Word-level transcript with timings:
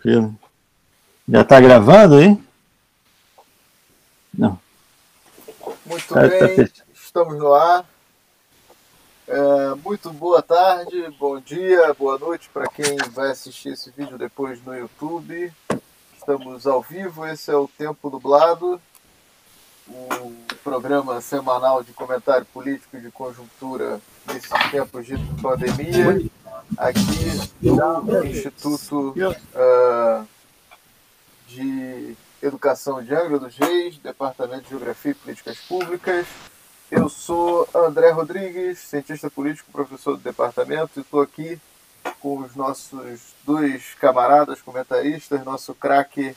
Tranquilo. 0.00 0.34
Já 1.28 1.44
tá 1.44 1.60
gravando 1.60 2.16
aí? 2.16 2.38
Não. 4.32 4.58
Muito 5.84 6.06
Tá- 6.08 6.22
tá 6.22 6.28
bem, 6.28 6.56
fech- 6.56 6.82
estamos 6.94 7.36
no 7.38 7.52
ar. 7.52 7.84
É, 9.28 9.74
muito 9.84 10.10
boa 10.12 10.42
tarde, 10.42 11.08
bom 11.18 11.38
dia, 11.38 11.94
boa 11.94 12.18
noite 12.18 12.48
para 12.52 12.66
quem 12.68 12.96
vai 13.12 13.30
assistir 13.30 13.68
esse 13.74 13.90
vídeo 13.90 14.16
depois 14.18 14.64
no 14.64 14.74
YouTube. 14.74 15.52
Estamos 16.16 16.66
ao 16.66 16.82
vivo, 16.82 17.26
esse 17.26 17.50
é 17.50 17.54
o 17.56 17.68
Tempo 17.68 18.10
Nublado, 18.10 18.80
o 19.88 20.34
programa 20.64 21.20
semanal 21.20 21.82
de 21.84 21.92
comentário 21.92 22.46
político 22.46 22.96
e 22.96 23.00
de 23.00 23.10
conjuntura 23.10 24.00
nesses 24.26 24.50
tempos 24.70 25.06
de 25.06 25.16
pandemia, 25.40 26.20
aqui 26.76 27.40
no 27.60 28.24
Instituto 28.24 29.14
ah, 29.54 30.24
de 31.46 32.16
Educação 32.42 33.02
de 33.02 33.14
Angra 33.14 33.38
dos 33.38 33.56
Reis, 33.56 33.98
Departamento 33.98 34.62
de 34.62 34.70
Geografia 34.70 35.12
e 35.12 35.14
Políticas 35.14 35.58
Públicas. 35.58 36.26
Eu 36.90 37.08
sou 37.08 37.68
André 37.74 38.10
Rodrigues, 38.10 38.78
cientista 38.78 39.30
político, 39.30 39.70
professor 39.70 40.16
do 40.16 40.22
departamento, 40.22 40.92
e 40.96 41.00
estou 41.00 41.20
aqui 41.20 41.58
com 42.18 42.38
os 42.38 42.56
nossos 42.56 43.34
dois 43.44 43.94
camaradas 44.00 44.60
comentaristas, 44.60 45.44
nosso 45.44 45.74
craque 45.74 46.34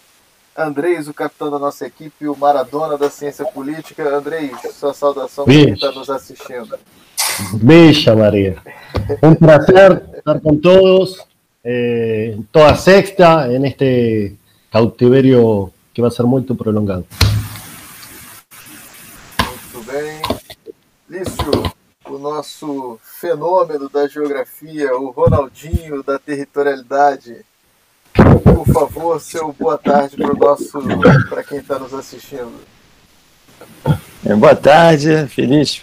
Andrés, 0.55 1.07
o 1.07 1.13
capitão 1.13 1.49
da 1.49 1.57
nossa 1.57 1.87
equipe, 1.87 2.27
o 2.27 2.35
Maradona 2.35 2.95
da 2.95 3.09
ciência 3.09 3.43
política. 3.43 4.07
Andrés, 4.15 4.51
sua 4.73 4.93
saudação 4.93 5.45
para 5.45 5.53
quem 5.53 5.73
está 5.73 5.91
nos 5.91 6.09
assistindo. 6.11 6.77
Bella 7.53 8.15
María. 8.15 8.61
Un 9.23 9.35
placer 9.35 10.12
estar 10.23 10.39
con 10.39 10.61
todos, 10.61 11.19
eh, 11.65 12.37
toda 12.49 12.77
sexta, 12.77 13.53
en 13.53 13.65
este 13.65 14.37
cautiverio 14.71 15.71
que 15.93 16.01
va 16.01 16.07
a 16.07 16.11
ser 16.11 16.25
muy 16.25 16.41
prolongado. 16.43 17.05
Muito 19.73 19.91
bem. 19.91 20.21
Lício, 21.09 21.73
o 22.05 22.17
nosso 22.17 22.97
fenômeno 23.19 23.89
da 23.89 24.07
geografia, 24.07 24.95
o 24.95 25.11
Ronaldinho 25.11 26.01
da 26.01 26.17
territorialidade. 26.17 27.45
Por 28.13 28.65
favor, 28.73 29.19
seu 29.19 29.53
boa 29.59 29.77
tarde 29.77 30.15
para 30.15 30.33
o 30.33 30.37
nosso, 30.37 30.79
para 31.29 31.43
quem 31.43 31.57
está 31.57 31.77
nos 31.77 31.93
assistindo. 31.93 32.61
É, 34.25 34.33
boa 34.35 34.55
tarde, 34.55 35.27
feliz 35.27 35.81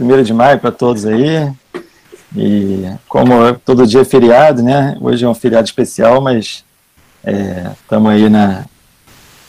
1 0.00 0.22
de 0.22 0.32
maio 0.32 0.58
para 0.58 0.72
todos 0.72 1.04
aí. 1.04 1.52
E 2.36 2.90
como 3.08 3.54
todo 3.58 3.86
dia 3.86 4.00
é 4.00 4.04
feriado, 4.04 4.62
né? 4.62 4.96
Hoje 5.00 5.24
é 5.24 5.28
um 5.28 5.34
feriado 5.34 5.66
especial, 5.66 6.20
mas 6.20 6.64
estamos 7.82 8.10
aí 8.10 8.28
na, 8.28 8.64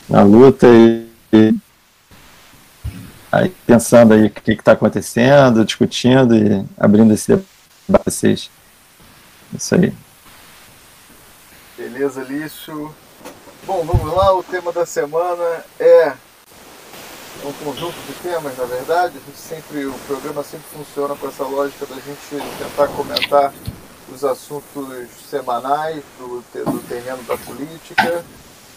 na 0.08 0.22
luta 0.22 0.66
e, 0.68 1.06
e 1.32 1.54
aí 3.32 3.52
pensando 3.66 4.14
aí 4.14 4.26
o 4.26 4.30
que 4.30 4.52
está 4.52 4.72
acontecendo, 4.72 5.64
discutindo 5.64 6.36
e 6.36 6.64
abrindo 6.78 7.12
esse 7.14 7.28
debate 7.28 7.48
para 7.86 8.00
vocês. 8.04 8.50
Isso 9.52 9.74
aí. 9.74 9.92
Beleza, 11.76 12.22
Lício? 12.22 12.94
Bom, 13.66 13.84
vamos 13.84 14.14
lá. 14.14 14.34
O 14.34 14.42
tema 14.42 14.72
da 14.72 14.84
semana 14.84 15.64
é 15.78 16.12
um 17.42 17.52
conjunto 17.64 17.96
de 18.06 18.14
temas, 18.22 18.56
na 18.56 18.64
verdade. 18.64 19.18
A 19.18 19.20
gente 19.20 19.38
sempre, 19.38 19.86
o 19.86 19.98
programa 20.06 20.42
sempre 20.42 20.66
funciona 20.68 21.16
com 21.16 21.28
essa 21.28 21.44
lógica 21.44 21.86
da 21.86 21.96
gente 21.96 22.36
tentar 22.58 22.88
comentar 22.88 23.52
os 24.12 24.24
assuntos 24.24 25.10
semanais 25.28 26.02
do, 26.18 26.40
do 26.40 26.88
terreno 26.88 27.22
da 27.24 27.36
política. 27.36 28.24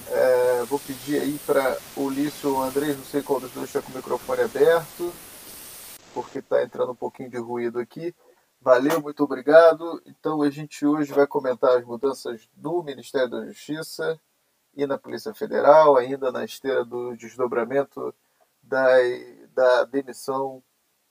É, 0.10 0.64
vou 0.70 0.80
pedir 0.80 1.22
aí 1.22 1.40
para 1.46 1.78
o 1.96 2.10
Lício 2.10 2.62
Andrés, 2.62 2.98
não 2.98 3.06
sei 3.06 3.22
qual 3.22 3.40
dos 3.40 3.52
dois 3.52 3.68
está 3.68 3.82
com 3.82 3.92
o 3.92 3.96
microfone 3.96 4.42
aberto, 4.42 5.14
porque 6.14 6.40
está 6.40 6.64
entrando 6.64 6.94
um 6.94 6.96
pouquinho 6.96 7.30
de 7.30 7.38
ruído 7.38 7.80
aqui. 7.80 8.16
Valeu, 8.62 9.02
muito 9.02 9.24
obrigado. 9.24 10.02
Então 10.06 10.42
a 10.42 10.50
gente 10.50 10.86
hoje 10.86 11.14
vai 11.14 11.28
comentar 11.28 11.78
as 11.78 11.86
mudanças 11.86 12.50
no 12.58 12.82
Ministério 12.82 13.30
da 13.30 13.46
Justiça 13.46 14.20
e 14.76 14.86
na 14.86 14.98
Polícia 14.98 15.34
Federal, 15.34 15.98
ainda 15.98 16.32
na 16.32 16.46
esteira 16.46 16.86
do 16.86 17.16
desdobramento 17.16 18.14
da, 18.68 18.98
da 19.54 19.84
demissão, 19.86 20.62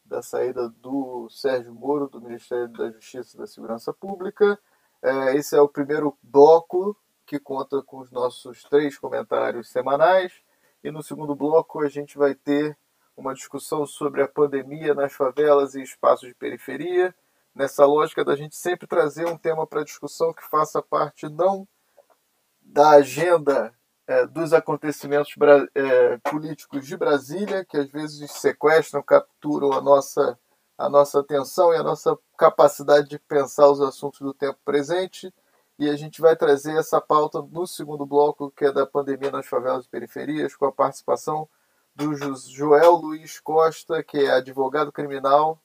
da 0.04 0.22
saída 0.22 0.68
do 0.68 1.28
Sérgio 1.30 1.74
Moro 1.74 2.08
do 2.08 2.20
Ministério 2.20 2.68
da 2.68 2.90
Justiça 2.90 3.36
e 3.36 3.40
da 3.40 3.46
Segurança 3.46 3.92
Pública. 3.92 4.58
É, 5.02 5.34
esse 5.34 5.56
é 5.56 5.60
o 5.60 5.68
primeiro 5.68 6.16
bloco 6.22 6.96
que 7.26 7.38
conta 7.40 7.82
com 7.82 7.98
os 7.98 8.10
nossos 8.10 8.62
três 8.64 8.98
comentários 8.98 9.70
semanais. 9.70 10.32
E 10.84 10.90
no 10.90 11.02
segundo 11.02 11.34
bloco 11.34 11.80
a 11.80 11.88
gente 11.88 12.16
vai 12.16 12.34
ter 12.34 12.78
uma 13.16 13.34
discussão 13.34 13.86
sobre 13.86 14.22
a 14.22 14.28
pandemia 14.28 14.94
nas 14.94 15.12
favelas 15.12 15.74
e 15.74 15.82
espaços 15.82 16.28
de 16.28 16.34
periferia 16.34 17.14
nessa 17.54 17.86
lógica 17.86 18.22
da 18.22 18.36
gente 18.36 18.54
sempre 18.54 18.86
trazer 18.86 19.26
um 19.26 19.38
tema 19.38 19.66
para 19.66 19.82
discussão 19.82 20.32
que 20.34 20.44
faça 20.44 20.82
parte 20.82 21.26
não 21.26 21.66
da 22.60 22.90
agenda 22.90 23.74
eh, 24.06 24.26
dos 24.26 24.52
acontecimentos 24.52 25.34
eh, 25.74 26.18
políticos 26.30 26.86
de 26.86 26.96
Brasília, 26.96 27.64
que 27.64 27.76
às 27.76 27.90
vezes 27.90 28.30
sequestram, 28.32 29.02
capturam 29.02 29.72
a 29.72 29.80
nossa, 29.80 30.38
a 30.78 30.88
nossa 30.88 31.20
atenção 31.20 31.72
e 31.72 31.76
a 31.76 31.82
nossa 31.82 32.16
capacidade 32.38 33.08
de 33.08 33.18
pensar 33.18 33.68
os 33.68 33.80
assuntos 33.80 34.20
do 34.20 34.34
tempo 34.34 34.58
presente. 34.64 35.32
E 35.78 35.90
a 35.90 35.96
gente 35.96 36.20
vai 36.22 36.34
trazer 36.36 36.76
essa 36.78 37.00
pauta 37.00 37.42
no 37.42 37.66
segundo 37.66 38.06
bloco, 38.06 38.50
que 38.50 38.64
é 38.64 38.72
da 38.72 38.86
pandemia 38.86 39.30
nas 39.30 39.46
favelas 39.46 39.84
e 39.84 39.88
periferias, 39.90 40.56
com 40.56 40.66
a 40.66 40.72
participação 40.72 41.48
do 41.94 42.14
Jo- 42.14 42.34
Joel 42.48 42.92
Luiz 42.92 43.40
Costa, 43.40 44.02
que 44.02 44.18
é 44.18 44.30
advogado 44.30 44.90
criminal 44.92 45.60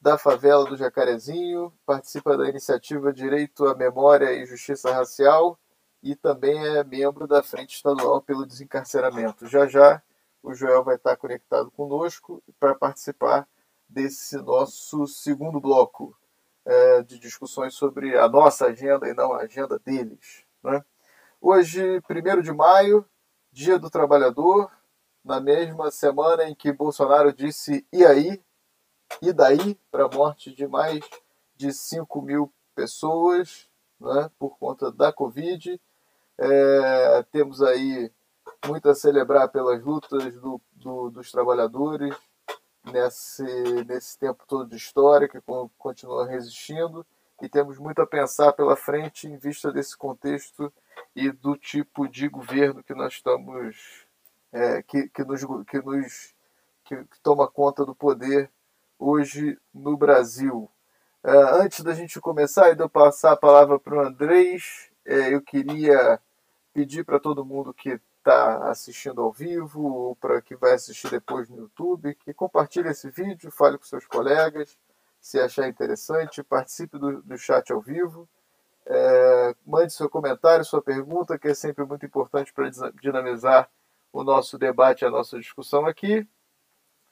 da 0.00 0.16
favela 0.16 0.64
do 0.66 0.76
Jacarezinho, 0.76 1.72
participa 1.84 2.36
da 2.36 2.48
iniciativa 2.48 3.12
Direito 3.12 3.66
à 3.66 3.74
Memória 3.74 4.32
e 4.32 4.46
Justiça 4.46 4.92
Racial 4.92 5.58
e 6.06 6.14
também 6.14 6.56
é 6.64 6.84
membro 6.84 7.26
da 7.26 7.42
Frente 7.42 7.74
Estadual 7.74 8.22
pelo 8.22 8.46
Desencarceramento. 8.46 9.48
Já 9.48 9.66
já 9.66 10.00
o 10.40 10.54
Joel 10.54 10.84
vai 10.84 10.94
estar 10.94 11.16
conectado 11.16 11.68
conosco 11.72 12.40
para 12.60 12.76
participar 12.76 13.48
desse 13.88 14.36
nosso 14.36 15.08
segundo 15.08 15.60
bloco 15.60 16.16
eh, 16.64 17.02
de 17.02 17.18
discussões 17.18 17.74
sobre 17.74 18.16
a 18.16 18.28
nossa 18.28 18.66
agenda 18.66 19.08
e 19.08 19.14
não 19.14 19.32
a 19.32 19.42
agenda 19.42 19.80
deles. 19.80 20.44
né? 20.62 20.84
Hoje, 21.40 22.00
1 22.08 22.40
de 22.40 22.52
maio, 22.52 23.04
Dia 23.50 23.76
do 23.76 23.90
Trabalhador, 23.90 24.70
na 25.24 25.40
mesma 25.40 25.90
semana 25.90 26.44
em 26.44 26.54
que 26.54 26.72
Bolsonaro 26.72 27.32
disse 27.32 27.84
e 27.92 28.06
aí, 28.06 28.40
e 29.20 29.32
daí 29.32 29.74
para 29.90 30.04
a 30.04 30.08
morte 30.08 30.54
de 30.54 30.68
mais 30.68 31.00
de 31.56 31.72
5 31.72 32.22
mil 32.22 32.52
pessoas 32.76 33.68
né, 34.00 34.30
por 34.38 34.56
conta 34.56 34.92
da 34.92 35.12
Covid. 35.12 35.80
É, 36.38 37.22
temos 37.32 37.62
aí 37.62 38.10
muito 38.66 38.88
a 38.88 38.94
celebrar 38.94 39.48
pelas 39.48 39.82
lutas 39.82 40.34
do, 40.36 40.60
do- 40.72 41.10
dos 41.10 41.30
trabalhadores 41.30 42.14
nesse, 42.84 43.42
nesse 43.84 44.18
tempo 44.18 44.44
todo 44.46 44.68
de 44.68 44.76
história 44.76 45.28
que 45.28 45.40
con- 45.40 45.70
continua 45.78 46.26
resistindo 46.26 47.04
e 47.42 47.48
temos 47.48 47.78
muito 47.78 48.00
a 48.00 48.06
pensar 48.06 48.52
pela 48.52 48.76
frente 48.76 49.26
em 49.26 49.36
vista 49.36 49.72
desse 49.72 49.96
contexto 49.96 50.72
e 51.14 51.30
do 51.30 51.56
tipo 51.56 52.08
de 52.08 52.28
governo 52.28 52.82
que 52.82 52.94
nós 52.94 53.14
estamos 53.14 54.06
é, 54.52 54.82
que, 54.82 55.08
que 55.08 55.24
nos, 55.24 55.42
que 55.66 55.78
nos 55.82 56.34
que, 56.84 56.96
que 56.96 57.20
toma 57.22 57.48
conta 57.48 57.84
do 57.84 57.94
poder 57.94 58.50
hoje 58.98 59.58
no 59.74 59.96
Brasil. 59.96 60.70
É, 61.24 61.30
antes 61.62 61.82
da 61.82 61.92
gente 61.92 62.20
começar 62.20 62.70
e 62.70 62.76
de 62.76 62.82
eu 62.82 62.88
passar 62.88 63.32
a 63.32 63.36
palavra 63.36 63.78
para 63.78 63.96
o 63.96 64.00
Andrés, 64.00 64.90
é, 65.06 65.32
eu 65.32 65.40
queria 65.40 66.20
pedir 66.74 67.04
para 67.04 67.20
todo 67.20 67.44
mundo 67.44 67.72
que 67.72 68.00
está 68.18 68.68
assistindo 68.68 69.22
ao 69.22 69.32
vivo 69.32 69.82
ou 69.82 70.16
para 70.16 70.42
quem 70.42 70.56
vai 70.56 70.72
assistir 70.72 71.08
depois 71.08 71.48
no 71.48 71.58
YouTube, 71.58 72.14
que 72.16 72.34
compartilhe 72.34 72.88
esse 72.88 73.08
vídeo, 73.08 73.50
fale 73.50 73.78
com 73.78 73.84
seus 73.84 74.06
colegas, 74.06 74.76
se 75.20 75.38
achar 75.38 75.68
interessante, 75.68 76.42
participe 76.42 76.98
do, 76.98 77.22
do 77.22 77.38
chat 77.38 77.72
ao 77.72 77.80
vivo, 77.80 78.28
é, 78.84 79.54
mande 79.64 79.92
seu 79.92 80.08
comentário, 80.08 80.64
sua 80.64 80.82
pergunta, 80.82 81.38
que 81.38 81.48
é 81.48 81.54
sempre 81.54 81.84
muito 81.84 82.04
importante 82.04 82.52
para 82.52 82.68
dinamizar 83.00 83.70
o 84.12 84.24
nosso 84.24 84.58
debate, 84.58 85.04
a 85.04 85.10
nossa 85.10 85.38
discussão 85.38 85.86
aqui. 85.86 86.26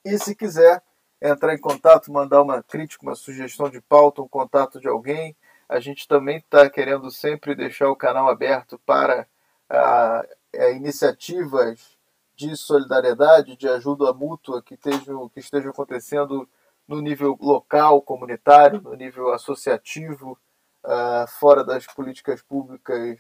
E 0.05 0.19
se 0.19 0.35
quiser 0.35 0.82
entrar 1.23 1.55
em 1.55 1.61
contato, 1.61 2.12
mandar 2.12 2.43
uma 2.43 2.62
crítica, 2.62 3.05
uma 3.05 3.14
sugestão 3.14 3.70
de 3.70 3.81
pauta, 3.81 4.20
um 4.20 4.29
contato 4.29 4.81
de 4.81 4.88
alguém, 4.88 5.37
a 5.75 5.81
gente 5.81 6.06
também 6.06 6.37
está 6.37 6.71
querendo 6.71 7.11
sempre 7.11 7.56
deixar 7.56 7.91
o 7.91 7.97
canal 7.97 8.29
aberto 8.29 8.79
para 8.87 9.26
a, 9.69 10.25
a 10.55 10.71
iniciativas 10.71 11.99
de 12.37 12.56
solidariedade, 12.56 13.56
de 13.56 13.69
ajuda 13.69 14.12
mútua 14.12 14.62
que 14.62 14.75
estejam, 14.75 15.29
que 15.29 15.41
acontecendo 15.69 16.49
no 16.87 17.00
nível 17.00 17.37
local, 17.41 18.00
comunitário, 18.03 18.81
no 18.81 18.94
nível 18.94 19.32
associativo, 19.32 20.38
uh, 20.85 21.26
fora 21.41 21.65
das 21.65 21.87
políticas 21.87 22.41
públicas 22.41 23.19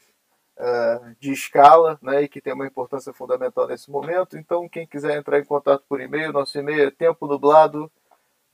uh, 0.56 1.16
de 1.18 1.32
escala, 1.32 1.98
né, 2.00 2.22
e 2.22 2.28
que 2.28 2.40
tem 2.40 2.52
uma 2.52 2.68
importância 2.68 3.12
fundamental 3.12 3.66
nesse 3.66 3.90
momento. 3.90 4.38
Então, 4.38 4.68
quem 4.68 4.86
quiser 4.86 5.18
entrar 5.18 5.40
em 5.40 5.44
contato 5.44 5.82
por 5.88 6.00
e-mail, 6.00 6.32
nosso 6.32 6.56
e-mail 6.56 6.86
é 6.86 6.90
tempo 6.92 7.26
nublado 7.26 7.90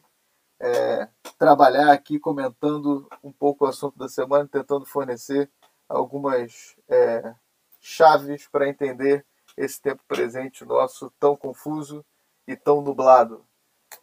é, 0.60 1.08
trabalhar 1.38 1.92
aqui 1.94 2.20
comentando 2.20 3.08
um 3.24 3.32
pouco 3.32 3.66
o 3.66 3.68
assunto 3.68 3.98
da 3.98 4.10
semana, 4.10 4.48
tentando 4.48 4.86
fornecer 4.86 5.50
algumas 5.88 6.76
é, 6.88 7.34
chaves 7.80 8.48
para 8.48 8.68
entender 8.68 9.26
esse 9.56 9.82
tempo 9.82 10.04
presente 10.08 10.66
nosso 10.66 11.12
tão 11.20 11.36
confuso 11.36 12.06
e 12.48 12.56
tão 12.56 12.82
nublado. 12.82 13.46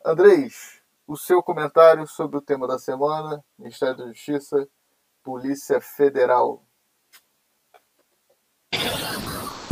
Andrés, 0.04 0.82
o 1.06 1.16
seu 1.16 1.42
comentário 1.42 2.06
sobre 2.06 2.38
o 2.38 2.42
tema 2.42 2.66
da 2.66 2.78
semana, 2.78 3.44
Ministério 3.58 3.96
da 3.96 4.06
Justiça, 4.08 4.66
Polícia 5.22 5.80
Federal. 5.80 6.62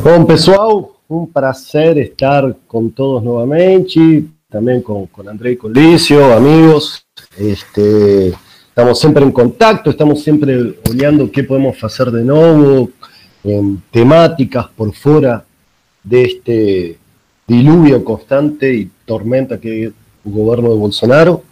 Bom, 0.03 0.27
pessoal, 0.27 0.95
um 1.09 1.27
prazer 1.27 1.97
estar 1.99 2.55
com 2.67 2.89
todos 2.89 3.23
novamente, 3.23 4.29
também 4.51 4.81
com, 4.81 5.07
com 5.07 5.29
André 5.29 5.53
e 5.53 5.57
com 5.57 5.69
Lício, 5.69 6.33
amigos. 6.33 7.05
Este, 7.39 8.35
estamos 8.69 8.99
sempre 8.99 9.25
em 9.25 9.31
contato, 9.31 9.91
estamos 9.91 10.23
sempre 10.23 10.79
olhando 10.89 11.25
o 11.25 11.29
que 11.29 11.43
podemos 11.43 11.79
fazer 11.79 12.11
de 12.11 12.23
novo, 12.23 12.91
em 13.45 13.83
temáticas 13.91 14.67
por 14.77 14.95
fora 14.95 15.45
deste 16.03 16.99
diluvio 17.47 18.03
constante 18.03 18.73
y 18.73 18.91
tormenta 19.05 19.59
que 19.59 19.85
es 19.85 19.93
el 20.25 20.33
gobierno 20.33 20.71
de 20.71 20.77
Bolsonaro. 20.77 21.45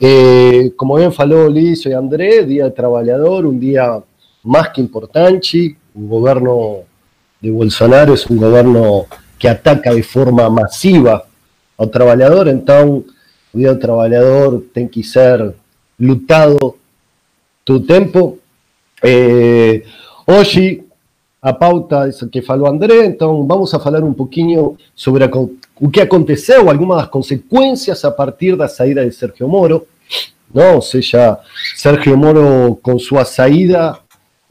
Eh, 0.00 0.72
como 0.76 0.96
bien 0.96 1.12
faló 1.12 1.48
Licio 1.48 1.90
y 1.90 1.94
André, 1.94 2.44
Día 2.44 2.74
Trabajador, 2.74 3.46
un 3.46 3.60
día 3.60 4.02
más 4.42 4.70
que 4.70 4.80
importante. 4.80 5.76
Un 5.94 6.08
gobierno 6.08 6.84
de 7.42 7.50
Bolsonaro 7.50 8.14
es 8.14 8.24
un 8.26 8.38
gobierno 8.38 9.06
que 9.38 9.48
ataca 9.48 9.92
de 9.92 10.04
forma 10.04 10.48
masiva 10.48 11.24
al 11.76 11.90
trabajador, 11.90 12.48
entonces 12.48 13.12
el 13.52 13.60
Día 13.60 13.68
del 13.70 13.78
Trabajador 13.80 14.64
tiene 14.72 14.88
que 14.88 15.02
ser 15.02 15.54
lutado 15.98 16.76
todo 17.64 17.82
tiempo. 17.82 18.38
Eh, 19.02 19.82
hoy 20.26 20.84
a 21.44 21.58
pauta 21.58 22.08
isso 22.08 22.30
que 22.30 22.40
falou 22.40 22.68
André, 22.68 23.04
então 23.04 23.44
vamos 23.44 23.74
a 23.74 23.80
falar 23.80 24.04
um 24.04 24.14
pouquinho 24.14 24.76
sobre 24.94 25.24
o 25.80 25.90
que 25.90 26.00
aconteceu, 26.00 26.70
algumas 26.70 26.98
das 26.98 27.08
consequências 27.08 28.04
a 28.04 28.12
partir 28.12 28.56
da 28.56 28.68
saída 28.68 29.04
de 29.04 29.10
Sérgio 29.10 29.48
Moro, 29.48 29.88
não? 30.54 30.76
ou 30.76 30.82
seja, 30.82 31.40
Sérgio 31.74 32.16
Moro 32.16 32.78
com 32.80 32.96
sua 32.96 33.24
saída, 33.24 33.98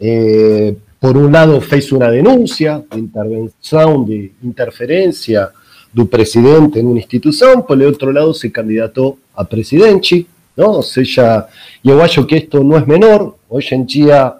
eh, 0.01 0.75
por 1.01 1.17
um 1.17 1.31
lado 1.31 1.59
fez 1.59 1.91
uma 1.91 2.11
denúncia 2.11 2.85
de 2.91 2.99
intervenção, 2.99 4.03
de 4.05 4.31
interferência 4.43 5.49
do 5.91 6.05
presidente 6.05 6.77
em 6.77 6.85
uma 6.85 6.99
instituição, 6.99 7.63
por 7.63 7.75
outro 7.81 8.11
lado 8.11 8.31
se 8.35 8.51
candidatou 8.51 9.17
a 9.35 9.43
presidente, 9.43 10.27
não? 10.55 10.73
ou 10.73 10.83
seja, 10.83 11.47
eu 11.83 11.99
acho 12.03 12.23
que 12.27 12.35
isto 12.35 12.63
não 12.63 12.77
é 12.77 12.85
menor, 12.85 13.33
hoje 13.49 13.73
em 13.73 13.83
dia 13.83 14.31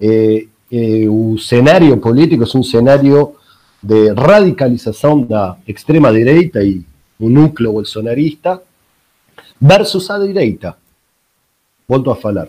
eh, 0.00 0.46
eh, 0.72 1.08
o 1.08 1.36
político 2.02 2.42
é 2.42 2.58
um 2.58 2.62
cenário 2.64 3.36
de 3.80 4.12
radicalização 4.12 5.22
da 5.22 5.56
extrema 5.66 6.12
direita 6.12 6.60
e 6.60 6.82
um 7.20 7.28
núcleo 7.28 7.72
bolsonarista 7.72 8.60
versus 9.60 10.10
a 10.10 10.18
direita. 10.18 10.76
Volto 11.88 12.10
a 12.10 12.16
falar. 12.16 12.48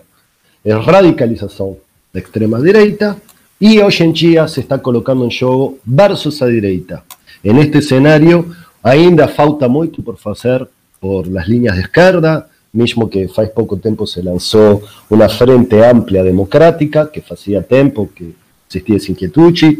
É 0.65 0.73
radicalização 0.73 1.77
da 2.11 2.19
extrema 2.19 2.59
direita 2.59 3.21
e 3.61 3.79
hoje 3.79 4.03
em 4.03 4.11
dia 4.11 4.47
se 4.47 4.59
está 4.59 4.79
colocando 4.79 5.23
em 5.23 5.29
jogo 5.29 5.77
versus 5.85 6.41
a 6.41 6.47
direita. 6.47 7.03
En 7.43 7.59
este 7.59 7.79
cenário 7.79 8.55
ainda 8.81 9.27
falta 9.27 9.67
muito 9.67 10.01
por 10.01 10.17
fazer 10.17 10.67
por 10.99 11.27
las 11.27 11.47
líneas 11.47 11.75
de 11.75 11.83
esquerda, 11.83 12.47
mismo 12.73 13.07
que 13.07 13.27
faz 13.27 13.49
pouco 13.49 13.77
tempo 13.77 14.07
se 14.07 14.21
lançou 14.21 14.83
uma 15.09 15.29
frente 15.29 15.75
ampla 15.75 16.23
democrática, 16.23 17.05
que 17.05 17.21
fazia 17.21 17.61
tempo 17.61 18.09
que 18.15 18.33
existia 18.67 18.95
essa 18.95 19.11
inquietude. 19.11 19.77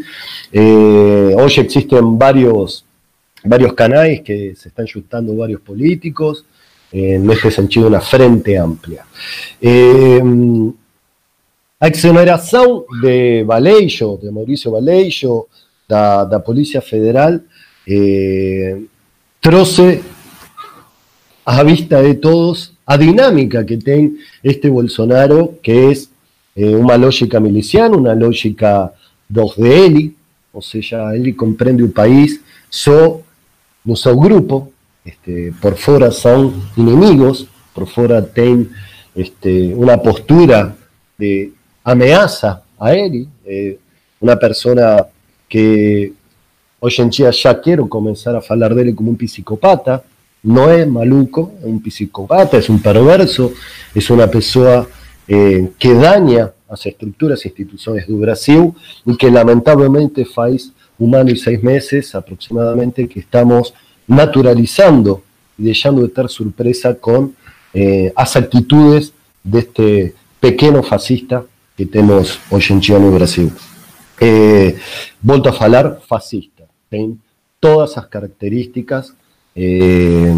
Eh, 0.54 1.36
hoje 1.38 1.62
existem 1.62 2.18
vários, 2.18 2.84
que 4.24 4.54
se 4.56 4.68
estão 4.68 4.86
juntando 4.86 5.36
vários 5.38 5.62
políticos, 5.62 6.44
eh, 6.94 7.18
neste 7.18 7.50
sentido, 7.50 7.88
uma 7.88 8.02
frente 8.02 8.56
ampla. 8.56 9.06
Eh, 9.62 10.22
a 11.82 11.88
exoneração 11.88 12.86
de 13.02 13.44
Valeixo, 13.44 14.20
de 14.22 14.30
Maurício 14.30 14.70
Valeixo, 14.70 15.48
da, 15.90 16.24
da 16.26 16.40
Polícia 16.40 16.80
Federal, 16.80 17.40
eh, 17.88 18.78
trouxe 19.42 20.04
a 21.44 21.64
vista 21.64 22.00
de 22.04 22.14
todos 22.14 22.74
a 22.86 22.98
dinámica 22.98 23.66
que 23.66 23.78
tiene 23.78 24.12
este 24.44 24.70
Bolsonaro, 24.70 25.56
que 25.64 25.90
es 25.90 26.12
eh, 26.56 26.76
una 26.76 26.98
lógica 26.98 27.40
miliciana, 27.40 27.98
una 27.98 28.14
lógica 28.14 28.94
dos 29.28 29.58
de 29.58 29.86
él, 29.86 30.16
o 30.54 30.62
sea, 30.62 31.16
él 31.16 31.36
comprende 31.36 31.84
un 31.84 31.92
país 31.92 32.42
só 32.70 33.24
no 33.84 33.96
seu 33.96 34.16
grupo, 34.20 34.72
este, 35.04 35.52
por 35.60 35.76
fuera 35.76 36.12
son 36.12 36.70
enemigos, 36.78 37.48
por 37.74 37.88
fuera 37.88 38.24
tienen 38.24 38.70
este, 39.16 39.74
una 39.74 39.98
postura 39.98 40.76
de 41.18 41.54
amenaza 41.84 42.64
a 42.80 42.94
él, 42.94 43.28
eh, 43.46 43.80
una 44.20 44.38
persona 44.38 45.06
que 45.48 46.14
hoy 46.80 46.94
en 46.98 47.10
día 47.10 47.32
ya 47.32 47.60
quiero 47.60 47.88
comenzar 47.88 48.36
a 48.36 48.42
hablar 48.48 48.74
de 48.76 48.84
él 48.84 48.96
como 48.96 49.12
un 49.12 49.18
psicopata, 49.18 50.04
no 50.44 50.72
es 50.72 50.88
maluco, 50.88 51.54
es 51.60 51.66
un 51.66 51.84
psicopata, 51.84 52.58
es 52.58 52.70
un 52.70 52.82
perverso, 52.82 53.54
es 53.94 54.10
una 54.10 54.28
persona 54.28 54.86
eh, 55.28 55.72
que 55.78 55.94
daña 55.94 56.52
las 56.70 56.86
estructuras 56.86 57.46
e 57.46 57.50
instituciones 57.50 58.08
de 58.08 58.14
Brasil 58.16 58.74
y 59.06 59.16
que 59.18 59.30
lamentablemente 59.30 60.26
faz 60.26 60.72
un 60.98 61.16
año 61.16 61.34
y 61.34 61.38
seis 61.38 61.62
meses 61.62 62.16
aproximadamente 62.16 63.08
que 63.08 63.20
estamos 63.20 63.74
naturalizando 64.08 65.24
y 65.58 65.64
dejando 65.64 66.02
de 66.02 66.08
estar 66.08 66.30
sorpresa 66.30 66.96
con 66.96 67.36
eh, 67.74 68.12
las 68.18 68.36
actitudes 68.36 69.14
de 69.44 69.60
este 69.60 70.16
pequeño 70.40 70.82
fascista 70.84 71.44
que 71.76 71.86
tenemos 71.86 72.40
hoy 72.50 72.64
en 72.70 72.80
día 72.80 72.98
en 72.98 73.16
Brasil. 73.16 73.52
Eh, 74.20 74.78
volto 75.22 75.50
a 75.50 75.54
falar, 75.54 76.00
fascista. 76.08 76.64
Tiene 76.90 77.16
todas 77.60 77.92
esas 77.92 78.08
características 78.08 79.14
eh, 79.56 80.34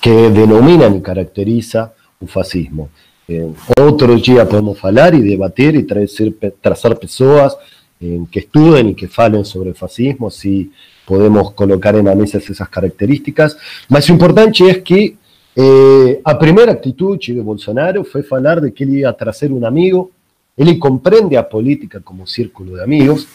que 0.00 0.30
denominan 0.30 0.96
y 0.96 1.02
caracteriza 1.02 1.92
un 2.20 2.28
fascismo. 2.28 2.90
Eh, 3.26 3.52
otro 3.78 4.16
día 4.16 4.48
podemos 4.48 4.82
hablar 4.82 5.14
y 5.14 5.20
debatir 5.20 5.76
y 5.76 5.82
trazer, 5.82 6.34
trazar 6.60 6.98
personas 6.98 7.56
eh, 8.00 8.20
que 8.30 8.40
estudien 8.40 8.90
y 8.90 8.94
que 8.94 9.08
falen 9.08 9.44
sobre 9.44 9.70
el 9.70 9.74
fascismo, 9.74 10.30
si 10.30 10.72
podemos 11.04 11.52
colocar 11.52 11.96
en 11.96 12.06
la 12.06 12.14
mesa 12.14 12.38
esas 12.38 12.68
características. 12.68 13.56
Más 13.88 14.08
importante 14.08 14.70
es 14.70 14.78
que 14.78 15.16
eh, 15.56 16.20
a 16.24 16.38
primera 16.38 16.72
actitud 16.72 17.18
de 17.18 17.40
Bolsonaro 17.40 18.04
fue 18.04 18.24
hablar 18.30 18.60
de 18.60 18.72
que 18.72 18.84
él 18.84 18.98
iba 18.98 19.10
a 19.10 19.16
trazer 19.16 19.52
un 19.52 19.64
amigo, 19.64 20.10
él 20.58 20.78
comprende 20.78 21.38
a 21.38 21.48
política 21.48 22.00
como 22.00 22.26
círculo 22.26 22.74
de 22.74 22.82
amigos, 22.82 23.28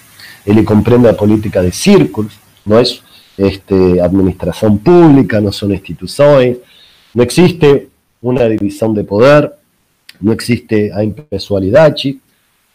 él 0.46 0.64
comprende 0.66 1.10
a 1.10 1.16
política 1.16 1.62
de 1.62 1.72
círculos, 1.72 2.34
no 2.66 2.78
es 2.78 3.02
este, 3.38 4.02
administración 4.02 4.78
pública, 4.80 5.40
no 5.40 5.52
son 5.52 5.72
instituciones, 5.72 6.58
no 7.14 7.24
existe 7.24 7.88
una 8.22 8.44
división 8.48 8.94
de 8.94 9.06
poder, 9.06 9.54
no 10.20 10.34
existe 10.34 10.92
a 10.94 11.02
impessoalidad. 11.02 11.96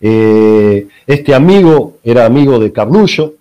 Eh, 0.00 0.88
este 1.06 1.34
amigo 1.34 1.98
era 2.02 2.24
amigo 2.24 2.58
de 2.58 2.72
Carlullo, 2.72 3.34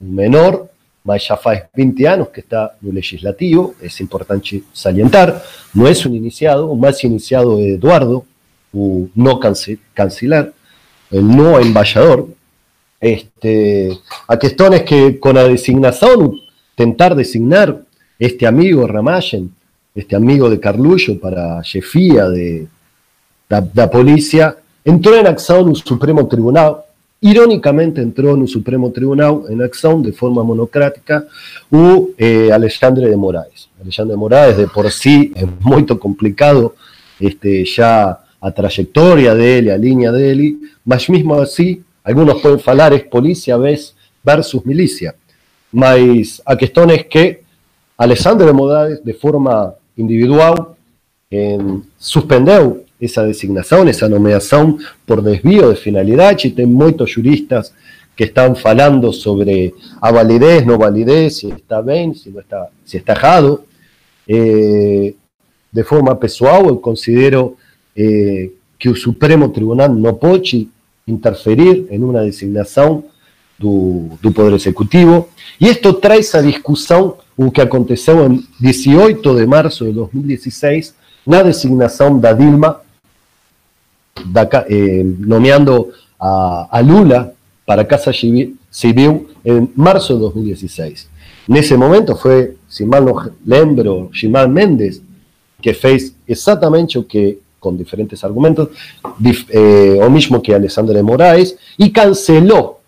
un 0.00 0.14
menor, 0.14 0.70
mas 1.04 1.26
ya 1.26 1.34
hace 1.34 1.68
20 1.74 2.06
años 2.08 2.28
que 2.28 2.40
está 2.40 2.76
en 2.80 2.90
el 2.90 2.94
legislativo, 2.94 3.74
es 3.80 4.00
importante 4.00 4.62
salientar, 4.72 5.42
no 5.74 5.88
es 5.88 6.06
un 6.06 6.14
iniciado, 6.14 6.72
más 6.76 7.02
iniciado 7.02 7.56
de 7.56 7.74
Eduardo, 7.74 8.24
no 8.72 9.40
canciller, 9.40 10.52
el 11.10 11.36
no 11.36 11.58
embajador. 11.58 12.28
Este, 13.00 13.98
a 14.28 14.38
cuestiones 14.38 14.82
que 14.82 15.18
con 15.18 15.34
la 15.34 15.44
designación, 15.44 16.40
tentar 16.76 17.14
designar 17.16 17.82
este 18.18 18.46
amigo 18.46 18.86
Ramayen, 18.86 19.52
este 19.94 20.14
amigo 20.14 20.48
de 20.48 20.60
Carlullo 20.60 21.18
para 21.18 21.60
chefía 21.62 22.28
de 22.28 22.68
la 23.48 23.90
policía, 23.90 24.56
entró 24.84 25.16
en 25.16 25.26
acción 25.26 25.68
un 25.68 25.76
Supremo 25.76 26.26
Tribunal 26.28 26.76
Irónicamente 27.24 28.02
entró 28.02 28.34
en 28.34 28.40
un 28.40 28.48
Supremo 28.48 28.90
Tribunal 28.90 29.42
en 29.48 29.62
acción 29.62 30.02
de 30.02 30.12
forma 30.12 30.42
monocrática 30.42 31.24
o 31.70 32.08
eh, 32.18 32.50
Alexandre 32.52 33.08
de 33.08 33.16
Moraes. 33.16 33.68
Alexandre 33.80 34.14
de 34.14 34.18
Moraes 34.18 34.56
de 34.56 34.66
por 34.66 34.90
sí 34.90 35.32
es 35.36 35.46
muy 35.60 35.86
complicado 35.86 36.74
este, 37.20 37.64
ya 37.64 38.18
a 38.42 38.50
trayectoria 38.50 39.34
de 39.34 39.58
él, 39.58 39.70
a 39.70 39.78
línea 39.78 40.10
de 40.10 40.32
él, 40.32 40.58
mas 40.84 41.08
mismo 41.08 41.36
así, 41.36 41.80
algunos 42.02 42.42
pueden 42.42 42.60
hablar 42.66 42.92
es 42.92 43.04
policía 43.04 43.56
versus 43.56 44.66
milicia. 44.66 45.14
Mas 45.70 46.42
a 46.44 46.56
cuestión 46.56 46.90
es 46.90 47.06
que 47.06 47.44
Alexandre 47.96 48.48
de 48.48 48.52
Moraes 48.52 49.04
de 49.04 49.14
forma 49.14 49.72
individual 49.96 50.74
eh, 51.30 51.56
suspendió 51.96 52.82
esa 52.98 53.22
designación, 53.22 53.88
esa 53.88 54.08
nomeación 54.08 54.78
por 55.06 55.22
desvío 55.22 55.68
de 55.68 55.76
finalidad, 55.76 56.36
y 56.42 56.52
hay 56.58 56.66
muchos 56.66 57.14
juristas 57.14 57.72
que 58.16 58.24
están 58.24 58.56
falando 58.56 59.12
sobre 59.12 59.72
a 60.00 60.10
validez, 60.10 60.66
no 60.66 60.76
validez, 60.76 61.36
si 61.38 61.48
está 61.48 61.80
si, 62.14 62.30
no 62.30 62.40
está, 62.40 62.70
si 62.84 62.96
está 62.96 63.12
errado. 63.12 63.64
Eh, 64.26 65.14
de 65.70 65.84
forma 65.84 66.18
pessoal, 66.18 66.66
eu 66.66 66.76
considero 66.78 67.56
eh, 67.94 68.52
que 68.78 68.88
el 68.88 68.96
Supremo 68.96 69.50
Tribunal 69.50 70.00
no 70.00 70.16
puede 70.16 70.68
interferir 71.06 71.86
en 71.90 72.04
una 72.04 72.20
designación 72.20 73.04
del 73.58 74.32
Poder 74.32 74.54
Ejecutivo. 74.54 75.28
Y 75.58 75.68
esto 75.68 75.96
trae 75.96 76.18
esa 76.18 76.42
discusión 76.42 77.14
o 77.36 77.50
que 77.50 77.62
aconteceu 77.62 78.24
en 78.24 78.44
18 78.58 79.34
de 79.34 79.46
marzo 79.46 79.84
de 79.84 79.92
2016 79.92 80.94
la 81.24 81.42
designación 81.42 82.20
de 82.20 82.34
Dilma 82.34 82.82
eh, 84.68 85.04
nomeando 85.18 85.90
a, 86.18 86.82
Lula 86.82 87.32
para 87.64 87.86
Casa 87.86 88.12
Civil, 88.12 88.58
en 89.44 89.72
marzo 89.74 90.14
de 90.14 90.20
2016. 90.20 91.08
En 91.48 91.56
ese 91.56 91.76
momento 91.76 92.16
fue, 92.16 92.56
si 92.68 92.84
mal 92.84 93.04
no 93.04 93.30
lembro, 93.44 94.10
Gilmar 94.12 94.48
Méndez, 94.48 95.00
que 95.60 95.74
fez 95.74 96.14
exactamente 96.26 96.98
lo 96.98 97.06
que, 97.06 97.38
con 97.62 97.78
diferentes 97.78 98.24
argumentos, 98.24 98.70
eh, 99.50 100.00
o 100.02 100.10
mismo 100.10 100.42
que 100.42 100.52
Alessandra 100.52 100.96
de 100.96 101.04
Moraes, 101.04 101.56
y 101.78 101.92
canceló 101.92 102.80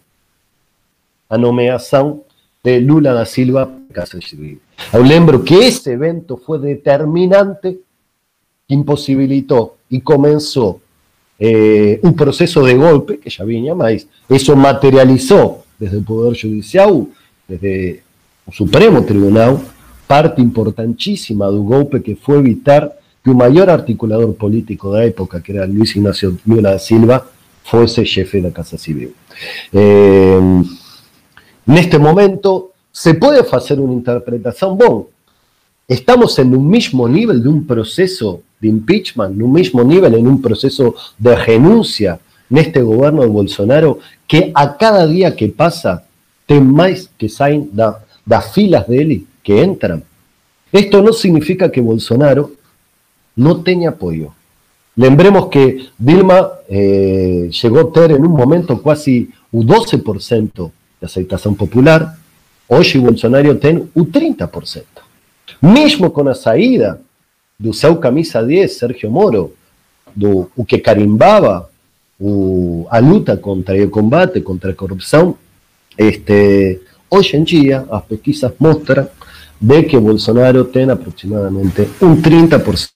a 1.28 1.38
nomeación 1.38 2.24
de 2.60 2.80
Lula 2.80 3.12
da 3.12 3.24
Silva 3.24 3.66
para 3.66 4.02
Casa 4.04 4.18
Civil. 4.20 4.58
Yo 4.92 5.04
lembro 5.04 5.44
que 5.44 5.68
ese 5.68 5.92
evento 5.92 6.36
fue 6.36 6.58
determinante, 6.58 7.78
imposibilitó 8.66 9.76
y 9.88 10.00
comenzó 10.00 10.80
eh, 11.38 12.00
un 12.02 12.16
proceso 12.16 12.64
de 12.64 12.74
golpe, 12.74 13.20
que 13.20 13.30
ya 13.30 13.44
venía 13.44 13.76
más, 13.76 14.08
eso 14.28 14.56
materializó 14.56 15.62
desde 15.78 15.98
el 15.98 16.04
Poder 16.04 16.36
Judicial, 16.36 17.06
desde 17.46 18.02
el 18.44 18.52
Supremo 18.52 19.04
Tribunal, 19.04 19.56
parte 20.08 20.42
importantísima 20.42 21.46
del 21.46 21.60
golpe 21.60 22.02
que 22.02 22.16
fue 22.16 22.38
evitar 22.38 23.03
un 23.26 23.36
mayor 23.36 23.70
articulador 23.70 24.34
político 24.34 24.92
de 24.92 25.00
la 25.00 25.06
época, 25.06 25.42
que 25.42 25.52
era 25.52 25.66
Luis 25.66 25.96
Ignacio 25.96 26.36
Lula 26.44 26.72
da 26.72 26.78
Silva, 26.78 27.26
fuese 27.64 28.04
jefe 28.04 28.38
de 28.38 28.48
la 28.48 28.54
Casa 28.54 28.76
Civil. 28.76 29.14
Eh, 29.72 30.38
en 31.66 31.78
este 31.78 31.98
momento 31.98 32.72
se 32.92 33.14
puede 33.14 33.40
hacer 33.50 33.80
una 33.80 33.94
interpretación, 33.94 34.76
bueno, 34.76 35.06
estamos 35.88 36.38
en 36.38 36.54
un 36.54 36.68
mismo 36.68 37.08
nivel 37.08 37.42
de 37.42 37.48
un 37.48 37.66
proceso 37.66 38.42
de 38.60 38.68
impeachment, 38.68 39.34
en 39.34 39.42
un 39.42 39.52
mismo 39.52 39.82
nivel, 39.82 40.14
en 40.14 40.26
un 40.26 40.40
proceso 40.42 40.94
de 41.18 41.34
renuncia 41.34 42.20
en 42.50 42.58
este 42.58 42.82
gobierno 42.82 43.22
de 43.22 43.28
Bolsonaro, 43.28 43.98
que 44.26 44.52
a 44.54 44.76
cada 44.76 45.06
día 45.06 45.34
que 45.34 45.48
pasa, 45.48 46.04
ten 46.46 46.70
más 46.70 47.10
que 47.16 47.28
salen 47.28 47.70
las 48.26 48.52
filas 48.52 48.86
de 48.86 49.00
él 49.00 49.26
que 49.42 49.62
entran. 49.62 50.04
Esto 50.70 51.02
no 51.02 51.12
significa 51.12 51.70
que 51.70 51.80
Bolsonaro 51.80 52.52
no 53.36 53.62
tenga 53.62 53.90
apoyo. 53.90 54.32
Lembremos 54.96 55.48
que 55.48 55.88
Dilma 55.98 56.50
eh, 56.68 57.50
llegó 57.50 57.80
a 57.80 57.92
tener 57.92 58.12
en 58.12 58.26
un 58.26 58.32
momento 58.32 58.80
casi 58.80 59.30
un 59.50 59.66
12% 59.66 60.70
de 61.00 61.06
aceptación 61.06 61.56
popular, 61.56 62.16
hoy 62.68 62.98
Bolsonaro 62.98 63.56
tiene 63.58 63.84
un 63.94 64.12
30%. 64.12 64.84
Mismo 65.60 66.12
con 66.12 66.26
la 66.26 66.34
saída 66.34 67.00
do 67.58 67.72
seu 67.72 67.98
camisa 67.98 68.42
10, 68.42 68.78
Sergio 68.78 69.10
Moro, 69.10 69.54
do 70.14 70.50
o 70.56 70.64
que 70.64 70.80
carimbaba 70.80 71.70
o, 72.18 72.86
a 72.90 73.00
contra 73.36 73.82
o 73.82 73.90
combate 73.90 74.40
contra 74.42 74.70
a 74.70 74.74
corrupção, 74.74 75.36
este, 75.96 76.80
hoje 77.10 77.36
em 77.36 77.44
dia 77.44 77.84
as 77.90 78.04
pesquisas 78.04 78.52
mostram 78.58 79.08
de 79.60 79.82
que 79.84 79.98
Bolsonaro 79.98 80.64
tem 80.64 80.90
aproximadamente 80.90 81.88
um 82.02 82.20
30% 82.20 82.48
de 82.48 82.54
apoio. 82.54 82.93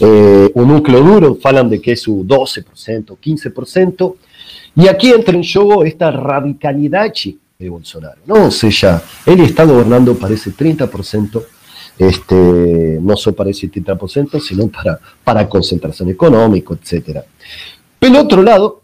Eh, 0.00 0.52
o 0.54 0.64
núcleo 0.64 1.02
duro 1.02 1.34
falam 1.42 1.68
de 1.68 1.78
que 1.78 1.90
é 1.90 1.94
o 2.08 2.24
12%, 2.24 3.16
15%, 3.18 4.14
e 4.76 4.88
aqui 4.88 5.10
entra 5.10 5.36
em 5.36 5.42
jogo 5.42 5.84
esta 5.84 6.10
radicalidade 6.10 7.38
de 7.58 7.70
Bolsonaro. 7.70 8.18
Não? 8.26 8.44
Ou 8.44 8.50
seja, 8.50 9.02
ele 9.26 9.44
está 9.44 9.64
governando 9.64 10.14
para 10.14 10.34
esse 10.34 10.52
30% 10.52 11.42
este, 11.98 12.34
no 12.34 13.16
solo 13.16 13.34
para 13.34 13.50
ese 13.50 13.68
30%, 13.68 14.40
sino 14.40 14.68
para, 14.68 15.00
para 15.24 15.48
concentración 15.48 16.10
económica, 16.10 16.74
etc. 16.74 17.22
Pero 17.98 18.20
otro 18.20 18.42
lado, 18.42 18.82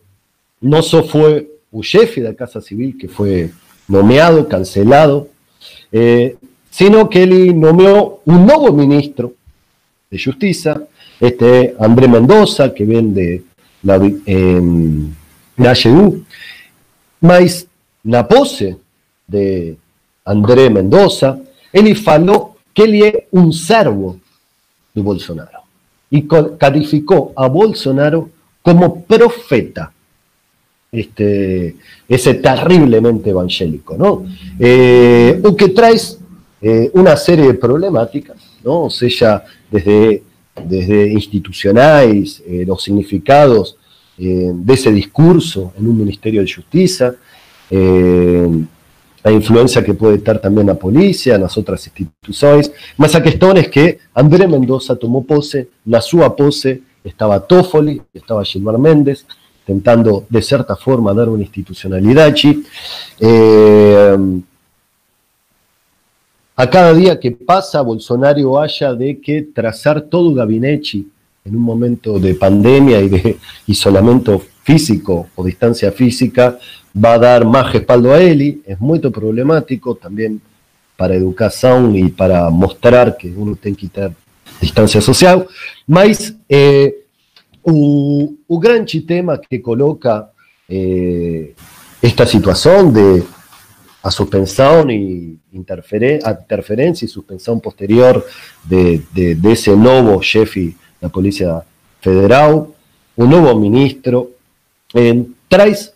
no 0.63 0.83
solo 0.83 1.05
fue 1.05 1.51
un 1.71 1.83
jefe 1.83 2.23
de 2.23 2.31
la 2.31 2.35
Casa 2.35 2.61
Civil 2.61 2.97
que 2.99 3.09
fue 3.09 3.51
nomeado, 3.87 4.49
cancelado, 4.49 5.29
eh, 5.93 6.37
sino 6.71 7.11
que 7.11 7.25
él 7.25 7.61
nomeó 7.61 8.21
un 8.25 8.47
nuevo 8.47 8.73
ministro 8.73 9.35
de 10.13 10.19
Justicia, 10.23 10.79
este 11.19 11.75
André 11.81 12.07
Mendoza, 12.07 12.75
que 12.75 12.85
vende 12.85 13.43
la, 13.83 13.97
eh, 14.27 14.61
la 15.57 15.71
AGU, 15.71 16.23
pose 18.29 18.77
de 19.27 19.77
André 20.27 20.69
Mendoza, 20.69 21.39
él 21.73 21.97
faló 21.97 22.57
que 22.75 22.83
él 22.83 23.03
es 23.03 23.15
un 23.31 23.55
servo 23.55 24.19
de 24.95 25.01
Bolsonaro 25.01 25.63
y 26.11 26.29
calificó 26.59 27.33
a 27.35 27.49
Bolsonaro 27.49 28.29
como 28.61 29.03
profeta. 29.05 29.93
Este, 30.93 31.75
ese 32.07 32.35
terriblemente 32.35 33.31
evangélico, 33.31 33.97
¿no? 33.97 34.27
Eh, 34.59 35.41
o 35.43 35.57
que 35.57 35.71
trae 35.71 35.97
eh, 36.61 36.91
una 36.93 37.17
serie 37.17 37.47
de 37.47 37.55
problemáticas, 37.55 38.52
¿no? 38.65 38.91
Sea, 38.91 39.45
desde, 39.71 40.23
desde 40.67 41.13
institucionales, 41.13 42.43
eh, 42.47 42.65
los 42.67 42.83
significados 42.83 43.77
de 44.15 44.75
ese 44.75 44.93
discurso 44.93 45.73
en 45.77 45.89
un 45.89 45.99
Ministerio 45.99 46.43
de 46.43 46.53
Justicia, 46.53 47.17
la 49.25 49.31
influencia 49.31 49.85
que 49.85 49.95
puede 49.95 50.17
estar 50.17 50.39
también 50.41 50.67
la 50.67 50.75
policía, 50.75 51.39
las 51.39 51.57
otras 51.57 51.85
instituciones. 51.87 52.73
Más 52.97 53.15
a 53.15 53.23
cuestión 53.23 53.57
es 53.57 53.69
que 53.69 53.99
André 54.15 54.49
Mendoza 54.49 54.97
tomó 54.97 55.25
pose, 55.25 55.69
la 55.85 56.01
suya 56.01 56.31
pose, 56.31 56.83
estaba 57.05 57.41
Toffoli, 57.41 58.03
estaba 58.13 58.45
Gilmar 58.45 58.79
Méndez, 58.79 59.25
intentando 59.61 60.27
de 60.29 60.43
cierta 60.43 60.75
forma 60.77 61.15
dar 61.15 61.29
una 61.29 61.43
institucionalidad 61.43 62.35
eh, 63.21 64.17
a 66.55 66.69
cada 66.69 66.93
día 66.93 67.19
que 67.19 67.31
pasa, 67.31 67.81
Bolsonaro 67.81 68.61
haya 68.61 68.95
de 68.95 69.21
que 69.21 69.43
trazar 69.43 70.03
todo 70.03 70.35
gabinete 70.35 71.05
en 71.45 71.57
un 71.57 71.63
momento 71.63 72.19
de 72.19 72.35
pandemia 72.35 73.01
y 73.01 73.09
de 73.09 73.39
isolamiento 73.67 74.41
físico 74.63 75.29
o 75.35 75.45
distancia 75.45 75.91
física, 75.91 76.59
va 76.95 77.15
a 77.15 77.19
dar 77.19 77.45
más 77.45 77.73
respaldo 77.73 78.13
a 78.13 78.21
él, 78.21 78.63
es 78.65 78.81
muy 78.81 79.01
problemático 79.01 79.95
también 79.95 80.41
para 80.97 81.17
educación 81.17 81.97
y 81.97 82.09
para 82.11 82.49
mostrar 82.51 83.17
que 83.17 83.29
uno 83.29 83.57
tiene 83.57 83.77
que 83.77 83.87
estar 83.87 84.13
distância 84.61 85.01
social, 85.01 85.47
mas 85.87 86.37
é, 86.49 86.95
o, 87.65 88.35
o 88.47 88.61
tema 89.07 89.39
que 89.39 89.59
coloca 89.59 90.29
é, 90.69 91.51
esta 92.03 92.27
situação 92.27 92.93
de 92.93 93.25
a 94.03 94.11
suspensão 94.11 94.91
e 94.91 95.39
interferência 95.53 97.05
e 97.05 97.09
suspensão 97.09 97.59
posterior 97.61 98.25
de, 98.65 98.99
de, 99.13 99.35
desse 99.35 99.71
novo 99.71 100.21
chefe 100.23 100.77
da 101.01 101.09
Polícia 101.09 101.63
Federal, 102.01 102.75
o 103.17 103.25
novo 103.27 103.59
ministro, 103.59 104.33
eh, 104.95 105.25
traz 105.49 105.93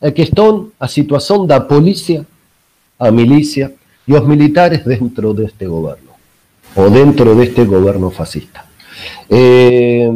a 0.00 0.10
questão, 0.10 0.72
a 0.78 0.88
situação 0.88 1.46
da 1.46 1.60
polícia, 1.60 2.26
a 2.98 3.10
milícia 3.10 3.72
e 4.08 4.14
os 4.14 4.26
militares 4.26 4.84
dentro 4.84 5.32
deste 5.32 5.66
governo, 5.66 6.10
ou 6.74 6.90
dentro 6.90 7.34
deste 7.36 7.64
governo 7.64 8.10
fascista. 8.10 8.64
Eh, 9.30 10.08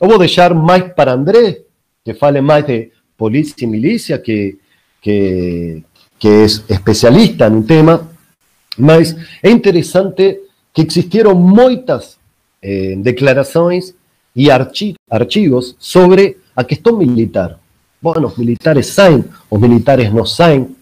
eu 0.00 0.08
vou 0.08 0.18
deixar 0.18 0.52
mais 0.52 0.92
para 0.94 1.12
André, 1.12 1.60
que 2.04 2.14
fale 2.14 2.40
mais 2.40 2.66
de 2.66 2.90
polícia 3.16 3.64
e 3.64 3.66
milícia, 3.66 4.18
que, 4.18 4.58
que, 5.00 5.82
que 6.18 6.44
es 6.44 6.64
especialista 6.68 7.48
no 7.50 7.62
tema, 7.62 8.08
mas 8.78 9.16
é 9.42 9.50
interessante 9.50 10.40
que 10.72 10.82
existiram 10.82 11.34
muitas 11.34 12.18
eh, 12.62 12.94
declarações 12.98 13.94
archi 14.50 14.94
archivos 15.10 15.74
sobre 15.78 16.38
a 16.54 16.62
questão 16.64 16.96
militar. 16.96 17.58
Bueno, 18.00 18.28
os 18.28 18.36
militares 18.36 18.88
saem, 18.88 19.24
os 19.50 19.60
militares 19.60 20.12
não 20.12 20.26
saem. 20.26 20.76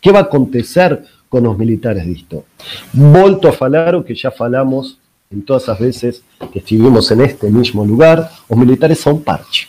Que 0.00 0.12
vai 0.12 0.22
acontecer 0.22 1.02
com 1.28 1.48
os 1.48 1.58
militares 1.58 2.04
disto? 2.04 2.44
Volto 2.92 3.48
a 3.48 3.52
falar 3.52 3.94
o 3.94 4.02
que 4.02 4.14
já 4.14 4.30
falamos 4.30 4.98
em 5.30 5.40
todas 5.40 5.68
as 5.68 5.78
vezes 5.78 6.22
que 6.52 6.58
estivemos 6.58 7.10
neste 7.10 7.46
mesmo 7.50 7.82
lugar, 7.84 8.30
os 8.48 8.56
militares 8.56 8.98
são 8.98 9.18
parte. 9.18 9.68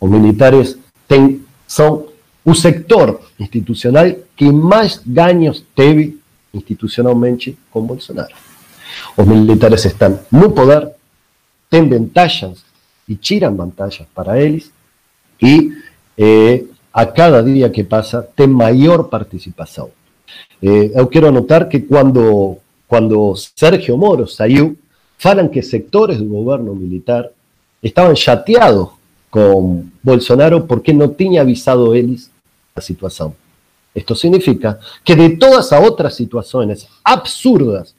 Os 0.00 0.10
militares 0.10 0.78
têm, 1.08 1.42
são 1.66 2.06
o 2.44 2.54
sector 2.54 3.20
institucional 3.38 4.06
que 4.36 4.50
mais 4.50 5.00
ganhos 5.04 5.64
teve 5.74 6.18
institucionalmente 6.52 7.56
com 7.70 7.82
Bolsonaro. 7.82 8.34
Os 9.16 9.26
militares 9.26 9.84
estão 9.84 10.18
no 10.30 10.50
poder, 10.50 10.90
têm 11.70 11.88
vantagens 11.88 12.64
e 13.08 13.14
tiram 13.14 13.54
vantagens 13.54 14.08
para 14.14 14.40
eles, 14.40 14.70
e 15.40 15.72
eh, 16.18 16.64
a 16.92 17.06
cada 17.06 17.42
dia 17.42 17.70
que 17.70 17.82
passa 17.82 18.22
tem 18.22 18.46
maior 18.46 19.04
participação. 19.04 19.90
Eh, 20.62 20.92
eu 20.94 21.26
anotar 21.26 21.68
que 21.68 21.80
quando, 21.80 22.58
quando 22.86 23.34
Sérgio 23.56 23.96
Moro 23.96 24.26
saiu, 24.28 24.76
falam 25.18 25.48
que 25.48 25.62
sectores 25.62 26.18
do 26.18 26.26
governo 26.26 26.74
militar 26.74 27.28
estavam 27.82 28.14
chateados 28.14 28.88
com 29.30 29.86
Bolsonaro 30.02 30.62
porque 30.62 30.92
não 30.92 31.08
tinha 31.08 31.40
avisado 31.40 31.94
eles 31.94 32.30
a 32.74 32.80
situação. 32.80 33.34
Esto 33.94 34.14
significa 34.14 34.78
que 35.04 35.14
de 35.14 35.30
todas 35.30 35.70
las 35.70 35.82
otras 35.82 36.14
situaciones 36.14 36.88
absurdas, 37.04 37.94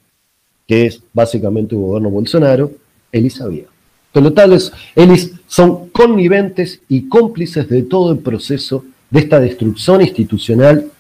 que 0.68 0.88
es 0.88 1.02
básicamente 1.14 1.76
el 1.76 1.82
gobierno 1.82 2.10
Bolsonaro, 2.10 2.72
él 3.12 3.30
sabía. 3.30 3.66
Por 4.12 4.24
lo 4.24 4.34
tanto, 4.34 4.58
ellos 4.96 5.32
son 5.48 5.90
conniventes 5.90 6.82
y 6.90 7.08
cómplices 7.08 7.68
de 7.70 7.84
todo 7.84 8.12
el 8.12 8.20
proceso 8.20 8.84
de 9.10 9.20
esta 9.20 9.40
destrucción 9.40 10.02
institucional 10.02 10.92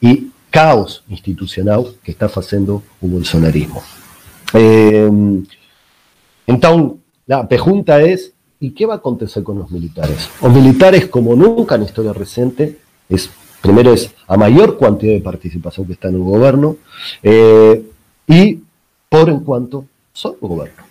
y 0.00 0.30
caos 0.50 1.04
institucional 1.08 1.86
que 2.02 2.12
está 2.12 2.26
haciendo 2.26 2.82
el 3.02 3.10
bolsonarismo. 3.10 3.82
Eh, 4.54 5.10
entonces, 6.46 6.98
la 7.26 7.46
pregunta 7.46 8.00
es, 8.00 8.32
¿y 8.58 8.70
qué 8.70 8.86
va 8.86 8.94
a 8.94 8.96
acontecer 8.98 9.42
con 9.42 9.58
los 9.58 9.70
militares? 9.70 10.30
Los 10.42 10.52
militares, 10.52 11.06
como 11.06 11.36
nunca 11.36 11.74
en 11.74 11.82
historia 11.82 12.12
reciente, 12.12 12.78
es 13.08 13.30
Primero 13.60 13.92
es 13.92 14.14
a 14.26 14.36
mayor 14.36 14.78
cantidad 14.78 15.14
de 15.14 15.20
participación 15.20 15.86
que 15.86 15.94
está 15.94 16.08
en 16.08 16.14
el 16.14 16.22
gobierno 16.22 16.76
eh, 17.22 17.82
y 18.26 18.60
por 19.08 19.28
en 19.28 19.40
cuanto 19.40 19.84
son 20.12 20.36
el 20.40 20.48
gobierno. 20.48 20.84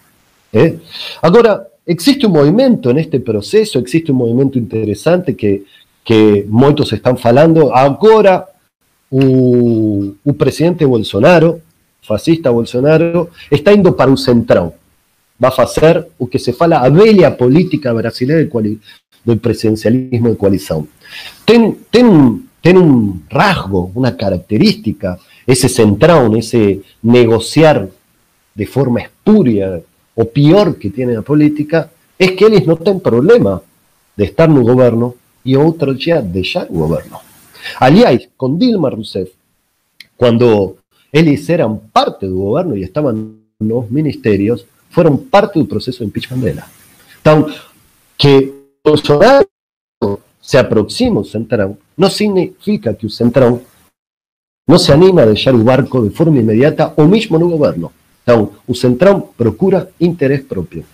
¿eh? 0.52 0.80
Ahora, 1.22 1.68
existe 1.86 2.28
un 2.28 2.34
movimiento 2.34 2.90
en 2.90 3.00
este 3.00 3.20
proceso, 3.20 3.80
existe 3.80 4.12
un 4.12 4.18
movimiento 4.18 4.58
interesante 4.58 5.36
que, 5.36 5.64
que 6.04 6.46
muchos 6.50 6.92
están 6.92 7.18
falando. 7.18 7.74
Ahora, 7.74 8.48
el 9.12 10.36
presidente 10.38 10.84
Bolsonaro, 10.84 11.62
fascista 12.02 12.50
Bolsonaro, 12.50 13.30
está 13.50 13.72
indo 13.72 13.96
para 13.96 14.12
un 14.12 14.18
centrão. 14.18 14.74
Va 15.42 15.50
a 15.56 15.62
hacer 15.62 16.10
lo 16.20 16.28
que 16.28 16.40
se 16.40 16.52
fala 16.52 16.82
a 16.82 16.90
velha 16.90 17.38
política 17.38 17.94
brasileña 17.94 18.50
del, 19.24 19.40
presidencialismo 19.40 20.30
de 20.30 20.38
coalición. 20.38 20.90
Ten, 21.46 21.86
ten 21.90 22.48
tiene 22.68 22.80
un 22.80 23.26
rasgo, 23.30 23.92
una 23.94 24.18
característica, 24.18 25.18
ese 25.46 25.70
centrón, 25.70 26.36
ese 26.36 26.82
negociar 27.04 27.88
de 28.54 28.66
forma 28.66 29.00
espuria 29.00 29.80
o 30.16 30.26
peor 30.26 30.78
que 30.78 30.90
tiene 30.90 31.14
la 31.14 31.22
política, 31.22 31.90
es 32.20 32.32
que 32.32 32.46
ellos 32.46 32.66
no 32.66 32.76
tienen 32.76 33.00
problema 33.00 33.62
de 34.18 34.26
estar 34.26 34.50
en 34.50 34.58
el 34.58 34.64
gobierno 34.64 35.16
y 35.46 35.56
otros 35.56 36.04
ya 36.04 36.22
dejar 36.22 36.68
el 36.70 36.78
gobierno. 36.78 37.22
Aliás, 37.80 38.28
con 38.36 38.60
Dilma 38.60 38.90
Rousseff, 38.90 39.30
cuando 40.18 40.78
ellos 41.12 41.50
eran 41.50 41.80
parte 41.80 42.26
del 42.26 42.36
gobierno 42.36 42.76
y 42.76 42.84
estaban 42.84 43.16
en 43.60 43.68
los 43.68 43.90
ministerios, 43.90 44.66
fueron 44.90 45.26
parte 45.26 45.60
del 45.60 45.70
proceso 45.70 46.00
de 46.00 46.06
impeachment 46.06 46.44
de 46.44 46.56
la. 46.56 46.68
Entonces, 47.24 47.62
que 48.18 48.52
Bolsonaro 48.84 49.48
se 50.48 50.58
aproxima 50.58 51.20
al 51.20 51.26
centrón 51.26 51.78
no 51.98 52.10
significa 52.10 52.94
que 52.94 53.08
el 53.08 53.12
Centrão 53.12 53.60
no 54.66 54.80
se 54.80 54.94
anima 54.94 55.24
a 55.24 55.26
dejar 55.26 55.54
el 55.54 55.64
barco 55.64 56.02
de 56.02 56.10
forma 56.10 56.40
inmediata 56.40 56.94
o 56.96 57.06
mismo 57.06 57.38
no 57.38 57.50
gobierno. 57.50 57.92
Então, 58.24 58.52
o 58.66 58.74
Centrão 58.74 59.30
procura 59.36 59.90
interés 60.00 60.46
propio. 60.46 60.86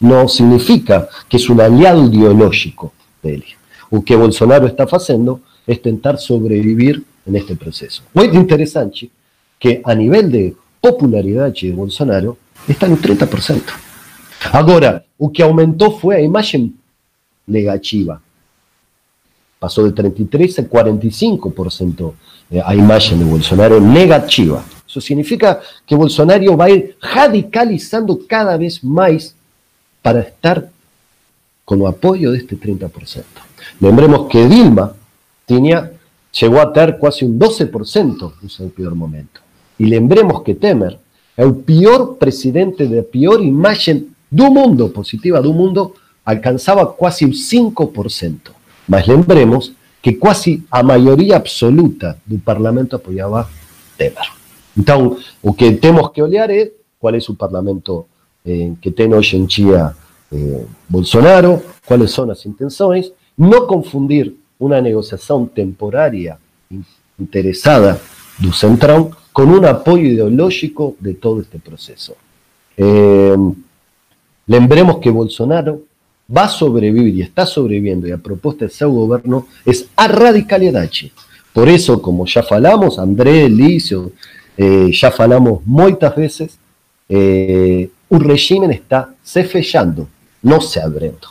No 0.00 0.26
significa 0.28 1.10
que 1.28 1.36
es 1.36 1.46
un 1.50 1.60
aliado 1.60 2.06
ideológico 2.06 2.94
dele. 3.22 3.44
O 3.90 4.02
que 4.02 4.16
Bolsonaro 4.16 4.66
está 4.66 4.84
haciendo 4.84 5.42
es 5.66 5.82
tentar 5.82 6.16
sobrevivir 6.16 7.04
en 7.26 7.36
este 7.36 7.54
proceso. 7.54 8.02
Muy 8.14 8.28
interesante 8.28 9.10
que 9.58 9.82
a 9.84 9.94
nivel 9.94 10.32
de 10.32 10.56
popularidad 10.80 11.52
de 11.52 11.72
Bolsonaro 11.72 12.38
está 12.66 12.86
en 12.86 12.92
un 12.92 13.02
30%. 13.02 13.60
Ahora, 14.52 15.04
o 15.18 15.30
que 15.30 15.42
aumentó 15.42 15.90
fue 15.98 16.16
a 16.16 16.20
imagen 16.20 16.74
negativa 17.46 18.21
pasó 19.62 19.84
de 19.84 19.92
33 19.92 20.58
a 20.58 20.62
45% 20.68 22.12
a 22.64 22.74
imagen 22.74 23.20
de 23.20 23.24
Bolsonaro 23.24 23.80
negativa. 23.80 24.64
Eso 24.88 25.00
significa 25.00 25.60
que 25.86 25.94
Bolsonaro 25.94 26.56
va 26.56 26.64
a 26.64 26.70
ir 26.70 26.96
radicalizando 27.00 28.18
cada 28.26 28.56
vez 28.56 28.82
más 28.82 29.36
para 30.02 30.18
estar 30.22 30.68
con 31.64 31.80
el 31.80 31.86
apoyo 31.86 32.32
de 32.32 32.38
este 32.38 32.58
30%. 32.58 33.22
Lembremos 33.78 34.26
que 34.28 34.48
Dilma 34.48 34.94
llegó 35.46 36.60
a 36.60 36.72
tener 36.72 36.98
casi 37.00 37.24
un 37.24 37.38
12% 37.38 38.32
en 38.42 38.48
su 38.48 38.68
peor 38.70 38.96
momento. 38.96 39.40
Y 39.78 39.86
lembremos 39.86 40.42
que 40.42 40.56
Temer 40.56 40.98
el 41.36 41.54
peor 41.54 42.18
presidente 42.18 42.88
de 42.88 43.04
peor 43.04 43.40
imagen 43.40 44.16
del 44.28 44.50
mundo, 44.50 44.92
positiva 44.92 45.40
del 45.40 45.52
mundo, 45.52 45.94
alcanzaba 46.24 46.96
casi 46.96 47.26
un 47.26 47.32
5%. 47.32 48.61
Mas 48.88 49.06
lembremos 49.06 49.72
que 50.00 50.14
quase 50.14 50.64
a 50.70 50.82
maioria 50.82 51.36
absoluta 51.36 52.18
do 52.26 52.38
parlamento 52.38 52.96
apoiava 52.96 53.48
Temer. 53.96 54.32
Então, 54.76 55.16
o 55.42 55.52
que 55.52 55.72
temos 55.72 56.10
que 56.10 56.22
olhar 56.22 56.50
é 56.50 56.72
qual 56.98 57.14
é 57.14 57.18
o 57.18 57.34
parlamento 57.34 58.06
eh, 58.44 58.72
que 58.80 58.90
tem 58.90 59.12
hoje 59.14 59.36
em 59.36 59.44
dia 59.44 59.94
eh, 60.32 60.64
Bolsonaro, 60.88 61.62
quais 61.86 62.10
são 62.10 62.28
as 62.30 62.44
intenções, 62.46 63.12
não 63.36 63.66
confundir 63.66 64.34
uma 64.58 64.80
negociação 64.80 65.46
temporária 65.46 66.38
interessada 67.18 68.00
do 68.38 68.52
Centrão 68.52 69.12
com 69.32 69.44
um 69.44 69.66
apoio 69.66 70.06
ideológico 70.06 70.96
de 71.00 71.14
todo 71.14 71.40
este 71.40 71.58
processo. 71.58 72.14
Eh, 72.76 73.36
lembremos 74.48 74.98
que 74.98 75.10
Bolsonaro 75.10 75.84
va 76.34 76.44
a 76.44 76.48
sobrevivir 76.48 77.14
y 77.14 77.22
está 77.22 77.44
sobreviviendo 77.46 78.08
y 78.08 78.12
a 78.12 78.18
propuesta 78.18 78.64
de 78.64 78.70
su 78.70 78.90
gobierno 78.90 79.46
es 79.64 79.88
a 79.96 80.08
radicalidad. 80.08 80.88
Por 81.52 81.68
eso, 81.68 82.00
como 82.00 82.26
ya 82.26 82.42
falamos, 82.42 82.98
André, 82.98 83.48
Licio, 83.48 84.12
eh, 84.56 84.90
ya 84.92 85.10
falamos 85.10 85.60
muchas 85.64 86.16
veces, 86.16 86.58
eh, 87.08 87.90
un 88.08 88.20
régimen 88.20 88.70
está 88.70 89.14
se 89.22 89.44
fechando, 89.44 90.08
no 90.42 90.60
se 90.60 90.80
abriendo. 90.80 91.28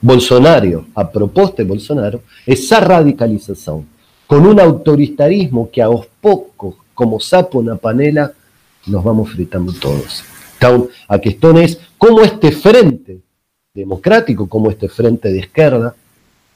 Bolsonaro, 0.00 0.86
a 0.94 1.10
propuesta 1.10 1.62
de 1.62 1.68
Bolsonaro, 1.68 2.22
esa 2.46 2.80
radicalización, 2.80 3.86
con 4.26 4.46
un 4.46 4.58
autoritarismo 4.58 5.70
que 5.70 5.82
a 5.82 5.86
los 5.86 6.06
pocos, 6.20 6.76
como 6.94 7.20
sapo 7.20 7.60
en 7.60 7.68
la 7.68 7.76
panela, 7.76 8.32
nos 8.86 9.04
vamos 9.04 9.30
fritando 9.30 9.72
todos. 9.72 10.24
Entonces, 10.54 10.96
a 11.06 11.18
cuestión 11.18 11.58
es 11.58 11.78
cómo 11.98 12.22
este 12.22 12.50
frente 12.52 13.20
democrático, 13.74 14.46
como 14.48 14.70
este 14.70 14.88
frente 14.88 15.32
de 15.32 15.38
izquierda, 15.38 15.94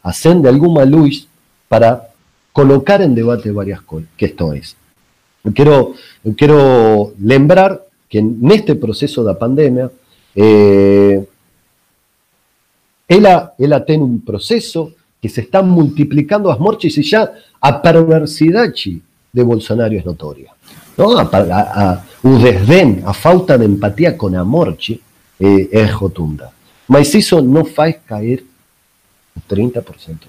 ascende 0.02 0.48
alguna 0.48 0.84
luz 0.84 1.26
para 1.66 2.08
colocar 2.52 3.00
en 3.00 3.14
debate 3.14 3.50
varias 3.50 3.80
cuestiones. 3.80 4.76
Quiero, 5.54 5.94
quiero 6.36 7.14
lembrar 7.18 7.86
que 8.08 8.18
en 8.18 8.38
este 8.50 8.74
proceso 8.74 9.24
de 9.24 9.34
pandemia, 9.34 9.90
eh, 10.34 11.26
ella, 13.08 13.54
ella 13.58 13.84
tiene 13.84 14.04
un 14.04 14.20
proceso 14.20 14.92
que 15.20 15.28
se 15.28 15.40
está 15.40 15.62
multiplicando 15.62 16.50
las 16.50 16.60
mortes 16.60 16.98
y 16.98 17.02
ya 17.02 17.32
a 17.60 17.80
perversidad 17.80 18.72
de 19.32 19.42
Bolsonaro 19.42 19.94
es 19.94 20.04
notoria. 20.04 20.52
¿no? 20.98 21.16
A, 21.16 21.22
a, 21.22 21.92
a, 21.92 22.04
desdén, 22.22 23.02
a 23.06 23.14
falta 23.14 23.56
de 23.56 23.64
empatía 23.64 24.16
con 24.18 24.34
a 24.36 24.44
morte 24.44 25.00
eh, 25.38 25.68
es 25.70 25.98
rotunda. 25.98 26.52
Mas 26.88 27.12
isso 27.14 27.40
não 27.42 27.64
faz 27.64 27.96
cair 28.06 28.44
o 29.36 29.40
30%. 29.40 30.28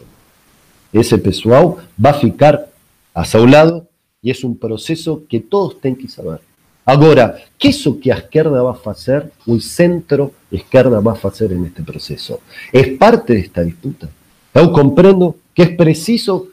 Esse 0.94 1.18
pessoal 1.18 1.80
vai 1.98 2.14
ficar 2.14 2.66
a 3.14 3.24
seu 3.24 3.46
lado 3.46 3.86
e 4.24 4.32
é 4.32 4.34
um 4.46 4.54
processo 4.54 5.24
que 5.30 5.40
todos 5.40 5.78
têm 5.80 5.96
que 5.96 6.08
saber. 6.08 6.40
Agora, 6.86 7.42
que 7.60 7.68
isso 7.68 7.96
que 7.96 8.10
a 8.10 8.18
esquerda 8.18 8.64
vai 8.64 8.76
fazer, 8.76 9.30
o 9.46 9.60
centro-esquerda 9.60 11.02
vai 11.02 11.16
fazer 11.16 11.50
neste 11.50 11.82
processo? 11.84 12.40
É 12.72 12.96
parte 12.96 13.34
desta 13.34 13.66
disputa. 13.66 14.10
Eu 14.54 14.72
compreendo 14.72 15.36
que 15.54 15.64
é 15.64 15.66
preciso 15.66 16.50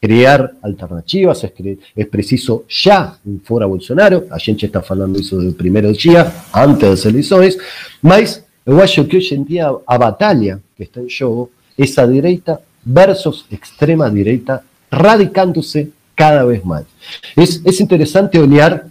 criar 0.00 0.50
alternativas, 0.60 1.44
é, 1.96 2.04
preciso 2.04 2.64
já 2.66 3.16
fora 3.44 3.68
Bolsonaro, 3.68 4.26
a 4.30 4.38
gente 4.38 4.66
está 4.66 4.82
falando 4.82 5.20
isso 5.20 5.38
do 5.40 5.52
primeiro 5.52 5.92
dia, 5.92 6.26
antes 6.52 6.80
das 6.80 7.04
eleições, 7.04 7.56
mas 8.02 8.42
eu 8.64 8.80
acho 8.80 9.04
que 9.04 9.16
hoje 9.16 9.34
em 9.34 9.42
dia 9.42 9.74
a 9.86 9.98
batalha 9.98 10.60
que 10.76 10.84
está 10.84 11.00
em 11.00 11.08
jogo 11.08 11.50
é 11.78 11.84
a 12.00 12.06
direita 12.06 12.60
versus 12.84 13.44
extrema 13.50 14.10
direita 14.10 14.64
radicando-se 14.90 15.92
cada 16.14 16.44
vez 16.44 16.62
mais. 16.62 16.86
É, 17.36 17.42
é 17.42 17.82
interessante 17.82 18.38
olhar 18.38 18.86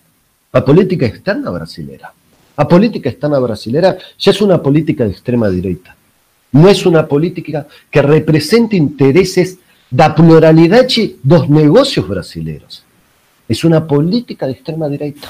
a 0.51 0.61
política 0.61 1.05
externa 1.05 1.51
brasileira. 1.51 2.09
A 2.57 2.65
política 2.65 3.09
externa 3.09 3.39
brasileira 3.39 3.97
já 4.17 4.31
é 4.31 4.43
uma 4.43 4.59
política 4.59 5.07
de 5.07 5.13
extrema 5.13 5.49
direita. 5.49 5.91
Não 6.51 6.67
é 6.67 6.73
uma 6.85 7.03
política 7.03 7.65
que 7.89 8.01
represente 8.01 8.75
interesses 8.75 9.57
da 9.89 10.09
pluralidade 10.09 11.15
dos 11.23 11.47
negócios 11.47 12.05
brasileiros. 12.05 12.83
É 13.47 13.67
uma 13.67 13.81
política 13.81 14.47
de 14.47 14.53
extrema 14.53 14.89
direita. 14.89 15.29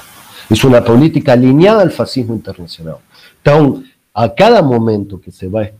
É 0.50 0.66
uma 0.66 0.82
política 0.82 1.32
alinhada 1.32 1.82
ao 1.82 1.90
fascismo 1.90 2.34
internacional. 2.34 3.00
Então, 3.40 3.82
a 4.14 4.34
cada 4.34 4.62
momento 4.62 5.20
que 5.20 5.32
se 5.32 5.48
vai 5.48 5.72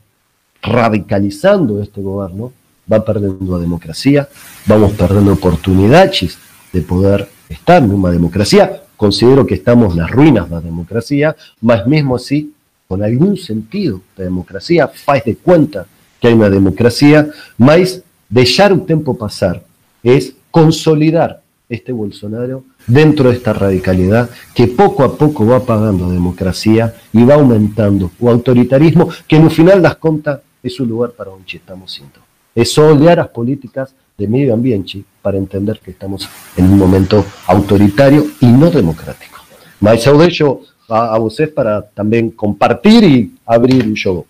radicalizando 0.63 1.83
este 1.83 2.01
governo, 2.01 2.53
va 2.91 3.05
perdiendo 3.05 3.57
a 3.57 3.61
democracia, 3.61 4.29
vamos 4.67 4.93
perdendo 4.93 5.33
oportunidades 5.33 6.39
de 6.73 6.81
poder 6.83 7.29
estar 7.49 7.83
en 7.83 7.93
una 7.93 8.11
democracia. 8.11 8.83
Considero 8.97 9.45
que 9.45 9.55
estamos 9.55 9.97
nas 9.97 10.11
ruínas 10.11 10.49
da 10.49 10.61
democracia, 10.61 11.37
mas 11.61 11.87
mesmo 11.87 12.15
así, 12.17 12.55
con 12.87 13.03
algún 13.03 13.37
sentido 13.37 14.01
de 14.17 14.25
democracia, 14.25 14.89
faz 14.89 15.25
de 15.25 15.37
cuenta 15.37 15.87
que 16.21 16.29
hay 16.29 16.35
una 16.35 16.49
democracia, 16.49 17.29
mas 17.59 18.03
deixar 18.29 18.73
o 18.73 18.81
tempo 18.81 19.19
pasar 19.19 19.63
es 20.03 20.35
consolidar 20.51 21.42
este 21.73 21.93
Bolsonaro 21.93 22.65
dentro 22.87 23.31
de 23.31 23.37
esta 23.37 23.53
radicalidad 23.53 24.29
que 24.55 24.67
poco 24.67 25.05
a 25.05 25.17
poco 25.17 25.47
va 25.47 25.57
apagando 25.57 26.07
a 26.07 26.13
democracia 26.13 26.95
y 27.13 27.25
va 27.25 27.35
aumentando 27.35 28.11
o 28.21 28.29
autoritarismo 28.29 29.09
que 29.27 29.39
no 29.39 29.49
final 29.49 29.81
das 29.81 29.97
contas 29.97 30.41
es 30.63 30.79
un 30.79 30.89
lugar 30.89 31.13
para 31.13 31.31
onde 31.31 31.57
estamos 31.57 31.99
indo. 31.99 32.21
É 32.55 32.65
só 32.65 32.93
olhar 32.93 33.19
as 33.19 33.29
políticas 33.29 33.95
de 34.19 34.27
medio 34.27 34.53
ambiente 34.53 35.05
para 35.23 35.39
entender 35.39 35.81
que 35.81 35.91
estamos 35.91 36.29
em 36.57 36.63
um 36.63 36.77
momento 36.77 37.25
autoritário 37.47 38.31
e 38.43 38.47
não 38.47 38.71
democrático. 38.71 39.41
Mas 39.81 40.05
eu 40.05 40.19
deixo 40.19 40.61
a, 40.89 41.17
a 41.17 41.19
vocês 41.19 41.51
para 41.51 41.81
também 41.81 42.31
compartilhar 42.31 43.09
e 43.09 43.33
abrir 43.47 43.87
o 43.87 43.97
jogo. 43.97 44.27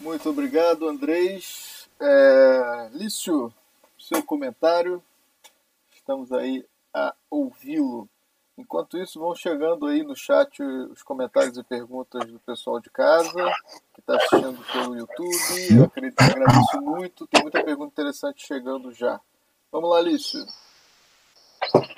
Muito 0.00 0.30
obrigado, 0.30 0.88
Andrés. 0.88 1.88
É, 2.00 2.88
Lício, 2.94 3.52
seu. 3.98 4.22
Estamos 6.04 6.30
aí 6.32 6.62
a 6.92 7.14
ouvi-lo. 7.30 8.06
Enquanto 8.58 8.98
isso, 8.98 9.18
vão 9.18 9.34
chegando 9.34 9.86
aí 9.86 10.02
no 10.02 10.14
chat 10.14 10.62
os 10.62 11.02
comentários 11.02 11.56
e 11.56 11.64
perguntas 11.64 12.30
do 12.30 12.38
pessoal 12.40 12.78
de 12.78 12.90
casa, 12.90 13.32
que 13.94 14.00
está 14.00 14.14
assistindo 14.16 14.62
pelo 14.70 14.96
YouTube. 14.98 15.78
Eu 15.78 15.84
acredito 15.84 16.16
que 16.16 16.24
agradeço 16.24 16.82
muito. 16.82 17.26
Tem 17.26 17.40
muita 17.40 17.64
pergunta 17.64 17.90
interessante 17.90 18.46
chegando 18.46 18.92
já. 18.92 19.18
Vamos 19.72 19.88
lá, 19.88 20.02
Lício. 20.02 20.44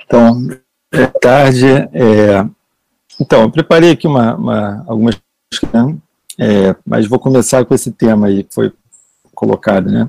Então, 0.04 0.36
é 0.92 1.06
tarde. 1.08 1.66
É... 1.66 2.48
Então, 3.20 3.42
eu 3.42 3.50
preparei 3.50 3.90
aqui 3.90 4.06
uma, 4.06 4.36
uma 4.36 4.84
algumas 4.86 5.20
né? 5.64 5.98
é, 6.38 6.76
mas 6.86 7.08
vou 7.08 7.18
começar 7.18 7.64
com 7.64 7.74
esse 7.74 7.90
tema 7.90 8.28
aí 8.28 8.44
que 8.44 8.54
foi 8.54 8.72
colocado, 9.34 9.90
né? 9.90 10.08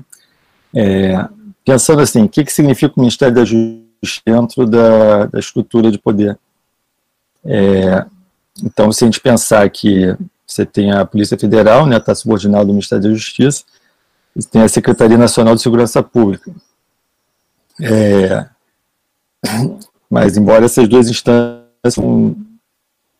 É, 0.72 1.28
pensando 1.64 2.00
assim, 2.00 2.22
o 2.22 2.28
que, 2.28 2.44
que 2.44 2.52
significa 2.52 2.94
o 2.96 3.00
Ministério 3.00 3.34
da 3.34 3.44
Justiça? 3.44 3.87
Dentro 4.24 4.66
da, 4.66 5.26
da 5.26 5.38
estrutura 5.38 5.90
de 5.90 5.98
poder. 5.98 6.38
É, 7.44 8.04
então, 8.62 8.90
se 8.92 9.04
a 9.04 9.06
gente 9.06 9.20
pensar 9.20 9.68
que 9.70 10.16
você 10.46 10.64
tem 10.64 10.92
a 10.92 11.04
Polícia 11.04 11.38
Federal, 11.38 11.86
né, 11.86 11.96
está 11.96 12.14
subordinado 12.14 12.64
ao 12.64 12.74
Ministério 12.74 13.04
da 13.04 13.10
Justiça, 13.10 13.64
e 14.34 14.42
tem 14.42 14.62
a 14.62 14.68
Secretaria 14.68 15.18
Nacional 15.18 15.54
de 15.54 15.62
Segurança 15.62 16.02
Pública. 16.02 16.52
É, 17.80 18.46
mas, 20.10 20.36
embora 20.36 20.64
essas 20.64 20.88
duas 20.88 21.08
instâncias, 21.08 21.96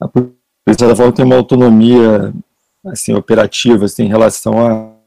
a 0.00 0.08
Polícia 0.08 0.34
Federal 0.66 1.12
tem 1.12 1.24
uma 1.24 1.36
autonomia 1.36 2.32
assim, 2.86 3.14
operativa 3.14 3.84
assim, 3.84 4.04
em 4.04 4.08
relação 4.08 4.66
a 4.66 4.97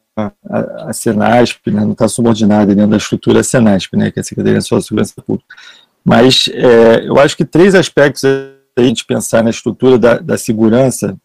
a, 0.49 0.93
Senasp, 0.93 1.69
né, 1.71 1.81
não 1.81 1.93
está 1.93 2.07
subordinada 2.07 2.75
dentro 2.75 2.91
da 2.91 2.97
estrutura 2.97 3.43
Senasp, 3.43 3.95
né, 3.95 4.11
que 4.11 4.19
é 4.19 4.21
a 4.21 4.23
Secretaria 4.23 4.59
de 4.59 4.65
Segurança 4.65 5.21
Pública. 5.21 5.55
Mas 6.03 6.49
é, 6.53 7.07
eu 7.07 7.19
acho 7.19 7.37
que 7.37 7.45
três 7.45 7.75
aspectos 7.75 8.23
a 8.25 8.81
gente 8.81 9.05
pensar 9.05 9.43
na 9.43 9.49
estrutura 9.49 9.97
da, 9.97 10.17
da 10.17 10.37
segurança, 10.37 11.17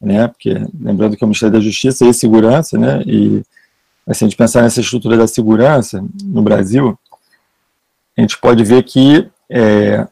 né, 0.00 0.28
porque 0.28 0.54
lembrando 0.78 1.16
que 1.16 1.24
é 1.24 1.26
o 1.26 1.28
Ministério 1.28 1.52
da 1.52 1.60
Justiça 1.60 2.04
e 2.04 2.14
Segurança, 2.14 2.78
né, 2.78 3.02
e 3.06 3.42
assim, 4.06 4.24
a 4.24 4.28
gente 4.28 4.36
pensar 4.36 4.62
nessa 4.62 4.80
estrutura 4.80 5.16
da 5.16 5.26
segurança 5.26 6.04
no 6.22 6.42
Brasil, 6.42 6.98
a 8.16 8.20
gente 8.20 8.38
pode 8.38 8.64
ver 8.64 8.82
que 8.84 9.28
é, 9.50 10.06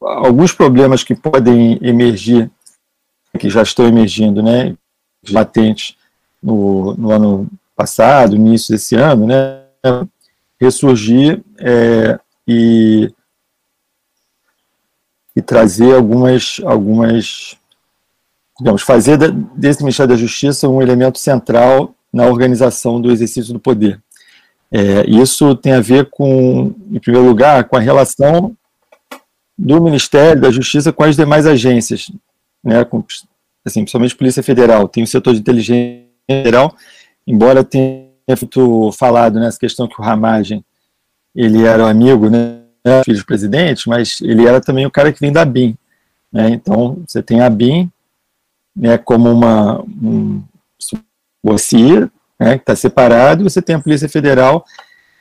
alguns 0.00 0.52
problemas 0.52 1.02
que 1.02 1.14
podem 1.14 1.78
emergir, 1.82 2.50
que 3.38 3.48
já 3.48 3.62
estão 3.62 3.86
emergindo, 3.86 4.42
né, 4.42 4.76
latentes, 5.28 5.96
no, 6.42 6.94
no 6.94 7.10
ano 7.10 7.48
passado, 7.76 8.36
início 8.36 8.72
desse 8.74 8.94
ano, 8.94 9.26
né, 9.26 9.62
ressurgir 10.60 11.42
é, 11.58 12.18
e, 12.46 13.10
e 15.34 15.40
trazer 15.40 15.94
algumas, 15.94 16.60
algumas, 16.64 17.56
digamos, 18.58 18.82
fazer 18.82 19.16
desse 19.56 19.82
Ministério 19.82 20.10
da 20.10 20.20
Justiça 20.20 20.68
um 20.68 20.82
elemento 20.82 21.18
central 21.18 21.94
na 22.12 22.26
organização 22.26 23.00
do 23.00 23.10
exercício 23.10 23.52
do 23.52 23.60
poder. 23.60 24.00
É, 24.70 25.08
isso 25.08 25.54
tem 25.54 25.72
a 25.72 25.80
ver 25.80 26.10
com, 26.10 26.74
em 26.90 27.00
primeiro 27.00 27.26
lugar, 27.26 27.64
com 27.64 27.76
a 27.76 27.80
relação 27.80 28.54
do 29.56 29.80
Ministério 29.80 30.40
da 30.40 30.50
Justiça 30.50 30.92
com 30.92 31.02
as 31.02 31.16
demais 31.16 31.46
agências, 31.46 32.10
né, 32.62 32.84
com, 32.84 33.02
assim, 33.64 33.80
principalmente 33.80 34.16
Polícia 34.16 34.42
Federal, 34.42 34.86
tem 34.86 35.02
o 35.02 35.06
setor 35.06 35.32
de 35.32 35.40
inteligência 35.40 36.09
geral, 36.28 36.74
embora 37.26 37.64
tenha 37.64 38.10
feito 38.36 38.90
falado 38.92 39.38
nessa 39.38 39.58
questão 39.58 39.88
que 39.88 40.00
o 40.00 40.04
Ramagem 40.04 40.64
ele 41.34 41.64
era 41.64 41.84
um 41.84 41.88
amigo, 41.88 42.28
né, 42.28 42.60
filho 43.04 43.18
do 43.18 43.26
presidente, 43.26 43.88
mas 43.88 44.20
ele 44.20 44.46
era 44.46 44.60
também 44.60 44.86
o 44.86 44.90
cara 44.90 45.12
que 45.12 45.20
vem 45.20 45.32
da 45.32 45.44
BIM. 45.44 45.76
Né, 46.32 46.50
então, 46.50 47.02
você 47.06 47.22
tem 47.22 47.40
a 47.40 47.50
BIM 47.50 47.90
né, 48.74 48.98
como 48.98 49.30
uma 49.30 49.80
um, 49.82 50.42
né, 52.38 52.56
que 52.56 52.62
está 52.62 52.74
separado, 52.76 53.44
você 53.44 53.60
tem 53.60 53.76
a 53.76 53.80
Polícia 53.80 54.08
Federal, 54.08 54.64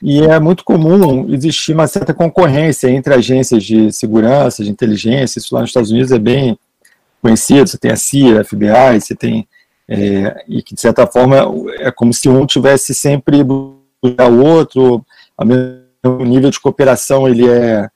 e 0.02 0.22
é 0.22 0.40
muito 0.40 0.64
comum 0.64 1.32
existir 1.34 1.74
uma 1.74 1.88
certa 1.88 2.14
concorrência 2.14 2.90
entre 2.90 3.14
agências 3.14 3.64
de 3.64 3.92
segurança, 3.92 4.64
de 4.64 4.70
inteligência, 4.70 5.40
isso 5.40 5.54
lá 5.54 5.62
nos 5.62 5.72
Estados 5.72 5.92
Unidos 5.92 6.12
é 6.12 6.20
bem 6.20 6.58
conhecido, 7.22 7.68
você 7.68 7.78
tem 7.78 7.92
a 7.92 7.98
CIA, 7.98 8.42
a 8.42 8.44
FBI, 8.46 9.02
você 9.02 9.14
tem 9.14 9.48
é, 9.90 10.44
e 10.48 10.62
que 10.62 10.76
de 10.76 10.82
certa 10.82 11.08
forma 11.08 11.38
é 11.80 11.92
como 11.92 12.14
se 12.14 12.30
um 12.30 12.46
tivesse 12.46 12.94
sempre 12.94 13.44
buscar 13.44 14.32
o 14.32 14.44
outro, 14.46 15.04
ao 15.36 15.48
mesmo 15.48 16.26
nível 16.26 16.52
de 16.52 16.60
cooperação 16.60 17.28
ele 17.28 17.50
é 17.50 17.90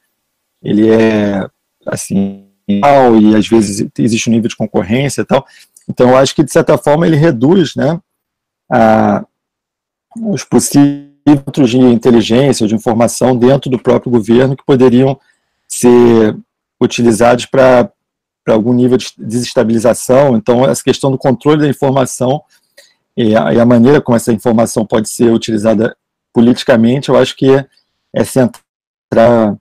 ele 0.62 0.90
é 0.90 1.48
assim 1.86 2.48
e 2.68 3.36
às 3.36 3.48
vezes 3.48 3.88
existe 3.98 4.30
um 4.30 4.34
nível 4.34 4.50
de 4.50 4.56
concorrência 4.56 5.22
e 5.22 5.26
tal. 5.26 5.46
Então, 5.88 6.10
eu 6.10 6.18
acho 6.18 6.34
que, 6.34 6.44
de 6.44 6.52
certa 6.52 6.78
forma, 6.78 7.06
ele 7.06 7.18
reduz 7.18 7.76
né, 7.76 8.00
a, 8.72 9.26
os 10.18 10.44
possíveis 10.44 11.12
de 11.70 11.78
inteligência, 11.78 12.68
de 12.68 12.76
informação 12.76 13.36
dentro 13.36 13.70
do 13.70 13.80
próprio 13.80 14.12
governo 14.12 14.56
que 14.56 14.66
poderiam 14.66 15.20
ser 15.68 16.38
utilizados 16.82 17.46
para 17.46 17.92
algum 18.52 18.74
nível 18.74 18.98
de 18.98 19.12
desestabilização. 19.18 20.36
Então, 20.36 20.66
essa 20.66 20.84
questão 20.84 21.12
do 21.12 21.18
controle 21.18 21.62
da 21.62 21.68
informação 21.68 22.42
e 23.16 23.36
a, 23.36 23.54
e 23.54 23.60
a, 23.60 23.66
maneira 23.66 24.02
como 24.02 24.16
essa 24.16 24.34
informação 24.34 24.86
pode 24.86 25.08
ser 25.10 25.32
utilizada 25.32 25.96
politicamente, 26.34 27.10
eu 27.10 27.18
acho 27.18 27.36
que 27.36 27.50
é, 27.52 27.66
é 28.14 28.24
centrar 28.24 29.56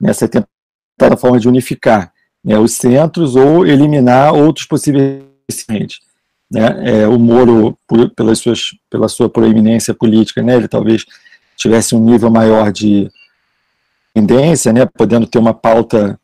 nessa 0.00 0.26
tentativa 0.26 1.16
forma 1.18 1.38
de 1.38 1.48
unificar 1.48 2.12
né, 2.42 2.58
os 2.58 2.72
centros 2.72 3.36
ou 3.36 3.66
eliminar 3.66 4.32
outros 4.34 4.66
possíveis 4.66 5.26
né? 6.50 7.02
É, 7.02 7.08
o 7.08 7.18
Moro, 7.18 7.76
por, 7.86 8.08
pelas 8.10 8.38
suas, 8.38 8.70
pela 8.88 9.08
sua 9.08 9.28
proeminência 9.28 9.92
política, 9.92 10.42
né, 10.42 10.56
ele 10.56 10.68
talvez 10.68 11.04
tivesse 11.56 11.94
um 11.94 12.00
nível 12.00 12.30
maior 12.30 12.70
de 12.70 13.10
tendência, 14.14 14.72
né, 14.72 14.86
podendo 14.86 15.26
ter 15.26 15.38
uma 15.38 15.52
pauta, 15.52 16.18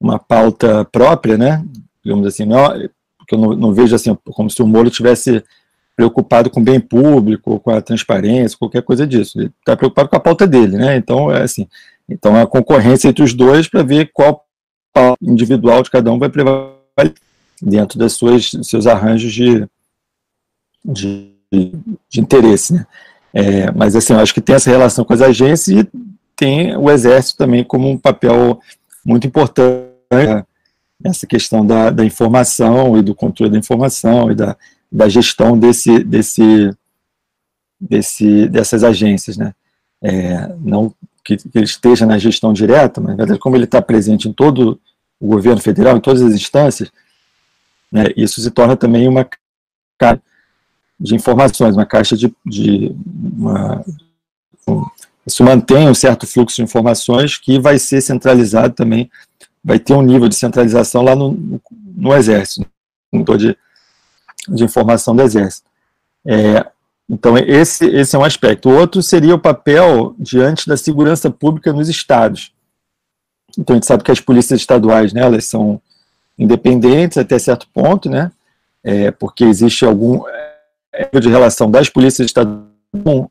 uma 0.00 0.18
pauta 0.18 0.84
própria, 0.84 1.36
né, 1.36 1.64
digamos 2.04 2.26
assim, 2.26 2.44
não, 2.44 2.68
porque 3.18 3.34
eu 3.34 3.38
não, 3.38 3.50
não 3.54 3.74
vejo 3.74 3.94
assim 3.94 4.16
como 4.24 4.48
se 4.48 4.62
o 4.62 4.66
Moro 4.66 4.90
tivesse 4.90 5.44
preocupado 5.94 6.48
com 6.48 6.60
o 6.60 6.64
bem 6.64 6.78
público, 6.78 7.58
com 7.58 7.70
a 7.70 7.82
transparência, 7.82 8.56
qualquer 8.56 8.82
coisa 8.82 9.04
disso. 9.04 9.38
Ele 9.40 9.52
está 9.58 9.76
preocupado 9.76 10.08
com 10.08 10.16
a 10.16 10.20
pauta 10.20 10.46
dele, 10.46 10.76
né? 10.76 10.96
Então 10.96 11.30
é 11.30 11.42
assim. 11.42 11.66
Então 12.08 12.36
a 12.36 12.46
concorrência 12.46 13.08
entre 13.08 13.24
os 13.24 13.34
dois 13.34 13.66
para 13.66 13.82
ver 13.82 14.10
qual 14.14 14.46
individual 15.20 15.82
de 15.82 15.90
cada 15.90 16.12
um 16.12 16.18
vai 16.18 16.28
prevalecer 16.28 17.14
dentro 17.60 17.98
das 17.98 18.12
suas 18.12 18.50
seus 18.62 18.86
arranjos 18.86 19.32
de, 19.32 19.66
de, 20.84 21.32
de 22.08 22.20
interesse, 22.20 22.74
né? 22.74 22.86
É, 23.34 23.70
mas 23.72 23.94
assim, 23.94 24.12
eu 24.12 24.20
acho 24.20 24.32
que 24.32 24.40
tem 24.40 24.54
essa 24.54 24.70
relação 24.70 25.04
com 25.04 25.12
as 25.12 25.20
agências 25.20 25.84
e 25.84 25.88
tem 26.36 26.76
o 26.76 26.88
exército 26.90 27.38
também 27.38 27.64
como 27.64 27.90
um 27.90 27.98
papel 27.98 28.60
muito 29.04 29.26
importante 29.26 29.87
nessa 31.00 31.26
questão 31.26 31.64
da, 31.64 31.90
da 31.90 32.04
informação 32.04 32.96
e 32.98 33.02
do 33.02 33.14
controle 33.14 33.52
da 33.52 33.58
informação 33.58 34.30
e 34.30 34.34
da, 34.34 34.56
da 34.90 35.08
gestão 35.08 35.58
desse, 35.58 36.02
desse, 36.02 36.70
desse, 37.80 38.48
dessas 38.48 38.82
agências, 38.82 39.36
né? 39.36 39.54
É, 40.02 40.54
não 40.60 40.94
que, 41.24 41.36
que, 41.36 41.58
ele 41.58 41.64
esteja 41.64 42.06
na 42.06 42.18
gestão 42.18 42.52
direta, 42.52 43.00
mas 43.00 43.38
como 43.38 43.56
ele 43.56 43.64
está 43.64 43.82
presente 43.82 44.28
em 44.28 44.32
todo 44.32 44.80
o 45.20 45.26
governo 45.26 45.60
federal, 45.60 45.96
em 45.96 46.00
todas 46.00 46.22
as 46.22 46.32
instâncias, 46.32 46.90
né, 47.90 48.04
isso 48.16 48.40
se 48.40 48.50
torna 48.50 48.76
também 48.76 49.08
uma 49.08 49.28
caixa 49.98 50.22
de 50.98 51.14
informações, 51.14 51.74
uma 51.74 51.86
caixa 51.86 52.16
de. 52.16 52.34
de 52.44 52.94
uma, 53.06 53.84
um, 54.68 54.84
isso 55.26 55.44
mantém 55.44 55.88
um 55.88 55.94
certo 55.94 56.26
fluxo 56.26 56.56
de 56.56 56.62
informações 56.62 57.36
que 57.36 57.60
vai 57.60 57.78
ser 57.78 58.00
centralizado 58.00 58.74
também, 58.74 59.10
vai 59.68 59.78
ter 59.78 59.92
um 59.92 60.00
nível 60.00 60.30
de 60.30 60.34
centralização 60.34 61.02
lá 61.02 61.14
no, 61.14 61.60
no, 61.94 62.16
Exército, 62.16 62.66
no 63.12 63.22
de, 63.36 63.54
de 64.48 64.64
informação 64.64 65.14
do 65.14 65.20
Exército. 65.20 65.68
É, 66.26 66.64
então, 67.06 67.36
esse, 67.36 67.84
esse 67.84 68.16
é 68.16 68.18
um 68.18 68.24
aspecto. 68.24 68.70
O 68.70 68.74
outro 68.74 69.02
seria 69.02 69.34
o 69.34 69.38
papel 69.38 70.14
diante 70.18 70.66
da 70.66 70.74
segurança 70.74 71.30
pública 71.30 71.70
nos 71.70 71.86
estados. 71.90 72.50
Então, 73.58 73.74
a 73.74 73.76
gente 73.76 73.86
sabe 73.86 74.02
que 74.02 74.10
as 74.10 74.20
polícias 74.20 74.58
estaduais, 74.58 75.12
né, 75.12 75.20
elas 75.20 75.44
são 75.44 75.78
independentes 76.38 77.18
até 77.18 77.38
certo 77.38 77.68
ponto, 77.68 78.08
né? 78.08 78.32
É, 78.82 79.10
porque 79.10 79.44
existe 79.44 79.84
algum 79.84 80.26
é, 80.94 81.20
de 81.20 81.28
relação 81.28 81.70
das 81.70 81.90
polícias 81.90 82.24
estaduais 82.24 82.64
com 83.04 83.28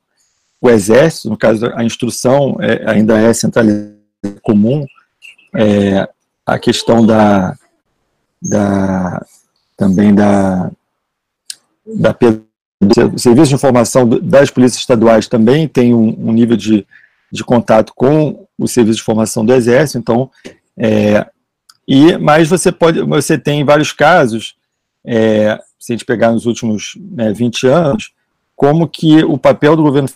o 0.61 0.69
exército, 0.69 1.31
no 1.31 1.37
caso 1.37 1.71
a 1.73 1.83
instrução 1.83 2.57
é, 2.59 2.87
ainda 2.87 3.17
é 3.17 3.33
centralizada 3.33 3.95
comum, 4.43 4.85
é, 5.55 6.07
a 6.47 6.57
questão 6.57 7.05
da, 7.05 7.57
da 8.41 9.25
também 9.75 10.15
da, 10.15 10.71
da 11.85 12.17
o 13.13 13.17
serviço 13.17 13.49
de 13.49 13.55
informação 13.55 14.07
das 14.07 14.49
polícias 14.49 14.79
estaduais 14.79 15.27
também 15.27 15.67
tem 15.67 15.93
um, 15.93 16.29
um 16.29 16.31
nível 16.31 16.55
de, 16.55 16.87
de 17.31 17.43
contato 17.43 17.91
com 17.93 18.47
o 18.57 18.67
serviço 18.67 18.97
de 18.97 19.01
informação 19.01 19.45
do 19.45 19.53
exército, 19.53 19.97
então 19.97 20.31
é, 20.77 21.27
e, 21.87 22.17
mas 22.17 22.47
você 22.47 22.71
pode, 22.71 23.01
você 23.01 23.37
tem 23.37 23.65
vários 23.65 23.91
casos, 23.91 24.55
é, 25.05 25.59
se 25.79 25.91
a 25.91 25.95
gente 25.95 26.05
pegar 26.05 26.31
nos 26.31 26.45
últimos 26.45 26.97
né, 26.97 27.33
20 27.33 27.67
anos, 27.67 28.13
como 28.55 28.87
que 28.87 29.23
o 29.23 29.37
papel 29.37 29.75
do 29.75 29.83
governo 29.83 30.09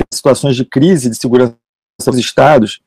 em 0.00 0.04
situações 0.14 0.56
de 0.56 0.64
crise 0.64 1.10
de 1.10 1.16
segurança 1.16 1.56
dos 2.06 2.18
estados 2.18 2.80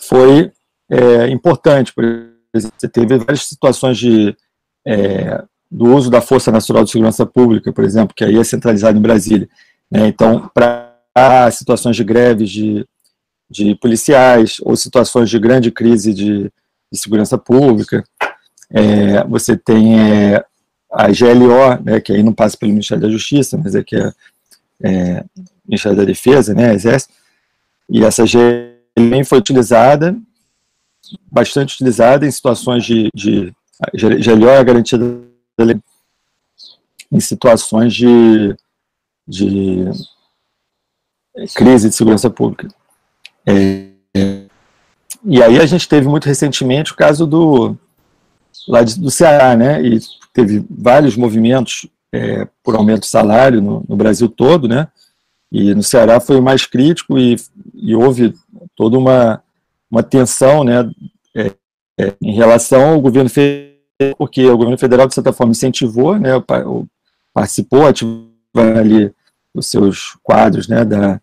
foi 0.00 0.50
é, 0.90 1.28
importante. 1.28 1.92
Por 1.92 2.04
exemplo, 2.52 2.76
você 2.78 2.88
teve 2.88 3.18
várias 3.18 3.46
situações 3.46 3.96
de, 3.96 4.36
é, 4.86 5.42
do 5.70 5.94
uso 5.94 6.10
da 6.10 6.20
Força 6.20 6.50
Nacional 6.50 6.84
de 6.84 6.90
Segurança 6.90 7.24
Pública, 7.24 7.72
por 7.72 7.84
exemplo, 7.84 8.14
que 8.14 8.24
aí 8.24 8.36
é 8.36 8.44
centralizado 8.44 8.98
em 8.98 9.02
Brasília. 9.02 9.48
Né? 9.90 10.08
Então, 10.08 10.50
para 10.52 11.50
situações 11.52 11.96
de 11.96 12.04
greves 12.04 12.50
de, 12.50 12.86
de 13.48 13.74
policiais 13.76 14.56
ou 14.62 14.76
situações 14.76 15.30
de 15.30 15.38
grande 15.38 15.70
crise 15.70 16.12
de 16.12 16.52
de 16.90 16.98
Segurança 16.98 17.38
Pública, 17.38 18.04
é, 18.70 19.22
você 19.24 19.56
tem 19.56 19.98
é, 20.00 20.44
a 20.90 21.06
GLO, 21.08 21.82
né, 21.84 22.00
que 22.00 22.12
aí 22.12 22.22
não 22.22 22.32
passa 22.32 22.56
pelo 22.56 22.72
Ministério 22.72 23.02
da 23.02 23.08
Justiça, 23.08 23.56
mas 23.56 23.74
é 23.74 23.84
que 23.84 23.96
é, 23.96 24.12
é 24.82 25.24
Ministério 25.66 25.96
da 25.96 26.04
Defesa, 26.04 26.52
né, 26.52 26.74
Exército, 26.74 27.14
e 27.88 28.04
essa 28.04 28.24
GLO 28.24 29.24
foi 29.24 29.38
utilizada, 29.38 30.16
bastante 31.30 31.74
utilizada 31.74 32.26
em 32.26 32.30
situações 32.30 32.84
de, 32.84 33.08
de 33.14 33.52
GLO 33.92 34.48
é 34.48 34.58
a 34.58 34.62
garantia 34.62 34.98
da 34.98 35.64
lei, 35.64 35.80
em 37.10 37.20
situações 37.20 37.94
de, 37.94 38.54
de 39.26 39.84
crise 41.54 41.88
de 41.88 41.94
segurança 41.94 42.30
pública. 42.30 42.68
É, 43.46 43.88
e 45.24 45.42
aí 45.42 45.58
a 45.58 45.66
gente 45.66 45.88
teve 45.88 46.08
muito 46.08 46.26
recentemente 46.26 46.92
o 46.92 46.96
caso 46.96 47.26
do 47.26 47.76
lá 48.68 48.82
de, 48.82 48.98
do 48.98 49.10
Ceará, 49.10 49.56
né? 49.56 49.82
E 49.82 50.00
teve 50.32 50.64
vários 50.70 51.16
movimentos 51.16 51.86
é, 52.12 52.46
por 52.62 52.74
aumento 52.74 53.02
de 53.02 53.08
salário 53.08 53.60
no, 53.60 53.84
no, 53.88 53.96
Brasil 53.96 54.28
todo, 54.28 54.68
né? 54.68 54.88
E 55.50 55.74
no 55.74 55.82
Ceará 55.82 56.20
foi 56.20 56.38
o 56.38 56.42
mais 56.42 56.66
crítico 56.66 57.18
e, 57.18 57.36
e 57.74 57.94
houve 57.94 58.34
toda 58.76 58.98
uma, 58.98 59.42
uma 59.90 60.02
tensão, 60.02 60.64
né? 60.64 60.90
É, 61.34 61.52
é, 61.98 62.14
em 62.20 62.34
relação 62.34 62.92
ao 62.92 63.00
governo 63.00 63.28
federal, 63.28 64.16
porque 64.16 64.46
o 64.46 64.56
governo 64.56 64.78
federal, 64.78 65.06
de 65.06 65.14
certa 65.14 65.32
forma, 65.32 65.52
incentivou, 65.52 66.18
né? 66.18 66.30
Participou, 67.34 67.86
ativou 67.86 68.30
ali 68.54 69.12
os 69.54 69.66
seus 69.66 70.16
quadros, 70.22 70.68
né? 70.68 70.84
Da, 70.84 71.20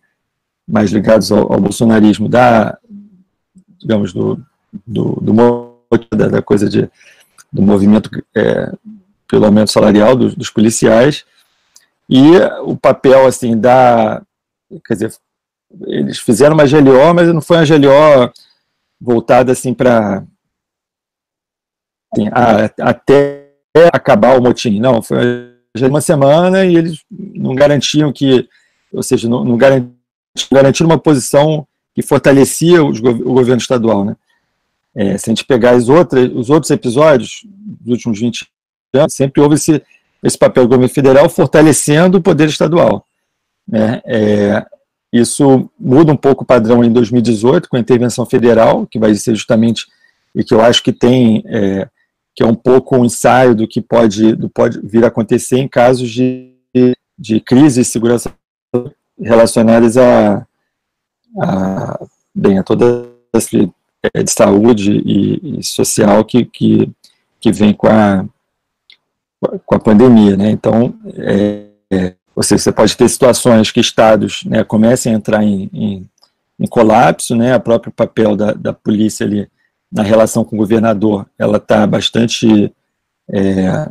mais 0.66 0.90
ligados 0.90 1.32
ao, 1.32 1.50
ao 1.50 1.60
bolsonarismo 1.60 2.28
da, 2.28 2.78
digamos, 3.78 4.12
do, 4.12 4.38
do, 4.86 5.18
do 5.20 5.32
da, 6.10 6.28
da 6.28 6.42
coisa 6.42 6.68
de, 6.68 6.90
do 7.50 7.62
movimento 7.62 8.10
é, 8.36 8.70
pelo 9.26 9.46
aumento 9.46 9.72
salarial 9.72 10.14
dos, 10.14 10.34
dos, 10.34 10.50
policiais 10.50 11.24
e 12.08 12.36
o 12.64 12.76
papel, 12.76 13.26
assim, 13.26 13.58
da, 13.58 14.22
quer 14.86 14.94
dizer, 14.94 15.14
eles 15.86 16.18
fizeram 16.18 16.54
uma 16.54 16.66
GLO, 16.66 17.14
mas 17.14 17.28
não 17.32 17.40
foi 17.40 17.56
uma 17.56 17.66
GLO 17.66 18.32
voltada, 19.00 19.52
assim, 19.52 19.72
para 19.72 20.24
assim, 22.12 22.28
até 22.80 23.52
acabar 23.92 24.38
o 24.38 24.42
motim, 24.42 24.80
não, 24.80 25.02
foi 25.02 25.18
uma 25.82 26.00
semana 26.00 26.64
e 26.64 26.76
eles 26.76 27.04
não 27.10 27.54
garantiam 27.54 28.12
que, 28.12 28.48
ou 28.92 29.02
seja, 29.02 29.28
não, 29.28 29.44
não 29.44 29.56
garantiram 29.56 30.90
uma 30.90 30.98
posição 30.98 31.66
que 31.94 32.02
fortalecia 32.02 32.82
os, 32.84 32.98
o 33.00 33.32
governo 33.32 33.60
estadual. 33.60 34.04
Né? 34.04 34.16
É, 34.94 35.18
se 35.18 35.28
a 35.28 35.32
gente 35.32 35.44
pegar 35.44 35.72
as 35.72 35.88
outras, 35.88 36.30
os 36.34 36.50
outros 36.50 36.70
episódios 36.70 37.42
dos 37.44 37.92
últimos 37.92 38.18
20 38.18 38.46
anos, 38.94 39.14
sempre 39.14 39.40
houve 39.40 39.54
esse, 39.54 39.82
esse 40.22 40.38
papel 40.38 40.64
do 40.64 40.70
governo 40.70 40.92
federal 40.92 41.28
fortalecendo 41.28 42.18
o 42.18 42.22
poder 42.22 42.48
estadual. 42.48 43.04
Né? 43.66 44.00
É, 44.04 44.66
isso 45.12 45.70
muda 45.78 46.12
um 46.12 46.16
pouco 46.16 46.44
o 46.44 46.46
padrão 46.46 46.84
em 46.84 46.92
2018, 46.92 47.68
com 47.68 47.76
a 47.76 47.80
intervenção 47.80 48.26
federal, 48.26 48.86
que 48.86 48.98
vai 48.98 49.14
ser 49.14 49.34
justamente, 49.34 49.86
e 50.34 50.44
que 50.44 50.52
eu 50.52 50.60
acho 50.60 50.82
que 50.82 50.92
tem, 50.92 51.42
é, 51.46 51.88
que 52.34 52.42
é 52.42 52.46
um 52.46 52.54
pouco 52.54 52.96
um 52.96 53.04
ensaio 53.04 53.54
do 53.54 53.66
que 53.66 53.80
pode, 53.80 54.34
do 54.34 54.48
pode 54.48 54.80
vir 54.82 55.04
a 55.04 55.08
acontecer 55.08 55.58
em 55.58 55.68
casos 55.68 56.10
de, 56.10 56.52
de 57.18 57.40
crise 57.40 57.80
de 57.80 57.86
segurança 57.86 58.32
relacionadas 59.18 59.96
a, 59.96 60.46
a, 61.40 62.06
bem, 62.34 62.58
a 62.58 62.62
toda 62.62 63.08
é, 64.14 64.22
de 64.22 64.30
saúde 64.30 64.92
e, 64.92 65.58
e 65.58 65.64
social 65.64 66.24
que, 66.24 66.44
que, 66.44 66.90
que, 67.40 67.50
vem 67.50 67.72
com 67.72 67.88
a, 67.88 68.24
com 69.66 69.74
a 69.74 69.80
pandemia. 69.80 70.36
Né? 70.36 70.50
Então, 70.50 70.94
é, 71.16 71.66
é, 71.90 72.14
ou 72.38 72.42
seja, 72.44 72.62
você 72.62 72.70
pode 72.70 72.96
ter 72.96 73.08
situações 73.08 73.72
que 73.72 73.80
estados 73.80 74.44
né, 74.44 74.62
comecem 74.62 75.12
a 75.12 75.16
entrar 75.16 75.42
em, 75.42 75.68
em, 75.72 76.08
em 76.56 76.66
colapso, 76.68 77.34
né, 77.34 77.56
o 77.56 77.60
próprio 77.60 77.90
papel 77.90 78.36
da, 78.36 78.52
da 78.52 78.72
polícia 78.72 79.26
ali 79.26 79.50
na 79.90 80.04
relação 80.04 80.44
com 80.44 80.54
o 80.54 80.58
governador, 80.60 81.26
ela 81.36 81.56
está 81.56 81.84
bastante 81.84 82.72
é, 83.28 83.88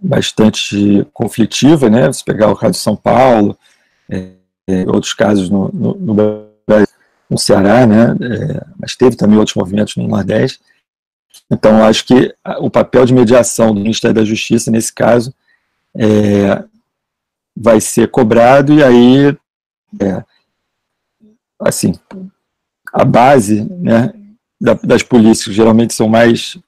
bastante 0.00 1.04
conflitiva, 1.12 1.90
né? 1.90 2.12
Se 2.12 2.24
pegar 2.24 2.52
o 2.52 2.56
caso 2.56 2.74
de 2.74 2.78
São 2.78 2.94
Paulo, 2.94 3.58
é, 4.08 4.28
é, 4.68 4.82
outros 4.86 5.12
casos 5.12 5.50
no, 5.50 5.68
no, 5.72 5.94
no, 5.94 6.48
no 7.28 7.38
Ceará, 7.38 7.84
né? 7.84 8.14
É, 8.20 8.64
mas 8.78 8.94
teve 8.94 9.16
também 9.16 9.38
outros 9.38 9.56
movimentos 9.56 9.96
no 9.96 10.06
Nordeste. 10.06 10.60
Então, 11.50 11.82
acho 11.82 12.04
que 12.04 12.32
o 12.60 12.70
papel 12.70 13.04
de 13.04 13.12
mediação 13.12 13.74
do 13.74 13.80
Ministério 13.80 14.14
da 14.14 14.24
Justiça, 14.24 14.70
nesse 14.70 14.92
caso, 14.92 15.34
é, 15.96 16.62
vai 17.56 17.80
ser 17.80 18.08
cobrado, 18.08 18.72
e 18.72 18.82
aí, 18.82 19.36
é, 20.00 20.24
assim, 21.60 21.94
a 22.92 23.04
base 23.04 23.64
né, 23.70 24.12
das 24.82 25.02
polícias, 25.02 25.54
geralmente 25.54 25.94
são 25.94 26.08
mais, 26.08 26.58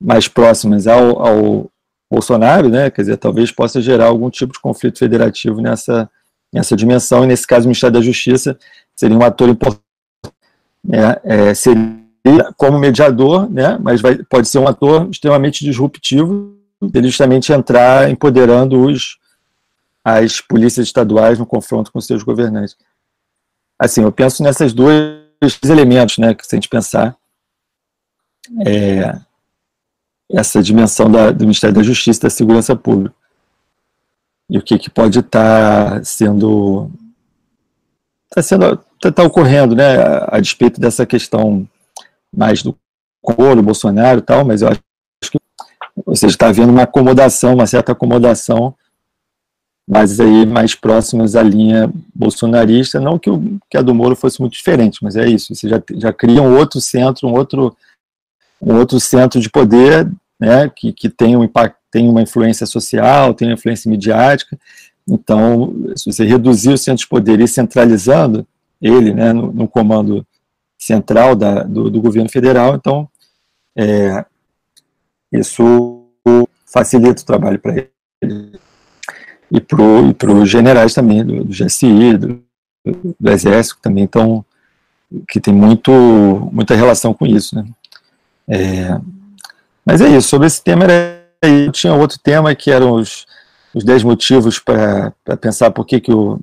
mais 0.00 0.28
próximas 0.28 0.86
ao, 0.86 1.20
ao 1.20 1.70
Bolsonaro, 2.10 2.68
né, 2.68 2.90
quer 2.90 3.02
dizer, 3.02 3.16
talvez 3.18 3.52
possa 3.52 3.80
gerar 3.80 4.06
algum 4.06 4.30
tipo 4.30 4.52
de 4.52 4.60
conflito 4.60 4.98
federativo 4.98 5.60
nessa, 5.60 6.10
nessa 6.52 6.74
dimensão, 6.74 7.24
e 7.24 7.26
nesse 7.26 7.46
caso 7.46 7.66
o 7.66 7.68
Ministério 7.68 7.94
da 7.94 8.00
Justiça 8.00 8.58
seria 8.96 9.16
um 9.16 9.22
ator 9.22 9.48
importante, 9.48 9.82
né, 10.82 11.16
é, 11.22 11.54
seria 11.54 11.98
como 12.56 12.78
mediador, 12.78 13.50
né, 13.50 13.78
mas 13.80 14.00
vai, 14.00 14.16
pode 14.24 14.48
ser 14.48 14.58
um 14.58 14.68
ator 14.68 15.08
extremamente 15.10 15.64
disruptivo, 15.64 16.56
ele 16.94 17.08
justamente 17.08 17.52
entrar 17.52 18.10
empoderando 18.10 18.80
os, 18.86 19.18
as 20.14 20.40
polícias 20.40 20.86
estaduais 20.86 21.38
no 21.38 21.46
confronto 21.46 21.92
com 21.92 22.00
seus 22.00 22.22
governantes. 22.22 22.76
Assim, 23.78 24.02
eu 24.02 24.12
penso 24.12 24.42
nessas 24.42 24.72
dois 24.72 25.20
elementos, 25.64 26.18
né, 26.18 26.34
que 26.34 26.46
se 26.46 26.54
a 26.54 26.56
gente 26.56 26.68
pensar, 26.68 27.16
é, 28.66 29.18
essa 30.30 30.62
dimensão 30.62 31.10
da, 31.10 31.30
do 31.30 31.44
Ministério 31.44 31.74
da 31.74 31.82
Justiça 31.82 32.20
e 32.20 32.22
da 32.22 32.30
Segurança 32.30 32.76
Pública. 32.76 33.14
E 34.50 34.58
o 34.58 34.62
que, 34.62 34.78
que 34.78 34.90
pode 34.90 35.18
estar 35.18 35.90
tá 35.98 36.04
sendo. 36.04 36.90
Está 38.30 38.42
sendo. 38.42 38.80
Está 38.94 39.12
tá 39.12 39.22
ocorrendo, 39.22 39.74
né? 39.74 39.96
A, 39.96 40.36
a, 40.36 40.40
despeito 40.40 40.80
dessa 40.80 41.04
questão 41.04 41.68
mais 42.34 42.62
do 42.62 42.76
coro, 43.20 43.62
Bolsonaro 43.62 44.20
e 44.20 44.22
tal, 44.22 44.44
mas 44.44 44.62
eu 44.62 44.68
acho 44.68 44.80
que. 45.30 45.38
Ou 46.06 46.16
seja, 46.16 46.34
está 46.34 46.48
havendo 46.48 46.72
uma 46.72 46.82
acomodação, 46.82 47.54
uma 47.54 47.66
certa 47.66 47.92
acomodação, 47.92 48.74
mas 49.88 50.20
aí 50.20 50.44
mais 50.44 50.74
próximas 50.74 51.34
à 51.34 51.42
linha 51.42 51.90
bolsonarista. 52.14 53.00
Não 53.00 53.18
que, 53.18 53.30
o, 53.30 53.58
que 53.70 53.78
a 53.78 53.82
do 53.82 53.94
Moro 53.94 54.14
fosse 54.14 54.38
muito 54.38 54.52
diferente, 54.52 54.98
mas 55.02 55.16
é 55.16 55.26
isso. 55.26 55.54
Você 55.54 55.66
já, 55.66 55.82
já 55.94 56.12
cria 56.12 56.42
um 56.42 56.58
outro 56.58 56.78
centro, 56.78 57.26
um 57.26 57.32
outro 57.32 57.74
um 58.60 58.74
outro 58.76 58.98
centro 58.98 59.40
de 59.40 59.48
poder, 59.48 60.10
né, 60.38 60.68
que, 60.68 60.92
que 60.92 61.08
tem 61.08 61.36
um 61.36 61.44
impacto, 61.44 61.78
tem 61.92 62.08
uma 62.08 62.20
influência 62.20 62.66
social, 62.66 63.32
tem 63.32 63.48
uma 63.48 63.54
influência 63.54 63.88
midiática. 63.88 64.58
Então, 65.08 65.72
se 65.96 66.12
você 66.12 66.24
reduzir 66.24 66.72
o 66.72 66.78
centro 66.78 67.04
de 67.04 67.08
poder 67.08 67.40
e 67.40 67.46
centralizando 67.46 68.44
ele, 68.82 69.14
né, 69.14 69.32
no, 69.32 69.52
no 69.52 69.68
comando 69.68 70.26
central 70.76 71.36
da, 71.36 71.62
do, 71.62 71.88
do, 71.88 72.00
governo 72.02 72.28
federal, 72.28 72.74
então 72.74 73.08
é, 73.76 74.24
isso 75.32 76.04
facilita 76.66 77.22
o 77.22 77.26
trabalho 77.26 77.60
para 77.60 77.86
ele 78.20 78.58
e 79.50 79.60
para 79.60 80.32
os 80.32 80.48
generais 80.48 80.94
também 80.94 81.24
do, 81.24 81.44
do 81.44 81.52
GSI, 81.52 82.16
do, 82.16 82.42
do, 83.18 83.30
Exército 83.30 83.78
também, 83.80 84.04
então 84.04 84.44
que 85.26 85.40
tem 85.40 85.54
muito 85.54 85.90
muita 86.52 86.74
relação 86.74 87.14
com 87.14 87.26
isso, 87.26 87.56
né? 87.56 87.64
É, 88.46 88.98
mas 89.84 90.00
é 90.00 90.08
isso, 90.08 90.28
sobre 90.28 90.46
esse 90.46 90.62
tema 90.62 90.84
era, 90.84 91.24
eu 91.42 91.72
tinha 91.72 91.94
outro 91.94 92.18
tema 92.18 92.54
que 92.54 92.70
eram 92.70 92.92
os, 92.92 93.26
os 93.74 93.84
10 93.84 94.02
motivos 94.02 94.58
para 94.58 95.12
pensar 95.40 95.70
por 95.70 95.86
que, 95.86 96.00
que 96.00 96.12
o, 96.12 96.38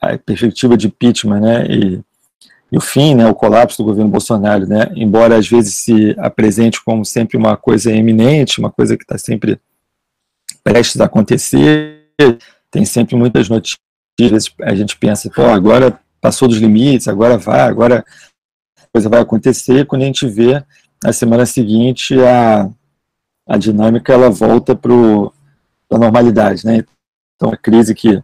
a 0.00 0.18
perspectiva 0.18 0.76
de 0.76 0.88
impeachment 0.88 1.40
né, 1.40 1.66
e, 1.66 2.00
e, 2.70 2.76
o 2.76 2.80
fim, 2.80 3.14
né, 3.14 3.26
o 3.26 3.34
colapso 3.34 3.78
do 3.78 3.86
governo 3.86 4.10
Bolsonaro, 4.10 4.66
né, 4.66 4.90
embora 4.94 5.36
às 5.36 5.48
vezes 5.48 5.74
se 5.76 6.14
apresente 6.18 6.82
como 6.84 7.04
sempre 7.04 7.36
uma 7.36 7.56
coisa 7.56 7.90
eminente, 7.90 8.58
uma 8.60 8.70
coisa 8.70 8.96
que 8.96 9.04
está 9.04 9.16
sempre 9.16 9.58
prestes 10.62 11.00
a 11.00 11.06
acontecer, 11.06 12.03
tem 12.70 12.84
sempre 12.84 13.16
muitas 13.16 13.48
notícias, 13.48 14.52
a 14.62 14.74
gente 14.74 14.96
pensa, 14.96 15.30
pô, 15.30 15.42
agora 15.42 15.98
passou 16.20 16.48
dos 16.48 16.58
limites, 16.58 17.08
agora 17.08 17.36
vai, 17.36 17.60
agora 17.60 18.04
a 18.78 18.86
coisa 18.92 19.08
vai 19.08 19.20
acontecer, 19.20 19.86
quando 19.86 20.02
a 20.02 20.06
gente 20.06 20.26
vê 20.26 20.64
na 21.02 21.12
semana 21.12 21.44
seguinte 21.44 22.14
a, 22.20 22.70
a 23.46 23.58
dinâmica 23.58 24.12
ela 24.12 24.30
volta 24.30 24.74
para 24.74 24.92
a 24.92 25.98
normalidade, 25.98 26.64
né? 26.64 26.84
Então 27.36 27.50
a 27.52 27.56
crise 27.56 27.94
que 27.94 28.22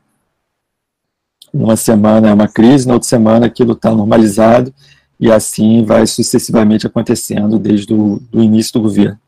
uma 1.53 1.76
semana 1.76 2.29
é 2.29 2.33
uma 2.33 2.48
crise, 2.48 2.87
na 2.87 2.94
outra 2.94 3.09
semana 3.09 3.46
aquilo 3.46 3.72
está 3.72 3.90
normalizado 3.90 4.72
e 5.18 5.31
assim 5.31 5.85
vai 5.85 6.07
sucessivamente 6.07 6.87
acontecendo 6.87 7.59
desde 7.59 7.92
o 7.92 8.20
do 8.31 8.42
início 8.42 8.72
do 8.74 8.83
governo. 8.83 9.20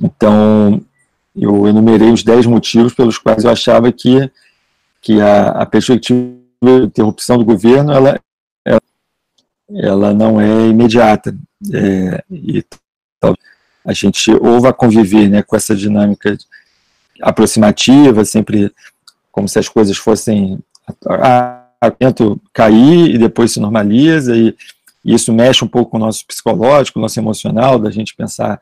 Então 0.00 0.80
eu 1.40 1.66
enumerei 1.66 2.10
os 2.10 2.22
10 2.22 2.46
motivos 2.46 2.94
pelos 2.94 3.18
quais 3.18 3.44
eu 3.44 3.50
achava 3.50 3.90
que, 3.92 4.30
que 5.00 5.20
a, 5.20 5.50
a 5.50 5.66
perspectiva 5.66 6.38
de 6.62 6.84
interrupção 6.84 7.38
do 7.38 7.44
governo 7.44 7.92
ela, 7.92 8.20
ela, 8.64 8.82
ela 9.70 10.14
não 10.14 10.40
é 10.40 10.68
imediata. 10.68 11.36
É, 11.72 12.22
e 12.30 12.64
a 13.84 13.92
gente 13.92 14.30
ou 14.30 14.60
vai 14.60 14.72
conviver 14.72 15.28
né, 15.28 15.42
com 15.42 15.56
essa 15.56 15.74
dinâmica 15.74 16.36
aproximativa, 17.22 18.24
sempre 18.24 18.70
como 19.32 19.48
se 19.48 19.58
as 19.58 19.68
coisas 19.68 19.96
fossem 19.96 20.58
a, 21.06 21.64
a, 21.80 21.92
cair 22.52 23.14
e 23.14 23.18
depois 23.18 23.52
se 23.52 23.60
normaliza, 23.60 24.36
e, 24.36 24.54
e, 25.04 25.14
isso 25.14 25.32
mexe 25.32 25.64
um 25.64 25.68
pouco 25.68 25.92
com 25.92 25.96
o 25.96 26.00
nosso 26.00 26.26
psicológico, 26.26 26.98
o 26.98 27.02
nosso 27.02 27.18
emocional, 27.18 27.78
da 27.78 27.90
gente 27.90 28.14
pensar 28.14 28.60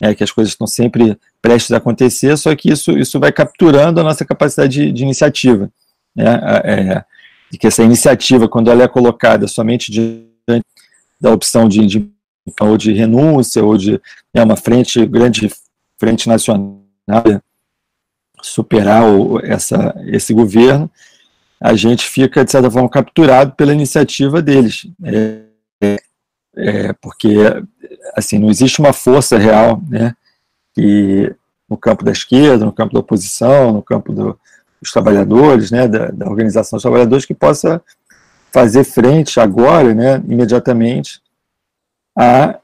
é, 0.00 0.14
que 0.14 0.24
as 0.24 0.32
coisas 0.32 0.52
estão 0.52 0.66
sempre 0.66 1.16
prestes 1.44 1.72
a 1.72 1.76
acontecer, 1.76 2.38
só 2.38 2.56
que 2.56 2.72
isso, 2.72 2.92
isso 2.92 3.20
vai 3.20 3.30
capturando 3.30 4.00
a 4.00 4.02
nossa 4.02 4.24
capacidade 4.24 4.86
de, 4.86 4.90
de 4.90 5.02
iniciativa. 5.02 5.70
Né, 6.16 6.40
é, 6.64 7.04
e 7.52 7.58
que 7.58 7.66
essa 7.66 7.82
iniciativa, 7.82 8.48
quando 8.48 8.70
ela 8.70 8.82
é 8.82 8.88
colocada 8.88 9.46
somente 9.46 9.92
diante 9.92 10.64
da 11.20 11.30
opção 11.30 11.68
de, 11.68 11.84
de 11.84 12.10
ou 12.58 12.78
de 12.78 12.94
renúncia, 12.94 13.62
ou 13.62 13.76
de 13.76 14.00
né, 14.32 14.42
uma 14.42 14.56
frente, 14.56 15.04
grande 15.04 15.50
frente 15.98 16.26
nacional, 16.28 16.80
superar 18.40 19.04
o, 19.04 19.38
essa, 19.44 19.94
esse 20.06 20.32
governo, 20.32 20.90
a 21.60 21.74
gente 21.74 22.06
fica, 22.06 22.42
de 22.42 22.50
certa 22.50 22.70
forma, 22.70 22.88
capturado 22.88 23.52
pela 23.52 23.74
iniciativa 23.74 24.40
deles. 24.40 24.86
É, 25.04 25.42
é, 25.82 25.96
é, 26.56 26.92
porque, 26.94 27.36
assim, 28.16 28.38
não 28.38 28.48
existe 28.48 28.80
uma 28.80 28.94
força 28.94 29.36
real, 29.36 29.82
né, 29.88 30.14
que 30.74 31.34
no 31.68 31.76
campo 31.76 32.04
da 32.04 32.12
esquerda, 32.12 32.64
no 32.64 32.72
campo 32.72 32.92
da 32.92 33.00
oposição, 33.00 33.72
no 33.72 33.82
campo 33.82 34.12
do, 34.12 34.38
dos 34.80 34.90
trabalhadores, 34.92 35.70
né, 35.70 35.88
da, 35.88 36.10
da 36.10 36.28
organização 36.28 36.76
dos 36.76 36.82
trabalhadores, 36.82 37.24
que 37.24 37.34
possa 37.34 37.82
fazer 38.52 38.84
frente 38.84 39.40
agora, 39.40 39.94
né, 39.94 40.16
imediatamente, 40.28 41.20
a, 42.16 42.60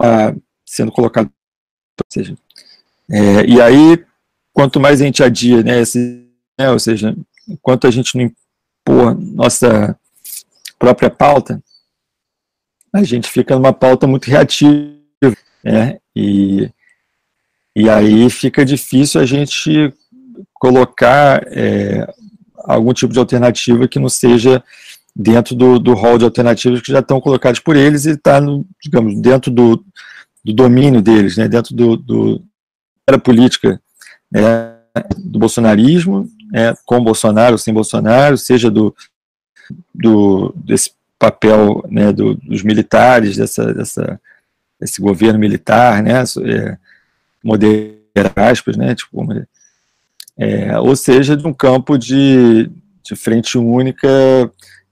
a 0.00 0.34
sendo 0.64 0.92
colocado. 0.92 1.26
Ou 1.26 2.06
seja, 2.08 2.36
é, 3.10 3.44
e 3.46 3.60
aí, 3.60 4.04
quanto 4.52 4.80
mais 4.80 5.00
a 5.00 5.04
gente 5.04 5.22
adia, 5.22 5.62
né, 5.62 5.80
esse, 5.80 6.28
né, 6.58 6.70
ou 6.70 6.78
seja, 6.78 7.16
enquanto 7.48 7.86
a 7.86 7.90
gente 7.90 8.16
não 8.16 8.24
impor 8.24 9.14
nossa 9.18 9.98
própria 10.78 11.10
pauta, 11.10 11.62
a 12.92 13.02
gente 13.02 13.30
fica 13.30 13.54
numa 13.54 13.72
pauta 13.72 14.06
muito 14.06 14.26
reativa, 14.26 14.92
né, 15.64 15.98
e, 16.14 16.70
e 17.74 17.88
aí 17.88 18.28
fica 18.28 18.64
difícil 18.64 19.20
a 19.20 19.26
gente 19.26 19.92
colocar 20.54 21.42
é, 21.46 22.06
algum 22.64 22.92
tipo 22.92 23.12
de 23.12 23.18
alternativa 23.18 23.88
que 23.88 23.98
não 23.98 24.08
seja 24.08 24.62
dentro 25.14 25.54
do, 25.54 25.78
do 25.78 25.94
hall 25.94 26.18
de 26.18 26.24
alternativas 26.24 26.80
que 26.80 26.92
já 26.92 27.00
estão 27.00 27.20
colocados 27.20 27.60
por 27.60 27.76
eles 27.76 28.04
e 28.04 28.10
está, 28.10 28.40
digamos, 28.82 29.20
dentro 29.20 29.50
do, 29.50 29.84
do 30.44 30.52
domínio 30.52 31.02
deles, 31.02 31.36
né, 31.36 31.48
dentro 31.48 31.74
do, 31.74 31.96
do 31.96 32.42
da 33.08 33.18
política 33.18 33.80
né, 34.30 34.76
do 35.18 35.38
bolsonarismo, 35.38 36.28
né, 36.50 36.74
com 36.86 37.02
Bolsonaro 37.02 37.58
sem 37.58 37.74
Bolsonaro, 37.74 38.38
seja 38.38 38.70
do, 38.70 38.94
do 39.94 40.54
desse 40.56 40.92
papel 41.18 41.84
né, 41.88 42.12
do, 42.12 42.34
dos 42.34 42.62
militares, 42.62 43.36
dessa, 43.36 43.72
dessa, 43.74 44.20
desse 44.80 45.00
governo 45.00 45.38
militar, 45.38 46.02
né, 46.02 46.22
é, 46.44 46.78
moderar 47.42 48.32
aspas, 48.36 48.76
né, 48.76 48.94
tipo, 48.94 49.24
é, 50.38 50.78
ou 50.78 50.94
seja, 50.96 51.36
de 51.36 51.46
um 51.46 51.52
campo 51.52 51.98
de, 51.98 52.70
de 53.02 53.16
frente 53.16 53.58
única, 53.58 54.08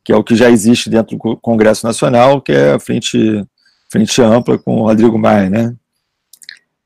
que 0.04 0.12
é 0.12 0.16
o 0.16 0.24
que 0.24 0.34
já 0.34 0.50
existe 0.50 0.88
dentro 0.90 1.16
do 1.16 1.36
Congresso 1.36 1.86
Nacional, 1.86 2.40
que 2.40 2.52
é 2.52 2.72
a 2.72 2.80
frente, 2.80 3.44
frente 3.90 4.20
ampla 4.22 4.58
com 4.58 4.80
o 4.80 4.84
Rodrigo 4.84 5.18
Maia, 5.18 5.50
né, 5.50 5.74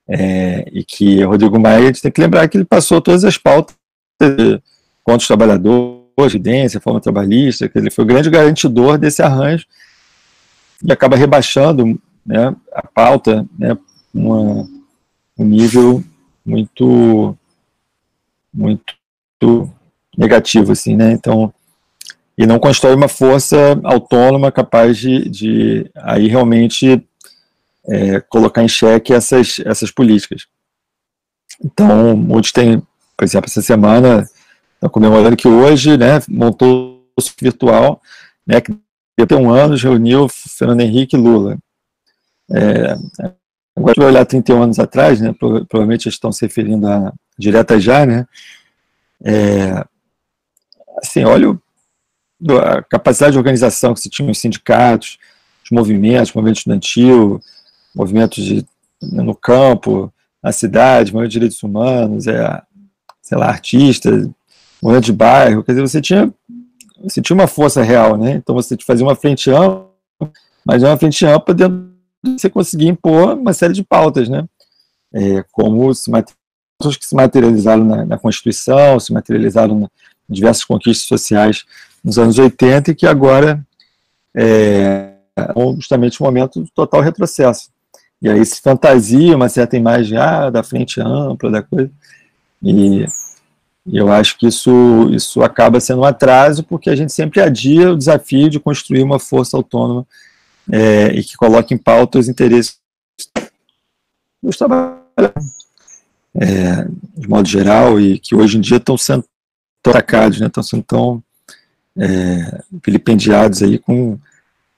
é, 0.09 0.69
e 0.73 0.85
que 0.85 1.25
o 1.25 1.31
Rodrigo 1.31 1.59
Maia, 1.59 1.79
a 1.79 1.87
gente 1.87 2.03
tem 2.03 2.13
que 2.13 2.21
lembrar 2.21 2.49
que 2.49 2.57
ele 2.57 2.65
passou 2.65 3.01
todas 3.01 3.25
as 3.25 3.39
pautas 3.39 3.75
contra 5.03 5.19
os 5.19 5.27
trabalhadores, 5.27 6.05
residência, 6.23 6.81
forma 6.81 7.01
trabalhista, 7.01 7.69
que 7.69 7.79
ele 7.79 7.91
foi 7.91 8.05
o 8.05 8.07
grande 8.07 8.31
garantidor 8.31 8.99
desse 8.99 9.23
arranjo 9.23 9.67
e 10.83 10.93
acaba 10.93 11.17
rebaixando 11.17 12.01
né, 12.25 12.55
a 12.73 12.87
pauta 12.87 13.47
né, 13.59 13.77
uma, 14.13 14.69
um 15.39 15.45
nível 15.45 16.03
muito 16.45 17.37
muito 18.53 18.95
negativo 20.17 20.73
assim, 20.73 20.97
né? 20.97 21.13
Então 21.13 21.53
e 22.37 22.47
não 22.47 22.59
constrói 22.59 22.95
uma 22.95 23.09
força 23.09 23.57
autônoma 23.85 24.51
capaz 24.51 24.99
de, 24.99 25.29
de 25.29 25.91
aí 25.97 26.27
realmente 26.27 27.05
é, 27.87 28.21
colocar 28.21 28.63
em 28.63 28.69
xeque 28.69 29.13
essas 29.13 29.61
essas 29.65 29.91
políticas. 29.91 30.47
Então, 31.65 32.17
muitos 32.17 32.51
têm, 32.51 32.83
por 33.17 33.25
exemplo, 33.25 33.49
essa 33.49 33.63
semana 33.63 34.29
Estão 34.85 34.91
comemorando 34.91 35.35
que 35.35 35.49
hoje, 35.49 35.97
né, 35.97 36.21
montou 36.29 37.03
o 37.17 37.23
virtual, 37.41 38.03
né, 38.47 38.61
que 38.61 38.77
ter 39.27 39.35
um 39.35 39.51
ano, 39.51 39.77
reuniu 39.77 40.29
Fernando 40.29 40.83
Henrique 40.83 41.17
e 41.17 41.19
Lula. 41.19 41.57
É, 42.51 42.95
agora, 43.77 43.95
vai 43.97 44.07
olhar 44.07 44.25
31 44.25 44.63
anos 44.63 44.79
atrás, 44.79 45.21
né, 45.21 45.35
provavelmente 45.39 46.09
estão 46.09 46.31
se 46.31 46.45
referindo 46.45 46.87
a 46.87 47.13
direta 47.39 47.81
já, 47.81 48.07
né, 48.07 48.27
é, 49.25 49.85
assim, 50.99 51.25
olha 51.25 51.59
a 52.63 52.83
capacidade 52.83 53.33
de 53.33 53.39
organização 53.39 53.95
que 53.95 54.01
se 54.01 54.11
tinha 54.11 54.31
os 54.31 54.39
sindicatos, 54.39 55.19
os 55.65 55.71
movimentos, 55.71 56.33
movimento 56.33 56.59
estudantil, 56.59 57.41
movimentos 57.95 58.45
de, 58.45 58.67
no 59.01 59.35
campo, 59.35 60.13
na 60.43 60.53
cidade, 60.53 61.13
movimento 61.13 61.31
de 61.31 61.39
direitos 61.39 61.63
humanos, 61.63 62.27
é, 62.27 62.63
sei 63.23 63.39
lá, 63.39 63.49
artistas, 63.49 64.29
movimento 64.83 65.07
de 65.07 65.13
bairro, 65.13 65.65
quer 65.65 65.73
dizer, 65.73 65.83
você 65.89 66.01
tinha, 66.01 66.33
você 67.03 67.23
tinha 67.23 67.35
uma 67.35 67.47
força 67.47 67.83
real, 67.83 68.17
né? 68.19 68.33
Então 68.33 68.55
você 68.55 68.77
fazia 68.85 69.07
uma 69.07 69.17
frente 69.17 69.51
ampla, 69.51 69.89
mas 70.65 70.83
é 70.83 70.89
uma 70.89 70.99
frente 70.99 71.25
ampla 71.25 71.55
dentro 71.55 71.79
de 71.79 71.94
você 72.33 72.49
conseguir 72.49 72.89
impor 72.89 73.35
uma 73.35 73.53
série 73.53 73.73
de 73.73 73.83
pautas, 73.83 74.29
né? 74.29 74.45
É, 75.13 75.45
como 75.53 75.93
se 75.95 76.11
que 76.99 77.07
se 77.07 77.15
materializaram 77.15 77.85
na, 77.85 78.05
na, 78.05 78.19
Constituição, 78.19 78.99
se 78.99 79.13
materializaram 79.13 79.91
em 80.29 80.33
diversas 80.33 80.65
conquistas 80.65 81.07
sociais 81.07 81.65
nos 82.03 82.19
anos 82.19 82.39
80 82.39 82.91
e 82.91 82.95
que 82.95 83.07
agora 83.07 83.65
é 84.35 85.13
justamente 85.77 86.23
um 86.23 86.27
momento 86.27 86.63
de 86.63 86.71
total 86.73 87.01
retrocesso. 87.01 87.71
E 88.21 88.29
aí 88.29 88.45
se 88.45 88.61
fantasia 88.61 89.37
uma 89.37 89.49
certa 89.49 89.77
imagem 89.77 90.19
ah, 90.19 90.51
da 90.51 90.63
frente 90.63 91.01
ampla, 91.01 91.51
da 91.51 91.63
coisa, 91.63 91.91
e 92.63 93.07
e 93.87 93.99
eu 93.99 94.11
acho 94.11 94.39
que 94.39 94.47
isso, 94.47 95.11
isso 95.13 95.43
acaba 95.43 95.79
sendo 95.79 96.01
um 96.01 96.05
atraso, 96.05 96.65
porque 96.65 96.89
a 96.89 96.97
gente 96.97 97.13
sempre 97.13 97.41
adia 97.41 97.93
o 97.93 97.97
desafio 97.97 98.49
de 98.49 98.59
construir 98.59 99.03
uma 99.03 99.19
força 99.19 99.57
autônoma 99.57 100.07
é, 100.71 101.09
e 101.09 101.23
que 101.23 101.37
coloque 101.37 101.75
em 101.75 101.79
pauta 101.79 102.19
os 102.19 102.29
interesses 102.29 102.79
dos 104.43 104.57
trabalhadores, 104.57 105.55
é, 106.35 106.87
de 107.17 107.29
modo 107.29 107.49
geral, 107.49 108.01
e 108.01 108.19
que 108.19 108.35
hoje 108.35 108.59
em 108.59 108.61
dia 108.61 108.79
estão 108.79 108.97
sendo 108.97 109.25
atacados, 109.87 110.41
né, 110.41 110.47
estão 110.47 110.63
sendo 110.63 110.83
tão 110.83 111.23
é, 111.97 112.63
vilipendiados 112.85 113.63
aí 113.63 113.79
com 113.79 114.19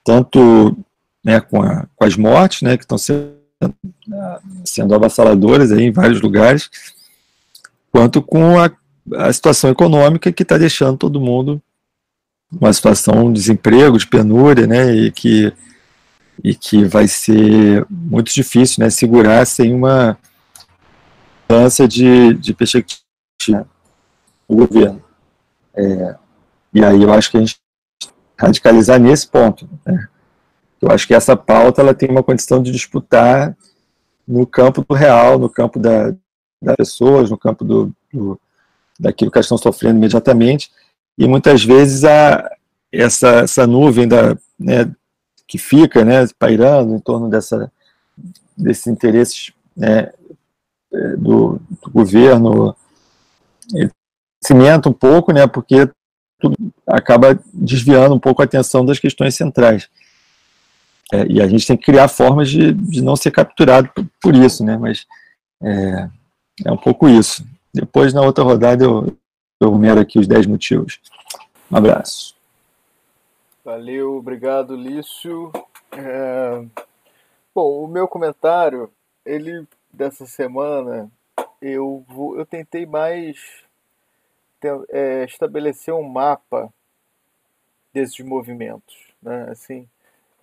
tanto 0.03 0.77
né, 1.23 1.39
com, 1.41 1.61
a, 1.61 1.85
com 1.95 2.05
as 2.05 2.15
mortes, 2.15 2.61
né, 2.61 2.77
que 2.77 2.83
estão 2.83 2.97
sendo, 2.97 3.33
sendo 4.63 4.93
avassaladoras 4.93 5.71
aí 5.71 5.83
em 5.83 5.91
vários 5.91 6.21
lugares, 6.21 6.69
quanto 7.91 8.21
com 8.21 8.59
a 8.59 8.71
a 9.15 9.31
situação 9.31 9.69
econômica 9.69 10.31
que 10.31 10.43
está 10.43 10.57
deixando 10.57 10.97
todo 10.97 11.21
mundo 11.21 11.61
uma 12.51 12.71
situação 12.71 13.31
de 13.31 13.39
desemprego, 13.39 13.97
de 13.97 14.07
penúria, 14.07 14.65
né, 14.65 14.93
e 14.95 15.11
que, 15.11 15.51
e 16.43 16.53
que 16.55 16.83
vai 16.85 17.07
ser 17.07 17.85
muito 17.89 18.33
difícil, 18.33 18.83
né, 18.83 18.89
segurar 18.89 19.45
sem 19.45 19.73
uma 19.73 20.17
mudança 21.49 21.87
de, 21.87 22.33
de 22.35 22.53
perspectiva 22.53 23.67
do 24.49 24.55
governo. 24.55 25.03
É, 25.75 26.15
e 26.73 26.83
aí 26.83 27.01
eu 27.01 27.13
acho 27.13 27.31
que 27.31 27.37
a 27.37 27.39
gente 27.39 27.59
radicalizar 28.37 28.99
nesse 28.99 29.27
ponto. 29.27 29.67
Né? 29.85 30.07
Eu 30.81 30.91
acho 30.91 31.07
que 31.07 31.13
essa 31.13 31.35
pauta 31.35 31.81
ela 31.81 31.93
tem 31.93 32.09
uma 32.09 32.23
condição 32.23 32.61
de 32.61 32.71
disputar 32.71 33.57
no 34.27 34.45
campo 34.45 34.85
do 34.87 34.93
real, 34.93 35.39
no 35.39 35.49
campo 35.49 35.79
da, 35.79 36.13
das 36.61 36.75
pessoas, 36.75 37.29
no 37.29 37.37
campo 37.37 37.63
do, 37.63 37.91
do 38.13 38.39
daquilo 38.99 39.29
que 39.29 39.37
elas 39.37 39.45
estão 39.45 39.57
sofrendo 39.57 39.97
imediatamente, 39.97 40.71
e 41.17 41.27
muitas 41.27 41.63
vezes 41.63 42.03
a, 42.03 42.49
essa, 42.91 43.27
essa 43.41 43.67
nuvem 43.67 44.07
da, 44.07 44.35
né, 44.57 44.91
que 45.47 45.57
fica 45.57 46.03
né, 46.03 46.27
pairando 46.37 46.93
em 46.95 46.99
torno 46.99 47.29
dessa, 47.29 47.71
desses 48.57 48.87
interesses 48.87 49.51
né, 49.75 50.11
é, 50.93 51.15
do, 51.15 51.61
do 51.81 51.91
governo 51.91 52.75
cimenta 54.43 54.89
um 54.89 54.93
pouco, 54.93 55.33
né, 55.33 55.47
porque 55.47 55.89
tudo 56.39 56.55
acaba 56.85 57.39
desviando 57.53 58.13
um 58.13 58.19
pouco 58.19 58.41
a 58.41 58.45
atenção 58.45 58.85
das 58.85 58.99
questões 58.99 59.35
centrais. 59.35 59.89
É, 61.11 61.25
e 61.25 61.41
a 61.41 61.47
gente 61.47 61.65
tem 61.65 61.77
que 61.77 61.85
criar 61.85 62.07
formas 62.07 62.49
de, 62.49 62.73
de 62.73 63.01
não 63.01 63.15
ser 63.15 63.31
capturado 63.31 63.89
por, 63.93 64.05
por 64.21 64.35
isso, 64.35 64.63
né, 64.63 64.77
mas 64.77 65.05
é, 65.61 66.09
é 66.65 66.71
um 66.71 66.77
pouco 66.77 67.09
isso. 67.09 67.45
Depois, 67.73 68.13
na 68.13 68.21
outra 68.21 68.43
rodada, 68.43 68.83
eu, 68.83 69.17
eu 69.59 69.71
numero 69.71 69.99
aqui 69.99 70.19
os 70.19 70.27
10 70.27 70.45
motivos. 70.47 70.99
Um 71.71 71.77
abraço. 71.77 72.36
Valeu, 73.67 74.15
obrigado, 74.15 74.77
Lício. 74.77 75.51
É... 75.91 76.65
Bom, 77.53 77.83
o 77.83 77.85
meu 77.85 78.07
comentário, 78.07 78.89
ele 79.25 79.67
dessa 79.91 80.25
semana, 80.25 81.11
eu, 81.61 82.01
vou, 82.07 82.37
eu 82.39 82.45
tentei 82.45 82.85
mais 82.85 83.65
é, 84.87 85.25
estabelecer 85.25 85.93
um 85.93 86.01
mapa 86.01 86.73
desses 87.93 88.17
movimentos, 88.21 88.95
né? 89.21 89.49
Assim, 89.49 89.85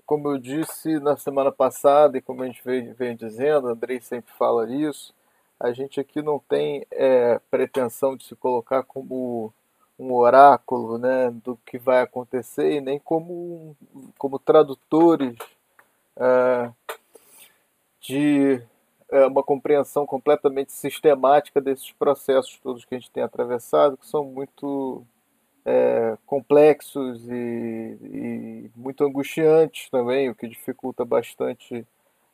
como 0.04 0.28
eu 0.28 0.36
disse 0.36 1.00
na 1.00 1.16
semana 1.16 1.50
passada 1.50 2.18
e 2.18 2.20
como 2.20 2.42
a 2.42 2.46
gente 2.46 2.62
vem, 2.62 2.92
vem 2.92 3.16
dizendo, 3.16 3.68
Andrei 3.68 4.02
sempre 4.02 4.34
fala 4.34 4.70
isso, 4.70 5.14
a 5.58 5.72
gente 5.72 5.98
aqui 5.98 6.20
não 6.20 6.38
tem 6.40 6.86
é, 6.90 7.40
pretensão 7.50 8.18
de 8.18 8.24
se 8.24 8.36
colocar 8.36 8.82
como 8.82 9.50
um 9.99 10.12
oráculo 10.12 10.99
né, 10.99 11.30
do 11.30 11.57
que 11.64 11.78
vai 11.78 12.03
acontecer 12.03 12.72
e 12.72 12.80
nem 12.80 12.99
como, 12.99 13.76
como 14.18 14.38
tradutores 14.38 15.36
é, 16.16 16.70
de 18.01 18.62
é, 19.11 19.26
uma 19.26 19.42
compreensão 19.42 20.07
completamente 20.07 20.72
sistemática 20.72 21.61
desses 21.61 21.92
processos 21.92 22.59
todos 22.59 22.84
que 22.84 22.95
a 22.95 22.99
gente 22.99 23.11
tem 23.11 23.22
atravessado, 23.22 23.97
que 23.97 24.07
são 24.07 24.24
muito 24.24 25.07
é, 25.64 26.18
complexos 26.26 27.26
e, 27.28 27.99
e, 28.03 28.70
muito 28.76 29.05
angustiantes 29.05 29.88
também, 29.88 30.28
o 30.28 30.34
que 30.34 30.49
dificulta 30.49 31.05
bastante 31.05 31.86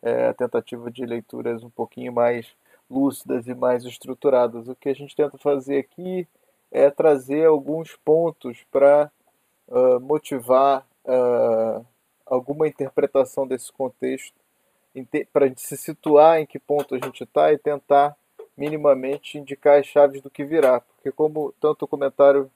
é, 0.02 0.28
a 0.28 0.34
tentativa 0.34 0.90
de 0.90 1.04
leituras 1.04 1.62
um 1.62 1.70
pouquinho 1.70 2.12
mais 2.12 2.48
lúcidas 2.90 3.46
e 3.46 3.54
mais 3.54 3.84
estruturadas. 3.84 4.68
O 4.68 4.74
que 4.74 4.88
a 4.88 4.94
gente 4.94 5.14
tenta 5.14 5.38
fazer 5.38 5.78
aqui 5.78 6.26
é 6.70 6.90
trazer 6.90 7.46
alguns 7.46 7.96
pontos 7.96 8.64
para 8.70 9.10
uh, 9.68 10.00
motivar 10.00 10.86
uh, 11.04 11.84
alguma 12.26 12.68
interpretação 12.68 13.46
desse 13.46 13.72
contexto, 13.72 14.38
para 15.32 15.46
a 15.46 15.48
gente 15.48 15.60
se 15.60 15.76
situar 15.76 16.40
em 16.40 16.46
que 16.46 16.58
ponto 16.58 16.94
a 16.94 16.98
gente 16.98 17.24
está 17.24 17.52
e 17.52 17.58
tentar 17.58 18.16
minimamente 18.56 19.38
indicar 19.38 19.78
as 19.78 19.86
chaves 19.86 20.20
do 20.20 20.30
que 20.30 20.44
virá. 20.44 20.80
Porque 20.80 21.10
como 21.10 21.52
tanto 21.60 21.84
o 21.84 21.88
comentário 21.88 22.50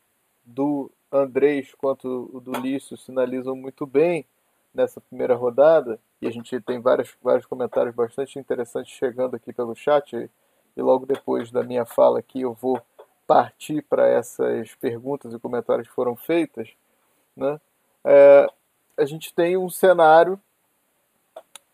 do 0.44 0.90
Andrés 1.10 1.72
quanto 1.74 2.30
o 2.32 2.40
do 2.40 2.52
Lício 2.52 2.96
sinalizam 2.96 3.54
muito 3.54 3.86
bem 3.86 4.26
nessa 4.74 5.00
primeira 5.00 5.34
rodada, 5.34 6.00
e 6.20 6.26
a 6.26 6.30
gente 6.30 6.60
tem 6.60 6.80
vários, 6.80 7.16
vários 7.22 7.46
comentários 7.46 7.94
bastante 7.94 8.38
interessantes 8.38 8.92
chegando 8.92 9.36
aqui 9.36 9.52
pelo 9.52 9.74
chat. 9.74 10.28
E 10.76 10.82
logo 10.82 11.06
depois 11.06 11.52
da 11.52 11.62
minha 11.62 11.84
fala 11.84 12.18
aqui, 12.18 12.40
eu 12.40 12.52
vou 12.52 12.80
partir 13.26 13.82
para 13.82 14.06
essas 14.06 14.74
perguntas 14.76 15.32
e 15.32 15.38
comentários 15.38 15.88
que 15.88 15.94
foram 15.94 16.16
feitas. 16.16 16.68
Né? 17.36 17.60
É, 18.04 18.46
a 18.96 19.04
gente 19.04 19.34
tem 19.34 19.56
um 19.56 19.70
cenário 19.70 20.40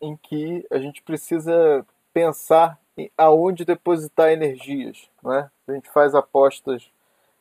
em 0.01 0.15
que 0.17 0.65
a 0.71 0.79
gente 0.79 1.01
precisa 1.01 1.85
pensar 2.13 2.79
em 2.97 3.11
aonde 3.17 3.65
depositar 3.65 4.29
energias. 4.29 5.09
Né? 5.23 5.49
A 5.67 5.73
gente 5.73 5.89
faz 5.91 6.15
apostas 6.15 6.89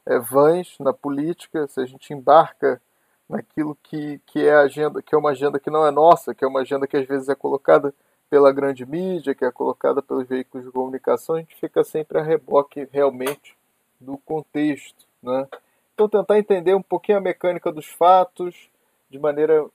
é, 0.06 0.18
vãs 0.18 0.76
na 0.78 0.92
política, 0.92 1.66
se 1.66 1.80
a 1.80 1.86
gente 1.86 2.12
embarca 2.12 2.80
naquilo 3.28 3.76
que, 3.82 4.20
que 4.26 4.44
é 4.44 4.54
agenda, 4.54 5.00
que 5.00 5.14
é 5.14 5.18
uma 5.18 5.30
agenda 5.30 5.61
que 5.61 5.70
não 5.70 5.86
é 5.86 5.90
nossa, 5.90 6.34
que 6.34 6.44
é 6.44 6.48
uma 6.48 6.61
agenda 6.61 6.86
que 6.86 6.96
às 6.96 7.06
vezes 7.06 7.28
é 7.28 7.34
colocada 7.34 7.94
pela 8.28 8.52
grande 8.52 8.84
mídia, 8.84 9.34
que 9.34 9.44
é 9.44 9.50
colocada 9.50 10.02
pelos 10.02 10.26
veículos 10.26 10.66
de 10.66 10.72
comunicação, 10.72 11.36
a 11.36 11.38
gente 11.38 11.56
fica 11.56 11.82
sempre 11.82 12.18
a 12.18 12.22
reboque 12.22 12.88
realmente 12.92 13.56
do 14.01 14.16
contexto. 14.18 15.07
Né? 15.22 15.46
Então, 15.94 16.09
tentar 16.09 16.38
entender 16.38 16.74
um 16.74 16.82
pouquinho 16.82 17.18
a 17.18 17.20
mecânica 17.20 17.70
dos 17.70 17.86
fatos 17.86 18.70
de 19.11 19.18
maneira 19.18 19.66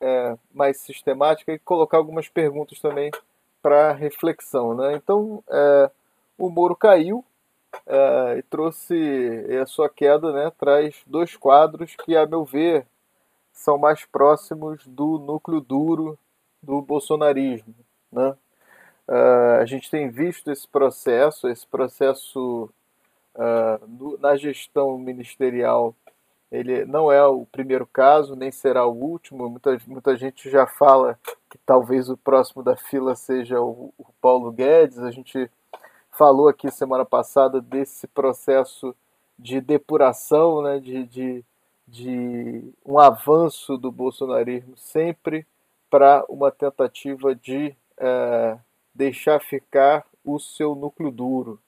é, 0.00 0.36
mais 0.52 0.80
sistemática 0.80 1.52
e 1.52 1.58
colocar 1.58 1.98
algumas 1.98 2.28
perguntas 2.28 2.80
também 2.80 3.10
para 3.60 3.92
reflexão. 3.92 4.74
Né? 4.74 4.94
Então, 4.94 5.42
é, 5.50 5.90
o 6.38 6.48
Moro 6.48 6.74
caiu 6.74 7.24
é, 7.86 8.38
e 8.38 8.42
trouxe 8.42 8.94
a 9.60 9.66
sua 9.66 9.88
queda, 9.88 10.32
né, 10.32 10.52
traz 10.58 11.02
dois 11.06 11.36
quadros 11.36 11.96
que, 11.96 12.16
a 12.16 12.26
meu 12.26 12.44
ver, 12.44 12.86
são 13.52 13.78
mais 13.78 14.04
próximos 14.04 14.86
do 14.86 15.18
núcleo 15.18 15.60
duro 15.60 16.18
do 16.62 16.82
bolsonarismo. 16.82 17.74
Né? 18.10 18.36
Uh, 19.08 19.60
a 19.60 19.64
gente 19.66 19.90
tem 19.90 20.08
visto 20.10 20.50
esse 20.50 20.66
processo, 20.66 21.48
esse 21.48 21.66
processo 21.66 22.70
uh, 23.34 23.86
no, 23.86 24.18
na 24.18 24.36
gestão 24.36 24.98
ministerial, 24.98 25.94
ele 26.50 26.84
não 26.84 27.10
é 27.10 27.24
o 27.26 27.46
primeiro 27.46 27.86
caso, 27.86 28.36
nem 28.36 28.50
será 28.50 28.86
o 28.86 28.92
último. 28.92 29.48
Muita, 29.48 29.78
muita 29.86 30.16
gente 30.16 30.50
já 30.50 30.66
fala 30.66 31.18
que 31.50 31.58
talvez 31.66 32.08
o 32.08 32.16
próximo 32.16 32.62
da 32.62 32.76
fila 32.76 33.14
seja 33.14 33.60
o, 33.60 33.92
o 33.98 34.06
Paulo 34.20 34.52
Guedes. 34.52 34.98
A 34.98 35.10
gente 35.10 35.50
falou 36.10 36.48
aqui 36.48 36.70
semana 36.70 37.04
passada 37.04 37.60
desse 37.60 38.06
processo 38.06 38.94
de 39.38 39.60
depuração, 39.60 40.62
né, 40.62 40.78
de, 40.78 41.04
de 41.06 41.44
de 41.86 42.72
um 42.84 42.98
avanço 42.98 43.76
do 43.76 43.92
bolsonarismo 43.92 44.76
sempre 44.76 45.46
para 45.90 46.24
uma 46.28 46.50
tentativa 46.50 47.34
de 47.34 47.74
é, 47.98 48.58
deixar 48.94 49.40
ficar 49.40 50.04
o 50.24 50.38
seu 50.38 50.74
núcleo 50.74 51.10
duro. 51.10 51.60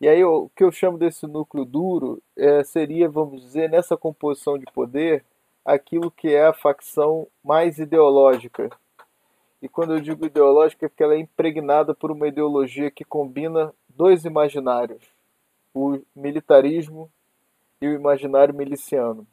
E 0.00 0.08
aí 0.08 0.22
o 0.24 0.50
que 0.54 0.62
eu 0.62 0.70
chamo 0.70 0.98
desse 0.98 1.26
núcleo 1.26 1.64
duro 1.64 2.22
é, 2.36 2.62
seria, 2.62 3.08
vamos 3.08 3.42
dizer, 3.42 3.70
nessa 3.70 3.96
composição 3.96 4.58
de 4.58 4.66
poder, 4.66 5.24
aquilo 5.64 6.10
que 6.10 6.28
é 6.28 6.46
a 6.46 6.52
facção 6.52 7.26
mais 7.42 7.78
ideológica. 7.78 8.70
E 9.60 9.68
quando 9.68 9.94
eu 9.94 10.00
digo 10.00 10.26
ideológica 10.26 10.86
é 10.86 10.88
porque 10.88 11.02
ela 11.02 11.14
é 11.14 11.18
impregnada 11.18 11.94
por 11.94 12.10
uma 12.10 12.28
ideologia 12.28 12.90
que 12.90 13.04
combina 13.04 13.72
dois 13.88 14.24
imaginários, 14.24 15.02
o 15.74 15.98
militarismo 16.14 17.10
e 17.80 17.88
o 17.88 17.94
imaginário 17.94 18.54
miliciano. 18.54 19.26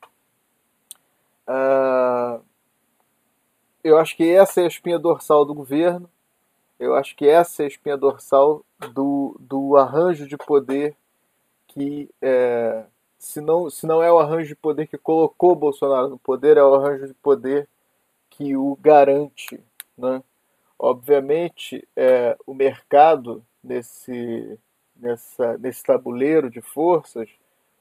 Uh, 1.47 2.41
eu 3.83 3.97
acho 3.97 4.15
que 4.15 4.29
essa 4.29 4.61
é 4.61 4.63
a 4.63 4.67
espinha 4.67 4.97
dorsal 4.97 5.45
do 5.45 5.53
governo. 5.53 6.09
Eu 6.83 6.95
acho 6.95 7.15
que 7.15 7.27
essa 7.27 7.63
é 7.63 7.65
a 7.65 7.67
espinha 7.67 7.95
dorsal 7.95 8.65
do, 8.93 9.37
do 9.39 9.77
arranjo 9.77 10.27
de 10.27 10.35
poder 10.35 10.95
que, 11.65 12.09
é, 12.21 12.83
se, 13.17 13.39
não, 13.39 13.69
se 13.69 13.87
não 13.87 14.03
é 14.03 14.11
o 14.11 14.19
arranjo 14.19 14.49
de 14.49 14.55
poder 14.55 14.87
que 14.87 14.97
colocou 14.97 15.55
Bolsonaro 15.55 16.09
no 16.09 16.17
poder, 16.17 16.57
é 16.57 16.63
o 16.63 16.75
arranjo 16.75 17.07
de 17.07 17.13
poder 17.13 17.69
que 18.29 18.57
o 18.57 18.77
garante. 18.81 19.63
Né? 19.97 20.21
Obviamente, 20.77 21.87
é, 21.95 22.35
o 22.45 22.53
mercado 22.53 23.41
nesse, 23.63 24.59
nessa, 24.93 25.57
nesse 25.57 25.83
tabuleiro 25.83 26.49
de 26.49 26.59
forças, 26.59 27.29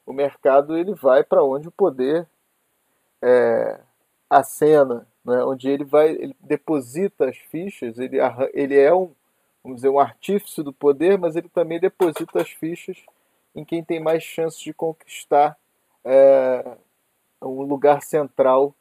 o 0.05 0.13
mercado 0.13 0.77
ele 0.77 0.93
vai 0.93 1.25
para 1.25 1.43
onde 1.43 1.67
o 1.67 1.71
poder 1.71 2.25
é, 3.21 3.81
a 4.29 4.43
cena, 4.43 5.05
né, 5.23 5.43
onde 5.43 5.69
ele 5.69 5.83
vai, 5.83 6.09
ele 6.09 6.35
deposita 6.39 7.29
as 7.29 7.37
fichas, 7.37 7.97
ele, 7.97 8.17
ele 8.53 8.77
é 8.77 8.93
um, 8.93 9.11
vamos 9.63 9.77
dizer, 9.77 9.89
um 9.89 9.99
artífice 9.99 10.61
do 10.61 10.73
poder, 10.73 11.17
mas 11.17 11.35
ele 11.35 11.49
também 11.49 11.79
deposita 11.79 12.41
as 12.41 12.49
fichas 12.49 12.97
em 13.55 13.63
quem 13.63 13.83
tem 13.83 13.99
mais 13.99 14.23
chances 14.23 14.59
de 14.59 14.73
conquistar 14.73 15.57
é, 16.03 16.77
um 17.41 17.61
lugar 17.61 18.01
central 18.01 18.75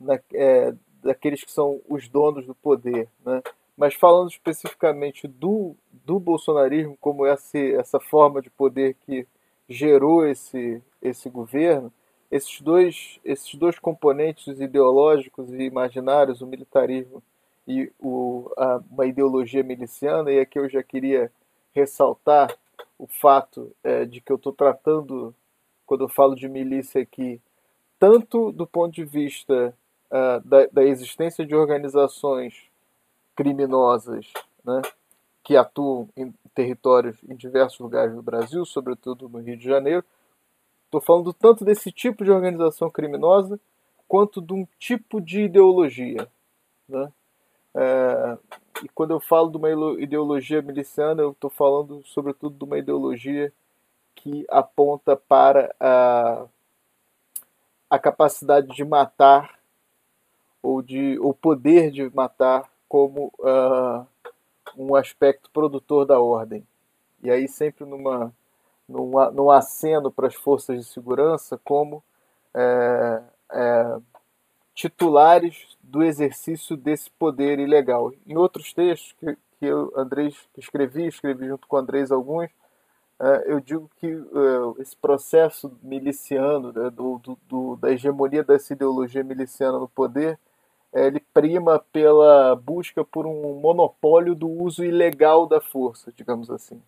na, 0.00 0.18
é, 0.32 0.74
daqueles 1.02 1.44
que 1.44 1.52
são 1.52 1.80
os 1.88 2.08
donos 2.08 2.46
do 2.46 2.54
poder. 2.54 3.08
Né? 3.24 3.42
Mas 3.76 3.94
falando 3.94 4.30
especificamente 4.30 5.26
do, 5.26 5.74
do 5.90 6.20
bolsonarismo 6.20 6.96
como 7.00 7.26
essa, 7.26 7.58
essa 7.58 8.00
forma 8.00 8.40
de 8.40 8.50
poder 8.50 8.94
que 9.06 9.26
gerou 9.68 10.26
esse, 10.26 10.82
esse 11.00 11.28
governo, 11.28 11.92
esses 12.32 12.62
dois, 12.62 13.20
esses 13.22 13.54
dois 13.56 13.78
componentes 13.78 14.58
ideológicos 14.58 15.52
e 15.52 15.64
imaginários, 15.64 16.40
o 16.40 16.46
militarismo 16.46 17.22
e 17.68 17.92
o, 18.00 18.50
a, 18.56 18.80
uma 18.90 19.04
ideologia 19.04 19.62
miliciana, 19.62 20.32
e 20.32 20.40
aqui 20.40 20.58
eu 20.58 20.66
já 20.66 20.82
queria 20.82 21.30
ressaltar 21.74 22.56
o 22.98 23.06
fato 23.06 23.70
é, 23.84 24.06
de 24.06 24.22
que 24.22 24.32
eu 24.32 24.36
estou 24.36 24.52
tratando, 24.52 25.34
quando 25.84 26.04
eu 26.04 26.08
falo 26.08 26.34
de 26.34 26.48
milícia 26.48 27.02
aqui, 27.02 27.38
tanto 27.98 28.50
do 28.50 28.66
ponto 28.66 28.94
de 28.94 29.04
vista 29.04 29.76
uh, 30.10 30.40
da, 30.48 30.66
da, 30.72 30.84
existência 30.84 31.44
de 31.44 31.54
organizações 31.54 32.64
criminosas 33.36 34.32
né, 34.64 34.80
que 35.44 35.54
atuam 35.54 36.08
em 36.16 36.32
territórios 36.54 37.16
em 37.28 37.36
diversos 37.36 37.78
lugares 37.78 38.14
do 38.14 38.22
Brasil, 38.22 38.64
sobretudo 38.64 39.28
no 39.28 39.38
Rio 39.38 39.56
de 39.56 39.64
Janeiro, 39.64 40.02
Estou 40.92 41.00
falando 41.00 41.32
tanto 41.32 41.64
desse 41.64 41.90
tipo 41.90 42.22
de 42.22 42.30
organização 42.30 42.90
criminosa 42.90 43.58
quanto 44.06 44.42
de 44.42 44.52
um 44.52 44.68
tipo 44.78 45.22
de 45.22 45.44
ideologia. 45.44 46.28
Né? 46.86 47.10
É, 47.74 48.38
e 48.84 48.88
quando 48.90 49.12
eu 49.12 49.18
falo 49.18 49.50
de 49.50 49.56
uma 49.56 49.70
ideologia 49.98 50.60
miliciana, 50.60 51.22
eu 51.22 51.30
estou 51.30 51.48
falando 51.48 52.02
sobretudo 52.04 52.58
de 52.58 52.64
uma 52.64 52.76
ideologia 52.76 53.50
que 54.14 54.44
aponta 54.50 55.16
para 55.16 55.74
a, 55.80 56.44
a 57.88 57.98
capacidade 57.98 58.66
de 58.76 58.84
matar 58.84 59.58
ou 60.62 60.82
de 60.82 61.18
o 61.20 61.32
poder 61.32 61.90
de 61.90 62.14
matar 62.14 62.70
como 62.86 63.32
uh, 63.38 64.06
um 64.76 64.94
aspecto 64.94 65.50
produtor 65.50 66.04
da 66.04 66.20
ordem. 66.20 66.66
E 67.22 67.30
aí 67.30 67.48
sempre 67.48 67.86
numa 67.86 68.30
num, 68.92 69.10
num 69.32 69.50
aceno 69.50 70.10
para 70.10 70.28
as 70.28 70.34
forças 70.34 70.78
de 70.78 70.84
segurança 70.84 71.58
como 71.64 72.02
é, 72.54 73.22
é, 73.52 73.96
titulares 74.74 75.76
do 75.82 76.02
exercício 76.02 76.76
desse 76.76 77.10
poder 77.10 77.58
ilegal. 77.58 78.12
Em 78.26 78.36
outros 78.36 78.72
textos 78.72 79.12
que, 79.18 79.36
que 79.58 79.66
eu, 79.66 79.92
Andrés, 79.96 80.36
escrevi, 80.56 81.06
escrevi 81.06 81.46
junto 81.48 81.66
com 81.66 81.76
Andrés 81.76 82.10
alguns, 82.10 82.50
é, 83.20 83.52
eu 83.52 83.60
digo 83.60 83.90
que 83.96 84.06
é, 84.06 84.82
esse 84.82 84.96
processo 84.96 85.76
miliciano, 85.82 86.72
né, 86.72 86.90
do, 86.90 87.18
do, 87.18 87.38
do, 87.48 87.76
da 87.76 87.90
hegemonia 87.90 88.42
dessa 88.42 88.72
ideologia 88.72 89.22
miliciana 89.22 89.78
no 89.78 89.88
poder, 89.88 90.38
é, 90.92 91.06
ele 91.06 91.20
prima 91.32 91.78
pela 91.92 92.54
busca 92.56 93.04
por 93.04 93.26
um 93.26 93.60
monopólio 93.60 94.34
do 94.34 94.48
uso 94.48 94.84
ilegal 94.84 95.46
da 95.46 95.60
força, 95.60 96.12
digamos 96.14 96.50
assim. 96.50 96.82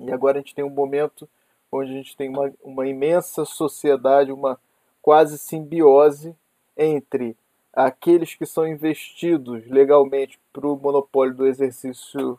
E 0.00 0.12
agora 0.12 0.38
a 0.38 0.40
gente 0.40 0.54
tem 0.54 0.64
um 0.64 0.70
momento 0.70 1.28
onde 1.70 1.90
a 1.90 1.94
gente 1.94 2.16
tem 2.16 2.28
uma, 2.28 2.52
uma 2.62 2.86
imensa 2.86 3.44
sociedade, 3.44 4.32
uma 4.32 4.58
quase 5.02 5.38
simbiose 5.38 6.34
entre 6.76 7.36
aqueles 7.72 8.34
que 8.34 8.46
são 8.46 8.66
investidos 8.66 9.66
legalmente 9.68 10.38
para 10.52 10.66
o 10.66 10.76
monopólio 10.76 11.34
do 11.34 11.46
exercício 11.46 12.38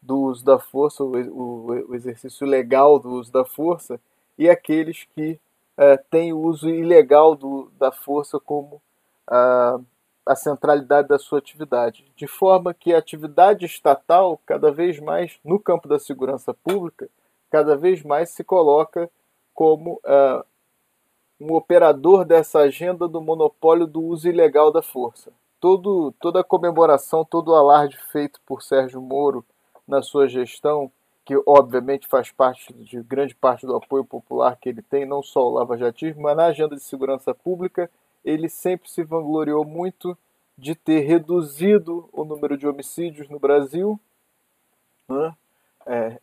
do 0.00 0.18
uso 0.18 0.44
da 0.44 0.58
força, 0.58 1.04
o, 1.04 1.94
exercício 1.94 2.46
legal 2.46 2.98
do 2.98 3.10
uso 3.10 3.30
da 3.30 3.44
força, 3.44 4.00
e 4.38 4.48
aqueles 4.48 5.04
que 5.14 5.38
é, 5.76 5.96
têm 5.96 6.32
o 6.32 6.38
uso 6.38 6.70
ilegal 6.70 7.34
do, 7.34 7.70
da 7.78 7.92
força 7.92 8.40
como 8.40 8.80
a, 9.26 9.78
a 10.26 10.36
centralidade 10.36 11.08
da 11.08 11.18
sua 11.18 11.38
atividade, 11.38 12.10
de 12.14 12.26
forma 12.26 12.74
que 12.74 12.92
a 12.94 12.98
atividade 12.98 13.66
estatal, 13.66 14.40
cada 14.46 14.70
vez 14.70 15.00
mais 15.00 15.38
no 15.44 15.58
campo 15.58 15.88
da 15.88 15.98
segurança 15.98 16.54
pública, 16.54 17.08
cada 17.50 17.76
vez 17.76 18.02
mais 18.02 18.30
se 18.30 18.44
coloca 18.44 19.10
como 19.54 20.00
uh, 20.04 20.44
um 21.40 21.54
operador 21.54 22.24
dessa 22.24 22.60
agenda 22.60 23.08
do 23.08 23.20
monopólio 23.20 23.86
do 23.86 24.02
uso 24.02 24.28
ilegal 24.28 24.70
da 24.70 24.82
força. 24.82 25.32
Todo, 25.58 26.12
toda 26.20 26.40
a 26.40 26.44
comemoração, 26.44 27.24
todo 27.24 27.48
o 27.50 27.54
alarde 27.54 27.98
feito 28.12 28.40
por 28.46 28.62
Sérgio 28.62 29.00
Moro 29.00 29.44
na 29.86 30.02
sua 30.02 30.28
gestão, 30.28 30.90
que 31.24 31.34
obviamente 31.46 32.06
faz 32.06 32.30
parte 32.30 32.72
de 32.72 33.02
grande 33.02 33.34
parte 33.34 33.66
do 33.66 33.76
apoio 33.76 34.04
popular 34.04 34.56
que 34.56 34.68
ele 34.68 34.82
tem, 34.82 35.04
não 35.04 35.22
só 35.22 35.46
o 35.46 35.50
lava-jatismo, 35.50 36.22
mas 36.22 36.36
na 36.36 36.46
agenda 36.46 36.76
de 36.76 36.82
segurança 36.82 37.34
pública, 37.34 37.90
ele 38.24 38.48
sempre 38.48 38.90
se 38.90 39.02
vangloriou 39.02 39.64
muito 39.64 40.16
de 40.56 40.74
ter 40.74 41.00
reduzido 41.00 42.08
o 42.12 42.24
número 42.24 42.56
de 42.56 42.66
homicídios 42.66 43.28
no 43.28 43.38
Brasil, 43.38 43.98
né? 45.08 45.34
é, 45.86 46.20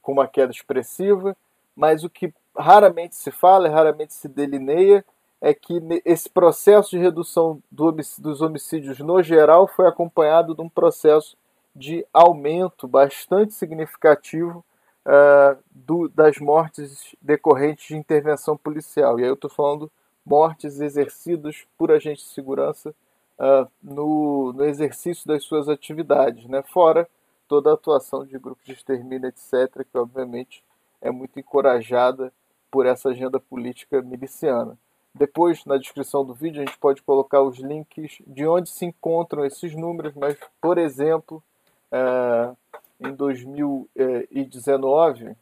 com 0.00 0.12
uma 0.12 0.26
queda 0.26 0.50
expressiva, 0.50 1.36
mas 1.74 2.04
o 2.04 2.10
que 2.10 2.32
raramente 2.56 3.14
se 3.16 3.30
fala, 3.30 3.68
raramente 3.68 4.14
se 4.14 4.28
delineia, 4.28 5.04
é 5.40 5.52
que 5.52 5.78
esse 6.04 6.30
processo 6.30 6.90
de 6.90 6.98
redução 6.98 7.62
do 7.70 7.92
dos 7.92 8.40
homicídios 8.40 8.98
no 9.00 9.22
geral 9.22 9.68
foi 9.68 9.86
acompanhado 9.86 10.54
de 10.54 10.62
um 10.62 10.68
processo 10.68 11.36
de 11.74 12.06
aumento 12.12 12.88
bastante 12.88 13.52
significativo 13.52 14.64
uh, 15.04 15.62
do, 15.70 16.08
das 16.08 16.38
mortes 16.38 17.14
decorrentes 17.20 17.88
de 17.88 17.96
intervenção 17.96 18.56
policial. 18.56 19.20
E 19.20 19.24
aí 19.24 19.28
eu 19.28 19.34
estou 19.34 19.50
falando 19.50 19.92
mortes 20.26 20.80
exercidas 20.80 21.64
por 21.78 21.92
agentes 21.92 22.24
de 22.24 22.34
segurança 22.34 22.92
uh, 23.38 23.70
no, 23.80 24.52
no, 24.52 24.64
exercício 24.64 25.24
das 25.26 25.44
suas 25.44 25.68
atividades, 25.68 26.46
né? 26.46 26.62
fora 26.62 27.08
toda 27.46 27.70
a 27.70 27.74
atuação 27.74 28.26
de 28.26 28.36
grupos 28.36 28.64
de 28.64 28.72
extermínio, 28.72 29.28
etc., 29.28 29.86
que 29.90 29.96
obviamente 29.96 30.64
é 31.00 31.12
muito 31.12 31.38
encorajada 31.38 32.32
por 32.70 32.86
essa 32.86 33.10
agenda 33.10 33.38
política 33.38 34.02
miliciana. 34.02 34.76
Depois, 35.14 35.64
na 35.64 35.76
descrição 35.78 36.24
do 36.24 36.34
vídeo, 36.34 36.60
a 36.60 36.64
gente 36.66 36.76
pode 36.76 37.00
colocar 37.02 37.40
os 37.40 37.58
links 37.58 38.18
de 38.26 38.44
onde 38.46 38.68
se 38.68 38.84
encontram 38.84 39.46
esses 39.46 39.74
números, 39.74 40.12
mas, 40.14 40.36
por 40.60 40.76
exemplo, 40.76 41.42
é, 41.90 42.50
em 43.00 43.14
2019, 43.14 45.34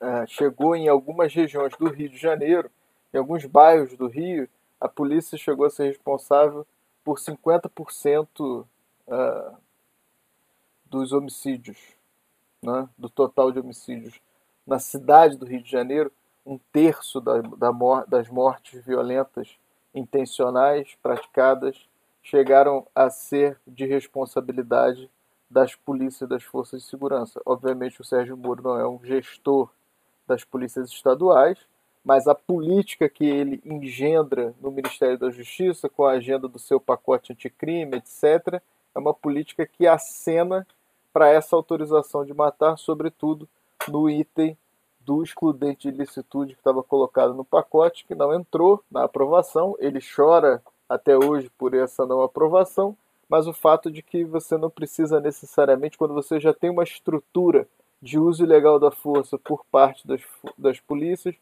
é, 0.00 0.26
chegou 0.26 0.74
em 0.76 0.88
algumas 0.88 1.34
regiões 1.34 1.76
do 1.76 1.88
Rio 1.88 2.08
de 2.08 2.16
Janeiro, 2.16 2.70
em 3.14 3.18
alguns 3.18 3.46
bairros 3.46 3.96
do 3.96 4.08
Rio, 4.08 4.48
a 4.80 4.88
polícia 4.88 5.38
chegou 5.38 5.64
a 5.64 5.70
ser 5.70 5.84
responsável 5.84 6.66
por 7.04 7.18
50% 7.18 8.66
é, 9.06 9.52
dos 10.86 11.12
homicídios, 11.12 11.78
né, 12.60 12.88
do 12.98 13.08
total 13.08 13.52
de 13.52 13.60
homicídios 13.60 14.20
na 14.66 14.78
cidade 14.78 15.36
do 15.36 15.46
Rio 15.46 15.62
de 15.62 15.70
Janeiro, 15.70 16.10
um 16.44 16.58
terço 16.72 17.20
da, 17.20 17.40
da 17.40 17.70
das 18.06 18.28
mortes 18.28 18.84
violentas 18.84 19.56
intencionais 19.94 20.96
praticadas 21.02 21.88
chegaram 22.22 22.86
a 22.94 23.10
ser 23.10 23.58
de 23.66 23.86
responsabilidade 23.86 25.10
das 25.48 25.74
polícias 25.74 26.22
e 26.22 26.26
das 26.26 26.42
forças 26.42 26.82
de 26.82 26.88
segurança. 26.88 27.40
Obviamente, 27.44 28.00
o 28.00 28.04
Sérgio 28.04 28.36
Moro 28.36 28.62
não 28.62 28.78
é 28.78 28.88
um 28.88 29.02
gestor 29.04 29.70
das 30.26 30.42
polícias 30.42 30.88
estaduais, 30.90 31.58
mas 32.04 32.28
a 32.28 32.34
política 32.34 33.08
que 33.08 33.24
ele 33.24 33.62
engendra 33.64 34.54
no 34.60 34.70
Ministério 34.70 35.18
da 35.18 35.30
Justiça, 35.30 35.88
com 35.88 36.04
a 36.04 36.12
agenda 36.12 36.46
do 36.46 36.58
seu 36.58 36.78
pacote 36.78 37.32
anticrime, 37.32 37.96
etc., 37.96 38.60
é 38.94 38.98
uma 38.98 39.14
política 39.14 39.66
que 39.66 39.86
acena 39.86 40.66
para 41.12 41.28
essa 41.28 41.56
autorização 41.56 42.24
de 42.24 42.34
matar, 42.34 42.76
sobretudo 42.76 43.48
no 43.88 44.10
item 44.10 44.56
do 45.00 45.22
excludente 45.22 45.90
de 45.90 45.94
ilicitude 45.94 46.54
que 46.54 46.60
estava 46.60 46.82
colocado 46.82 47.34
no 47.34 47.44
pacote, 47.44 48.04
que 48.04 48.14
não 48.14 48.34
entrou 48.34 48.82
na 48.90 49.04
aprovação. 49.04 49.76
Ele 49.78 50.00
chora 50.00 50.62
até 50.88 51.16
hoje 51.16 51.50
por 51.58 51.74
essa 51.74 52.06
não 52.06 52.22
aprovação, 52.22 52.96
mas 53.28 53.46
o 53.46 53.52
fato 53.52 53.90
de 53.90 54.02
que 54.02 54.24
você 54.24 54.56
não 54.56 54.70
precisa 54.70 55.20
necessariamente, 55.20 55.98
quando 55.98 56.14
você 56.14 56.38
já 56.38 56.52
tem 56.52 56.70
uma 56.70 56.84
estrutura 56.84 57.66
de 58.00 58.18
uso 58.18 58.44
ilegal 58.44 58.78
da 58.78 58.90
força 58.90 59.38
por 59.38 59.64
parte 59.70 60.06
das, 60.06 60.20
das 60.58 60.78
polícias, 60.80 61.34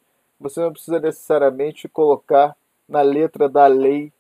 você 0.43 0.61
não 0.61 0.73
precisa 0.73 0.99
necessariamente 0.99 1.89
colocar 1.89 2.57
na 2.89 3.01
letra 3.01 3.49
da 3.49 3.67
lei 3.67 4.13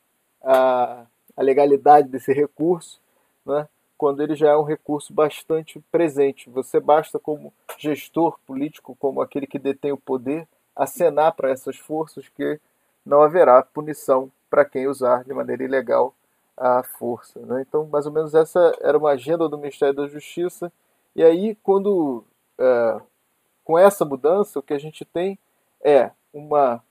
a, 0.43 1.05
a 1.37 1.43
legalidade 1.43 2.09
desse 2.09 2.33
recurso, 2.33 3.01
né? 3.45 3.69
quando 3.99 4.23
ele 4.23 4.35
já 4.35 4.51
é 4.51 4.57
um 4.57 4.65
recurso 4.65 5.13
bastante 5.13 5.79
presente. 5.91 6.51
Você 6.51 6.81
basta, 6.81 7.19
como 7.19 7.53
gestor 7.79 8.39
político, 8.47 8.97
como 8.99 9.21
aquele 9.21 9.47
que 9.47 9.59
detém 9.59 9.93
o 9.93 9.97
poder, 9.97 10.49
acenar 10.75 11.33
para 11.35 11.51
essas 11.51 11.77
forças 11.77 12.29
que 12.29 12.59
não 13.05 13.21
haverá 13.21 13.63
punição 13.63 14.31
para 14.51 14.65
quem 14.65 14.89
usar 14.89 15.25
de 15.25 15.33
maneira 15.33 15.63
ilegal 15.63 16.15
a 16.57 16.83
força. 16.83 17.39
Né? 17.41 17.63
Então, 17.63 17.87
mais 17.87 18.07
ou 18.07 18.13
menos 18.13 18.35
essa 18.35 18.77
era 18.81 18.99
uma 18.99 19.11
agenda 19.11 19.49
do 19.49 19.59
Ministério 19.59 19.95
da 19.95 20.09
Justiça. 20.09 20.73
E 21.15 21.23
aí, 21.23 21.55
quando 21.63 22.25
é, 22.59 23.01
com 23.65 23.79
essa 23.79 24.05
mudança, 24.05 24.59
o 24.59 24.63
que 24.63 24.75
a 24.75 24.79
gente 24.79 25.05
tem 25.05 25.39
é 25.83 26.11
uma, 26.33 26.83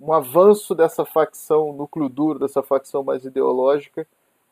um 0.00 0.12
avanço 0.12 0.74
dessa 0.74 1.04
facção 1.04 1.72
núcleo 1.72 2.08
duro, 2.08 2.38
dessa 2.38 2.62
facção 2.62 3.02
mais 3.02 3.24
ideológica, 3.24 4.06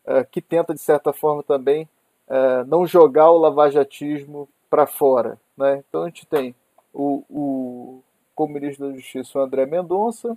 é, 0.04 0.24
que 0.24 0.40
tenta, 0.40 0.72
de 0.72 0.80
certa 0.80 1.12
forma, 1.12 1.42
também 1.42 1.88
é, 2.28 2.64
não 2.64 2.86
jogar 2.86 3.30
o 3.30 3.38
lavajatismo 3.38 4.48
para 4.68 4.86
fora. 4.86 5.38
Né? 5.56 5.82
Então 5.88 6.02
a 6.02 6.06
gente 6.06 6.26
tem 6.26 6.54
o, 6.92 7.22
o, 7.28 8.02
como 8.34 8.54
ministro 8.54 8.88
da 8.88 8.94
Justiça 8.94 9.38
o 9.38 9.42
André 9.42 9.66
Mendonça 9.66 10.36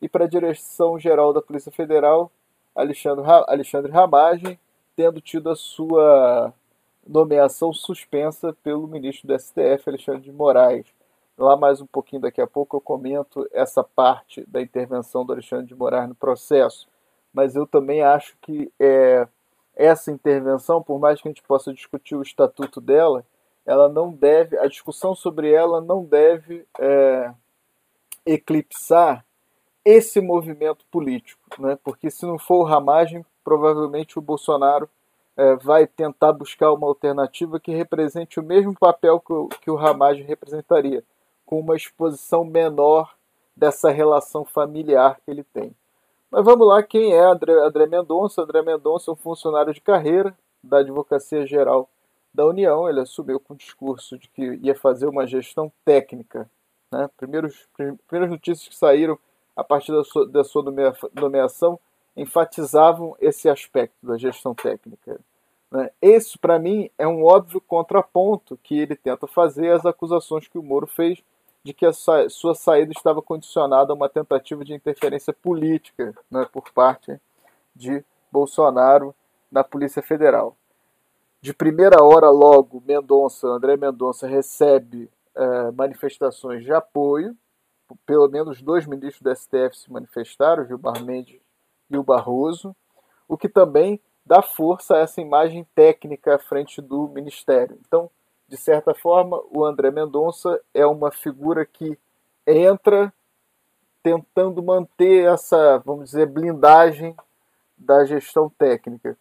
e 0.00 0.08
para 0.08 0.24
a 0.24 0.28
direção-geral 0.28 1.32
da 1.32 1.42
Polícia 1.42 1.72
Federal, 1.72 2.30
Alexandre, 2.74 3.24
Alexandre 3.46 3.90
Ramagem, 3.90 4.58
tendo 4.94 5.20
tido 5.20 5.50
a 5.50 5.56
sua 5.56 6.52
nomeação 7.06 7.72
suspensa 7.72 8.54
pelo 8.62 8.86
ministro 8.86 9.28
do 9.28 9.38
STF, 9.38 9.88
Alexandre 9.88 10.22
de 10.22 10.32
Moraes. 10.32 10.86
Lá 11.38 11.56
mais 11.56 11.80
um 11.80 11.86
pouquinho 11.86 12.22
daqui 12.22 12.40
a 12.40 12.46
pouco 12.46 12.76
eu 12.76 12.80
comento 12.80 13.46
essa 13.52 13.84
parte 13.84 14.44
da 14.48 14.60
intervenção 14.60 15.24
do 15.24 15.32
Alexandre 15.32 15.66
de 15.66 15.74
Moraes 15.74 16.08
no 16.08 16.14
processo 16.14 16.88
mas 17.36 17.54
eu 17.54 17.66
também 17.66 18.00
acho 18.00 18.34
que 18.40 18.72
é, 18.80 19.28
essa 19.76 20.10
intervenção, 20.10 20.82
por 20.82 20.98
mais 20.98 21.20
que 21.20 21.28
a 21.28 21.30
gente 21.30 21.42
possa 21.42 21.70
discutir 21.70 22.16
o 22.16 22.22
estatuto 22.22 22.80
dela, 22.80 23.26
ela 23.66 23.90
não 23.90 24.10
deve, 24.10 24.56
a 24.58 24.66
discussão 24.66 25.14
sobre 25.14 25.52
ela 25.52 25.82
não 25.82 26.02
deve 26.02 26.66
é, 26.80 27.30
eclipsar 28.24 29.22
esse 29.84 30.18
movimento 30.18 30.82
político, 30.90 31.42
né? 31.58 31.78
porque 31.84 32.10
se 32.10 32.24
não 32.24 32.38
for 32.38 32.62
o 32.62 32.66
ramagem, 32.66 33.22
provavelmente 33.44 34.18
o 34.18 34.22
Bolsonaro 34.22 34.88
é, 35.36 35.56
vai 35.56 35.86
tentar 35.86 36.32
buscar 36.32 36.72
uma 36.72 36.86
alternativa 36.86 37.60
que 37.60 37.74
represente 37.74 38.40
o 38.40 38.42
mesmo 38.42 38.72
papel 38.72 39.20
que 39.20 39.32
o, 39.34 39.48
que 39.60 39.70
o 39.70 39.76
ramagem 39.76 40.24
representaria, 40.24 41.04
com 41.46 41.60
uma 41.60 41.76
exposição 41.76 42.44
menor 42.44 43.14
dessa 43.56 43.90
relação 43.90 44.44
familiar 44.44 45.18
que 45.24 45.30
ele 45.30 45.44
tem. 45.44 45.74
Mas 46.30 46.44
vamos 46.44 46.66
lá, 46.66 46.82
quem 46.82 47.14
é 47.14 47.20
André, 47.20 47.52
André 47.52 47.86
Mendonça? 47.86 48.42
André 48.42 48.60
Mendonça 48.60 49.10
é 49.10 49.14
um 49.14 49.16
funcionário 49.16 49.72
de 49.72 49.80
carreira 49.80 50.36
da 50.62 50.78
Advocacia 50.78 51.46
Geral 51.46 51.88
da 52.34 52.44
União. 52.44 52.88
Ele 52.88 53.00
assumiu 53.00 53.40
com 53.40 53.54
o 53.54 53.56
discurso 53.56 54.18
de 54.18 54.28
que 54.28 54.42
ia 54.62 54.74
fazer 54.74 55.06
uma 55.06 55.26
gestão 55.26 55.72
técnica. 55.84 56.50
Né? 56.92 57.08
Primeiros, 57.16 57.66
primeiras 58.06 58.30
notícias 58.30 58.68
que 58.68 58.76
saíram 58.76 59.18
a 59.54 59.64
partir 59.64 59.92
da 59.92 60.04
sua, 60.04 60.28
da 60.28 60.44
sua 60.44 60.64
nomeação 61.14 61.78
enfatizavam 62.16 63.16
esse 63.20 63.48
aspecto 63.48 63.94
da 64.02 64.18
gestão 64.18 64.54
técnica. 64.54 65.18
Né? 65.70 65.90
Esse, 66.00 66.38
para 66.38 66.58
mim, 66.58 66.90
é 66.98 67.06
um 67.06 67.24
óbvio 67.24 67.60
contraponto 67.60 68.58
que 68.62 68.78
ele 68.78 68.96
tenta 68.96 69.26
fazer 69.26 69.72
às 69.72 69.86
acusações 69.86 70.48
que 70.48 70.58
o 70.58 70.62
Moro 70.62 70.86
fez 70.86 71.22
de 71.66 71.74
que 71.74 71.84
a 71.84 71.92
sua 71.92 72.54
saída 72.54 72.92
estava 72.92 73.20
condicionada 73.20 73.92
a 73.92 73.96
uma 73.96 74.08
tentativa 74.08 74.64
de 74.64 74.72
interferência 74.72 75.32
política 75.32 76.16
né, 76.30 76.46
por 76.52 76.70
parte 76.70 77.20
de 77.74 78.04
Bolsonaro 78.30 79.12
na 79.50 79.64
Polícia 79.64 80.00
Federal. 80.00 80.56
De 81.40 81.52
primeira 81.52 82.04
hora, 82.04 82.30
logo, 82.30 82.80
Mendonça, 82.86 83.48
André 83.48 83.76
Mendonça 83.76 84.28
recebe 84.28 85.10
eh, 85.34 85.70
manifestações 85.72 86.62
de 86.62 86.72
apoio. 86.72 87.36
Pelo 88.06 88.28
menos 88.28 88.62
dois 88.62 88.86
ministros 88.86 89.22
do 89.22 89.34
STF 89.34 89.76
se 89.76 89.90
manifestaram, 89.92 90.64
Gilmar 90.66 91.04
Mendes 91.04 91.40
e 91.90 91.98
o 91.98 92.04
Barroso, 92.04 92.76
o 93.26 93.36
que 93.36 93.48
também 93.48 94.00
dá 94.24 94.40
força 94.40 94.94
a 94.94 94.98
essa 94.98 95.20
imagem 95.20 95.66
técnica 95.74 96.36
à 96.36 96.38
frente 96.38 96.80
do 96.80 97.08
Ministério. 97.08 97.76
Então, 97.84 98.08
de 98.48 98.56
certa 98.56 98.94
forma, 98.94 99.40
o 99.50 99.64
André 99.64 99.90
Mendonça 99.90 100.60
é 100.72 100.86
uma 100.86 101.10
figura 101.10 101.66
que 101.66 101.98
entra 102.46 103.12
tentando 104.02 104.62
manter 104.62 105.26
essa, 105.26 105.78
vamos 105.78 106.10
dizer, 106.10 106.26
blindagem 106.26 107.16
da 107.76 108.04
gestão 108.04 108.48
técnica. 108.48 109.18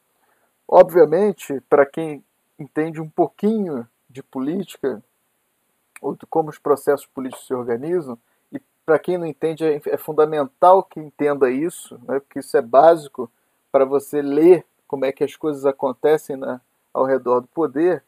Obviamente, 0.67 1.59
para 1.67 1.85
quem 1.85 2.23
entende 2.59 3.01
um 3.01 3.09
pouquinho 3.09 3.87
de 4.09 4.21
política, 4.21 5.03
ou 5.99 6.15
de 6.15 6.25
como 6.27 6.49
os 6.49 6.59
processos 6.59 7.07
políticos 7.07 7.47
se 7.47 7.53
organizam, 7.53 8.17
e 8.51 8.59
para 8.85 8.99
quem 8.99 9.17
não 9.17 9.25
entende, 9.25 9.65
é, 9.65 9.81
é 9.87 9.97
fundamental 9.97 10.83
que 10.83 10.99
entenda 10.99 11.49
isso, 11.49 11.99
né, 12.07 12.19
porque 12.19 12.39
isso 12.39 12.55
é 12.55 12.61
básico 12.61 13.29
para 13.71 13.85
você 13.85 14.21
ler 14.21 14.63
como 14.87 15.03
é 15.03 15.11
que 15.11 15.23
as 15.23 15.35
coisas 15.35 15.65
acontecem 15.65 16.35
na, 16.35 16.61
ao 16.93 17.05
redor 17.05 17.41
do 17.41 17.47
poder 17.47 18.03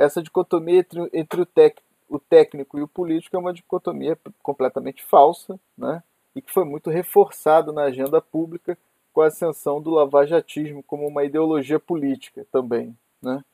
essa 0.00 0.22
dicotomia 0.22 0.78
entre, 0.78 1.10
entre 1.12 1.42
o, 1.42 1.46
tec, 1.46 1.78
o 2.08 2.18
técnico 2.18 2.78
e 2.78 2.82
o 2.82 2.88
político 2.88 3.36
é 3.36 3.38
uma 3.38 3.52
dicotomia 3.52 4.18
completamente 4.42 5.04
falsa, 5.04 5.60
né? 5.76 6.02
e 6.34 6.40
que 6.40 6.50
foi 6.50 6.64
muito 6.64 6.88
reforçado 6.88 7.70
na 7.70 7.82
agenda 7.82 8.18
pública 8.20 8.78
com 9.12 9.20
a 9.20 9.26
ascensão 9.26 9.80
do 9.80 9.90
lavajatismo 9.90 10.82
como 10.82 11.06
uma 11.06 11.22
ideologia 11.22 11.78
política 11.78 12.46
também. 12.50 12.96
Né? 13.20 13.44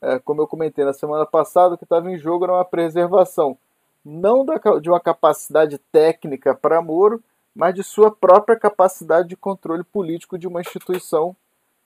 É, 0.00 0.18
como 0.18 0.42
eu 0.42 0.48
comentei 0.48 0.84
na 0.84 0.92
semana 0.92 1.24
passada, 1.24 1.76
o 1.76 1.78
que 1.78 1.84
estava 1.84 2.10
em 2.10 2.18
jogo 2.18 2.44
era 2.44 2.54
uma 2.54 2.64
preservação 2.64 3.56
não 4.04 4.44
da, 4.44 4.56
de 4.80 4.90
uma 4.90 4.98
capacidade 4.98 5.78
técnica 5.78 6.52
para 6.52 6.82
Moro, 6.82 7.22
mas 7.54 7.76
de 7.76 7.84
sua 7.84 8.10
própria 8.10 8.58
capacidade 8.58 9.28
de 9.28 9.36
controle 9.36 9.84
político 9.84 10.36
de 10.36 10.48
uma 10.48 10.60
instituição 10.60 11.36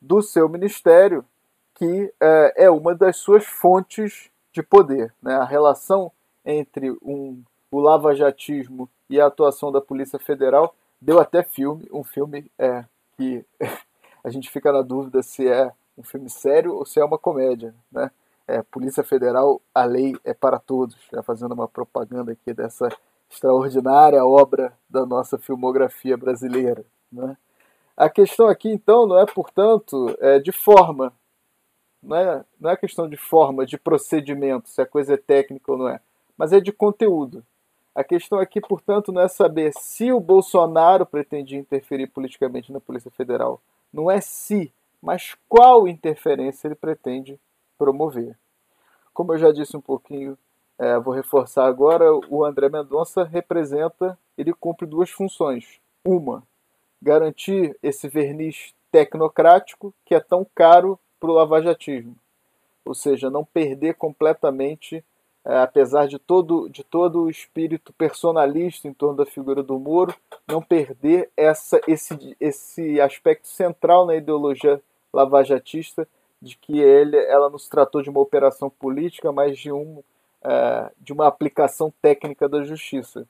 do 0.00 0.22
seu 0.22 0.48
ministério, 0.48 1.22
que 1.76 2.12
é, 2.20 2.64
é 2.64 2.70
uma 2.70 2.94
das 2.94 3.18
suas 3.18 3.44
fontes 3.44 4.30
de 4.52 4.62
poder. 4.62 5.14
Né? 5.22 5.34
A 5.34 5.44
relação 5.44 6.10
entre 6.44 6.90
um, 7.02 7.42
o 7.70 7.78
lavajatismo 7.78 8.88
e 9.08 9.20
a 9.20 9.26
atuação 9.26 9.70
da 9.70 9.80
Polícia 9.80 10.18
Federal 10.18 10.74
deu 11.00 11.20
até 11.20 11.42
filme, 11.42 11.86
um 11.92 12.02
filme 12.02 12.50
é, 12.58 12.84
que 13.16 13.44
a 14.24 14.30
gente 14.30 14.50
fica 14.50 14.72
na 14.72 14.82
dúvida 14.82 15.22
se 15.22 15.46
é 15.46 15.72
um 15.96 16.02
filme 16.02 16.28
sério 16.30 16.74
ou 16.74 16.84
se 16.84 16.98
é 16.98 17.04
uma 17.04 17.18
comédia. 17.18 17.74
Né? 17.92 18.10
É, 18.48 18.62
Polícia 18.62 19.04
Federal, 19.04 19.60
a 19.74 19.84
lei 19.84 20.16
é 20.24 20.32
para 20.32 20.58
todos. 20.58 20.96
Já 21.12 21.22
fazendo 21.22 21.52
uma 21.52 21.68
propaganda 21.68 22.32
aqui 22.32 22.54
dessa 22.54 22.88
extraordinária 23.30 24.24
obra 24.24 24.72
da 24.88 25.04
nossa 25.04 25.36
filmografia 25.36 26.16
brasileira. 26.16 26.84
Né? 27.12 27.36
A 27.96 28.08
questão 28.08 28.46
aqui, 28.48 28.70
então, 28.70 29.06
não 29.06 29.18
é, 29.18 29.26
portanto, 29.26 30.16
é 30.20 30.38
de 30.38 30.52
forma. 30.52 31.12
Não 32.02 32.16
é, 32.16 32.44
não 32.60 32.70
é 32.70 32.76
questão 32.76 33.08
de 33.08 33.16
forma, 33.16 33.66
de 33.66 33.78
procedimento, 33.78 34.68
se 34.68 34.80
a 34.80 34.86
coisa 34.86 35.14
é 35.14 35.16
técnica 35.16 35.72
ou 35.72 35.78
não 35.78 35.88
é, 35.88 36.00
mas 36.36 36.52
é 36.52 36.60
de 36.60 36.72
conteúdo. 36.72 37.44
A 37.94 38.04
questão 38.04 38.38
aqui, 38.38 38.60
portanto, 38.60 39.10
não 39.10 39.22
é 39.22 39.28
saber 39.28 39.72
se 39.72 40.12
o 40.12 40.20
Bolsonaro 40.20 41.06
pretendia 41.06 41.58
interferir 41.58 42.06
politicamente 42.08 42.70
na 42.70 42.78
Polícia 42.78 43.10
Federal. 43.10 43.60
Não 43.92 44.10
é 44.10 44.20
se, 44.20 44.70
mas 45.00 45.34
qual 45.48 45.88
interferência 45.88 46.68
ele 46.68 46.74
pretende 46.74 47.40
promover. 47.78 48.36
Como 49.14 49.32
eu 49.32 49.38
já 49.38 49.50
disse 49.50 49.76
um 49.76 49.80
pouquinho 49.80 50.36
é, 50.78 50.98
vou 50.98 51.14
reforçar 51.14 51.66
agora, 51.66 52.04
o 52.28 52.44
André 52.44 52.68
Mendonça 52.68 53.24
representa, 53.24 54.18
ele 54.36 54.52
cumpre 54.52 54.86
duas 54.86 55.10
funções. 55.10 55.80
Uma, 56.04 56.42
garantir 57.00 57.76
esse 57.82 58.08
verniz 58.08 58.74
tecnocrático 58.92 59.94
que 60.04 60.14
é 60.14 60.20
tão 60.20 60.46
caro 60.54 60.98
para 61.18 61.30
o 61.30 61.34
lavajatismo. 61.34 62.16
Ou 62.84 62.94
seja, 62.94 63.30
não 63.30 63.44
perder 63.44 63.94
completamente, 63.94 65.04
é, 65.44 65.58
apesar 65.58 66.06
de 66.06 66.18
todo, 66.18 66.68
de 66.68 66.84
todo 66.84 67.22
o 67.22 67.30
espírito 67.30 67.92
personalista 67.92 68.86
em 68.86 68.94
torno 68.94 69.16
da 69.16 69.26
figura 69.26 69.62
do 69.62 69.78
Moro, 69.78 70.14
não 70.46 70.62
perder 70.62 71.30
essa, 71.36 71.80
esse, 71.86 72.36
esse 72.38 73.00
aspecto 73.00 73.48
central 73.48 74.06
na 74.06 74.14
ideologia 74.14 74.80
lavajatista 75.12 76.06
de 76.40 76.56
que 76.56 76.78
ele, 76.78 77.16
ela 77.16 77.50
não 77.50 77.58
se 77.58 77.68
tratou 77.68 78.02
de 78.02 78.10
uma 78.10 78.20
operação 78.20 78.68
política, 78.70 79.32
mas 79.32 79.58
de 79.58 79.72
um 79.72 80.02
é, 80.46 80.92
de 81.00 81.12
uma 81.12 81.26
aplicação 81.26 81.92
técnica 82.00 82.48
da 82.48 82.62
justiça. 82.62 83.26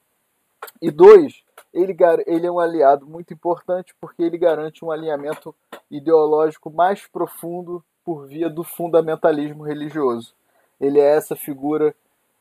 E 0.81 0.91
dois, 0.91 1.43
ele, 1.73 1.97
ele 2.27 2.47
é 2.47 2.51
um 2.51 2.59
aliado 2.59 3.07
muito 3.07 3.33
importante 3.33 3.95
porque 4.01 4.23
ele 4.23 4.39
garante 4.39 4.85
um 4.85 4.91
alinhamento 4.91 5.55
ideológico 5.91 6.71
mais 6.71 7.07
profundo 7.07 7.85
por 8.05 8.27
via 8.27 8.49
do 8.49 8.63
fundamentalismo 8.63 9.65
religioso. 9.65 10.35
Ele 10.81 11.01
é 11.01 11.17
essa 11.17 11.35
figura 11.35 11.95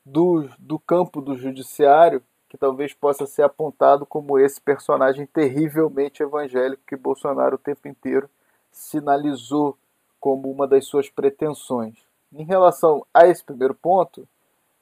do, 0.06 0.48
do 0.60 0.78
campo 0.78 1.22
do 1.22 1.36
judiciário 1.36 2.22
que 2.48 2.58
talvez 2.58 2.94
possa 2.94 3.26
ser 3.26 3.42
apontado 3.42 4.06
como 4.06 4.38
esse 4.40 4.62
personagem 4.62 5.26
terrivelmente 5.26 6.22
evangélico 6.22 6.84
que 6.88 6.96
Bolsonaro 6.96 7.56
o 7.56 7.60
tempo 7.60 7.88
inteiro 7.88 8.30
sinalizou 8.72 9.78
como 10.20 10.50
uma 10.50 10.68
das 10.68 10.86
suas 10.86 11.10
pretensões. 11.10 11.96
Em 12.32 12.44
relação 12.44 13.06
a 13.14 13.28
esse 13.28 13.44
primeiro 13.44 13.74
ponto, 13.74 14.28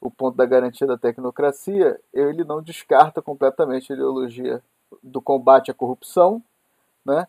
o 0.04 0.10
ponto 0.10 0.36
da 0.36 0.44
garantia 0.44 0.86
da 0.86 0.98
tecnocracia, 0.98 1.98
ele 2.12 2.44
não 2.44 2.62
descarta 2.62 3.22
completamente 3.22 3.90
a 3.90 3.96
ideologia 3.96 4.62
do 5.02 5.20
combate 5.20 5.70
à 5.70 5.74
corrupção, 5.74 6.42
né? 7.04 7.26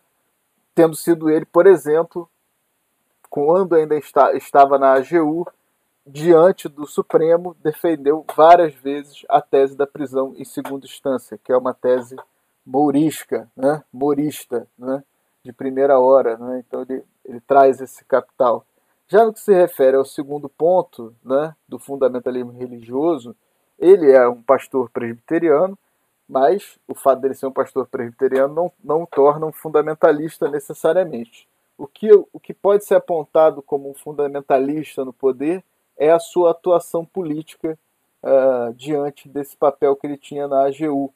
tendo 0.74 0.94
sido 0.94 1.30
ele, 1.30 1.46
por 1.46 1.66
exemplo, 1.66 2.28
quando 3.30 3.74
ainda 3.74 3.96
está, 3.96 4.34
estava 4.34 4.78
na 4.78 4.92
AGU, 4.92 5.46
diante 6.06 6.68
do 6.68 6.86
Supremo, 6.86 7.56
defendeu 7.64 8.24
várias 8.36 8.74
vezes 8.74 9.24
a 9.26 9.40
tese 9.40 9.74
da 9.74 9.86
prisão 9.86 10.34
em 10.36 10.44
segunda 10.44 10.84
instância, 10.84 11.38
que 11.42 11.50
é 11.50 11.56
uma 11.56 11.72
tese 11.72 12.14
mourisca, 12.64 13.50
né? 13.56 13.82
né? 14.78 15.02
de 15.42 15.52
primeira 15.52 15.98
hora. 15.98 16.36
Né? 16.36 16.62
Então 16.66 16.82
ele, 16.82 17.02
ele 17.24 17.40
traz 17.40 17.80
esse 17.80 18.04
capital. 18.04 18.66
Já 19.08 19.24
no 19.24 19.32
que 19.32 19.40
se 19.40 19.54
refere 19.54 19.96
ao 19.96 20.04
segundo 20.04 20.48
ponto 20.48 21.14
né, 21.24 21.54
do 21.68 21.78
fundamentalismo 21.78 22.50
religioso, 22.52 23.36
ele 23.78 24.10
é 24.10 24.26
um 24.28 24.42
pastor 24.42 24.90
presbiteriano, 24.90 25.78
mas 26.28 26.76
o 26.88 26.94
fato 26.94 27.20
dele 27.20 27.34
ser 27.34 27.46
um 27.46 27.52
pastor 27.52 27.86
presbiteriano 27.86 28.52
não, 28.52 28.72
não 28.82 29.02
o 29.04 29.06
torna 29.06 29.46
um 29.46 29.52
fundamentalista 29.52 30.48
necessariamente. 30.48 31.48
O 31.78 31.86
que, 31.86 32.10
o 32.10 32.40
que 32.40 32.52
pode 32.52 32.84
ser 32.84 32.96
apontado 32.96 33.62
como 33.62 33.88
um 33.88 33.94
fundamentalista 33.94 35.04
no 35.04 35.12
poder 35.12 35.62
é 35.96 36.10
a 36.10 36.18
sua 36.18 36.50
atuação 36.50 37.04
política 37.04 37.78
uh, 38.22 38.72
diante 38.74 39.28
desse 39.28 39.56
papel 39.56 39.94
que 39.94 40.06
ele 40.06 40.16
tinha 40.16 40.48
na 40.48 40.66
AGU. 40.66 41.12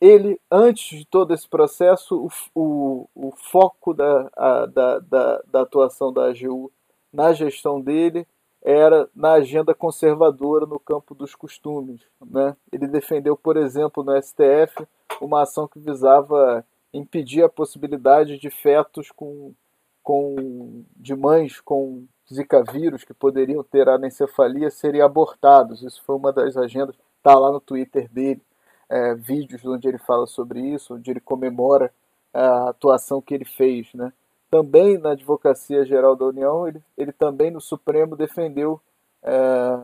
Ele, 0.00 0.40
antes 0.50 0.98
de 0.98 1.04
todo 1.04 1.32
esse 1.32 1.46
processo, 1.46 2.28
o, 2.54 2.60
o, 2.60 3.08
o 3.14 3.30
foco 3.36 3.94
da, 3.94 4.30
a, 4.34 4.66
da, 4.66 4.98
da, 4.98 5.42
da 5.46 5.60
atuação 5.60 6.12
da 6.12 6.24
AGU 6.24 6.72
na 7.12 7.32
gestão 7.32 7.80
dele 7.80 8.26
era 8.62 9.08
na 9.14 9.32
agenda 9.32 9.74
conservadora 9.74 10.66
no 10.66 10.78
campo 10.78 11.14
dos 11.14 11.34
costumes. 11.34 12.02
Né? 12.20 12.54
Ele 12.70 12.86
defendeu, 12.86 13.36
por 13.36 13.56
exemplo, 13.56 14.04
no 14.04 14.20
STF, 14.20 14.86
uma 15.20 15.42
ação 15.42 15.66
que 15.66 15.78
visava 15.78 16.64
impedir 16.92 17.42
a 17.42 17.48
possibilidade 17.48 18.38
de 18.38 18.50
fetos 18.50 19.10
com, 19.10 19.54
com, 20.02 20.84
de 20.96 21.14
mães 21.14 21.60
com 21.60 22.04
Zika 22.32 22.62
vírus 22.62 23.02
que 23.02 23.14
poderiam 23.14 23.62
ter 23.62 23.88
anencefalia 23.88 24.70
serem 24.70 25.00
abortados. 25.00 25.82
Isso 25.82 26.02
foi 26.04 26.14
uma 26.16 26.32
das 26.32 26.56
agendas, 26.56 26.96
está 27.16 27.38
lá 27.38 27.50
no 27.50 27.60
Twitter 27.60 28.08
dele, 28.10 28.42
é, 28.88 29.14
vídeos 29.14 29.64
onde 29.64 29.88
ele 29.88 29.98
fala 29.98 30.26
sobre 30.26 30.60
isso, 30.60 30.94
onde 30.94 31.10
ele 31.10 31.20
comemora 31.20 31.92
a 32.32 32.68
atuação 32.70 33.20
que 33.20 33.34
ele 33.34 33.44
fez. 33.44 33.92
Né? 33.94 34.12
Também 34.50 34.98
na 34.98 35.12
Advocacia 35.12 35.84
Geral 35.84 36.16
da 36.16 36.26
União, 36.26 36.66
ele, 36.66 36.82
ele 36.98 37.12
também 37.12 37.50
no 37.50 37.60
Supremo 37.60 38.16
defendeu 38.16 38.80
é, 39.22 39.80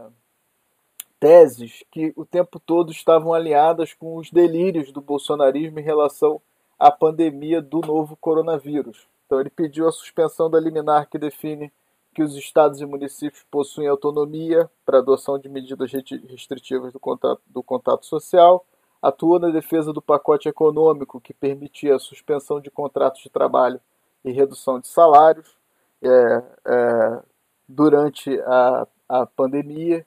teses 1.20 1.84
que 1.90 2.12
o 2.16 2.24
tempo 2.24 2.58
todo 2.58 2.90
estavam 2.90 3.32
alinhadas 3.32 3.94
com 3.94 4.16
os 4.16 4.30
delírios 4.30 4.90
do 4.90 5.00
bolsonarismo 5.00 5.78
em 5.78 5.84
relação 5.84 6.40
à 6.78 6.90
pandemia 6.90 7.62
do 7.62 7.80
novo 7.80 8.16
coronavírus. 8.16 9.06
Então, 9.24 9.40
ele 9.40 9.50
pediu 9.50 9.88
a 9.88 9.92
suspensão 9.92 10.50
da 10.50 10.60
liminar 10.60 11.08
que 11.08 11.18
define 11.18 11.72
que 12.14 12.22
os 12.22 12.34
estados 12.34 12.80
e 12.80 12.86
municípios 12.86 13.44
possuem 13.50 13.88
autonomia 13.88 14.70
para 14.84 14.98
adoção 14.98 15.38
de 15.38 15.48
medidas 15.48 15.92
restritivas 15.92 16.92
do 16.92 16.98
contato, 16.98 17.42
do 17.46 17.62
contato 17.62 18.06
social, 18.06 18.64
atuou 19.02 19.38
na 19.38 19.50
defesa 19.50 19.92
do 19.92 20.00
pacote 20.00 20.48
econômico 20.48 21.20
que 21.20 21.34
permitia 21.34 21.94
a 21.94 21.98
suspensão 21.98 22.60
de 22.60 22.70
contratos 22.70 23.22
de 23.22 23.28
trabalho 23.28 23.80
e 24.26 24.32
redução 24.32 24.80
de 24.80 24.88
salários 24.88 25.56
é, 26.02 26.42
é, 26.66 27.22
durante 27.68 28.38
a, 28.40 28.86
a 29.08 29.26
pandemia. 29.26 30.04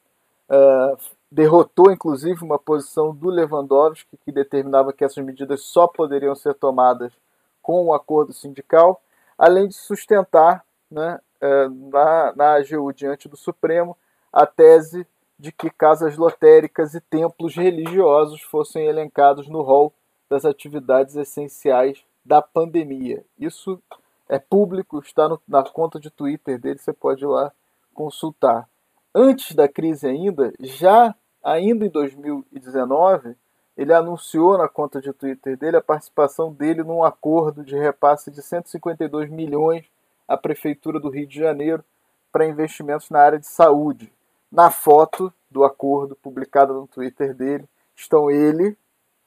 É, 0.49 0.97
derrotou, 1.31 1.91
inclusive, 1.91 2.43
uma 2.43 2.59
posição 2.59 3.15
do 3.15 3.29
Lewandowski 3.29 4.17
que 4.17 4.31
determinava 4.31 4.91
que 4.91 5.03
essas 5.03 5.23
medidas 5.23 5.63
só 5.63 5.87
poderiam 5.87 6.35
ser 6.35 6.53
tomadas 6.55 7.13
com 7.61 7.85
um 7.85 7.93
acordo 7.93 8.33
sindical, 8.33 9.01
além 9.37 9.67
de 9.67 9.75
sustentar 9.75 10.65
né, 10.89 11.19
é, 11.39 11.69
na, 11.69 12.33
na 12.35 12.53
AGU 12.55 12.91
diante 12.93 13.29
do 13.29 13.37
Supremo 13.37 13.95
a 14.33 14.45
tese 14.45 15.07
de 15.37 15.51
que 15.51 15.69
casas 15.69 16.17
lotéricas 16.17 16.93
e 16.93 16.99
templos 16.99 17.55
religiosos 17.55 18.41
fossem 18.41 18.85
elencados 18.85 19.47
no 19.47 19.61
rol 19.61 19.93
das 20.29 20.45
atividades 20.45 21.15
essenciais 21.15 22.03
da 22.25 22.41
pandemia. 22.41 23.23
Isso 23.37 23.81
é 24.29 24.37
público, 24.37 24.99
está 24.99 25.27
no, 25.27 25.41
na 25.47 25.63
conta 25.63 25.99
de 25.99 26.11
Twitter 26.11 26.59
dele, 26.59 26.77
você 26.77 26.93
pode 26.93 27.23
ir 27.23 27.27
lá 27.27 27.51
consultar. 27.93 28.69
Antes 29.13 29.55
da 29.55 29.67
crise 29.67 30.07
ainda, 30.07 30.53
já 30.59 31.15
ainda 31.43 31.85
em 31.85 31.89
2019, 31.89 33.35
ele 33.75 33.93
anunciou 33.93 34.57
na 34.57 34.69
conta 34.69 35.01
de 35.01 35.11
Twitter 35.11 35.57
dele 35.57 35.77
a 35.77 35.81
participação 35.81 36.53
dele 36.53 36.83
num 36.83 37.03
acordo 37.03 37.63
de 37.63 37.75
repasse 37.75 38.29
de 38.29 38.41
152 38.41 39.29
milhões 39.29 39.85
à 40.27 40.37
prefeitura 40.37 40.99
do 40.99 41.09
Rio 41.09 41.25
de 41.25 41.39
Janeiro 41.39 41.83
para 42.31 42.45
investimentos 42.45 43.09
na 43.09 43.19
área 43.19 43.39
de 43.39 43.47
saúde. 43.47 44.13
Na 44.51 44.69
foto 44.69 45.33
do 45.49 45.63
acordo 45.63 46.15
publicada 46.15 46.71
no 46.71 46.87
Twitter 46.87 47.33
dele 47.33 47.67
estão 47.95 48.29
ele, 48.29 48.77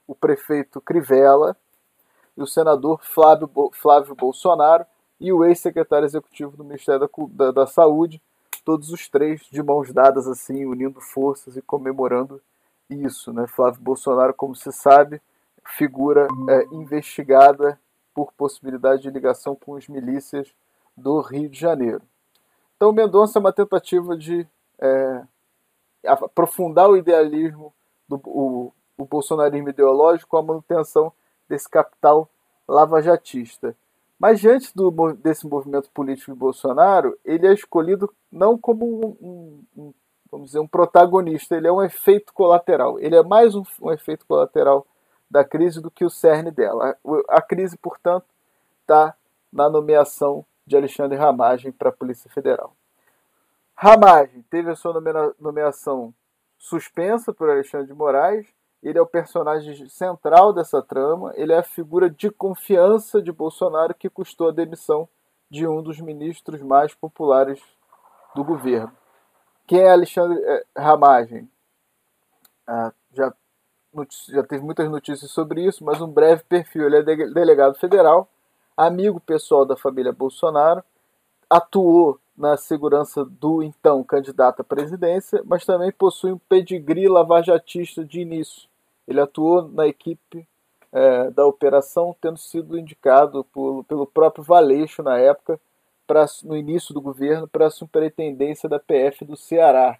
o 0.06 0.14
prefeito 0.14 0.80
Crivella 0.80 1.56
e 2.36 2.42
o 2.42 2.46
senador 2.46 3.00
Flávio, 3.02 3.50
Flávio 3.72 4.14
Bolsonaro 4.14 4.86
e 5.20 5.32
o 5.32 5.44
ex-secretário 5.44 6.04
executivo 6.04 6.56
do 6.56 6.64
Ministério 6.64 7.00
da, 7.00 7.08
da, 7.28 7.50
da, 7.52 7.66
Saúde, 7.66 8.20
todos 8.64 8.90
os 8.90 9.08
três 9.08 9.42
de 9.50 9.62
mãos 9.62 9.92
dadas, 9.92 10.26
assim, 10.26 10.64
unindo 10.64 11.00
forças 11.00 11.56
e 11.56 11.62
comemorando 11.62 12.40
isso. 12.90 13.32
Né? 13.32 13.46
Flávio 13.46 13.80
Bolsonaro, 13.80 14.34
como 14.34 14.54
se 14.54 14.72
sabe, 14.72 15.20
figura 15.64 16.26
é, 16.48 16.64
investigada 16.74 17.78
por 18.14 18.32
possibilidade 18.32 19.02
de 19.02 19.10
ligação 19.10 19.54
com 19.54 19.72
os 19.72 19.88
milícias 19.88 20.52
do 20.96 21.20
Rio 21.20 21.48
de 21.48 21.58
Janeiro. 21.58 22.02
Então, 22.76 22.92
Mendonça 22.92 23.38
é 23.38 23.40
uma 23.40 23.52
tentativa 23.52 24.16
de 24.16 24.46
é, 24.78 25.22
aprofundar 26.06 26.90
o 26.90 26.96
idealismo, 26.96 27.72
do, 28.08 28.20
o, 28.26 28.72
o 28.98 29.04
bolsonarismo 29.04 29.68
ideológico 29.68 30.30
com 30.30 30.36
a 30.36 30.42
manutenção 30.42 31.12
desse 31.52 31.68
capital 31.68 32.30
lavajatista. 32.66 33.76
Mas 34.18 34.40
diante 34.40 34.74
do, 34.74 34.90
desse 35.12 35.46
movimento 35.46 35.90
político 35.90 36.32
de 36.32 36.38
Bolsonaro, 36.38 37.18
ele 37.22 37.46
é 37.46 37.52
escolhido 37.52 38.10
não 38.30 38.56
como 38.56 39.16
um, 39.20 39.64
um, 39.76 39.94
vamos 40.30 40.46
dizer, 40.46 40.60
um 40.60 40.66
protagonista, 40.66 41.54
ele 41.54 41.68
é 41.68 41.72
um 41.72 41.82
efeito 41.82 42.32
colateral. 42.32 42.98
Ele 42.98 43.16
é 43.16 43.22
mais 43.22 43.54
um, 43.54 43.62
um 43.82 43.92
efeito 43.92 44.24
colateral 44.24 44.86
da 45.30 45.44
crise 45.44 45.80
do 45.80 45.90
que 45.90 46.06
o 46.06 46.10
cerne 46.10 46.50
dela. 46.50 46.96
A, 47.28 47.36
a 47.36 47.42
crise, 47.42 47.76
portanto, 47.76 48.24
está 48.80 49.14
na 49.52 49.68
nomeação 49.68 50.42
de 50.66 50.74
Alexandre 50.74 51.18
Ramagem 51.18 51.70
para 51.70 51.90
a 51.90 51.92
Polícia 51.92 52.30
Federal. 52.30 52.74
Ramagem 53.74 54.42
teve 54.48 54.70
a 54.70 54.76
sua 54.76 55.02
nomeação 55.38 56.14
suspensa 56.56 57.34
por 57.34 57.50
Alexandre 57.50 57.88
de 57.88 57.92
Moraes. 57.92 58.46
Ele 58.82 58.98
é 58.98 59.02
o 59.02 59.06
personagem 59.06 59.88
central 59.88 60.52
dessa 60.52 60.82
trama. 60.82 61.32
Ele 61.36 61.52
é 61.52 61.58
a 61.58 61.62
figura 61.62 62.10
de 62.10 62.30
confiança 62.30 63.22
de 63.22 63.30
Bolsonaro 63.30 63.94
que 63.94 64.10
custou 64.10 64.48
a 64.48 64.52
demissão 64.52 65.08
de 65.48 65.66
um 65.66 65.82
dos 65.82 66.00
ministros 66.00 66.60
mais 66.62 66.94
populares 66.94 67.60
do 68.34 68.42
governo. 68.42 68.92
Quem 69.66 69.80
é 69.80 69.90
Alexandre 69.90 70.42
eh, 70.42 70.64
Ramagem? 70.76 71.48
Ah, 72.66 72.92
já, 73.12 73.32
já 74.28 74.42
teve 74.42 74.64
muitas 74.64 74.90
notícias 74.90 75.30
sobre 75.30 75.64
isso, 75.64 75.84
mas 75.84 76.00
um 76.00 76.08
breve 76.08 76.42
perfil. 76.44 76.86
Ele 76.86 76.96
é 76.96 77.02
delegado 77.02 77.74
federal, 77.74 78.28
amigo 78.76 79.20
pessoal 79.20 79.64
da 79.64 79.76
família 79.76 80.12
Bolsonaro, 80.12 80.82
atuou 81.48 82.18
na 82.36 82.56
segurança 82.56 83.24
do 83.24 83.62
então 83.62 84.02
candidato 84.02 84.60
à 84.60 84.64
presidência, 84.64 85.42
mas 85.44 85.66
também 85.66 85.92
possui 85.92 86.32
um 86.32 86.38
pedigree 86.38 87.08
lavajatista 87.08 88.04
de 88.04 88.20
início. 88.20 88.71
Ele 89.06 89.20
atuou 89.20 89.68
na 89.68 89.86
equipe 89.86 90.46
é, 90.92 91.30
da 91.30 91.46
operação, 91.46 92.14
tendo 92.20 92.38
sido 92.38 92.78
indicado 92.78 93.44
por, 93.44 93.84
pelo 93.84 94.06
próprio 94.06 94.44
Valeixo 94.44 95.02
na 95.02 95.18
época, 95.18 95.60
pra, 96.06 96.26
no 96.44 96.56
início 96.56 96.92
do 96.92 97.00
governo, 97.00 97.48
para 97.48 97.66
a 97.66 97.70
superintendência 97.70 98.68
da 98.68 98.78
PF 98.78 99.24
do 99.24 99.36
Ceará. 99.36 99.98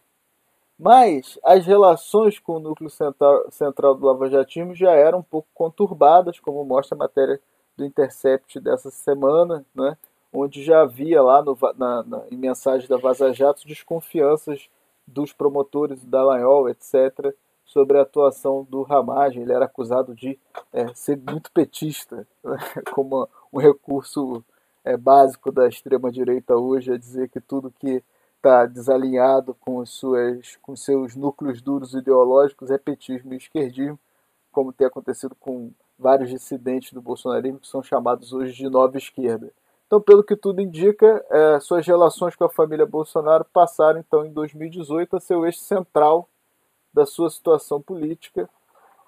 Mas 0.79 1.39
as 1.45 1.67
relações 1.67 2.39
com 2.39 2.57
o 2.57 2.61
núcleo 2.61 2.91
central, 2.91 3.51
central 3.51 3.95
do 3.95 4.07
lavajatismo 4.07 4.75
já 4.75 4.93
eram 4.93 5.21
um 5.21 5.23
pouco 5.23 5.49
conturbadas, 5.55 6.41
como 6.41 6.65
mostra 6.65 6.97
a 6.97 6.99
matéria 6.99 7.41
do 7.77 7.85
Intercept 7.85 8.59
dessa 8.61 8.91
semana, 8.91 9.65
né? 9.75 9.97
onde 10.33 10.65
já 10.65 10.81
havia 10.81 11.23
lá 11.23 11.43
no, 11.43 11.57
na, 11.77 12.03
na, 12.03 12.23
em 12.31 12.37
mensagem 12.37 12.89
da 12.89 12.97
Vaza 12.97 13.33
Jato 13.33 13.67
desconfianças 13.67 14.69
dos 15.07 15.33
promotores 15.33 16.03
da 16.05 16.25
Lanhol, 16.25 16.69
etc., 16.69 17.35
sobre 17.73 17.99
a 17.99 18.03
atuação 18.03 18.67
do 18.69 18.83
Ramagem. 18.83 19.43
Ele 19.43 19.53
era 19.53 19.65
acusado 19.65 20.15
de 20.15 20.39
é, 20.73 20.93
ser 20.95 21.17
muito 21.17 21.51
petista, 21.51 22.27
né? 22.45 22.57
como 22.93 23.29
um 23.53 23.59
recurso 23.59 24.45
é, 24.85 24.97
básico 24.97 25.51
da 25.51 25.67
extrema-direita 25.67 26.55
hoje, 26.55 26.93
é 26.93 26.99
dizer 26.99 27.29
que 27.29 27.41
tudo 27.41 27.73
que 27.79 28.03
está 28.37 28.67
desalinhado 28.67 29.55
com, 29.55 29.85
suas, 29.87 30.57
com 30.57 30.75
seus 30.75 31.15
núcleos 31.15 31.63
duros 31.63 31.95
ideológicos 31.95 32.71
é 32.71 32.79
petismo 32.79 33.33
e 33.33 33.37
esquerdismo, 33.37 33.99
como 34.51 34.73
tem 34.73 34.87
acontecido 34.87 35.35
com 35.39 35.71
vários 35.99 36.29
dissidentes 36.29 36.93
do 36.93 37.01
bolsonarismo 37.01 37.61
que 37.61 37.69
são 37.69 37.83
chamados 37.83 38.33
hoje 38.33 38.53
de 38.53 38.69
nova 38.69 38.99
esquerda. 38.99 39.53
Então, 39.87 40.01
pelo 40.01 40.25
que 40.25 40.35
tudo 40.35 40.61
indica, 40.61 41.25
é, 41.31 41.61
suas 41.61 41.87
relações 41.87 42.35
com 42.35 42.45
a 42.45 42.51
família 42.51 42.85
Bolsonaro 42.85 43.45
passaram, 43.53 44.01
então, 44.01 44.25
em 44.25 44.33
2018, 44.33 45.17
a 45.17 45.21
ser 45.21 45.37
o 45.37 45.47
eixo 45.47 45.61
central 45.61 46.29
da 46.93 47.07
sua 47.07 47.31
situação 47.31 47.81
política. 47.81 48.49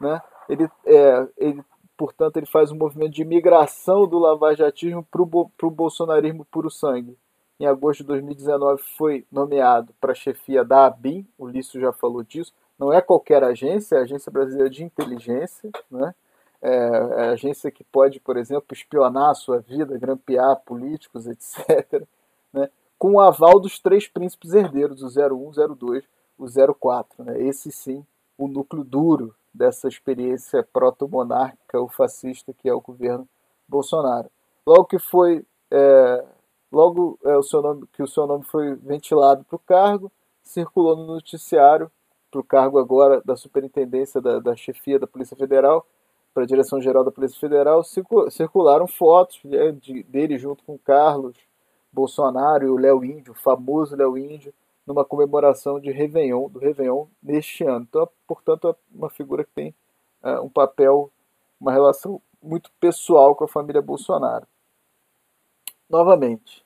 Né? 0.00 0.20
Ele, 0.48 0.68
é, 0.86 1.28
ele, 1.36 1.64
portanto, 1.96 2.36
ele 2.36 2.46
faz 2.46 2.70
um 2.70 2.76
movimento 2.76 3.12
de 3.12 3.24
migração 3.24 4.06
do 4.06 4.18
lavajatismo 4.18 5.04
para 5.04 5.22
o 5.22 5.70
bolsonarismo 5.70 6.44
puro 6.46 6.70
sangue. 6.70 7.16
Em 7.58 7.66
agosto 7.66 8.00
de 8.00 8.08
2019, 8.08 8.82
foi 8.96 9.24
nomeado 9.30 9.94
para 10.00 10.12
a 10.12 10.14
chefia 10.14 10.64
da 10.64 10.86
ABIN, 10.86 11.26
o 11.38 11.46
Lício 11.46 11.80
já 11.80 11.92
falou 11.92 12.22
disso. 12.22 12.52
Não 12.76 12.92
é 12.92 13.00
qualquer 13.00 13.44
agência, 13.44 13.94
é 13.94 13.98
a 14.00 14.02
Agência 14.02 14.32
Brasileira 14.32 14.68
de 14.68 14.82
Inteligência, 14.82 15.70
né? 15.88 16.12
é, 16.64 16.70
é 16.70 17.28
agência 17.28 17.70
que 17.70 17.84
pode, 17.84 18.18
por 18.18 18.38
exemplo, 18.38 18.68
espionar 18.72 19.30
a 19.30 19.34
sua 19.34 19.58
vida, 19.60 19.98
grampear 19.98 20.56
políticos, 20.64 21.26
etc., 21.28 22.02
né, 22.50 22.70
com 22.98 23.12
o 23.12 23.20
aval 23.20 23.60
dos 23.60 23.78
três 23.78 24.08
príncipes 24.08 24.54
herdeiros, 24.54 25.02
o 25.02 25.08
01, 25.08 25.34
o 25.34 25.76
02, 25.76 26.04
o 26.44 26.74
04. 26.74 27.24
Né, 27.24 27.42
esse 27.42 27.70
sim, 27.70 28.04
o 28.36 28.48
núcleo 28.48 28.84
duro 28.84 29.34
dessa 29.52 29.88
experiência 29.88 30.66
proto-monárquica 30.72 31.78
ou 31.78 31.88
fascista 31.88 32.52
que 32.52 32.68
é 32.68 32.74
o 32.74 32.80
governo 32.80 33.28
Bolsonaro. 33.68 34.28
Logo 34.66 34.84
que 34.84 34.98
foi, 34.98 35.44
é, 35.70 36.24
logo 36.72 37.18
é, 37.24 37.36
o 37.36 37.42
seu 37.42 37.62
nome, 37.62 37.86
que 37.92 38.02
o 38.02 38.08
seu 38.08 38.26
nome 38.26 38.44
foi 38.44 38.74
ventilado 38.74 39.44
para 39.44 39.56
o 39.56 39.60
cargo, 39.60 40.10
circulou 40.42 40.96
no 40.96 41.06
noticiário 41.06 41.90
para 42.30 42.40
o 42.40 42.44
cargo 42.44 42.78
agora 42.78 43.22
da 43.24 43.36
superintendência 43.36 44.20
da, 44.20 44.40
da 44.40 44.56
chefia 44.56 44.98
da 44.98 45.06
Polícia 45.06 45.36
Federal, 45.36 45.86
para 46.34 46.42
a 46.42 46.46
Direção-Geral 46.46 47.04
da 47.04 47.12
Polícia 47.12 47.38
Federal, 47.38 47.82
circularam 48.28 48.88
fotos 48.88 49.38
né, 49.44 49.70
de, 49.70 50.02
dele 50.02 50.36
junto 50.36 50.64
com 50.64 50.76
Carlos 50.76 51.36
Bolsonaro 51.92 52.66
e 52.66 52.68
o 52.68 52.76
Léo 52.76 53.04
Índio, 53.04 53.32
o 53.32 53.36
famoso 53.36 53.94
Léo 53.94 54.18
Índio, 54.18 54.52
numa 54.86 55.04
comemoração 55.04 55.80
de 55.80 55.90
Réveillon, 55.90 56.48
do 56.48 56.58
Réveillon 56.58 57.06
neste 57.22 57.64
ano. 57.64 57.86
Então, 57.88 58.08
portanto, 58.26 58.68
é 58.68 58.74
uma 58.94 59.10
figura 59.10 59.44
que 59.44 59.50
tem 59.50 59.74
uh, 60.22 60.42
um 60.42 60.48
papel, 60.48 61.10
uma 61.60 61.72
relação 61.72 62.20
muito 62.42 62.70
pessoal 62.78 63.34
com 63.34 63.44
a 63.44 63.48
família 63.48 63.80
Bolsonaro. 63.80 64.46
Novamente, 65.88 66.64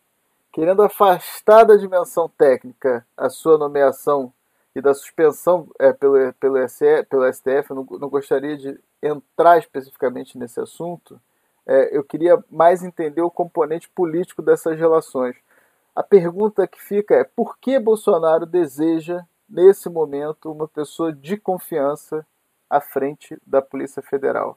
querendo 0.52 0.82
afastar 0.82 1.64
da 1.64 1.76
dimensão 1.76 2.28
técnica 2.28 3.06
a 3.16 3.28
sua 3.28 3.56
nomeação 3.56 4.32
e 4.74 4.80
da 4.80 4.94
suspensão 4.94 5.68
é, 5.78 5.92
pelo, 5.92 6.32
pelo, 6.34 6.68
SE, 6.68 7.04
pelo 7.04 7.32
STF, 7.32 7.70
eu 7.70 7.76
não, 7.76 7.86
não 7.98 8.08
gostaria 8.08 8.56
de 8.56 8.78
entrar 9.02 9.58
especificamente 9.58 10.36
nesse 10.36 10.60
assunto, 10.60 11.20
é, 11.66 11.96
eu 11.96 12.02
queria 12.02 12.42
mais 12.50 12.82
entender 12.82 13.20
o 13.20 13.30
componente 13.30 13.88
político 13.90 14.40
dessas 14.40 14.78
relações. 14.78 15.36
A 15.99 16.03
pergunta 16.05 16.64
que 16.68 16.80
fica 16.80 17.16
é 17.16 17.24
por 17.24 17.59
que 17.59 17.76
Bolsonaro 17.76 18.46
deseja, 18.46 19.26
nesse 19.49 19.90
momento, 19.90 20.53
uma 20.53 20.68
pessoa 20.68 21.12
de 21.12 21.36
confiança 21.36 22.24
à 22.70 22.80
frente 22.80 23.36
da 23.44 23.61
Polícia 23.61 24.01
Federal? 24.01 24.57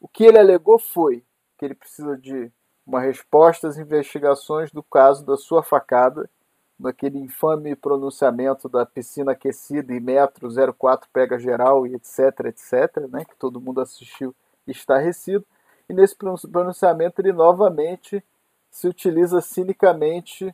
O 0.00 0.08
que 0.08 0.24
ele 0.24 0.40
alegou 0.40 0.80
foi 0.80 1.24
que 1.56 1.64
ele 1.64 1.76
precisa 1.76 2.18
de 2.18 2.50
uma 2.84 3.00
resposta 3.00 3.68
às 3.68 3.78
investigações 3.78 4.72
do 4.72 4.82
caso 4.82 5.24
da 5.24 5.36
sua 5.36 5.62
facada 5.62 6.28
naquele 6.76 7.20
infame 7.20 7.76
pronunciamento 7.76 8.68
da 8.68 8.84
piscina 8.84 9.30
aquecida 9.30 9.94
e 9.94 10.00
metro 10.00 10.48
04 10.76 11.08
pega 11.12 11.38
geral 11.38 11.86
e 11.86 11.94
etc, 11.94 12.46
etc, 12.46 13.08
né, 13.08 13.24
que 13.24 13.36
todo 13.36 13.60
mundo 13.60 13.80
assistiu 13.80 14.34
estarrecido. 14.66 15.46
E 15.88 15.94
nesse 15.94 16.16
pronunciamento 16.16 17.20
ele 17.20 17.32
novamente 17.32 18.24
se 18.72 18.88
utiliza 18.88 19.40
cinicamente 19.42 20.52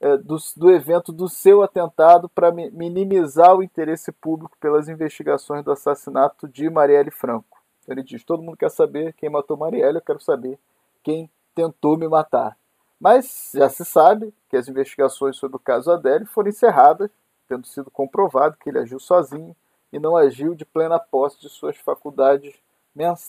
é, 0.00 0.16
do, 0.16 0.36
do 0.56 0.70
evento 0.70 1.12
do 1.12 1.28
seu 1.28 1.62
atentado 1.62 2.28
para 2.28 2.52
minimizar 2.52 3.56
o 3.56 3.62
interesse 3.62 4.12
público 4.12 4.56
pelas 4.60 4.88
investigações 4.88 5.64
do 5.64 5.72
assassinato 5.72 6.48
de 6.48 6.70
Marielle 6.70 7.10
Franco. 7.10 7.58
Então 7.82 7.92
ele 7.92 8.04
diz: 8.04 8.22
todo 8.22 8.42
mundo 8.42 8.56
quer 8.56 8.70
saber 8.70 9.12
quem 9.14 9.28
matou 9.28 9.56
Marielle, 9.56 9.98
eu 9.98 10.02
quero 10.02 10.20
saber 10.20 10.58
quem 11.02 11.28
tentou 11.54 11.98
me 11.98 12.06
matar. 12.06 12.56
Mas 13.00 13.50
já 13.52 13.68
se 13.68 13.84
sabe 13.84 14.32
que 14.48 14.56
as 14.56 14.68
investigações 14.68 15.36
sobre 15.36 15.56
o 15.56 15.60
caso 15.60 15.90
Adélio 15.90 16.26
foram 16.26 16.48
encerradas, 16.48 17.10
tendo 17.48 17.66
sido 17.66 17.90
comprovado 17.90 18.56
que 18.56 18.70
ele 18.70 18.78
agiu 18.78 19.00
sozinho 19.00 19.56
e 19.92 19.98
não 19.98 20.16
agiu 20.16 20.54
de 20.54 20.64
plena 20.64 20.98
posse 20.98 21.40
de 21.40 21.48
suas 21.48 21.76
faculdades 21.76 22.54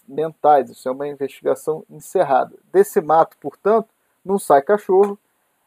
mentais. 0.08 0.70
Isso 0.70 0.88
é 0.88 0.92
uma 0.92 1.08
investigação 1.08 1.84
encerrada. 1.90 2.56
Desse 2.72 3.02
mato, 3.02 3.38
portanto, 3.40 3.90
não 4.28 4.38
sai 4.38 4.62
cachorro, 4.62 5.18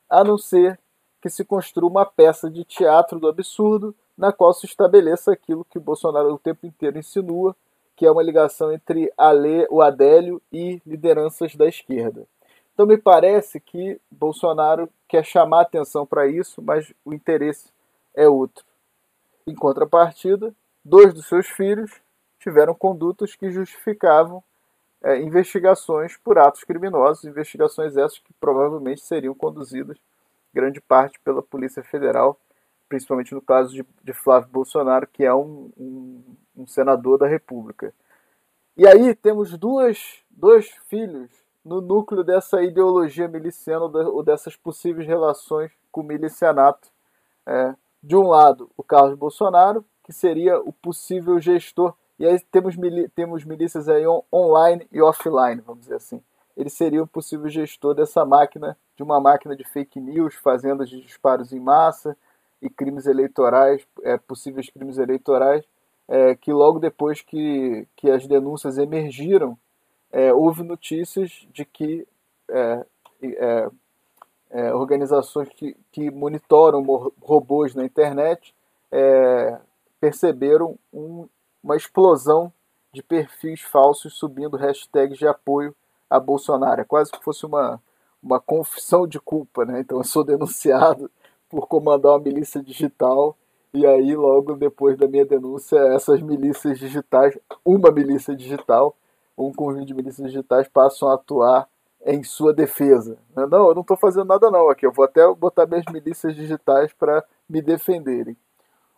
a 0.09 0.23
não 0.23 0.39
ser 0.39 0.79
que 1.21 1.29
se 1.29 1.45
construa 1.45 1.91
uma 1.91 2.07
peça 2.07 2.51
de 2.51 2.65
teatro 2.65 3.19
do 3.19 3.29
absurdo 3.29 3.95
na 4.17 4.33
qual 4.33 4.53
se 4.53 4.67
estabeleça 4.67 5.33
aquilo 5.33 5.65
que 5.65 5.79
Bolsonaro 5.79 6.35
o 6.35 6.39
tempo 6.39 6.67
inteiro 6.67 6.99
insinua, 6.99 7.57
que 7.97 8.07
é 8.07 8.11
uma 8.11 8.23
ligação 8.23 8.73
entre 8.73 9.13
Ale, 9.17 9.67
o 9.71 9.81
Adélio 9.81 10.41
e 10.53 10.81
lideranças 10.87 11.55
da 11.55 11.67
esquerda. 11.67 12.27
Então 12.73 12.87
me 12.87 12.97
parece 12.97 13.61
que 13.61 14.01
Bolsonaro 14.11 14.89
quer 15.09 15.25
chamar 15.25 15.63
atenção 15.63 16.07
para 16.07 16.27
isso, 16.27 16.63
mas 16.63 16.93
o 17.05 17.13
interesse 17.13 17.71
é 18.15 18.29
outro. 18.29 18.65
Em 19.47 19.55
contrapartida, 19.55 20.55
dois 20.85 21.13
dos 21.13 21.27
seus 21.27 21.47
filhos 21.47 21.91
tiveram 22.39 22.75
condutas 22.75 23.35
que 23.35 23.51
justificavam 23.51 24.43
é, 25.03 25.19
investigações 25.21 26.17
por 26.17 26.39
atos 26.39 26.65
criminosos, 26.65 27.25
investigações 27.25 27.97
essas 27.97 28.19
que 28.19 28.33
provavelmente 28.35 29.01
seriam 29.01 29.35
conduzidas 29.35 29.99
grande 30.53 30.81
parte 30.81 31.19
pela 31.21 31.43
Polícia 31.43 31.83
Federal, 31.83 32.39
principalmente 32.89 33.35
no 33.35 33.41
caso 33.41 33.73
de, 33.73 33.87
de 34.03 34.13
Flávio 34.13 34.51
Bolsonaro, 34.51 35.07
que 35.07 35.25
é 35.25 35.33
um, 35.33 35.71
um, 35.79 36.23
um, 36.57 36.67
senador 36.67 37.19
da 37.19 37.27
República. 37.27 37.95
E 38.77 38.87
aí 38.87 39.15
temos 39.15 39.57
duas, 39.57 40.23
dois 40.29 40.69
filhos 40.89 41.31
no 41.65 41.81
núcleo 41.81 42.25
dessa 42.25 42.63
ideologia 42.63 43.29
miliciana 43.29 43.85
ou 43.85 44.23
dessas 44.23 44.57
possíveis 44.57 45.07
relações 45.07 45.71
com 45.93 46.01
o 46.01 46.05
milicianato. 46.05 46.89
É, 47.47 47.75
de 48.03 48.17
um 48.17 48.29
lado, 48.29 48.71
o 48.77 48.83
Carlos 48.83 49.17
Bolsonaro, 49.17 49.85
que 50.03 50.13
seria 50.13 50.59
o 50.59 50.73
possível 50.73 51.39
gestor, 51.39 51.95
e 52.21 52.27
aí 52.27 52.39
temos, 52.53 52.77
temos 53.15 53.45
milícias 53.47 53.89
aí 53.89 54.07
on, 54.07 54.23
online 54.31 54.87
e 54.93 55.01
offline, 55.01 55.63
vamos 55.63 55.85
dizer 55.85 55.95
assim. 55.95 56.23
Ele 56.55 56.69
seria 56.69 57.03
o 57.03 57.07
possível 57.07 57.49
gestor 57.49 57.95
dessa 57.95 58.27
máquina, 58.27 58.77
de 58.95 59.03
uma 59.03 59.19
máquina 59.19 59.57
de 59.57 59.65
fake 59.65 59.99
news, 59.99 60.35
fazendas 60.35 60.91
de 60.91 61.01
disparos 61.01 61.51
em 61.51 61.59
massa 61.59 62.15
e 62.61 62.69
crimes 62.69 63.07
eleitorais, 63.07 63.87
é, 64.03 64.19
possíveis 64.19 64.69
crimes 64.69 64.99
eleitorais, 64.99 65.65
é, 66.07 66.35
que 66.35 66.53
logo 66.53 66.79
depois 66.79 67.23
que, 67.23 67.89
que 67.97 68.11
as 68.11 68.27
denúncias 68.27 68.77
emergiram, 68.77 69.57
é, 70.13 70.31
houve 70.31 70.63
notícias 70.63 71.49
de 71.51 71.65
que 71.65 72.07
é, 72.51 72.85
é, 73.23 73.71
é, 74.51 74.75
organizações 74.75 75.49
que, 75.49 75.75
que 75.91 76.11
monitoram 76.11 76.83
robôs 77.23 77.75
na 77.75 77.85
internet 77.85 78.55
perceberam 80.01 80.77
um, 80.93 81.29
uma 81.63 81.77
explosão 81.77 82.53
de 82.93 83.03
perfis 83.03 83.61
falsos 83.61 84.15
subindo 84.15 84.57
hashtags 84.57 85.19
de 85.19 85.27
apoio 85.27 85.75
a 86.09 86.19
Bolsonaro. 86.19 86.81
É 86.81 86.85
quase 86.85 87.13
que 87.13 87.23
fosse 87.23 87.47
uma, 87.47 87.81
uma 88.23 88.41
confissão 88.41 89.07
de 89.07 89.21
culpa, 89.21 89.65
né? 89.65 89.81
Então 89.81 89.99
eu 89.99 90.05
sou 90.05 90.25
denunciado 90.25 91.11
por 91.49 91.67
comandar 91.67 92.13
uma 92.13 92.21
milícia 92.21 92.63
digital 92.63 93.37
e 93.73 93.87
aí 93.87 94.17
logo 94.17 94.55
depois 94.57 94.99
da 94.99 95.07
minha 95.07 95.25
denúncia 95.25 95.79
essas 95.95 96.21
milícias 96.21 96.79
digitais, 96.79 97.39
uma 97.65 97.91
milícia 97.91 98.35
digital 98.35 98.97
um 99.45 99.53
conjunto 99.53 99.87
de 99.87 99.95
milícias 99.95 100.31
digitais 100.31 100.69
passam 100.69 101.09
a 101.09 101.15
atuar 101.15 101.69
em 102.05 102.23
sua 102.23 102.53
defesa. 102.53 103.19
Não, 103.35 103.69
eu 103.69 103.75
não 103.75 103.83
estou 103.83 103.97
fazendo 103.97 104.27
nada 104.27 104.51
não 104.51 104.69
aqui, 104.69 104.87
eu 104.87 104.93
vou 104.93 105.05
até 105.05 105.27
botar 105.35 105.67
minhas 105.67 105.85
milícias 105.91 106.35
digitais 106.35 106.93
para 106.93 107.25
me 107.49 107.61
defenderem. 107.61 108.37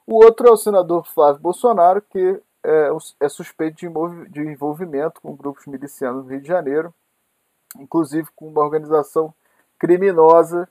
O 0.06 0.24
outro 0.24 0.48
é 0.48 0.50
o 0.50 0.56
senador 0.56 1.06
Flávio 1.06 1.40
Bolsonaro, 1.40 2.02
que 2.02 2.40
é, 2.64 2.88
é 3.20 3.28
suspeito 3.28 3.76
de 4.28 4.40
envolvimento 4.40 5.20
com 5.20 5.34
grupos 5.34 5.66
milicianos 5.66 6.24
do 6.24 6.30
Rio 6.30 6.40
de 6.40 6.48
Janeiro, 6.48 6.94
inclusive 7.78 8.28
com 8.36 8.48
uma 8.48 8.62
organização 8.62 9.34
criminosa 9.78 10.68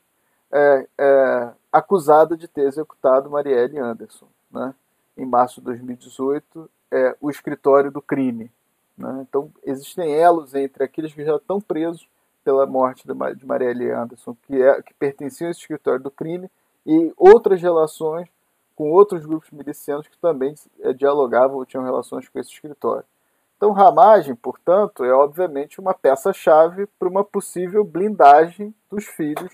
é, 0.52 0.88
é, 0.98 1.52
acusada 1.72 2.36
de 2.36 2.48
ter 2.48 2.62
executado 2.62 3.30
Marielle 3.30 3.80
Anderson. 3.80 4.28
Né? 4.50 4.74
Em 5.18 5.26
março 5.26 5.60
de 5.60 5.66
2018, 5.66 6.70
é, 6.92 7.16
o 7.20 7.30
escritório 7.30 7.92
do 7.92 8.02
crime. 8.02 8.52
Né? 8.98 9.26
Então, 9.28 9.52
existem 9.64 10.14
elos 10.14 10.54
entre 10.54 10.84
aqueles 10.84 11.14
que 11.14 11.26
já 11.26 11.36
estão 11.36 11.60
presos 11.60 12.08
pela 12.44 12.66
morte 12.66 13.06
de 13.06 13.46
Marielle 13.46 13.92
Anderson, 13.92 14.36
que, 14.44 14.62
é, 14.62 14.82
que 14.82 14.94
pertenciam 14.94 15.48
a 15.48 15.52
esse 15.52 15.62
escritório 15.62 16.02
do 16.02 16.12
crime, 16.12 16.50
e 16.86 17.14
outras 17.16 17.62
relações 17.62 18.28
com 18.82 18.90
outros 18.90 19.28
grupos 19.28 19.52
milicianos 19.52 20.08
que 20.08 20.18
também 20.18 20.56
é, 20.80 20.92
dialogavam 20.92 21.58
ou 21.58 21.66
tinham 21.68 21.84
relações 21.84 22.28
com 22.28 22.40
esse 22.40 22.50
escritório. 22.50 23.06
Então, 23.56 23.74
ramagem, 23.74 24.34
portanto, 24.34 25.04
é 25.04 25.14
obviamente 25.14 25.80
uma 25.80 25.94
peça-chave 25.94 26.88
para 26.98 27.08
uma 27.08 27.24
possível 27.24 27.84
blindagem 27.84 28.74
dos 28.90 29.06
filhos 29.06 29.54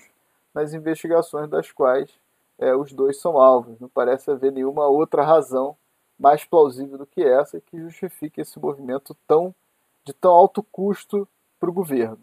nas 0.54 0.72
investigações 0.72 1.46
das 1.46 1.70
quais 1.70 2.10
é, 2.58 2.74
os 2.74 2.90
dois 2.90 3.20
são 3.20 3.36
alvos. 3.36 3.78
Não 3.78 3.88
parece 3.90 4.30
haver 4.30 4.50
nenhuma 4.50 4.86
outra 4.86 5.22
razão 5.22 5.76
mais 6.18 6.46
plausível 6.46 6.96
do 6.96 7.04
que 7.04 7.22
essa 7.22 7.60
que 7.60 7.78
justifique 7.78 8.40
esse 8.40 8.58
movimento 8.58 9.14
tão 9.26 9.54
de 10.06 10.14
tão 10.14 10.32
alto 10.32 10.62
custo 10.62 11.28
para 11.60 11.68
o 11.68 11.74
governo. 11.74 12.18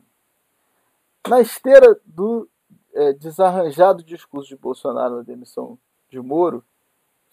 Na 1.30 1.40
esteira 1.40 2.02
do 2.04 2.50
é, 2.96 3.14
desarranjado 3.14 4.04
discurso 4.04 4.50
de 4.50 4.58
Bolsonaro 4.58 5.18
na 5.18 5.22
demissão 5.22 5.78
de 6.10 6.20
Moro, 6.20 6.64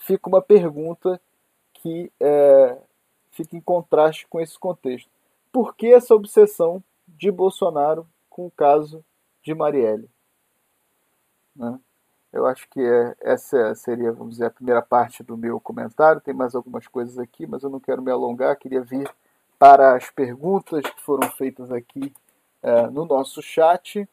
fica 0.03 0.29
uma 0.29 0.43
pergunta 0.43 1.21
que 1.75 2.13
é, 2.21 2.79
fica 3.31 3.57
em 3.57 3.61
contraste 3.61 4.27
com 4.29 4.41
esse 4.41 4.59
contexto. 4.59 5.11
Por 5.51 5.75
que 5.75 5.93
essa 5.93 6.15
obsessão 6.15 6.83
de 7.07 7.31
Bolsonaro 7.31 8.07
com 8.31 8.47
o 8.47 8.51
caso 8.51 9.05
de 9.43 9.55
Marielle? 9.55 10.09
Né? 11.55 11.79
Eu 12.33 12.47
acho 12.47 12.67
que 12.71 12.81
é, 12.81 13.15
essa 13.21 13.75
seria, 13.75 14.11
vamos 14.13 14.35
dizer, 14.35 14.47
a 14.47 14.51
primeira 14.51 14.81
parte 14.81 15.23
do 15.23 15.37
meu 15.37 15.61
comentário. 15.61 16.21
Tem 16.21 16.33
mais 16.33 16.55
algumas 16.55 16.87
coisas 16.87 17.19
aqui, 17.19 17.47
mas 17.47 17.63
eu 17.63 17.69
não 17.69 17.79
quero 17.79 18.01
me 18.01 18.11
alongar. 18.11 18.57
Queria 18.57 18.81
vir 18.81 19.11
para 19.59 19.95
as 19.95 20.11
perguntas 20.11 20.83
que 20.83 21.03
foram 21.03 21.31
feitas 21.33 21.71
aqui 21.71 22.13
é, 22.63 22.87
no 22.87 23.05
nosso 23.05 23.43
chat. 23.43 24.09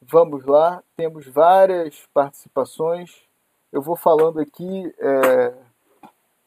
Vamos 0.00 0.44
lá, 0.44 0.82
temos 0.96 1.26
várias 1.26 2.06
participações. 2.14 3.25
Eu 3.72 3.82
vou 3.82 3.96
falando 3.96 4.40
aqui, 4.40 4.94
é, 4.98 5.54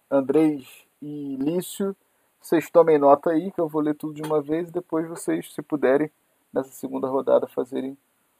Andrés 0.09 0.65
e 1.01 1.35
Lício. 1.37 1.95
Vocês 2.41 2.69
tomem 2.69 2.97
nota 2.97 3.31
aí, 3.31 3.51
que 3.51 3.59
eu 3.59 3.67
vou 3.67 3.81
ler 3.81 3.95
tudo 3.95 4.13
de 4.13 4.21
uma 4.21 4.41
vez 4.41 4.69
e 4.69 4.71
depois 4.71 5.07
vocês, 5.07 5.53
se 5.53 5.61
puderem, 5.61 6.09
nessa 6.53 6.71
segunda 6.71 7.07
rodada, 7.07 7.47
fazerem 7.47 7.97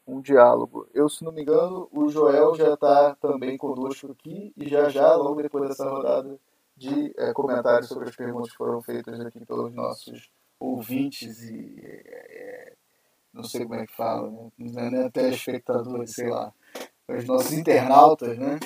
um 0.08 0.22
diálogo. 0.22 0.88
Eu, 0.94 1.08
se 1.08 1.24
não 1.24 1.32
me 1.32 1.42
engano, 1.42 1.88
o 1.92 2.10
Joel 2.10 2.56
já 2.56 2.74
está 2.74 3.16
também 3.16 3.58
conosco 3.58 4.12
aqui 4.12 4.52
e 4.58 4.68
já 4.68 4.90
já, 4.90 5.16
logo 5.16 5.42
depois 5.42 5.70
dessa 5.70 5.88
rodada 5.88 6.40
de 6.76 7.14
é, 7.18 7.34
comentários 7.34 7.90
sobre 7.90 8.10
as 8.10 8.16
perguntas 8.16 8.52
que 8.52 8.58
foram 8.58 8.82
feitas 8.82 9.20
aqui 9.20 9.46
pelos 9.46 9.74
nossos 9.74 10.32
ouvintes 10.60 11.44
e 11.44 11.80
é, 11.84 12.74
não 13.34 13.44
sei 13.44 13.66
como 13.66 13.76
é 13.76 13.86
que 13.86 13.96
fala, 13.96 14.30
né? 14.58 14.88
é 14.88 14.90
nem 14.90 15.12
telespectadores, 15.12 16.16
sei 16.16 16.30
lá, 16.30 16.54
os 17.18 17.26
nossos 17.26 17.54
internautas, 17.54 18.38
né? 18.38 18.60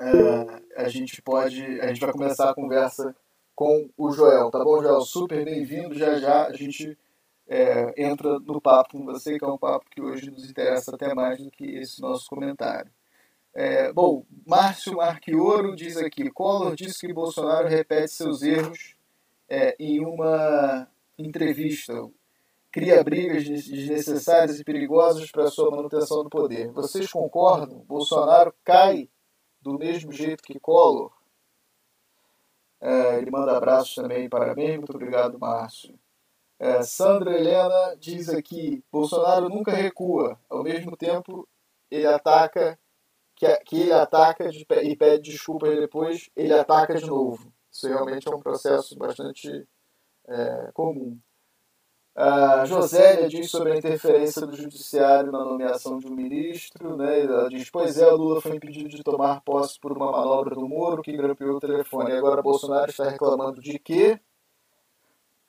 É, 0.00 0.82
a 0.82 0.88
gente 0.88 1.20
pode, 1.20 1.62
a 1.80 1.88
gente 1.88 2.00
vai 2.00 2.12
começar 2.12 2.50
a 2.50 2.54
conversa 2.54 3.14
com 3.54 3.88
o 3.96 4.10
Joel, 4.10 4.50
tá 4.50 4.64
bom, 4.64 4.82
Joel? 4.82 5.00
Super 5.02 5.44
bem-vindo, 5.44 5.94
já 5.94 6.18
já 6.18 6.46
a 6.46 6.52
gente 6.52 6.98
é, 7.46 8.02
entra 8.02 8.38
no 8.40 8.60
papo 8.60 8.98
com 8.98 9.04
você, 9.04 9.38
que 9.38 9.44
é 9.44 9.48
um 9.48 9.58
papo 9.58 9.86
que 9.90 10.00
hoje 10.00 10.30
nos 10.30 10.48
interessa 10.48 10.94
até 10.94 11.14
mais 11.14 11.38
do 11.38 11.50
que 11.50 11.64
esse 11.64 12.00
nosso 12.00 12.28
comentário. 12.28 12.90
É, 13.54 13.92
bom, 13.92 14.24
Márcio 14.46 14.96
Marquioro 14.96 15.76
diz 15.76 15.96
aqui: 15.96 16.30
Collor 16.30 16.74
disse 16.74 17.06
que 17.06 17.12
Bolsonaro 17.12 17.68
repete 17.68 18.10
seus 18.10 18.42
erros 18.42 18.96
é, 19.48 19.76
em 19.78 20.00
uma 20.00 20.88
entrevista, 21.16 21.92
cria 22.74 23.04
brigas 23.04 23.44
desnecessárias 23.44 24.58
e 24.58 24.64
perigosas 24.64 25.30
para 25.30 25.46
sua 25.46 25.70
manutenção 25.70 26.24
do 26.24 26.28
poder. 26.28 26.72
Vocês 26.72 27.08
concordam? 27.08 27.78
Bolsonaro 27.86 28.52
cai 28.64 29.08
do 29.62 29.78
mesmo 29.78 30.10
jeito 30.10 30.42
que 30.42 30.58
Collor? 30.58 31.12
É, 32.80 33.18
ele 33.18 33.30
manda 33.30 33.56
abraços 33.56 33.94
também 33.94 34.28
para 34.28 34.56
mim. 34.56 34.78
Muito 34.78 34.92
obrigado, 34.92 35.38
Márcio. 35.38 35.96
É, 36.58 36.82
Sandra 36.82 37.38
Helena 37.38 37.96
diz 37.96 38.28
aqui: 38.28 38.82
Bolsonaro 38.90 39.48
nunca 39.48 39.70
recua, 39.70 40.36
ao 40.50 40.64
mesmo 40.64 40.96
tempo 40.96 41.48
ele 41.88 42.08
ataca, 42.08 42.76
que, 43.36 43.46
que 43.58 43.82
ele 43.82 43.92
ataca 43.92 44.50
e 44.82 44.96
pede 44.96 45.30
desculpas 45.30 45.78
depois, 45.78 46.28
ele 46.34 46.52
ataca 46.52 46.96
de 46.96 47.06
novo. 47.06 47.52
Isso 47.70 47.86
realmente 47.86 48.26
é 48.26 48.34
um 48.34 48.40
processo 48.40 48.98
bastante 48.98 49.64
é, 50.26 50.70
comum. 50.74 51.16
A 52.16 52.64
Josélia 52.64 53.28
diz 53.28 53.50
sobre 53.50 53.72
a 53.72 53.76
interferência 53.76 54.46
do 54.46 54.56
judiciário 54.56 55.32
na 55.32 55.44
nomeação 55.44 55.98
de 55.98 56.06
um 56.06 56.14
ministro. 56.14 56.96
Né? 56.96 57.22
Ela 57.22 57.48
diz: 57.48 57.68
Pois 57.68 57.98
é, 57.98 58.06
Lula 58.06 58.40
foi 58.40 58.54
impedido 58.54 58.88
de 58.88 59.02
tomar 59.02 59.40
posse 59.40 59.80
por 59.80 59.90
uma 59.90 60.12
manobra 60.12 60.54
do 60.54 60.68
Moro 60.68 61.02
que 61.02 61.16
grampeou 61.16 61.56
o 61.56 61.60
telefone. 61.60 62.12
Agora 62.12 62.40
Bolsonaro 62.40 62.88
está 62.88 63.10
reclamando 63.10 63.60
de 63.60 63.80
quê? 63.80 64.20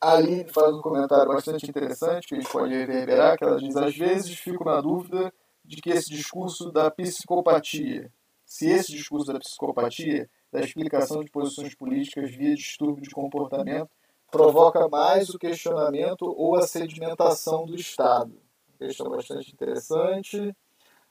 Ali 0.02 0.46
faz 0.52 0.74
um 0.74 0.82
comentário 0.82 1.28
bastante 1.28 1.70
interessante 1.70 2.28
que 2.28 2.36
a 2.36 2.40
gente 2.40 2.52
pode 2.52 2.74
reverberar, 2.74 3.38
que 3.38 3.44
ela 3.44 3.58
diz, 3.58 3.76
às 3.78 3.96
vezes 3.96 4.38
fico 4.38 4.64
na 4.66 4.82
dúvida 4.82 5.32
de 5.64 5.78
que 5.78 5.90
esse 5.90 6.10
discurso 6.10 6.72
da 6.72 6.92
psicopatia, 6.92 8.12
se 8.46 8.70
esse 8.70 8.92
discurso 8.92 9.32
da 9.32 9.40
psicopatia, 9.40 10.30
da 10.52 10.60
explicação 10.62 11.24
de 11.24 11.32
posições 11.32 11.74
políticas 11.76 12.30
via 12.32 12.56
distúrbio 12.56 13.04
de 13.04 13.10
comportamento, 13.10 13.90
provoca 14.36 14.90
mais 14.90 15.30
o 15.30 15.40
questionamento 15.40 16.26
ou 16.38 16.58
a 16.58 16.68
sedimentação 16.68 17.66
do 17.66 17.74
Estado. 17.74 18.38
Questão 18.78 19.10
bastante 19.10 19.54
interessante. 19.54 20.54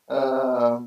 Uh, 0.06 0.84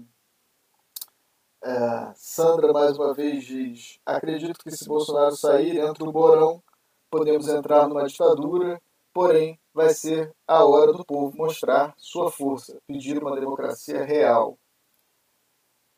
uh, 1.64 2.14
Sandra, 2.14 2.72
mais 2.72 2.96
uma 2.96 3.12
vez, 3.16 3.44
diz: 3.44 4.00
Acredito 4.06 4.60
que 4.60 4.70
se 4.70 4.88
Bolsonaro 4.88 5.36
sair, 5.36 5.82
dentro 5.82 6.06
do 6.06 6.12
Borão, 6.12 6.62
podemos 7.10 7.48
entrar 7.48 7.88
numa 7.88 8.06
ditadura, 8.06 8.80
porém 9.12 9.60
vai 9.74 9.90
ser 9.90 10.32
a 10.48 10.64
hora 10.64 10.94
do 10.94 11.04
povo 11.04 11.36
mostrar 11.36 11.96
sua 11.98 12.30
força, 12.30 12.80
pedir 12.86 13.18
uma 13.18 13.34
democracia 13.34 14.06
real. 14.06 14.60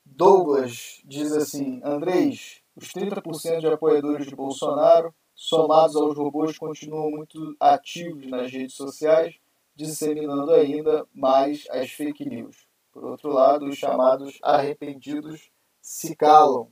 Douglas 0.06 1.02
diz 1.04 1.34
assim: 1.34 1.82
Andrés, 1.84 2.62
os 2.78 2.94
30% 2.94 3.60
de 3.60 3.68
apoiadores 3.68 4.26
de 4.26 4.36
Bolsonaro, 4.38 5.14
somados 5.40 5.96
aos 5.96 6.18
robôs, 6.18 6.58
continuam 6.58 7.10
muito 7.10 7.56
ativos 7.62 8.28
nas 8.28 8.52
redes 8.52 8.76
sociais, 8.76 9.36
disseminando 9.74 10.52
ainda 10.52 11.08
mais 11.14 11.66
as 11.72 11.90
fake 11.92 12.28
news. 12.28 12.68
Por 12.92 13.06
outro 13.06 13.30
lado, 13.32 13.66
os 13.66 13.78
chamados 13.78 14.38
arrependidos 14.44 15.50
se 15.82 16.14
calam. 16.14 16.70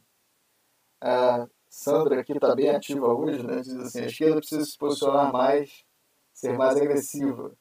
A 0.99 1.47
Sandra 1.70 2.20
aqui 2.20 2.34
está 2.34 2.53
bem 2.53 2.70
ativa 2.70 3.07
hoje, 3.07 3.41
né? 3.41 3.61
diz 3.61 3.74
assim, 3.74 4.01
a 4.01 4.05
esquerda 4.07 4.38
precisa 4.39 4.65
se 4.65 4.78
posicionar 4.78 5.32
mais, 5.32 5.86
ser 6.34 6.57
mais 6.57 6.76
agressiva. 6.76 7.55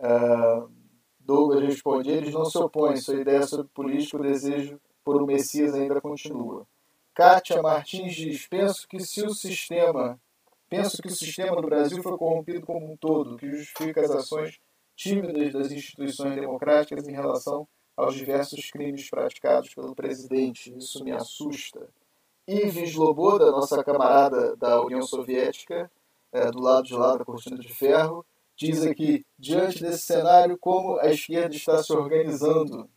Uh, 0.00 0.68
Douglas 1.20 1.62
responde, 1.62 2.10
eles 2.10 2.34
não 2.34 2.44
se 2.44 2.58
opõem, 2.58 2.96
sua 2.96 3.20
ideia 3.20 3.46
sobre 3.46 3.68
política, 3.68 4.16
o 4.16 4.22
desejo 4.22 4.80
por 5.04 5.22
um 5.22 5.26
Messias 5.26 5.74
ainda 5.74 6.00
continua. 6.00 6.66
Kátia 7.14 7.62
Martins 7.62 8.16
diz: 8.16 8.48
penso 8.48 8.88
que 8.88 8.98
se 8.98 9.22
o 9.22 9.32
sistema, 9.32 10.20
penso 10.76 11.00
que 11.00 11.08
o 11.08 11.14
sistema 11.14 11.60
do 11.60 11.68
Brasil 11.68 12.02
foi 12.02 12.16
corrompido 12.16 12.66
como 12.66 12.92
um 12.92 12.96
todo, 12.96 13.36
que 13.36 13.48
justifica 13.48 14.00
as 14.00 14.10
ações 14.10 14.58
tímidas 14.96 15.52
das 15.52 15.70
instituições 15.70 16.34
democráticas 16.34 17.06
em 17.08 17.12
relação 17.12 17.66
aos 17.96 18.14
diversos 18.14 18.70
crimes 18.70 19.08
praticados 19.08 19.72
pelo 19.74 19.94
presidente. 19.94 20.76
Isso 20.76 21.04
me 21.04 21.12
assusta. 21.12 21.88
Ives 22.46 22.94
Loboda, 22.94 23.50
nossa 23.50 23.82
camarada 23.82 24.56
da 24.56 24.82
União 24.82 25.02
Soviética, 25.02 25.90
é, 26.32 26.50
do 26.50 26.60
lado 26.60 26.86
de 26.86 26.94
lá 26.94 27.16
da 27.16 27.24
cortina 27.24 27.56
de 27.56 27.72
ferro, 27.72 28.26
diz 28.56 28.84
aqui: 28.84 29.24
diante 29.38 29.80
desse 29.80 30.02
cenário, 30.02 30.58
como 30.58 30.98
a 30.98 31.08
esquerda 31.10 31.54
está 31.54 31.82
se 31.82 31.92
organizando 31.92 32.88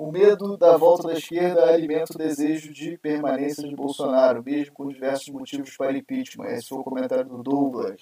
o 0.00 0.10
medo 0.10 0.56
da 0.56 0.78
volta 0.78 1.08
da 1.08 1.12
esquerda 1.12 1.68
alimenta 1.68 2.14
o 2.14 2.18
desejo 2.18 2.72
de 2.72 2.96
permanência 2.96 3.68
de 3.68 3.76
Bolsonaro, 3.76 4.42
mesmo 4.42 4.72
com 4.72 4.88
diversos 4.88 5.28
motivos 5.28 5.76
para 5.76 5.94
impeachment. 5.94 6.46
Esse 6.46 6.70
foi 6.70 6.78
o 6.78 6.84
comentário 6.84 7.28
do 7.28 7.42
Douglas. 7.42 8.00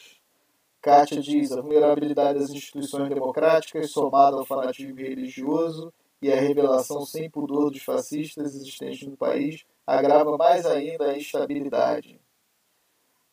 Kátia 0.81 1.21
diz: 1.21 1.51
a 1.51 1.61
vulnerabilidade 1.61 2.39
das 2.39 2.51
instituições 2.51 3.09
democráticas, 3.09 3.91
somada 3.91 4.37
ao 4.37 4.45
fanatismo 4.45 4.95
religioso 4.95 5.93
e 6.23 6.33
a 6.33 6.37
revelação 6.37 7.05
sem 7.05 7.29
pudor 7.29 7.69
dos 7.73 7.83
fascistas 7.83 8.55
existentes 8.55 9.09
no 9.09 9.17
país, 9.17 9.65
agrava 9.85 10.37
mais 10.37 10.65
ainda 10.67 11.07
a 11.07 11.19
instabilidade. 11.19 12.21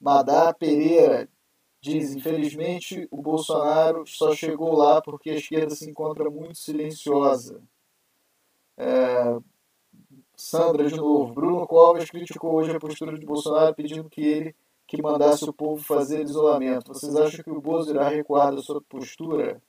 Madá 0.02 0.52
Pereira 0.52 1.30
diz: 1.80 2.16
infelizmente, 2.16 3.08
o 3.12 3.22
Bolsonaro 3.22 4.08
só 4.08 4.34
chegou 4.34 4.76
lá 4.76 5.04
porque 5.04 5.30
a 5.30 5.36
esquerda 5.36 5.76
se 5.76 5.88
encontra 5.88 6.32
muito 6.32 6.58
silenciosa. 6.58 7.62
É, 8.78 9.40
Sandra, 10.36 10.88
de 10.88 10.96
novo. 10.96 11.34
Bruno 11.34 11.66
Covas 11.68 12.10
criticou 12.10 12.56
hoje 12.56 12.72
a 12.76 12.80
postura 12.80 13.18
de 13.18 13.26
Bolsonaro, 13.26 13.74
pedindo 13.74 14.10
que 14.10 14.22
ele 14.22 14.56
que 14.88 15.02
mandasse 15.02 15.44
o 15.50 15.54
povo 15.54 15.84
fazer 15.84 16.22
isolamento. 16.22 16.94
Vocês 16.94 17.16
acham 17.16 17.44
que 17.44 17.50
o 17.50 17.62
Bozo 17.62 17.90
irá 17.90 18.08
recuar 18.08 18.54
da 18.54 18.62
sua 18.62 18.82
postura? 18.82 19.62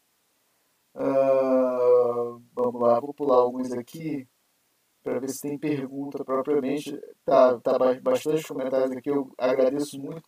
Uh, 0.95 2.43
vamos 2.55 2.81
lá, 2.81 3.01
vou 3.01 3.15
pular 3.15 3.37
alguns 3.37 3.73
aqui 3.73 4.27
para 5.03 5.19
ver 5.19 5.31
se 5.31 5.41
tem 5.41 5.59
pergunta 5.59 6.25
propriamente. 6.25 7.01
Tá, 7.25 7.59
tá 7.61 7.79
bastante 8.03 8.47
comentários 8.47 8.93
aqui, 8.93 9.11
eu 9.11 9.33
agradeço 9.39 9.99
muito. 9.99 10.25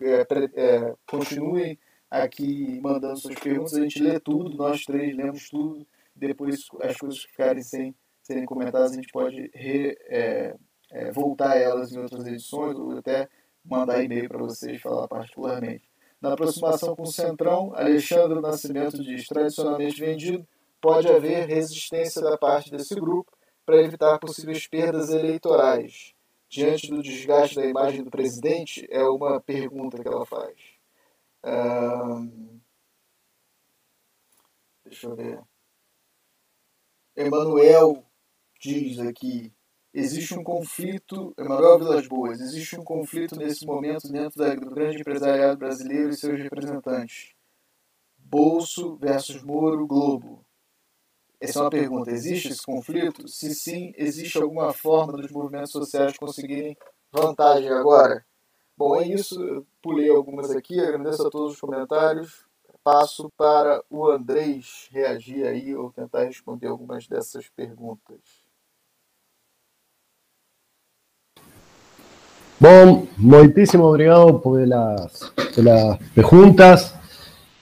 É, 0.00 0.26
é, 0.54 0.94
continuem 1.06 1.78
aqui 2.10 2.80
mandando 2.80 3.18
suas 3.18 3.34
perguntas, 3.34 3.74
a 3.74 3.80
gente 3.80 4.00
lê 4.00 4.20
tudo, 4.20 4.56
nós 4.56 4.84
três 4.84 5.14
lemos 5.14 5.50
tudo 5.50 5.86
depois 6.16 6.64
as 6.82 6.96
coisas 6.96 7.22
ficarem 7.22 7.62
sem 7.62 7.94
serem 8.22 8.44
comentadas, 8.44 8.92
a 8.92 8.94
gente 8.94 9.12
pode 9.12 9.50
re, 9.54 9.96
é, 10.06 10.56
é, 10.90 11.12
voltar 11.12 11.56
elas 11.56 11.92
em 11.92 11.98
outras 11.98 12.26
edições 12.26 12.76
ou 12.76 12.98
até 12.98 13.28
mandar 13.64 14.02
e-mail 14.02 14.28
para 14.28 14.38
vocês 14.38 14.80
falar 14.80 15.06
particularmente. 15.06 15.88
Na 16.20 16.32
aproximação 16.32 16.96
com 16.96 17.02
o 17.02 17.12
Centrão, 17.12 17.72
Alexandre 17.74 18.40
Nascimento 18.40 19.02
diz: 19.02 19.26
tradicionalmente 19.26 20.00
vendido, 20.00 20.46
pode 20.80 21.08
haver 21.08 21.46
resistência 21.46 22.22
da 22.22 22.36
parte 22.36 22.70
desse 22.70 22.94
grupo 22.94 23.30
para 23.64 23.82
evitar 23.82 24.18
possíveis 24.18 24.66
perdas 24.66 25.10
eleitorais. 25.10 26.14
Diante 26.48 26.88
do 26.88 27.02
desgaste 27.02 27.56
da 27.56 27.66
imagem 27.66 28.04
do 28.04 28.10
presidente, 28.10 28.86
é 28.88 29.02
uma 29.02 29.40
pergunta 29.40 30.00
que 30.00 30.08
ela 30.08 30.24
faz. 30.24 30.54
deixa 34.84 35.08
eu 35.08 35.16
ver. 35.16 35.55
Emanuel 37.16 38.04
diz 38.60 38.98
aqui, 38.98 39.50
existe 39.92 40.38
um 40.38 40.44
conflito, 40.44 41.32
Emanuel 41.38 41.78
Vilas 41.78 42.06
Boas, 42.06 42.40
existe 42.42 42.78
um 42.78 42.84
conflito 42.84 43.36
nesse 43.36 43.64
momento 43.64 44.06
dentro 44.06 44.38
do 44.60 44.70
grande 44.70 45.00
empresariado 45.00 45.56
brasileiro 45.56 46.10
e 46.10 46.14
seus 46.14 46.38
representantes. 46.38 47.32
Bolso 48.18 48.96
versus 48.96 49.42
Moro 49.42 49.86
Globo. 49.86 50.44
Essa 51.40 51.60
é 51.60 51.62
uma 51.62 51.70
pergunta. 51.70 52.10
Existe 52.10 52.48
esse 52.48 52.62
conflito? 52.62 53.26
Se 53.26 53.54
sim, 53.54 53.94
existe 53.96 54.36
alguma 54.36 54.74
forma 54.74 55.14
dos 55.14 55.30
movimentos 55.30 55.70
sociais 55.70 56.18
conseguirem 56.18 56.76
vantagem 57.10 57.70
agora? 57.70 58.26
Bom, 58.76 59.00
é 59.00 59.06
isso. 59.06 59.42
Eu 59.42 59.66
pulei 59.80 60.10
algumas 60.10 60.50
aqui. 60.50 60.78
Agradeço 60.80 61.26
a 61.26 61.30
todos 61.30 61.54
os 61.54 61.60
comentários 61.60 62.45
passo 62.86 63.28
para 63.36 63.82
o 63.90 64.08
Andrés 64.08 64.88
reagir 64.92 65.44
aí 65.44 65.74
ou 65.74 65.90
tentar 65.90 66.22
responder 66.22 66.68
algumas 66.68 67.08
dessas 67.08 67.48
perguntas. 67.48 68.20
Bom, 72.60 73.08
muitíssimo 73.18 73.82
obrigado 73.82 74.38
pelas, 74.38 75.32
pelas 75.52 75.98
perguntas. 76.14 76.94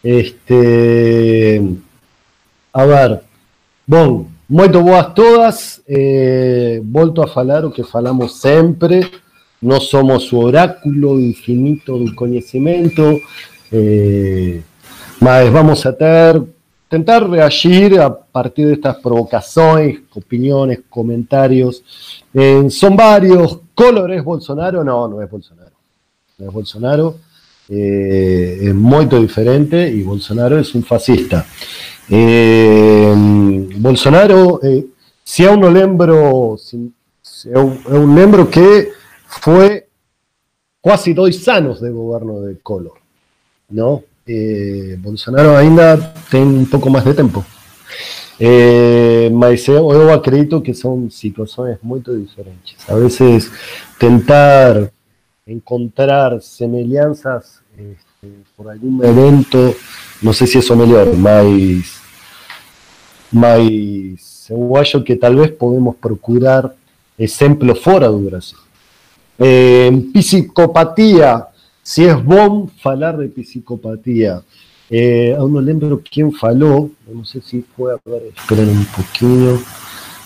Este, 0.05 1.59
a 2.71 2.85
ver, 2.85 3.23
bom, 3.87 4.27
muito 4.47 4.83
boas 4.83 5.15
todas. 5.15 5.83
Eh, 5.89 6.83
volto 6.85 7.23
a 7.23 7.27
falar 7.27 7.65
o 7.65 7.71
que 7.71 7.83
falamos 7.83 8.43
sempre. 8.43 9.11
No 9.63 9.81
somos 9.81 10.31
o 10.35 10.41
oráculo 10.41 11.19
infinito 11.19 11.99
do 11.99 12.15
conhecimento. 12.15 13.23
Eh, 13.73 14.61
vamos 15.25 15.87
a 15.87 15.97
ter, 15.97 16.43
tentar 16.89 17.29
reagir 17.29 17.99
a 17.99 18.15
partir 18.15 18.67
de 18.67 18.75
estas 18.75 18.97
provocaciones, 18.97 20.01
opiniones, 20.15 20.81
comentarios. 20.89 21.83
son 22.69 22.97
varios 22.97 23.59
colores 23.75 24.23
Bolsonaro, 24.23 24.85
no, 24.85 25.09
no 25.09 25.23
es 25.23 25.31
Bolsonaro. 25.31 25.71
No 26.37 26.49
es 26.49 26.53
Bolsonaro, 26.53 27.17
eh, 27.69 28.59
es 28.63 28.75
muy 28.75 29.07
diferente 29.07 29.89
y 29.89 30.03
Bolsonaro 30.03 30.59
es 30.59 30.75
un 30.75 30.83
fascista. 30.83 31.47
Eh, 32.11 33.15
Bolsonaro, 33.79 34.61
eh, 34.63 34.87
si 35.23 35.45
aún 35.47 35.61
no 35.61 35.71
lembro, 35.71 36.57
es 36.57 36.75
un 36.75 38.15
lembro 38.15 38.51
que 38.51 38.91
fue 39.27 39.89
casi 40.83 41.15
dos 41.15 41.49
años 41.49 41.81
de 41.81 41.91
gobierno 41.91 42.41
de 42.43 42.59
Collor, 42.59 42.99
¿no? 43.71 44.03
Eh, 44.29 44.97
Bolsonaro 44.99 45.55
ainda 45.57 45.97
tem 46.31 46.43
um 46.43 46.65
pouco 46.65 46.91
mais 46.91 47.05
de 47.05 47.15
tempo. 47.15 47.45
É, 48.41 49.31
mas 49.31 49.67
eu, 49.69 50.13
acredito 50.13 50.61
que 50.61 50.75
são 50.75 51.09
situações 51.09 51.79
muito 51.83 52.17
diferentes. 52.19 52.77
A 52.89 52.95
vezes, 52.97 53.51
tentar 53.99 54.91
encontrar 55.47 56.41
semelhanças 56.41 57.61
este, 57.79 58.33
por 58.57 58.71
algum 58.71 59.05
evento, 59.05 59.77
não 60.23 60.33
sei 60.33 60.47
se 60.47 60.59
é 60.59 60.75
o 60.75 60.77
melhor, 60.77 61.15
mas, 61.15 62.01
mas 63.33 64.47
eu 64.51 64.77
acho 64.77 65.01
que 65.03 65.15
talvez 65.15 65.51
podemos 65.53 65.95
procurar 65.97 66.75
exemplos 67.19 67.79
fora 67.79 68.09
do 68.09 68.19
Brasil. 68.19 68.59
É, 69.39 69.91
psicopatia 70.13 71.47
si 71.85 72.05
es 72.07 72.25
bom 72.25 72.67
falar 72.83 73.19
de 73.19 73.29
psicopatía. 73.29 74.43
Eh, 74.91 75.35
aún 75.39 75.53
no 75.53 75.61
lembro 75.61 76.03
quién 76.03 76.33
faló, 76.33 76.91
no 77.07 77.25
sé 77.25 77.41
si 77.41 77.63
fue, 77.63 77.93
a 77.93 77.99
ver, 78.05 78.33
esperen 78.37 78.71
un 78.71 78.87
poquito. 78.87 79.61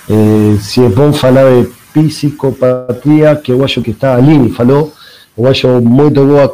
Eh, 0.09 0.56
si 0.62 0.82
es 0.82 0.94
bom 0.94 1.12
falar 1.12 1.47
de 1.47 1.68
psicopatía, 1.93 3.43
que 3.43 3.52
yo 3.52 3.82
que 3.82 3.90
está 3.90 4.14
Aline 4.14 4.51
falou, 4.51 4.93
eu 5.36 5.47
acho 5.47 5.80
muito 5.80 6.24
boa 6.24 6.51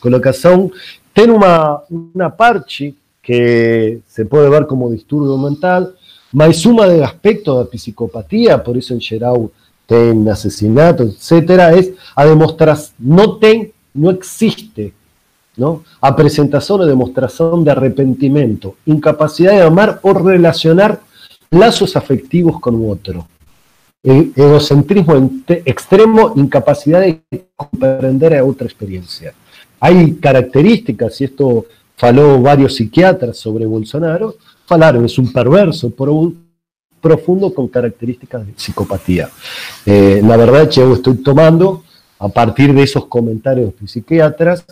colocação. 0.00 0.70
Tem 1.14 1.30
uma, 1.30 1.82
uma 1.90 2.30
parte 2.30 2.94
que 3.22 4.00
se 4.06 4.24
puede 4.26 4.50
ver 4.50 4.66
como 4.66 4.90
distúrbio 4.90 5.38
mental, 5.38 5.92
mas 6.32 6.64
uma 6.66 6.86
del 6.86 7.04
aspectos 7.04 7.56
da 7.56 7.64
psicopatia, 7.64 8.58
por 8.58 8.76
isso 8.76 8.92
em 8.92 9.00
geral 9.00 9.50
tem 9.86 10.28
asesinato, 10.28 11.04
etc., 11.04 11.76
es 11.76 11.92
a 12.16 12.24
demonstrar, 12.24 12.78
no 12.98 13.38
tem, 13.38 13.72
no 13.94 14.10
existe 14.10 14.92
¿no? 15.56 15.84
a 16.00 16.16
presentación 16.16 16.80
o 16.80 16.86
demostración 16.86 17.64
de 17.64 17.70
arrepentimiento, 17.70 18.76
incapacidad 18.86 19.52
de 19.52 19.62
amar 19.62 20.00
o 20.02 20.12
relacionar 20.14 21.00
lazos 21.50 21.96
afectivos 21.96 22.60
con 22.60 22.88
otro. 22.88 23.28
E-, 24.02 24.30
egocentrismo 24.34 25.30
extremo, 25.46 26.32
incapacidad 26.36 27.00
de 27.02 27.22
comprender 27.54 28.36
a 28.36 28.44
otra 28.44 28.66
experiencia. 28.66 29.32
Hay 29.78 30.14
características, 30.14 31.20
y 31.20 31.24
esto 31.24 31.66
faló 31.96 32.40
varios 32.40 32.74
psiquiatras 32.74 33.36
sobre 33.36 33.66
Bolsonaro, 33.66 34.36
falaron, 34.66 35.04
es 35.04 35.18
un 35.18 35.32
perverso 35.32 35.92
profundo 37.00 37.52
con 37.52 37.68
características 37.68 38.46
de 38.46 38.54
psicopatía. 38.56 39.28
Eh, 39.84 40.20
la 40.24 40.36
verdad, 40.36 40.68
yo 40.70 40.94
estoy 40.94 41.16
tomando, 41.16 41.84
a 42.22 42.28
partir 42.28 42.72
de 42.72 42.84
esos 42.84 43.06
comentarios 43.06 43.72
de 43.80 43.88
psiquiatras, 43.88 44.64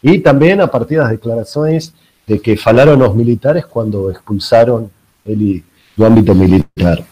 y 0.00 0.20
también 0.20 0.60
a 0.60 0.68
partir 0.68 0.98
de 0.98 1.02
las 1.02 1.10
declaraciones 1.10 1.92
de 2.28 2.40
que 2.40 2.56
falaron 2.56 3.00
los 3.00 3.16
militares 3.16 3.66
cuando 3.66 4.08
expulsaron 4.08 4.88
el, 5.24 5.64
ámbito 5.98 6.32
militar. 6.32 7.04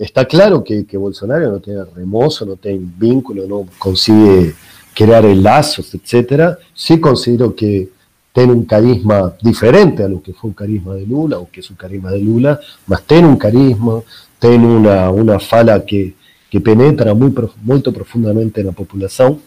está 0.00 0.24
claro 0.24 0.64
que, 0.64 0.86
Bolsonaro 0.96 1.50
no 1.50 1.60
tiene 1.60 1.84
remozo, 1.84 2.46
no 2.46 2.56
tiene 2.56 2.80
vínculo, 2.96 3.46
no 3.46 3.66
consigue 3.78 4.54
crear 4.94 5.24
lazos, 5.24 5.94
etc. 5.94 6.56
Sí 6.72 6.98
considero 6.98 7.54
que 7.54 7.90
tiene 8.32 8.52
un 8.54 8.64
carisma 8.64 9.34
diferente 9.42 10.02
a 10.02 10.08
lo 10.08 10.22
que 10.22 10.32
fue 10.32 10.48
un 10.48 10.54
carisma 10.54 10.94
de 10.94 11.04
Lula, 11.04 11.38
o 11.38 11.50
que 11.50 11.60
es 11.60 11.68
un 11.68 11.76
carisma 11.76 12.10
de 12.10 12.20
Lula, 12.20 12.58
más 12.86 13.02
tiene 13.02 13.28
un 13.28 13.36
carisma, 13.36 14.00
tiene 14.38 14.66
una, 14.66 15.10
una 15.10 15.38
fala 15.38 15.84
que, 15.84 16.14
que 16.54 16.60
penetra 16.60 17.14
muy, 17.14 17.34
muy 17.62 17.80
profundamente 17.80 18.60
en 18.60 18.68
la 18.68 18.72
población 18.72 19.40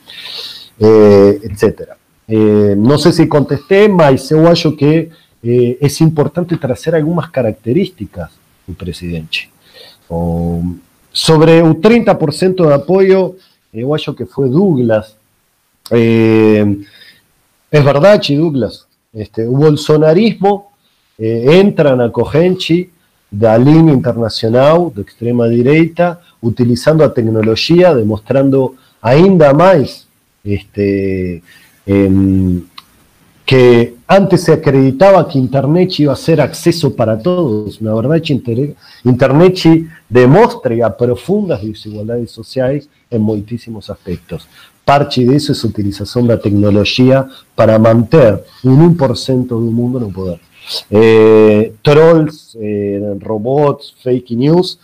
eh, 0.78 1.40
etc. 1.42 1.92
Eh, 2.28 2.76
no 2.78 2.98
sé 2.98 3.14
si 3.14 3.30
contesté, 3.30 3.88
mas 3.88 4.30
eu 4.30 4.46
acho 4.46 4.76
que 4.76 5.10
es 5.42 6.02
importante 6.02 6.58
trazer 6.58 6.96
algunas 6.96 7.30
características 7.30 8.32
do 8.68 8.74
presidente. 8.74 9.50
sobre 11.14 11.64
un 11.64 11.80
30% 11.80 12.68
de 12.68 12.74
apoyo, 12.74 13.38
eu 13.72 13.96
acho 13.96 14.14
que 14.14 14.26
fue 14.26 14.50
Douglas. 14.50 15.16
Es 15.90 17.84
verdad, 17.86 18.22
Douglas, 18.28 18.86
este, 19.14 19.48
o 19.48 19.54
bolsonarismo 19.54 20.74
entra 21.18 21.96
na 21.96 22.10
corrente 22.10 22.90
da 23.32 23.58
linha 23.58 23.94
internacional 23.94 24.92
de 24.94 25.02
extrema 25.02 25.48
direita, 25.48 26.20
utilizando 26.41 27.03
a 27.03 27.14
tecnología, 27.14 27.93
demostrando 27.93 28.76
ainda 29.01 29.53
más 29.53 30.07
este, 30.43 31.41
em, 31.85 32.64
que 33.45 33.95
antes 34.07 34.43
se 34.43 34.53
acreditaba 34.53 35.27
que 35.27 35.38
Internet 35.39 35.99
iba 35.99 36.14
a 36.14 36.18
ser 36.18 36.41
acceso 36.41 36.95
para 36.95 37.18
todos. 37.18 37.81
La 37.81 37.93
verdad 37.93 38.22
que 38.22 38.34
Internet 39.03 39.88
demuestra 40.09 40.97
profundas 40.97 41.64
desigualdades 41.64 42.31
sociales 42.31 42.89
en 43.09 43.22
muchísimos 43.22 43.89
aspectos. 43.89 44.47
Parte 44.84 45.26
de 45.26 45.35
eso 45.35 45.51
es 45.51 45.64
utilización 45.64 46.27
de 46.27 46.35
la 46.35 46.41
tecnología 46.41 47.27
para 47.55 47.77
mantener 47.77 48.43
un 48.64 48.97
1% 48.97 49.47
del 49.47 49.72
mundo 49.73 49.99
en 49.99 50.07
el 50.07 50.14
poder. 50.14 50.39
Eh, 50.89 51.73
trolls, 51.81 52.57
eh, 52.59 53.15
robots, 53.19 53.95
fake 54.03 54.31
news, 54.31 54.80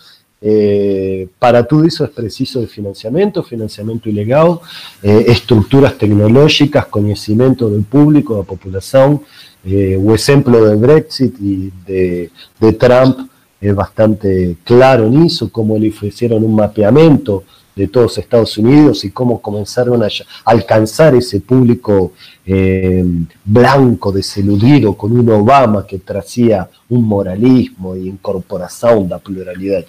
eh, 0.46 1.30
para 1.40 1.64
todo 1.64 1.86
eso 1.86 2.04
es 2.04 2.10
preciso 2.10 2.60
de 2.60 2.68
financiamiento, 2.68 3.42
financiamiento 3.44 4.10
ilegal, 4.10 4.60
eh, 5.02 5.24
estructuras 5.28 5.98
tecnológicas, 5.98 6.88
conocimiento 6.88 7.70
del 7.70 7.84
público, 7.84 8.34
de 8.34 8.40
la 8.42 8.46
población. 8.46 9.22
Eh, 9.66 9.98
o 9.98 10.14
ejemplo 10.14 10.66
de 10.66 10.76
Brexit 10.76 11.36
y 11.40 11.72
de, 11.88 12.30
Trump 12.78 13.30
es 13.62 13.74
bastante 13.74 14.58
claro 14.66 15.08
en 15.08 15.24
eso, 15.24 15.50
cómo 15.50 15.78
le 15.78 15.88
ofrecieron 15.88 16.44
un 16.44 16.56
mapeamiento 16.56 17.46
de 17.76 17.88
todos 17.88 18.18
Estados 18.18 18.58
Unidos 18.58 19.04
y 19.04 19.12
cómo 19.12 19.42
comenzaron 19.42 20.04
a 20.04 20.08
alcanzar 20.46 21.16
ese 21.16 21.42
público 21.42 22.14
eh, 22.46 23.04
blanco, 23.44 24.12
deseludido, 24.12 24.96
con 24.96 25.18
un 25.18 25.30
Obama 25.30 25.86
que 25.86 26.00
tracía 26.00 26.70
un 26.90 27.04
moralismo 27.04 27.96
y 27.96 28.08
incorporación 28.08 29.04
de 29.04 29.10
la 29.10 29.20
pluralidad. 29.20 29.86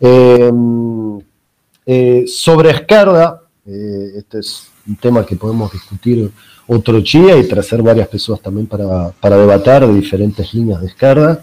Eh, 0.00 0.52
eh, 1.86 2.24
sobre 2.26 2.70
izquierda, 2.70 3.40
este 3.64 4.40
es 4.40 4.68
un 4.86 4.96
tema 4.96 5.24
que 5.24 5.36
podemos 5.36 5.72
discutir 5.72 6.30
otro 6.66 7.00
día 7.00 7.36
y 7.36 7.46
traer 7.46 7.82
varias 7.82 8.08
personas 8.08 8.40
también 8.40 8.66
para, 8.66 9.10
para 9.20 9.36
debatir 9.36 9.86
de 9.86 9.94
diferentes 9.94 10.52
líneas 10.52 10.80
de 10.80 10.86
izquierda. 10.86 11.42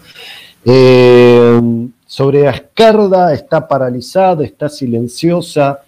Sobre 2.12 2.42
la 2.42 2.50
izquierda 2.50 3.32
está 3.32 3.66
paralizada, 3.66 4.44
está 4.44 4.68
silenciosa. 4.68 5.78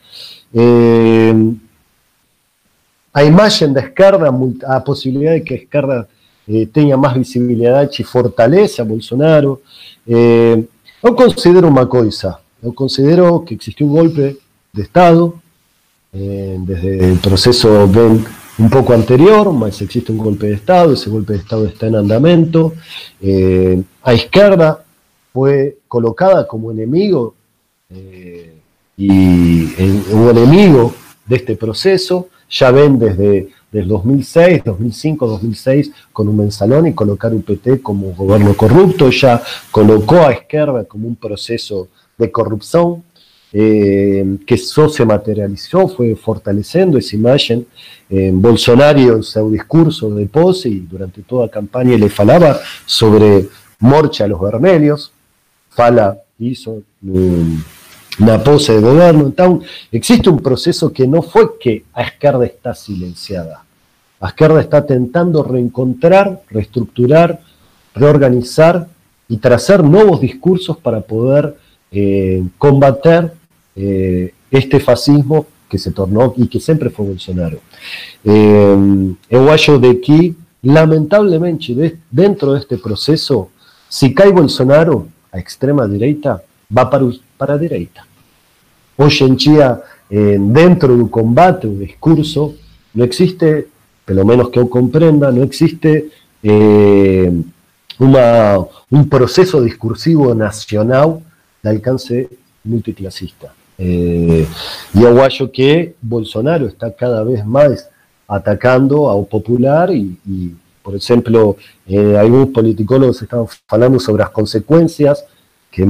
A 3.13 3.23
imagen 3.23 3.75
de 3.75 3.81
esquerda, 3.81 4.33
a 4.67 4.81
posibilidad 4.83 5.35
de 5.35 5.45
que 5.45 5.53
a 5.53 5.57
esquerda 5.59 6.09
eh, 6.49 6.67
tenha 6.73 6.97
mais 6.97 7.15
visibilidade 7.19 8.01
e 8.01 8.05
fortaleça 8.05 8.83
Bolsonaro. 8.87 9.61
Eh, 10.09 10.65
eu 11.03 11.15
considero 11.15 11.69
uma 11.69 11.87
coisa, 11.87 12.39
eu 12.63 12.73
considero 12.73 13.41
que 13.41 13.55
existiu 13.55 13.87
um 13.87 13.91
golpe 13.91 14.39
de 14.73 14.81
Estado, 14.81 15.39
eh, 16.15 16.57
desde 16.61 17.13
o 17.13 17.19
processo 17.19 17.87
bem 17.87 18.25
um 18.59 18.69
pouco 18.71 18.95
anterior, 18.95 19.53
mas 19.53 19.79
existe 19.83 20.11
um 20.11 20.17
golpe 20.17 20.47
de 20.47 20.55
Estado, 20.55 20.95
esse 20.95 21.11
golpe 21.11 21.35
de 21.35 21.41
Estado 21.41 21.67
está 21.67 21.87
em 21.87 21.95
andamento. 21.95 22.73
Eh, 23.23 23.79
a 24.03 24.15
esquerda 24.15 24.84
foi 25.35 25.79
colocada 25.89 26.47
como 26.47 26.71
inimigo 26.71 27.35
eh, 27.91 28.53
e 28.97 29.75
o 30.13 30.31
inimigo 30.31 30.95
deste 31.27 31.57
processo 31.57 32.29
ya 32.49 32.71
ven 32.71 32.97
desde, 32.97 33.49
desde 33.73 33.89
2006, 33.89 34.63
2005, 34.65 35.27
2006 35.27 35.91
con 36.13 36.29
un 36.29 36.37
mensalón 36.37 36.87
y 36.87 36.95
colocar 36.95 37.35
UPT 37.35 37.83
como 37.83 38.15
gobierno 38.15 38.55
corrupto, 38.55 39.11
ya 39.11 39.43
colocó 39.73 40.19
a 40.19 40.33
izquierda 40.33 40.85
como 40.85 41.09
un 41.09 41.17
proceso 41.17 41.89
de 42.17 42.31
corrupción 42.31 43.03
eh, 43.53 44.39
que 44.47 44.55
eso 44.55 44.89
se 44.89 45.05
materializó, 45.05 45.89
fue 45.89 46.15
fortaleciendo 46.15 46.99
esa 46.99 47.17
imagen. 47.17 47.67
en 48.09 48.41
Bolsonaro 48.41 49.17
en 49.17 49.23
su 49.25 49.51
discurso 49.51 50.11
de 50.11 50.27
pose 50.27 50.69
y 50.69 50.81
durante 50.81 51.23
toda 51.23 51.47
la 51.47 51.51
campaña 51.51 51.97
le 51.97 52.09
falaba 52.09 52.61
sobre 52.87 53.49
morcha 53.81 54.25
a 54.25 54.29
los 54.29 54.41
vermelhos, 54.41 55.14
fala 55.75 56.19
hizo... 56.39 56.83
una 58.19 58.43
pose 58.43 58.75
de 58.75 58.81
gobierno. 58.81 59.33
Existe 59.91 60.31
un 60.31 60.41
proceso 60.41 60.93
que 60.93 61.07
no 61.07 61.23
fue 61.23 61.59
que 61.59 61.85
a 61.93 62.03
izquierda 62.05 62.45
está 62.47 62.75
silenciada. 62.75 63.65
A 64.21 64.29
izquierda 64.29 64.61
está 64.61 64.87
tentando 64.87 65.43
reencontrar, 65.43 66.43
reestructurar, 66.49 67.41
reorganizar 67.95 68.89
y 69.29 69.39
trazar 69.39 69.83
nuevos 69.83 70.21
discursos 70.21 70.77
para 70.79 71.01
poder 71.01 71.57
eh, 71.91 72.43
combater 72.59 73.33
eh, 73.77 74.33
este 74.51 74.81
fascismo 74.81 75.47
que 75.69 75.79
se 75.79 75.91
tornó 75.91 76.35
y 76.37 76.47
que 76.47 76.61
siempre 76.61 76.91
fue 76.91 77.07
Bolsonaro. 77.07 77.59
Eh, 78.25 79.15
eu 79.29 79.79
de 79.81 80.01
que, 80.01 80.35
lamentablemente, 80.63 81.99
dentro 82.11 82.53
de 82.53 82.61
este 82.61 82.79
proceso, 82.79 83.51
si 83.89 84.15
cae 84.15 84.31
Bolsonaro, 84.31 85.09
extrema 85.39 85.89
derecha, 85.89 86.41
va 86.71 86.87
para, 86.87 87.05
para 87.39 87.55
a 87.55 87.59
direita. 87.59 88.03
Hoje 88.97 89.25
em 89.25 89.35
dia, 89.35 89.81
eh, 90.11 90.39
dentro 90.39 90.97
do 90.97 91.09
combate, 91.09 91.67
o 91.67 91.77
discurso, 91.77 92.55
não 92.95 93.05
existe, 93.05 93.67
pelo 94.07 94.25
menos 94.25 94.49
que 94.51 94.59
eu 94.59 94.69
compreenda, 94.69 95.33
não 95.33 95.45
existe 95.45 96.11
eh, 96.43 97.33
uma, 97.99 98.67
um 98.91 99.05
processo 99.05 99.63
discursivo 99.65 100.35
nacional 100.35 101.23
de 101.63 101.71
alcance 101.71 102.29
multiclassista. 102.65 103.51
Eh, 103.79 104.47
e 104.95 105.03
eu 105.03 105.23
acho 105.23 105.49
que 105.49 105.95
Bolsonaro 106.01 106.67
está 106.67 106.91
cada 106.91 107.25
vez 107.25 107.45
mais 107.45 107.89
atacando 108.29 109.07
ao 109.07 109.25
popular 109.25 109.91
e 109.91 110.55
por 110.85 110.95
exemplo, 110.95 111.57
eh, 111.89 112.47
politicólogos 112.53 113.23
estão 113.23 113.49
falando 113.67 113.99
sobre 113.99 114.23
as 114.23 114.29
consequências 114.29 115.25
que 115.73 115.83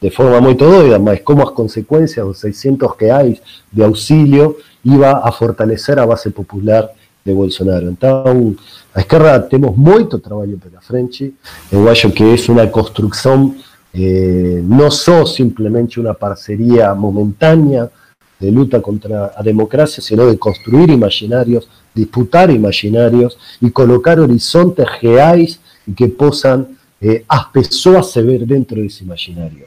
de 0.00 0.10
forma 0.10 0.40
muy 0.40 0.54
doida, 0.54 0.98
mas 0.98 1.20
como 1.20 1.42
as 1.42 1.50
consecuencias, 1.50 2.26
los 2.26 2.38
600 2.38 2.96
que 2.96 3.10
hay 3.10 3.40
de 3.70 3.84
auxilio, 3.84 4.56
iba 4.82 5.20
a 5.22 5.30
fortalecer 5.30 5.98
a 6.00 6.06
base 6.06 6.30
popular 6.30 6.90
de 7.24 7.32
Bolsonaro. 7.32 7.88
Então, 7.88 8.56
a 8.92 9.00
esquerda 9.00 9.38
temos 9.40 9.76
muito 9.76 10.18
trabalho 10.18 10.58
pela 10.58 10.80
frente. 10.80 11.32
Eu 11.70 11.88
acho 11.88 12.10
que 12.10 12.24
é 12.24 12.50
uma 12.50 12.66
construção 12.66 13.54
eh, 13.94 14.60
não 14.64 14.90
só 14.90 15.24
simplesmente 15.24 16.00
uma 16.00 16.14
parceria 16.14 16.92
momentânea 16.94 17.88
de 18.42 18.50
luta 18.50 18.80
contra 18.80 19.32
a 19.36 19.42
democracia, 19.42 20.02
sino 20.02 20.28
de 20.28 20.36
construir 20.36 20.90
imaginários, 20.90 21.68
disputar 21.94 22.50
imaginários 22.50 23.38
e 23.62 23.70
colocar 23.70 24.18
horizontes 24.18 24.84
reais 25.00 25.60
que 25.96 26.08
possam 26.08 26.66
eh, 27.00 27.22
as 27.28 27.44
pessoas 27.52 28.10
se 28.10 28.20
ver 28.20 28.44
dentro 28.44 28.82
desse 28.82 29.04
imaginário. 29.04 29.66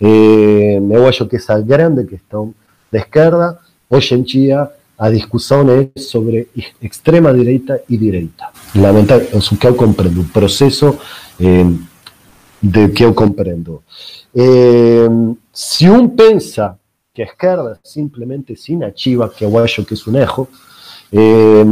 Eh, 0.00 0.78
eu 0.90 1.08
acho 1.08 1.26
que 1.26 1.36
essa 1.36 1.60
grande 1.60 2.04
questão 2.04 2.54
da 2.90 3.00
esquerda, 3.00 3.58
hoje 3.90 4.14
em 4.14 4.22
dia, 4.22 4.70
a 4.96 5.10
discussão 5.10 5.68
é 5.68 5.90
sobre 5.98 6.48
extrema 6.80 7.34
direita 7.34 7.82
e 7.88 7.96
direita. 7.96 8.46
Lamentável, 8.76 9.26
o 9.36 9.56
que 9.56 9.66
eu 9.66 9.74
compreendo, 9.74 10.20
o 10.20 10.94
eh, 11.40 11.64
de 12.62 12.88
que 12.90 13.04
eu 13.04 13.12
compreendo. 13.12 13.82
Eh, 14.36 15.08
se 15.52 15.90
um 15.90 16.08
pensa 16.08 16.78
que 17.14 17.22
a 17.22 17.26
esquerda 17.26 17.78
simplesmente 17.84 18.56
se 18.56 18.72
inativa, 18.72 19.28
que 19.28 19.44
eu 19.44 19.56
acho 19.58 19.84
que 19.84 19.94
é 19.94 20.10
um 20.10 20.16
erro, 20.16 20.48
eh, 21.12 21.64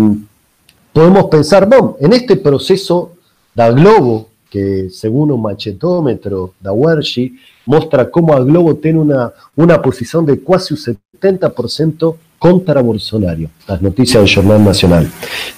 podemos 0.93 1.24
pensar, 1.24 1.66
bom, 1.66 1.97
en 2.01 2.12
este 2.12 2.36
proceso 2.36 3.10
da 3.52 3.73
Globo, 3.73 4.28
que 4.48 4.89
segundo 4.90 5.35
o 5.35 5.39
machetómetro 5.39 6.55
da 6.60 6.73
Wershi, 6.73 7.32
mostra 7.66 8.05
como 8.06 8.32
a 8.32 8.39
Globo 8.39 8.74
tem 8.77 8.97
uma, 8.97 9.32
uma 9.56 9.78
posição 9.81 10.24
de 10.24 10.36
quase 10.36 10.74
o 10.74 10.77
70% 10.77 12.14
contra 12.39 12.81
Bolsonaro, 12.81 13.51
as 13.66 13.81
notícias 13.81 14.23
do 14.23 14.28
Jornal 14.28 14.60
Nacional. 14.60 15.05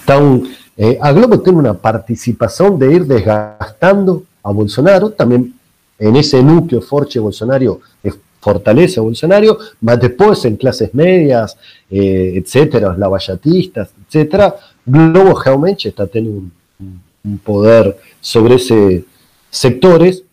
Então, 0.03 0.47
eh, 0.79 0.97
a 0.99 1.13
Globo 1.13 1.37
tem 1.37 1.53
uma 1.53 1.75
participação 1.75 2.75
de 2.75 2.91
ir 2.91 3.03
desgastando 3.03 4.25
a 4.43 4.51
Bolsonaro, 4.51 5.11
también 5.11 5.53
en 5.97 6.15
ese 6.15 6.43
núcleo 6.43 6.81
forte 6.81 7.19
Bolsonaro 7.19 7.79
fortalece 8.03 8.25
a 8.49 9.01
Bolsonaro, 9.01 9.57
mas 9.81 9.99
después 9.99 10.45
en 10.45 10.55
clases 10.55 10.93
medias, 10.93 11.57
eh, 11.89 12.33
etcétera, 12.35 12.89
los 12.89 12.97
lavallatistas, 12.97 13.89
etcétera, 14.07 14.55
Globo 14.85 15.39
realmente 15.39 15.89
está 15.89 16.05
teniendo 16.05 16.49
un, 16.79 17.39
poder 17.43 17.97
sobre 18.21 18.55
ese 18.55 19.03
sectores, 19.49 20.23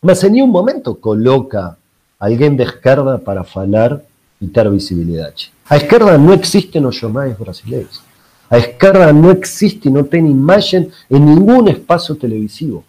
mas 0.00 0.22
en 0.22 0.34
ningún 0.34 0.50
momento 0.50 0.94
coloca 0.94 1.76
alguien 2.20 2.56
de 2.56 2.64
izquierda 2.64 3.18
para 3.18 3.42
falar 3.42 4.04
y 4.40 4.46
ter 4.46 4.70
visibilidad. 4.70 5.34
A 5.68 5.76
izquierda 5.76 6.16
no 6.18 6.32
existe 6.32 6.78
en 6.78 6.84
los 6.84 7.00
jornales 7.00 7.36
brasileños. 7.36 8.00
A 8.48 8.58
izquierda 8.58 9.12
no 9.12 9.32
existe 9.32 9.88
y 9.88 9.92
no 9.92 10.04
tiene 10.04 10.30
imagen 10.30 10.92
en 11.10 11.26
ningún 11.26 11.66
espacio 11.66 12.14
televisivo. 12.14 12.84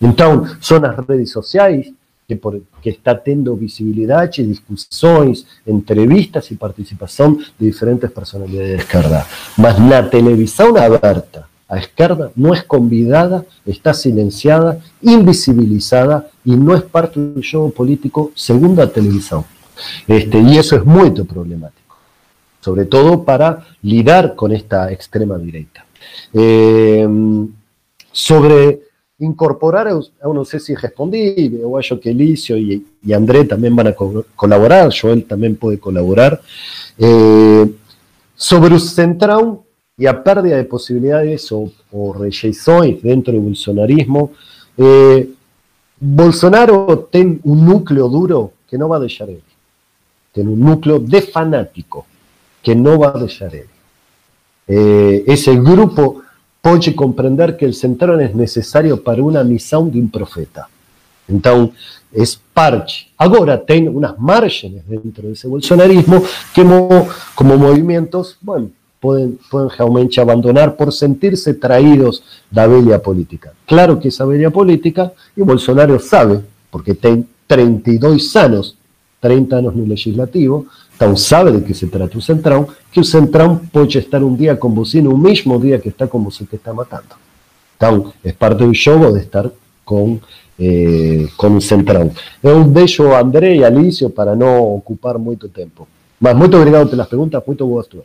Então, 0.00 0.46
são 0.60 0.76
as 0.84 0.96
redes 1.04 1.32
sociais 1.32 1.92
que, 2.28 2.36
por, 2.36 2.60
que 2.82 2.90
está 2.90 3.14
tendo 3.14 3.56
visibilidade, 3.56 4.46
discussões, 4.46 5.46
entrevistas 5.66 6.50
e 6.50 6.56
participação 6.56 7.32
de 7.34 7.44
diferentes 7.58 8.10
personalidades 8.10 8.68
da 8.68 8.76
esquerda. 8.76 9.26
Mas 9.56 9.78
na 9.78 10.02
televisão 10.02 10.76
aberta, 10.76 11.48
a 11.66 11.78
esquerda 11.78 12.30
não 12.36 12.54
é 12.54 12.60
convidada, 12.60 13.46
está 13.66 13.94
silenciada, 13.94 14.78
invisibilizada 15.02 16.26
e 16.44 16.54
não 16.54 16.74
é 16.74 16.80
parte 16.80 17.18
do 17.18 17.42
jogo 17.42 17.70
político 17.70 18.30
segundo 18.36 18.78
a 18.80 18.86
televisão. 18.86 19.42
Este, 20.06 20.36
e 20.36 20.58
isso 20.58 20.74
é 20.74 20.80
muito 20.80 21.24
problemático, 21.24 21.96
sobretudo 22.60 23.18
para 23.20 23.64
lidar 23.82 24.34
com 24.34 24.48
esta 24.48 24.92
extrema 24.92 25.38
direita. 25.38 25.80
Eh, 26.34 27.06
sobre 28.12 28.87
incorporar, 29.20 29.86
eu, 29.86 30.00
eu 30.22 30.32
não 30.32 30.44
sei 30.44 30.60
se 30.60 30.74
respondi, 30.74 31.58
eu 31.60 31.76
acho 31.76 31.96
que 31.96 32.08
Elício 32.08 32.56
e, 32.56 32.86
e 33.04 33.12
André 33.12 33.44
também 33.44 33.74
vão 33.74 33.92
co 33.92 34.24
colaborar, 34.36 34.90
Joel 34.90 35.22
também 35.22 35.54
pode 35.54 35.78
colaborar, 35.78 36.40
eh, 37.00 37.68
sobre 38.36 38.74
o 38.74 38.78
centrão 38.78 39.64
e 39.98 40.06
a 40.06 40.14
perda 40.14 40.42
de 40.42 40.64
possibilidades 40.64 41.50
ou, 41.50 41.72
ou 41.90 42.12
rejeições 42.12 43.02
dentro 43.02 43.32
do 43.32 43.40
bolsonarismo, 43.40 44.30
eh, 44.78 45.26
Bolsonaro 46.00 46.96
tem 47.10 47.40
um 47.44 47.56
núcleo 47.56 48.08
duro 48.08 48.52
que 48.68 48.78
não 48.78 48.88
vai 48.88 49.00
deixar 49.00 49.28
ele. 49.28 49.42
Tem 50.32 50.46
um 50.46 50.54
núcleo 50.54 51.00
de 51.00 51.20
fanático 51.22 52.06
que 52.62 52.72
não 52.72 52.98
vai 52.98 53.12
deixar 53.18 53.52
ele. 53.52 53.68
Eh, 54.68 55.24
esse 55.26 55.52
grupo 55.56 56.22
pode 56.62 56.92
compreender 56.92 57.56
que 57.56 57.66
o 57.66 57.72
centrão 57.72 58.18
é 58.20 58.28
necessário 58.28 58.96
para 58.96 59.22
uma 59.22 59.42
missão 59.44 59.88
de 59.88 60.00
um 60.00 60.08
profeta. 60.08 60.66
Então, 61.28 61.72
é 62.12 62.22
parte. 62.54 63.12
Agora, 63.18 63.58
tem 63.58 63.88
umas 63.88 64.18
margens 64.18 64.82
dentro 64.88 65.28
desse 65.28 65.46
bolsonarismo 65.46 66.24
que, 66.54 66.62
como 67.34 67.58
movimentos, 67.58 68.36
bueno, 68.40 68.72
podem, 69.00 69.38
podem 69.50 69.76
realmente 69.76 70.20
abandonar 70.20 70.72
por 70.72 70.92
sentir-se 70.92 71.54
traídos 71.54 72.22
da 72.50 72.66
velha 72.66 72.98
política. 72.98 73.52
Claro 73.66 73.98
que 73.98 74.08
essa 74.08 74.26
velha 74.26 74.50
política, 74.50 75.12
e 75.36 75.44
Bolsonaro 75.44 76.00
sabe, 76.00 76.40
porque 76.70 76.94
tem 76.94 77.26
32 77.46 78.34
anos, 78.36 78.74
30 79.20 79.56
anos 79.56 79.76
no 79.76 79.84
legislativo, 79.84 80.66
então 80.98 81.16
sabe 81.16 81.52
de 81.52 81.64
que 81.64 81.72
se 81.72 81.86
trata 81.86 82.18
o 82.18 82.20
Centrão, 82.20 82.68
que 82.90 82.98
o 82.98 83.04
Centrão 83.04 83.56
pode 83.56 83.96
estar 83.96 84.20
um 84.20 84.34
dia 84.34 84.56
com 84.56 84.68
você 84.68 85.00
no 85.00 85.16
mesmo 85.16 85.56
dia 85.60 85.78
que 85.78 85.90
está 85.90 86.08
com 86.08 86.18
você 86.24 86.44
que 86.44 86.56
está 86.56 86.74
matando. 86.74 87.14
Então, 87.76 88.12
é 88.24 88.32
parte 88.32 88.58
do 88.58 88.74
jogo 88.74 89.12
de 89.12 89.20
estar 89.20 89.48
com, 89.84 90.18
eh, 90.58 91.28
com 91.36 91.56
o 91.56 91.60
Centrão. 91.60 92.12
Eu 92.42 92.64
deixo 92.64 93.04
o 93.04 93.14
André 93.14 93.54
e 93.54 93.64
Alicio 93.64 94.10
para 94.10 94.34
não 94.34 94.74
ocupar 94.74 95.16
muito 95.18 95.48
tempo. 95.48 95.86
Mas 96.18 96.36
muito 96.36 96.56
obrigado 96.56 96.90
pelas 96.90 97.06
perguntas, 97.06 97.40
muito 97.46 97.64
boas 97.64 97.86
tuas. 97.86 98.04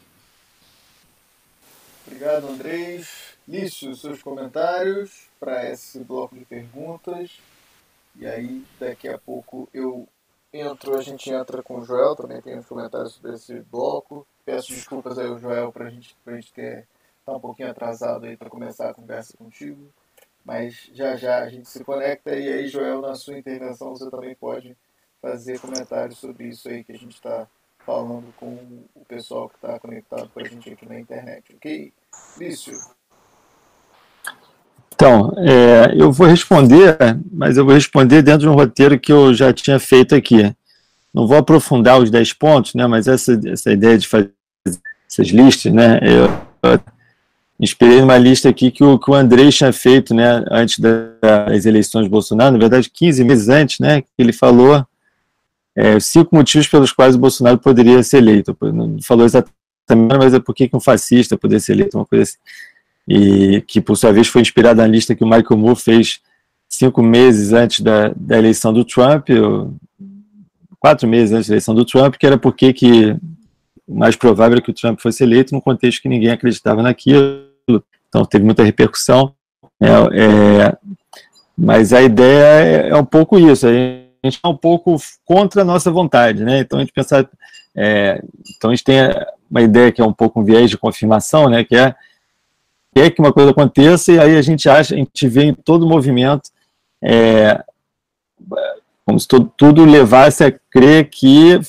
Obrigado, 2.05 2.47
Andrés. 2.47 3.07
Lício, 3.47 3.95
seus 3.95 4.21
comentários 4.21 5.23
para 5.39 5.67
esse 5.67 5.97
bloco 5.97 6.35
de 6.35 6.45
perguntas. 6.45 7.31
E 8.19 8.27
aí, 8.27 8.61
daqui 8.79 9.07
a 9.07 9.17
pouco 9.17 9.67
eu 9.73 10.07
entro, 10.53 10.95
a 10.97 11.01
gente 11.01 11.31
entra 11.31 11.63
com 11.63 11.79
o 11.79 11.85
Joel, 11.85 12.15
também 12.15 12.41
tem 12.41 12.57
uns 12.57 12.67
comentários 12.67 13.13
sobre 13.13 13.33
esse 13.33 13.59
bloco. 13.61 14.25
Peço 14.45 14.73
desculpas 14.73 15.17
aí 15.17 15.27
Joel 15.39 15.71
pra 15.71 15.89
gente, 15.89 16.15
pra 16.23 16.35
gente 16.35 16.53
ter 16.53 16.87
tá 17.25 17.33
um 17.35 17.39
pouquinho 17.39 17.71
atrasado 17.71 18.25
aí 18.25 18.37
para 18.37 18.49
começar 18.49 18.89
a 18.89 18.93
conversa 18.93 19.35
contigo. 19.37 19.91
Mas 20.45 20.89
já 20.93 21.15
já 21.15 21.39
a 21.39 21.49
gente 21.49 21.67
se 21.69 21.83
conecta 21.83 22.35
e 22.35 22.51
aí, 22.51 22.67
Joel, 22.67 23.01
na 23.01 23.15
sua 23.15 23.37
intervenção 23.37 23.91
você 23.91 24.09
também 24.09 24.35
pode 24.35 24.77
fazer 25.21 25.59
comentários 25.59 26.17
sobre 26.19 26.49
isso 26.49 26.67
aí 26.67 26.83
que 26.83 26.91
a 26.91 26.97
gente 26.97 27.15
está 27.15 27.47
falando 27.79 28.33
com 28.35 28.55
o 28.93 29.05
pessoal 29.05 29.49
que 29.49 29.55
está 29.55 29.79
conectado 29.79 30.29
com 30.29 30.39
a 30.39 30.43
gente 30.43 30.71
aqui 30.71 30.85
na 30.85 30.99
internet, 30.99 31.55
ok? 31.55 31.93
Lício. 32.37 32.77
Então, 35.03 35.33
é, 35.35 35.93
eu 35.97 36.13
vou 36.13 36.25
responder, 36.25 36.95
mas 37.29 37.57
eu 37.57 37.65
vou 37.65 37.73
responder 37.73 38.21
dentro 38.21 38.39
de 38.39 38.47
um 38.47 38.53
roteiro 38.53 38.97
que 38.97 39.11
eu 39.11 39.33
já 39.33 39.51
tinha 39.51 39.77
feito 39.77 40.15
aqui. 40.15 40.55
Não 41.13 41.27
vou 41.27 41.35
aprofundar 41.35 41.99
os 41.99 42.09
10 42.09 42.31
pontos, 42.31 42.73
né, 42.73 42.87
mas 42.87 43.05
essa, 43.05 43.37
essa 43.45 43.73
ideia 43.73 43.97
de 43.97 44.07
fazer 44.07 44.31
essas 45.05 45.27
listas, 45.27 45.73
né, 45.73 45.99
eu, 46.01 46.71
eu 46.71 46.79
inspirei 47.59 47.99
numa 47.99 48.17
lista 48.17 48.47
aqui 48.47 48.71
que 48.71 48.81
o, 48.81 48.97
que 48.97 49.11
o 49.11 49.13
André 49.13 49.51
tinha 49.51 49.73
feito, 49.73 50.13
né, 50.13 50.41
antes 50.49 50.79
das 50.79 51.65
eleições 51.65 52.05
de 52.05 52.09
Bolsonaro, 52.09 52.53
na 52.53 52.59
verdade 52.59 52.89
15 52.89 53.25
meses 53.25 53.49
antes, 53.49 53.79
né, 53.79 54.03
que 54.03 54.07
ele 54.17 54.31
falou 54.31 54.87
é, 55.75 55.99
cinco 55.99 56.33
motivos 56.33 56.69
pelos 56.69 56.93
quais 56.93 57.15
o 57.15 57.19
Bolsonaro 57.19 57.57
poderia 57.57 58.01
ser 58.03 58.19
eleito. 58.19 58.55
Não 58.61 59.01
falou 59.01 59.25
exatamente, 59.25 59.53
mas 60.17 60.33
é 60.33 60.39
por 60.39 60.55
que 60.55 60.69
um 60.73 60.79
fascista 60.79 61.37
poderia 61.37 61.59
ser 61.59 61.73
eleito, 61.73 61.97
uma 61.97 62.05
coisa 62.05 62.23
assim 62.23 62.37
e 63.07 63.61
que 63.61 63.81
por 63.81 63.95
sua 63.97 64.11
vez 64.11 64.27
foi 64.27 64.41
inspirada 64.41 64.81
na 64.81 64.87
lista 64.87 65.15
que 65.15 65.23
o 65.23 65.27
Michael 65.27 65.57
Moore 65.57 65.79
fez 65.79 66.21
cinco 66.69 67.01
meses 67.01 67.53
antes 67.53 67.81
da, 67.81 68.13
da 68.15 68.37
eleição 68.37 68.73
do 68.73 68.83
Trump, 68.83 69.29
quatro 70.79 71.07
meses 71.07 71.33
antes 71.33 71.47
da 71.47 71.53
eleição 71.53 71.75
do 71.75 71.85
Trump, 71.85 72.15
que 72.15 72.25
era 72.25 72.37
porque 72.37 72.73
que 72.73 73.15
mais 73.87 74.15
provável 74.15 74.53
era 74.53 74.61
que 74.61 74.71
o 74.71 74.73
Trump 74.73 74.99
fosse 74.99 75.23
eleito 75.23 75.53
num 75.53 75.61
contexto 75.61 76.01
que 76.01 76.09
ninguém 76.09 76.31
acreditava 76.31 76.81
naquilo, 76.81 77.45
então 78.07 78.25
teve 78.25 78.45
muita 78.45 78.63
repercussão. 78.63 79.33
É, 79.81 79.87
é, 79.87 80.77
mas 81.57 81.93
a 81.93 82.01
ideia 82.01 82.43
é, 82.43 82.89
é, 82.89 82.95
um 82.95 83.05
pouco 83.05 83.37
isso, 83.37 83.67
a 83.67 83.71
gente 83.71 84.39
é 84.41 84.47
um 84.47 84.55
pouco 84.55 84.95
contra 85.25 85.61
a 85.61 85.65
nossa 85.65 85.91
vontade, 85.91 86.43
né? 86.43 86.59
Então 86.59 86.79
a 86.79 86.81
gente 86.81 86.93
pensar, 86.93 87.29
é, 87.75 88.21
então 88.55 88.71
a 88.71 88.75
gente 88.75 88.83
tem 88.83 88.97
uma 89.49 89.61
ideia 89.61 89.91
que 89.91 90.01
é 90.01 90.05
um 90.05 90.13
pouco 90.13 90.39
um 90.39 90.43
viés 90.43 90.69
de 90.69 90.77
confirmação, 90.77 91.49
né? 91.49 91.63
Que 91.63 91.75
é 91.75 91.93
quer 92.93 93.11
que 93.11 93.21
uma 93.21 93.33
coisa 93.33 93.51
aconteça 93.51 94.11
e 94.11 94.19
aí 94.19 94.37
a 94.37 94.41
gente 94.41 94.69
acha, 94.69 94.95
a 94.95 94.97
gente 94.97 95.27
vê 95.27 95.43
em 95.43 95.53
todo 95.53 95.87
movimento 95.87 96.49
é, 97.01 97.63
como 99.05 99.19
se 99.19 99.27
tudo, 99.27 99.51
tudo 99.57 99.85
levasse 99.85 100.43
a 100.43 100.51
crer 100.71 101.09
que 101.09 101.59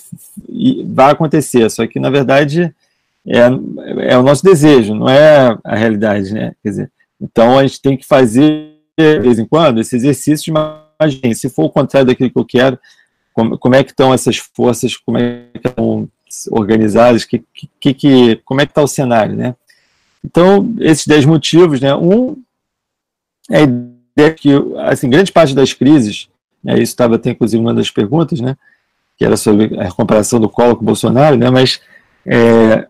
vai 0.87 1.13
acontecer, 1.13 1.69
só 1.71 1.87
que, 1.87 1.99
na 1.99 2.11
verdade, 2.11 2.75
é, 3.27 4.11
é 4.13 4.19
o 4.19 4.23
nosso 4.23 4.45
desejo, 4.45 4.95
não 4.95 5.09
é 5.09 5.57
a 5.65 5.75
realidade, 5.75 6.33
né? 6.33 6.55
Quer 6.63 6.69
dizer, 6.69 6.93
então, 7.21 7.59
a 7.59 7.67
gente 7.67 7.81
tem 7.81 7.97
que 7.97 8.07
fazer, 8.07 8.77
de 8.97 9.19
vez 9.21 9.39
em 9.39 9.47
quando, 9.47 9.81
esse 9.81 9.97
exercício 9.97 10.45
de 10.45 10.51
imagem. 10.51 11.35
Se 11.35 11.49
for 11.49 11.65
o 11.65 11.71
contrário 11.71 12.07
daquilo 12.07 12.31
que 12.31 12.39
eu 12.39 12.45
quero, 12.45 12.79
como, 13.33 13.59
como 13.59 13.75
é 13.75 13.83
que 13.83 13.91
estão 13.91 14.15
essas 14.15 14.37
forças, 14.37 14.97
como 14.97 15.19
é 15.19 15.47
que 15.53 15.69
estão 15.69 16.09
organizadas, 16.51 17.25
que, 17.25 17.43
que, 17.81 17.95
que, 17.95 18.37
como 18.45 18.61
é 18.61 18.67
que 18.67 18.73
está 18.73 18.83
o 18.83 18.89
cenário, 18.89 19.35
né? 19.35 19.57
Então, 20.25 20.75
esses 20.81 21.07
dez 21.07 21.25
motivos, 21.25 21.81
né? 21.81 21.95
Um 21.95 22.43
é 23.51 23.59
a 23.59 23.63
ideia 23.63 24.35
que, 24.35 24.51
assim, 24.79 25.11
grande 25.11 25.31
parte 25.31 25.55
das 25.55 25.73
crises, 25.73 26.29
né, 26.63 26.75
isso 26.75 26.93
estava 26.93 27.17
até, 27.17 27.31
inclusive, 27.31 27.61
uma 27.63 27.75
das 27.75 27.91
perguntas, 27.91 28.41
né? 28.41 28.57
Que 29.19 29.25
era 29.25 29.37
sobre 29.37 29.79
a 29.79 29.93
comparação 29.93 30.41
do 30.41 30.49
Collor 30.49 30.77
com 30.77 30.83
o 30.83 30.87
Bolsonaro, 30.87 31.37
né? 31.37 31.51
Mas 31.51 31.81
é, 32.25 32.87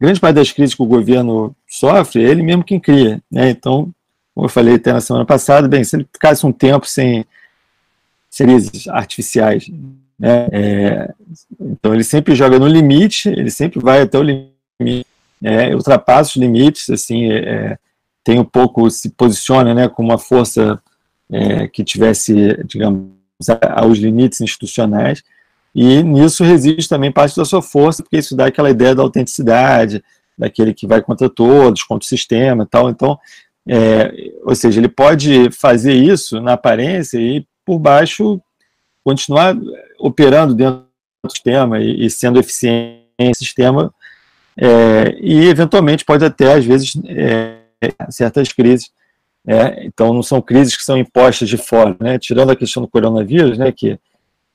grande 0.00 0.18
parte 0.18 0.34
das 0.34 0.50
crises 0.50 0.74
que 0.74 0.82
o 0.82 0.86
governo 0.86 1.54
sofre, 1.68 2.24
é 2.24 2.28
ele 2.28 2.42
mesmo 2.42 2.64
quem 2.64 2.80
cria, 2.80 3.22
né? 3.30 3.50
Então, 3.50 3.92
como 4.34 4.46
eu 4.46 4.50
falei 4.50 4.74
até 4.74 4.92
na 4.92 5.00
semana 5.00 5.24
passada, 5.24 5.68
bem, 5.68 5.84
se 5.84 5.96
ele 5.96 6.08
ficasse 6.12 6.44
um 6.44 6.52
tempo 6.52 6.86
sem 6.86 7.24
seres 8.28 8.88
artificiais, 8.88 9.70
né? 10.18 10.48
É, 10.52 11.14
então 11.60 11.94
ele 11.94 12.04
sempre 12.04 12.34
joga 12.34 12.58
no 12.58 12.66
limite, 12.66 13.28
ele 13.28 13.50
sempre 13.50 13.80
vai 13.80 14.02
até 14.02 14.18
o 14.18 14.22
limite, 14.22 15.06
é, 15.42 15.74
ultrapassa 15.74 16.30
os 16.30 16.36
limites, 16.36 16.90
assim, 16.90 17.32
é, 17.32 17.78
tem 18.22 18.38
um 18.38 18.44
pouco 18.44 18.90
se 18.90 19.10
posiciona, 19.10 19.74
né, 19.74 19.88
como 19.88 20.08
uma 20.10 20.18
força 20.18 20.80
é, 21.30 21.66
que 21.68 21.82
tivesse, 21.82 22.58
digamos, 22.64 23.10
aos 23.74 23.98
limites 23.98 24.40
institucionais 24.40 25.22
e 25.74 26.02
nisso 26.02 26.42
reside 26.42 26.88
também 26.88 27.12
parte 27.12 27.36
da 27.36 27.44
sua 27.44 27.62
força, 27.62 28.02
porque 28.02 28.18
isso 28.18 28.36
dá 28.36 28.46
aquela 28.46 28.70
ideia 28.70 28.94
da 28.94 29.02
autenticidade, 29.02 30.02
daquele 30.36 30.74
que 30.74 30.86
vai 30.86 31.00
contra 31.00 31.28
todos, 31.28 31.82
contra 31.82 32.04
o 32.04 32.08
sistema 32.08 32.64
e 32.64 32.66
tal. 32.66 32.90
Então, 32.90 33.18
é, 33.68 34.12
ou 34.44 34.54
seja, 34.54 34.80
ele 34.80 34.88
pode 34.88 35.50
fazer 35.52 35.94
isso 35.94 36.40
na 36.40 36.54
aparência 36.54 37.18
e 37.18 37.46
por 37.64 37.78
baixo 37.78 38.40
continuar 39.04 39.56
operando 39.98 40.54
dentro 40.54 40.84
do 41.24 41.30
sistema 41.30 41.78
e, 41.78 42.06
e 42.06 42.10
sendo 42.10 42.40
eficiente 42.40 43.00
no 43.18 43.34
sistema 43.34 43.94
é, 44.56 45.16
e 45.20 45.48
eventualmente 45.48 46.04
pode 46.04 46.24
até 46.24 46.54
às 46.54 46.64
vezes 46.64 46.92
é, 47.06 47.58
certas 48.10 48.52
crises 48.52 48.90
é, 49.46 49.84
então 49.86 50.12
não 50.12 50.22
são 50.22 50.42
crises 50.42 50.76
que 50.76 50.82
são 50.82 50.98
impostas 50.98 51.48
de 51.48 51.56
fora 51.56 51.96
né? 51.98 52.18
tirando 52.18 52.50
a 52.50 52.56
questão 52.56 52.82
do 52.82 52.88
coronavírus 52.88 53.56
né? 53.58 53.72
Que 53.72 53.98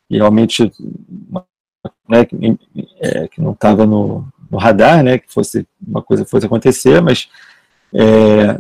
realmente 0.10 0.72
né, 2.08 2.26
que, 2.26 2.36
é, 3.02 3.30
não 3.38 3.52
estava 3.52 3.86
no, 3.86 4.28
no, 4.50 4.58
radar, 4.58 5.04
né, 5.04 5.18
que 5.18 5.32
fosse 5.32 5.68
uma 5.86 6.02
coisa 6.02 6.26
fosse 6.26 6.46
acontecer, 6.46 7.02
mas 7.02 7.30
é, 7.94 8.60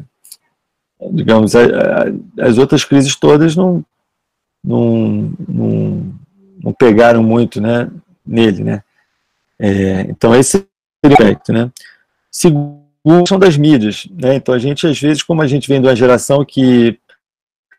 digamos 1.11 1.53
as 1.55 2.57
outras 2.57 2.83
crises 2.83 3.15
todas 3.15 3.55
não, 3.55 3.85
não, 4.63 5.33
não, 5.47 6.13
não 6.63 6.73
pegaram 6.73 7.23
muito, 7.23 7.61
né, 7.61 7.89
nele, 8.25 8.63
né. 8.63 8.83
É, 9.57 10.01
então 10.01 10.35
esse 10.35 10.67
o 11.05 11.13
aspecto, 11.13 11.53
né. 11.53 11.71
Segundo 12.31 13.27
são 13.27 13.39
das 13.39 13.57
mídias, 13.57 14.07
né. 14.11 14.35
Então 14.35 14.53
a 14.53 14.59
gente 14.59 14.87
às 14.87 14.99
vezes, 14.99 15.23
como 15.23 15.41
a 15.41 15.47
gente 15.47 15.67
vem 15.67 15.81
de 15.81 15.87
uma 15.87 15.95
geração 15.95 16.43
que 16.43 16.99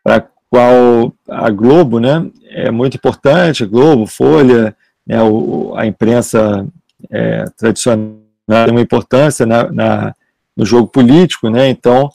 para 0.03 0.25
qual 0.49 1.13
a 1.29 1.49
Globo, 1.49 1.99
né, 1.99 2.25
é 2.49 2.71
muito 2.71 2.95
importante, 2.95 3.65
Globo, 3.65 4.05
Folha, 4.05 4.75
né, 5.05 5.21
o, 5.21 5.73
a 5.75 5.85
imprensa 5.85 6.65
é, 7.09 7.43
tradicional 7.57 8.15
tem 8.47 8.71
uma 8.71 8.81
importância 8.81 9.45
na, 9.45 9.69
na, 9.71 10.15
no 10.55 10.65
jogo 10.65 10.87
político, 10.87 11.49
né, 11.49 11.67
então, 11.67 12.09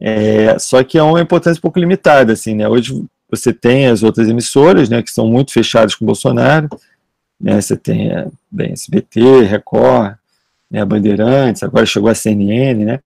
é, 0.00 0.58
só 0.58 0.82
que 0.82 0.98
é 0.98 1.02
uma 1.02 1.20
importância 1.20 1.58
um 1.58 1.62
pouco 1.62 1.78
limitada, 1.78 2.32
assim, 2.32 2.54
né, 2.54 2.68
hoje 2.68 3.04
você 3.30 3.52
tem 3.52 3.86
as 3.86 4.02
outras 4.02 4.28
emissoras, 4.28 4.88
né, 4.88 5.00
que 5.02 5.12
são 5.12 5.28
muito 5.28 5.52
fechadas 5.52 5.94
com 5.94 6.04
Bolsonaro, 6.04 6.68
né, 7.40 7.60
você 7.60 7.76
tem, 7.76 8.10
é, 8.10 8.26
bem, 8.50 8.72
SBT, 8.72 9.42
Record, 9.44 10.16
né, 10.70 10.84
Bandeirantes, 10.84 11.62
agora 11.62 11.84
chegou 11.86 12.08
a 12.08 12.14
CNN, 12.14 12.84
né, 12.84 13.00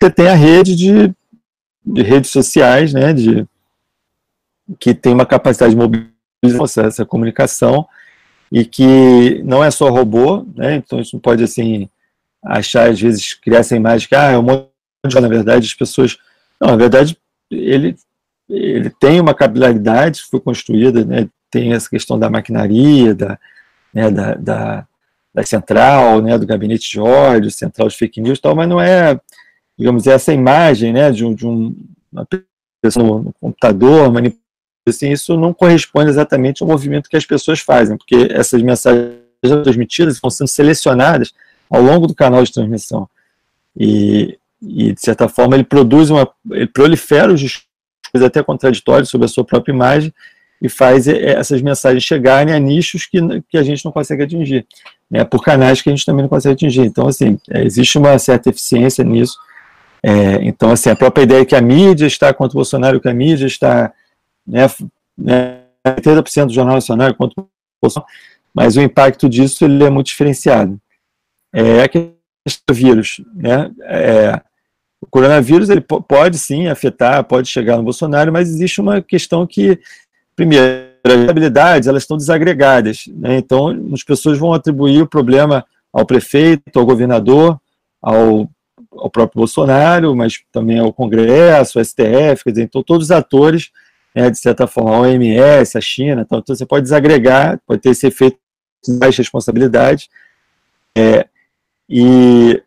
você 0.00 0.10
tem 0.10 0.28
a 0.28 0.34
rede 0.34 0.74
de, 0.74 1.14
de 1.84 2.02
redes 2.02 2.30
sociais, 2.30 2.92
né, 2.92 3.12
de 3.12 3.46
que 4.78 4.94
tem 4.94 5.12
uma 5.12 5.26
capacidade 5.26 5.74
de 5.74 5.80
mobilização, 5.80 6.84
essa 6.84 7.04
comunicação, 7.04 7.86
e 8.50 8.64
que 8.64 9.42
não 9.44 9.62
é 9.62 9.70
só 9.70 9.88
robô, 9.88 10.46
né? 10.54 10.76
então 10.76 10.98
a 10.98 11.02
gente 11.02 11.14
não 11.14 11.20
pode 11.20 11.42
assim 11.42 11.88
achar, 12.42 12.90
às 12.90 13.00
vezes, 13.00 13.34
criar 13.34 13.60
essa 13.60 13.76
imagem 13.76 14.08
que 14.08 14.14
ah, 14.14 14.30
é 14.30 14.38
um 14.38 14.42
monte 14.42 14.68
de, 15.06 15.20
na 15.20 15.28
verdade, 15.28 15.66
as 15.66 15.74
pessoas... 15.74 16.18
Não, 16.60 16.68
na 16.70 16.76
verdade, 16.76 17.16
ele, 17.50 17.96
ele 18.48 18.90
tem 18.90 19.20
uma 19.20 19.34
capilaridade 19.34 20.22
que 20.22 20.28
foi 20.28 20.40
construída, 20.40 21.04
né? 21.04 21.28
tem 21.50 21.72
essa 21.72 21.88
questão 21.88 22.18
da 22.18 22.28
maquinaria, 22.28 23.14
da, 23.14 23.38
né, 23.92 24.10
da, 24.10 24.34
da, 24.34 24.86
da 25.34 25.44
central, 25.44 26.22
né, 26.22 26.38
do 26.38 26.46
gabinete 26.46 26.88
de 26.88 27.00
ódio, 27.00 27.50
central 27.50 27.88
de 27.88 27.96
fake 27.96 28.20
news 28.20 28.38
e 28.38 28.42
tal, 28.42 28.54
mas 28.54 28.68
não 28.68 28.80
é, 28.80 29.18
digamos, 29.76 30.06
essa 30.06 30.32
imagem 30.32 30.92
né, 30.92 31.10
de, 31.10 31.24
um, 31.24 31.34
de 31.34 31.46
um, 31.46 31.74
uma 32.12 32.26
pessoa 32.80 33.04
no, 33.04 33.22
no 33.24 33.32
computador 33.40 34.12
manipulando 34.12 34.44
assim, 34.86 35.10
isso 35.10 35.36
não 35.36 35.54
corresponde 35.54 36.10
exatamente 36.10 36.62
ao 36.62 36.68
movimento 36.68 37.08
que 37.08 37.16
as 37.16 37.24
pessoas 37.24 37.60
fazem, 37.60 37.96
porque 37.96 38.28
essas 38.30 38.60
mensagens 38.62 39.14
transmitidas 39.62 40.20
vão 40.20 40.30
sendo 40.30 40.48
selecionadas 40.48 41.32
ao 41.70 41.82
longo 41.82 42.06
do 42.06 42.14
canal 42.14 42.42
de 42.44 42.52
transmissão. 42.52 43.08
E, 43.76 44.38
e 44.60 44.92
de 44.92 45.00
certa 45.00 45.28
forma, 45.28 45.56
ele 45.56 45.64
produz 45.64 46.10
uma. 46.10 46.28
ele 46.50 46.66
prolifera 46.66 47.32
os 47.32 47.40
discursos 47.40 47.68
até 48.24 48.42
contraditórios 48.42 49.08
sobre 49.08 49.24
a 49.24 49.28
sua 49.28 49.44
própria 49.44 49.72
imagem 49.72 50.12
e 50.64 50.68
faz 50.68 51.06
essas 51.06 51.60
mensagens 51.60 52.02
chegarem 52.02 52.54
a 52.54 52.58
nichos 52.58 53.04
que, 53.04 53.18
que 53.50 53.58
a 53.58 53.62
gente 53.62 53.84
não 53.84 53.92
consegue 53.92 54.22
atingir, 54.22 54.66
né, 55.10 55.22
por 55.22 55.44
canais 55.44 55.82
que 55.82 55.90
a 55.90 55.92
gente 55.92 56.06
também 56.06 56.22
não 56.22 56.28
consegue 56.28 56.54
atingir. 56.54 56.86
Então, 56.86 57.06
assim, 57.06 57.38
é, 57.50 57.62
existe 57.62 57.98
uma 57.98 58.18
certa 58.18 58.48
eficiência 58.48 59.04
nisso. 59.04 59.36
É, 60.02 60.42
então, 60.42 60.70
assim, 60.70 60.88
a 60.88 60.96
própria 60.96 61.24
ideia 61.24 61.44
que 61.44 61.54
a 61.54 61.60
mídia 61.60 62.06
está 62.06 62.32
contra 62.32 62.56
o 62.56 62.60
Bolsonaro, 62.60 62.98
que 62.98 63.08
a 63.08 63.12
mídia 63.12 63.46
está 63.46 63.92
né, 64.46 64.66
né, 65.18 65.60
80% 65.86 66.46
do 66.46 66.54
Jornal 66.54 66.76
Nacional 66.76 67.08
é 67.08 67.12
contra 67.12 67.44
Bolsonaro, 67.82 68.10
mas 68.54 68.74
o 68.76 68.80
impacto 68.80 69.28
disso 69.28 69.66
ele 69.66 69.84
é 69.84 69.90
muito 69.90 70.06
diferenciado. 70.06 70.80
É 71.52 71.82
a 71.82 71.88
questão 71.88 72.64
do 72.66 72.74
vírus. 72.74 73.20
Né, 73.34 73.70
é, 73.82 74.40
o 75.04 75.06
coronavírus 75.10 75.68
ele 75.68 75.82
pode 75.82 76.38
sim 76.38 76.68
afetar, 76.68 77.22
pode 77.24 77.48
chegar 77.48 77.76
no 77.76 77.82
Bolsonaro, 77.82 78.32
mas 78.32 78.48
existe 78.48 78.80
uma 78.80 79.02
questão 79.02 79.46
que, 79.46 79.78
primeiro, 80.34 80.86
as 81.04 81.28
habilidades 81.28 81.88
elas 81.88 82.02
estão 82.02 82.16
desagregadas. 82.16 83.04
Né, 83.08 83.38
então, 83.38 83.90
as 83.92 84.02
pessoas 84.02 84.38
vão 84.38 84.52
atribuir 84.52 85.02
o 85.02 85.06
problema 85.06 85.64
ao 85.92 86.04
prefeito, 86.04 86.78
ao 86.78 86.86
governador, 86.86 87.60
ao, 88.02 88.48
ao 88.92 89.10
próprio 89.10 89.40
Bolsonaro, 89.40 90.14
mas 90.14 90.42
também 90.52 90.78
ao 90.78 90.92
Congresso, 90.92 91.78
ao 91.78 91.84
STF, 91.84 92.44
quer 92.44 92.50
dizer, 92.50 92.62
então 92.64 92.82
todos 92.82 93.06
os 93.06 93.10
atores 93.10 93.70
né, 94.14 94.30
de 94.30 94.38
certa 94.38 94.66
forma, 94.66 94.94
a 94.94 95.00
OMS, 95.00 95.76
a 95.76 95.80
China, 95.80 96.22
então, 96.22 96.38
então 96.38 96.54
você 96.54 96.64
pode 96.64 96.84
desagregar, 96.84 97.60
pode 97.66 97.80
ter 97.80 97.90
esse 97.90 98.06
efeito 98.06 98.38
de 98.84 98.96
baixa 98.96 99.20
responsabilidade, 99.20 100.08
é, 100.96 101.26
e, 101.88 102.62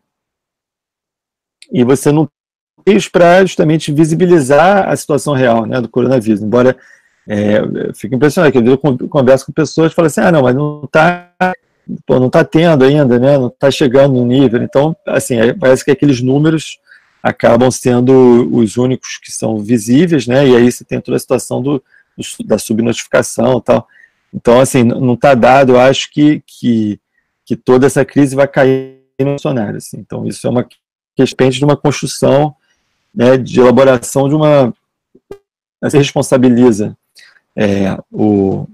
e 1.72 1.82
você 1.84 2.12
não 2.12 2.28
tem 2.84 2.98
para 3.10 3.44
justamente 3.44 3.92
visibilizar 3.92 4.88
a 4.88 4.96
situação 4.96 5.32
real 5.32 5.64
né, 5.64 5.80
do 5.80 5.88
coronavírus, 5.88 6.42
embora 6.42 6.76
é, 7.28 7.92
fico 7.94 8.14
impressionado, 8.14 8.52
que 8.52 8.58
eu 8.58 9.08
converso 9.08 9.46
com 9.46 9.52
pessoas 9.52 9.92
e 9.92 9.94
falo 9.94 10.06
assim, 10.06 10.20
ah, 10.20 10.32
não, 10.32 10.42
mas 10.42 10.54
não 10.54 10.82
está 10.84 11.30
não 12.06 12.26
está 12.26 12.44
tendo 12.44 12.84
ainda, 12.84 13.18
né, 13.18 13.38
não 13.38 13.46
está 13.48 13.70
chegando 13.70 14.14
no 14.14 14.24
nível, 14.24 14.62
então, 14.62 14.94
assim, 15.06 15.36
parece 15.58 15.84
que 15.84 15.90
aqueles 15.90 16.20
números 16.20 16.78
acabam 17.22 17.70
sendo 17.70 18.48
os 18.52 18.76
únicos 18.76 19.18
que 19.18 19.32
são 19.32 19.58
visíveis, 19.58 20.26
né? 20.26 20.46
E 20.46 20.56
aí 20.56 20.70
você 20.70 20.84
tem 20.84 21.00
toda 21.00 21.16
a 21.16 21.20
situação 21.20 21.60
do, 21.62 21.82
da 22.44 22.58
subnotificação 22.58 23.60
tal. 23.60 23.86
Então, 24.32 24.60
assim, 24.60 24.82
não 24.82 25.14
está 25.14 25.34
dado, 25.34 25.72
eu 25.72 25.80
acho 25.80 26.10
que, 26.12 26.42
que, 26.46 27.00
que 27.44 27.56
toda 27.56 27.86
essa 27.86 28.04
crise 28.04 28.36
vai 28.36 28.46
cair 28.46 28.98
no 29.18 29.26
Bolsonaro. 29.26 29.76
Assim. 29.78 29.98
Então, 29.98 30.26
isso 30.26 30.46
é 30.46 30.50
uma 30.50 30.66
questão 31.16 31.48
de 31.48 31.64
uma 31.64 31.76
construção, 31.76 32.54
né, 33.14 33.36
de 33.36 33.60
elaboração 33.60 34.28
de 34.28 34.34
uma. 34.34 34.72
Você 35.80 35.98
responsabiliza 35.98 36.96
é, 37.58 37.98
o, 38.12 38.68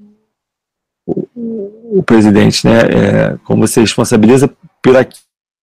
o, 1.06 1.98
o, 1.98 2.02
presidente, 2.02 2.66
né? 2.66 2.80
É, 2.80 3.38
como 3.44 3.66
você 3.66 3.80
responsabiliza 3.80 4.44
aquilo 4.84 4.98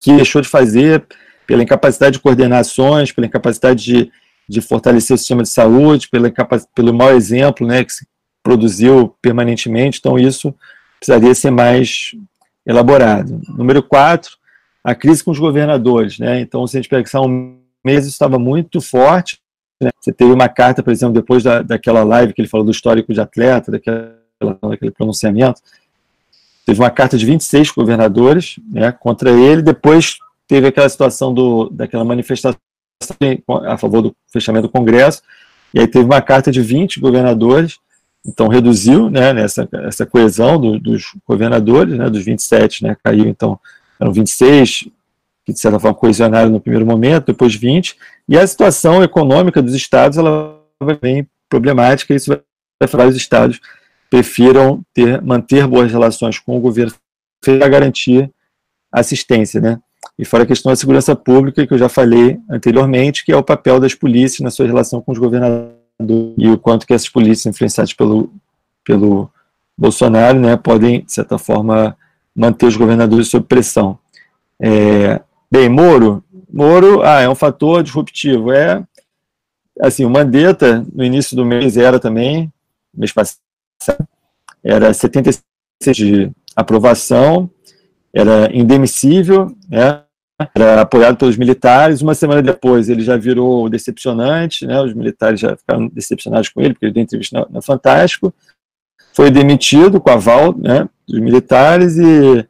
que 0.02 0.15
deixou 0.15 0.41
de 0.41 0.49
fazer, 0.49 1.06
pela 1.45 1.61
incapacidade 1.61 2.14
de 2.14 2.19
coordenar 2.19 2.61
ações, 2.61 3.11
pela 3.11 3.27
incapacidade 3.27 3.84
de, 3.84 4.11
de 4.49 4.61
fortalecer 4.61 5.14
o 5.14 5.18
sistema 5.18 5.43
de 5.43 5.49
saúde, 5.49 6.10
pela 6.10 6.31
pelo 6.73 6.93
mau 6.93 7.11
exemplo 7.11 7.68
né, 7.68 7.84
que, 7.84 7.91
produziu 8.43 9.15
permanentemente, 9.22 9.99
então 9.99 10.18
isso 10.18 10.52
precisaria 10.99 11.35
ser 11.35 11.52
mais 11.52 12.15
elaborado. 12.65 13.39
Número 13.49 13.84
quatro, 13.84 14.31
a 14.84 14.95
crise 14.95 15.23
com 15.23 15.30
os 15.30 15.38
governadores, 15.38 16.18
né? 16.18 16.41
Então, 16.41 16.65
se 16.65 16.76
a 16.76 16.81
gente 16.81 16.89
pensar 16.89 17.22
um 17.22 17.60
mês, 17.85 18.07
estava 18.07 18.39
muito 18.39 18.81
forte. 18.81 19.39
Né? 19.81 19.89
Você 19.99 20.13
teve 20.13 20.31
uma 20.31 20.47
carta, 20.47 20.83
por 20.83 20.93
exemplo, 20.93 21.15
depois 21.15 21.43
da, 21.43 21.63
daquela 21.63 22.03
live 22.03 22.33
que 22.33 22.41
ele 22.41 22.47
falou 22.47 22.63
do 22.63 22.71
histórico 22.71 23.11
de 23.11 23.19
atleta, 23.19 23.71
daquela, 23.71 24.15
daquele 24.61 24.91
pronunciamento, 24.91 25.59
teve 26.65 26.79
uma 26.79 26.91
carta 26.91 27.17
de 27.17 27.25
26 27.25 27.71
governadores 27.71 28.59
né, 28.71 28.91
contra 28.91 29.31
ele, 29.31 29.63
depois 29.63 30.17
teve 30.47 30.67
aquela 30.67 30.87
situação 30.87 31.33
do, 31.33 31.69
daquela 31.69 32.05
manifestação 32.05 32.55
a 33.65 33.77
favor 33.77 34.03
do 34.03 34.15
fechamento 34.31 34.67
do 34.67 34.71
Congresso, 34.71 35.23
e 35.73 35.79
aí 35.79 35.87
teve 35.87 36.05
uma 36.05 36.21
carta 36.21 36.51
de 36.51 36.61
20 36.61 36.99
governadores, 36.99 37.79
então 38.23 38.47
reduziu 38.47 39.09
né, 39.09 39.33
nessa, 39.33 39.67
essa 39.73 40.05
coesão 40.05 40.59
do, 40.59 40.79
dos 40.79 41.05
governadores, 41.27 41.97
né, 41.97 42.07
dos 42.07 42.23
27, 42.23 42.83
né, 42.83 42.95
caiu 43.03 43.27
então, 43.27 43.59
eram 43.99 44.13
26, 44.13 44.87
que 45.45 45.53
de 45.53 45.59
certa 45.59 45.80
forma 45.80 45.97
coesionaram 45.97 46.49
no 46.49 46.61
primeiro 46.61 46.85
momento, 46.85 47.27
depois 47.27 47.55
20, 47.55 47.97
e 48.27 48.38
a 48.38 48.45
situação 48.45 49.03
econômica 49.03 49.61
dos 49.61 49.73
estados 49.73 50.18
ela 50.18 50.59
vai 50.80 50.97
bem 50.97 51.27
problemática, 51.49 52.13
e 52.13 52.18
isso 52.18 52.30
vai 52.30 52.41
levar 52.81 53.07
os 53.07 53.15
estados 53.15 53.59
prefiram 54.11 54.84
ter, 54.93 55.22
manter 55.22 55.65
boas 55.65 55.89
relações 55.89 56.38
com 56.38 56.57
o 56.57 56.59
governo 56.59 56.93
para 57.39 57.69
garantir 57.69 58.30
assistência, 58.91 59.61
né? 59.61 59.80
E 60.19 60.26
fora 60.26 60.43
a 60.43 60.45
questão 60.45 60.69
da 60.69 60.76
segurança 60.76 61.15
pública, 61.15 61.65
que 61.65 61.73
eu 61.73 61.77
já 61.77 61.88
falei 61.88 62.38
anteriormente, 62.49 63.23
que 63.23 63.31
é 63.31 63.38
o 63.38 63.43
papel 63.43 63.80
das 63.80 63.95
polícias 63.95 64.41
na 64.41 64.51
sua 64.51 64.68
relação 64.68 65.01
com 65.01 65.13
os 65.13 65.18
governadores 65.18 65.72
e 66.38 66.49
o 66.49 66.57
quanto 66.57 66.85
que 66.85 66.93
essas 66.93 67.07
polícias 67.07 67.45
influenciadas 67.45 67.93
pelo, 67.93 68.34
pelo 68.84 69.31
Bolsonaro, 69.77 70.39
né, 70.39 70.57
podem, 70.57 71.05
de 71.05 71.13
certa 71.13 71.38
forma, 71.38 71.95
manter 72.35 72.65
os 72.65 72.76
governadores 72.76 73.30
sob 73.30 73.45
pressão. 73.45 73.97
É, 74.59 75.22
bem, 75.52 75.68
Moro, 75.68 76.23
Moro 76.52 77.02
ah, 77.03 77.22
é 77.22 77.30
um 77.30 77.36
fator 77.36 77.84
disruptivo. 77.84 78.52
É, 78.52 78.84
assim, 79.80 80.06
o 80.06 80.10
Mandetta, 80.10 80.86
no 80.94 81.03
início 81.03 81.36
do 81.36 81.45
mês, 81.45 81.78
era 81.78 81.99
também, 81.99 82.52
mês 82.94 83.11
passado, 83.11 83.40
era 84.64 84.94
76 84.94 85.44
de 85.95 86.32
aprovação, 86.56 87.49
era 88.14 88.49
indemissível, 88.53 89.56
né, 89.68 90.03
era 90.53 90.82
apoiado 90.82 91.18
pelos 91.18 91.38
militares. 91.38 92.02
Uma 92.02 92.14
semana 92.14 92.41
depois 92.41 92.90
ele 92.90 93.02
já 93.02 93.18
virou 93.18 93.69
decepcionante, 93.69 94.65
né, 94.65 94.82
os 94.82 94.94
militares 94.94 95.40
já 95.40 95.56
ficaram 95.56 95.88
decepcionados 95.88 96.49
com 96.49 96.61
ele, 96.61 96.73
porque 96.73 96.86
ele 96.86 96.94
deu 96.94 97.03
entrevista 97.03 97.48
na, 97.49 97.61
Fantástico. 97.61 98.34
Foi 99.14 99.30
demitido 99.30 99.99
com 99.99 100.10
aval 100.10 100.56
né, 100.57 100.88
dos 101.07 101.19
militares 101.19 101.98
e 101.98 102.45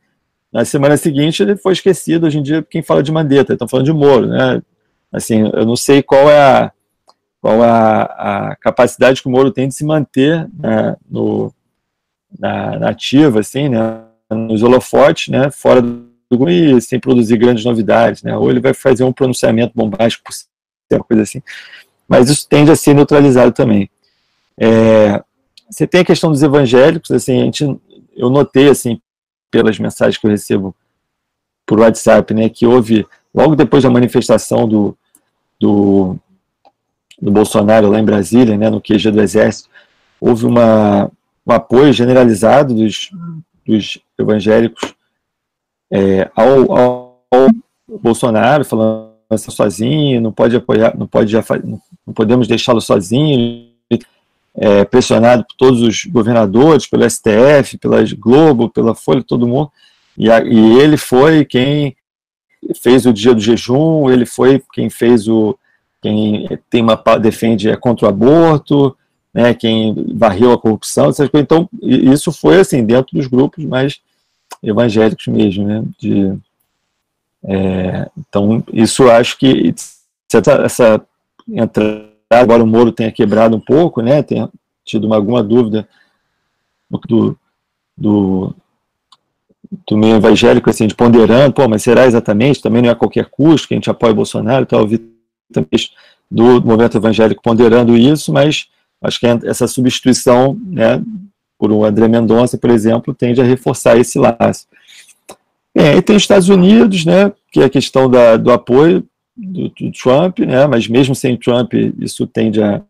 na 0.52 0.66
semana 0.66 0.98
seguinte 0.98 1.42
ele 1.42 1.56
foi 1.56 1.74
esquecido. 1.74 2.28
Hoje 2.28 2.40
em 2.40 2.44
dia, 2.44 2.66
quem 2.70 2.82
fala 2.82 3.02
de 3.02 3.12
Mandetta, 3.12 3.54
estão 3.54 3.68
falando 3.68 3.86
de 3.86 3.94
Moro. 3.94 4.28
Né? 4.28 4.62
Assim, 5.12 5.50
eu 5.54 5.66
não 5.66 5.76
sei 5.76 6.04
qual 6.04 6.30
é 6.30 6.40
a, 6.40 6.72
qual 7.42 7.62
a, 7.64 8.04
a 8.50 8.56
capacidade 8.58 9.22
que 9.22 9.28
o 9.28 9.32
Moro 9.32 9.52
tem 9.52 9.68
de 9.68 9.74
se 9.74 9.84
manter 9.84 10.48
né, 10.58 10.96
no, 11.10 11.52
na, 12.38 12.80
na, 12.80 12.90
ativa, 12.90 13.40
assim, 13.40 13.68
né, 13.68 14.02
nos 14.30 14.62
holofotes, 14.62 15.30
né, 15.30 15.50
fora 15.50 15.82
do 15.82 16.50
e 16.50 16.80
sem 16.80 17.00
produzir 17.00 17.38
grandes 17.38 17.66
novidades, 17.66 18.24
né, 18.24 18.38
ou 18.38 18.50
ele 18.50 18.62
vai 18.62 18.74
fazer 18.74 19.04
um 19.04 19.12
pronunciamento 19.12 19.74
bombástico, 19.76 20.32
uma 20.92 21.04
coisa 21.04 21.24
assim, 21.24 21.42
mas 22.08 22.30
isso 22.30 22.48
tende 22.48 22.72
a 22.72 22.76
ser 22.76 22.94
neutralizado 22.94 23.52
também. 23.52 23.90
É, 24.58 25.22
você 25.70 25.88
tem 25.88 26.02
a 26.02 26.06
questão 26.06 26.32
dos 26.32 26.44
evangélicos, 26.44 27.12
assim, 27.12 27.40
gente, 27.40 27.80
eu 28.16 28.30
notei, 28.30 28.70
assim, 28.70 29.02
pelas 29.52 29.78
mensagens 29.78 30.18
que 30.18 30.26
eu 30.26 30.32
recebo 30.32 30.76
por 31.66 31.80
WhatsApp, 31.80 32.34
né, 32.34 32.50
que 32.50 32.66
houve, 32.66 33.06
logo 33.34 33.56
depois 33.56 33.84
da 33.84 33.90
manifestação 33.90 34.68
do, 34.68 34.98
do 35.60 36.18
do 37.22 37.32
Bolsonaro 37.32 37.90
lá 37.90 38.00
em 38.00 38.06
Brasília, 38.06 38.58
né, 38.58 38.70
no 38.70 38.82
QG 38.82 39.12
do 39.12 39.22
Exército, 39.22 39.70
houve 40.20 40.46
uma, 40.46 41.12
um 41.46 41.54
apoio 41.54 41.94
generalizado 41.94 42.74
dos, 42.74 43.12
dos 43.66 44.00
evangélicos 44.18 44.96
é, 45.92 46.30
ao, 46.36 46.76
ao, 46.76 47.12
Bolsonaro, 48.02 48.64
falando 48.64 49.12
assim, 49.30 49.52
sozinho, 49.52 50.22
não 50.22 50.32
pode 50.32 50.56
apoiar, 50.56 50.98
não 50.98 51.06
pode 51.06 51.34
não 51.36 52.14
podemos 52.14 52.48
deixá-lo 52.48 52.82
sozinho, 52.82 53.70
é, 54.56 54.84
pressionado 54.84 55.46
por 55.46 55.56
todos 55.56 55.82
os 55.82 56.06
governadores, 56.06 56.88
pelo 56.88 57.10
STF, 57.10 57.78
pela 57.78 58.04
Globo, 58.18 58.70
pela 58.70 58.94
Folha, 58.94 59.24
todo 59.24 59.48
mundo, 59.48 59.72
e, 60.18 60.30
a, 60.30 60.44
e 60.44 60.80
ele 60.80 60.98
foi 60.98 61.46
quem 61.46 61.96
fez 62.82 63.06
o 63.06 63.14
dia 63.14 63.34
do 63.34 63.40
jejum, 63.40 64.10
ele 64.10 64.26
foi 64.26 64.62
quem 64.74 64.90
fez 64.90 65.28
o, 65.28 65.58
quem 66.02 66.48
tem 66.70 66.82
uma 66.82 66.96
defende 67.20 67.70
é 67.70 67.76
contra 67.76 68.06
o 68.06 68.10
aborto, 68.10 68.96
né, 69.34 69.54
quem 69.54 69.96
varreu 70.14 70.52
a 70.52 70.58
corrupção, 70.58 71.10
essas 71.10 71.30
coisas. 71.30 71.46
Então, 71.46 71.70
isso 71.82 72.32
foi 72.32 72.60
assim 72.60 72.84
dentro 72.84 73.16
dos 73.16 73.28
grupos 73.28 73.64
mais 73.64 74.02
evangélicos 74.62 75.28
mesmo, 75.28 75.66
né? 75.66 75.84
De, 76.00 76.34
é, 77.44 78.10
então, 78.18 78.64
isso 78.72 79.10
acho 79.10 79.38
que 79.38 79.74
essa, 80.32 80.52
essa 80.64 81.02
entrada, 81.48 82.11
agora 82.40 82.64
o 82.64 82.68
Moro 82.68 82.92
tenha 82.92 83.12
quebrado 83.12 83.56
um 83.56 83.60
pouco, 83.60 84.02
né? 84.02 84.24
Tenha 84.24 84.50
tido 84.86 85.06
uma, 85.06 85.16
alguma 85.16 85.44
dúvida 85.44 85.88
do, 87.08 87.38
do, 87.98 88.56
do 89.88 89.98
meio 89.98 90.16
evangélico, 90.16 90.70
assim, 90.70 90.88
de 90.88 90.96
ponderando, 90.96 91.54
pô, 91.54 91.68
mas 91.68 91.84
será 91.84 92.06
exatamente? 92.06 92.62
Também 92.62 92.82
não 92.82 92.90
é 92.90 92.92
a 92.92 92.96
qualquer 92.96 93.26
custo 93.30 93.68
que 93.68 93.74
a 93.74 93.78
gente 93.78 93.90
apoia 93.90 94.14
Bolsonaro, 94.14 94.64
então, 94.64 94.88
do 96.30 96.62
movimento 96.62 96.98
evangélico 96.98 97.42
ponderando 97.42 97.96
isso, 97.96 98.32
mas 98.32 98.68
acho 99.02 99.20
que 99.20 99.28
essa 99.46 99.68
substituição, 99.68 100.58
né, 100.64 101.02
por 101.60 101.72
um 101.72 101.84
André 101.84 102.08
Mendonça, 102.08 102.58
por 102.58 102.70
exemplo, 102.70 103.14
tende 103.14 103.42
a 103.42 103.44
reforçar 103.44 103.98
esse 103.98 104.18
laço. 104.18 104.68
É, 105.76 105.96
e 105.96 106.02
tem 106.02 106.16
os 106.16 106.24
Estados 106.24 106.50
Unidos, 106.50 107.06
né, 107.06 107.32
que 107.52 107.62
é 107.62 107.66
a 107.66 107.70
questão 107.70 108.10
da, 108.10 108.38
do 108.38 108.52
apoio 108.52 109.06
do, 109.36 109.70
do, 109.70 109.92
Trump, 109.92 110.40
né, 110.40 110.68
mas 110.68 110.88
mesmo 110.88 111.16
sem 111.16 111.38
Trump, 111.38 111.74
isso 112.00 112.28
tende 112.28 112.62
a, 112.62 112.82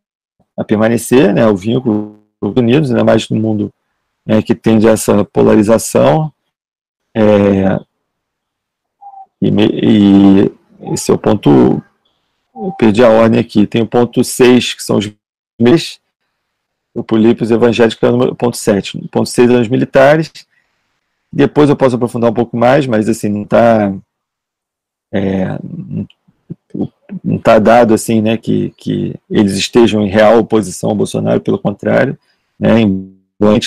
a 0.58 0.64
permanecer, 0.64 1.34
né, 1.34 1.48
o 1.48 1.56
vínculo 1.56 2.20
dos 2.42 2.56
Unidos, 2.56 2.90
ainda 2.90 3.04
mais 3.04 3.30
no 3.30 3.40
mundo 3.40 3.72
né, 4.26 4.42
que 4.42 4.56
tende 4.56 4.88
a 4.88 4.92
essa 4.92 5.24
polarização. 5.26 6.32
É, 7.16 7.80
e, 9.42 9.50
e 9.50 10.52
esse 10.94 11.12
é 11.12 11.14
o 11.14 11.18
ponto 11.18 11.82
eu 12.54 12.72
perdi 12.74 13.04
a 13.04 13.10
ordem 13.10 13.40
aqui. 13.40 13.66
Tem 13.66 13.82
o 13.82 13.88
ponto 13.88 14.24
6, 14.24 14.76
que 14.76 14.84
são 14.84 14.98
os 14.98 15.12
militares. 15.60 16.00
O 16.94 17.04
polípio 17.04 17.52
evangélicos 17.52 18.04
é 18.04 18.10
o 18.10 18.36
ponto 18.36 18.58
7. 18.58 18.98
O 18.98 19.08
ponto 19.08 19.30
6 19.30 19.50
é 19.50 19.60
os 19.60 19.68
militares. 19.68 20.32
Depois 21.32 21.70
eu 21.70 21.76
posso 21.76 21.96
aprofundar 21.96 22.30
um 22.30 22.34
pouco 22.34 22.58
mais, 22.58 22.86
mas 22.86 23.08
assim, 23.08 23.30
não 23.30 23.44
está. 23.44 23.94
É, 25.14 25.58
não 27.24 27.36
está 27.36 27.60
dado 27.60 27.94
assim, 27.94 28.22
né, 28.22 28.38
que, 28.38 28.74
que 28.78 29.16
eles 29.30 29.54
estejam 29.54 30.02
em 30.02 30.10
real 30.10 30.40
oposição 30.40 30.92
ao 30.92 30.96
Bolsonaro, 30.96 31.42
pelo 31.42 31.60
contrário, 31.60 32.18
né, 32.60 32.76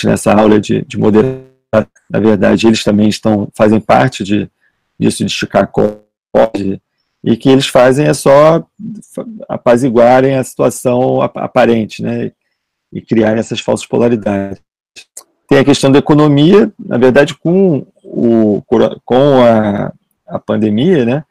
nessa 0.05 0.33
aula 0.33 0.59
de, 0.59 0.83
de 0.83 0.97
moderação, 0.97 1.45
na 2.09 2.19
verdade, 2.19 2.67
eles 2.67 2.83
também 2.83 3.09
estão, 3.09 3.49
fazem 3.53 3.79
parte 3.79 4.23
de, 4.23 4.49
disso 4.97 5.25
de 5.25 5.31
Chicago, 5.31 5.99
e 7.23 7.35
que 7.35 7.49
eles 7.49 7.67
fazem 7.67 8.05
é 8.05 8.13
só 8.13 8.65
apaziguarem 9.49 10.35
a 10.35 10.43
situação 10.43 11.21
aparente, 11.21 12.01
né, 12.01 12.31
e 12.93 13.01
criarem 13.01 13.39
essas 13.39 13.59
falsas 13.59 13.85
polaridades. 13.85 14.61
Tem 15.47 15.59
a 15.59 15.65
questão 15.65 15.91
da 15.91 15.99
economia, 15.99 16.71
na 16.79 16.97
verdade, 16.97 17.35
com, 17.35 17.85
o, 18.03 18.63
com 19.03 19.43
a, 19.43 19.91
a 20.27 20.39
pandemia, 20.39 21.05
né, 21.05 21.23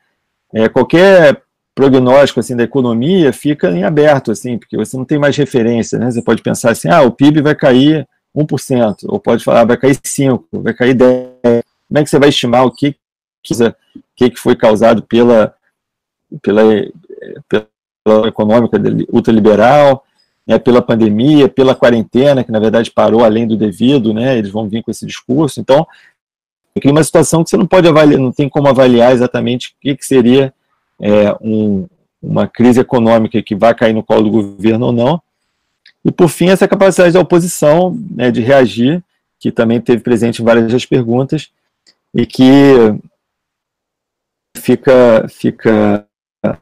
é, 0.53 0.69
qualquer 0.69 1.44
prognóstico 1.75 2.41
assim 2.41 2.57
da 2.57 2.63
economia 2.63 3.33
fica 3.33 3.71
em 3.71 3.83
aberto, 3.83 4.31
assim, 4.31 4.57
porque 4.57 4.77
você 4.77 4.97
não 4.97 5.05
tem 5.05 5.19
mais 5.19 5.37
referência, 5.37 5.99
né, 5.99 6.11
você 6.11 6.23
pode 6.23 6.43
pensar 6.43 6.71
assim, 6.71 6.89
ah, 6.89 7.03
o 7.03 7.11
PIB 7.11 7.43
vai 7.43 7.55
cair 7.55 8.07
1%, 8.37 8.97
ou 9.07 9.19
pode 9.19 9.43
falar, 9.43 9.65
vai 9.65 9.77
cair 9.77 9.97
5%, 9.97 10.45
vai 10.53 10.73
cair 10.73 10.95
10%, 10.95 11.31
como 11.43 11.99
é 11.99 12.05
que 12.05 12.11
você 12.11 12.19
vai 12.19 12.29
estimar 12.29 12.65
o 12.65 12.71
que, 12.71 12.97
que, 14.17 14.31
que 14.31 14.39
foi 14.39 14.57
causado 14.57 15.03
pela 15.03 15.55
pela, 16.43 16.63
pela 17.49 18.29
econômica 18.29 18.79
ultraliberal, 19.13 20.05
né, 20.47 20.59
pela 20.59 20.83
pandemia, 20.83 21.49
pela 21.49 21.75
quarentena, 21.75 22.45
que 22.45 22.53
na 22.53 22.61
verdade 22.61 22.91
parou 22.91 23.25
além 23.25 23.47
do 23.47 23.57
devido, 23.57 24.13
né, 24.13 24.37
eles 24.39 24.51
vão 24.51 24.69
vir 24.69 24.83
com 24.83 24.91
esse 24.91 25.07
discurso. 25.07 25.61
Então, 25.61 25.87
cria 26.81 26.93
uma 26.93 27.05
situação 27.05 27.43
que 27.43 27.51
você 27.51 27.57
não 27.57 27.67
pode 27.67 27.89
avaliar, 27.89 28.21
não 28.21 28.33
tem 28.33 28.49
como 28.49 28.69
avaliar 28.69 29.13
exatamente 29.13 29.69
o 29.69 29.73
que, 29.81 29.97
que 29.97 30.05
seria 30.05 30.53
é, 31.01 31.35
um, 31.41 31.87
uma 32.23 32.47
crise 32.47 32.81
econômica 32.81 33.43
que 33.43 33.55
vai 33.55 33.75
cair 33.75 33.93
no 33.93 34.03
colo 34.03 34.25
do 34.25 34.31
governo 34.31 34.87
ou 34.87 34.93
não. 34.93 35.23
E, 36.05 36.13
por 36.13 36.29
fim, 36.29 36.49
essa 36.49 36.69
capacidade 36.69 37.13
da 37.13 37.21
oposição 37.21 37.97
né, 38.11 38.31
de 38.31 38.41
reagir, 38.41 39.03
que 39.39 39.51
também 39.51 39.81
teve 39.81 40.03
presente 40.03 40.41
em 40.41 40.45
várias 40.45 40.71
das 40.71 40.85
perguntas, 40.85 41.51
e 42.15 42.25
que 42.25 42.45
fica, 44.57 45.27
fica 45.29 46.07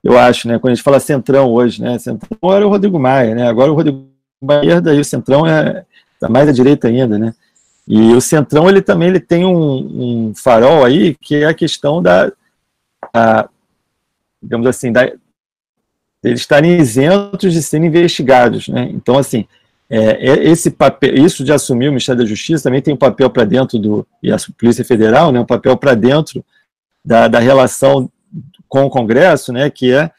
eu 0.02 0.18
acho, 0.18 0.48
né, 0.48 0.58
quando 0.58 0.72
a 0.72 0.74
gente 0.74 0.84
fala 0.84 1.00
centrão 1.00 1.50
hoje, 1.50 1.82
né, 1.82 1.98
centrão 1.98 2.54
era 2.54 2.66
o 2.66 2.70
Rodrigo 2.70 2.98
Maia, 2.98 3.34
né, 3.34 3.48
agora 3.48 3.72
o 3.72 3.74
Rodrigo 3.74 4.06
Maia 4.40 4.82
e 4.94 5.00
o 5.00 5.04
centrão 5.04 5.46
é 5.46 5.84
tá 6.20 6.28
mais 6.28 6.48
à 6.48 6.52
direita 6.52 6.88
ainda, 6.88 7.18
né, 7.18 7.34
e 7.86 8.12
o 8.12 8.20
centrão 8.20 8.68
ele 8.68 8.80
também 8.80 9.08
ele 9.08 9.20
tem 9.20 9.44
um, 9.44 10.28
um 10.28 10.34
farol 10.34 10.84
aí 10.84 11.14
que 11.16 11.36
é 11.36 11.46
a 11.46 11.54
questão 11.54 12.00
da, 12.00 12.32
digamos 14.42 14.66
assim, 14.66 14.92
da, 14.92 15.12
eles 16.22 16.40
estarem 16.40 16.78
isentos 16.78 17.52
de 17.52 17.62
serem 17.62 17.88
investigados, 17.88 18.68
né? 18.68 18.88
Então, 18.92 19.18
assim, 19.18 19.46
é, 19.90 20.30
é, 20.30 20.48
esse 20.48 20.70
papel, 20.70 21.14
isso 21.14 21.44
de 21.44 21.52
assumir 21.52 21.88
o 21.88 21.92
Ministério 21.92 22.22
da 22.22 22.28
Justiça 22.28 22.64
também 22.64 22.80
tem 22.80 22.94
um 22.94 22.96
papel 22.96 23.28
para 23.28 23.44
dentro 23.44 23.78
do 23.78 24.06
e 24.22 24.32
a 24.32 24.36
Polícia 24.58 24.84
Federal, 24.84 25.32
né? 25.32 25.40
Um 25.40 25.46
papel 25.46 25.76
para 25.76 25.94
dentro 25.94 26.44
da, 27.04 27.28
da 27.28 27.38
relação 27.38 28.10
com 28.68 28.84
o 28.84 28.90
Congresso, 28.90 29.52
né? 29.52 29.68
Que 29.68 29.92
é, 29.92 30.10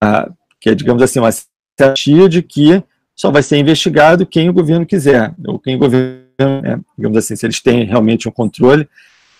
a, 0.00 0.30
que 0.60 0.70
é, 0.70 0.74
digamos 0.74 1.02
assim, 1.02 1.18
uma 1.18 1.30
garantia 1.78 2.28
de 2.28 2.42
que 2.42 2.82
só 3.14 3.30
vai 3.30 3.42
ser 3.42 3.58
investigado 3.58 4.24
quem 4.24 4.48
o 4.48 4.52
governo 4.52 4.86
quiser, 4.86 5.34
ou 5.46 5.58
quem 5.58 5.74
o 5.74 5.78
governo, 5.78 6.62
né, 6.62 6.80
digamos 6.96 7.18
assim, 7.18 7.34
se 7.34 7.44
eles 7.44 7.60
têm 7.60 7.84
realmente 7.84 8.28
um 8.28 8.32
controle. 8.32 8.88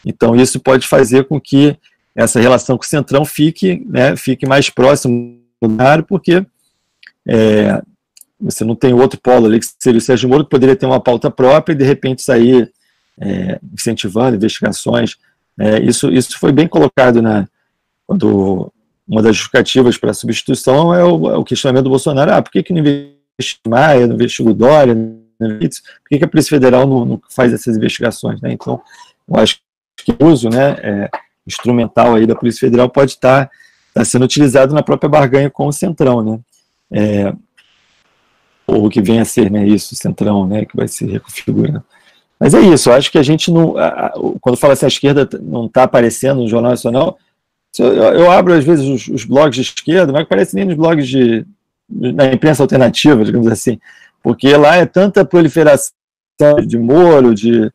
Então, 0.05 0.35
isso 0.35 0.59
pode 0.59 0.87
fazer 0.87 1.25
com 1.25 1.41
que 1.41 1.77
essa 2.19 2.41
relação 2.41 2.77
com 2.77 2.83
o 2.83 2.87
Centrão 2.87 3.25
fique, 3.25 3.87
né, 3.87 4.17
fique 4.17 4.45
mais 4.45 4.69
próximo 4.69 5.39
do 5.63 5.69
porque 6.05 6.45
é, 7.27 7.81
você 8.41 8.65
não 8.65 8.75
tem 8.75 8.93
outro 8.93 9.21
polo 9.21 9.47
ali, 9.47 9.61
que 9.61 9.67
seria 9.79 9.99
o 9.99 10.01
Sérgio 10.01 10.29
Moro, 10.29 10.43
que 10.43 10.51
poderia 10.51 10.75
ter 10.75 10.85
uma 10.85 11.01
pauta 11.01 11.31
própria 11.31 11.75
e, 11.75 11.77
de 11.77 11.85
repente, 11.85 12.23
sair 12.23 12.73
é, 13.21 13.61
incentivando 13.73 14.35
investigações. 14.35 15.17
É, 15.57 15.79
isso, 15.79 16.11
isso 16.11 16.37
foi 16.41 16.51
bem 16.51 16.67
colocado 16.67 17.23
na, 17.23 17.49
quando 18.05 18.73
uma 19.07 19.23
das 19.23 19.37
justificativas 19.37 19.97
para 19.97 20.11
a 20.11 20.15
substituição 20.15 20.93
é 20.93 21.05
o, 21.05 21.31
é 21.31 21.37
o, 21.37 21.45
questionamento 21.45 21.85
do 21.85 21.91
Bolsonaro, 21.91 22.33
ah, 22.33 22.43
por 22.43 22.51
que, 22.51 22.65
que 22.65 22.73
não 22.73 22.81
investiga 22.81 23.61
Maia, 23.69 24.09
não 24.09 24.17
investiga 24.17 24.51
o 24.51 24.55
Dória, 24.55 24.95
por 24.95 26.09
que, 26.09 26.19
que 26.19 26.25
a 26.25 26.29
Polícia 26.29 26.51
Federal 26.51 26.85
não, 26.85 27.05
não 27.05 27.23
faz 27.31 27.53
essas 27.53 27.77
investigações? 27.77 28.41
Né? 28.41 28.53
Então, 28.53 28.83
eu 29.29 29.37
acho 29.37 29.61
que 29.97 30.17
o 30.21 30.27
uso 30.27 30.49
né, 30.49 30.77
é, 30.83 31.11
instrumental 31.49 32.15
aí 32.15 32.27
da 32.27 32.37
Polícia 32.37 32.61
Federal 32.61 32.89
pode 32.89 33.13
estar, 33.13 33.51
estar 33.89 34.05
sendo 34.05 34.25
utilizado 34.25 34.75
na 34.75 34.83
própria 34.83 35.09
barganha 35.09 35.51
com 35.51 35.67
o 35.67 35.73
Centrão, 35.73 36.23
né? 36.23 36.41
É, 36.91 37.33
ou 38.67 38.89
que 38.91 39.01
venha 39.01 39.23
a 39.23 39.25
ser 39.25 39.51
né, 39.51 39.67
isso, 39.67 39.95
o 39.95 39.97
Centrão, 39.97 40.47
né, 40.47 40.65
que 40.67 40.77
vai 40.77 40.87
se 40.87 41.07
reconfigurando. 41.07 41.83
Mas 42.39 42.55
é 42.55 42.61
isso, 42.61 42.91
eu 42.91 42.95
acho 42.95 43.11
que 43.11 43.19
a 43.19 43.23
gente 43.23 43.51
não. 43.51 43.75
Quando 44.41 44.57
fala 44.57 44.75
assim, 44.75 44.85
a 44.85 44.89
esquerda 44.89 45.29
não 45.43 45.67
está 45.67 45.83
aparecendo 45.83 46.43
no 46.43 46.49
Jornal 46.49 46.71
Nacional, 46.71 47.19
eu, 47.77 47.87
eu, 47.87 48.31
abro 48.31 48.55
às 48.55 48.65
vezes 48.65 48.87
os, 48.87 49.09
os, 49.09 49.25
blogs 49.25 49.57
de 49.57 49.63
esquerda, 49.63 50.13
mas 50.13 50.23
aparece 50.23 50.55
nem 50.55 50.65
nos 50.65 50.77
blogs 50.77 51.09
de, 51.09 51.45
da 51.89 52.33
imprensa 52.33 52.63
alternativa, 52.63 53.25
digamos 53.25 53.49
assim, 53.49 53.79
porque 54.23 54.57
lá 54.57 54.77
é 54.77 54.87
tanta 54.87 55.25
proliferação 55.25 55.91
de 56.65 56.79
Moro, 56.79 57.35
de 57.35 57.73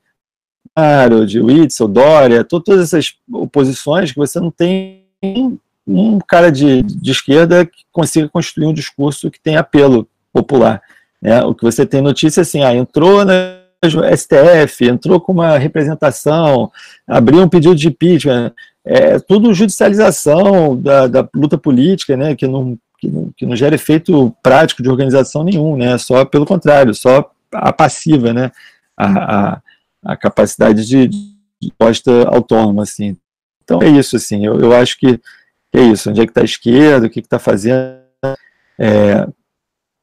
de 1.28 1.40
Witzel, 1.40 1.88
Dória, 1.88 2.44
todas 2.44 2.80
essas 2.80 3.14
oposições 3.32 4.12
que 4.12 4.18
você 4.18 4.40
não 4.40 4.50
tem 4.50 5.06
um, 5.88 6.20
cara 6.28 6.52
de, 6.52 6.82
de, 6.82 7.12
esquerda 7.12 7.66
que 7.66 7.84
consiga 7.92 8.28
construir 8.28 8.68
um 8.68 8.74
discurso 8.74 9.30
que 9.30 9.40
tenha 9.40 9.60
apelo 9.60 10.08
popular. 10.32 10.82
Né? 11.22 11.44
O 11.44 11.54
que 11.54 11.64
você 11.64 11.86
tem 11.86 12.02
notícia 12.02 12.42
é 12.42 12.44
assim, 12.44 12.64
ah, 12.64 12.76
entrou 12.76 13.24
na 13.24 13.62
STF, 14.16 14.86
entrou 14.86 15.20
com 15.20 15.32
uma 15.34 15.58
representação, 15.58 16.72
abriu 17.08 17.42
um 17.42 17.50
pedido 17.50 17.76
de 17.76 17.90
impeachment, 17.90 18.54
é 18.86 19.20
tudo 19.20 19.54
judicialização 19.54 20.76
da, 20.76 21.08
da 21.08 21.30
luta 21.36 21.58
política, 21.58 22.18
né, 22.18 22.36
que 22.36 22.48
não, 22.48 22.78
que 23.00 23.08
não, 23.08 23.30
que 23.36 23.46
não 23.46 23.56
gera 23.56 23.76
efeito 23.76 24.36
prático 24.42 24.82
de 24.82 24.90
organização 24.90 25.44
nenhum, 25.44 25.78
né, 25.78 25.98
só 25.98 26.26
pelo 26.26 26.46
contrário, 26.46 26.94
só 26.94 27.30
a 27.52 27.72
passiva, 27.72 28.34
né, 28.34 28.52
a, 28.98 29.54
a 29.54 29.62
a 30.04 30.16
capacidade 30.16 30.86
de, 30.86 31.08
de 31.08 31.72
posta 31.78 32.12
autônoma, 32.28 32.84
assim. 32.84 33.18
Então 33.64 33.82
é 33.82 33.88
isso, 33.88 34.16
assim, 34.16 34.46
eu, 34.46 34.60
eu 34.60 34.74
acho 34.74 34.98
que 34.98 35.20
é 35.74 35.82
isso, 35.82 36.10
onde 36.10 36.22
é 36.22 36.26
que 36.26 36.32
está 36.32 36.42
a 36.42 36.46
esquerda, 36.46 37.08
o 37.08 37.10
que 37.10 37.20
está 37.20 37.40
fazendo, 37.40 37.98
é, 38.78 39.28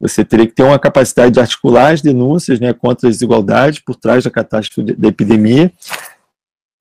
você 0.01 0.25
teria 0.25 0.47
que 0.47 0.55
ter 0.55 0.63
uma 0.63 0.79
capacidade 0.79 1.35
de 1.35 1.41
articular 1.41 1.93
as 1.93 2.01
denúncias 2.01 2.59
né, 2.59 2.73
contra 2.73 3.09
as 3.09 3.17
desigualdades 3.17 3.81
por 3.81 3.95
trás 3.95 4.25
da 4.25 4.31
catástrofe 4.31 4.95
da 4.95 5.09
epidemia, 5.09 5.71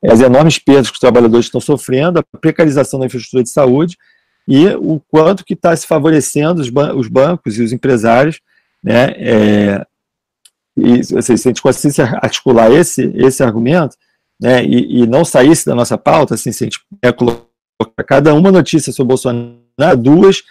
as 0.04 0.22
enormes 0.22 0.58
perdas 0.58 0.88
que 0.88 0.94
os 0.94 1.00
trabalhadores 1.00 1.48
estão 1.48 1.60
sofrendo, 1.60 2.20
a 2.20 2.38
precarização 2.40 3.00
da 3.00 3.06
infraestrutura 3.06 3.44
de 3.44 3.50
saúde 3.50 3.98
e 4.48 4.68
o 4.68 5.02
quanto 5.12 5.44
que 5.44 5.54
está 5.54 5.76
se 5.76 5.86
favorecendo 5.86 6.62
os, 6.62 6.70
ban 6.70 6.96
os, 6.96 7.10
bancos 7.10 7.58
e 7.58 7.62
os 7.62 7.74
empresários 7.74 8.40
né, 8.82 9.12
é, 9.18 9.86
e 10.82 11.00
assim, 11.18 11.38
se 11.38 11.48
a 11.48 11.52
gente 11.52 11.62
conseguisse 11.62 12.02
articular 12.02 12.72
esse, 12.72 13.12
esse 13.16 13.44
argumento, 13.44 13.96
né, 14.42 14.64
e, 14.64 15.02
e 15.02 15.08
não 15.08 15.26
saísse 15.26 15.66
da 15.66 15.76
nossa 15.76 15.98
pauta, 15.98 16.36
assim, 16.36 16.52
se 16.52 16.64
a 16.64 16.68
gente 16.68 16.80
é, 17.02 17.12
colocar 17.12 17.44
cada 18.08 18.34
uma 18.34 18.52
notícia 18.52 18.92
sobre 18.92 19.14
o 19.14 19.16
Bolsonaro, 19.16 19.98
duas, 19.98 20.44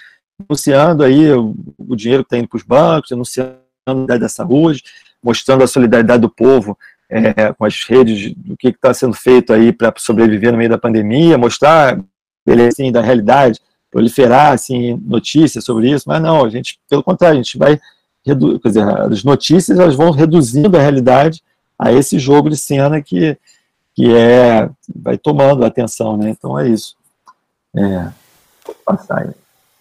anunciando 0.49 1.03
aí 1.03 1.33
o, 1.33 1.55
o 1.79 1.97
dinheiro 1.97 2.23
que 2.23 2.29
está 2.29 2.39
indo 2.39 2.49
para 2.49 2.57
os 2.57 2.63
bancos, 2.63 3.13
anunciando 3.13 3.57
a 3.87 3.93
unidade 3.93 4.21
da 4.21 4.29
saúde, 4.29 4.83
mostrando 5.23 5.65
a 5.65 5.67
solidariedade 5.67 6.23
do 6.23 6.31
povo 6.31 6.79
é, 7.11 7.53
com 7.53 7.65
as 7.65 7.85
redes, 7.85 8.35
do 8.37 8.57
que 8.57 8.69
está 8.69 8.93
sendo 8.93 9.15
feito 9.15 9.53
aí 9.53 9.73
para 9.73 9.93
sobreviver 9.97 10.53
no 10.53 10.59
meio 10.59 10.71
da 10.71 10.79
pandemia, 10.79 11.39
mostrar, 11.39 11.99
ele, 12.47 12.67
assim, 12.67 12.93
da 12.93 13.01
realidade, 13.01 13.61
proliferar, 13.91 14.53
assim, 14.53 15.01
notícias 15.05 15.65
sobre 15.65 15.91
isso, 15.91 16.05
mas 16.07 16.21
não, 16.21 16.45
a 16.45 16.51
gente, 16.51 16.79
pelo 16.89 17.03
contrário, 17.03 17.39
a 17.39 17.43
gente 17.43 17.57
vai 17.57 17.81
quer 18.61 18.69
dizer, 18.69 18.89
as 18.89 19.25
notícias 19.25 19.79
elas 19.79 19.95
vão 19.95 20.11
reduzindo 20.11 20.77
a 20.77 20.81
realidade 20.81 21.43
a 21.79 21.93
esse 21.93 22.19
jogo 22.19 22.51
de 22.51 22.57
cena 22.57 23.01
que, 23.01 23.39
que 23.95 24.15
é 24.15 24.69
vai 24.95 25.17
tomando 25.17 25.65
a 25.65 25.69
atenção, 25.69 26.17
né? 26.17 26.31
Então 26.31 26.59
é 26.59 26.69
isso. 26.69 26.97
É, 27.75 28.11
passar 28.85 29.23
aí. 29.23 29.31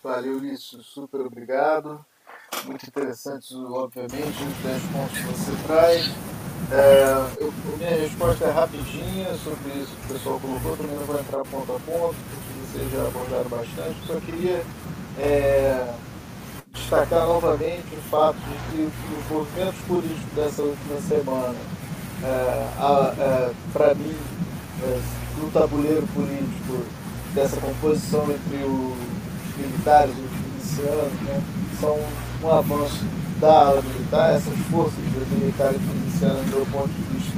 Valeu, 0.03 0.37
Ulisses, 0.37 0.85
super 0.85 1.21
obrigado. 1.21 1.99
Muito 2.65 2.85
interessante, 2.87 3.53
obviamente, 3.53 4.43
os 4.43 4.63
10 4.63 4.83
pontos 4.83 5.17
que 5.17 5.23
você 5.25 5.67
traz. 5.67 6.11
É, 6.71 7.43
eu, 7.43 7.53
minha 7.77 7.89
resposta 7.89 8.45
é 8.45 8.51
rapidinha 8.51 9.33
sobre 9.35 9.79
isso 9.79 9.95
que 9.95 10.05
o 10.05 10.13
pessoal 10.13 10.39
colocou, 10.39 10.75
também 10.75 10.95
não 10.95 11.05
vou 11.05 11.19
entrar 11.19 11.43
ponto 11.43 11.71
a 11.71 11.79
ponto, 11.79 12.15
porque 12.15 12.77
vocês 12.77 12.91
já 12.91 13.07
abordaram 13.07 13.49
bastante. 13.49 14.07
Só 14.07 14.19
queria 14.19 14.63
é, 15.19 15.93
destacar 16.77 17.25
novamente 17.25 17.85
o 17.93 18.09
fato 18.09 18.37
de 18.37 18.71
que 18.71 18.81
os 18.81 19.29
movimentos 19.31 19.79
políticos 19.87 20.33
dessa 20.35 20.61
última 20.61 21.01
semana, 21.01 21.55
é, 22.23 22.67
é, 23.19 23.51
para 23.73 23.93
mim, 23.95 24.15
é, 24.83 24.99
no 25.39 25.51
tabuleiro 25.51 26.07
político, 26.13 26.85
dessa 27.33 27.57
composição 27.57 28.23
entre 28.23 28.63
os 28.63 29.57
militares 29.57 30.15
e 30.17 30.21
os 30.21 30.31
milicianos, 30.31 31.21
né, 31.21 31.41
são 31.79 31.99
um 32.43 32.51
avanço 32.51 33.05
da 33.39 33.67
ala 33.67 33.81
militar, 33.81 34.33
essas 34.33 34.57
forças 34.71 34.97
militares 35.31 35.77
e 35.77 35.95
milicianas, 35.95 36.45
do 36.45 36.55
meu 36.55 36.65
ponto 36.65 36.89
de 36.89 37.01
vista, 37.13 37.37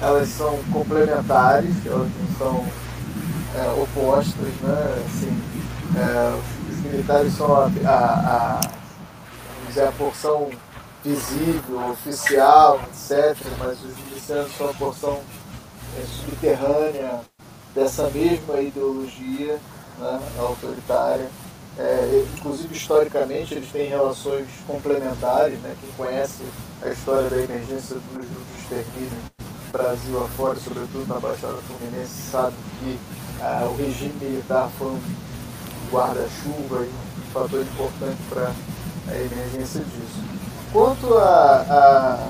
elas 0.00 0.28
são 0.28 0.58
complementares, 0.70 1.74
elas 1.86 2.08
não 2.08 2.36
são 2.38 2.66
é, 3.54 3.82
opostas, 3.82 4.48
né? 4.62 5.04
Assim, 5.06 5.42
é, 5.96 6.38
os 6.70 6.92
militares 6.92 7.32
são 7.34 7.54
a, 7.54 7.70
a, 7.84 8.60
a 8.60 8.60
dizer, 9.68 9.86
a 9.86 9.92
porção 9.92 10.50
visível, 11.04 11.90
oficial, 11.90 12.80
etc., 12.88 13.36
mas 13.58 13.78
os 13.82 13.96
milicianos 13.96 14.52
são 14.56 14.68
a 14.68 14.74
porção 14.74 15.20
é, 15.96 16.04
subterrânea 16.06 17.20
dessa 17.74 18.10
mesma 18.10 18.60
ideologia 18.60 19.58
né, 19.98 20.20
autoritária. 20.38 21.28
É, 21.78 22.26
inclusive, 22.36 22.74
historicamente, 22.74 23.54
eles 23.54 23.70
têm 23.70 23.88
relações 23.88 24.48
complementares. 24.66 25.58
Né? 25.60 25.76
Quem 25.80 25.90
conhece 25.92 26.42
a 26.82 26.88
história 26.88 27.30
da 27.30 27.36
emergência 27.36 27.94
dos 27.94 28.04
grupos 28.12 28.46
de 28.52 28.62
extermínio 28.62 29.38
Brasil 29.70 30.24
afora, 30.24 30.58
sobretudo 30.58 31.06
na 31.06 31.20
Baixada 31.20 31.58
Fluminense, 31.58 32.30
sabe 32.30 32.56
que 32.80 32.98
ah, 33.40 33.68
o 33.70 33.76
regime 33.76 34.14
militar 34.20 34.68
foi 34.78 34.88
um 34.88 35.00
guarda-chuva 35.92 36.84
e 36.84 36.88
um 36.88 37.32
fator 37.32 37.60
importante 37.60 38.18
para 38.28 38.52
a 39.10 39.14
emergência 39.14 39.80
disso. 39.80 40.22
Quanto 40.72 41.14
a, 41.14 41.66
a 41.68 42.28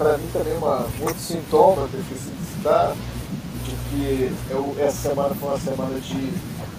para 0.00 0.16
mim 0.16 0.30
também 0.32 0.56
uma, 0.56 0.86
um 0.98 1.02
outro 1.02 1.20
sintoma 1.20 1.86
que 1.88 1.94
eu 1.94 2.00
esqueci 2.00 2.30
de 2.30 2.56
citar, 2.56 2.94
de 3.64 3.70
que 3.90 4.32
eu, 4.50 4.74
essa 4.78 5.08
semana 5.10 5.34
foi 5.34 5.48
uma 5.50 5.58
semana 5.58 6.00
de 6.00 6.32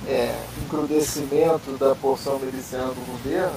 é, 0.08 0.36
encrudecimento 0.64 1.78
da 1.78 1.94
porção 1.94 2.40
miliciana 2.40 2.88
do 2.88 3.12
governo, 3.12 3.54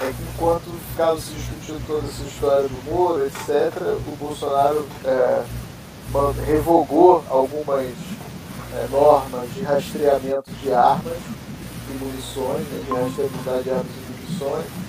é 0.00 0.06
que 0.06 0.22
enquanto 0.34 0.64
ficava 0.90 1.20
se 1.20 1.30
discutindo 1.30 1.86
toda 1.86 2.08
essa 2.08 2.24
história 2.24 2.68
do 2.68 2.90
Moro, 2.90 3.24
etc., 3.24 3.72
o 4.08 4.16
Bolsonaro 4.16 4.84
é, 5.04 5.44
revogou 6.44 7.22
algumas 7.30 7.86
é, 7.86 8.88
normas 8.90 9.48
de 9.54 9.62
rastreamento 9.62 10.50
de 10.60 10.72
armas 10.72 11.18
e 11.88 12.04
munições, 12.04 12.66
né, 12.66 12.82
de 12.84 12.92
rastreabilidade 12.92 13.62
de 13.62 13.70
armas 13.70 13.86
e 13.86 14.26
munições, 14.26 14.83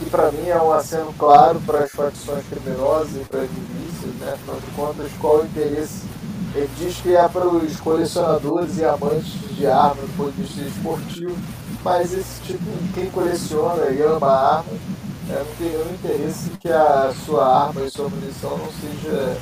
que 0.00 0.08
para 0.08 0.32
mim 0.32 0.48
é 0.48 0.60
um 0.60 0.72
aceno 0.72 1.12
claro 1.18 1.60
para 1.60 1.80
as 1.80 1.92
facções 1.92 2.42
criminosas 2.48 3.14
e 3.16 3.24
para 3.24 3.42
as 3.42 3.50
milícias, 3.50 4.14
né? 4.18 4.32
afinal 4.32 4.56
de 4.56 4.66
contas, 4.74 5.12
qual 5.20 5.40
o 5.40 5.44
interesse? 5.44 6.08
Ele 6.54 6.70
diz 6.78 6.96
que 6.96 7.14
é 7.14 7.28
para 7.28 7.46
os 7.46 7.76
colecionadores 7.78 8.78
e 8.78 8.84
amantes 8.84 9.38
de 9.54 9.66
armas 9.66 9.98
do 9.98 10.16
ponto 10.16 10.32
de 10.32 10.42
vista 10.42 10.62
esportivo, 10.62 11.36
mas 11.84 12.12
esse 12.12 12.40
tipo, 12.42 12.64
quem 12.94 13.10
coleciona 13.10 13.90
e 13.90 14.02
ama 14.02 14.26
armas, 14.26 14.80
é, 15.28 15.38
não 15.38 15.54
tem 15.58 15.68
nenhum 15.68 15.94
interesse 15.94 16.50
que 16.58 16.68
a 16.68 17.12
sua 17.24 17.66
arma 17.66 17.82
e 17.82 17.90
sua 17.90 18.08
munição 18.08 18.56
não 18.56 18.68
seja 18.72 19.36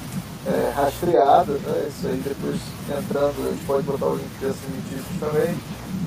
é, 0.46 0.72
rastreada, 0.74 1.52
né? 1.52 1.88
Isso 1.88 2.06
aí 2.06 2.20
depois 2.22 2.60
entrando, 2.90 3.46
a 3.46 3.52
gente 3.52 3.64
pode 3.64 3.84
botar 3.84 4.06
o 4.06 4.16
link 4.16 4.30
desses 4.40 4.60
notícias 4.68 5.20
também 5.20 5.56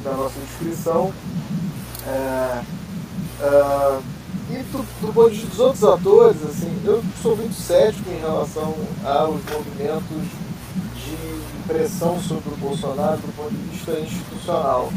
na 0.04 0.12
nossa 0.12 0.40
descrição. 0.40 1.12
É, 2.06 2.62
é, 3.42 4.00
e 4.50 4.64
do, 4.64 4.86
do 5.02 5.14
ponto 5.14 5.30
de 5.30 5.36
vista 5.36 5.50
dos 5.50 5.60
outros 5.60 5.84
atores, 5.84 6.44
assim, 6.44 6.82
eu 6.86 7.04
sou 7.22 7.36
muito 7.36 7.54
cético 7.54 8.10
em 8.10 8.20
relação 8.20 8.76
aos 9.04 9.42
movimentos 9.46 10.28
de 10.96 11.64
pressão 11.68 12.20
sobre 12.20 12.54
o 12.54 12.58
Bolsonaro 12.58 13.18
do 13.18 13.36
ponto 13.36 13.52
de 13.52 13.70
vista 13.70 13.92
institucional. 14.00 14.92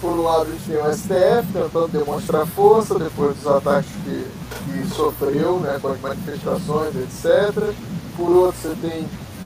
Por 0.00 0.12
um 0.12 0.22
lado, 0.22 0.50
gente 0.52 0.64
tem 0.64 0.76
o 0.76 0.94
STF 0.94 1.52
tentando 1.52 1.88
demonstrar 1.88 2.46
força 2.46 2.98
depois 2.98 3.36
dos 3.36 3.46
ataques 3.46 3.90
que, 4.04 4.26
que 4.64 4.94
sofreu 4.94 5.58
né, 5.58 5.78
com 5.82 5.88
as 5.88 6.00
manifestações, 6.00 6.94
etc. 6.94 7.74
Por 8.16 8.30
outro, 8.30 8.60
você 8.60 8.76
tem 8.80 9.02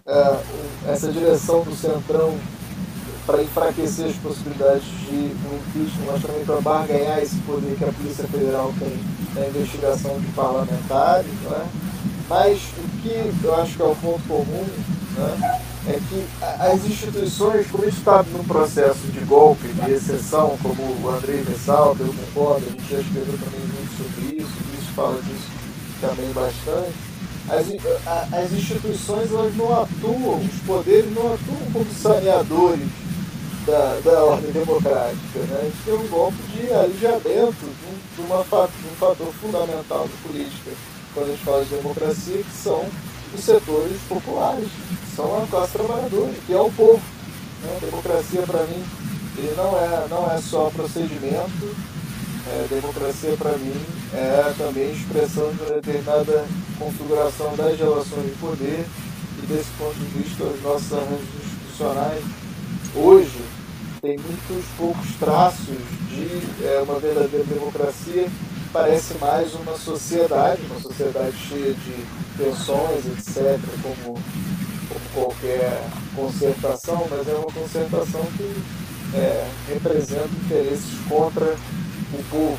uh, 0.06 0.38
essa 0.86 1.10
direção 1.10 1.62
do 1.62 1.74
Centrão 1.74 2.38
para 3.26 3.42
enfraquecer 3.42 4.06
as 4.06 4.16
possibilidades 4.16 4.84
de 4.84 5.14
um 5.14 5.56
impeachment, 5.56 6.12
mas 6.12 6.22
também 6.22 6.44
para 6.44 6.60
barganhar 6.60 7.22
esse 7.22 7.36
poder 7.38 7.76
que 7.76 7.84
a 7.84 7.92
Polícia 7.92 8.26
Federal 8.26 8.72
tem 8.78 8.98
na 9.34 9.48
investigação 9.48 10.18
de 10.18 10.26
parlamentares. 10.28 11.30
Né? 11.44 11.66
Mas 12.28 12.58
o 12.78 13.02
que 13.02 13.44
eu 13.44 13.54
acho 13.56 13.76
que 13.76 13.82
é 13.82 13.84
o 13.84 13.96
ponto 13.96 14.22
comum 14.26 14.66
né, 15.16 15.60
é 15.88 15.92
que 16.08 16.26
as 16.42 16.84
instituições, 16.84 17.66
como 17.70 17.84
a 17.84 17.86
gente 17.86 17.98
está 17.98 18.24
num 18.24 18.44
processo 18.44 19.06
de 19.08 19.20
golpe, 19.20 19.68
de 19.68 19.92
exceção, 19.92 20.56
como 20.62 20.82
o 20.82 21.10
Andrei 21.10 21.44
ressalta, 21.44 22.02
eu 22.02 22.12
concordo, 22.12 22.66
a 22.66 22.70
gente 22.70 22.90
já 22.90 23.00
escreveu 23.00 23.38
também 23.38 23.60
muito 23.60 23.96
sobre 23.96 24.42
isso, 24.42 24.52
isso 24.80 24.92
fala 24.94 25.20
disso 25.22 25.62
também 26.00 26.32
bastante, 26.32 26.92
as, 27.48 27.66
as 28.32 28.52
instituições 28.52 29.30
elas 29.30 29.56
não 29.56 29.82
atuam, 29.82 30.40
os 30.40 30.60
poderes 30.66 31.14
não 31.14 31.34
atuam 31.34 31.72
como 31.72 31.86
saneadores 31.92 33.01
da, 33.66 34.00
da 34.04 34.24
ordem 34.24 34.52
democrática. 34.52 35.38
Né? 35.38 35.58
A 35.60 35.64
gente 35.64 35.84
tem 35.84 35.94
um 35.94 36.08
golpe 36.08 36.42
de 36.42 36.72
alijamento 36.72 37.54
de, 37.60 37.86
um, 37.86 38.16
de, 38.16 38.22
uma, 38.22 38.42
de 38.42 38.88
um 38.88 38.96
fator 38.98 39.32
fundamental 39.40 40.08
da 40.08 40.28
política, 40.28 40.70
quando 41.14 41.26
a 41.26 41.30
gente 41.30 41.44
fala 41.44 41.64
de 41.64 41.74
democracia, 41.76 42.42
que 42.42 42.56
são 42.56 42.84
os 43.34 43.44
setores 43.44 44.00
populares, 44.08 44.68
que 44.68 45.16
são 45.16 45.42
a 45.42 45.46
classe 45.46 45.72
trabalhadora, 45.72 46.32
que 46.46 46.52
é 46.52 46.60
o 46.60 46.70
povo. 46.70 47.02
Né? 47.62 47.78
Democracia, 47.80 48.42
para 48.42 48.62
mim, 48.64 48.84
ele 49.38 49.54
não 49.56 49.78
é, 49.78 50.06
não 50.08 50.30
é 50.30 50.38
só 50.40 50.70
procedimento, 50.70 51.76
é, 52.46 52.66
democracia, 52.68 53.36
para 53.36 53.56
mim, 53.56 53.74
é 54.12 54.52
também 54.58 54.92
expressão 54.92 55.52
de 55.52 55.62
uma 55.62 55.74
determinada 55.74 56.44
configuração 56.78 57.54
das 57.56 57.78
relações 57.78 58.26
de 58.26 58.32
poder 58.40 58.84
e, 59.42 59.46
desse 59.46 59.70
ponto 59.78 59.94
de 59.94 60.04
vista, 60.06 60.42
os 60.42 60.62
nossos 60.62 60.92
arranjos 60.92 61.28
institucionais 61.40 62.24
hoje 62.94 63.40
tem 64.02 64.18
muitos 64.18 64.64
poucos 64.76 65.14
traços 65.20 65.78
de 66.08 66.66
é, 66.66 66.82
uma 66.82 66.98
verdadeira 66.98 67.44
democracia, 67.44 68.28
parece 68.72 69.14
mais 69.18 69.54
uma 69.54 69.78
sociedade, 69.78 70.60
uma 70.68 70.80
sociedade 70.80 71.36
cheia 71.36 71.72
de 71.72 72.04
tensões, 72.36 73.06
etc., 73.06 73.60
como, 73.80 74.18
como 74.88 75.00
qualquer 75.14 75.80
concertação, 76.16 77.06
mas 77.08 77.28
é 77.28 77.34
uma 77.34 77.52
concertação 77.52 78.22
que 78.36 79.16
é, 79.16 79.48
representa 79.68 80.30
interesses 80.46 80.98
contra 81.08 81.54
o 82.12 82.24
povo. 82.28 82.58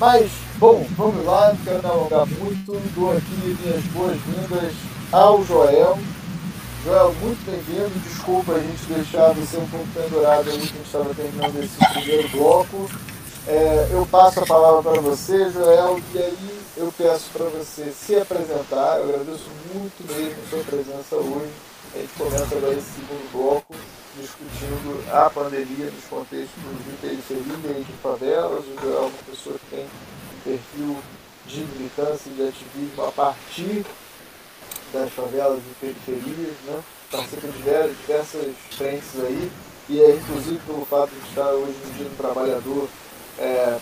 Mas, 0.00 0.32
bom, 0.58 0.84
vamos 0.96 1.24
lá, 1.24 1.50
não 1.50 1.64
quero 1.64 1.78
me 1.78 1.88
alongar 1.88 2.26
muito, 2.26 2.92
dou 2.96 3.16
aqui 3.16 3.56
minhas 3.62 3.84
boas-vindas 3.84 4.74
ao 5.12 5.44
Joel, 5.44 5.96
Joel, 6.86 7.12
muito 7.14 7.44
bem-vindo. 7.44 7.98
Desculpa 7.98 8.52
a 8.52 8.60
gente 8.60 8.84
deixar 8.84 9.32
você 9.32 9.56
um 9.56 9.66
pouco 9.66 9.88
pendurado 9.88 10.48
ali 10.48 10.58
que 10.60 10.72
a 10.72 10.76
gente 10.76 10.86
estava 10.86 11.12
terminando 11.12 11.64
esse 11.64 11.76
primeiro 11.76 12.28
bloco. 12.28 12.88
É, 13.48 13.88
eu 13.90 14.06
passo 14.06 14.38
a 14.38 14.46
palavra 14.46 14.92
para 14.92 15.00
você, 15.00 15.50
Joel, 15.50 16.00
e 16.14 16.18
aí 16.18 16.60
eu 16.76 16.94
peço 16.96 17.28
para 17.32 17.46
você 17.46 17.90
se 17.90 18.14
apresentar. 18.14 19.00
Eu 19.00 19.08
agradeço 19.08 19.50
muito 19.74 20.14
mesmo 20.14 20.36
a 20.40 20.48
sua 20.48 20.62
presença 20.62 21.16
hoje. 21.16 21.50
A 21.92 21.98
gente 21.98 22.12
começa 22.16 22.54
agora 22.54 22.74
esse 22.74 22.90
segundo 22.92 23.32
bloco 23.32 23.74
discutindo 24.16 25.12
a 25.12 25.28
pandemia 25.28 25.90
nos 25.90 26.04
contextos 26.04 26.62
de 26.86 26.96
periferia 27.00 27.80
e 27.80 27.82
de 27.82 27.92
favelas. 28.00 28.64
O 28.64 28.80
Joel 28.80 28.96
é 28.96 29.00
uma 29.00 29.10
pessoa 29.28 29.56
que 29.58 29.74
tem 29.74 29.84
um 29.84 30.40
perfil 30.44 30.96
de 31.48 31.60
militância 31.64 32.30
e 32.30 32.34
de 32.34 32.42
ativismo 32.42 33.04
a 33.04 33.10
partir 33.10 33.84
das 34.96 35.12
favelas 35.12 35.58
e 35.58 35.74
periferias, 35.80 36.54
né? 36.66 36.82
participa 37.10 37.48
de 37.48 37.94
diversas 37.94 38.54
frentes 38.70 39.20
aí, 39.20 39.50
e 39.88 40.00
é 40.00 40.16
inclusive 40.16 40.58
pelo 40.66 40.84
fato 40.86 41.10
de 41.10 41.28
estar 41.28 41.50
hoje 41.50 41.74
no 41.86 41.92
dia 41.94 42.04
do 42.04 42.16
trabalhador, 42.16 42.88
é, 43.38 43.78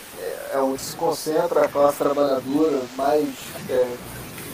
é 0.53 0.59
onde 0.59 0.82
se 0.82 0.97
concentra 0.97 1.65
a 1.65 1.69
classe 1.69 1.99
trabalhadora, 1.99 2.82
mais 2.97 3.28
é, 3.70 3.97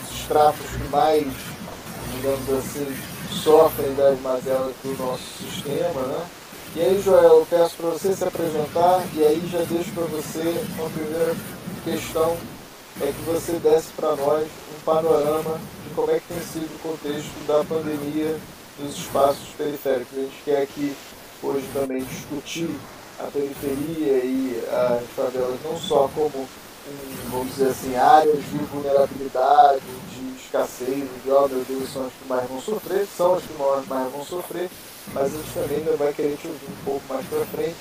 os 0.03 0.20
estratos 0.20 0.66
que 0.66 0.89
mais, 0.91 1.27
digamos 2.12 2.51
assim, 2.51 2.97
sofrem 3.43 3.95
das 3.95 4.20
mazelas 4.20 4.74
do 4.82 4.97
nosso 4.99 5.24
sistema, 5.39 6.03
né? 6.03 6.27
E 6.77 6.81
aí, 6.81 7.03
Joel, 7.03 7.41
eu 7.41 7.47
peço 7.51 7.74
para 7.77 7.91
você 7.91 8.15
se 8.15 8.23
apresentar 8.23 9.03
e 9.15 9.24
aí 9.24 9.49
já 9.51 9.62
deixo 9.62 9.91
para 9.91 10.05
você 10.05 10.65
uma 10.78 10.89
primeira 10.91 11.35
questão, 11.82 12.37
é 13.01 13.07
que 13.07 13.23
você 13.27 13.53
desse 13.55 13.89
para 13.97 14.15
nós 14.15 14.47
panorama 14.85 15.61
como 15.94 16.11
é 16.11 16.20
que 16.20 16.28
tem 16.28 16.40
sido 16.40 16.74
o 16.74 16.78
contexto 16.78 17.47
da 17.47 17.65
pandemia 17.65 18.39
nos 18.78 18.97
espaços 18.97 19.48
periféricos. 19.57 20.16
A 20.16 20.23
gente 20.23 20.43
quer 20.44 20.62
aqui 20.62 20.97
hoje 21.43 21.69
também 21.73 22.02
discutir 22.05 22.70
a 23.19 23.24
periferia 23.24 24.24
e 24.24 24.62
as 24.69 25.05
favelas 25.15 25.59
não 25.65 25.77
só 25.77 26.09
como, 26.15 26.48
vamos 27.31 27.48
dizer 27.48 27.70
assim, 27.70 27.97
áreas 27.97 28.39
de 28.39 28.59
vulnerabilidade, 28.73 29.82
de 30.11 30.43
escassez, 30.43 31.09
de 31.24 31.31
oh 31.31 31.48
meu 31.48 31.65
são 31.86 32.07
as 32.07 32.12
que 32.12 32.28
mais 32.28 32.48
vão 32.48 32.61
sofrer, 32.61 33.07
são 33.16 33.35
as 33.35 33.43
que 33.43 33.52
mais 33.89 34.12
vão 34.12 34.24
sofrer, 34.24 34.70
mas 35.12 35.27
a 35.27 35.36
gente 35.36 35.52
também 35.52 35.97
vai 35.97 36.12
querer 36.12 36.36
te 36.36 36.47
ouvir 36.47 36.66
um 36.66 36.85
pouco 36.85 37.02
mais 37.09 37.27
para 37.27 37.44
frente 37.47 37.77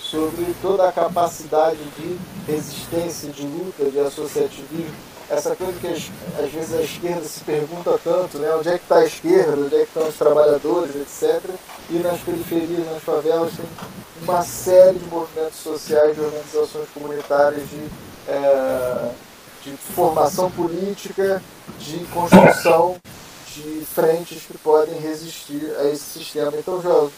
sobre 0.00 0.54
toda 0.62 0.88
a 0.88 0.92
capacidade 0.92 1.78
de 1.98 2.18
resistência, 2.46 3.30
de 3.30 3.42
luta, 3.42 3.90
de 3.90 4.00
associativismo 4.00 5.07
essa 5.30 5.54
coisa 5.54 5.78
que 5.78 5.86
às 5.86 6.50
vezes 6.50 6.74
a 6.74 6.82
esquerda 6.82 7.24
se 7.24 7.40
pergunta 7.40 7.98
tanto, 8.02 8.38
né? 8.38 8.54
Onde 8.54 8.68
é 8.68 8.78
que 8.78 8.84
está 8.84 8.96
a 8.98 9.04
esquerda, 9.04 9.56
onde 9.56 9.74
é 9.74 9.80
que 9.80 9.84
estão 9.84 10.08
os 10.08 10.16
trabalhadores, 10.16 10.96
etc. 10.96 11.42
E 11.90 11.98
nas 11.98 12.20
periferias, 12.20 12.86
nas 12.86 13.02
favelas, 13.02 13.52
tem 13.54 13.66
uma 14.22 14.42
série 14.42 14.98
de 14.98 15.04
movimentos 15.06 15.58
sociais, 15.58 16.14
de 16.14 16.20
organizações 16.22 16.88
comunitárias, 16.94 17.68
de, 17.68 17.88
é, 18.28 19.10
de 19.64 19.76
formação 19.76 20.50
política, 20.50 21.42
de 21.78 21.98
construção 22.06 22.96
de 23.54 23.84
frentes 23.84 24.42
que 24.44 24.56
podem 24.58 24.98
resistir 24.98 25.74
a 25.78 25.84
esse 25.84 26.18
sistema. 26.18 26.52
Então, 26.56 26.80
João, 26.80 27.10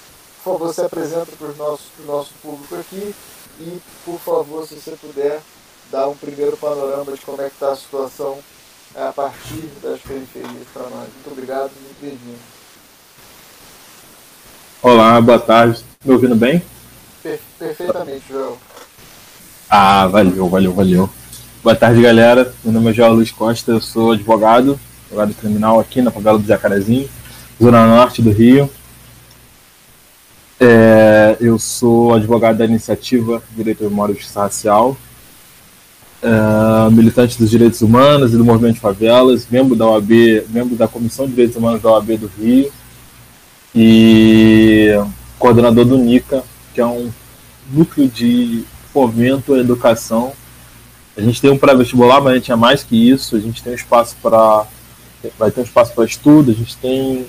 por 0.42 0.52
favor, 0.52 0.74
se 0.74 0.80
apresenta 0.80 1.28
para 1.38 1.48
o 1.48 1.56
nosso, 1.56 1.84
nosso 2.06 2.30
público 2.42 2.74
aqui 2.74 3.14
e, 3.60 3.80
por 4.04 4.18
favor, 4.18 4.66
se 4.66 4.74
você 4.74 4.92
puder 4.92 5.40
dar 5.90 6.08
um 6.08 6.14
primeiro 6.14 6.56
panorama 6.56 7.12
de 7.12 7.20
como 7.20 7.42
é 7.42 7.48
que 7.48 7.54
está 7.54 7.72
a 7.72 7.76
situação 7.76 8.38
a 8.94 9.12
partir 9.12 9.68
das 9.82 10.00
periferias 10.00 10.66
para 10.72 10.82
nós. 10.84 11.08
Muito 11.14 11.30
obrigado, 11.32 11.70
muito 11.82 12.00
bem-vindo. 12.00 12.38
Olá, 14.82 15.20
boa 15.20 15.38
tarde. 15.38 15.84
Me 16.04 16.12
ouvindo 16.12 16.36
bem? 16.36 16.62
Per 17.22 17.40
perfeitamente, 17.58 18.24
Joel. 18.28 18.56
Ah, 19.68 20.06
valeu, 20.06 20.48
valeu, 20.48 20.72
valeu. 20.72 21.10
Boa 21.62 21.76
tarde, 21.76 22.00
galera. 22.00 22.54
Meu 22.64 22.72
nome 22.72 22.90
é 22.90 22.94
João 22.94 23.12
Luiz 23.12 23.30
Costa, 23.30 23.72
eu 23.72 23.80
sou 23.80 24.12
advogado, 24.12 24.80
advogado 25.06 25.34
criminal 25.34 25.78
aqui 25.78 26.00
na 26.00 26.10
favela 26.10 26.38
do 26.38 26.46
Jacarezinho, 26.46 27.08
zona 27.60 27.86
norte 27.86 28.22
do 28.22 28.30
Rio. 28.30 28.70
É, 30.58 31.36
eu 31.40 31.58
sou 31.58 32.14
advogado 32.14 32.58
da 32.58 32.64
iniciativa 32.64 33.42
Direito 33.50 33.84
Memória 33.84 34.12
e 34.12 34.16
Justiça 34.16 34.40
Racial, 34.40 34.96
é, 36.22 36.90
militante 36.90 37.38
dos 37.38 37.50
direitos 37.50 37.80
humanos 37.82 38.34
e 38.34 38.36
do 38.36 38.44
movimento 38.44 38.74
de 38.74 38.80
favelas, 38.80 39.46
membro 39.50 39.74
da 39.74 39.86
OAB, 39.86 40.10
membro 40.50 40.76
da 40.76 40.86
Comissão 40.86 41.26
de 41.26 41.32
Direitos 41.32 41.56
Humanos 41.56 41.80
da 41.80 41.90
OAB 41.90 42.16
do 42.18 42.30
Rio 42.38 42.70
e 43.74 44.90
coordenador 45.38 45.84
do 45.84 45.96
NICA, 45.96 46.42
que 46.74 46.80
é 46.80 46.86
um 46.86 47.10
núcleo 47.72 48.08
de 48.08 48.64
fomento 48.92 49.54
à 49.54 49.58
educação. 49.58 50.32
A 51.16 51.20
gente 51.20 51.40
tem 51.40 51.50
um 51.50 51.58
pré-vestibular, 51.58 52.20
mas 52.20 52.32
a 52.32 52.36
gente 52.36 52.52
é 52.52 52.56
mais 52.56 52.82
que 52.82 53.10
isso. 53.10 53.36
A 53.36 53.40
gente 53.40 53.62
tem 53.62 53.72
um 53.72 53.76
espaço 53.76 54.16
para 54.22 54.66
vai 55.38 55.50
ter 55.50 55.60
um 55.60 55.64
espaço 55.64 55.92
para 55.94 56.04
estudo. 56.04 56.50
A 56.50 56.54
gente 56.54 56.76
tem 56.76 57.26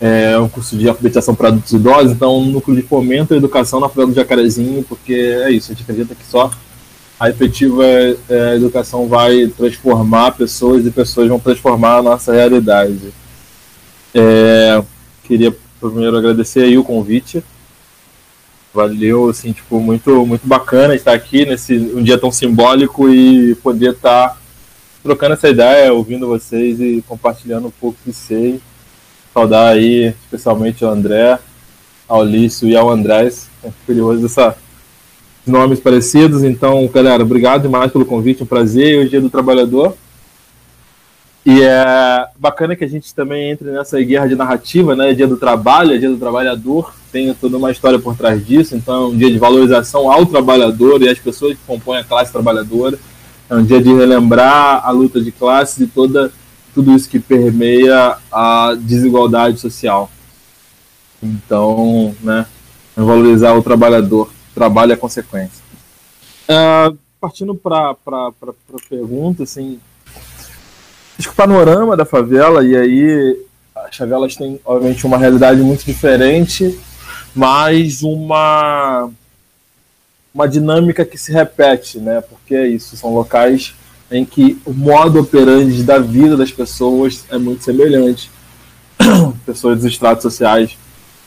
é, 0.00 0.38
um 0.38 0.48
curso 0.48 0.76
de 0.76 0.88
alfabetização 0.88 1.34
para 1.34 1.48
adultos 1.48 1.72
e 1.72 1.76
idosos, 1.76 2.12
então 2.12 2.38
um 2.38 2.46
núcleo 2.46 2.76
de 2.76 2.82
fomento 2.82 3.34
à 3.34 3.36
educação 3.36 3.80
na 3.80 3.88
favela 3.88 4.08
do 4.08 4.14
Jacarezinho, 4.14 4.82
porque 4.84 5.12
é 5.12 5.50
isso. 5.50 5.70
A 5.70 5.74
gente 5.74 5.82
acredita 5.82 6.14
que 6.14 6.24
só 6.24 6.50
a 7.18 7.30
efetiva 7.30 7.84
é, 7.84 8.56
educação 8.56 9.06
vai 9.06 9.46
transformar 9.46 10.32
pessoas 10.32 10.84
e 10.84 10.90
pessoas 10.90 11.28
vão 11.28 11.38
transformar 11.38 11.98
a 11.98 12.02
nossa 12.02 12.32
realidade. 12.32 13.12
É, 14.12 14.82
queria 15.22 15.54
primeiro 15.80 16.16
agradecer 16.16 16.60
aí 16.60 16.76
o 16.76 16.84
convite. 16.84 17.42
Valeu, 18.72 19.28
assim, 19.28 19.52
tipo, 19.52 19.78
muito, 19.80 20.26
muito 20.26 20.46
bacana 20.46 20.94
estar 20.94 21.12
aqui 21.12 21.46
nesse 21.46 21.74
um 21.74 22.02
dia 22.02 22.18
tão 22.18 22.32
simbólico 22.32 23.08
e 23.08 23.54
poder 23.56 23.92
estar 23.92 24.36
trocando 25.02 25.34
essa 25.34 25.48
ideia, 25.48 25.92
ouvindo 25.92 26.26
vocês 26.26 26.80
e 26.80 27.04
compartilhando 27.06 27.68
um 27.68 27.70
pouco 27.70 27.98
que 28.02 28.12
sei. 28.12 28.60
Saudar 29.32 29.72
aí, 29.72 30.14
especialmente 30.24 30.84
ao 30.84 30.92
André, 30.92 31.38
ao 32.08 32.24
Lício 32.24 32.68
e 32.68 32.76
ao 32.76 32.90
Andrés. 32.90 33.48
É 33.62 33.70
curioso 33.86 34.22
dessa 34.22 34.56
nomes 35.46 35.80
parecidos. 35.80 36.42
Então, 36.42 36.86
galera, 36.88 37.22
obrigado 37.22 37.62
demais 37.62 37.90
pelo 37.92 38.04
convite, 38.04 38.42
um 38.42 38.46
prazer. 38.46 38.98
Hoje 38.98 39.06
é 39.06 39.10
dia 39.10 39.20
do 39.20 39.30
trabalhador. 39.30 39.96
E 41.46 41.60
é 41.60 42.26
bacana 42.38 42.74
que 42.74 42.84
a 42.84 42.88
gente 42.88 43.14
também 43.14 43.50
entre 43.50 43.70
nessa 43.70 44.00
guerra 44.00 44.26
de 44.26 44.34
narrativa, 44.34 44.96
né? 44.96 45.12
Dia 45.12 45.26
do 45.26 45.36
trabalho, 45.36 45.92
é 45.92 45.98
dia 45.98 46.08
do 46.08 46.16
trabalhador, 46.16 46.94
tem 47.12 47.34
toda 47.34 47.58
uma 47.58 47.70
história 47.70 47.98
por 47.98 48.16
trás 48.16 48.44
disso. 48.44 48.74
Então, 48.74 48.94
é 48.94 49.06
um 49.08 49.16
dia 49.16 49.30
de 49.30 49.38
valorização 49.38 50.10
ao 50.10 50.24
trabalhador 50.24 51.02
e 51.02 51.08
às 51.08 51.18
pessoas 51.18 51.52
que 51.52 51.64
compõem 51.66 51.98
a 51.98 52.04
classe 52.04 52.32
trabalhadora. 52.32 52.98
É 53.50 53.54
um 53.54 53.62
dia 53.62 53.82
de 53.82 53.92
relembrar 53.92 54.86
a 54.86 54.90
luta 54.90 55.20
de 55.20 55.30
classes 55.30 55.80
e 55.80 55.86
toda 55.86 56.32
tudo 56.74 56.92
isso 56.92 57.08
que 57.08 57.20
permeia 57.20 58.16
a 58.32 58.74
desigualdade 58.80 59.60
social. 59.60 60.10
Então, 61.22 62.14
né? 62.22 62.46
Valorizar 62.96 63.54
o 63.54 63.62
trabalhador, 63.62 64.30
trabalho 64.54 64.92
é 64.92 64.96
consequência. 64.96 65.62
Uh, 66.48 66.96
partindo 67.20 67.54
para 67.54 67.90
a 67.90 68.32
pergunta, 68.88 69.42
assim, 69.42 69.80
Acho 71.18 71.28
que 71.28 71.34
o 71.34 71.36
panorama 71.36 71.96
da 71.96 72.04
favela, 72.04 72.64
e 72.64 72.76
aí 72.76 73.46
as 73.76 73.96
favelas 73.96 74.34
têm, 74.34 74.60
obviamente, 74.64 75.06
uma 75.06 75.16
realidade 75.16 75.60
muito 75.60 75.84
diferente, 75.84 76.78
mas 77.34 78.02
uma, 78.02 79.08
uma 80.34 80.48
dinâmica 80.48 81.04
que 81.04 81.16
se 81.16 81.32
repete, 81.32 81.98
né? 81.98 82.20
Porque 82.20 82.54
é 82.54 82.66
isso, 82.66 82.96
são 82.96 83.14
locais 83.14 83.74
em 84.10 84.24
que 84.24 84.60
o 84.64 84.72
modo 84.72 85.20
operante 85.20 85.82
da 85.82 85.98
vida 85.98 86.36
das 86.36 86.50
pessoas 86.50 87.24
é 87.30 87.38
muito 87.38 87.62
semelhante. 87.62 88.28
pessoas 89.46 89.78
dos 89.78 89.86
estratos 89.86 90.22
sociais 90.22 90.76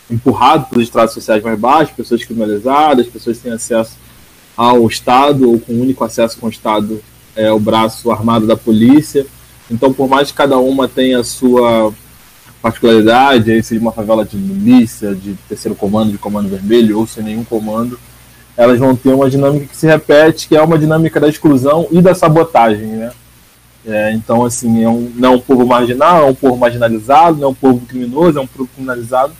empurrados 0.10 0.70
pelos 0.70 0.86
estratos 0.86 1.14
sociais 1.14 1.44
mais 1.44 1.60
baixos, 1.60 1.96
pessoas 1.96 2.24
criminalizadas, 2.24 3.08
pessoas 3.08 3.38
sem 3.38 3.52
acesso 3.52 3.98
ao 4.56 4.88
Estado 4.88 5.52
ou 5.52 5.60
com 5.60 5.74
único 5.74 6.04
acesso 6.04 6.38
com 6.40 6.48
o 6.48 6.50
Estado 6.50 7.02
é 7.36 7.52
o 7.52 7.60
braço 7.60 8.10
armado 8.10 8.48
da 8.48 8.58
polícia 8.58 9.26
então, 9.70 9.92
por 9.94 10.08
mais 10.08 10.32
que 10.32 10.38
cada 10.38 10.58
uma 10.58 10.88
tenha 10.88 11.20
a 11.20 11.24
sua 11.24 11.94
particularidade, 12.62 13.52
aí 13.52 13.62
seja 13.62 13.82
uma 13.82 13.92
favela 13.92 14.26
de 14.26 14.38
milícia, 14.38 15.14
de 15.14 15.36
terceiro 15.48 15.76
comando, 15.76 16.12
de 16.12 16.18
comando 16.18 16.50
vermelho, 16.50 16.98
ou 16.98 17.06
sem 17.08 17.24
nenhum 17.24 17.44
comando, 17.44 18.00
elas 18.56 18.80
vão 18.80 18.96
ter 18.96 19.14
uma 19.14 19.30
dinâmica 19.30 19.68
que 19.68 19.78
se 19.78 19.86
repete, 19.86 20.48
que 20.48 20.56
é 20.56 20.62
uma 20.62 20.80
dinâmica 20.80 21.20
da 21.20 21.28
exclusão 21.28 21.88
e 21.92 22.02
da 22.02 22.16
sabotagem, 22.16 22.88
né? 22.88 23.12
É, 23.86 24.12
então, 24.12 24.44
assim, 24.44 24.84
é 24.84 24.90
um, 24.90 25.12
não 25.16 25.34
é 25.34 25.36
um 25.36 25.40
povo 25.40 25.66
marginal, 25.66 26.28
é 26.28 26.30
um 26.30 26.36
povo 26.36 26.58
marginalizado, 26.58 27.38
não 27.38 27.50
é 27.50 27.52
um 27.52 27.56
povo 27.56 27.86
criminoso, 27.86 28.40
é 28.40 28.42
um 28.42 28.48
povo 28.48 28.70
criminalizado, 28.74 29.34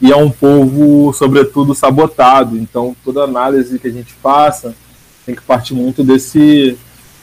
e 0.00 0.12
é 0.12 0.16
um 0.16 0.30
povo, 0.30 1.12
sobretudo, 1.12 1.74
sabotado. 1.74 2.56
Então, 2.56 2.94
toda 3.04 3.22
análise 3.22 3.78
que 3.78 3.88
a 3.88 3.92
gente 3.92 4.12
faça 4.14 4.74
tem 5.24 5.34
que 5.34 5.42
partir 5.42 5.74
muito 5.74 6.04
desse, 6.04 6.76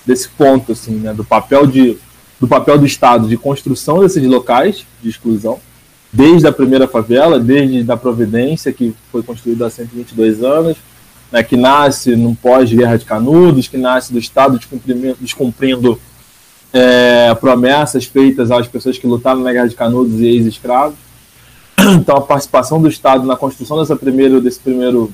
desse 0.06 0.30
ponto, 0.30 0.72
assim, 0.72 0.96
né? 0.96 1.14
Do 1.14 1.24
papel 1.24 1.68
de 1.68 1.98
do 2.42 2.48
papel 2.48 2.80
do 2.80 2.88
Estado 2.88 3.28
de 3.28 3.38
construção 3.38 4.00
desses 4.00 4.24
locais 4.24 4.84
de 5.00 5.10
exclusão, 5.10 5.60
desde 6.12 6.48
a 6.48 6.52
primeira 6.52 6.88
favela, 6.88 7.40
desde 7.40 7.90
a 7.92 7.96
Providência, 7.96 8.74
que 8.74 8.96
foi 9.12 9.22
construída 9.22 9.68
há 9.68 9.70
122 9.70 10.44
anos, 10.44 10.76
né, 11.32 11.44
que 11.44 11.56
nasce 11.56 12.16
no 12.16 12.36
pós-guerra 12.36 12.98
de 12.98 13.06
Canudos, 13.06 13.68
que 13.68 13.78
nasce 13.78 14.12
do 14.12 14.18
Estado 14.18 14.60
descumprindo 15.20 16.02
é, 16.74 17.34
promessas 17.36 18.06
feitas 18.06 18.50
às 18.50 18.68
pessoas 18.68 18.98
que 18.98 19.06
lutaram 19.06 19.42
na 19.42 19.54
guerra 19.54 19.68
de 19.68 19.76
Canudos 19.76 20.20
e 20.20 20.26
ex-escravos. 20.26 20.98
Então, 21.94 22.18
a 22.18 22.22
participação 22.22 22.82
do 22.82 22.88
Estado 22.88 23.26
na 23.26 23.36
construção 23.36 23.80
dessa 23.80 23.96
primeiro, 23.96 24.40
desse 24.40 24.60
primeiro 24.60 25.12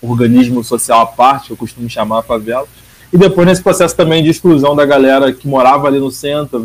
organismo 0.00 0.62
social 0.62 1.00
à 1.00 1.06
parte, 1.06 1.50
eu 1.50 1.56
costumo 1.56 1.88
chamar 1.90 2.20
a 2.20 2.22
favela, 2.22 2.66
e 3.12 3.16
depois 3.16 3.46
nesse 3.46 3.62
processo 3.62 3.96
também 3.96 4.22
de 4.22 4.30
exclusão 4.30 4.76
da 4.76 4.84
galera 4.84 5.32
que 5.32 5.48
morava 5.48 5.88
ali 5.88 5.98
no 5.98 6.10
centro, 6.10 6.62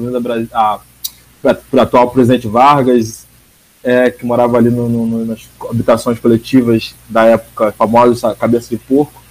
para 1.41 1.59
o 1.71 1.79
atual 1.79 2.11
presidente 2.11 2.47
Vargas, 2.47 3.25
é, 3.83 4.09
que 4.09 4.25
morava 4.25 4.57
ali 4.57 4.69
no, 4.69 4.87
no, 4.87 5.25
nas 5.25 5.49
habitações 5.69 6.19
coletivas 6.19 6.95
da 7.09 7.25
época, 7.25 7.73
famosa 7.73 8.35
cabeça 8.35 8.69
de 8.69 8.77
porco, 8.77 9.21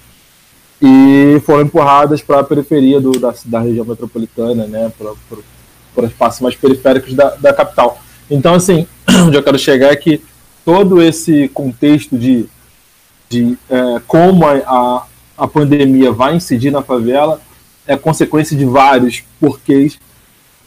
e 0.81 1.41
foram 1.47 1.63
empurradas 1.63 2.21
para 2.21 2.41
a 2.41 2.45
periferia 2.45 3.01
do, 3.01 3.13
da, 3.13 3.33
da 3.45 3.61
região 3.61 3.85
metropolitana, 3.85 4.67
né, 4.67 4.91
para 5.95 6.07
espaços 6.07 6.41
mais 6.41 6.57
periféricos 6.57 7.15
da, 7.15 7.31
da 7.37 7.53
capital. 7.53 7.99
Então, 8.31 8.55
assim, 8.55 8.87
onde 9.27 9.37
eu 9.37 9.43
quero 9.43 9.59
chegar 9.59 9.93
é 9.93 9.97
que 9.97 10.23
todo 10.65 11.03
esse 11.03 11.49
contexto 11.49 12.17
de, 12.17 12.47
de 13.29 13.59
é, 13.69 14.01
como 14.07 14.47
a, 14.47 14.53
a 14.65 15.07
a 15.43 15.49
pandemia 15.49 16.13
vai 16.13 16.37
incidir 16.37 16.71
na 16.71 16.83
favela 16.83 17.41
é 17.85 17.97
consequência 17.97 18.57
de 18.57 18.65
vários 18.65 19.25
porquês 19.41 19.99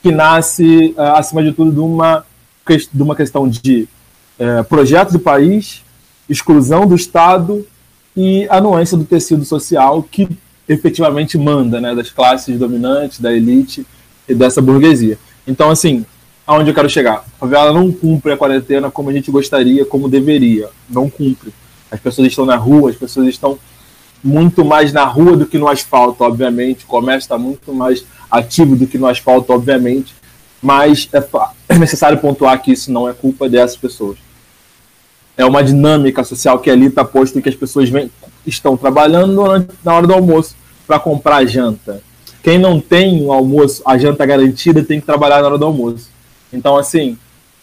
que 0.03 0.11
nasce, 0.11 0.93
é, 0.97 1.01
acima 1.11 1.41
de 1.41 1.53
tudo, 1.53 1.71
de 1.71 1.79
uma, 1.79 2.25
de 2.67 3.01
uma 3.01 3.15
questão 3.15 3.47
de 3.47 3.87
é, 4.37 4.63
projeto 4.63 5.13
do 5.13 5.19
país, 5.19 5.81
exclusão 6.29 6.85
do 6.85 6.93
Estado 6.93 7.65
e 8.15 8.45
anuência 8.49 8.97
do 8.97 9.05
tecido 9.05 9.45
social 9.45 10.03
que 10.03 10.27
efetivamente 10.67 11.37
manda, 11.37 11.79
né, 11.79 11.95
das 11.95 12.09
classes 12.09 12.59
dominantes, 12.59 13.19
da 13.21 13.31
elite 13.31 13.85
e 14.27 14.35
dessa 14.35 14.61
burguesia. 14.61 15.17
Então, 15.47 15.69
assim, 15.69 16.05
aonde 16.45 16.69
eu 16.69 16.75
quero 16.75 16.89
chegar? 16.89 17.17
A 17.17 17.39
favela 17.39 17.73
não 17.73 17.91
cumpre 17.91 18.33
a 18.33 18.37
quarentena 18.37 18.91
como 18.91 19.09
a 19.09 19.13
gente 19.13 19.31
gostaria, 19.31 19.85
como 19.85 20.09
deveria. 20.09 20.69
Não 20.89 21.09
cumpre. 21.09 21.53
As 21.89 21.99
pessoas 21.99 22.27
estão 22.27 22.45
na 22.45 22.55
rua, 22.55 22.89
as 22.89 22.95
pessoas 22.95 23.27
estão 23.27 23.57
muito 24.23 24.65
mais 24.65 24.91
na 24.91 25.05
rua 25.05 25.37
do 25.37 25.45
que 25.45 25.57
no 25.57 25.67
asfalto, 25.67 26.23
obviamente. 26.23 26.83
O 26.83 26.87
comércio 26.87 27.25
está 27.25 27.37
muito 27.37 27.73
mais 27.73 28.03
ativo 28.29 28.75
do 28.75 28.87
que 28.87 28.97
no 28.97 29.07
asfalto, 29.07 29.53
obviamente. 29.53 30.13
Mas 30.61 31.09
é, 31.13 31.23
é 31.69 31.77
necessário 31.77 32.17
pontuar 32.17 32.61
que 32.61 32.71
isso 32.71 32.91
não 32.91 33.07
é 33.07 33.13
culpa 33.13 33.47
dessas 33.47 33.77
pessoas. 33.77 34.17
É 35.37 35.45
uma 35.45 35.63
dinâmica 35.63 36.23
social 36.23 36.59
que 36.59 36.69
ali 36.69 36.87
está 36.87 37.03
posto 37.03 37.41
que 37.41 37.49
as 37.49 37.55
pessoas 37.55 37.89
vem, 37.89 38.09
estão 38.47 38.77
trabalhando 38.77 39.67
na 39.83 39.93
hora 39.93 40.07
do 40.07 40.13
almoço 40.13 40.55
para 40.87 40.97
comprar 40.97 41.45
janta. 41.45 42.01
Quem 42.41 42.57
não 42.57 42.79
tem 42.79 43.23
o 43.23 43.33
almoço, 43.33 43.81
a 43.85 43.97
janta 43.97 44.25
garantida, 44.25 44.83
tem 44.83 44.99
que 44.99 45.05
trabalhar 45.05 45.41
na 45.41 45.47
hora 45.47 45.57
do 45.57 45.65
almoço. 45.65 46.14
Então, 46.55 46.77
assim, 46.77 47.17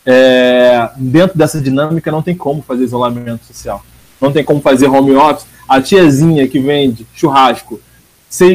é, 0.05 0.91
dentro 0.97 1.37
dessa 1.37 1.61
dinâmica 1.61 2.11
não 2.11 2.23
tem 2.23 2.37
como 2.37 2.63
fazer 2.63 2.85
isolamento 2.85 3.47
social. 3.47 3.85
Não 4.21 4.33
tem 4.33 4.45
como 4.45 4.61
fazer 4.61 4.89
home 4.89 5.15
office 5.15 5.47
a 5.69 5.81
tiazinha 5.81 6.47
que 6.47 6.61
vende 6.61 7.07
churrasco 7.15 7.81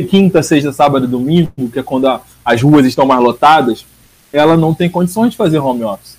quinta, 0.09 0.41
sexta, 0.41 0.71
sábado 0.71 1.05
e 1.05 1.07
domingo, 1.07 1.69
que 1.71 1.79
é 1.79 1.83
quando 1.83 2.07
a, 2.07 2.21
as 2.43 2.61
ruas 2.61 2.85
estão 2.85 3.05
mais 3.05 3.21
lotadas, 3.21 3.85
ela 4.33 4.57
não 4.57 4.73
tem 4.73 4.89
condições 4.89 5.31
de 5.31 5.37
fazer 5.37 5.59
home 5.59 5.83
office. 5.83 6.17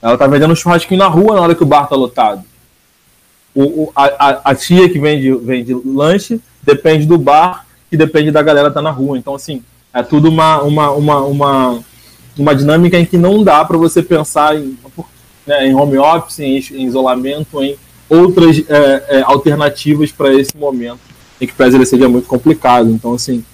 Ela 0.00 0.14
está 0.14 0.26
vendendo 0.26 0.54
churrasquinho 0.54 0.98
na 0.98 1.08
rua 1.08 1.34
na 1.34 1.40
hora 1.40 1.54
que 1.54 1.62
o 1.62 1.66
bar 1.66 1.84
está 1.84 1.96
lotado. 1.96 2.44
O, 3.54 3.62
o, 3.62 3.92
a, 3.94 4.50
a, 4.50 4.54
tia 4.54 4.88
que 4.88 4.98
vende, 4.98 5.32
vende 5.36 5.74
lanche 5.74 6.40
depende 6.62 7.06
do 7.06 7.18
bar 7.18 7.66
e 7.90 7.96
depende 7.96 8.30
da 8.30 8.42
galera 8.42 8.70
tá 8.70 8.82
na 8.82 8.90
rua. 8.90 9.16
Então, 9.16 9.34
assim, 9.34 9.62
é 9.92 10.02
tudo 10.02 10.28
uma, 10.28 10.62
uma, 10.62 10.90
uma, 10.90 11.20
uma, 11.20 11.84
uma 12.38 12.54
dinâmica 12.54 12.98
em 12.98 13.04
que 13.04 13.16
não 13.16 13.42
dá 13.42 13.64
para 13.64 13.76
você 13.76 14.02
pensar 14.02 14.56
em, 14.56 14.76
né, 15.46 15.66
em 15.66 15.74
home 15.74 15.98
office, 15.98 16.38
em, 16.40 16.58
em 16.76 16.86
isolamento, 16.86 17.62
em 17.62 17.76
outras 18.08 18.62
é, 18.68 19.04
é, 19.08 19.22
alternativas 19.22 20.12
para 20.12 20.32
esse 20.32 20.56
momento 20.56 21.00
em 21.40 21.46
que 21.46 21.52
pese 21.52 21.76
ele 21.76 21.84
seja 21.84 22.08
muito 22.08 22.28
complicado. 22.28 22.88
Então, 22.88 23.14
assim, 23.14 23.44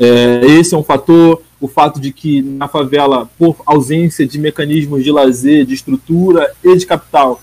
é, 0.00 0.40
esse 0.44 0.74
é 0.74 0.78
um 0.78 0.82
fator. 0.82 1.42
O 1.60 1.68
fato 1.68 2.00
de 2.00 2.12
que 2.12 2.42
na 2.42 2.68
favela, 2.68 3.28
por 3.38 3.56
ausência 3.64 4.26
de 4.26 4.38
mecanismos 4.38 5.02
de 5.02 5.10
lazer, 5.10 5.64
de 5.64 5.74
estrutura 5.74 6.52
e 6.62 6.76
de 6.76 6.86
capital, 6.86 7.40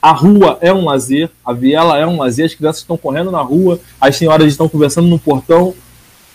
a 0.00 0.12
rua 0.12 0.58
é 0.60 0.72
um 0.72 0.84
lazer, 0.84 1.30
a 1.44 1.52
viela 1.52 1.98
é 1.98 2.06
um 2.06 2.18
lazer, 2.18 2.46
as 2.46 2.54
crianças 2.54 2.82
estão 2.82 2.96
correndo 2.96 3.30
na 3.30 3.40
rua, 3.40 3.80
as 3.98 4.16
senhoras 4.16 4.48
estão 4.48 4.68
conversando 4.68 5.08
no 5.08 5.18
portão, 5.18 5.74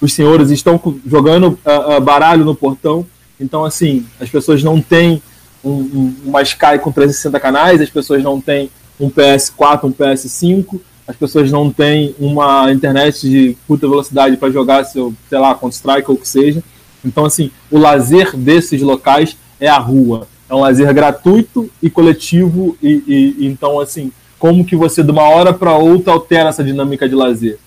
os 0.02 0.14
senhores 0.14 0.50
estão 0.50 0.82
jogando 1.06 1.60
uh, 1.66 1.98
uh, 1.98 2.02
baralho 2.02 2.44
no 2.44 2.56
portão. 2.56 3.06
Então, 3.40 3.64
assim, 3.64 4.06
as 4.20 4.30
pessoas 4.30 4.64
não 4.64 4.82
têm 4.82 5.22
um, 5.64 5.72
um, 5.72 6.16
uma 6.26 6.42
Sky 6.42 6.80
com 6.82 6.92
360 6.92 7.40
canais, 7.40 7.82
as 7.82 7.90
pessoas 7.90 8.24
não 8.24 8.40
têm 8.40 8.70
um 9.00 9.10
PS4, 9.10 9.86
um 9.86 9.92
PS5, 9.92 10.80
as 11.08 11.16
pessoas 11.16 11.52
não 11.52 11.72
têm 11.72 12.14
uma 12.20 12.72
internet 12.72 13.28
de 13.28 13.58
curta 13.68 13.88
velocidade 13.88 14.38
para 14.38 14.52
jogar 14.52 14.84
seu, 14.84 15.14
sei 15.28 15.40
lá, 15.40 15.56
Counter-Strike 15.56 16.10
ou 16.10 16.16
o 16.16 16.20
que 16.20 16.28
seja. 16.28 16.64
Então, 17.04 17.26
assim, 17.26 17.50
o 17.72 17.78
lazer 17.78 18.36
desses 18.36 18.82
locais 18.82 19.38
é 19.60 19.68
a 19.68 19.78
rua. 19.78 20.28
É 20.50 20.54
um 20.54 20.60
lazer 20.60 20.94
gratuito 20.94 21.70
e 21.82 21.90
coletivo. 21.90 22.78
E, 22.82 23.04
e 23.40 23.48
então, 23.48 23.80
assim, 23.80 24.12
como 24.38 24.66
que 24.66 24.76
você 24.76 25.04
de 25.04 25.12
uma 25.12 25.24
hora 25.24 25.54
para 25.54 25.76
outra 25.76 26.14
altera 26.14 26.50
essa 26.50 26.64
dinâmica 26.64 27.08
de 27.08 27.16
lazer, 27.16 27.58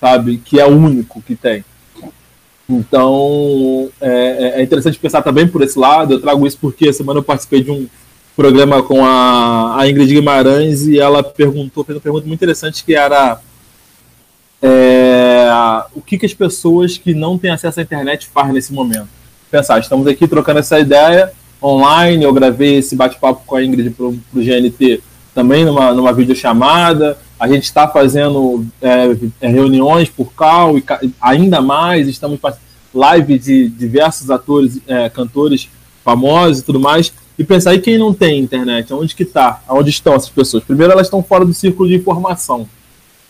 sabe? 0.00 0.38
Que 0.38 0.60
é 0.60 0.66
o 0.66 0.76
único 0.76 1.22
que 1.22 1.34
tem. 1.34 1.64
Então, 2.76 3.90
é, 4.00 4.54
é, 4.56 4.60
é 4.60 4.62
interessante 4.62 4.98
pensar 4.98 5.22
também 5.22 5.46
por 5.46 5.62
esse 5.62 5.78
lado. 5.78 6.14
Eu 6.14 6.20
trago 6.20 6.46
isso 6.46 6.58
porque 6.60 6.92
semana 6.92 7.18
eu 7.18 7.24
participei 7.24 7.62
de 7.62 7.70
um 7.70 7.86
programa 8.36 8.82
com 8.82 9.04
a, 9.04 9.80
a 9.80 9.88
Ingrid 9.88 10.14
Guimarães 10.14 10.86
e 10.86 10.98
ela 10.98 11.22
perguntou, 11.22 11.84
fez 11.84 11.96
uma 11.96 12.02
pergunta 12.02 12.26
muito 12.26 12.38
interessante 12.38 12.84
que 12.84 12.94
era 12.94 13.40
é, 14.62 15.48
o 15.94 16.00
que, 16.00 16.18
que 16.18 16.26
as 16.26 16.34
pessoas 16.34 16.96
que 16.96 17.12
não 17.12 17.36
têm 17.36 17.50
acesso 17.50 17.80
à 17.80 17.82
internet 17.82 18.28
fazem 18.32 18.52
nesse 18.52 18.72
momento. 18.72 19.08
Pensar, 19.50 19.78
estamos 19.80 20.06
aqui 20.06 20.28
trocando 20.28 20.60
essa 20.60 20.78
ideia 20.78 21.32
online, 21.62 22.24
eu 22.24 22.32
gravei 22.32 22.76
esse 22.76 22.96
bate-papo 22.96 23.42
com 23.44 23.56
a 23.56 23.64
Ingrid 23.64 23.90
para 23.90 24.06
o 24.06 24.18
GNT 24.34 25.02
também 25.34 25.64
numa, 25.64 25.92
numa 25.92 26.12
videochamada, 26.12 27.18
a 27.40 27.48
gente 27.48 27.64
está 27.64 27.88
fazendo 27.88 28.66
é, 28.82 29.16
é, 29.40 29.48
reuniões 29.48 30.10
por 30.10 30.30
cal 30.34 30.76
e 30.76 30.84
ainda 31.18 31.62
mais, 31.62 32.06
estamos 32.06 32.38
live 32.92 33.38
de 33.38 33.66
diversos 33.70 34.30
atores, 34.30 34.78
é, 34.86 35.08
cantores 35.08 35.70
famosos 36.04 36.58
e 36.58 36.64
tudo 36.64 36.78
mais, 36.78 37.10
e 37.38 37.42
pensar, 37.42 37.74
e 37.74 37.80
quem 37.80 37.96
não 37.96 38.12
tem 38.12 38.38
internet? 38.38 38.92
Onde 38.92 39.16
que 39.16 39.22
está? 39.22 39.62
Onde 39.70 39.88
estão 39.88 40.12
essas 40.12 40.28
pessoas? 40.28 40.62
Primeiro, 40.62 40.92
elas 40.92 41.06
estão 41.06 41.22
fora 41.22 41.42
do 41.42 41.54
círculo 41.54 41.88
de 41.88 41.94
informação. 41.94 42.68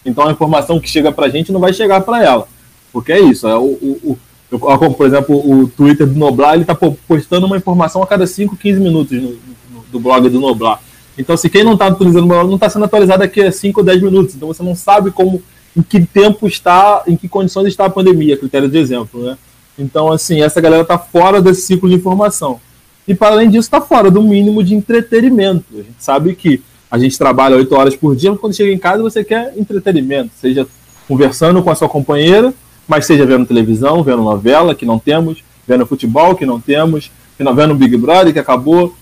Então, 0.04 0.26
a 0.26 0.32
informação 0.32 0.80
que 0.80 0.90
chega 0.90 1.12
para 1.12 1.26
a 1.26 1.28
gente 1.28 1.52
não 1.52 1.60
vai 1.60 1.72
chegar 1.72 2.00
para 2.00 2.20
ela. 2.20 2.48
Porque 2.92 3.12
é 3.12 3.20
isso. 3.20 3.46
É 3.46 3.56
o, 3.56 3.62
o, 3.62 4.18
o, 4.50 4.94
por 4.94 5.06
exemplo, 5.06 5.36
o 5.36 5.68
Twitter 5.68 6.08
do 6.08 6.18
Noblar, 6.18 6.54
ele 6.54 6.62
está 6.62 6.74
postando 6.74 7.46
uma 7.46 7.56
informação 7.56 8.02
a 8.02 8.06
cada 8.08 8.26
5, 8.26 8.56
15 8.56 8.80
minutos 8.80 9.12
no, 9.12 9.28
no, 9.30 9.84
do 9.92 10.00
blog 10.00 10.28
do 10.28 10.40
Noblar. 10.40 10.80
Então, 11.20 11.36
se 11.36 11.50
quem 11.50 11.62
não 11.62 11.74
está 11.74 11.88
atualizando 11.88 12.24
o 12.24 12.28
blog 12.28 12.46
não 12.48 12.54
está 12.54 12.70
sendo 12.70 12.86
atualizado 12.86 13.20
daqui 13.20 13.42
a 13.42 13.52
5 13.52 13.80
ou 13.80 13.84
10 13.84 14.02
minutos. 14.02 14.34
Então, 14.34 14.48
você 14.48 14.62
não 14.62 14.74
sabe 14.74 15.10
como, 15.10 15.42
em 15.76 15.82
que 15.82 16.00
tempo 16.00 16.46
está, 16.48 17.02
em 17.06 17.14
que 17.16 17.28
condições 17.28 17.68
está 17.68 17.84
a 17.84 17.90
pandemia, 17.90 18.38
critério 18.38 18.68
de 18.68 18.78
exemplo, 18.78 19.22
né? 19.22 19.36
Então, 19.78 20.10
assim, 20.10 20.42
essa 20.42 20.60
galera 20.60 20.82
está 20.82 20.98
fora 20.98 21.40
desse 21.40 21.62
ciclo 21.62 21.88
de 21.88 21.94
informação. 21.94 22.58
E 23.06 23.14
para 23.14 23.34
além 23.34 23.48
disso, 23.48 23.66
está 23.66 23.80
fora 23.80 24.10
do 24.10 24.22
mínimo 24.22 24.62
de 24.64 24.74
entretenimento. 24.74 25.64
A 25.74 25.82
gente 25.82 25.94
sabe 25.98 26.34
que 26.34 26.62
a 26.90 26.98
gente 26.98 27.16
trabalha 27.16 27.56
oito 27.56 27.74
horas 27.74 27.94
por 27.94 28.16
dia, 28.16 28.30
mas 28.30 28.40
quando 28.40 28.54
chega 28.54 28.72
em 28.72 28.78
casa 28.78 29.02
você 29.02 29.22
quer 29.22 29.54
entretenimento, 29.56 30.32
seja 30.40 30.66
conversando 31.06 31.62
com 31.62 31.70
a 31.70 31.74
sua 31.74 31.88
companheira, 31.88 32.52
mas 32.86 33.06
seja 33.06 33.24
vendo 33.24 33.46
televisão, 33.46 34.02
vendo 34.02 34.22
novela, 34.22 34.74
que 34.74 34.84
não 34.84 34.98
temos, 34.98 35.42
vendo 35.66 35.86
futebol, 35.86 36.34
que 36.34 36.44
não 36.44 36.60
temos, 36.60 37.10
vendo 37.38 37.74
Big 37.74 37.96
Brother, 37.96 38.32
que 38.32 38.38
acabou. 38.38 38.94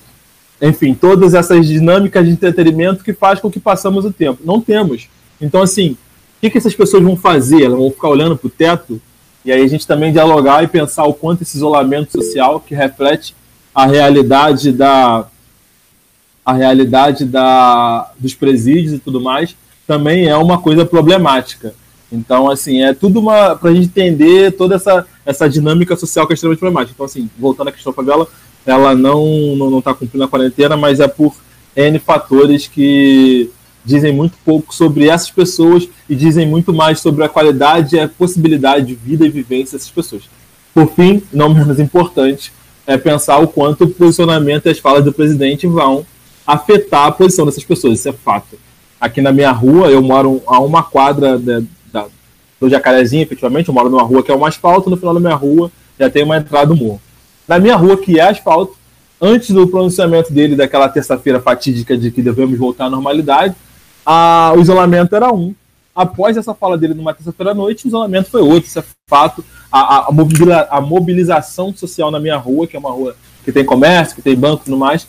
Enfim, 0.61 0.95
todas 0.95 1.35
essas 1.35 1.67
dinâmicas 1.67 2.25
de 2.27 2.33
entretenimento 2.33 3.05
que 3.05 3.13
faz 3.13 3.41
com 3.41 3.51
que 3.51 3.61
passamos 3.61 4.05
o 4.05 4.13
tempo. 4.13 4.41
Não 4.45 4.61
temos. 4.61 5.09
Então, 5.41 5.63
assim, 5.63 5.93
o 5.93 6.41
que, 6.41 6.51
que 6.51 6.59
essas 6.59 6.75
pessoas 6.75 7.03
vão 7.03 7.17
fazer? 7.17 7.63
Elas 7.63 7.79
vão 7.79 7.91
ficar 7.91 8.09
olhando 8.09 8.37
para 8.37 8.47
o 8.47 8.51
teto? 8.51 9.01
E 9.45 9.53
aí 9.53 9.63
a 9.63 9.69
gente 9.69 9.87
também 9.87 10.13
dialogar 10.13 10.65
e 10.65 10.69
pensar 10.69 11.05
o 11.05 11.15
quanto 11.15 11.43
esse 11.43 11.57
isolamento 11.57 12.13
social, 12.13 12.61
que 12.61 12.75
reflete 12.75 13.35
a 13.75 13.87
realidade 13.87 14.73
da 14.73 15.27
a 16.45 16.53
realidade 16.55 17.27
da, 17.27 18.11
dos 18.19 18.35
presídios 18.35 18.95
e 18.95 18.99
tudo 18.99 19.21
mais 19.21 19.55
também 19.87 20.29
é 20.29 20.37
uma 20.37 20.61
coisa 20.61 20.85
problemática. 20.85 21.75
Então, 22.13 22.51
assim, 22.51 22.83
é 22.83 22.93
tudo 22.93 23.21
uma 23.21 23.57
para 23.57 23.71
a 23.71 23.75
gente 23.75 23.87
entender 23.87 24.53
toda 24.53 24.77
essa, 24.77 25.07
essa 25.25 25.49
dinâmica 25.49 25.97
social 25.97 26.27
que 26.27 26.33
é 26.33 26.35
extremamente 26.35 26.61
problemática. 26.61 26.95
Então, 26.95 27.07
assim, 27.07 27.29
voltando 27.39 27.69
à 27.69 27.73
questão 27.73 27.93
da 27.93 27.97
favela, 27.97 28.29
ela 28.69 28.95
não 28.95 29.57
não 29.57 29.79
está 29.79 29.95
cumprindo 29.95 30.25
a 30.25 30.29
quarentena, 30.29 30.77
mas 30.77 31.01
é 31.01 31.09
por 31.09 31.35
N 31.75 31.99
fatores 31.99 32.67
que 32.67 33.51
dizem 33.85 34.13
muito 34.13 34.37
pouco 34.45 34.75
sobre 34.75 35.09
essas 35.09 35.31
pessoas 35.31 35.89
e 36.09 36.15
dizem 36.15 36.47
muito 36.47 36.73
mais 36.73 37.01
sobre 37.01 37.25
a 37.25 37.29
qualidade 37.29 37.97
e 37.97 38.01
a 38.01 38.07
possibilidade 38.07 38.87
de 38.87 38.95
vida 38.95 39.25
e 39.25 39.31
vivência 39.31 39.79
dessas 39.79 39.91
pessoas. 39.91 40.25
Por 40.75 40.93
fim, 40.93 41.23
não 41.33 41.53
menos 41.53 41.81
importante, 41.81 42.53
é 42.87 42.99
pensar 42.99 43.39
o 43.39 43.49
quanto 43.49 43.85
o 43.85 43.89
posicionamento 43.89 44.67
e 44.67 44.71
as 44.71 44.79
falas 44.79 45.05
do 45.05 45.13
presidente 45.13 45.67
vão 45.67 46.05
afetar 46.47 47.07
a 47.07 47.13
posição 47.13 47.47
dessas 47.47 47.65
pessoas. 47.65 47.99
Isso 47.99 48.09
é 48.11 48.13
fato. 48.13 48.59
Aqui 49.01 49.23
na 49.23 49.33
minha 49.33 49.51
rua, 49.51 49.89
eu 49.89 50.03
moro 50.03 50.43
a 50.47 50.61
uma 50.61 50.83
quadra 50.83 51.39
de, 51.39 51.65
da, 51.91 52.07
do 52.61 52.69
Jacarezinho, 52.69 53.23
efetivamente. 53.23 53.69
Eu 53.69 53.75
moro 53.75 53.89
numa 53.89 54.03
rua 54.03 54.23
que 54.23 54.31
é 54.31 54.35
uma 54.35 54.49
asfalto, 54.49 54.91
no 54.91 54.97
final 54.97 55.15
da 55.15 55.21
minha 55.21 55.35
rua 55.35 55.71
já 55.99 56.09
tem 56.09 56.23
uma 56.23 56.37
entrada 56.37 56.67
do 56.67 56.77
morro. 56.77 57.01
Na 57.49 57.59
minha 57.59 57.75
rua, 57.75 57.97
que 57.97 58.21
é 58.21 58.29
asfalto, 58.29 58.77
antes 59.21 59.51
do 59.51 59.67
pronunciamento 59.67 60.33
dele 60.33 60.55
daquela 60.55 60.89
terça-feira 60.89 61.41
fatídica 61.41 61.97
de 61.97 62.11
que 62.11 62.21
devemos 62.21 62.59
voltar 62.59 62.85
à 62.85 62.91
normalidade, 62.91 63.55
a, 64.05 64.53
o 64.55 64.61
isolamento 64.61 65.17
era 65.17 65.33
um. 65.33 65.55
Após 65.95 66.37
essa 66.37 66.55
fala 66.55 66.77
dele 66.77 66.95
numa 66.95 67.15
terça-feira 67.15 67.53
à 67.53 67.55
noite, 67.55 67.87
o 67.87 67.89
isolamento 67.89 68.31
foi 68.31 68.43
outro. 68.43 68.69
Isso 68.69 68.79
é 68.79 68.85
fato 69.09 69.43
a, 69.73 69.81
a, 69.81 70.09
a, 70.71 70.81
mobilização 70.81 71.75
social 71.75 72.11
na 72.11 72.21
minha 72.21 72.37
rua, 72.37 72.67
que 72.67 72.77
é 72.77 72.79
uma 72.79 72.91
rua 72.91 73.17
que 73.45 73.51
tem 73.51 73.65
comércio, 73.65 74.15
que 74.15 74.23
tem 74.23 74.37
banco 74.37 74.63
e 74.63 74.65
tudo 74.67 74.77
mais, 74.77 75.09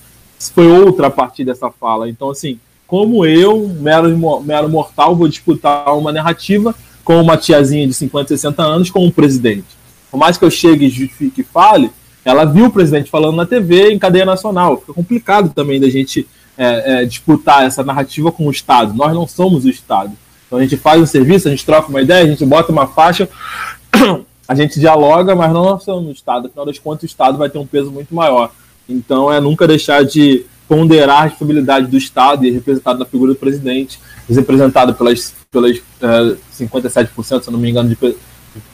foi 0.53 0.67
outra 0.67 1.07
a 1.07 1.11
partir 1.11 1.43
dessa 1.43 1.69
fala. 1.69 2.09
Então, 2.09 2.29
assim, 2.29 2.57
como 2.87 3.25
eu, 3.25 3.67
mero, 3.67 4.41
mero 4.41 4.69
mortal, 4.69 5.15
vou 5.15 5.27
disputar 5.27 5.95
uma 5.95 6.11
narrativa 6.11 6.73
com 7.03 7.21
uma 7.21 7.37
tiazinha 7.37 7.85
de 7.85 7.93
50, 7.93 8.29
60 8.29 8.63
anos 8.63 8.89
com 8.89 9.05
um 9.05 9.11
presidente. 9.11 9.67
Por 10.09 10.17
mais 10.17 10.37
que 10.37 10.45
eu 10.45 10.49
chegue, 10.49 10.89
justifique 10.89 11.41
e 11.41 11.43
fale, 11.43 11.91
ela 12.29 12.45
viu 12.45 12.65
o 12.65 12.71
presidente 12.71 13.09
falando 13.09 13.35
na 13.35 13.45
TV 13.45 13.91
em 13.91 13.99
cadeia 13.99 14.25
nacional. 14.25 14.77
Fica 14.77 14.93
complicado 14.93 15.51
também 15.53 15.79
da 15.79 15.89
gente 15.89 16.27
é, 16.57 17.01
é, 17.01 17.05
disputar 17.05 17.63
essa 17.63 17.83
narrativa 17.83 18.31
com 18.31 18.47
o 18.47 18.51
Estado. 18.51 18.93
Nós 18.93 19.13
não 19.13 19.27
somos 19.27 19.65
o 19.65 19.69
Estado. 19.69 20.11
Então 20.47 20.59
a 20.59 20.61
gente 20.61 20.77
faz 20.77 21.01
um 21.01 21.05
serviço, 21.05 21.47
a 21.47 21.51
gente 21.51 21.65
troca 21.65 21.89
uma 21.89 22.01
ideia, 22.01 22.23
a 22.23 22.27
gente 22.27 22.45
bota 22.45 22.71
uma 22.71 22.87
faixa 22.87 23.29
a 24.49 24.55
gente 24.55 24.79
dialoga, 24.79 25.35
mas 25.35 25.53
não 25.53 25.63
nós 25.63 25.83
somos 25.83 26.05
no 26.05 26.11
Estado. 26.11 26.47
Afinal 26.47 26.65
das 26.65 26.79
contas, 26.79 27.03
o 27.03 27.05
Estado 27.05 27.37
vai 27.37 27.49
ter 27.49 27.59
um 27.59 27.67
peso 27.67 27.91
muito 27.91 28.13
maior. 28.15 28.51
Então, 28.87 29.31
é 29.31 29.39
nunca 29.39 29.67
deixar 29.67 30.03
de 30.03 30.43
ponderar 30.67 31.19
a 31.19 31.23
responsabilidade 31.25 31.85
do 31.85 31.97
Estado 31.97 32.45
e 32.45 32.51
representado 32.51 32.97
na 32.97 33.05
figura 33.05 33.33
do 33.33 33.39
presidente, 33.39 33.99
representado 34.27 34.95
pelas, 34.95 35.35
pelas 35.51 35.77
é, 35.77 36.35
57%, 36.51 37.43
se 37.43 37.51
não 37.51 37.59
me 37.59 37.69
engano, 37.69 37.89
de, 37.89 38.15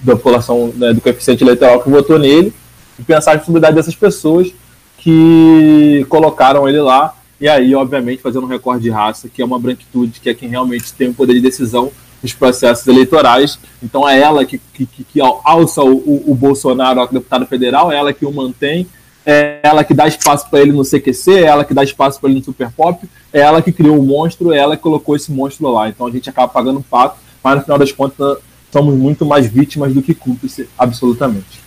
da 0.02 0.16
população 0.16 0.74
né, 0.76 0.94
do 0.94 1.02
coeficiente 1.02 1.44
eleitoral 1.44 1.82
que 1.82 1.90
votou 1.90 2.18
nele, 2.18 2.54
e 3.00 3.04
pensar 3.04 3.32
a 3.32 3.34
responsabilidade 3.36 3.76
dessas 3.76 3.96
pessoas 3.96 4.54
que 4.98 6.06
colocaram 6.10 6.68
ele 6.68 6.80
lá, 6.80 7.16
e 7.40 7.48
aí, 7.48 7.76
obviamente, 7.76 8.22
fazendo 8.22 8.46
um 8.46 8.50
recorde 8.50 8.84
de 8.84 8.90
raça, 8.90 9.30
que 9.30 9.42
é 9.42 9.46
uma 9.46 9.60
branquitude, 9.60 10.20
que 10.20 10.30
é 10.30 10.34
quem 10.34 10.50
realmente 10.50 10.94
tem 10.94 11.10
o 11.10 11.14
poder 11.14 11.34
de 11.34 11.42
decisão 11.42 11.92
nos 12.24 12.34
processos 12.34 12.88
eleitorais. 12.88 13.60
Então 13.84 14.08
é 14.08 14.20
ela 14.20 14.46
que, 14.46 14.60
que, 14.74 14.86
que 14.86 15.22
alça 15.44 15.84
o, 15.84 16.32
o, 16.32 16.34
Bolsonaro 16.34 17.00
ao 17.00 17.08
deputado 17.08 17.46
federal, 17.46 17.92
é 17.92 17.98
ela 17.98 18.14
que 18.14 18.26
o 18.26 18.32
mantém, 18.32 18.88
é 19.26 19.60
ela 19.64 19.84
que 19.84 19.94
dá 19.94 20.08
espaço 20.08 20.50
para 20.50 20.62
ele 20.62 20.72
no 20.72 20.84
CQC, 20.84 21.32
é 21.32 21.44
ela 21.44 21.66
que 21.66 21.74
dá 21.74 21.84
espaço 21.84 22.20
para 22.20 22.30
ele 22.30 22.40
no 22.40 22.46
Super 22.46 22.72
Pop, 22.72 23.08
é 23.34 23.42
ela 23.42 23.62
que 23.62 23.72
criou 23.72 24.00
o 24.00 24.04
monstro, 24.04 24.54
é 24.54 24.58
ela 24.58 24.78
que 24.78 24.84
colocou 24.84 25.16
esse 25.16 25.32
monstro 25.32 25.72
lá. 25.72 25.90
Então 25.90 26.08
a 26.08 26.12
gente 26.12 26.30
acaba 26.30 26.48
pagando 26.48 26.80
um 26.80 26.84
pato, 26.84 27.18
mas 27.44 27.58
no 27.58 27.62
final 27.64 27.78
das 27.78 27.92
contas 27.92 28.38
somos 28.72 28.96
muito 28.96 29.26
mais 29.26 29.46
vítimas 29.46 29.94
do 29.94 30.02
que 30.02 30.14
cúmplice, 30.14 30.70
absolutamente. 30.78 31.65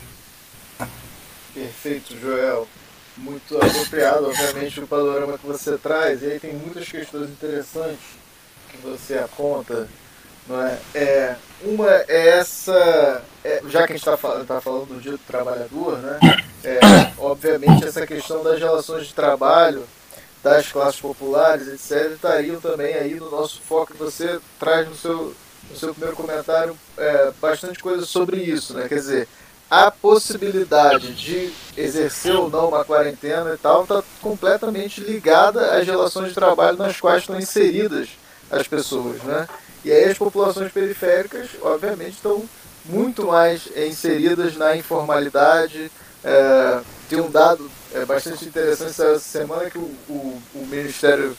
Perfeito, 1.59 2.17
Joel. 2.19 2.67
Muito 3.17 3.57
apropriado, 3.57 4.27
obviamente, 4.29 4.81
o 4.81 4.87
panorama 4.87 5.37
que 5.39 5.47
você 5.47 5.77
traz. 5.77 6.23
E 6.23 6.27
aí 6.27 6.41
tem 6.41 6.53
muitas 6.53 6.89
questões 6.89 7.29
interessantes 7.31 7.99
que 8.71 8.77
você 8.79 9.19
aponta 9.19 9.89
não 10.49 10.63
é? 10.63 10.79
É, 10.95 11.37
uma 11.63 11.91
é 12.09 12.29
essa, 12.29 13.23
é, 13.45 13.61
já 13.69 13.87
que 13.87 13.93
a 13.93 13.97
gente 13.97 14.09
está 14.09 14.17
tá 14.45 14.61
falando 14.61 14.87
do 14.87 15.01
dia 15.01 15.13
do 15.13 15.19
trabalhador, 15.19 15.99
né? 15.99 16.19
É, 16.65 16.81
obviamente 17.19 17.85
essa 17.85 18.07
questão 18.07 18.43
das 18.43 18.59
relações 18.59 19.07
de 19.07 19.15
trabalho 19.15 19.85
das 20.43 20.73
classes 20.73 21.01
populares, 21.01 21.69
etc., 21.69 22.13
estariam 22.13 22.61
também 22.61 22.95
aí 22.95 23.15
no 23.15 23.31
nosso 23.31 23.61
foco 23.61 23.93
você 23.99 24.41
traz 24.59 24.89
no 24.89 24.97
seu, 24.97 25.35
no 25.71 25.77
seu 25.77 25.93
primeiro 25.93 26.17
comentário 26.17 26.77
é, 26.97 27.31
bastante 27.41 27.81
coisa 27.81 28.07
sobre 28.07 28.41
isso, 28.41 28.75
né? 28.75 28.89
Quer 28.89 28.97
dizer, 28.97 29.29
a 29.71 29.91
possibilidade 29.91 31.15
de 31.15 31.53
exercer 31.77 32.35
ou 32.35 32.49
não 32.49 32.69
uma 32.69 32.85
quarentena 32.85 33.55
e 33.55 33.59
tal 33.59 33.83
está 33.83 34.03
completamente 34.21 35.01
ligada 35.01 35.77
às 35.77 35.87
relações 35.87 36.29
de 36.29 36.35
trabalho 36.35 36.79
nas 36.79 36.99
quais 37.01 37.23
estão 37.23 37.39
inseridas 37.39 38.09
as 38.51 38.67
pessoas, 38.67 39.23
né? 39.23 39.47
E 39.85 39.93
aí 39.93 40.05
as 40.05 40.17
populações 40.17 40.73
periféricas, 40.73 41.51
obviamente, 41.63 42.13
estão 42.13 42.45
muito 42.85 43.27
mais 43.27 43.69
inseridas 43.77 44.57
na 44.57 44.75
informalidade. 44.75 45.91
É, 46.25 46.81
tem 47.09 47.21
um 47.21 47.31
dado 47.31 47.71
é, 47.95 48.05
bastante 48.05 48.47
interessante 48.47 48.91
essa 48.91 49.19
semana 49.19 49.71
que 49.71 49.79
o, 49.79 49.95
o, 50.09 50.43
o 50.55 50.67
Ministério 50.67 51.37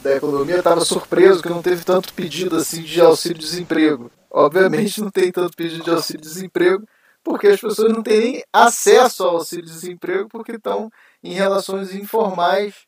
da 0.00 0.14
Economia 0.14 0.58
estava 0.58 0.84
surpreso 0.84 1.42
que 1.42 1.48
não 1.48 1.62
teve 1.62 1.84
tanto 1.84 2.12
pedido 2.14 2.56
assim 2.56 2.82
de 2.82 3.00
auxílio-desemprego. 3.00 4.10
Obviamente 4.30 5.00
não 5.00 5.10
tem 5.10 5.32
tanto 5.32 5.56
pedido 5.56 5.84
de 5.84 5.90
auxílio-desemprego 5.90 6.86
porque 7.24 7.48
as 7.48 7.60
pessoas 7.60 7.90
não 7.90 8.02
têm 8.02 8.44
acesso 8.52 9.24
ao 9.24 9.36
auxílio-desemprego 9.36 10.28
porque 10.28 10.52
estão 10.52 10.90
em 11.22 11.32
relações 11.32 11.94
informais 11.94 12.86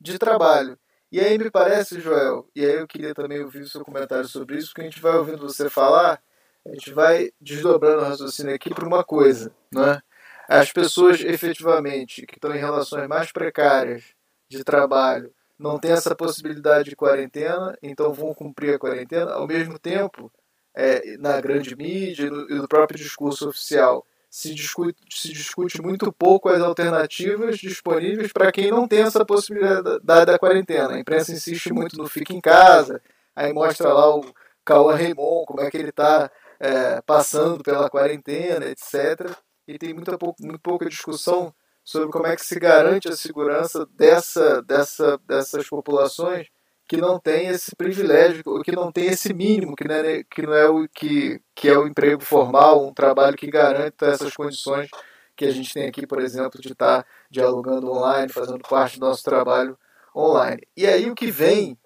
de 0.00 0.18
trabalho. 0.18 0.76
E 1.10 1.20
aí 1.20 1.38
me 1.38 1.50
parece, 1.50 2.00
Joel, 2.00 2.48
e 2.54 2.64
aí 2.64 2.74
eu 2.74 2.86
queria 2.86 3.14
também 3.14 3.42
ouvir 3.42 3.60
o 3.60 3.68
seu 3.68 3.84
comentário 3.84 4.28
sobre 4.28 4.58
isso, 4.58 4.68
porque 4.68 4.82
a 4.82 4.84
gente 4.84 5.00
vai 5.00 5.16
ouvindo 5.16 5.38
você 5.38 5.70
falar, 5.70 6.20
a 6.66 6.72
gente 6.72 6.92
vai 6.92 7.30
desdobrando 7.40 8.02
o 8.02 8.04
raciocínio 8.04 8.54
aqui 8.54 8.74
para 8.74 8.86
uma 8.86 9.04
coisa, 9.04 9.54
né? 9.72 10.02
As 10.48 10.72
pessoas 10.72 11.20
efetivamente 11.20 12.26
que 12.26 12.34
estão 12.34 12.54
em 12.54 12.58
relações 12.58 13.08
mais 13.08 13.32
precárias 13.32 14.04
de 14.48 14.62
trabalho 14.64 15.32
não 15.58 15.78
têm 15.78 15.92
essa 15.92 16.14
possibilidade 16.14 16.90
de 16.90 16.96
quarentena, 16.96 17.76
então 17.80 18.12
vão 18.12 18.34
cumprir 18.34 18.74
a 18.74 18.78
quarentena, 18.78 19.32
ao 19.32 19.46
mesmo 19.46 19.78
tempo, 19.78 20.30
é, 20.76 21.16
na 21.16 21.40
grande 21.40 21.74
mídia 21.74 22.26
e 22.26 22.30
no, 22.30 22.50
e 22.50 22.54
no 22.54 22.68
próprio 22.68 22.98
discurso 22.98 23.48
oficial, 23.48 24.06
se 24.28 24.54
discute, 24.54 24.98
se 25.10 25.32
discute 25.32 25.80
muito 25.80 26.12
pouco 26.12 26.50
as 26.50 26.60
alternativas 26.60 27.56
disponíveis 27.56 28.32
para 28.32 28.52
quem 28.52 28.70
não 28.70 28.86
tem 28.86 29.00
essa 29.00 29.24
possibilidade 29.24 30.26
da 30.26 30.38
quarentena. 30.38 30.94
A 30.94 30.98
imprensa 30.98 31.32
insiste 31.32 31.72
muito 31.72 31.96
no 31.96 32.06
fica 32.06 32.34
em 32.34 32.40
casa, 32.40 33.00
aí 33.34 33.52
mostra 33.52 33.92
lá 33.92 34.14
o 34.14 34.22
Cauã 34.62 34.94
Raymond, 34.94 35.46
como 35.46 35.62
é 35.62 35.70
que 35.70 35.78
ele 35.78 35.88
está 35.88 36.30
é, 36.60 37.00
passando 37.00 37.62
pela 37.62 37.88
quarentena, 37.88 38.66
etc. 38.66 39.34
E 39.66 39.78
tem 39.78 39.94
muita 39.94 40.18
muito 40.38 40.60
pouca 40.60 40.86
discussão 40.86 41.54
sobre 41.82 42.10
como 42.10 42.26
é 42.26 42.36
que 42.36 42.44
se 42.44 42.58
garante 42.58 43.08
a 43.08 43.16
segurança 43.16 43.86
dessa, 43.86 44.60
dessa, 44.60 45.18
dessas 45.26 45.68
populações 45.68 46.48
que 46.88 46.96
não 46.96 47.18
tem 47.18 47.48
esse 47.48 47.74
privilégio, 47.74 48.44
que 48.62 48.72
não 48.72 48.92
tem 48.92 49.06
esse 49.06 49.34
mínimo, 49.34 49.74
que 49.74 49.86
não 49.86 49.94
é, 49.94 50.22
que 50.24 50.42
não 50.42 50.54
é 50.54 50.68
o 50.68 50.88
que, 50.88 51.40
que 51.54 51.68
é 51.68 51.76
o 51.76 51.86
emprego 51.86 52.22
formal, 52.22 52.86
um 52.86 52.94
trabalho 52.94 53.36
que 53.36 53.48
garanta 53.48 54.06
essas 54.06 54.34
condições 54.34 54.88
que 55.36 55.44
a 55.44 55.50
gente 55.50 55.72
tem 55.72 55.88
aqui, 55.88 56.06
por 56.06 56.20
exemplo, 56.20 56.60
de 56.60 56.72
estar 56.72 57.04
dialogando 57.30 57.90
online, 57.90 58.32
fazendo 58.32 58.60
parte 58.60 58.98
do 58.98 59.06
nosso 59.06 59.22
trabalho 59.22 59.76
online. 60.14 60.62
E 60.76 60.86
aí 60.86 61.10
o 61.10 61.14
que 61.14 61.30
vem 61.30 61.78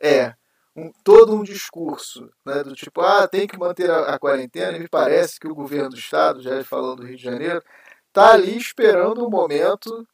é 0.00 0.34
um, 0.76 0.90
todo 1.04 1.34
um 1.34 1.44
discurso 1.44 2.28
né, 2.44 2.62
do 2.64 2.74
tipo, 2.74 3.00
ah, 3.00 3.28
tem 3.28 3.46
que 3.46 3.58
manter 3.58 3.90
a, 3.90 4.14
a 4.14 4.18
quarentena, 4.18 4.76
e 4.76 4.80
me 4.80 4.88
parece 4.88 5.38
que 5.38 5.46
o 5.46 5.54
governo 5.54 5.90
do 5.90 5.96
estado, 5.96 6.42
já 6.42 6.62
falando 6.64 6.96
do 6.96 7.06
Rio 7.06 7.16
de 7.16 7.22
Janeiro, 7.22 7.62
está 8.08 8.32
ali 8.32 8.56
esperando 8.56 9.22
o 9.22 9.28
um 9.28 9.30
momento 9.30 10.06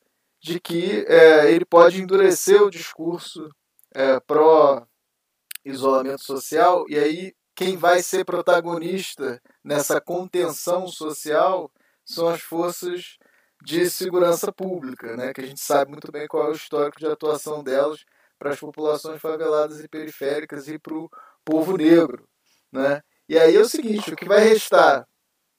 de 0.43 0.61
que 0.61 1.05
é, 1.09 1.51
ele 1.51 1.65
pode 1.65 2.01
endurecer 2.01 2.63
o 2.63 2.71
discurso 2.71 3.49
é, 3.95 4.19
pró-isolamento 4.21 6.23
social, 6.23 6.85
e 6.89 6.99
aí 6.99 7.35
quem 7.55 7.77
vai 7.77 8.03
ser 8.03 8.25
protagonista 8.25 9.41
nessa 9.63 10.01
contenção 10.01 10.89
social 10.89 11.71
são 12.05 12.29
as 12.29 12.41
forças 12.41 13.19
de 13.63 13.91
segurança 13.91 14.53
pública, 14.53 15.17
né, 15.17 15.33
que 15.35 15.43
a 15.43 15.47
gente 15.47 15.61
sabe 15.61 15.91
muito 15.91 16.11
bem 16.11 16.27
qual 16.27 16.47
é 16.47 16.51
o 16.51 16.55
histórico 16.55 16.99
de 16.99 17.07
atuação 17.07 17.63
delas 17.63 18.05
para 18.39 18.51
as 18.51 18.59
populações 18.59 19.21
faveladas 19.21 19.81
e 19.81 19.89
periféricas 19.89 20.67
e 20.67 20.79
para 20.79 20.95
o 20.95 21.11
povo 21.45 21.77
negro. 21.77 22.27
Né? 22.73 23.03
E 23.29 23.39
aí 23.39 23.55
é 23.55 23.61
o 23.61 23.69
seguinte, 23.69 24.13
o 24.13 24.17
que 24.17 24.25
vai 24.25 24.41
restar 24.41 25.07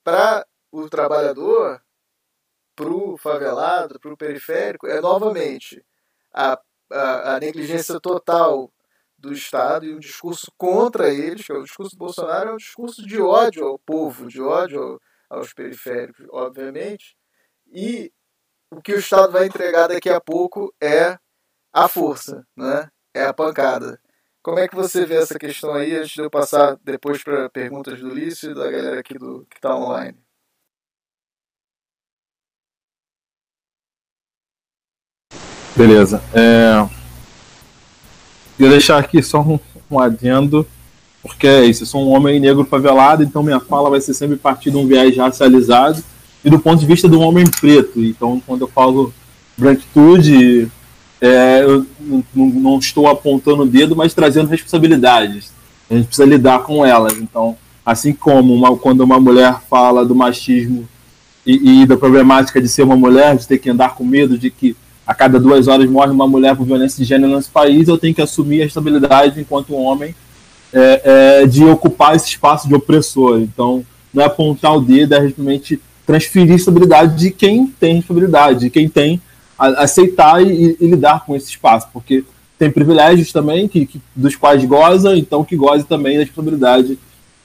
para 0.03 0.45
o 0.71 0.89
trabalhador, 0.89 1.79
para 2.75 2.89
o 2.89 3.17
favelado, 3.17 3.99
para 3.99 4.11
o 4.11 4.17
periférico, 4.17 4.87
é 4.87 4.99
novamente 4.99 5.85
a 6.33 6.59
a, 6.91 7.35
a 7.35 7.39
negligência 7.39 7.99
total 7.99 8.71
do 9.17 9.31
Estado 9.31 9.85
e 9.85 9.93
um 9.93 9.99
discurso 9.99 10.51
contra 10.57 11.13
eles, 11.13 11.45
que 11.45 11.51
é 11.51 11.55
o 11.55 11.63
discurso 11.63 11.95
do 11.95 11.99
Bolsonaro, 11.99 12.49
é 12.49 12.53
um 12.53 12.57
discurso 12.57 13.05
de 13.05 13.21
ódio 13.21 13.65
ao 13.65 13.77
povo, 13.77 14.27
de 14.27 14.41
ódio 14.41 14.99
aos 15.29 15.53
periféricos, 15.53 16.25
obviamente. 16.31 17.15
E 17.71 18.11
o 18.71 18.81
que 18.81 18.93
o 18.93 18.99
Estado 18.99 19.31
vai 19.31 19.45
entregar 19.45 19.87
daqui 19.87 20.09
a 20.09 20.19
pouco 20.19 20.73
é 20.81 21.17
a 21.71 21.87
força, 21.87 22.45
né? 22.55 22.89
é 23.13 23.25
a 23.25 23.33
pancada. 23.33 23.99
Como 24.41 24.59
é 24.59 24.67
que 24.67 24.75
você 24.75 25.05
vê 25.05 25.15
essa 25.15 25.37
questão 25.37 25.73
aí, 25.73 25.95
antes 25.95 26.11
de 26.11 26.21
eu 26.21 26.29
passar 26.29 26.77
depois 26.83 27.23
para 27.23 27.49
perguntas 27.49 27.99
do 27.99 28.09
Lício 28.09 28.51
e 28.51 28.55
da 28.55 28.71
galera 28.71 28.99
aqui 28.99 29.13
do, 29.13 29.45
que 29.45 29.57
está 29.57 29.75
online? 29.75 30.17
Beleza. 35.75 36.21
É... 36.33 36.85
Queria 38.57 38.71
deixar 38.71 38.97
aqui 38.97 39.23
só 39.23 39.41
um, 39.41 39.59
um 39.89 39.99
adendo, 39.99 40.67
porque 41.23 41.47
é 41.47 41.65
isso, 41.65 41.83
eu 41.83 41.87
sou 41.87 42.03
um 42.03 42.11
homem 42.11 42.39
negro 42.39 42.63
favelado, 42.63 43.23
então 43.23 43.41
minha 43.41 43.59
fala 43.59 43.89
vai 43.89 44.01
ser 44.01 44.13
sempre 44.13 44.35
partir 44.35 44.71
de 44.71 44.77
um 44.77 44.87
viés 44.87 45.15
racializado 45.17 46.03
e 46.43 46.49
do 46.49 46.59
ponto 46.59 46.79
de 46.79 46.85
vista 46.85 47.07
do 47.07 47.19
homem 47.19 47.45
preto. 47.59 48.03
Então, 48.03 48.41
quando 48.45 48.61
eu 48.61 48.67
falo 48.67 49.13
branquitude, 49.57 50.69
é, 51.19 51.63
eu 51.63 51.85
não, 51.99 52.23
não 52.35 52.79
estou 52.79 53.07
apontando 53.07 53.63
o 53.63 53.67
dedo, 53.67 53.95
mas 53.95 54.13
trazendo 54.13 54.49
responsabilidades. 54.49 55.51
A 55.89 55.95
gente 55.95 56.07
precisa 56.07 56.27
lidar 56.27 56.59
com 56.63 56.85
elas. 56.85 57.17
Então, 57.17 57.55
assim 57.85 58.13
como 58.13 58.53
uma, 58.53 58.75
quando 58.75 59.01
uma 59.01 59.19
mulher 59.19 59.61
fala 59.69 60.05
do 60.05 60.15
machismo 60.15 60.87
e, 61.45 61.81
e 61.81 61.85
da 61.85 61.95
problemática 61.97 62.61
de 62.61 62.67
ser 62.67 62.83
uma 62.83 62.95
mulher, 62.95 63.37
de 63.37 63.47
ter 63.47 63.59
que 63.59 63.69
andar 63.69 63.95
com 63.95 64.03
medo 64.03 64.37
de 64.37 64.49
que 64.49 64.75
a 65.05 65.13
cada 65.13 65.39
duas 65.39 65.67
horas 65.67 65.89
morre 65.89 66.11
uma 66.11 66.27
mulher 66.27 66.55
por 66.55 66.65
violência 66.65 66.97
de 66.97 67.03
gênero 67.03 67.35
nesse 67.35 67.49
país, 67.49 67.87
eu 67.87 67.97
tenho 67.97 68.13
que 68.13 68.21
assumir 68.21 68.61
a 68.61 68.65
estabilidade 68.65 69.39
enquanto 69.39 69.73
homem 69.73 70.15
é, 70.73 71.01
é, 71.43 71.47
de 71.47 71.63
ocupar 71.63 72.15
esse 72.15 72.27
espaço 72.27 72.67
de 72.67 72.75
opressor. 72.75 73.39
Então, 73.39 73.85
não 74.13 74.23
é 74.23 74.25
apontar 74.25 74.75
o 74.75 74.81
dedo, 74.81 75.15
é 75.15 75.19
realmente 75.19 75.81
transferir 76.05 76.55
estabilidade 76.55 77.17
de 77.17 77.31
quem 77.31 77.67
tem 77.67 77.99
estabilidade, 77.99 78.61
de 78.61 78.69
quem 78.69 78.87
tem 78.87 79.21
a, 79.57 79.83
aceitar 79.83 80.41
e, 80.41 80.77
e, 80.79 80.87
lidar 80.87 81.25
com 81.25 81.35
esse 81.35 81.49
espaço, 81.49 81.87
porque 81.93 82.23
tem 82.57 82.69
privilégios 82.69 83.31
também 83.31 83.67
que, 83.67 83.85
que, 83.85 84.01
dos 84.15 84.35
quais 84.35 84.63
goza, 84.65 85.15
então 85.15 85.43
que 85.43 85.55
goze 85.55 85.83
também 85.83 86.17
da 86.17 86.23
estabilidade 86.23 86.97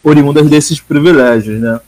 oriundas 0.03 0.49
desses 0.49 0.81
privilégios, 0.81 1.61
né? 1.61 1.81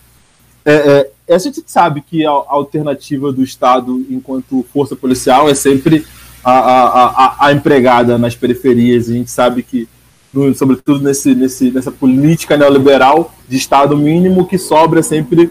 É, 0.68 1.10
é, 1.26 1.34
a 1.34 1.38
gente 1.38 1.62
sabe 1.66 2.02
que 2.02 2.26
a, 2.26 2.30
alternativa 2.30 3.32
do 3.32 3.42
Estado 3.42 4.04
enquanto 4.10 4.66
força 4.70 4.94
policial 4.94 5.48
é 5.48 5.54
sempre 5.54 6.04
a, 6.44 6.52
a, 6.52 7.06
a, 7.06 7.46
a 7.46 7.52
empregada 7.54 8.18
nas 8.18 8.36
periferias. 8.36 9.08
A 9.08 9.14
gente 9.14 9.30
sabe 9.30 9.62
que, 9.62 9.88
no, 10.30 10.54
sobretudo 10.54 11.02
nesse, 11.02 11.34
nesse, 11.34 11.70
nessa 11.70 11.90
política 11.90 12.54
neoliberal 12.54 13.34
de 13.48 13.56
Estado 13.56 13.96
mínimo, 13.96 14.46
que 14.46 14.58
sobra 14.58 15.02
sempre 15.02 15.50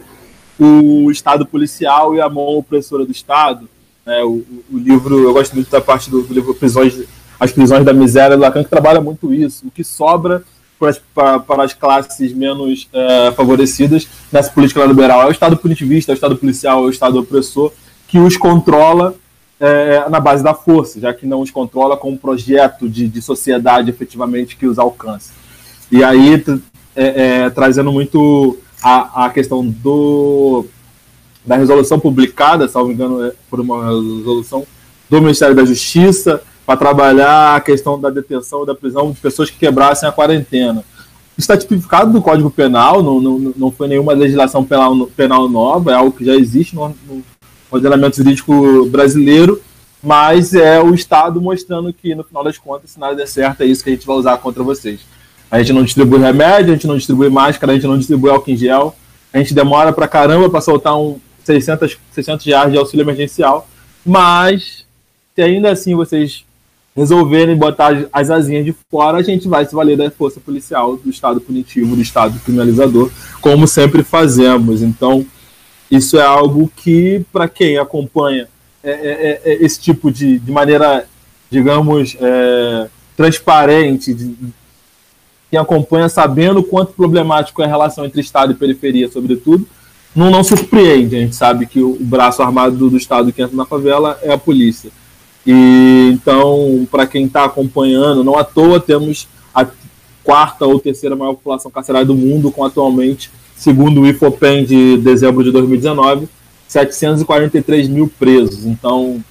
o 0.59 1.09
Estado 1.09 1.47
policial 1.47 2.13
e 2.13 2.21
a 2.21 2.29
mão 2.29 2.45
opressora 2.55 3.03
do 3.03 3.11
Estado. 3.11 3.67
É, 4.05 4.23
o, 4.23 4.45
o, 4.71 4.77
livro, 4.77 5.17
eu 5.17 5.33
gosto 5.33 5.55
muito 5.55 5.71
da 5.71 5.81
parte 5.81 6.11
do, 6.11 6.21
do 6.21 6.31
livro 6.31 6.53
Prisões, 6.53 6.93
As 7.39 7.51
Prisões 7.51 7.83
da 7.83 7.91
Miséria, 7.91 8.37
Lacan, 8.37 8.63
que 8.63 8.69
trabalha 8.69 9.01
muito 9.01 9.33
isso. 9.33 9.65
O 9.65 9.71
que 9.71 9.83
sobra 9.83 10.43
para 10.79 10.89
as, 10.89 11.01
para, 11.41 11.63
as 11.63 11.73
classes 11.73 12.33
menos 12.33 12.87
é, 12.93 13.31
favorecidas 13.31 14.07
nessa 14.31 14.51
política 14.51 14.85
liberal. 14.85 15.23
É 15.23 15.27
o 15.27 15.31
Estado 15.31 15.57
punitivista, 15.57 16.11
é 16.11 16.13
o 16.13 16.15
Estado 16.15 16.35
policial, 16.35 16.83
é 16.83 16.87
o 16.87 16.89
Estado 16.89 17.19
opressor 17.19 17.71
que 18.07 18.19
os 18.19 18.37
controla 18.37 19.15
é, 19.59 20.07
na 20.09 20.19
base 20.19 20.43
da 20.43 20.53
força, 20.53 20.99
já 20.99 21.13
que 21.13 21.25
não 21.25 21.41
os 21.41 21.51
controla 21.51 21.97
com 21.97 22.11
um 22.11 22.17
projeto 22.17 22.87
de, 22.87 23.07
de 23.07 23.21
sociedade 23.21 23.89
efetivamente 23.89 24.55
que 24.55 24.67
os 24.67 24.77
alcance. 24.79 25.31
E 25.91 26.03
aí, 26.03 26.43
é, 26.95 27.43
é, 27.45 27.49
trazendo 27.49 27.91
muito 27.91 28.57
a, 28.81 29.25
a 29.25 29.29
questão 29.29 29.65
do, 29.65 30.65
da 31.45 31.55
resolução 31.55 31.99
publicada, 31.99 32.67
salvo 32.67 32.91
engano, 32.91 33.25
é, 33.25 33.33
por 33.49 33.59
uma 33.59 33.85
resolução 33.85 34.65
do 35.09 35.21
Ministério 35.21 35.55
da 35.55 35.65
Justiça, 35.65 36.41
para 36.67 36.75
trabalhar 36.75 37.55
a 37.55 37.61
questão 37.61 37.97
da 37.97 38.09
detenção 38.09 38.65
da 38.65 38.75
prisão 38.75 39.09
de 39.09 39.21
pessoas 39.21 39.49
que 39.49 39.57
quebrassem 39.57 40.07
a 40.07 40.11
quarentena. 40.11 40.83
Está 41.37 41.55
tipificado 41.55 42.11
no 42.11 42.21
Código 42.21 42.51
Penal, 42.51 43.01
não, 43.01 43.21
não, 43.21 43.53
não 43.55 43.71
foi 43.71 43.87
nenhuma 43.87 44.11
legislação 44.11 44.65
penal, 44.65 45.07
penal 45.15 45.47
nova, 45.47 45.91
é 45.91 45.95
algo 45.95 46.11
que 46.11 46.25
já 46.25 46.35
existe 46.35 46.75
no, 46.75 46.89
no 47.07 47.23
ordenamento 47.71 48.17
jurídico 48.17 48.85
brasileiro, 48.87 49.61
mas 50.03 50.53
é 50.53 50.81
o 50.81 50.93
Estado 50.93 51.39
mostrando 51.39 51.93
que, 51.93 52.13
no 52.13 52.23
final 52.25 52.43
das 52.43 52.57
contas, 52.57 52.91
se 52.91 52.99
nada 52.99 53.15
der 53.15 53.27
certo, 53.27 53.61
é 53.61 53.65
isso 53.65 53.81
que 53.81 53.89
a 53.89 53.93
gente 53.93 54.05
vai 54.05 54.17
usar 54.17 54.37
contra 54.37 54.61
vocês. 54.61 54.99
A 55.49 55.59
gente 55.59 55.71
não 55.71 55.83
distribui 55.83 56.19
remédio, 56.19 56.71
a 56.71 56.75
gente 56.75 56.87
não 56.87 56.97
distribui 56.97 57.29
máscara, 57.29 57.71
a 57.71 57.75
gente 57.75 57.87
não 57.87 57.97
distribui 57.97 58.29
álcool 58.29 58.51
em 58.51 58.57
gel. 58.57 58.93
A 59.31 59.37
gente 59.37 59.53
demora 59.53 59.93
pra 59.93 60.07
caramba 60.07 60.49
para 60.49 60.59
soltar 60.59 60.97
um 60.97 61.17
600, 61.45 61.97
600 62.11 62.45
reais 62.45 62.71
de 62.73 62.77
auxílio 62.77 63.05
emergencial. 63.05 63.69
Mas, 64.05 64.85
se 65.33 65.41
ainda 65.41 65.71
assim 65.71 65.95
vocês 65.95 66.45
resolverem 66.97 67.55
botar 67.55 68.07
as 68.11 68.31
asinhas 68.31 68.65
de 68.65 68.75
fora, 68.89 69.19
a 69.19 69.21
gente 69.21 69.47
vai 69.47 69.63
se 69.63 69.75
valer 69.75 69.95
da 69.95 70.09
força 70.09 70.39
policial, 70.39 70.97
do 70.97 71.11
Estado 71.11 71.39
punitivo, 71.39 71.95
do 71.95 72.01
Estado 72.01 72.39
criminalizador, 72.39 73.11
como 73.39 73.67
sempre 73.67 74.01
fazemos. 74.01 74.81
Então, 74.81 75.23
isso 75.91 76.17
é 76.17 76.25
algo 76.25 76.71
que, 76.75 77.23
para 77.31 77.47
quem 77.47 77.77
acompanha 77.77 78.47
é, 78.83 78.89
é, 78.89 78.91
é, 78.93 79.41
é, 79.45 79.63
esse 79.63 79.79
tipo 79.79 80.11
de, 80.11 80.39
de 80.39 80.51
maneira, 80.51 81.05
digamos, 81.51 82.17
é, 82.19 82.87
transparente, 83.15 84.11
de, 84.15 84.35
quem 85.51 85.59
acompanha 85.59 86.09
sabendo 86.09 86.61
o 86.61 86.63
quanto 86.63 86.93
problemático 86.93 87.61
é 87.61 87.65
a 87.65 87.69
relação 87.69 88.05
entre 88.05 88.21
Estado 88.21 88.53
e 88.53 88.55
periferia, 88.55 89.07
sobretudo, 89.07 89.67
não, 90.15 90.31
não 90.31 90.43
surpreende. 90.43 91.15
A 91.15 91.19
gente 91.19 91.35
sabe 91.35 91.67
que 91.67 91.79
o 91.79 91.95
braço 91.99 92.41
armado 92.41 92.75
do, 92.75 92.89
do 92.89 92.97
Estado 92.97 93.31
que 93.31 93.41
entra 93.41 93.55
na 93.55 93.65
favela 93.67 94.19
é 94.23 94.33
a 94.33 94.37
polícia. 94.37 94.89
E 95.47 96.09
então, 96.11 96.85
para 96.91 97.07
quem 97.07 97.25
está 97.25 97.45
acompanhando, 97.45 98.21
não 98.21 98.37
à 98.37 98.43
toa 98.43 98.81
temos 98.81 99.29
a 99.55 99.65
quarta 100.21 100.65
ou 100.65 100.77
terceira 100.77 101.15
maior 101.15 101.35
população 101.35 101.71
carcerária 101.71 102.05
do 102.05 102.15
mundo, 102.15 102.51
com 102.51 102.65
atualmente, 102.65 103.31
segundo 103.55 104.01
o 104.01 104.07
IFOPEN 104.07 104.65
de 104.65 104.97
dezembro 104.97 105.45
de 105.45 105.51
2019, 105.51 106.27
743 106.67 107.87
mil 107.87 108.11
presos. 108.19 108.65
Então, 108.65 109.23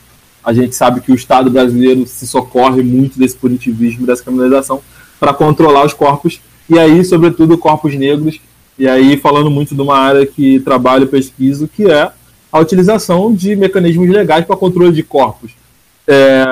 a 0.42 0.54
gente 0.54 0.74
sabe 0.74 1.02
que 1.02 1.12
o 1.12 1.14
Estado 1.14 1.50
brasileiro 1.50 2.06
se 2.06 2.26
socorre 2.26 2.82
muito 2.82 3.18
desse 3.18 3.36
punitivismo, 3.36 4.06
dessa 4.06 4.22
criminalização, 4.22 4.80
para 5.20 5.34
controlar 5.34 5.84
os 5.84 5.92
corpos, 5.92 6.40
e 6.70 6.78
aí, 6.78 7.04
sobretudo, 7.04 7.58
corpos 7.58 7.94
negros, 7.94 8.40
e 8.78 8.88
aí 8.88 9.18
falando 9.18 9.50
muito 9.50 9.74
de 9.74 9.82
uma 9.82 9.98
área 9.98 10.24
que 10.24 10.60
trabalho 10.60 11.04
e 11.04 11.08
pesquiso, 11.08 11.68
que 11.68 11.90
é 11.90 12.10
a 12.50 12.58
utilização 12.58 13.34
de 13.34 13.54
mecanismos 13.54 14.08
legais 14.08 14.46
para 14.46 14.56
controle 14.56 14.92
de 14.92 15.02
corpos 15.02 15.50
é, 16.06 16.44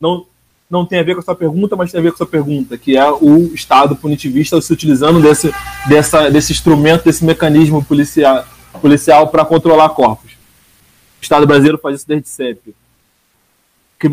não, 0.00 0.26
não 0.70 0.84
tem 0.84 0.98
a 0.98 1.02
ver 1.02 1.14
com 1.14 1.20
a 1.20 1.24
sua 1.24 1.34
pergunta, 1.34 1.76
mas 1.76 1.90
tem 1.90 2.00
a 2.00 2.02
ver 2.02 2.10
com 2.10 2.14
a 2.14 2.18
sua 2.18 2.26
pergunta, 2.26 2.76
que 2.76 2.96
é 2.96 3.10
o 3.10 3.54
Estado 3.54 3.96
punitivista 3.96 4.60
se 4.60 4.72
utilizando 4.72 5.20
desse, 5.20 5.52
dessa, 5.88 6.30
desse 6.30 6.52
instrumento, 6.52 7.04
desse 7.04 7.24
mecanismo 7.24 7.84
policial, 7.84 8.44
policial 8.80 9.28
para 9.28 9.44
controlar 9.44 9.90
corpos. 9.90 10.32
O 10.32 11.22
Estado 11.22 11.46
brasileiro 11.46 11.78
faz 11.78 11.98
isso 11.98 12.08
desde 12.08 12.28
sempre. 12.28 12.74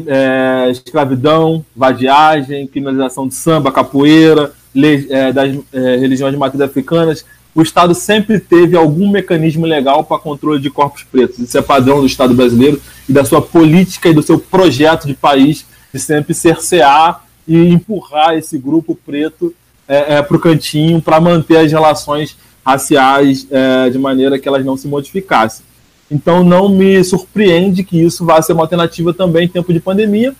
É, 0.07 0.69
escravidão, 0.69 1.65
vadiagem, 1.75 2.65
criminalização 2.67 3.27
de 3.27 3.33
samba, 3.33 3.71
capoeira, 3.71 4.53
lei, 4.73 5.07
é, 5.09 5.33
das 5.33 5.53
é, 5.73 5.97
religiões 5.97 6.31
de 6.31 6.39
matriz 6.39 6.61
africanas, 6.61 7.25
o 7.53 7.61
Estado 7.61 7.93
sempre 7.93 8.39
teve 8.39 8.77
algum 8.77 9.09
mecanismo 9.09 9.65
legal 9.65 10.03
para 10.03 10.17
controle 10.17 10.61
de 10.61 10.69
corpos 10.69 11.03
pretos. 11.03 11.39
Isso 11.39 11.57
é 11.57 11.61
padrão 11.61 11.99
do 11.99 12.05
Estado 12.05 12.33
brasileiro 12.33 12.81
e 13.07 13.13
da 13.13 13.25
sua 13.25 13.41
política 13.41 14.09
e 14.09 14.13
do 14.13 14.23
seu 14.23 14.39
projeto 14.39 15.05
de 15.05 15.13
país 15.13 15.65
de 15.93 15.99
sempre 15.99 16.33
cercear 16.33 17.25
e 17.47 17.57
empurrar 17.57 18.35
esse 18.35 18.57
grupo 18.57 18.95
preto 18.95 19.53
é, 19.87 20.15
é, 20.15 20.21
para 20.21 20.37
o 20.37 20.39
cantinho 20.39 21.01
para 21.01 21.19
manter 21.19 21.57
as 21.57 21.71
relações 21.71 22.37
raciais 22.65 23.45
é, 23.51 23.89
de 23.89 23.97
maneira 23.97 24.39
que 24.39 24.47
elas 24.47 24.63
não 24.63 24.77
se 24.77 24.87
modificassem. 24.87 25.65
Então 26.09 26.43
não 26.43 26.69
me 26.69 27.03
surpreende 27.03 27.83
que 27.83 28.01
isso 28.01 28.25
vá 28.25 28.41
ser 28.41 28.53
uma 28.53 28.63
alternativa 28.63 29.13
também 29.13 29.45
em 29.45 29.49
tempo 29.49 29.73
de 29.73 29.79
pandemia, 29.79 30.33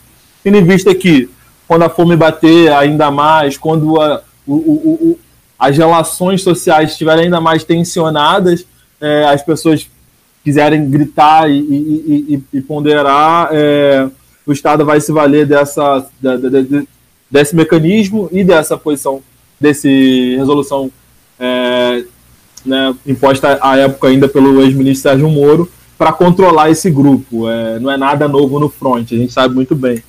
tendo 0.44 0.58
em 0.58 0.64
vista 0.64 0.96
que 0.96 1.30
quando 1.68 1.84
a 1.84 1.90
fome 1.90 2.16
bater 2.16 2.72
ainda 2.72 3.12
mais, 3.12 3.58
quando 3.58 4.00
a, 4.00 4.22
o, 4.46 4.54
o, 4.56 5.20
as 5.62 5.78
relações 5.78 6.42
sociais 6.42 6.90
estiverem 6.94 7.26
ainda 7.26 7.40
mais 7.40 7.64
tensionadas, 7.64 8.66
é, 9.00 9.26
as 9.26 9.44
pessoas 9.44 9.88
quiserem 10.44 10.90
gritar 10.90 11.48
e, 11.52 11.60
e, 11.60 12.36
e, 12.36 12.58
e 12.58 12.62
ponderar, 12.62 13.50
é, 13.52 14.10
o 14.44 14.52
Estado 14.52 14.84
vai 14.84 15.00
se 15.00 15.12
valer 15.12 15.46
dessa, 15.46 16.04
de, 16.20 16.64
de, 16.64 16.88
desse 17.30 17.56
mecanismo 17.56 18.28
e 18.32 18.44
dessa 18.44 18.76
posição, 18.76 19.22
desse 19.60 20.36
resolução 20.36 20.92
é, 21.40 22.06
né, 22.66 22.96
imposta 23.06 23.60
à 23.62 23.78
época 23.78 24.08
ainda 24.08 24.28
pelo 24.28 24.64
ex-ministro 24.64 25.12
Sérgio 25.12 25.30
Moro, 25.30 25.70
para 25.96 26.12
controlar 26.12 26.72
esse 26.72 26.90
grupo. 26.90 27.48
É, 27.48 27.78
não 27.78 27.92
é 27.92 27.98
nada 27.98 28.28
novo 28.28 28.60
no 28.60 28.68
front, 28.68 29.12
a 29.12 29.16
gente 29.16 29.32
sabe 29.32 29.54
muito 29.54 29.76
bem. 29.76 30.04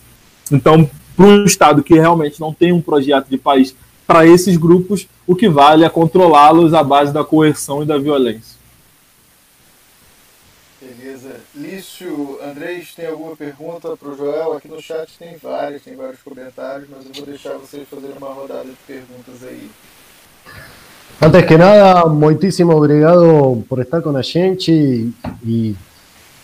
Então, 0.51 0.89
para 1.15 1.27
um 1.27 1.45
Estado 1.45 1.83
que 1.83 1.93
realmente 1.93 2.41
não 2.41 2.55
tem 2.55 2.73
um 2.73 2.81
projeto 2.81 3.29
de 3.29 3.37
país 3.37 3.77
para 4.13 4.27
esses 4.27 4.59
grupos, 4.59 5.09
o 5.27 5.35
que 5.35 5.49
vale 5.49 5.87
é 5.87 5.89
controlá-los 5.89 6.75
à 6.75 6.85
base 6.85 7.15
da 7.15 7.25
coerção 7.25 7.83
e 7.83 7.87
da 7.87 7.97
violência. 7.97 8.61
Beleza. 10.79 11.37
Lício, 11.55 12.39
Andrés, 12.45 12.93
tem 12.95 13.07
alguma 13.07 13.35
pergunta 13.35 13.97
para 13.97 14.11
o 14.11 14.15
Joel? 14.15 14.53
Aqui 14.53 14.69
no 14.69 14.83
chat 14.83 15.09
tem 15.19 15.39
várias, 15.43 15.81
tem 15.81 15.97
vários 15.97 16.21
comentários, 16.21 16.89
mas 16.91 17.07
eu 17.07 17.13
vou 17.15 17.25
deixar 17.25 17.55
vocês 17.55 17.89
fazerem 17.89 18.15
uma 18.19 18.35
rodada 18.35 18.65
de 18.65 18.77
perguntas 18.87 19.49
aí. 19.49 19.71
Antes 21.23 21.47
que 21.47 21.57
nada, 21.57 22.07
muitíssimo 22.07 22.77
obrigado 22.77 23.65
por 23.67 23.81
estar 23.81 24.03
com 24.03 24.15
a 24.15 24.21
gente 24.21 25.11
e, 25.43 25.75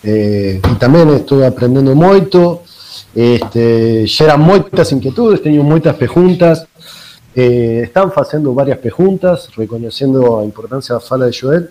eh, 0.02 0.58
e 0.72 0.74
também 0.76 1.06
estou 1.16 1.44
aprendendo 1.44 1.94
muito. 1.94 2.60
Este, 3.14 4.06
geram 4.06 4.38
muitas 4.38 4.90
inquietudes, 4.90 5.40
tenho 5.40 5.62
muitas 5.62 5.94
perguntas. 5.96 6.66
Eh, 7.34 7.82
están 7.84 8.10
haciendo 8.14 8.54
varias 8.54 8.78
preguntas, 8.78 9.48
reconociendo 9.56 10.40
la 10.40 10.44
importancia 10.44 10.94
de 10.94 11.00
la 11.00 11.06
fala 11.06 11.26
de 11.26 11.32
Joel, 11.32 11.70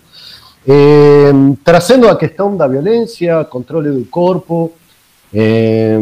eh, 0.66 1.32
trazendo 1.62 2.08
a 2.08 2.18
questão 2.18 2.56
da 2.56 2.66
violência, 2.66 3.44
controle 3.44 3.90
do 3.90 4.04
corpo, 4.06 4.72
eh, 5.32 5.98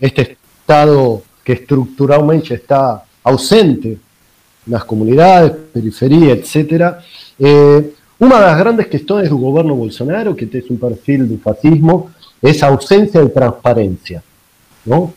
este 0.00 0.38
estado 0.60 1.22
que 1.44 1.52
estructuralmente 1.52 2.54
está 2.54 3.04
ausente 3.22 3.98
nas 4.66 4.84
comunidades, 4.84 5.56
periferia, 5.72 6.32
etc. 6.32 6.98
Eh, 7.38 7.84
uma 8.18 8.40
das 8.40 8.58
grandes 8.58 8.86
questões 8.86 9.28
do 9.28 9.38
governo 9.38 9.76
Bolsonaro, 9.76 10.34
que 10.34 10.44
é 10.44 10.72
um 10.72 10.76
perfil 10.76 11.26
do 11.26 11.38
fascismo, 11.38 12.10
é 12.42 12.50
a 12.64 12.66
ausência 12.68 13.22
de 13.24 13.30
transparência. 13.30 14.24
Não? 14.84 15.12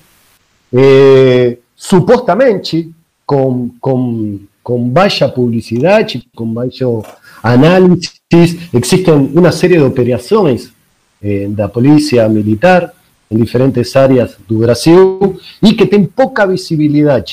Eh, 0.72 1.58
supostamente, 1.76 2.92
con, 3.30 3.78
con, 3.78 4.50
con 4.64 4.92
vaya 4.92 5.32
publicidad 5.32 6.08
y 6.12 6.28
con 6.34 6.52
bajo 6.52 7.06
análisis. 7.44 8.58
Existen 8.74 9.30
una 9.36 9.52
serie 9.52 9.78
de 9.78 9.84
operaciones 9.84 10.74
eh, 11.22 11.46
de 11.48 11.56
la 11.56 11.68
policía 11.68 12.28
militar 12.28 12.92
en 13.30 13.40
diferentes 13.40 13.96
áreas 13.96 14.36
do 14.48 14.58
Brasil 14.58 15.20
y 15.62 15.78
que 15.78 15.86
tienen 15.86 16.08
poca 16.08 16.48
visibilidad. 16.48 17.24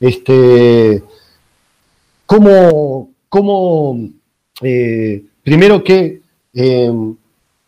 Este, 0.00 1.00
como, 2.26 3.10
como 3.28 4.08
eh, 4.62 5.22
primero 5.44 5.84
que, 5.84 6.22
eh, 6.52 6.92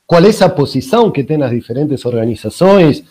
cuál 0.04 0.24
es 0.24 0.40
la 0.40 0.52
posición 0.52 1.12
que 1.12 1.22
tienen 1.22 1.42
las 1.42 1.52
diferentes 1.52 2.04
organizaciones 2.04 3.04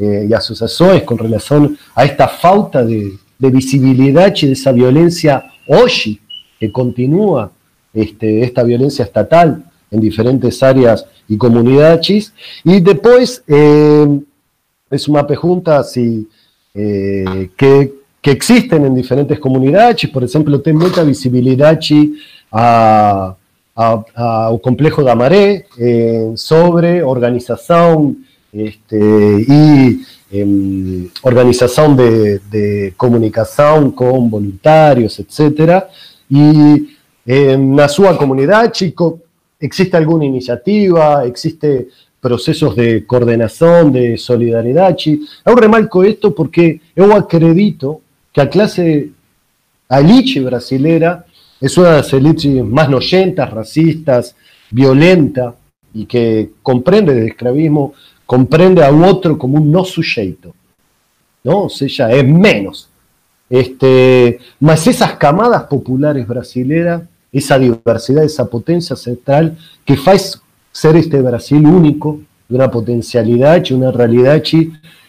y 0.00 0.32
asociaciones 0.32 1.02
con 1.02 1.18
relación 1.18 1.76
a 1.94 2.04
esta 2.04 2.28
falta 2.28 2.84
de, 2.84 3.18
de 3.38 3.50
visibilidad 3.50 4.32
de 4.32 4.52
esa 4.52 4.72
violencia 4.72 5.44
hoy, 5.66 6.20
que 6.58 6.72
continúa 6.72 7.52
este, 7.94 8.42
esta 8.42 8.62
violencia 8.62 9.04
estatal 9.04 9.64
en 9.90 10.00
diferentes 10.00 10.62
áreas 10.62 11.06
y 11.28 11.36
comunidades. 11.36 12.32
Y 12.64 12.80
después 12.80 13.42
eh, 13.46 14.20
es 14.90 15.08
una 15.08 15.26
pregunta 15.26 15.82
si, 15.84 16.28
eh, 16.74 17.50
que, 17.56 17.94
que, 18.20 18.30
existen 18.30 18.84
en 18.84 18.94
diferentes 18.94 19.38
comunidades, 19.38 20.08
por 20.08 20.24
ejemplo, 20.24 20.60
tiene 20.60 20.80
mucha 20.80 21.02
visibilidad 21.02 21.78
a, 22.50 23.36
a, 23.78 24.50
complejo 24.62 25.04
de 25.04 25.10
Amaré 25.10 25.66
eh, 25.78 26.32
sobre 26.34 27.02
organización 27.02 28.24
este, 28.52 29.44
y 29.46 30.00
organización 31.22 31.96
de, 31.96 32.92
comunicación 32.96 33.92
con 33.92 34.30
voluntarios, 34.30 35.18
etc. 35.18 35.84
Y 36.28 36.88
en 37.24 37.76
la 37.76 37.88
su 37.88 38.04
comunidad, 38.16 38.70
chico, 38.72 39.20
existe 39.58 39.96
alguna 39.96 40.24
iniciativa, 40.24 41.24
existe 41.24 41.88
procesos 42.20 42.76
de 42.76 43.06
coordinación, 43.06 43.92
de 43.92 44.18
solidaridad. 44.18 44.96
Yo 44.96 45.54
remarco 45.54 46.04
esto 46.04 46.34
porque 46.34 46.80
yo 46.94 47.14
acredito 47.14 48.00
que 48.32 48.40
a 48.40 48.50
clase, 48.50 49.10
a 49.88 50.00
elite 50.00 50.40
brasilera, 50.40 51.24
es 51.60 51.76
una 51.76 51.90
de 51.90 51.96
las 51.96 52.12
elites 52.12 52.64
más 52.64 52.88
noyentas, 52.88 53.50
racistas, 53.50 54.36
violenta, 54.70 55.54
y 55.94 56.06
que 56.06 56.50
comprende 56.62 57.12
el 57.12 57.28
esclavismo 57.28 57.94
comprende 58.28 58.84
a 58.84 58.92
otro 58.92 59.38
como 59.38 59.56
un 59.56 59.72
no 59.72 59.86
sujeto, 59.86 60.54
¿no? 61.42 61.62
O 61.62 61.68
sea, 61.70 62.10
es 62.12 62.28
menos. 62.28 62.90
Este, 63.48 64.38
mas 64.60 64.86
esas 64.86 65.14
camadas 65.14 65.62
populares 65.62 66.28
brasileras, 66.28 67.04
esa 67.32 67.58
diversidad, 67.58 68.22
esa 68.22 68.44
potencia 68.44 68.96
central 68.96 69.56
que 69.82 69.96
faz 69.96 70.42
ser 70.70 70.96
este 70.96 71.22
Brasil 71.22 71.64
único, 71.66 72.20
de 72.46 72.56
una 72.56 72.70
potencialidad 72.70 73.64
y 73.64 73.72
una 73.72 73.90
realidad 73.90 74.42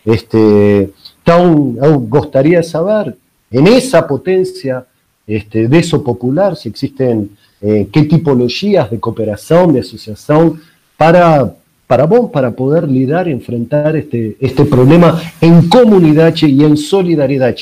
este, 0.06 0.94
tan, 1.22 1.76
gustaría 2.10 2.64
saber 2.64 3.18
en 3.52 3.68
esa 3.68 4.08
potencia 4.08 4.86
este, 5.28 5.68
de 5.68 5.78
eso 5.78 6.02
popular 6.02 6.56
si 6.56 6.70
existen 6.70 7.32
eh, 7.60 7.90
qué 7.91 8.04
tipologías 8.04 8.90
de 8.90 8.98
cooperación, 8.98 9.74
de 9.74 9.82
asociación 9.82 10.62
para 10.96 11.54
para 11.90 12.06
vos, 12.06 12.30
para 12.30 12.52
poder 12.52 12.88
lidiar 12.88 13.28
enfrentar 13.28 13.95
este, 13.95 14.38
este 14.40 14.64
problema 14.64 15.20
en 15.41 15.68
comunidad 15.68 16.36
y 16.40 16.64
en 16.64 16.78
solidaridad. 16.78 17.56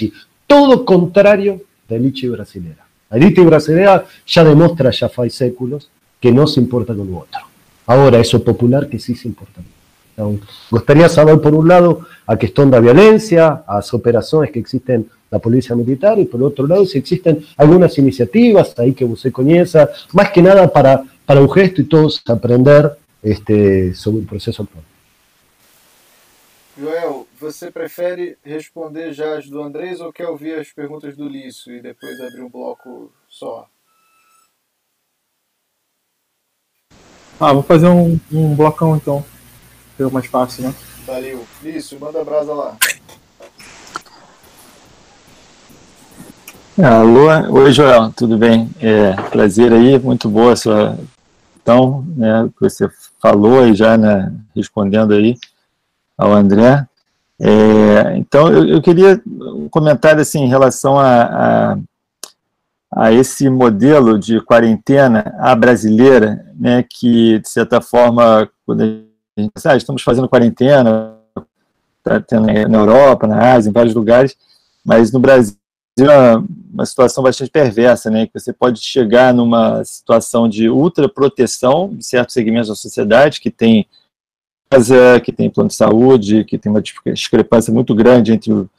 Todo 0.45 0.83
contrario 0.83 1.61
da 1.87 1.95
elite 1.95 2.27
brasileña. 2.27 2.85
La 3.09 3.15
elite 3.15 3.39
brasileña 3.39 4.03
ya 4.25 4.43
demuestra 4.43 4.91
ya 4.91 5.05
hace 5.07 5.29
séculos 5.29 5.89
que 6.19 6.29
no 6.29 6.45
se 6.45 6.59
importa 6.59 6.93
con 6.93 7.07
el 7.07 7.13
otro. 7.13 7.39
Ahora, 7.85 8.19
eso 8.19 8.43
popular 8.43 8.89
que 8.89 8.99
sí 8.99 9.15
se 9.15 9.29
importa. 9.29 9.61
Me 10.17 10.39
gustaría 10.71 11.07
saber, 11.07 11.39
por 11.39 11.53
un 11.55 11.65
lado, 11.65 12.01
a 12.25 12.35
cuestión 12.35 12.69
de 12.69 12.81
violencia, 12.81 13.63
a 13.65 13.75
las 13.75 13.93
operaciones 13.93 14.51
que 14.51 14.59
existen 14.59 15.07
la 15.31 15.39
policía 15.39 15.73
militar, 15.73 16.19
y 16.19 16.25
por 16.25 16.43
otro 16.43 16.67
lado, 16.67 16.85
si 16.85 16.97
existen 16.97 17.45
algunas 17.55 17.97
iniciativas 17.97 18.77
ahí 18.77 18.91
que 18.91 19.05
usted 19.05 19.31
conozca, 19.31 19.89
más 20.11 20.31
que 20.31 20.41
nada 20.41 20.67
para, 20.67 21.01
para 21.25 21.39
un 21.39 21.49
gesto 21.49 21.79
y 21.81 21.85
todos 21.85 22.21
aprender 22.27 22.91
este, 23.23 23.93
sobre 23.93 24.21
o 24.21 24.25
processo 24.25 24.61
atual. 24.61 24.83
Joel, 26.77 27.27
você 27.39 27.71
prefere 27.71 28.37
responder 28.43 29.11
já 29.11 29.37
as 29.37 29.49
do 29.49 29.61
Andrés 29.61 29.99
ou 29.99 30.13
quer 30.13 30.27
ouvir 30.27 30.59
as 30.59 30.71
perguntas 30.71 31.17
do 31.17 31.27
Lício 31.27 31.75
e 31.75 31.81
depois 31.81 32.19
abrir 32.21 32.43
um 32.43 32.49
bloco 32.49 33.11
só? 33.27 33.67
Ah, 37.39 37.53
vou 37.53 37.63
fazer 37.63 37.87
um, 37.87 38.19
um 38.31 38.55
blocão 38.55 38.95
então. 38.95 39.25
Fica 39.95 40.09
mais 40.09 40.27
fácil, 40.27 40.63
né? 40.63 40.75
Valeu. 41.05 41.45
Lício, 41.63 41.99
manda 41.99 42.21
a 42.21 42.23
brasa 42.23 42.53
lá. 42.53 42.77
Alô, 46.79 47.59
oi 47.59 47.71
Joel, 47.71 48.11
tudo 48.15 48.37
bem? 48.37 48.69
É, 48.79 49.13
prazer 49.31 49.73
aí, 49.73 49.97
muito 49.97 50.29
boa 50.29 50.53
a 50.53 50.55
sua 50.55 50.95
questão, 51.67 52.05
né, 52.15 52.47
que 52.55 52.61
você 52.61 52.87
falou 53.27 53.59
aí 53.59 53.73
já, 53.73 53.97
né, 53.97 54.31
respondendo 54.55 55.13
aí 55.13 55.35
ao 56.17 56.31
André. 56.31 56.87
É, 57.39 58.17
então, 58.17 58.47
eu, 58.47 58.67
eu, 58.67 58.81
queria 58.81 59.21
um 59.25 59.67
comentário 59.69 60.21
assim, 60.21 60.39
em 60.39 60.47
relação 60.47 60.97
a, 60.97 61.21
a, 61.21 61.77
a, 62.91 63.11
esse 63.11 63.49
modelo 63.49 64.17
de 64.17 64.39
quarentena 64.41 65.35
à 65.39 65.53
brasileira, 65.53 66.45
né, 66.57 66.83
que, 66.89 67.39
de 67.39 67.49
certa 67.49 67.81
forma, 67.81 68.49
quando 68.65 68.81
a 68.81 69.41
gente 69.41 69.51
ah, 69.65 69.75
estamos 69.75 70.01
fazendo 70.01 70.29
quarentena, 70.29 71.15
tá 72.01 72.21
tendo 72.21 72.47
na 72.47 72.77
Europa, 72.77 73.27
na 73.27 73.53
Ásia, 73.53 73.69
em 73.69 73.73
vários 73.73 73.93
lugares, 73.93 74.35
mas 74.85 75.11
no 75.11 75.19
Brasil 75.19 75.56
uma, 76.03 76.45
uma 76.73 76.85
situação 76.85 77.23
bastante 77.23 77.49
perversa, 77.49 78.09
né? 78.09 78.27
Que 78.27 78.39
você 78.39 78.53
pode 78.53 78.79
chegar 78.81 79.33
numa 79.33 79.83
situação 79.83 80.47
de 80.47 80.69
ultraproteção 80.69 81.93
de 81.93 82.05
certos 82.05 82.33
segmentos 82.33 82.69
da 82.69 82.75
sociedade 82.75 83.39
que 83.41 83.49
tem 83.49 83.87
casa, 84.69 85.19
que 85.19 85.31
tem 85.31 85.49
plano 85.49 85.69
de 85.69 85.75
saúde, 85.75 86.43
que 86.43 86.57
tem 86.57 86.71
uma 86.71 86.81
discrepância 86.81 87.73
muito 87.73 87.95
grande 87.95 88.33
entre 88.33 88.51
o 88.51 88.69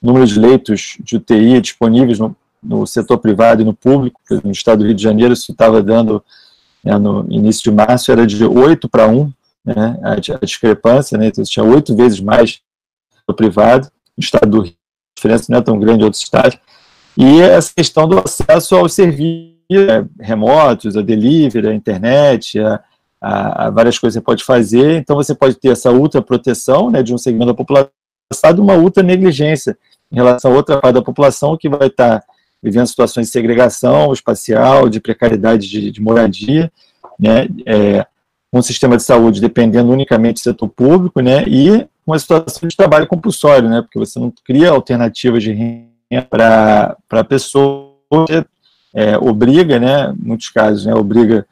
número 0.00 0.26
de 0.26 0.38
leitos 0.38 0.96
de 1.00 1.16
UTI 1.16 1.60
disponíveis 1.60 2.18
no, 2.18 2.34
no 2.62 2.86
setor 2.86 3.18
privado 3.18 3.62
e 3.62 3.64
no 3.64 3.74
público. 3.74 4.20
No 4.42 4.50
estado 4.50 4.78
do 4.78 4.86
Rio 4.86 4.94
de 4.94 5.02
Janeiro, 5.02 5.32
isso 5.32 5.52
estava 5.52 5.82
dando, 5.82 6.22
né, 6.82 6.96
no 6.98 7.26
início 7.30 7.64
de 7.64 7.70
março, 7.70 8.10
era 8.10 8.26
de 8.26 8.44
8 8.44 8.88
para 8.88 9.08
1, 9.08 9.32
né, 9.64 9.98
a, 10.02 10.12
a 10.12 10.44
discrepância, 10.44 11.18
né, 11.18 11.26
então 11.26 11.44
tinha 11.44 11.64
oito 11.64 11.94
vezes 11.94 12.20
mais 12.20 12.60
no 13.28 13.34
privado. 13.34 13.88
No 14.16 14.22
estado 14.22 14.50
do 14.50 14.60
Rio, 14.62 14.76
diferença 15.22 15.46
não 15.48 15.58
é 15.58 15.62
tão 15.62 15.78
grande 15.78 16.02
em 16.02 16.04
outros 16.04 16.22
estados, 16.22 16.58
e 17.16 17.40
essa 17.40 17.72
questão 17.74 18.08
do 18.08 18.18
acesso 18.18 18.74
aos 18.74 18.92
serviços 18.92 19.52
é, 19.70 20.04
remotos, 20.20 20.96
a 20.96 21.02
delivery, 21.02 21.68
a 21.68 21.74
internet, 21.74 22.58
a, 22.60 22.80
a, 23.20 23.66
a, 23.66 23.70
várias 23.70 23.98
coisas 23.98 24.16
que 24.16 24.20
você 24.20 24.24
pode 24.24 24.44
fazer, 24.44 24.96
então 24.96 25.16
você 25.16 25.34
pode 25.34 25.54
ter 25.54 25.70
essa 25.70 25.90
ultra 25.90 26.20
proteção 26.20 26.90
né, 26.90 27.02
de 27.02 27.14
um 27.14 27.18
segmento 27.18 27.46
da 27.46 27.54
população 27.54 27.90
uma 28.58 28.74
ultra 28.74 29.02
negligência 29.02 29.76
em 30.10 30.16
relação 30.16 30.52
a 30.52 30.54
outra 30.54 30.80
parte 30.80 30.94
da 30.94 31.02
população 31.02 31.54
que 31.54 31.68
vai 31.68 31.88
estar 31.88 32.22
vivendo 32.62 32.86
situações 32.86 33.26
de 33.26 33.32
segregação 33.32 34.10
espacial, 34.10 34.88
de 34.88 35.00
precariedade 35.00 35.68
de, 35.68 35.90
de 35.90 36.00
moradia, 36.00 36.72
né, 37.18 37.46
é, 37.66 38.06
um 38.52 38.62
sistema 38.62 38.96
de 38.96 39.02
saúde 39.02 39.40
dependendo 39.40 39.90
unicamente 39.90 40.40
do 40.40 40.44
setor 40.44 40.68
público, 40.68 41.20
né, 41.20 41.44
e 41.46 41.86
uma 42.06 42.18
situação 42.18 42.68
de 42.68 42.76
trabalho 42.76 43.06
compulsório, 43.06 43.68
né, 43.68 43.82
porque 43.82 43.98
você 43.98 44.18
não 44.18 44.32
cria 44.44 44.70
alternativas 44.70 45.42
de 45.42 45.52
renda 45.52 46.26
para 46.28 46.96
a 47.10 47.24
pessoa, 47.24 47.94
é, 48.94 49.16
obriga, 49.16 49.78
né, 49.78 50.12
muitos 50.18 50.48
casos, 50.48 50.84
né, 50.84 50.94
obriga 50.94 51.46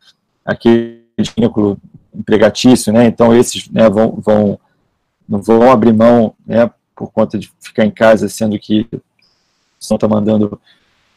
aquele 0.45 1.03
vínculo 1.37 1.79
empregatício, 2.15 2.93
né, 2.93 3.07
então 3.07 3.35
esses 3.35 3.69
né, 3.71 3.89
vão, 3.89 4.19
vão, 4.21 4.59
não 5.29 5.41
vão 5.41 5.71
abrir 5.71 5.93
mão, 5.93 6.35
né, 6.47 6.71
por 6.95 7.11
conta 7.13 7.39
de 7.39 7.51
ficar 7.61 7.87
em 7.87 7.91
casa, 7.91 8.29
sendo 8.29 8.59
que 8.59 8.87
não 9.89 9.97
está 9.97 10.07
mandando 10.07 10.61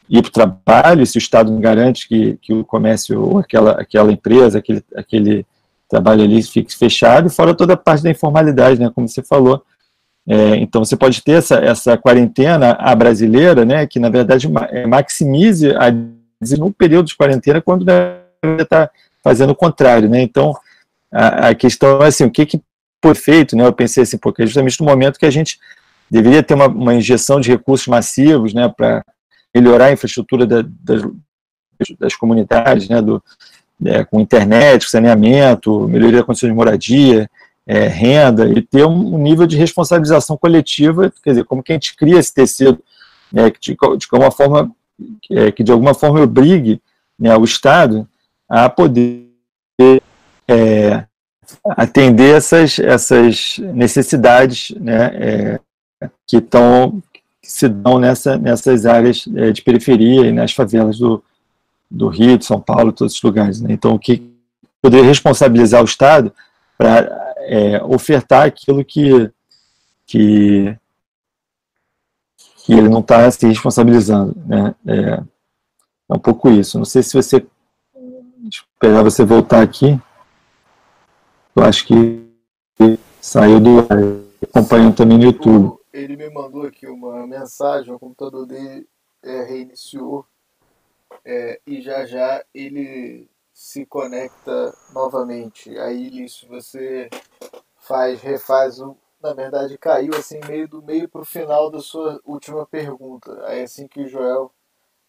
ir 0.10 0.22
para 0.22 0.30
o 0.30 0.32
trabalho, 0.32 1.06
se 1.06 1.18
o 1.18 1.20
Estado 1.20 1.52
não 1.52 1.60
garante 1.60 2.08
que, 2.08 2.38
que 2.42 2.54
o 2.54 2.64
comércio 2.64 3.20
ou 3.22 3.40
aquela, 3.40 3.72
aquela 3.72 4.12
empresa, 4.12 4.60
aquele, 4.60 4.84
aquele 4.96 5.46
trabalho 5.94 6.24
ali 6.24 6.42
fique 6.42 6.76
fechado, 6.76 7.30
fora 7.30 7.54
toda 7.54 7.74
a 7.74 7.78
parte 7.78 8.04
da 8.04 8.10
informalidade, 8.10 8.80
né, 8.80 8.92
como 8.94 9.08
você 9.08 9.22
falou. 9.22 9.64
É, 10.28 10.56
então, 10.56 10.84
você 10.84 10.96
pode 10.96 11.22
ter 11.22 11.34
essa, 11.34 11.56
essa 11.58 11.98
quarentena 11.98 12.72
a 12.80 12.96
brasileira, 12.96 13.64
né, 13.64 13.86
que 13.86 14.00
na 14.00 14.10
verdade 14.10 14.50
é, 14.72 14.88
maximize 14.88 15.70
a, 15.72 15.92
no 16.58 16.74
período 16.74 17.08
de 17.08 17.16
quarentena 17.16 17.62
quando 17.62 17.86
está 18.60 18.90
fazendo 19.24 19.52
o 19.52 19.56
contrário. 19.56 20.10
Né? 20.10 20.22
Então, 20.22 20.56
a, 21.12 21.50
a, 21.50 21.56
questão 21.56 22.02
é 22.02 22.08
assim, 22.08 22.26
o 22.26 22.32
que, 22.32 22.46
que 22.46 22.62
foi 23.04 23.14
feito? 23.14 23.56
Né? 23.56 23.64
Eu 23.64 23.74
pensei 23.74 24.02
assim, 24.02 24.18
porque 24.18 24.42
é 24.42 24.46
justamente 24.48 24.80
no 24.80 24.88
momento 24.88 25.20
que 25.20 25.28
a 25.28 25.32
gente 25.32 25.60
deveria 26.10 26.42
ter 26.42 26.56
uma, 26.56 26.68
uma 26.68 26.96
injeção 26.96 27.40
de 27.40 27.52
recursos 27.52 27.88
massivos 27.88 28.54
né, 28.54 28.72
para 28.76 29.06
melhorar 29.54 29.86
a 29.86 29.92
infraestrutura 29.92 30.48
da, 30.48 30.64
das, 30.66 31.04
das 32.00 32.16
comunidades, 32.16 32.90
né, 32.90 33.00
do, 33.02 33.22
é, 33.86 34.04
com 34.04 34.20
internet, 34.20 34.90
saneamento, 34.90 35.88
melhoria 35.88 36.20
da 36.20 36.24
condições 36.24 36.50
de 36.50 36.56
moradia, 36.56 37.30
é, 37.66 37.88
renda, 37.88 38.48
e 38.48 38.62
ter 38.62 38.86
um, 38.86 39.18
nível 39.18 39.48
de 39.48 39.58
responsabilização 39.58 40.38
coletiva, 40.38 41.12
quer 41.24 41.32
dizer, 41.32 41.46
como 41.46 41.64
que 41.64 41.72
a 41.72 41.76
gente 41.76 41.96
cria 41.96 42.20
esse 42.20 42.34
tecido, 42.34 42.80
né, 43.32 43.50
que, 43.50 43.60
de, 43.60 43.76
de 43.76 44.08
alguma 44.12 44.32
forma, 44.32 44.72
é, 45.32 45.52
que 45.52 45.64
de 45.64 45.72
alguma 45.72 45.94
forma 45.94 46.22
obrigue 46.22 46.82
né, 47.18 47.36
o 47.36 47.44
Estado 47.44 48.08
a 48.50 48.70
poder 48.70 49.28
é, 50.48 51.06
atender 51.66 52.36
essas, 52.36 52.80
essas 52.80 53.58
necessidades 53.74 54.72
né, 54.80 55.06
é, 55.14 55.60
que, 56.28 56.38
estão, 56.38 57.02
que 57.42 57.52
se 57.52 57.68
dão 57.70 57.98
nessa, 57.98 58.38
nessas 58.38 58.86
áreas 58.86 59.26
é, 59.36 59.52
de 59.52 59.62
periferia 59.62 60.28
e 60.28 60.32
nas 60.32 60.52
favelas 60.52 60.98
do, 60.98 61.24
do 61.94 62.08
Rio, 62.08 62.40
de 62.40 62.46
São 62.46 62.60
Paulo, 62.60 62.92
todos 62.92 63.14
esses 63.14 63.24
lugares. 63.24 63.62
Né? 63.62 63.72
Então, 63.72 63.94
o 63.94 64.00
que 64.00 64.34
poderia 64.82 65.06
responsabilizar 65.06 65.82
o 65.82 65.86
Estado 65.86 66.34
para 66.76 67.36
é, 67.42 67.84
ofertar 67.84 68.48
aquilo 68.48 68.84
que, 68.84 69.32
que, 70.06 70.76
que 72.66 72.74
ele 72.74 72.90
não 72.90 73.00
está 73.00 73.30
se 73.30 73.48
responsabilizando. 73.48 74.36
Né? 74.48 74.76
É, 74.88 74.94
é, 75.14 75.24
um 76.10 76.20
pouco 76.20 76.50
isso. 76.50 76.80
Não 76.80 76.86
sei 76.86 77.04
se 77.04 77.14
você 77.14 77.46
esperar 78.44 79.04
você 79.04 79.24
voltar 79.24 79.62
aqui. 79.62 80.00
Eu 81.56 81.64
acho 81.64 81.86
que 81.86 82.24
saiu 83.22 83.60
do 83.60 83.88
acompanhando 84.44 84.96
também 84.96 85.18
no 85.20 85.26
YouTube. 85.26 85.78
Ele 85.94 86.18
me 86.18 86.30
mandou 86.30 86.64
aqui 86.64 86.88
uma 86.88 87.26
mensagem, 87.28 87.94
o 87.94 88.00
computador 88.00 88.48
dele 88.48 88.88
é, 89.24 89.44
reiniciou 89.44 90.26
é, 91.26 91.60
e 91.66 91.82
já 91.82 92.06
já 92.06 92.44
ele 92.54 93.28
se 93.54 93.86
conecta 93.86 94.74
novamente. 94.94 95.78
Aí 95.78 96.24
isso 96.24 96.48
você 96.48 97.10
faz, 97.80 98.22
refaz 98.22 98.80
o. 98.80 98.98
Na 99.22 99.34
verdade, 99.34 99.78
caiu 99.78 100.14
assim 100.16 100.42
meio 100.46 100.68
do 100.68 100.82
meio 100.82 101.08
para 101.08 101.22
o 101.22 101.26
final 101.26 101.72
da 101.72 101.80
sua 101.80 102.20
última 102.26 102.66
pergunta. 102.66 103.42
Aí 103.46 103.62
é 103.62 103.64
assim 103.64 103.88
que 103.88 104.02
o 104.02 104.08
Joel. 104.08 104.52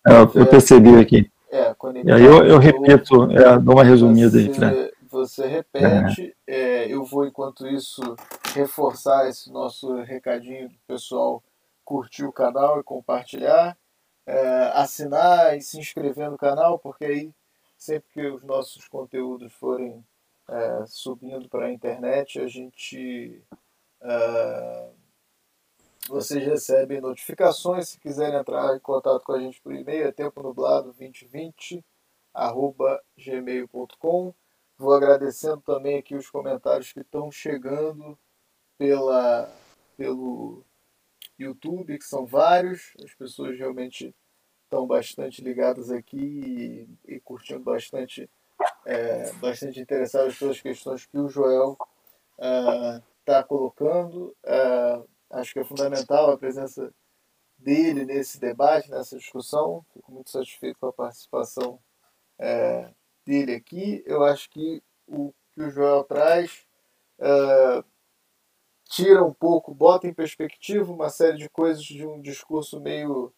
É, 0.06 0.20
eu 0.20 0.46
percebi 0.46 0.94
aqui. 0.96 1.28
É, 1.50 1.74
e 2.04 2.12
aí 2.12 2.24
eu, 2.24 2.44
eu 2.44 2.58
repito, 2.58 3.30
é, 3.30 3.58
dou 3.58 3.74
uma 3.74 3.84
resumida 3.84 4.30
você, 4.30 4.38
aí. 4.38 4.58
Né? 4.58 4.90
Você 5.08 5.46
repete, 5.46 6.36
é. 6.46 6.92
eu 6.92 7.04
vou 7.04 7.24
enquanto 7.24 7.66
isso 7.66 8.02
reforçar 8.54 9.28
esse 9.28 9.52
nosso 9.52 10.02
recadinho 10.02 10.68
do 10.68 10.74
pessoal 10.86 11.42
curtir 11.84 12.24
o 12.24 12.32
canal 12.32 12.80
e 12.80 12.82
compartilhar, 12.82 13.76
é, 14.26 14.38
assinar 14.74 15.56
e 15.56 15.62
se 15.62 15.78
inscrever 15.78 16.30
no 16.30 16.38
canal, 16.38 16.78
porque 16.78 17.04
aí 17.04 17.34
sempre 17.76 18.10
que 18.12 18.26
os 18.26 18.42
nossos 18.42 18.88
conteúdos 18.88 19.52
forem 19.54 20.04
é, 20.48 20.86
subindo 20.86 21.48
para 21.48 21.66
a 21.66 21.72
internet, 21.72 22.40
a 22.40 22.46
gente 22.46 23.42
é, 24.00 24.90
vocês 26.08 26.44
recebem 26.44 27.00
notificações. 27.00 27.88
Se 27.88 27.98
quiserem 28.00 28.38
entrar 28.38 28.76
em 28.76 28.80
contato 28.80 29.22
com 29.24 29.32
a 29.32 29.40
gente 29.40 29.60
por 29.62 29.74
e-mail, 29.74 30.06
é 30.06 30.12
tempo 30.12 30.42
nublado 30.42 30.92
2020 30.92 31.84
arroba 32.32 33.00
gmail.com. 33.16 34.34
Vou 34.76 34.92
agradecendo 34.92 35.62
também 35.62 35.98
aqui 35.98 36.16
os 36.16 36.28
comentários 36.28 36.92
que 36.92 37.00
estão 37.00 37.30
chegando 37.30 38.18
pela, 38.76 39.48
pelo 39.96 40.64
YouTube, 41.38 41.98
que 41.98 42.04
são 42.04 42.26
vários. 42.26 42.92
As 43.02 43.14
pessoas 43.14 43.58
realmente 43.58 44.14
estão 44.64 44.86
bastante 44.86 45.42
ligadas 45.42 45.90
aqui 45.90 46.88
e, 47.06 47.14
e 47.14 47.20
curtindo 47.20 47.60
bastante, 47.60 48.30
é, 48.86 49.32
bastante 49.34 49.80
interessadas 49.80 50.38
pelas 50.38 50.60
questões 50.60 51.06
que 51.06 51.18
o 51.18 51.28
Joel 51.28 51.76
está 53.20 53.40
uh, 53.40 53.46
colocando. 53.46 54.36
Uh, 54.44 55.08
acho 55.30 55.52
que 55.52 55.60
é 55.60 55.64
fundamental 55.64 56.30
a 56.30 56.38
presença 56.38 56.92
dele 57.56 58.04
nesse 58.04 58.38
debate, 58.38 58.90
nessa 58.90 59.16
discussão. 59.16 59.84
Fico 59.92 60.12
muito 60.12 60.30
satisfeito 60.30 60.78
com 60.78 60.88
a 60.88 60.92
participação 60.92 61.78
é, 62.38 62.90
dele 63.24 63.54
aqui. 63.54 64.02
Eu 64.06 64.24
acho 64.24 64.50
que 64.50 64.82
o 65.06 65.32
que 65.54 65.62
o 65.62 65.70
Joel 65.70 66.04
traz 66.04 66.66
é, 67.18 67.84
tira 68.94 69.24
um 69.24 69.32
pouco, 69.32 69.74
bota 69.74 70.06
em 70.06 70.14
perspectiva 70.14 70.92
uma 70.92 71.10
série 71.10 71.38
de 71.38 71.48
coisas 71.48 71.82
de 71.82 72.06
um 72.06 72.20
discurso 72.20 72.80
meio, 72.80 73.32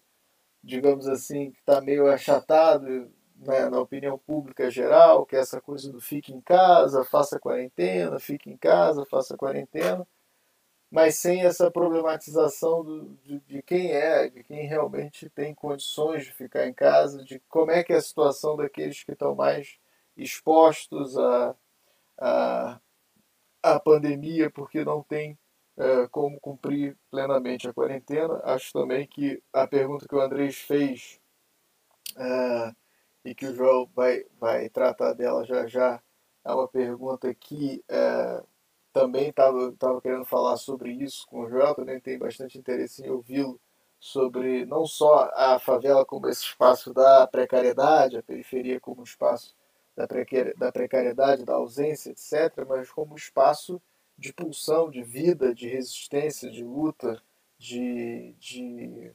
digamos 0.63 1.09
assim, 1.09 1.51
que 1.51 1.59
está 1.61 1.81
meio 1.81 2.07
achatado 2.09 3.11
né, 3.37 3.69
na 3.69 3.81
opinião 3.81 4.19
pública 4.19 4.71
geral, 4.71 5.27
que 5.27 5.37
é 5.37 5.41
essa 5.41 5.61
coisa 5.61 5.91
do 5.93 6.01
fique 6.01 6.33
em 6.33 6.41
casa, 6.41 7.05
faça 7.05 7.39
quarentena, 7.39 8.19
fique 8.19 8.51
em 8.51 8.57
casa, 8.57 9.07
faça 9.07 9.37
quarentena 9.37 10.07
mas 10.91 11.17
sem 11.17 11.43
essa 11.43 11.71
problematização 11.71 12.85
do, 12.85 13.17
de, 13.25 13.41
de, 13.41 13.63
quem 13.63 13.93
é, 13.93 14.29
de 14.29 14.43
quem 14.45 14.67
realmente 14.67 15.29
tem 15.31 15.55
condições 15.55 16.25
de 16.25 16.33
ficar 16.33 16.67
em 16.67 16.73
casa, 16.73 17.25
de 17.25 17.41
como 17.49 17.71
é 17.71 17.83
que 17.83 17.93
é 17.93 17.97
a 17.97 18.01
situação 18.01 18.57
daqueles 18.57 19.03
que 19.03 19.13
estão 19.13 19.35
mais 19.35 19.79
expostos 20.17 21.19
à, 21.19 21.57
à, 22.19 22.81
à 23.63 23.81
pandemia, 23.81 24.51
porque 24.51 24.85
não 24.85 25.03
tem 25.03 25.39
é, 25.79 26.09
como 26.09 26.41
cumprir 26.41 26.97
plenamente 27.11 27.69
a 27.69 27.75
quarentena. 27.75 28.41
Acho 28.45 28.73
também 28.73 29.07
que 29.07 29.43
a 29.53 29.67
pergunta 29.67 30.07
que 30.09 30.15
o 30.15 30.21
Andrés 30.21 30.57
fez 30.57 31.21
é, 32.17 32.73
e 33.25 33.35
que 33.35 33.47
o 33.47 33.55
João 33.55 33.91
vai, 33.95 34.25
vai 34.41 34.69
tratar 34.71 35.13
dela 35.15 35.45
já 35.45 35.67
já 35.67 36.03
é 36.45 36.53
uma 36.53 36.69
pergunta 36.69 37.35
que 37.35 37.85
é, 37.89 38.43
também 38.93 39.29
estava 39.31 40.01
querendo 40.01 40.25
falar 40.25 40.57
sobre 40.57 40.93
isso 40.93 41.27
com 41.27 41.41
o 41.41 41.49
Joel, 41.51 41.75
também 41.75 42.01
tem 42.01 42.19
bastante 42.19 42.57
interesse 42.57 43.05
em 43.05 43.11
ouvi-lo 43.11 43.61
sobre 43.99 44.65
não 44.65 44.87
só 44.87 45.31
a 45.35 45.59
favela 45.59 46.05
como 46.05 46.29
esse 46.29 46.43
espaço 46.45 46.95
da 46.95 47.27
precariedade, 47.27 48.17
a 48.17 48.23
periferia 48.23 48.81
como 48.81 49.03
espaço 49.03 49.55
da, 49.97 50.07
da 50.57 50.73
precariedade, 50.73 51.45
da 51.45 51.55
ausência, 51.55 52.11
etc., 52.11 52.65
mas 52.69 52.91
como 52.91 53.17
espaço 53.17 53.83
de 54.19 54.33
pulsão, 54.33 54.91
de 54.91 55.03
vida, 55.03 55.55
de 55.55 55.69
resistência, 55.69 56.51
de 56.51 56.65
luta, 56.65 57.23
de, 57.59 58.35
de 58.39 59.13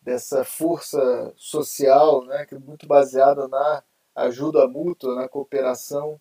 dessa 0.00 0.44
força 0.44 1.32
social, 1.36 2.24
né, 2.24 2.44
que 2.44 2.56
é 2.56 2.58
muito 2.58 2.86
baseada 2.86 3.46
na 3.46 3.84
ajuda 4.16 4.66
mútua, 4.66 5.14
na 5.14 5.28
cooperação 5.28 6.20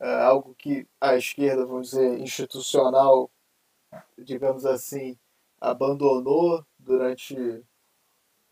é 0.00 0.14
algo 0.22 0.54
que 0.54 0.88
a 1.00 1.14
esquerda, 1.14 1.66
vamos 1.66 1.90
dizer, 1.90 2.18
institucional, 2.18 3.30
digamos 4.18 4.64
assim, 4.64 5.18
abandonou 5.60 6.64
durante. 6.78 7.62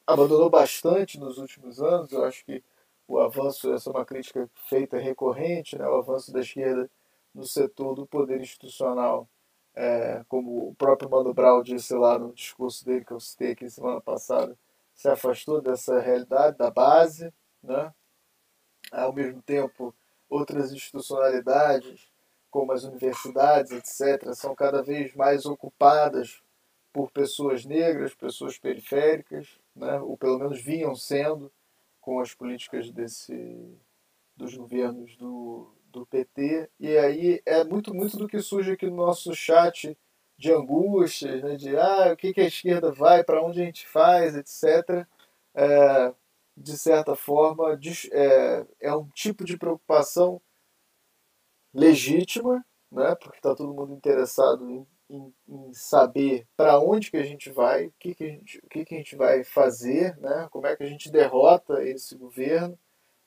abandonou 0.06 0.50
bastante 0.50 1.18
nos 1.18 1.38
últimos 1.38 1.80
anos. 1.80 2.12
Eu 2.12 2.24
acho 2.24 2.44
que 2.44 2.62
o 3.06 3.18
avanço, 3.18 3.72
essa 3.72 3.88
é 3.88 3.92
uma 3.92 4.04
crítica 4.04 4.48
feita 4.68 4.98
recorrente, 4.98 5.78
né, 5.78 5.88
o 5.88 5.96
avanço 5.96 6.30
da 6.32 6.40
esquerda 6.40 6.90
no 7.34 7.44
setor 7.44 7.94
do 7.94 8.06
poder 8.06 8.40
institucional, 8.40 9.28
é, 9.74 10.24
como 10.28 10.68
o 10.68 10.74
próprio 10.74 11.08
Mano 11.08 11.32
Brown 11.32 11.62
disse 11.62 11.94
lá 11.94 12.18
no 12.18 12.32
discurso 12.32 12.84
dele, 12.84 13.04
que 13.04 13.12
eu 13.12 13.20
citei 13.20 13.52
aqui 13.52 13.70
semana 13.70 14.00
passada, 14.00 14.58
se 14.92 15.08
afastou 15.08 15.60
dessa 15.60 16.00
realidade, 16.00 16.58
da 16.58 16.70
base, 16.70 17.32
né? 17.62 17.94
ao 18.90 19.12
mesmo 19.12 19.40
tempo 19.42 19.94
outras 20.28 20.72
institucionalidades, 20.72 22.10
como 22.50 22.72
as 22.72 22.82
universidades, 22.82 23.70
etc., 23.70 24.32
são 24.34 24.54
cada 24.54 24.82
vez 24.82 25.14
mais 25.14 25.46
ocupadas 25.46 26.42
por 26.92 27.12
pessoas 27.12 27.64
negras, 27.64 28.14
pessoas 28.14 28.58
periféricas, 28.58 29.60
né? 29.76 30.00
ou 30.00 30.16
pelo 30.16 30.38
menos 30.38 30.60
vinham 30.60 30.94
sendo 30.96 31.52
com 32.00 32.18
as 32.18 32.34
políticas 32.34 32.90
desse, 32.90 33.78
dos 34.36 34.56
governos 34.56 35.16
do, 35.16 35.70
do 35.98 36.06
PT. 36.06 36.70
E 36.78 36.96
aí 36.96 37.42
é 37.44 37.64
muito, 37.64 37.94
muito 37.94 38.16
do 38.16 38.28
que 38.28 38.40
surge 38.40 38.72
aqui 38.72 38.86
no 38.86 38.96
nosso 38.96 39.34
chat 39.34 39.96
de 40.38 40.52
angústias, 40.52 41.42
né? 41.42 41.56
de 41.56 41.76
ah, 41.76 42.12
o 42.12 42.16
que, 42.16 42.32
que 42.32 42.40
a 42.40 42.46
esquerda 42.46 42.92
vai, 42.92 43.24
para 43.24 43.42
onde 43.42 43.60
a 43.60 43.64
gente 43.64 43.86
faz, 43.88 44.36
etc. 44.36 45.06
É, 45.54 46.14
de 46.56 46.78
certa 46.78 47.16
forma, 47.16 47.78
é, 48.12 48.66
é 48.80 48.94
um 48.94 49.08
tipo 49.08 49.44
de 49.44 49.58
preocupação 49.58 50.40
legítima, 51.74 52.64
né? 52.90 53.14
porque 53.16 53.38
está 53.38 53.54
todo 53.54 53.74
mundo 53.74 53.92
interessado 53.92 54.68
em, 54.70 54.86
em, 55.10 55.34
em 55.48 55.72
saber 55.72 56.46
para 56.56 56.78
onde 56.78 57.10
que 57.10 57.16
a 57.16 57.24
gente 57.24 57.50
vai, 57.50 57.86
o 57.86 57.94
que, 57.98 58.14
que, 58.14 58.24
a 58.24 58.28
gente, 58.28 58.58
o 58.58 58.68
que, 58.68 58.84
que 58.84 58.94
a 58.94 58.98
gente 58.98 59.16
vai 59.16 59.42
fazer, 59.42 60.16
né? 60.18 60.48
como 60.52 60.66
é 60.66 60.76
que 60.76 60.84
a 60.84 60.88
gente 60.88 61.10
derrota 61.10 61.82
esse 61.82 62.16
governo, 62.16 62.78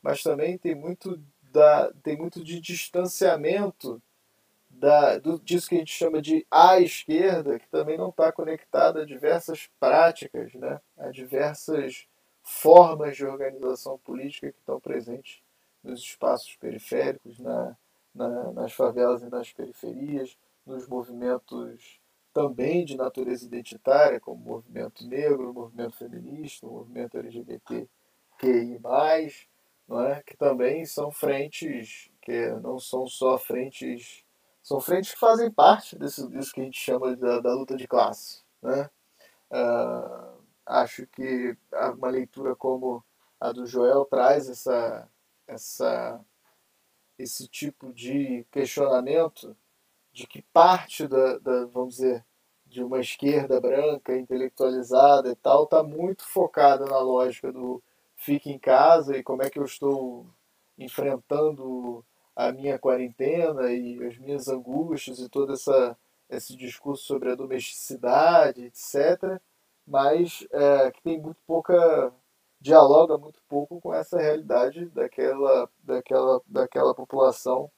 mas 0.01 0.23
também 0.23 0.57
tem 0.57 0.75
muito, 0.75 1.21
da, 1.51 1.91
tem 2.03 2.17
muito 2.17 2.43
de 2.43 2.59
distanciamento 2.59 4.01
da, 4.69 5.17
do, 5.17 5.39
disso 5.39 5.69
que 5.69 5.75
a 5.75 5.79
gente 5.79 5.93
chama 5.93 6.21
de 6.21 6.45
a 6.49 6.79
esquerda, 6.79 7.59
que 7.59 7.67
também 7.69 7.97
não 7.97 8.09
está 8.09 8.31
conectada 8.31 9.01
a 9.01 9.05
diversas 9.05 9.69
práticas, 9.79 10.53
né? 10.53 10.79
a 10.97 11.09
diversas 11.09 12.07
formas 12.41 13.15
de 13.15 13.25
organização 13.25 13.97
política 13.99 14.51
que 14.51 14.59
estão 14.59 14.79
presentes 14.79 15.41
nos 15.83 15.99
espaços 15.99 16.55
periféricos, 16.55 17.37
na, 17.39 17.75
na, 18.13 18.51
nas 18.53 18.73
favelas 18.73 19.21
e 19.21 19.29
nas 19.29 19.51
periferias, 19.51 20.37
nos 20.65 20.87
movimentos 20.87 21.99
também 22.33 22.85
de 22.85 22.95
natureza 22.95 23.45
identitária, 23.45 24.19
como 24.19 24.41
o 24.41 24.47
movimento 24.47 25.05
negro, 25.05 25.51
o 25.51 25.53
movimento 25.53 25.97
feminista, 25.97 26.65
o 26.65 26.71
movimento 26.71 27.17
LGBTQI+, 27.17 27.89
não 29.91 30.07
é? 30.07 30.23
que 30.23 30.37
também 30.37 30.85
são 30.85 31.11
frentes 31.11 32.09
que 32.21 32.47
não 32.61 32.79
são 32.79 33.05
só 33.07 33.37
frentes, 33.37 34.23
são 34.63 34.79
frentes 34.79 35.11
que 35.13 35.19
fazem 35.19 35.51
parte 35.51 35.97
desse, 35.97 36.25
disso 36.29 36.53
que 36.53 36.61
a 36.61 36.63
gente 36.63 36.79
chama 36.79 37.15
da, 37.15 37.41
da 37.41 37.53
luta 37.53 37.75
de 37.75 37.87
classe. 37.87 38.41
Né? 38.61 38.89
Uh, 39.51 40.41
acho 40.65 41.05
que 41.07 41.57
uma 41.97 42.09
leitura 42.09 42.55
como 42.55 43.03
a 43.39 43.51
do 43.51 43.65
Joel 43.65 44.05
traz 44.05 44.47
essa, 44.47 45.09
essa, 45.45 46.23
esse 47.17 47.47
tipo 47.47 47.91
de 47.91 48.45
questionamento 48.49 49.57
de 50.13 50.25
que 50.25 50.41
parte 50.53 51.07
da, 51.07 51.37
da 51.39 51.65
vamos 51.65 51.95
dizer, 51.95 52.25
de 52.65 52.81
uma 52.81 52.99
esquerda 52.99 53.59
branca, 53.59 54.15
intelectualizada 54.15 55.29
e 55.29 55.35
tal, 55.35 55.65
está 55.65 55.83
muito 55.83 56.23
focada 56.23 56.85
na 56.85 56.99
lógica 56.99 57.51
do 57.51 57.83
fique 58.21 58.51
em 58.51 58.59
casa 58.59 59.17
e 59.17 59.23
como 59.23 59.43
é 59.43 59.49
que 59.49 59.59
eu 59.59 59.65
estou 59.65 60.27
enfrentando 60.77 62.05
a 62.35 62.51
minha 62.51 62.79
quarentena 62.79 63.71
e 63.71 64.03
as 64.05 64.17
minhas 64.17 64.47
angústias 64.47 65.19
e 65.19 65.29
todo 65.29 65.53
essa, 65.53 65.97
esse 66.29 66.55
discurso 66.55 67.03
sobre 67.05 67.31
a 67.31 67.35
domesticidade, 67.35 68.63
etc 68.65 69.41
mas 69.85 70.47
é, 70.51 70.91
que 70.91 71.01
tem 71.01 71.19
muito 71.19 71.41
pouca 71.45 72.13
dialoga 72.59 73.17
muito 73.17 73.41
pouco 73.49 73.81
com 73.81 73.93
essa 73.93 74.19
realidade 74.19 74.85
daquela, 74.89 75.69
daquela, 75.83 76.41
daquela 76.45 76.93
população 76.93 77.71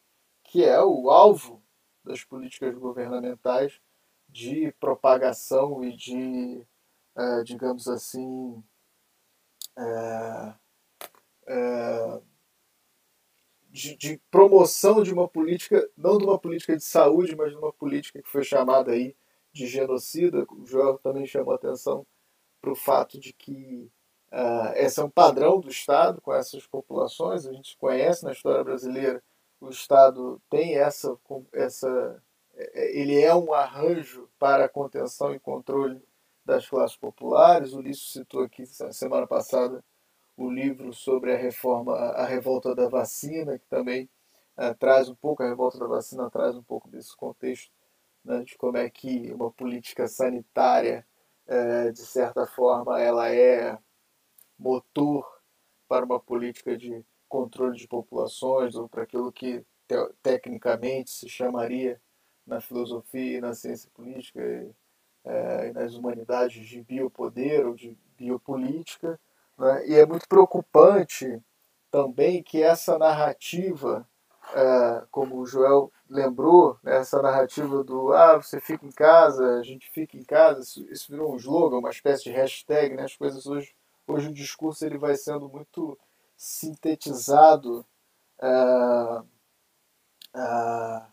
que 0.44 0.64
é 0.64 0.82
o 0.84 1.10
alvo 1.10 1.62
das 2.04 2.24
políticas 2.24 2.76
governamentais 2.76 3.80
de 4.28 4.72
propagação 4.74 5.84
e 5.84 5.96
de, 5.96 6.66
é, 7.16 7.44
digamos 7.44 7.88
assim, 7.88 8.62
é, 9.78 10.54
é, 11.48 12.22
de, 13.70 13.96
de, 13.98 14.22
promoção 14.30 15.04
de 15.04 15.14
uma 15.14 15.28
política, 15.28 15.90
não 15.98 16.18
de 16.18 16.26
uma 16.26 16.40
política 16.40 16.76
de 16.78 16.84
saúde, 16.84 17.36
mas 17.36 17.52
de 17.52 17.58
uma 17.58 17.74
política 17.74 18.22
que 18.22 18.30
foi 18.30 18.44
chamada 18.44 18.92
aí 18.92 19.16
de 19.52 19.68
genocida, 19.68 20.46
o 20.52 20.66
Joel 20.66 20.98
também 21.00 21.26
chamou 21.26 21.54
atenção 21.54 22.06
para 22.62 22.72
o 22.72 22.76
fato 22.76 23.20
de 23.20 23.34
que 23.34 23.92
uh, 24.32 24.74
esse 24.76 25.00
é 25.00 25.04
um 25.04 25.10
padrão 25.10 25.60
do 25.60 25.70
Estado 25.70 26.22
com 26.22 26.34
essas 26.34 26.66
populações. 26.66 27.46
A 27.46 27.54
gente 27.54 27.78
conhece 27.78 28.24
na 28.24 28.32
história 28.32 28.64
brasileira 28.64 29.24
o 29.64 29.70
Estado 29.70 30.42
tem 30.50 30.76
essa, 30.76 31.18
essa 31.54 32.22
é, 32.54 33.00
ele 33.00 33.20
é 33.22 33.34
um 33.34 33.54
arranjo 33.54 34.30
para 34.38 34.66
a 34.66 34.70
contenção 34.70 35.34
e 35.34 35.40
controle 35.40 36.02
das 36.46 36.68
classes 36.68 36.98
populares. 36.98 37.74
O 37.74 37.78
Ulisses 37.80 38.12
citou 38.12 38.42
aqui 38.42 38.66
semana 38.66 39.28
passada 39.28 39.84
o 40.36 40.50
livro 40.50 40.94
sobre 40.94 41.34
a 41.34 41.38
reforma, 41.38 41.96
a 41.96 42.26
revolta 42.26 42.76
da 42.76 42.90
vacina, 42.90 43.58
que 43.58 43.68
também 43.68 44.10
uh, 44.58 44.74
traz 44.76 45.10
um 45.10 45.16
pouco, 45.16 45.44
a 45.44 45.48
revolta 45.48 45.78
da 45.78 45.88
vacina 45.88 46.30
traz 46.30 46.56
um 46.56 46.64
pouco 46.64 46.90
desse 46.90 47.16
contexto 47.16 47.72
né, 48.24 48.44
de 48.44 48.58
como 48.58 48.78
é 48.78 48.90
que 48.90 49.32
uma 49.32 49.52
política 49.52 50.08
sanitária, 50.08 51.06
uh, 51.48 51.92
de 51.92 52.02
certa 52.02 52.48
forma, 52.48 53.00
ela 53.00 53.30
é 53.30 53.78
motor 54.58 55.42
para 55.88 56.06
uma 56.06 56.20
política 56.20 56.78
de 56.78 57.06
controle 57.28 57.78
de 57.78 57.88
populações 57.88 58.76
ou 58.76 58.88
para 58.88 59.04
aquilo 59.04 59.32
que 59.32 59.66
te 59.88 59.96
tecnicamente 60.22 61.12
se 61.12 61.28
chamaria 61.28 62.02
na 62.46 62.62
filosofia 62.62 63.38
e 63.38 63.42
na 63.42 63.54
ciência 63.54 63.90
política 63.94 64.42
é, 65.26 65.72
nas 65.72 65.94
humanidades 65.96 66.68
de 66.68 66.82
biopoder 66.82 67.66
ou 67.66 67.74
de 67.74 67.98
biopolítica. 68.18 69.20
Né? 69.58 69.88
E 69.88 69.96
é 69.96 70.06
muito 70.06 70.28
preocupante 70.28 71.42
também 71.92 72.42
que 72.42 72.62
essa 72.62 72.98
narrativa, 72.98 74.08
é, 74.54 75.04
como 75.12 75.38
o 75.38 75.46
Joel 75.46 75.92
lembrou, 76.10 76.78
né, 76.84 76.98
essa 76.98 77.22
narrativa 77.22 77.84
do 77.84 78.12
ah, 78.14 78.38
você 78.38 78.60
fica 78.60 78.86
em 78.86 78.92
casa, 78.92 79.60
a 79.60 79.64
gente 79.64 79.90
fica 79.92 80.18
em 80.18 80.24
casa, 80.24 80.62
isso, 80.62 80.86
isso 80.92 81.12
virou 81.12 81.34
um 81.34 81.38
slogan, 81.38 81.78
uma 81.78 81.90
espécie 81.90 82.24
de 82.24 82.32
hashtag, 82.32 82.96
né? 82.96 83.04
as 83.04 83.16
coisas 83.16 83.46
hoje, 83.46 83.74
hoje 84.08 84.30
o 84.30 84.34
discurso 84.34 84.86
ele 84.86 84.98
vai 84.98 85.16
sendo 85.16 85.48
muito 85.48 85.98
sintetizado 86.36 87.86
uh, 88.42 89.20
uh, 90.36 91.06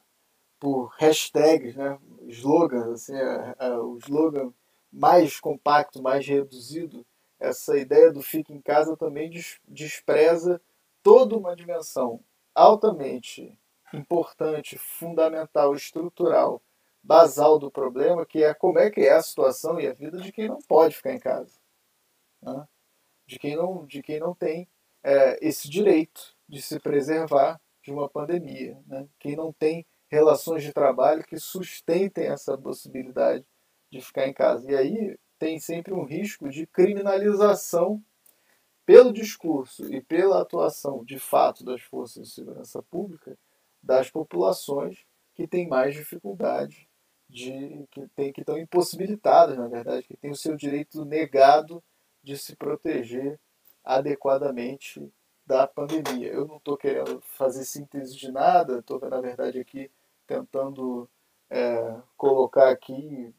por 0.59 0.93
hashtags, 0.99 1.77
né? 1.77 1.99
Slogans, 2.29 2.89
assim, 2.89 3.15
uh, 3.15 3.83
o 3.85 3.99
slogan 3.99 4.53
mais 4.93 5.39
compacto, 5.39 6.03
mais 6.03 6.27
reduzido, 6.27 7.07
essa 7.39 7.79
ideia 7.79 8.13
do 8.13 8.23
fique 8.23 8.53
em 8.53 8.61
casa 8.61 8.97
também 8.97 9.31
despreza 9.67 10.61
toda 11.03 11.37
uma 11.37 11.57
dimensão 11.57 12.23
altamente 12.55 13.59
importante, 13.95 14.77
fundamental, 14.77 15.75
estrutural, 15.75 16.63
basal 17.03 17.59
do 17.59 17.71
problema, 17.71 18.27
que 18.27 18.45
é 18.45 18.53
como 18.53 18.79
é 18.79 18.91
que 18.91 19.01
é 19.01 19.13
a 19.13 19.23
situação 19.23 19.81
e 19.81 19.87
a 19.87 19.93
vida 19.93 20.19
de 20.19 20.31
quem 20.31 20.49
não 20.49 20.59
pode 20.59 20.97
ficar 20.97 21.15
em 21.15 21.19
casa. 21.19 21.59
Né? 22.43 22.69
De, 23.27 23.39
quem 23.39 23.57
não, 23.57 23.87
de 23.87 24.03
quem 24.03 24.21
não 24.21 24.35
tem 24.35 24.69
é, 25.03 25.39
esse 25.47 25.69
direito 25.69 26.37
de 26.49 26.61
se 26.61 26.79
preservar 26.79 27.61
de 27.83 27.91
uma 27.91 28.09
pandemia. 28.09 28.79
Né? 28.87 29.09
Quem 29.19 29.35
não 29.35 29.53
tem 29.53 29.87
relações 30.11 30.65
de 30.65 30.73
trabalho 30.73 31.25
que 31.25 31.39
sustentem 31.39 32.27
essa 32.27 32.59
possibilidade 32.59 33.47
de 33.91 34.01
ficar 34.01 34.27
em 34.27 34.33
casa. 34.33 34.71
E 34.71 34.75
aí 34.75 35.19
tem 35.39 35.59
sempre 35.59 35.95
um 35.95 36.05
risco 36.05 36.51
de 36.51 36.67
criminalização 36.67 38.03
pelo 38.85 39.13
discurso 39.13 39.93
e 39.93 40.01
pela 40.01 40.43
atuação 40.43 41.05
de 41.05 41.19
fato 41.19 41.65
das 41.65 41.81
forças 41.81 42.27
de 42.27 42.35
segurança 42.35 42.83
pública 42.83 43.39
das 43.83 44.11
populações 44.11 45.07
que 45.33 45.47
têm 45.47 45.69
mais 45.69 45.95
dificuldade 45.95 46.89
de 47.29 47.87
que 47.93 48.09
tem 48.09 48.33
que 48.33 48.41
estão 48.41 48.59
impossibilitadas, 48.59 49.57
na 49.57 49.69
verdade, 49.69 50.07
que 50.07 50.17
têm 50.17 50.33
o 50.33 50.37
seu 50.37 50.57
direito 50.57 51.05
negado 51.05 51.83
de 52.23 52.37
se 52.37 52.57
proteger 52.57 53.39
adequadamente 53.85 55.01
da 55.47 55.67
pandemia. 55.67 56.29
Eu 56.29 56.47
não 56.47 56.57
estou 56.57 56.77
querendo 56.77 57.21
fazer 57.21 57.65
síntese 57.65 58.17
de 58.17 58.31
nada, 58.33 58.81
estou, 58.81 59.01
na 59.09 59.21
verdade, 59.21 59.61
aqui 59.61 59.91
tentando 60.31 61.11
é, 61.51 61.97
colocar 62.17 62.69
aqui, 62.69 63.35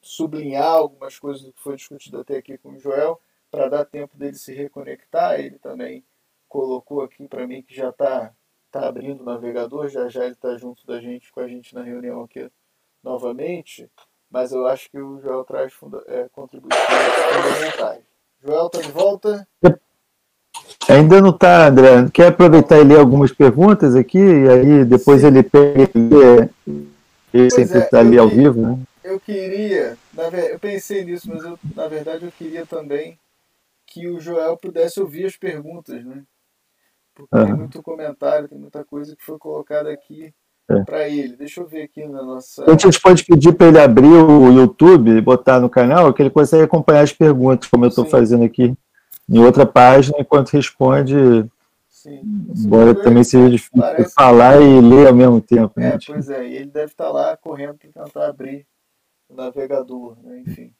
sublinhar 0.00 0.70
algumas 0.70 1.18
coisas 1.18 1.42
que 1.42 1.60
foi 1.60 1.74
discutido 1.74 2.20
até 2.20 2.36
aqui 2.36 2.56
com 2.56 2.74
o 2.74 2.78
Joel, 2.78 3.20
para 3.50 3.68
dar 3.68 3.84
tempo 3.84 4.16
dele 4.16 4.36
se 4.36 4.54
reconectar. 4.54 5.40
Ele 5.40 5.58
também 5.58 6.04
colocou 6.48 7.02
aqui 7.02 7.26
para 7.26 7.48
mim 7.48 7.62
que 7.62 7.74
já 7.74 7.88
está 7.88 8.32
tá 8.70 8.86
abrindo 8.86 9.22
o 9.22 9.24
navegador, 9.24 9.88
já 9.88 10.08
já 10.08 10.22
ele 10.24 10.34
está 10.34 10.56
junto 10.56 10.86
da 10.86 11.00
gente, 11.00 11.32
com 11.32 11.40
a 11.40 11.48
gente 11.48 11.74
na 11.74 11.82
reunião 11.82 12.22
aqui 12.22 12.48
novamente, 13.02 13.90
mas 14.30 14.52
eu 14.52 14.64
acho 14.68 14.88
que 14.88 15.00
o 15.00 15.20
Joel 15.20 15.44
traz 15.44 15.74
é, 16.06 16.28
contribuições 16.28 16.86
fundamentais. 16.86 18.04
Joel, 18.40 18.66
está 18.66 18.80
de 18.80 18.92
volta? 18.92 19.48
Ainda 20.88 21.20
não 21.20 21.30
está, 21.30 21.68
André. 21.68 22.08
Quer 22.12 22.28
aproveitar 22.28 22.78
e 22.78 22.84
ler 22.84 22.98
algumas 22.98 23.32
perguntas 23.32 23.94
aqui, 23.94 24.18
e 24.18 24.48
aí 24.48 24.84
depois 24.84 25.20
Sim. 25.20 25.28
ele 25.28 25.42
pega 25.42 25.90
ele 27.32 27.50
sempre 27.50 27.78
está 27.78 27.98
é, 27.98 28.00
ali 28.00 28.18
ao 28.18 28.28
vivo, 28.28 28.60
né? 28.60 28.78
Eu 29.02 29.18
queria, 29.18 29.96
eu 30.50 30.58
pensei 30.58 31.04
nisso, 31.04 31.28
mas 31.32 31.42
eu, 31.42 31.58
na 31.74 31.88
verdade 31.88 32.24
eu 32.24 32.32
queria 32.32 32.66
também 32.66 33.18
que 33.86 34.06
o 34.06 34.20
Joel 34.20 34.56
pudesse 34.56 35.00
ouvir 35.00 35.26
as 35.26 35.36
perguntas, 35.36 36.04
né? 36.04 36.22
Porque 37.14 37.36
uhum. 37.36 37.46
tem 37.46 37.54
muito 37.54 37.82
comentário, 37.82 38.48
tem 38.48 38.58
muita 38.58 38.84
coisa 38.84 39.16
que 39.16 39.24
foi 39.24 39.38
colocada 39.38 39.90
aqui 39.90 40.32
é. 40.68 40.80
para 40.82 41.08
ele. 41.08 41.36
Deixa 41.36 41.60
eu 41.60 41.66
ver 41.66 41.82
aqui 41.82 42.06
na 42.06 42.22
nossa. 42.22 42.64
A 42.64 42.70
gente 42.70 43.00
pode 43.00 43.24
pedir 43.24 43.52
para 43.54 43.68
ele 43.68 43.78
abrir 43.78 44.06
o 44.06 44.50
YouTube 44.50 45.10
e 45.10 45.20
botar 45.20 45.60
no 45.60 45.68
canal, 45.68 46.12
que 46.12 46.22
ele 46.22 46.30
consegue 46.30 46.64
acompanhar 46.64 47.02
as 47.02 47.12
perguntas, 47.12 47.68
como 47.68 47.84
eu 47.84 47.90
estou 47.90 48.06
fazendo 48.06 48.44
aqui 48.44 48.74
em 49.28 49.38
outra 49.38 49.66
página, 49.66 50.18
enquanto 50.18 50.50
responde. 50.50 51.14
Sim. 51.88 52.20
Embora 52.56 52.94
também 52.94 53.22
seja 53.22 53.48
difícil 53.48 53.80
parece... 53.80 54.14
falar 54.14 54.60
e 54.60 54.80
ler 54.80 55.06
ao 55.06 55.14
mesmo 55.14 55.40
tempo. 55.40 55.78
Né? 55.78 55.90
É, 55.94 55.98
pois 56.04 56.28
é, 56.28 56.48
e 56.48 56.56
ele 56.56 56.70
deve 56.70 56.92
estar 56.92 57.06
tá 57.06 57.12
lá 57.12 57.36
correndo 57.36 57.76
para 57.76 58.04
tentar 58.04 58.26
abrir 58.26 58.66
o 59.28 59.34
navegador, 59.34 60.16
né? 60.22 60.40
enfim. 60.40 60.74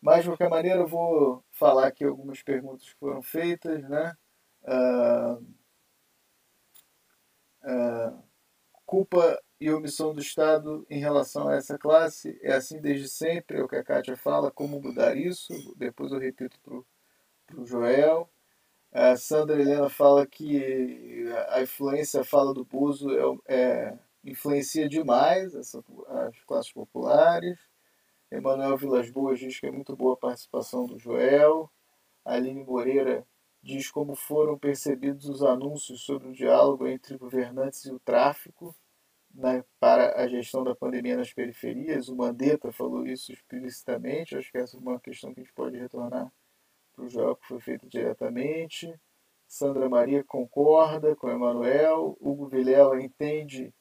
Mas, 0.00 0.22
de 0.22 0.30
qualquer 0.30 0.50
maneira, 0.50 0.80
eu 0.80 0.86
vou 0.86 1.42
falar 1.50 1.86
aqui 1.86 2.04
algumas 2.04 2.42
perguntas 2.42 2.86
que 2.86 2.98
foram 2.98 3.22
feitas, 3.22 3.82
né? 3.88 4.14
Uh, 4.62 5.42
uh, 7.64 8.22
culpa 8.84 9.40
e 9.60 9.70
omissão 9.70 10.14
do 10.14 10.20
Estado 10.20 10.86
em 10.88 11.00
relação 11.00 11.48
a 11.48 11.54
essa 11.54 11.78
classe 11.78 12.38
é 12.42 12.52
assim 12.52 12.80
desde 12.80 13.08
sempre, 13.08 13.58
é 13.58 13.62
o 13.62 13.68
que 13.68 13.76
a 13.76 13.84
Kátia 13.84 14.16
fala, 14.16 14.50
como 14.50 14.80
mudar 14.80 15.16
isso, 15.16 15.52
depois 15.76 16.12
eu 16.12 16.18
repito 16.18 16.60
para 16.60 16.74
o 16.74 16.86
Joel. 17.64 18.28
A 18.92 19.16
Sandra 19.16 19.60
Helena 19.60 19.88
fala 19.90 20.26
que 20.26 21.28
a 21.50 21.60
influência, 21.62 22.20
a 22.22 22.24
fala 22.24 22.54
do 22.54 22.64
Buzo 22.64 23.10
é, 23.46 23.54
é, 23.54 23.98
influencia 24.24 24.88
demais 24.88 25.54
essa, 25.54 25.84
as 26.08 26.38
classes 26.44 26.72
populares. 26.72 27.58
Emanuel 28.30 28.76
Vilas 28.76 29.10
Boas 29.10 29.38
diz 29.38 29.60
que 29.60 29.66
é 29.66 29.70
muito 29.70 29.94
boa 29.94 30.14
a 30.14 30.16
participação 30.16 30.86
do 30.86 30.98
Joel. 30.98 31.70
A 32.24 32.34
Aline 32.34 32.64
Moreira 32.64 33.26
diz 33.62 33.90
como 33.90 34.14
foram 34.14 34.58
percebidos 34.58 35.28
os 35.28 35.42
anúncios 35.42 36.02
sobre 36.02 36.28
o 36.28 36.32
diálogo 36.32 36.86
entre 36.86 37.18
governantes 37.18 37.84
e 37.84 37.92
o 37.92 38.00
tráfico 38.00 38.74
né, 39.34 39.62
para 39.78 40.20
a 40.20 40.26
gestão 40.26 40.64
da 40.64 40.74
pandemia 40.74 41.16
nas 41.16 41.32
periferias. 41.32 42.08
O 42.08 42.16
Mandetta 42.16 42.72
falou 42.72 43.06
isso 43.06 43.32
explicitamente. 43.32 44.36
Acho 44.36 44.50
que 44.50 44.58
essa 44.58 44.76
é 44.76 44.80
uma 44.80 44.98
questão 44.98 45.34
que 45.34 45.40
a 45.40 45.42
gente 45.42 45.52
pode 45.52 45.76
retornar 45.76 46.32
para 46.96 47.04
o 47.04 47.08
Joel, 47.08 47.36
que 47.36 47.46
foi 47.46 47.60
feito 47.60 47.86
diretamente. 47.86 48.92
Sandra 49.46 49.88
Maria 49.88 50.24
concorda 50.24 51.14
com 51.14 51.30
Emanuel. 51.30 52.16
Hugo 52.20 52.48
Vilela 52.48 53.00
entende 53.00 53.72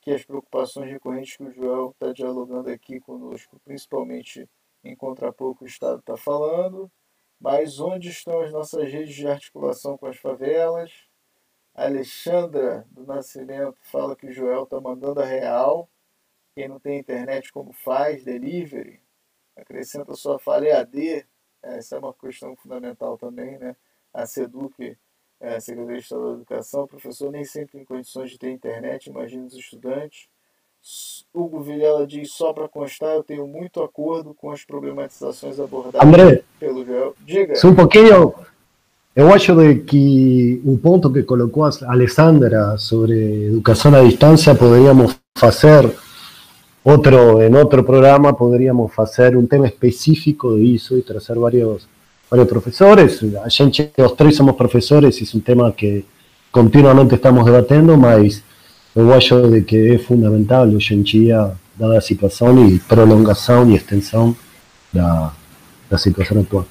que 0.00 0.10
as 0.10 0.24
preocupações 0.24 0.90
recorrentes 0.90 1.36
que 1.36 1.44
o 1.44 1.52
Joel 1.52 1.90
está 1.90 2.12
dialogando 2.12 2.70
aqui 2.70 2.98
conosco, 2.98 3.60
principalmente 3.62 4.48
em 4.82 4.96
contrapor 4.96 5.56
que 5.56 5.64
o 5.64 5.66
Estado 5.66 6.00
está 6.00 6.16
falando. 6.16 6.90
Mas 7.38 7.78
onde 7.78 8.08
estão 8.08 8.40
as 8.40 8.50
nossas 8.50 8.90
redes 8.90 9.14
de 9.14 9.28
articulação 9.28 9.96
com 9.96 10.06
as 10.06 10.16
favelas? 10.16 10.92
A 11.74 11.84
Alexandra 11.84 12.86
do 12.90 13.04
Nascimento 13.04 13.78
fala 13.82 14.16
que 14.16 14.26
o 14.26 14.32
Joel 14.32 14.64
está 14.64 14.80
mandando 14.80 15.20
a 15.20 15.24
real. 15.24 15.88
Quem 16.54 16.68
não 16.68 16.78
tem 16.78 16.98
internet, 16.98 17.52
como 17.52 17.72
faz? 17.72 18.24
Delivery. 18.24 19.00
Acrescenta 19.56 20.14
sua 20.14 20.38
fala 20.38 20.66
EAD. 20.66 21.26
Essa 21.62 21.96
é 21.96 21.98
uma 21.98 22.12
questão 22.12 22.56
fundamental 22.56 23.16
também, 23.16 23.58
né? 23.58 23.76
A 24.12 24.26
SEDUC, 24.26 24.96
é, 25.40 25.56
a 25.56 25.60
Secretaria 25.60 25.98
de 25.98 26.02
Estado 26.02 26.28
da 26.28 26.34
Educação, 26.34 26.82
o 26.84 26.88
professor 26.88 27.30
nem 27.30 27.44
sempre 27.44 27.72
tem 27.72 27.84
condições 27.84 28.30
de 28.30 28.38
ter 28.38 28.50
internet, 28.50 29.06
imagina 29.06 29.46
os 29.46 29.54
estudantes. 29.54 30.28
Hugo 31.32 31.60
Vilela 31.60 32.06
diz, 32.06 32.32
só 32.32 32.52
para 32.52 32.68
constar, 32.68 33.14
eu 33.14 33.22
tenho 33.22 33.46
muito 33.46 33.80
acordo 33.82 34.34
com 34.34 34.50
as 34.50 34.64
problematizações 34.64 35.60
abordadas 35.60 36.02
André, 36.02 36.42
pelo 36.58 36.84
Joel. 36.84 37.14
Diga. 37.20 37.54
Um 37.64 37.74
pouquinho, 37.74 38.34
eu 39.14 39.32
acho 39.32 39.54
de 39.54 39.76
que 39.80 40.60
um 40.64 40.76
ponto 40.76 41.12
que 41.12 41.22
colocou 41.22 41.64
a 41.64 41.70
Alessandra 41.86 42.76
sobre 42.78 43.46
educação 43.46 43.94
à 43.94 44.02
distância, 44.02 44.54
poderíamos 44.54 45.16
fazer 45.38 45.94
Outro, 46.84 47.40
em 47.40 47.54
outro 47.54 47.84
programa 47.84 48.34
poderíamos 48.34 48.92
fazer 48.92 49.36
um 49.36 49.46
tema 49.46 49.66
específico 49.68 50.58
disso 50.58 50.98
e 50.98 51.02
trazer 51.02 51.38
vários, 51.38 51.88
vários 52.28 52.48
professores. 52.48 53.20
A 53.36 53.48
gente, 53.48 53.92
os 53.96 54.12
três 54.12 54.34
somos 54.34 54.56
professores, 54.56 55.20
isso 55.20 55.36
é 55.36 55.38
um 55.38 55.42
tema 55.42 55.72
que 55.72 56.04
continuamente 56.50 57.14
estamos 57.14 57.44
debatendo, 57.44 57.96
mas 57.96 58.42
eu 58.96 59.12
acho 59.12 59.48
de 59.48 59.62
que 59.62 59.94
é 59.94 59.98
fundamental 59.98 60.66
hoje 60.68 60.94
em 60.94 61.02
dia, 61.02 61.56
dada 61.76 61.98
a 61.98 62.00
situação 62.00 62.66
e 62.66 62.80
prolongação 62.80 63.70
e 63.70 63.76
extensão 63.76 64.36
da, 64.92 65.32
da 65.88 65.96
situação 65.96 66.40
atual. 66.40 66.66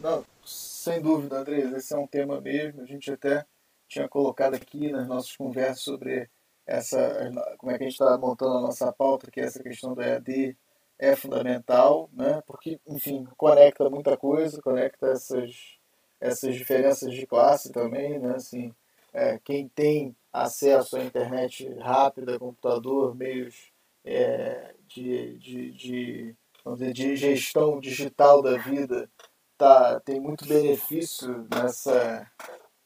Não, 0.00 0.24
sem 0.44 1.02
dúvida, 1.02 1.40
Andrés, 1.40 1.72
esse 1.72 1.92
é 1.92 1.98
um 1.98 2.06
tema 2.06 2.40
mesmo. 2.40 2.80
A 2.80 2.86
gente 2.86 3.10
até 3.10 3.44
tinha 3.88 4.08
colocado 4.08 4.54
aqui 4.54 4.92
nas 4.92 5.08
nossas 5.08 5.36
conversas 5.36 5.80
sobre 5.80 6.28
essa, 6.66 7.30
como 7.58 7.72
é 7.72 7.78
que 7.78 7.84
a 7.84 7.86
gente 7.86 7.94
está 7.94 8.16
montando 8.16 8.58
a 8.58 8.62
nossa 8.62 8.92
pauta, 8.92 9.30
que 9.30 9.40
essa 9.40 9.62
questão 9.62 9.94
do 9.94 10.02
EAD 10.02 10.56
é 10.98 11.14
fundamental, 11.16 12.08
né? 12.12 12.42
porque, 12.46 12.80
enfim, 12.86 13.26
conecta 13.36 13.90
muita 13.90 14.16
coisa, 14.16 14.62
conecta 14.62 15.08
essas, 15.08 15.78
essas 16.20 16.54
diferenças 16.54 17.12
de 17.12 17.26
classe 17.26 17.72
também, 17.72 18.18
né? 18.18 18.34
assim, 18.36 18.74
é, 19.12 19.38
quem 19.38 19.68
tem 19.68 20.16
acesso 20.32 20.96
à 20.96 21.04
internet 21.04 21.68
rápida, 21.78 22.38
computador, 22.38 23.14
meios 23.14 23.72
é, 24.04 24.74
de, 24.88 25.38
de, 25.38 25.72
de, 25.72 26.36
dizer, 26.66 26.92
de 26.92 27.16
gestão 27.16 27.80
digital 27.80 28.42
da 28.42 28.56
vida, 28.56 29.10
tá, 29.56 30.00
tem 30.00 30.20
muito 30.20 30.46
benefício 30.46 31.46
nessa, 31.50 32.30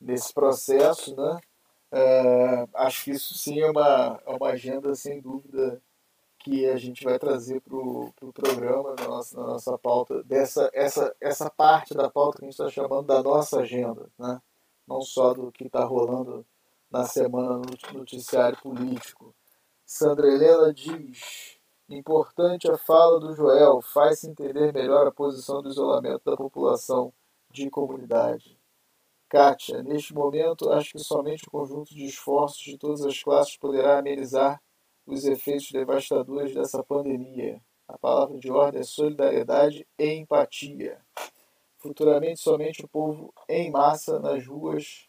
nesse 0.01 0.33
processo, 0.33 1.17
né? 1.17 1.39
É, 1.90 2.69
acho 2.74 3.05
que 3.05 3.10
isso 3.12 3.35
sim 3.36 3.60
é 3.60 3.70
uma, 3.70 4.20
é 4.27 4.31
uma 4.31 4.48
agenda, 4.48 4.94
sem 4.94 5.20
dúvida, 5.20 5.82
que 6.39 6.66
a 6.66 6.77
gente 6.77 7.05
vai 7.05 7.19
trazer 7.19 7.60
para 7.60 7.77
o 7.77 8.12
pro 8.15 8.32
programa, 8.32 8.94
na 8.98 9.09
nossa, 9.09 9.40
na 9.40 9.47
nossa 9.47 9.78
pauta, 9.78 10.23
dessa 10.24 10.70
essa, 10.73 11.15
essa 11.20 11.51
parte 11.51 11.94
da 11.94 12.10
pauta 12.10 12.39
que 12.39 12.44
a 12.44 12.47
gente 12.47 12.55
está 12.60 12.70
chamando 12.70 13.06
da 13.06 13.23
nossa 13.23 13.60
agenda, 13.60 14.09
né? 14.19 14.40
não 14.86 15.02
só 15.02 15.35
do 15.35 15.52
que 15.52 15.66
está 15.66 15.85
rolando 15.85 16.47
na 16.90 17.05
semana 17.05 17.59
no 17.59 17.98
noticiário 17.98 18.59
político. 18.62 19.35
Sandra 19.85 20.28
Helena 20.28 20.73
diz: 20.73 21.59
importante 21.89 22.70
a 22.70 22.78
fala 22.78 23.20
do 23.20 23.35
Joel, 23.35 23.81
faz-se 23.82 24.28
entender 24.28 24.73
melhor 24.73 25.06
a 25.06 25.12
posição 25.12 25.62
do 25.62 25.69
isolamento 25.69 26.23
da 26.24 26.36
população 26.36 27.12
de 27.51 27.70
comunidade. 27.70 28.57
Kátia, 29.29 29.83
neste 29.83 30.15
momento, 30.15 30.71
acho 30.71 30.93
que 30.93 30.99
somente 30.99 31.47
o 31.47 31.51
conjunto 31.51 31.95
de 31.95 32.07
esforços 32.07 32.63
de 32.63 32.79
todas 32.79 33.05
as 33.05 33.23
classes 33.23 33.57
poderá 33.59 33.99
amenizar 33.99 34.61
os 35.07 35.25
efeitos 35.25 35.71
devastadores 35.71 36.55
dessa 36.55 36.83
pandemia. 36.83 37.61
A 37.87 37.99
palavra 37.99 38.39
de 38.39 38.51
ordem 38.51 38.81
é 38.81 38.85
solidariedade 38.85 39.87
e 39.99 40.15
empatia. 40.15 41.01
Futuramente, 41.79 42.41
somente 42.41 42.85
o 42.85 42.89
povo 42.89 43.33
em 43.49 43.71
massa 43.71 44.19
nas 44.19 44.47
ruas, 44.47 45.09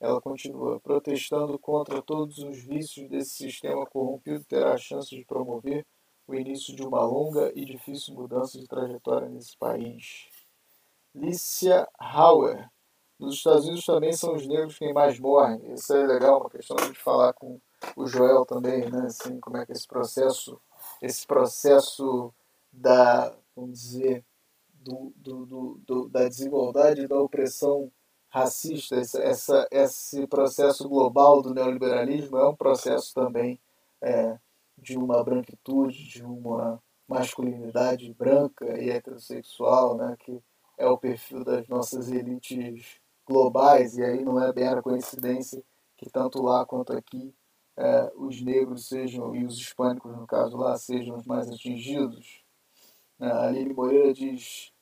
ela 0.00 0.20
continua, 0.20 0.80
protestando 0.80 1.58
contra 1.58 2.02
todos 2.02 2.38
os 2.38 2.58
vícios 2.64 3.08
desse 3.08 3.30
sistema 3.30 3.86
corrompido, 3.86 4.44
terá 4.44 4.74
a 4.74 4.78
chance 4.78 5.14
de 5.14 5.24
promover 5.24 5.86
o 6.26 6.34
início 6.34 6.74
de 6.74 6.82
uma 6.82 7.04
longa 7.04 7.52
e 7.54 7.64
difícil 7.64 8.14
mudança 8.14 8.58
de 8.58 8.66
trajetória 8.66 9.28
nesse 9.28 9.56
país. 9.56 10.28
Lícia 11.14 11.88
Hauer, 11.98 12.70
nos 13.20 13.34
Estados 13.34 13.66
Unidos 13.66 13.84
também 13.84 14.12
são 14.12 14.34
os 14.34 14.46
negros 14.46 14.78
quem 14.78 14.92
mais 14.92 15.18
morrem. 15.20 15.60
Isso 15.74 15.92
é 15.94 16.06
legal, 16.06 16.40
uma 16.40 16.50
questão 16.50 16.76
de 16.76 16.94
falar 16.94 17.32
com 17.34 17.60
o 17.94 18.06
Joel 18.06 18.46
também, 18.46 18.90
né? 18.90 19.06
Assim, 19.06 19.38
como 19.40 19.58
é 19.58 19.66
que 19.66 19.72
esse 19.72 19.86
processo, 19.86 20.60
esse 21.02 21.26
processo 21.26 22.32
da, 22.72 23.34
vamos 23.54 23.80
dizer, 23.80 24.24
do, 24.72 25.12
do, 25.16 25.46
do, 25.46 25.80
do 25.86 26.08
da 26.08 26.28
desigualdade 26.28 27.02
e 27.02 27.08
da 27.08 27.20
opressão 27.20 27.92
racista, 28.30 28.96
essa, 28.96 29.68
esse 29.70 30.26
processo 30.26 30.88
global 30.88 31.42
do 31.42 31.52
neoliberalismo 31.52 32.38
é 32.38 32.48
um 32.48 32.56
processo 32.56 33.12
também 33.12 33.60
é, 34.00 34.38
de 34.78 34.96
uma 34.96 35.22
branquitude, 35.22 36.08
de 36.08 36.24
uma 36.24 36.82
masculinidade 37.06 38.14
branca 38.14 38.80
e 38.80 38.88
heterossexual, 38.88 39.96
né? 39.96 40.16
Que 40.20 40.40
é 40.78 40.86
o 40.86 40.96
perfil 40.96 41.44
das 41.44 41.68
nossas 41.68 42.10
elites 42.10 42.99
globais, 43.30 43.96
e 43.96 44.02
aí 44.02 44.24
não 44.24 44.42
é 44.42 44.52
mera 44.52 44.82
coincidência 44.82 45.62
que 45.96 46.10
tanto 46.10 46.42
lá 46.42 46.66
quanto 46.66 46.92
aqui 46.92 47.32
é, 47.76 48.12
os 48.16 48.42
negros 48.42 48.88
sejam, 48.88 49.34
e 49.36 49.44
os 49.44 49.56
hispânicos 49.56 50.16
no 50.16 50.26
caso 50.26 50.56
lá, 50.56 50.76
sejam 50.76 51.16
os 51.16 51.24
mais 51.24 51.48
atingidos. 51.48 52.42
É, 53.20 53.26
a 53.26 53.42
Aline 53.44 53.72
Moreira 53.72 54.12
diz, 54.12 54.72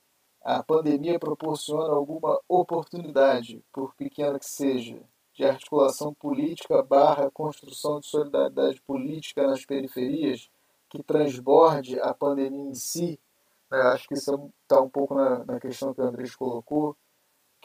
a 0.43 0.63
pandemia 0.63 1.19
proporciona 1.19 1.93
alguma 1.93 2.41
oportunidade, 2.49 3.63
por 3.73 3.95
pequena 3.95 4.39
que 4.39 4.47
seja, 4.47 5.01
de 5.35 5.45
articulação 5.45 6.15
política 6.15 6.83
barra 6.83 7.31
construção 7.31 8.01
de 8.01 8.07
solidariedade 8.07 8.81
política 8.83 9.47
nas 9.47 9.65
periferias 9.65 10.51
que 10.89 11.03
transborde 11.03 12.01
a 12.01 12.15
pandemia 12.15 12.71
em 12.71 12.75
si. 12.75 13.21
É, 13.71 13.77
acho 13.89 14.09
que 14.09 14.15
isso 14.15 14.51
está 14.63 14.81
um 14.81 14.89
pouco 14.89 15.15
na, 15.15 15.45
na 15.45 15.61
questão 15.61 15.93
que 15.93 16.01
o 16.01 16.05
Andrés 16.05 16.35
colocou, 16.35 16.97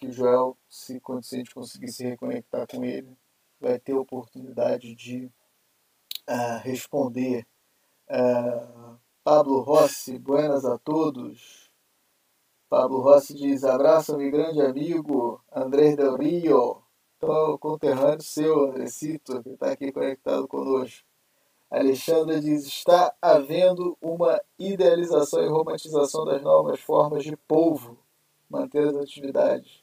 que 0.04 0.08
o 0.08 0.12
Joel, 0.12 0.58
se, 0.68 1.00
quando 1.00 1.20
a 1.20 1.36
gente 1.36 1.56
conseguir 1.56 1.90
se 1.90 2.04
reconectar 2.04 2.68
com 2.68 2.84
ele, 2.84 3.18
vai 3.60 3.80
ter 3.80 3.94
a 3.94 4.00
oportunidade 4.00 4.94
de 4.94 5.32
uh, 6.30 6.60
responder. 6.62 7.48
Uh, 8.10 8.98
Pablo 9.24 9.62
Rossi, 9.62 10.20
buenas 10.20 10.66
a 10.66 10.78
todos. 10.78 11.72
Pablo 12.70 13.00
Rossi 13.00 13.34
diz: 13.34 13.64
abraço, 13.64 14.18
meu 14.18 14.30
grande 14.30 14.62
amigo 14.62 15.42
André 15.50 15.96
Del 15.96 16.18
Rio. 16.18 16.84
Então, 17.18 17.58
conterrâneo 17.58 18.22
seu, 18.22 18.66
Andrecito, 18.66 19.42
que 19.42 19.52
está 19.52 19.72
aqui 19.72 19.90
conectado 19.94 20.46
conosco. 20.50 21.08
Alexandre 21.72 22.42
diz: 22.42 22.66
está 22.66 23.16
havendo 23.22 23.98
uma 24.02 24.42
idealização 24.60 25.42
e 25.42 25.48
romantização 25.48 26.26
das 26.26 26.42
novas 26.42 26.82
formas 26.82 27.24
de 27.24 27.38
povo 27.38 27.98
manter 28.50 28.86
as 28.90 28.98
atividades. 28.98 29.83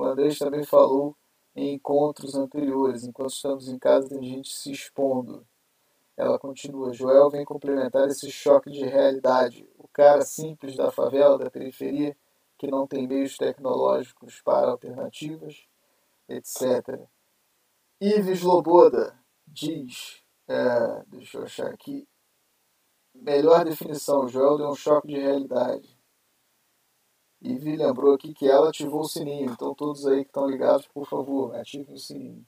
O 0.00 0.04
Andrés 0.06 0.38
também 0.38 0.64
falou 0.64 1.14
em 1.54 1.74
encontros 1.74 2.34
anteriores. 2.34 3.04
Enquanto 3.04 3.34
estamos 3.34 3.68
em 3.68 3.78
casa, 3.78 4.08
tem 4.08 4.22
gente 4.22 4.50
se 4.50 4.72
expondo. 4.72 5.46
Ela 6.16 6.38
continua. 6.38 6.94
Joel 6.94 7.28
vem 7.28 7.44
complementar 7.44 8.08
esse 8.08 8.30
choque 8.30 8.70
de 8.70 8.82
realidade. 8.82 9.68
O 9.76 9.86
cara 9.88 10.22
simples 10.22 10.74
da 10.74 10.90
favela, 10.90 11.36
da 11.36 11.50
periferia, 11.50 12.16
que 12.56 12.66
não 12.66 12.86
tem 12.86 13.06
meios 13.06 13.36
tecnológicos 13.36 14.40
para 14.40 14.70
alternativas, 14.70 15.66
etc. 16.26 16.98
Ives 18.00 18.40
Loboda 18.40 19.18
diz, 19.46 20.22
é, 20.48 21.04
deixa 21.08 21.36
eu 21.36 21.42
achar 21.42 21.66
aqui, 21.66 22.08
melhor 23.14 23.66
definição, 23.66 24.26
Joel 24.28 24.56
deu 24.56 24.70
um 24.70 24.74
choque 24.74 25.08
de 25.08 25.18
realidade. 25.18 25.99
E 27.42 27.56
vi 27.56 27.74
lembrou 27.74 28.14
aqui 28.14 28.34
que 28.34 28.46
ela 28.46 28.68
ativou 28.68 29.00
o 29.00 29.08
sininho. 29.08 29.50
Então, 29.52 29.74
todos 29.74 30.06
aí 30.06 30.24
que 30.24 30.30
estão 30.30 30.46
ligados, 30.46 30.86
por 30.88 31.06
favor, 31.06 31.54
ativem 31.54 31.94
o 31.94 31.98
sininho. 31.98 32.44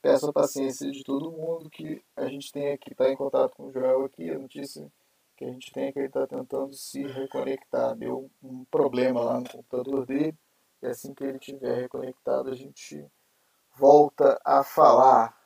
Peço 0.00 0.30
a 0.30 0.32
paciência 0.32 0.90
de 0.92 1.02
todo 1.02 1.32
mundo 1.32 1.68
que 1.68 2.00
a 2.14 2.28
gente 2.28 2.52
tem 2.52 2.70
aqui, 2.72 2.92
está 2.92 3.10
em 3.10 3.16
contato 3.16 3.56
com 3.56 3.64
o 3.64 3.72
Joel 3.72 4.04
aqui. 4.04 4.30
A 4.30 4.38
notícia 4.38 4.90
que 5.36 5.44
a 5.44 5.50
gente 5.50 5.72
tem 5.72 5.86
é 5.86 5.92
que 5.92 5.98
ele 5.98 6.06
está 6.06 6.24
tentando 6.24 6.72
se 6.72 7.02
reconectar. 7.02 7.96
Deu 7.96 8.30
um 8.40 8.64
problema 8.66 9.20
lá 9.20 9.40
no 9.40 9.48
computador 9.48 10.06
dele. 10.06 10.38
E 10.80 10.86
assim 10.86 11.12
que 11.12 11.24
ele 11.24 11.38
estiver 11.38 11.82
reconectado, 11.82 12.48
a 12.48 12.54
gente 12.54 13.04
volta 13.76 14.40
a 14.44 14.62
falar. 14.62 15.36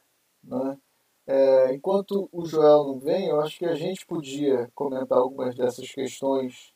Né? 0.44 0.78
É, 1.26 1.74
enquanto 1.74 2.28
o 2.30 2.44
Joel 2.44 2.84
não 2.84 3.00
vem, 3.00 3.28
eu 3.28 3.40
acho 3.40 3.58
que 3.58 3.64
a 3.64 3.74
gente 3.74 4.04
podia 4.04 4.70
comentar 4.74 5.16
algumas 5.16 5.54
dessas 5.54 5.90
questões 5.90 6.74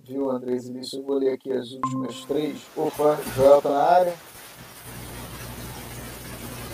Viu, 0.00 0.30
Andrés? 0.30 0.66
Eu 0.92 1.02
vou 1.02 1.16
ler 1.18 1.32
aqui 1.32 1.50
as 1.50 1.70
últimas 1.70 2.24
três. 2.26 2.58
Opa, 2.76 3.18
Joel 3.34 3.62
tá 3.62 3.70
na 3.70 3.82
área? 3.82 4.14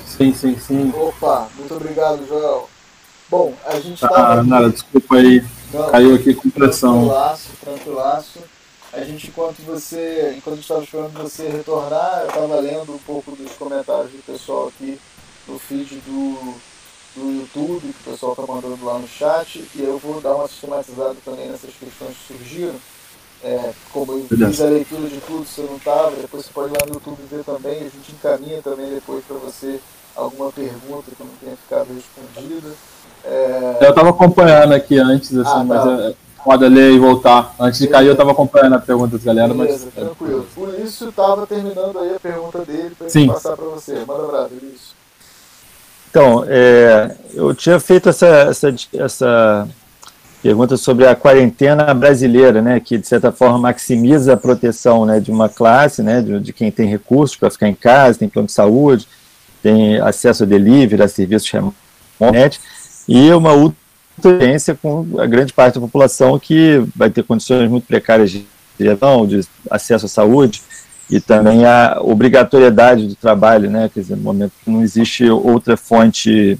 Sim, 0.04 0.34
sim, 0.34 0.58
sim. 0.58 0.92
Opa, 0.96 1.48
muito 1.56 1.74
obrigado, 1.74 2.26
Joel. 2.26 2.68
Bom, 3.30 3.54
a 3.64 3.78
gente 3.78 4.00
tá. 4.00 4.10
Ah, 4.12 4.42
nada, 4.42 4.70
desculpa 4.70 5.14
aí. 5.14 5.44
Não, 5.72 5.90
Caiu 5.90 6.16
aqui 6.16 6.34
com 6.34 6.50
pressão. 6.50 7.04
Tranquilaço, 7.06 7.48
tranquilaço. 7.60 8.38
A 8.92 9.04
gente, 9.04 9.28
enquanto 9.28 9.62
você. 9.62 10.34
Enquanto 10.36 10.58
estava 10.58 10.82
esperando 10.82 11.12
você 11.12 11.48
retornar, 11.48 12.22
eu 12.22 12.28
estava 12.28 12.58
lendo 12.58 12.92
um 12.92 12.98
pouco 12.98 13.36
dos 13.36 13.52
comentários 13.52 14.10
do 14.10 14.24
pessoal 14.26 14.66
aqui 14.68 15.00
no 15.46 15.56
feed 15.56 16.02
do, 16.04 16.54
do 17.14 17.30
YouTube, 17.40 17.80
que 17.92 18.08
o 18.08 18.12
pessoal 18.12 18.32
está 18.32 18.44
mandando 18.52 18.84
lá 18.84 18.98
no 18.98 19.06
chat, 19.06 19.64
e 19.76 19.82
eu 19.82 19.98
vou 19.98 20.20
dar 20.20 20.34
uma 20.34 20.48
sistematizada 20.48 21.16
também 21.24 21.48
nessas 21.48 21.72
questões 21.72 22.16
que 22.16 22.36
surgiram. 22.36 22.74
É, 23.42 23.72
como 23.90 24.12
eu 24.12 24.26
fiz 24.28 24.60
a 24.60 24.66
leitura 24.66 25.08
de 25.08 25.18
tudo, 25.20 25.46
você 25.46 25.62
não 25.62 25.76
estava, 25.76 26.10
depois 26.10 26.44
você 26.44 26.52
pode 26.52 26.74
ir 26.74 26.78
lá 26.78 26.86
no 26.86 26.94
YouTube 26.94 27.18
ver 27.30 27.42
também, 27.42 27.78
a 27.78 27.84
gente 27.84 28.12
encaminha 28.12 28.60
também 28.60 28.90
depois 28.90 29.24
para 29.24 29.36
você 29.38 29.80
alguma 30.14 30.52
pergunta 30.52 31.04
que 31.16 31.22
não 31.22 31.30
tenha 31.42 31.56
ficado 31.56 31.88
respondida. 31.94 32.68
É... 33.24 33.78
Eu 33.80 33.90
estava 33.90 34.10
acompanhando 34.10 34.74
aqui 34.74 34.98
antes, 34.98 35.34
assim, 35.36 35.50
ah, 35.60 35.64
mas 35.64 35.82
tá. 35.82 36.02
é, 36.02 36.14
pode 36.44 36.68
ler 36.68 36.92
e 36.92 36.98
voltar. 36.98 37.54
Antes 37.58 37.80
de 37.80 37.88
cair, 37.88 38.06
eu 38.06 38.12
estava 38.12 38.32
acompanhando 38.32 38.74
a 38.74 38.78
pergunta 38.78 39.16
das 39.16 39.24
galera, 39.24 39.54
Beleza, 39.54 39.86
mas. 39.86 39.94
Tranquilo. 39.94 40.46
O 40.56 40.66
Lício 40.66 41.08
estava 41.08 41.46
terminando 41.46 41.98
aí 41.98 42.14
a 42.14 42.20
pergunta 42.20 42.58
dele 42.64 42.94
para 42.98 43.26
passar 43.26 43.56
para 43.56 43.66
você. 43.66 44.04
Manda 44.06 44.24
abraço, 44.24 44.54
Lício. 44.54 45.00
Então, 46.10 46.44
é, 46.48 47.16
eu 47.32 47.54
tinha 47.54 47.78
feito 47.78 48.08
essa, 48.08 48.26
essa, 48.26 48.74
essa 48.94 49.68
pergunta 50.42 50.76
sobre 50.76 51.06
a 51.06 51.14
quarentena 51.14 51.92
brasileira, 51.92 52.62
né, 52.62 52.80
que 52.80 52.96
de 52.96 53.06
certa 53.06 53.30
forma 53.30 53.58
maximiza 53.58 54.32
a 54.32 54.36
proteção 54.36 55.04
né, 55.04 55.20
de 55.20 55.30
uma 55.30 55.48
classe, 55.48 56.02
né, 56.02 56.22
de, 56.22 56.40
de 56.40 56.52
quem 56.52 56.70
tem 56.70 56.88
recursos 56.88 57.36
para 57.36 57.50
ficar 57.50 57.68
em 57.68 57.74
casa, 57.74 58.18
tem 58.18 58.28
plano 58.28 58.46
de 58.46 58.52
saúde, 58.52 59.06
tem 59.62 60.00
acesso 60.00 60.44
a 60.44 60.46
delivery, 60.46 61.02
a 61.02 61.08
serviços 61.08 61.50
remotos, 61.50 62.60
e 63.06 63.30
uma 63.32 63.52
outra 63.52 63.80
com 64.82 65.06
a 65.18 65.26
grande 65.26 65.52
parte 65.52 65.74
da 65.74 65.80
população 65.80 66.38
que 66.38 66.82
vai 66.94 67.10
ter 67.10 67.22
condições 67.22 67.70
muito 67.70 67.86
precárias 67.86 68.30
de, 68.30 68.46
de 68.78 68.88
acesso 69.70 70.06
à 70.06 70.08
saúde 70.08 70.62
e 71.10 71.20
também 71.20 71.64
a 71.64 71.98
obrigatoriedade 72.00 73.06
do 73.06 73.14
trabalho, 73.14 73.70
né, 73.70 73.90
quer 73.92 74.00
dizer, 74.00 74.16
no 74.16 74.22
momento 74.22 74.52
que 74.62 74.70
não 74.70 74.82
existe 74.82 75.28
outra 75.28 75.76
fonte 75.76 76.58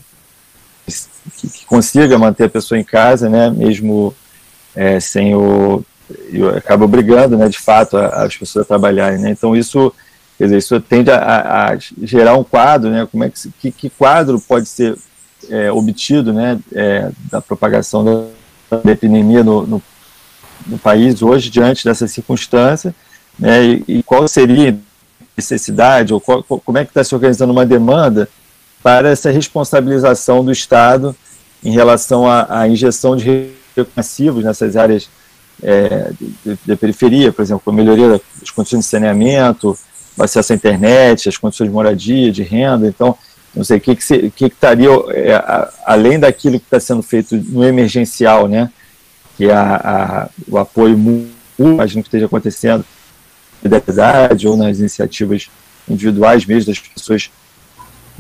que, 1.36 1.49
que 1.49 1.66
consiga 1.66 2.18
manter 2.18 2.44
a 2.44 2.50
pessoa 2.50 2.78
em 2.78 2.84
casa, 2.84 3.28
né, 3.28 3.50
mesmo 3.50 4.15
é, 4.74 5.00
sem 5.00 5.34
o 5.34 5.84
acaba 6.57 6.84
obrigando, 6.84 7.36
né, 7.36 7.49
de 7.49 7.58
fato, 7.58 7.97
as 7.97 8.36
pessoas 8.36 8.65
a 8.65 8.68
trabalharem, 8.68 9.18
né? 9.18 9.31
Então 9.31 9.57
isso, 9.57 9.92
quer 10.36 10.44
dizer, 10.44 10.58
isso 10.58 10.81
tende 10.81 11.10
a, 11.10 11.73
a 11.73 11.78
gerar 12.02 12.36
um 12.36 12.44
quadro, 12.44 12.90
né? 12.90 13.07
Como 13.10 13.24
é 13.24 13.31
que 13.31 13.50
que, 13.60 13.70
que 13.70 13.90
quadro 13.90 14.40
pode 14.40 14.68
ser 14.68 14.97
é, 15.49 15.70
obtido, 15.70 16.32
né, 16.32 16.58
é, 16.73 17.10
da 17.31 17.40
propagação 17.40 18.05
da, 18.05 18.90
epidemia 18.90 19.42
no, 19.42 19.66
no, 19.66 19.82
no, 20.66 20.78
país 20.78 21.23
hoje 21.23 21.50
diante 21.50 21.84
dessa 21.84 22.07
circunstância, 22.07 22.94
né? 23.39 23.65
E, 23.65 23.84
e 23.86 24.02
qual 24.02 24.26
seria 24.28 24.70
a 24.70 25.24
necessidade 25.36 26.12
ou 26.12 26.20
qual, 26.20 26.42
como 26.42 26.78
é 26.78 26.84
que 26.84 26.90
está 26.90 27.02
se 27.05 27.15
organizando 27.15 27.52
uma 27.52 27.66
demanda 27.66 28.28
para 28.83 29.10
essa 29.10 29.31
responsabilização 29.31 30.44
do 30.44 30.50
Estado 30.50 31.15
em 31.62 31.73
relação 31.73 32.26
à, 32.26 32.60
à 32.60 32.68
injeção 32.68 33.17
de 33.17 33.25
recursos 33.25 33.94
massivos 33.94 34.44
nessas 34.44 34.76
áreas 34.76 35.09
é, 35.62 36.10
da 36.67 36.76
periferia, 36.76 37.33
por 37.33 37.42
exemplo, 37.42 37.62
a 37.67 37.73
melhoria 37.73 38.09
das 38.09 38.50
condições 38.50 38.81
de 38.81 38.86
saneamento, 38.86 39.76
acesso 40.18 40.52
à 40.52 40.57
internet, 40.57 41.28
as 41.28 41.36
condições 41.36 41.68
de 41.68 41.73
moradia, 41.73 42.33
de 42.33 42.42
renda. 42.42 42.86
Então, 42.86 43.17
não 43.55 43.65
sei 43.65 43.78
o 43.78 43.81
que, 43.81 43.97
que, 43.97 44.31
que, 44.31 44.44
estaria, 44.47 44.89
é, 45.09 45.34
a, 45.34 45.70
além 45.84 46.18
daquilo 46.18 46.59
que 46.59 46.67
está 46.67 46.81
sendo 46.81 47.02
feito 47.02 47.36
no 47.36 47.65
emergencial, 47.65 48.49
né, 48.49 48.70
que 49.36 49.47
é 49.47 49.52
a, 49.52 49.75
a, 49.75 50.28
o 50.49 50.57
apoio 50.57 50.97
mútuo, 50.97 51.31
imagino 51.59 52.02
que 52.02 52.09
esteja 52.09 52.26
acontecendo, 52.26 52.84
na 53.62 53.76
idade 53.76 54.49
ou 54.49 54.57
nas 54.57 54.78
iniciativas 54.78 55.50
individuais 55.89 56.47
mesmo 56.47 56.73
das 56.73 56.78
pessoas 56.78 57.31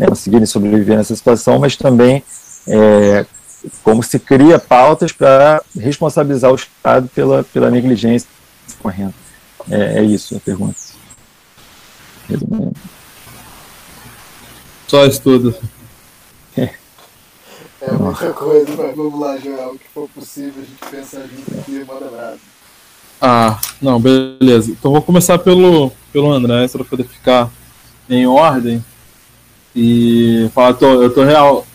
né, 0.00 0.06
conseguirem 0.06 0.46
sobreviver 0.46 0.96
nessa 0.96 1.14
situação, 1.14 1.58
mas 1.58 1.76
também 1.76 2.24
é, 2.66 3.26
como 3.82 4.02
se 4.02 4.18
cria 4.18 4.58
pautas 4.58 5.12
para 5.12 5.62
responsabilizar 5.78 6.50
o 6.50 6.54
Estado 6.54 7.08
pela, 7.14 7.44
pela 7.44 7.70
negligência 7.70 8.28
correndo. 8.82 9.14
É, 9.70 9.98
é 9.98 10.02
isso 10.02 10.34
a 10.36 10.40
pergunta. 10.40 10.78
Resumindo. 12.28 12.72
Só 14.88 15.04
estudo. 15.04 15.54
É. 16.56 16.70
é 17.82 17.92
muita 17.92 18.32
coisa, 18.32 18.74
mas 18.76 18.96
vamos 18.96 19.20
lá, 19.20 19.36
Joel. 19.38 19.72
O 19.74 19.78
que 19.78 19.86
for 19.92 20.08
possível, 20.08 20.62
a 20.62 20.64
gente 20.64 20.90
pensa 20.90 21.28
junto 21.28 21.60
aqui 21.60 21.72
e 21.72 21.84
manda 21.84 22.10
nada. 22.10 22.38
Ah, 23.20 23.60
não, 23.82 24.00
beleza. 24.00 24.70
Então 24.70 24.92
vou 24.92 25.02
começar 25.02 25.38
pelo, 25.38 25.92
pelo 26.10 26.32
André, 26.32 26.66
para 26.68 26.84
poder 26.84 27.04
ficar 27.04 27.50
em 28.08 28.26
ordem. 28.26 28.82
E 29.74 30.50
falar, 30.54 30.74
tô, 30.74 31.02
eu 31.02 31.12
tô 31.12 31.22
real. 31.22 31.66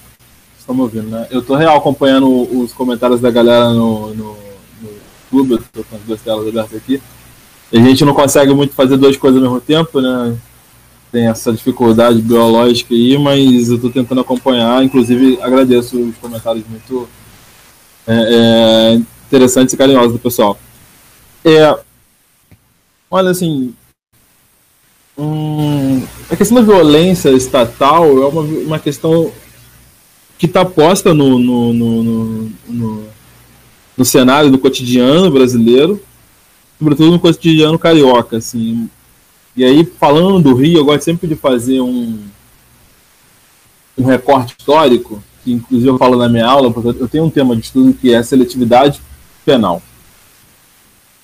Estão 0.58 0.76
me 0.76 0.82
ouvindo, 0.82 1.08
né? 1.08 1.28
Eu 1.30 1.42
tô 1.42 1.56
real 1.56 1.78
acompanhando 1.78 2.28
os 2.28 2.74
comentários 2.74 3.22
da 3.22 3.30
galera 3.30 3.70
no, 3.70 4.14
no, 4.14 4.38
no 4.82 4.90
YouTube, 5.32 5.52
eu 5.52 5.64
tô 5.72 5.84
com 5.84 5.96
as 5.96 6.02
duas 6.02 6.22
telas 6.22 6.48
abertas 6.48 6.78
aqui. 6.78 7.02
A 7.72 7.78
gente 7.78 8.06
não 8.06 8.14
consegue 8.14 8.54
muito 8.54 8.74
fazer 8.74 8.98
duas 8.98 9.18
coisas 9.18 9.42
ao 9.42 9.50
mesmo 9.50 9.62
tempo, 9.62 10.02
né? 10.02 10.38
Tem 11.12 11.28
essa 11.28 11.52
dificuldade 11.52 12.22
biológica 12.22 12.94
aí, 12.94 13.18
mas 13.18 13.70
eu 13.70 13.80
tô 13.80 13.90
tentando 13.90 14.22
acompanhar. 14.22 14.84
Inclusive, 14.84 15.40
agradeço 15.42 16.00
os 16.00 16.18
comentários 16.18 16.66
muito 16.68 17.08
é, 18.08 18.14
é, 18.14 19.02
interessantes 19.28 19.74
e 19.74 19.78
carinhosos 19.78 20.14
do 20.14 20.20
pessoal. 20.20 20.58
É, 21.44 21.78
olha, 23.10 23.30
assim, 23.30 23.74
Hum, 25.18 26.06
a 26.30 26.36
questão 26.36 26.56
da 26.56 26.62
violência 26.62 27.30
estatal 27.30 28.06
é 28.22 28.26
uma, 28.26 28.42
uma 28.42 28.80
questão 28.80 29.32
que 30.38 30.46
está 30.46 30.66
posta 30.66 31.14
no, 31.14 31.40
no, 31.40 31.74
no, 31.74 32.52
no, 32.68 33.04
no 33.96 34.06
cenário 34.06 34.52
do 34.52 34.60
cotidiano 34.60 35.32
brasileiro, 35.32 36.02
sobretudo 36.78 37.12
no 37.12 37.20
cotidiano 37.20 37.80
carioca. 37.80 38.38
Assim. 38.38 38.90
E 39.56 39.64
aí, 39.64 39.86
falando 39.86 40.42
do 40.42 40.54
Rio, 40.54 40.80
eu 40.80 40.86
gosto 40.86 41.04
sempre 41.04 41.28
de 41.28 41.36
fazer 41.36 41.80
um, 41.80 42.20
um 43.98 44.04
recorte 44.04 44.56
histórico, 44.60 45.24
que 45.44 45.54
inclusive 45.54 45.90
eu 45.90 45.98
falo 45.98 46.18
na 46.18 46.28
minha 46.28 46.46
aula, 46.46 46.72
porque 46.74 46.90
eu 47.02 47.08
tenho 47.08 47.24
um 47.24 47.30
tema 47.30 47.56
de 47.56 47.62
estudo 47.62 47.94
que 47.94 48.14
é 48.14 48.22
seletividade 48.22 49.00
penal. 49.46 49.82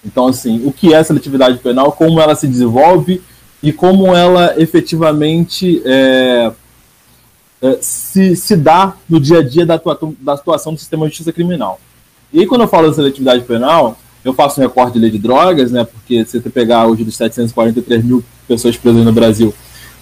Então, 0.06 0.28
assim, 0.28 0.66
o 0.66 0.72
que 0.72 0.94
é 0.94 1.04
seletividade 1.04 1.58
penal, 1.60 1.92
como 1.92 2.22
ela 2.22 2.36
se 2.36 2.48
desenvolve 2.48 3.22
e 3.62 3.72
como 3.72 4.16
ela 4.16 4.60
efetivamente 4.60 5.82
é, 5.86 6.52
é, 7.62 7.78
se, 7.80 8.36
se 8.36 8.56
dá 8.56 8.96
no 9.08 9.20
dia 9.20 9.40
a 9.40 9.44
dia 9.44 9.66
da, 9.66 9.76
atuação, 9.76 10.16
da 10.20 10.36
situação 10.36 10.74
do 10.74 10.80
sistema 10.80 11.06
de 11.06 11.12
justiça 11.12 11.32
criminal. 11.32 11.80
E 12.34 12.40
aí, 12.40 12.48
quando 12.48 12.62
eu 12.62 12.68
falo 12.68 12.90
de 12.90 12.96
seletividade 12.96 13.44
penal, 13.44 13.98
eu 14.26 14.34
faço 14.34 14.60
um 14.60 14.64
recorte 14.64 14.94
de 14.94 15.00
lei 15.00 15.12
de 15.12 15.20
drogas, 15.20 15.72
né, 15.72 15.84
porque 15.84 16.26
se 16.26 16.42
você 16.42 16.50
pegar 16.50 16.88
hoje 16.88 17.04
dos 17.04 17.16
743 17.16 18.04
mil 18.04 18.24
pessoas 18.48 18.78
presas 18.78 19.06
no 19.06 19.12
Brasil, 19.12 19.54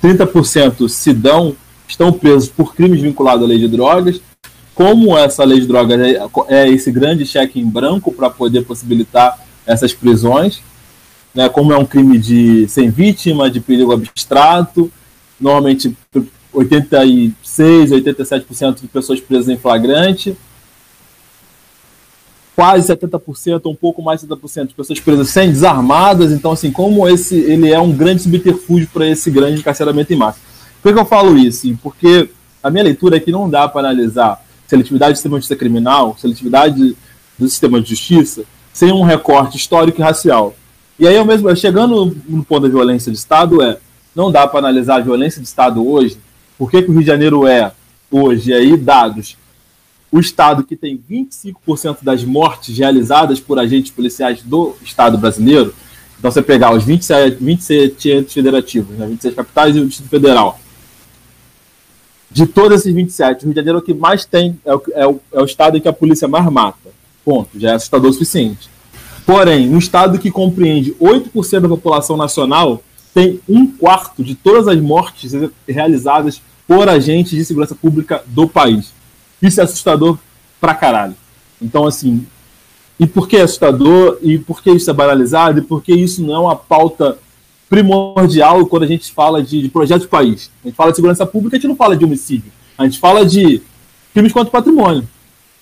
30% 0.01 0.87
se 0.87 1.11
dão, 1.11 1.55
estão 1.87 2.13
presos 2.13 2.47
por 2.47 2.73
crimes 2.73 3.01
vinculados 3.01 3.43
à 3.43 3.47
lei 3.47 3.57
de 3.57 3.67
drogas. 3.67 4.21
Como 4.73 5.17
essa 5.17 5.43
lei 5.43 5.59
de 5.59 5.67
drogas 5.67 5.99
é, 5.99 6.21
é 6.47 6.69
esse 6.69 6.89
grande 6.91 7.25
cheque 7.25 7.59
em 7.59 7.65
branco 7.65 8.13
para 8.13 8.29
poder 8.29 8.61
possibilitar 8.63 9.37
essas 9.65 9.93
prisões, 9.93 10.61
né, 11.33 11.49
como 11.49 11.73
é 11.73 11.77
um 11.77 11.85
crime 11.85 12.17
de 12.17 12.67
sem 12.67 12.89
vítima, 12.89 13.49
de 13.49 13.59
perigo 13.59 13.91
abstrato, 13.91 14.91
normalmente 15.39 15.95
86, 16.51 17.91
87% 17.91 18.81
de 18.81 18.87
pessoas 18.87 19.19
presas 19.19 19.49
em 19.49 19.57
flagrante, 19.57 20.35
quase 22.55 22.91
70%, 22.93 23.71
um 23.71 23.75
pouco 23.75 24.01
mais 24.01 24.21
de 24.21 24.27
70% 24.27 24.67
de 24.67 24.73
pessoas 24.73 24.99
presas 24.99 25.29
sem 25.29 25.49
desarmadas, 25.49 26.31
então 26.31 26.51
assim, 26.51 26.71
como 26.71 27.07
esse 27.07 27.35
ele 27.35 27.71
é 27.71 27.79
um 27.79 27.91
grande 27.91 28.23
subterfúgio 28.23 28.89
para 28.91 29.07
esse 29.07 29.31
grande 29.31 29.61
encarceramento 29.61 30.11
em 30.11 30.17
massa. 30.17 30.39
Por 30.81 30.93
que 30.93 30.99
eu 30.99 31.05
falo 31.05 31.37
isso? 31.37 31.73
Porque 31.81 32.29
a 32.61 32.69
minha 32.69 32.83
leitura 32.83 33.17
é 33.17 33.19
que 33.19 33.31
não 33.31 33.49
dá 33.49 33.67
para 33.67 33.87
analisar 33.87 34.43
seletividade 34.67 35.13
do 35.13 35.15
sistema 35.15 35.37
de 35.37 35.41
justiça 35.43 35.59
criminal, 35.59 36.17
seletividade 36.19 36.97
do 37.37 37.47
sistema 37.47 37.81
de 37.81 37.89
justiça, 37.89 38.43
sem 38.73 38.91
um 38.91 39.03
recorte 39.03 39.57
histórico 39.57 40.01
e 40.01 40.03
racial. 40.03 40.53
E 40.99 41.07
aí, 41.07 41.15
eu 41.15 41.23
mesmo, 41.23 41.55
chegando 41.55 42.13
no 42.27 42.43
ponto 42.43 42.63
da 42.63 42.67
violência 42.67 43.09
de 43.09 43.17
Estado, 43.17 43.61
é 43.61 43.77
não 44.13 44.29
dá 44.29 44.45
para 44.45 44.59
analisar 44.59 44.97
a 44.97 44.99
violência 44.99 45.41
de 45.41 45.47
Estado 45.47 45.87
hoje. 45.87 46.17
Por 46.57 46.69
que, 46.69 46.77
o 46.77 46.91
Rio 46.91 46.99
de 46.99 47.05
Janeiro 47.05 47.47
é, 47.47 47.71
hoje, 48.11 48.53
aí, 48.53 48.75
dados, 48.75 49.37
o 50.11 50.19
Estado 50.19 50.61
que 50.61 50.75
tem 50.75 51.01
25% 51.09 51.99
das 52.01 52.25
mortes 52.25 52.77
realizadas 52.77 53.39
por 53.39 53.57
agentes 53.57 53.91
policiais 53.91 54.41
do 54.41 54.75
Estado 54.83 55.17
brasileiro. 55.17 55.73
Então, 56.17 56.29
você 56.29 56.41
pegar 56.41 56.73
os 56.73 56.83
27, 56.83 57.37
27 57.41 58.11
entes 58.11 58.33
federativos, 58.33 58.97
né, 58.97 59.07
26 59.07 59.35
capitais 59.35 59.75
e 59.77 59.79
o 59.79 59.87
Distrito 59.87 60.09
Federal. 60.09 60.59
De 62.29 62.45
todos 62.45 62.81
esses 62.81 62.93
27, 62.93 63.43
o 63.43 63.45
Rio 63.45 63.53
de 63.53 63.59
Janeiro 63.59 63.79
é 63.79 63.81
o 63.81 63.85
que 63.85 63.93
mais 63.93 64.25
tem, 64.25 64.59
é 64.65 64.75
o, 64.75 64.83
é 64.93 65.07
o, 65.07 65.21
é 65.31 65.41
o 65.41 65.45
estado 65.45 65.77
em 65.77 65.81
que 65.81 65.87
a 65.87 65.93
polícia 65.93 66.27
mais 66.27 66.45
mata. 66.51 66.89
Ponto. 67.23 67.57
Já 67.57 67.71
é 67.71 67.75
assustador 67.75 68.09
o 68.09 68.13
suficiente. 68.13 68.68
Porém, 69.29 69.69
um 69.69 69.77
estado 69.77 70.17
que 70.17 70.31
compreende 70.31 70.95
8% 70.99 71.59
da 71.59 71.69
população 71.69 72.17
nacional 72.17 72.81
tem 73.13 73.39
um 73.47 73.67
quarto 73.67 74.23
de 74.23 74.33
todas 74.33 74.67
as 74.67 74.81
mortes 74.81 75.33
realizadas 75.67 76.41
por 76.67 76.89
agentes 76.89 77.33
de 77.33 77.45
segurança 77.45 77.75
pública 77.75 78.23
do 78.25 78.47
país. 78.47 78.91
Isso 79.39 79.61
é 79.61 79.63
assustador 79.63 80.17
pra 80.59 80.73
caralho. 80.73 81.15
Então, 81.61 81.85
assim, 81.85 82.25
e 82.99 83.05
por 83.05 83.27
que 83.27 83.37
é 83.37 83.43
assustador? 83.43 84.17
E 84.23 84.39
por 84.39 84.63
que 84.63 84.71
isso 84.71 84.89
é 84.89 84.93
banalizado? 84.95 85.59
E 85.59 85.61
por 85.61 85.83
que 85.83 85.93
isso 85.93 86.23
não 86.23 86.33
é 86.33 86.39
uma 86.39 86.55
pauta 86.55 87.19
primordial 87.69 88.65
quando 88.65 88.81
a 88.81 88.87
gente 88.87 89.11
fala 89.11 89.43
de, 89.43 89.61
de 89.61 89.69
projeto 89.69 90.01
de 90.01 90.07
país? 90.07 90.49
A 90.63 90.69
gente 90.69 90.75
fala 90.75 90.89
de 90.89 90.95
segurança 90.95 91.23
pública, 91.27 91.55
a 91.55 91.59
gente 91.59 91.69
não 91.69 91.75
fala 91.75 91.95
de 91.95 92.03
homicídio. 92.03 92.51
A 92.75 92.83
gente 92.83 92.97
fala 92.97 93.23
de 93.23 93.61
crimes 94.11 94.33
contra 94.33 94.49
o 94.49 94.51
patrimônio. 94.51 95.07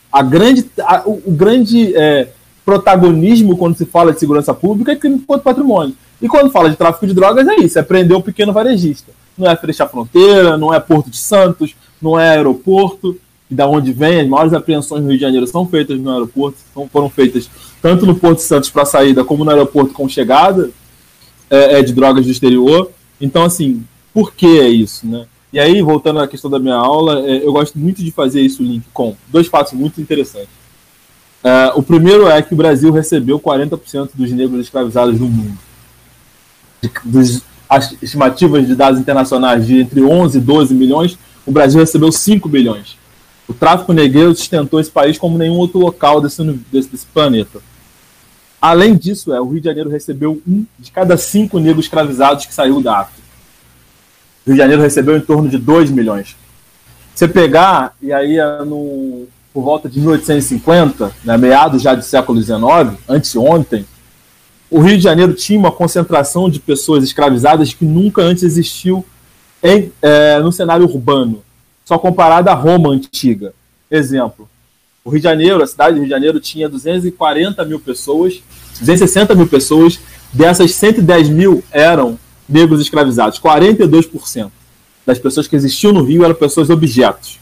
a 0.09 0.21
grande, 0.23 0.71
a, 0.79 1.03
o, 1.05 1.21
o, 1.25 1.31
grande 1.33 1.93
é, 1.97 2.29
protagonismo 2.67 3.55
quando 3.55 3.77
se 3.77 3.85
fala 3.85 4.11
de 4.11 4.19
segurança 4.19 4.53
pública 4.53 4.91
é 4.91 4.95
crime 4.97 5.19
contra 5.19 5.39
o 5.39 5.43
patrimônio. 5.43 5.95
E 6.21 6.27
quando 6.27 6.51
fala 6.51 6.69
de 6.69 6.75
tráfico 6.75 7.07
de 7.07 7.13
drogas, 7.13 7.47
é 7.47 7.55
isso: 7.61 7.79
é 7.79 7.81
prender 7.81 8.17
o 8.17 8.21
pequeno 8.21 8.51
varejista. 8.51 9.13
Não 9.37 9.49
é 9.49 9.55
fechar 9.55 9.87
fronteira, 9.87 10.57
não 10.57 10.73
é 10.73 10.79
Porto 10.79 11.09
de 11.09 11.15
Santos, 11.15 11.77
não 12.01 12.19
é 12.19 12.31
aeroporto, 12.31 13.17
e 13.49 13.55
da 13.55 13.65
onde 13.65 13.93
vem, 13.93 14.19
as 14.19 14.27
maiores 14.27 14.53
apreensões 14.53 15.01
no 15.01 15.07
Rio 15.07 15.17
de 15.17 15.21
Janeiro 15.21 15.47
são 15.47 15.65
feitas 15.65 15.97
no 15.97 16.11
aeroporto, 16.11 16.57
foram 16.91 17.09
feitas 17.09 17.49
tanto 17.81 18.05
no 18.05 18.15
Porto 18.15 18.39
de 18.39 18.43
Santos 18.43 18.69
para 18.69 18.83
saída, 18.83 19.23
como 19.23 19.45
no 19.45 19.51
aeroporto 19.51 19.93
com 19.93 20.09
chegada 20.09 20.69
é, 21.49 21.79
é, 21.79 21.81
de 21.81 21.93
drogas 21.93 22.25
do 22.25 22.31
exterior. 22.31 22.91
Então, 23.21 23.45
assim, 23.45 23.81
por 24.13 24.33
que 24.33 24.59
é 24.59 24.67
isso, 24.67 25.07
né? 25.07 25.25
E 25.53 25.59
aí, 25.59 25.81
voltando 25.81 26.19
à 26.19 26.27
questão 26.27 26.51
da 26.51 26.59
minha 26.59 26.75
aula, 26.75 27.21
é, 27.21 27.45
eu 27.45 27.53
gosto 27.53 27.79
muito 27.79 28.03
de 28.03 28.11
fazer 28.11 28.41
isso 28.41 28.61
link 28.61 28.83
com 28.91 29.15
dois 29.29 29.47
fatos 29.47 29.71
muito 29.71 30.01
interessantes. 30.01 30.49
É, 31.47 31.71
o 31.75 31.81
primeiro 31.81 32.27
é 32.27 32.41
que 32.41 32.53
o 32.53 32.57
Brasil 32.57 32.91
recebeu 32.91 33.39
40% 33.39 34.09
dos 34.13 34.31
negros 34.33 34.59
escravizados 34.59 35.17
no 35.17 35.29
mundo. 35.29 35.57
Dos, 37.05 37.41
as 37.69 37.95
estimativas 38.01 38.67
de 38.67 38.75
dados 38.75 38.99
internacionais 38.99 39.65
de 39.65 39.79
entre 39.79 40.01
11 40.01 40.37
e 40.37 40.41
12 40.41 40.73
milhões, 40.73 41.17
o 41.45 41.51
Brasil 41.51 41.79
recebeu 41.79 42.11
5 42.11 42.49
milhões. 42.49 42.97
O 43.47 43.53
tráfico 43.53 43.93
negreiro 43.93 44.35
sustentou 44.35 44.77
esse 44.77 44.91
país 44.91 45.17
como 45.17 45.37
nenhum 45.37 45.55
outro 45.55 45.79
local 45.79 46.19
desse, 46.19 46.43
desse, 46.69 46.89
desse 46.89 47.05
planeta. 47.05 47.61
Além 48.61 48.93
disso, 48.97 49.33
é, 49.33 49.39
o 49.39 49.47
Rio 49.47 49.61
de 49.61 49.67
Janeiro 49.67 49.89
recebeu 49.89 50.41
um 50.45 50.65
de 50.77 50.91
cada 50.91 51.15
cinco 51.15 51.59
negros 51.59 51.85
escravizados 51.85 52.45
que 52.45 52.53
saiu 52.53 52.81
da 52.81 52.99
África. 52.99 53.21
Rio 54.45 54.55
de 54.55 54.59
Janeiro 54.59 54.81
recebeu 54.81 55.15
em 55.15 55.21
torno 55.21 55.47
de 55.47 55.57
2 55.57 55.91
milhões. 55.91 56.35
Você 57.15 57.25
pegar, 57.25 57.95
e 58.01 58.11
aí 58.11 58.37
é 58.37 58.65
no, 58.65 59.27
por 59.53 59.63
volta 59.63 59.89
de 59.89 59.99
1850, 59.99 61.11
né, 61.23 61.37
meados 61.37 61.81
já 61.81 61.95
do 61.95 62.03
século 62.03 62.41
XIX, 62.41 62.97
anteontem, 63.07 63.85
o 64.69 64.79
Rio 64.79 64.97
de 64.97 65.03
Janeiro 65.03 65.33
tinha 65.33 65.57
uma 65.57 65.71
concentração 65.71 66.49
de 66.49 66.59
pessoas 66.59 67.03
escravizadas 67.03 67.73
que 67.73 67.85
nunca 67.85 68.21
antes 68.21 68.43
existiu 68.43 69.05
em, 69.63 69.91
é, 70.01 70.39
no 70.39 70.51
cenário 70.51 70.85
urbano, 70.85 71.41
só 71.85 71.97
comparado 71.97 72.49
à 72.49 72.53
Roma 72.53 72.89
antiga. 72.89 73.53
Exemplo, 73.89 74.47
o 75.03 75.09
Rio 75.09 75.19
de 75.19 75.23
Janeiro, 75.23 75.63
a 75.63 75.67
cidade 75.67 75.93
do 75.93 75.99
Rio 75.99 76.05
de 76.07 76.11
Janeiro 76.11 76.39
tinha 76.39 76.67
240 76.67 77.63
mil 77.63 77.79
pessoas, 77.79 78.41
260 78.79 79.35
mil 79.35 79.47
pessoas, 79.47 79.99
dessas 80.33 80.71
110 80.75 81.29
mil 81.29 81.63
eram 81.71 82.19
negros 82.47 82.81
escravizados. 82.81 83.39
42% 83.39 84.51
das 85.05 85.17
pessoas 85.17 85.47
que 85.47 85.55
existiam 85.55 85.93
no 85.93 86.03
Rio 86.03 86.25
eram 86.25 86.35
pessoas 86.35 86.69
objetos. 86.69 87.39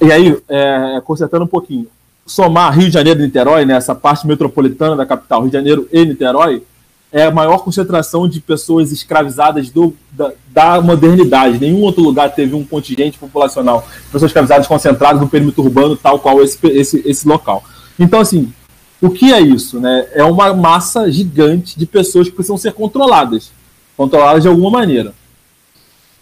E 0.00 0.12
aí, 0.12 0.36
é, 0.48 1.00
consertando 1.04 1.44
um 1.44 1.48
pouquinho, 1.48 1.88
somar 2.26 2.76
Rio 2.76 2.86
de 2.86 2.94
Janeiro 2.94 3.20
e 3.20 3.22
Niterói, 3.24 3.64
né, 3.64 3.78
parte 4.00 4.26
metropolitana 4.26 4.94
da 4.94 5.06
capital, 5.06 5.40
Rio 5.40 5.50
de 5.50 5.56
Janeiro 5.56 5.88
e 5.92 6.04
Niterói, 6.04 6.62
é 7.10 7.24
a 7.24 7.30
maior 7.30 7.58
concentração 7.58 8.28
de 8.28 8.38
pessoas 8.40 8.92
escravizadas 8.92 9.70
do, 9.70 9.96
da, 10.12 10.32
da, 10.48 10.80
modernidade. 10.80 11.58
Nenhum 11.58 11.80
outro 11.80 12.02
lugar 12.02 12.34
teve 12.34 12.54
um 12.54 12.64
contingente 12.64 13.18
populacional 13.18 13.80
de 13.80 14.12
pessoas 14.12 14.30
escravizadas 14.30 14.66
concentradas 14.66 15.20
no 15.20 15.28
perímetro 15.28 15.62
urbano, 15.62 15.96
tal 15.96 16.18
qual 16.18 16.42
esse, 16.42 16.58
esse, 16.66 17.02
esse 17.06 17.26
local. 17.26 17.64
Então, 17.98 18.20
assim, 18.20 18.52
o 19.00 19.10
que 19.10 19.32
é 19.32 19.40
isso? 19.40 19.80
Né? 19.80 20.06
É 20.12 20.22
uma 20.22 20.52
massa 20.52 21.10
gigante 21.10 21.78
de 21.78 21.86
pessoas 21.86 22.28
que 22.28 22.34
precisam 22.34 22.58
ser 22.58 22.72
controladas. 22.72 23.50
Controladas 23.96 24.42
de 24.42 24.48
alguma 24.48 24.70
maneira. 24.70 25.14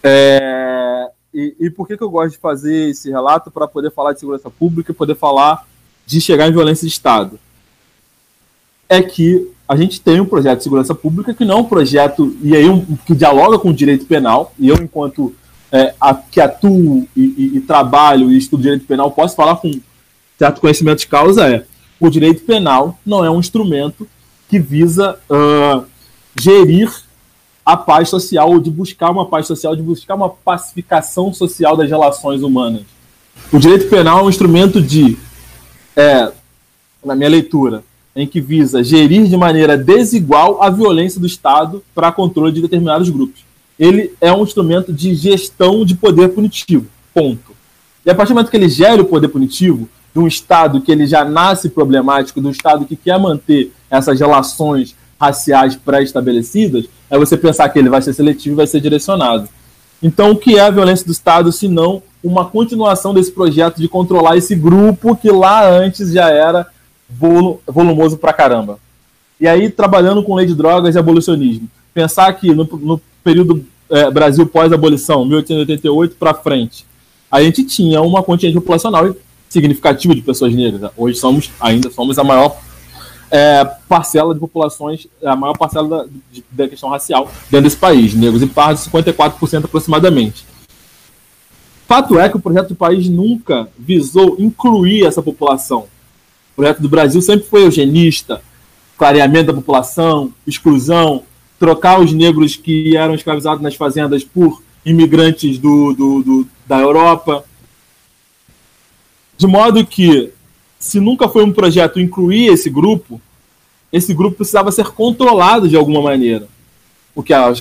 É... 0.03 1.09
E, 1.37 1.55
e, 1.61 1.71
por 1.71 1.87
que, 1.87 1.99
que 1.99 2.03
eu 2.03 2.09
gosto 2.09 2.33
de 2.33 2.39
fazer 2.39 2.89
esse 2.89 3.11
relato? 3.11 3.51
Para 3.51 3.69
poder 3.69 3.91
falar 3.91 4.15
de 4.15 4.21
segurança 4.21 4.49
pública 4.49 4.91
e 4.91 4.95
poder 4.95 5.15
falar 5.15 5.69
de 6.07 6.19
chegar 6.19 6.49
em 6.49 6.53
violência 6.53 6.89
de 6.89 6.95
Estado. 6.95 7.39
É 8.89 9.03
que 9.03 9.53
a 9.69 9.77
gente 9.77 10.01
tem 10.01 10.19
um 10.19 10.25
projeto 10.25 10.57
de 10.57 10.63
segurança 10.63 10.95
pública 10.95 11.35
que 11.35 11.45
não 11.45 11.59
é 11.59 11.61
um 11.61 11.65
projeto, 11.65 12.35
e 12.41 12.57
aí 12.57 12.67
um, 12.71 12.83
que 13.05 13.15
dialoga 13.15 13.59
com 13.59 13.69
o 13.69 13.75
direito 13.75 14.07
penal, 14.07 14.55
e 14.59 14.71
eu, 14.71 14.77
enquanto 14.77 15.35
é, 15.71 15.95
a, 16.01 16.15
que 16.15 16.41
atuo 16.41 17.07
e, 17.15 17.21
e, 17.23 17.57
e, 17.59 17.61
trabalho 17.61 18.33
e 18.33 18.39
estudo 18.39 18.63
direito 18.63 18.87
penal, 18.87 19.11
posso 19.11 19.37
falar 19.37 19.57
com 19.57 19.71
certo 20.39 20.59
conhecimento 20.59 21.01
de 21.01 21.07
causa, 21.07 21.47
é 21.47 21.67
o 22.01 22.09
direito 22.09 22.45
penal 22.45 22.99
não 23.05 23.23
é 23.23 23.31
um 23.31 23.41
instrumento 23.41 24.09
que 24.49 24.59
visa 24.59 25.19
uh, 25.29 25.85
gerir 26.41 26.91
a 27.67 27.77
paz 27.77 28.09
social, 28.09 28.49
ou 28.49 28.61
de 28.61 28.71
buscar 28.71 29.11
uma 29.11 29.27
paz 29.27 29.49
social, 29.49 29.75
de 29.75 29.83
buscar 29.83 30.15
uma 30.15 30.31
pacificação 30.31 31.35
social 31.35 31.77
das 31.77 31.91
relações 31.91 32.41
humanas. 32.41 32.83
O 33.53 33.59
direito 33.59 33.89
penal 33.89 34.21
é 34.21 34.23
um 34.23 34.29
instrumento 34.29 34.81
de, 34.81 35.19
é, 35.97 36.31
na 37.05 37.17
minha 37.17 37.29
leitura, 37.29 37.83
em 38.15 38.25
que 38.25 38.41
visa 38.41 38.85
gerir 38.85 39.27
de 39.27 39.37
maneira 39.37 39.77
desigual 39.77 40.63
a 40.63 40.71
violência 40.71 41.21
do 41.21 41.27
Estado 41.27 41.83
para 41.93 42.13
controle 42.13 42.53
de 42.53 42.63
determinados 42.63 43.11
grupos. 43.11 43.45
Ele 43.77 44.15
é 44.21 44.33
um 44.33 44.45
instrumento 44.45 44.93
de 44.93 45.13
gestão 45.17 45.85
de 45.85 45.97
poder 45.97 46.29
punitivo. 46.29 46.87
Ponto. 47.13 47.53
E 48.05 48.11
a 48.11 48.15
partir 48.15 48.33
do 48.33 48.37
momento 48.37 48.51
que 48.51 48.57
ele 48.57 48.69
gera 48.69 49.03
o 49.03 49.07
poder 49.07 49.29
punitivo, 49.29 49.89
de 50.15 50.21
um 50.21 50.27
Estado 50.29 50.81
que 50.81 50.93
ele 50.93 51.07
já 51.07 51.25
nasce 51.25 51.69
problemático, 51.69 52.41
de 52.41 52.47
um 52.47 52.51
Estado 52.51 52.87
que 52.87 52.95
quer 52.95 53.19
manter 53.19 53.73
essas 53.91 54.19
relações 54.21 54.95
raciais 55.21 55.75
pré-estabelecidas, 55.77 56.87
é 57.11 57.19
você 57.19 57.37
pensar 57.37 57.69
que 57.69 57.79
ele 57.79 57.89
vai 57.89 58.03
ser 58.03 58.13
seletivo 58.13 58.55
e 58.55 58.57
vai 58.57 58.67
ser 58.67 58.81
direcionado. 58.81 59.49
Então, 60.03 60.33
o 60.33 60.37
que 60.37 60.57
é 60.57 60.61
a 60.61 60.71
violência 60.71 61.07
do 61.07 61.13
Estado, 61.13 61.51
se 61.51 61.69
não 61.69 62.03
uma 62.23 62.45
continuação 62.45 63.15
desse 63.15 63.33
projeto 63.33 63.79
de 63.79 63.89
controlar 63.89 64.37
esse 64.37 64.55
grupo 64.55 65.17
que 65.17 65.31
lá 65.31 65.69
antes 65.69 66.13
já 66.13 66.29
era 66.29 66.67
volumoso 67.67 68.19
pra 68.19 68.33
caramba? 68.33 68.79
E 69.41 69.47
aí, 69.47 69.71
trabalhando 69.71 70.23
com 70.23 70.35
lei 70.35 70.47
de 70.47 70.55
drogas 70.55 70.95
e 70.95 70.99
abolicionismo. 70.99 71.69
Pensar 71.95 72.33
que 72.35 72.53
no, 72.55 72.65
no 72.65 73.01
período 73.23 73.65
é, 73.91 74.11
Brasil 74.11 74.47
pós-abolição, 74.47 75.25
1888 75.25 76.17
para 76.17 76.35
frente, 76.35 76.87
a 77.31 77.43
gente 77.43 77.65
tinha 77.65 78.01
uma 78.03 78.23
contingente 78.23 78.59
populacional 78.59 79.15
significativo 79.49 80.15
de 80.15 80.23
pessoas 80.23 80.55
negras. 80.55 80.91
Hoje 80.97 81.19
somos, 81.19 81.51
ainda 81.61 81.91
somos 81.91 82.19
a 82.19 82.25
maior 82.25 82.57
é, 83.31 83.65
parcela 83.89 84.35
de 84.35 84.41
populações, 84.41 85.07
a 85.25 85.35
maior 85.35 85.57
parcela 85.57 85.89
da, 85.89 86.11
de, 86.31 86.45
da 86.51 86.69
questão 86.69 86.89
racial 86.89 87.31
dentro 87.51 87.65
desse 87.65 87.77
país. 87.77 88.15
Negros 88.15 88.43
e 88.43 88.47
pardos, 88.47 88.87
54% 88.89 89.65
aproximadamente. 89.65 90.47
Fato 91.87 92.19
é 92.19 92.29
que 92.29 92.37
o 92.37 92.41
projeto 92.41 92.71
do 92.71 92.75
país 92.75 93.09
nunca 93.09 93.69
visou 93.79 94.37
incluir 94.39 95.05
essa 95.07 95.23
população. 95.23 95.87
O 96.53 96.57
projeto 96.57 96.83
do 96.83 96.89
Brasil 96.89 97.21
sempre 97.23 97.47
foi 97.47 97.65
eugenista, 97.65 98.43
clareamento 98.97 99.47
da 99.47 99.55
população, 99.55 100.33
exclusão, 100.47 101.23
trocar 101.59 102.01
os 102.01 102.13
negros 102.13 102.57
que 102.57 102.97
eram 102.97 103.15
escravizados 103.15 103.63
nas 103.63 103.75
fazendas 103.75 104.25
por 104.25 104.63
imigrantes 104.85 105.59
do, 105.59 105.93
do, 105.93 106.23
do 106.23 106.49
da 106.67 106.79
Europa. 106.79 107.45
De 109.37 109.47
modo 109.47 109.87
que, 109.87 110.33
se 110.87 111.01
nunca 111.01 111.29
foi 111.29 111.45
um 111.45 111.53
projeto 111.53 112.01
incluir 112.01 112.47
esse 112.47 112.71
grupo, 112.71 113.21
esse 113.93 114.15
grupo 114.15 114.37
precisava 114.37 114.71
ser 114.71 114.87
controlado 114.89 115.69
de 115.69 115.77
alguma 115.77 116.01
maneira. 116.01 116.47
O 117.15 117.23
que 117.23 117.33
a, 117.33 117.53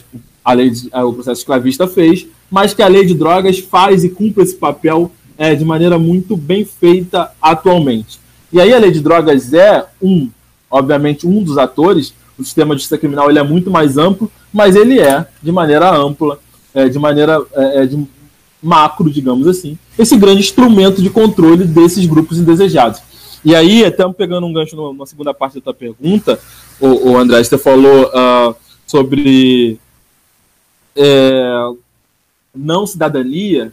a 0.43 0.53
lei 0.53 0.69
de, 0.69 0.89
a, 0.91 1.03
o 1.05 1.13
processo 1.13 1.41
escravista 1.41 1.87
fez, 1.87 2.27
mas 2.49 2.73
que 2.73 2.81
a 2.81 2.87
lei 2.87 3.05
de 3.05 3.13
drogas 3.13 3.59
faz 3.59 4.03
e 4.03 4.09
cumpre 4.09 4.43
esse 4.43 4.55
papel 4.55 5.11
é, 5.37 5.55
de 5.55 5.65
maneira 5.65 5.97
muito 5.97 6.37
bem 6.37 6.63
feita 6.63 7.31
atualmente. 7.41 8.19
E 8.51 8.59
aí 8.61 8.73
a 8.73 8.79
lei 8.79 8.91
de 8.91 9.01
drogas 9.01 9.53
é 9.53 9.85
um, 10.01 10.29
obviamente, 10.69 11.27
um 11.27 11.43
dos 11.43 11.57
atores. 11.57 12.13
O 12.37 12.43
sistema 12.43 12.75
de 12.75 12.81
justiça 12.81 12.97
criminal 12.97 13.29
ele 13.29 13.39
é 13.39 13.43
muito 13.43 13.71
mais 13.71 13.97
amplo, 13.97 14.31
mas 14.53 14.75
ele 14.75 14.99
é, 14.99 15.25
de 15.41 15.51
maneira 15.51 15.95
ampla, 15.95 16.39
é, 16.73 16.87
de 16.87 16.99
maneira 16.99 17.41
é, 17.53 17.83
é 17.83 17.85
de, 17.85 18.07
macro, 18.65 19.09
digamos 19.09 19.47
assim, 19.47 19.77
esse 19.97 20.17
grande 20.17 20.39
instrumento 20.39 21.01
de 21.01 21.09
controle 21.09 21.63
desses 21.65 22.05
grupos 22.05 22.39
indesejados. 22.39 22.99
E 23.45 23.53
aí, 23.55 23.85
até 23.85 24.07
pegando 24.11 24.47
um 24.47 24.51
gancho 24.51 24.93
na 24.93 25.05
segunda 25.05 25.33
parte 25.33 25.55
da 25.55 25.61
tua 25.61 25.73
pergunta, 25.73 26.39
o, 26.79 27.11
o 27.11 27.17
André, 27.17 27.43
você 27.43 27.57
falou 27.57 28.05
uh, 28.07 28.55
sobre 28.87 29.79
é, 30.95 31.69
não 32.53 32.87
cidadania. 32.87 33.71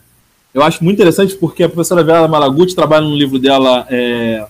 Eu 0.52 0.62
acho 0.62 0.84
muito 0.84 0.96
interessante 0.96 1.34
porque 1.34 1.62
a 1.62 1.68
professora 1.68 2.04
Vera 2.04 2.28
Malaguti 2.28 2.74
trabalha 2.74 3.06
no 3.06 3.16
livro 3.16 3.38
dela 3.38 3.86
é, 3.88 4.46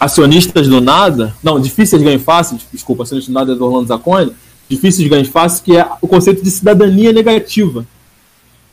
Acionistas 0.00 0.66
do 0.66 0.80
Nada, 0.80 1.36
não, 1.42 1.60
Difíceis 1.60 2.00
de 2.00 2.08
Ganho 2.08 2.20
Fácil, 2.20 2.58
desculpa, 2.72 3.02
Acionistas 3.02 3.30
do 3.30 3.38
Nada 3.38 3.52
é 3.52 3.54
do 3.54 3.66
Orlando 3.66 3.88
Zacone, 3.88 4.32
Difíceis 4.66 5.04
de 5.04 5.10
Ganho 5.10 5.30
Fácil, 5.30 5.62
que 5.62 5.76
é 5.76 5.86
o 6.00 6.08
conceito 6.08 6.42
de 6.42 6.50
cidadania 6.50 7.12
negativa 7.12 7.86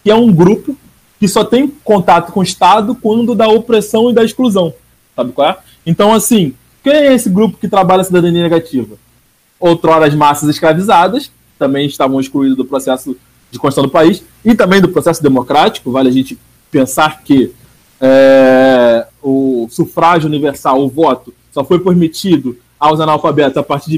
que 0.04 0.12
é 0.12 0.16
um 0.16 0.32
grupo 0.32 0.76
que 1.24 1.28
só 1.30 1.46
tem 1.46 1.72
contato 1.86 2.34
com 2.34 2.42
o 2.42 2.44
Estado 2.44 2.94
quando 2.94 3.34
da 3.34 3.48
opressão 3.48 4.10
e 4.10 4.14
da 4.14 4.26
exclusão. 4.26 4.74
Sabe 5.16 5.32
qual 5.32 5.52
é? 5.52 5.58
Então, 5.86 6.14
assim, 6.14 6.54
quem 6.84 6.92
é 6.92 7.14
esse 7.14 7.30
grupo 7.30 7.58
que 7.58 7.70
trabalha 7.70 8.02
a 8.02 8.04
cidadania 8.04 8.44
negativa? 8.44 8.98
Outrora 9.58 10.06
as 10.06 10.14
massas 10.14 10.50
escravizadas, 10.50 11.32
também 11.58 11.88
estavam 11.88 12.20
excluídas 12.20 12.58
do 12.58 12.66
processo 12.66 13.16
de 13.50 13.58
construção 13.58 13.86
do 13.86 13.90
país, 13.90 14.22
e 14.44 14.54
também 14.54 14.82
do 14.82 14.90
processo 14.90 15.24
democrático, 15.24 15.94
vale 15.94 16.10
a 16.10 16.12
gente 16.12 16.38
pensar 16.70 17.24
que 17.24 17.54
é, 18.02 19.08
o 19.22 19.70
sufrágio 19.72 20.28
universal, 20.28 20.84
o 20.84 20.90
voto, 20.90 21.34
só 21.54 21.64
foi 21.64 21.80
permitido 21.80 22.58
aos 22.78 23.00
analfabetos 23.00 23.56
a 23.56 23.64
partir 23.64 23.92
de 23.92 23.98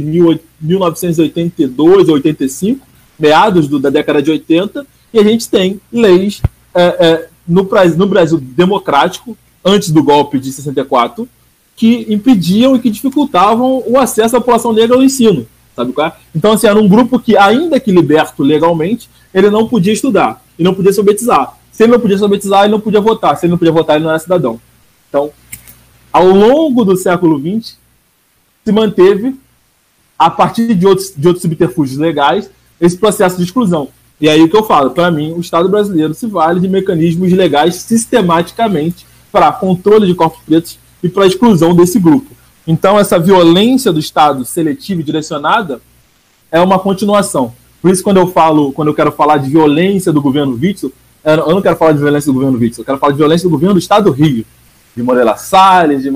1982 0.61 2.07
ou 2.07 2.13
85, 2.13 2.85
meados 3.17 3.67
do, 3.67 3.79
da 3.79 3.89
década 3.89 4.21
de 4.21 4.29
80, 4.29 4.85
e 5.11 5.17
a 5.17 5.23
gente 5.23 5.49
tem 5.49 5.81
leis 5.91 6.39
é, 6.75 6.83
é, 6.83 7.27
no, 7.47 7.67
no 7.97 8.07
Brasil 8.07 8.37
democrático, 8.37 9.37
antes 9.63 9.89
do 9.89 10.03
golpe 10.03 10.37
de 10.39 10.51
64, 10.51 11.27
que 11.75 12.05
impediam 12.09 12.75
e 12.75 12.79
que 12.79 12.89
dificultavam 12.89 13.83
o 13.87 13.97
acesso 13.97 14.35
à 14.35 14.39
população 14.39 14.73
negra 14.73 14.95
ao 14.95 15.03
ensino. 15.03 15.47
Sabe 15.75 15.91
qual 15.91 16.07
é? 16.07 16.13
Então, 16.33 16.53
assim, 16.53 16.67
era 16.67 16.79
um 16.79 16.87
grupo 16.87 17.19
que, 17.19 17.35
ainda 17.35 17.79
que 17.79 17.91
liberto 17.91 18.43
legalmente, 18.43 19.09
ele 19.33 19.49
não 19.49 19.67
podia 19.67 19.91
estudar 19.91 20.41
e 20.57 20.63
não 20.63 20.73
podia 20.73 20.93
se. 20.93 21.59
Se 21.71 21.83
ele 21.83 21.91
não 21.91 21.99
podia 21.99 22.17
se 22.17 22.23
ele 22.65 22.71
não 22.71 22.79
podia 22.79 23.01
votar. 23.01 23.35
Se 23.37 23.45
ele 23.45 23.51
não 23.51 23.57
podia 23.57 23.73
votar, 23.73 23.97
ele 23.97 24.05
não 24.05 24.11
era 24.11 24.19
cidadão. 24.19 24.59
Então, 25.09 25.31
ao 26.13 26.27
longo 26.27 26.85
do 26.85 26.95
século 26.95 27.37
XX, 27.37 27.77
se 28.63 28.71
manteve, 28.71 29.35
a 30.17 30.29
partir 30.29 30.73
de 30.73 30.87
outros, 30.87 31.13
de 31.15 31.27
outros 31.27 31.41
subterfúgios 31.41 31.97
legais, 31.97 32.49
esse 32.79 32.97
processo 32.97 33.35
de 33.35 33.43
exclusão. 33.43 33.89
E 34.19 34.29
aí 34.29 34.41
o 34.41 34.49
que 34.49 34.55
eu 34.55 34.63
falo, 34.63 34.91
para 34.91 35.11
mim, 35.11 35.33
o 35.33 35.41
Estado 35.41 35.67
brasileiro 35.67 36.13
se 36.13 36.25
vale 36.25 36.59
de 36.59 36.69
mecanismos 36.69 37.31
legais 37.33 37.75
sistematicamente 37.75 39.05
para 39.31 39.51
controle 39.51 40.07
de 40.07 40.15
corpos 40.15 40.39
pretos 40.45 40.79
e 41.03 41.09
para 41.09 41.27
exclusão 41.27 41.75
desse 41.75 41.99
grupo. 41.99 42.31
Então, 42.65 42.97
essa 42.97 43.19
violência 43.19 43.91
do 43.91 43.99
Estado 43.99 44.45
seletiva 44.45 45.01
e 45.01 45.03
direcionada 45.03 45.81
é 46.51 46.59
uma 46.59 46.79
continuação. 46.79 47.53
Por 47.81 47.91
isso, 47.91 48.03
quando 48.03 48.17
eu 48.17 48.27
falo, 48.27 48.71
quando 48.71 48.87
eu 48.87 48.93
quero 48.93 49.11
falar 49.11 49.37
de 49.37 49.49
violência 49.49 50.11
do 50.11 50.21
governo 50.21 50.57
Witzel, 50.59 50.91
eu 51.23 51.53
não 51.53 51.61
quero 51.61 51.75
falar 51.75 51.91
de 51.91 51.99
violência 51.99 52.31
do 52.31 52.33
governo 52.33 52.57
Witzel, 52.57 52.81
eu 52.81 52.85
quero 52.85 52.97
falar 52.97 53.11
de 53.11 53.17
violência 53.17 53.47
do 53.47 53.51
governo 53.51 53.73
do 53.73 53.79
Estado 53.79 54.05
do 54.05 54.11
Rio, 54.11 54.45
de 54.95 55.03
Moreira 55.03 55.35
Salles, 55.35 56.01
de, 56.01 56.11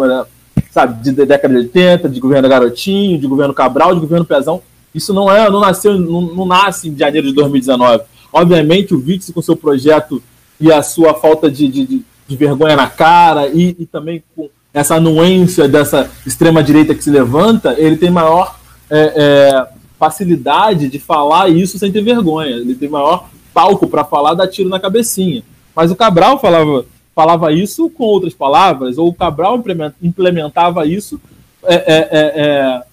sabe, 0.72 1.04
de 1.04 1.12
década 1.12 1.54
de 1.54 1.60
80, 1.60 2.10
de 2.10 2.20
governo 2.20 2.48
Garotinho, 2.48 3.20
de 3.20 3.28
governo 3.28 3.54
Cabral, 3.54 3.94
de 3.94 4.00
governo 4.00 4.26
Pezão. 4.26 4.62
Isso 4.94 5.14
não 5.14 5.32
é, 5.32 5.50
não 5.50 5.60
nasceu, 5.60 5.98
não, 6.00 6.22
não 6.22 6.46
nasce 6.46 6.90
em 6.90 6.98
janeiro 6.98 7.28
de 7.28 7.34
2019. 7.34 8.04
Obviamente, 8.32 8.94
o 8.94 9.04
Witzel 9.04 9.34
com 9.34 9.42
seu 9.42 9.56
projeto 9.56 10.22
e 10.60 10.72
a 10.72 10.82
sua 10.82 11.14
falta 11.14 11.50
de, 11.50 11.68
de, 11.68 12.06
de 12.28 12.36
vergonha 12.36 12.76
na 12.76 12.88
cara 12.88 13.48
e, 13.48 13.76
e, 13.80 13.86
também 13.86 14.24
com 14.36 14.50
essa 14.74 14.96
anuência 14.96 15.68
dessa 15.68 16.10
extrema 16.26 16.64
direita 16.64 16.94
que 16.94 17.04
se 17.04 17.10
levanta, 17.10 17.76
ele 17.78 17.98
tem 17.98 18.12
maior 18.12 18.60
é, 18.90 19.14
é, 19.16 19.68
facilidade 19.98 20.90
de 20.90 21.00
falar 21.00 21.50
isso 21.50 21.80
sem 21.80 21.92
ter 21.92 22.04
vergonha. 22.04 22.52
Ele 22.52 22.76
tem 22.76 22.90
maior 22.90 23.30
palco 23.54 23.88
para 23.88 24.04
falar, 24.04 24.34
dar 24.34 24.48
tiro 24.48 24.70
na 24.70 24.80
cabecinha. 24.80 25.44
Mas 25.76 25.92
o 25.92 25.96
Cabral 25.96 26.40
falava, 26.40 26.86
falava 27.16 27.52
isso 27.52 27.90
com 27.90 28.04
outras 28.04 28.34
palavras, 28.34 28.98
ou 28.98 29.10
o 29.10 29.14
Cabral 29.14 29.62
implementava 30.02 30.86
isso 30.86 31.20
é, 31.64 31.76
é, 31.76 32.10
é, 32.12 32.42
é 32.42 32.84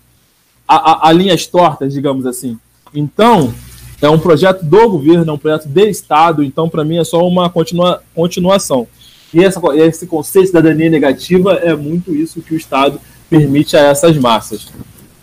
a, 0.66 1.06
a, 1.06 1.08
a, 1.08 1.12
linhas 1.12 1.46
tortas, 1.46 1.92
digamos 1.92 2.26
assim. 2.26 2.58
Então, 2.94 3.52
é 4.00 4.08
um 4.08 4.18
projeto 4.18 4.64
do 4.64 4.88
governo, 4.90 5.30
é 5.30 5.32
um 5.32 5.38
projeto 5.38 5.68
de 5.68 5.88
Estado, 5.88 6.42
então, 6.42 6.68
para 6.68 6.84
mim, 6.84 6.98
é 6.98 7.04
só 7.04 7.26
uma 7.26 7.48
continua, 7.48 8.02
continuação. 8.14 8.86
E 9.32 9.42
essa, 9.42 9.60
esse 9.76 10.06
conceito 10.06 10.44
de 10.44 10.48
cidadania 10.48 10.90
negativa 10.90 11.54
é 11.54 11.74
muito 11.74 12.14
isso 12.14 12.40
que 12.40 12.54
o 12.54 12.56
Estado 12.56 13.00
permite 13.28 13.76
a 13.76 13.80
essas 13.80 14.16
massas. 14.16 14.68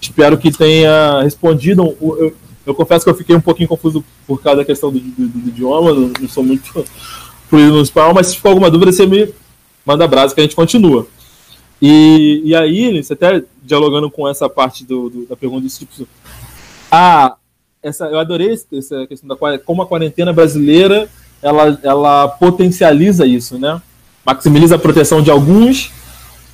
Espero 0.01 0.37
que 0.37 0.51
tenha 0.51 1.21
respondido. 1.21 1.95
Eu, 2.01 2.35
eu 2.65 2.75
confesso 2.75 3.05
que 3.05 3.11
eu 3.11 3.15
fiquei 3.15 3.35
um 3.35 3.41
pouquinho 3.41 3.69
confuso 3.69 4.03
por 4.27 4.41
causa 4.41 4.59
da 4.59 4.65
questão 4.65 4.91
do, 4.91 4.99
do, 4.99 5.27
do 5.27 5.49
idioma, 5.49 5.93
não, 5.93 6.11
não, 6.19 6.29
sou 6.29 6.43
muito 6.43 6.85
fluido 7.49 7.73
no 7.73 7.81
espanhol, 7.81 8.13
mas 8.13 8.27
se 8.27 8.35
ficou 8.35 8.49
alguma 8.49 8.69
dúvida, 8.69 8.91
você 8.91 9.05
me 9.05 9.33
manda 9.85 10.07
brasa 10.07 10.33
que 10.33 10.41
a 10.41 10.43
gente 10.43 10.55
continua. 10.55 11.07
E, 11.81 12.41
e 12.45 12.55
aí, 12.55 13.01
você 13.01 13.13
até 13.13 13.43
dialogando 13.61 14.09
com 14.09 14.27
essa 14.27 14.47
parte 14.49 14.85
do, 14.85 15.09
do 15.09 15.25
da 15.25 15.35
pergunta 15.35 15.63
desse 15.63 15.85
tipo, 15.85 16.07
ah, 16.91 17.35
essa, 17.81 18.05
eu 18.05 18.19
adorei 18.19 18.51
essa 18.51 19.05
questão 19.07 19.27
da 19.27 19.57
como 19.59 19.81
a 19.81 19.87
quarentena 19.87 20.31
brasileira 20.31 21.09
ela, 21.41 21.77
ela 21.83 22.27
potencializa 22.27 23.25
isso, 23.25 23.59
né? 23.59 23.81
Maximiza 24.25 24.75
a 24.75 24.79
proteção 24.79 25.21
de 25.21 25.29
alguns 25.29 25.91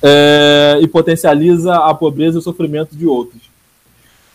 é, 0.02 0.78
e 0.82 0.88
potencializa 0.88 1.74
a 1.74 1.94
pobreza 1.94 2.36
e 2.36 2.40
o 2.40 2.42
sofrimento 2.42 2.96
de 2.96 3.06
outros. 3.06 3.42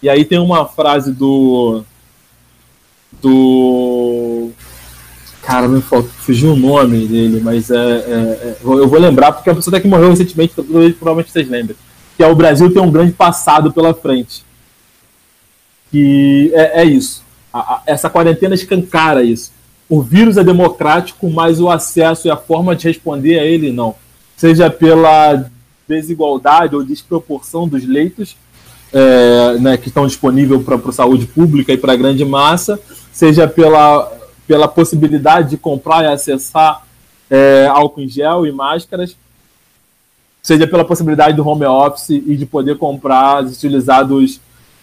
E 0.01 0.09
aí 0.09 0.23
tem 0.23 0.39
uma 0.39 0.65
frase 0.65 1.11
do. 1.11 1.83
Do. 3.21 4.51
Cara, 5.45 5.67
me 5.67 5.79
fugiu 5.79 6.53
o 6.53 6.55
nome 6.55 7.05
dele, 7.05 7.39
mas 7.39 7.69
é, 7.69 7.75
é, 7.75 7.79
é, 7.79 8.57
eu 8.63 8.87
vou 8.87 8.99
lembrar 8.99 9.31
porque 9.31 9.47
é 9.47 9.51
a 9.51 9.55
pessoa 9.55 9.75
até 9.75 9.79
que 9.79 9.87
morreu 9.87 10.09
recentemente, 10.09 10.55
provavelmente 10.55 11.31
vocês 11.31 11.47
lembram. 11.47 11.75
Que 12.17 12.23
é 12.23 12.27
o 12.27 12.35
Brasil 12.35 12.73
tem 12.73 12.81
um 12.81 12.89
grande 12.89 13.11
passado 13.11 13.71
pela 13.71 13.93
frente. 13.93 14.43
Que 15.91 16.51
é, 16.55 16.81
é 16.81 16.85
isso. 16.85 17.23
A, 17.53 17.59
a, 17.59 17.81
essa 17.85 18.09
quarentena 18.09 18.55
escancara 18.55 19.23
isso. 19.23 19.51
O 19.87 20.01
vírus 20.01 20.35
é 20.37 20.43
democrático, 20.43 21.29
mas 21.29 21.59
o 21.59 21.69
acesso 21.69 22.27
e 22.27 22.31
a 22.31 22.37
forma 22.37 22.75
de 22.75 22.87
responder 22.87 23.37
a 23.37 23.43
ele 23.43 23.71
não. 23.71 23.93
Seja 24.35 24.67
pela 24.71 25.45
desigualdade 25.87 26.75
ou 26.75 26.83
desproporção 26.83 27.67
dos 27.67 27.87
leitos, 27.87 28.35
é, 28.91 29.59
né, 29.59 29.77
que 29.77 29.89
estão 29.89 30.07
disponíveis 30.07 30.63
para 30.63 30.75
a 30.75 30.91
saúde 30.91 31.27
pública 31.27 31.71
e 31.71 31.77
para 31.77 31.93
a 31.93 31.95
grande 31.95 32.25
massa, 32.25 32.79
seja 33.13 33.47
pela, 33.47 34.11
pela 34.47 34.67
possibilidade 34.67 35.51
de 35.51 35.57
comprar 35.57 36.03
e 36.03 36.07
acessar 36.07 36.85
é, 37.29 37.67
álcool 37.69 38.01
em 38.01 38.07
gel 38.07 38.45
e 38.45 38.51
máscaras, 38.51 39.15
seja 40.41 40.67
pela 40.67 40.85
possibilidade 40.85 41.35
do 41.35 41.47
home 41.47 41.65
office 41.65 42.09
e 42.09 42.35
de 42.35 42.45
poder 42.45 42.77
comprar 42.77 43.43
utilizar 43.43 44.05
dos, 44.05 44.39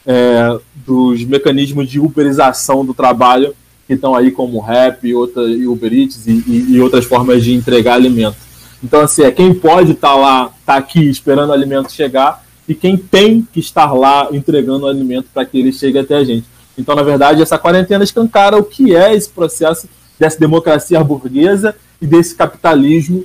é, 0.06 0.58
dos 0.74 1.24
mecanismos 1.24 1.88
de 1.88 2.00
uberização 2.00 2.84
do 2.84 2.92
trabalho 2.92 3.54
que 3.86 3.94
estão 3.94 4.14
aí 4.14 4.30
como 4.30 4.60
Rap 4.60 5.06
e, 5.06 5.14
outra, 5.14 5.42
e 5.44 5.66
Uber 5.66 5.92
Eats 5.92 6.26
e, 6.26 6.42
e, 6.46 6.66
e, 6.74 6.80
outras 6.80 7.04
formas 7.04 7.44
de 7.44 7.54
entregar 7.54 7.94
alimento. 7.94 8.36
Então, 8.82 9.00
assim, 9.00 9.22
é 9.22 9.30
quem 9.30 9.54
pode 9.54 9.92
estar 9.92 10.08
tá 10.08 10.14
lá, 10.14 10.52
tá 10.66 10.76
aqui 10.76 11.08
esperando 11.08 11.50
o 11.50 11.52
alimento 11.52 11.92
chegar, 11.92 12.44
e 12.68 12.74
quem 12.74 12.96
tem 12.96 13.46
que 13.52 13.60
estar 13.60 13.92
lá 13.92 14.28
entregando 14.32 14.86
o 14.86 14.88
alimento 14.88 15.28
para 15.32 15.44
que 15.44 15.58
ele 15.58 15.72
chegue 15.72 15.98
até 15.98 16.16
a 16.16 16.24
gente. 16.24 16.46
Então, 16.82 16.96
na 16.96 17.02
verdade, 17.04 17.40
essa 17.40 17.56
quarentena 17.56 18.02
escancara 18.02 18.58
o 18.58 18.64
que 18.64 18.94
é 18.94 19.14
esse 19.14 19.28
processo 19.28 19.88
dessa 20.18 20.38
democracia 20.38 21.02
burguesa 21.02 21.76
e 22.00 22.06
desse 22.06 22.34
capitalismo, 22.34 23.24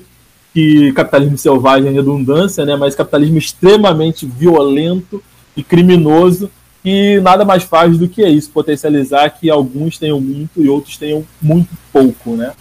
que 0.53 0.91
capitalismo 0.93 1.39
selvagem 1.39 1.89
é 1.89 1.91
redundância, 1.91 2.63
né, 2.63 2.75
mas 2.75 2.93
capitalismo 2.93 3.39
extremamente 3.39 4.27
violento 4.27 5.23
e 5.55 5.63
criminoso, 5.63 6.51
que 6.83 7.19
nada 7.19 7.43
mais 7.43 7.63
faz 7.63 7.97
do 7.97 8.07
que 8.07 8.23
isso, 8.23 8.51
potencializar 8.51 9.27
que 9.31 9.49
alguns 9.49 9.97
tenham 9.97 10.21
muito 10.21 10.61
e 10.61 10.69
outros 10.69 10.95
tenham 10.95 11.25
muito 11.41 11.69
pouco, 11.91 12.35
né? 12.35 12.53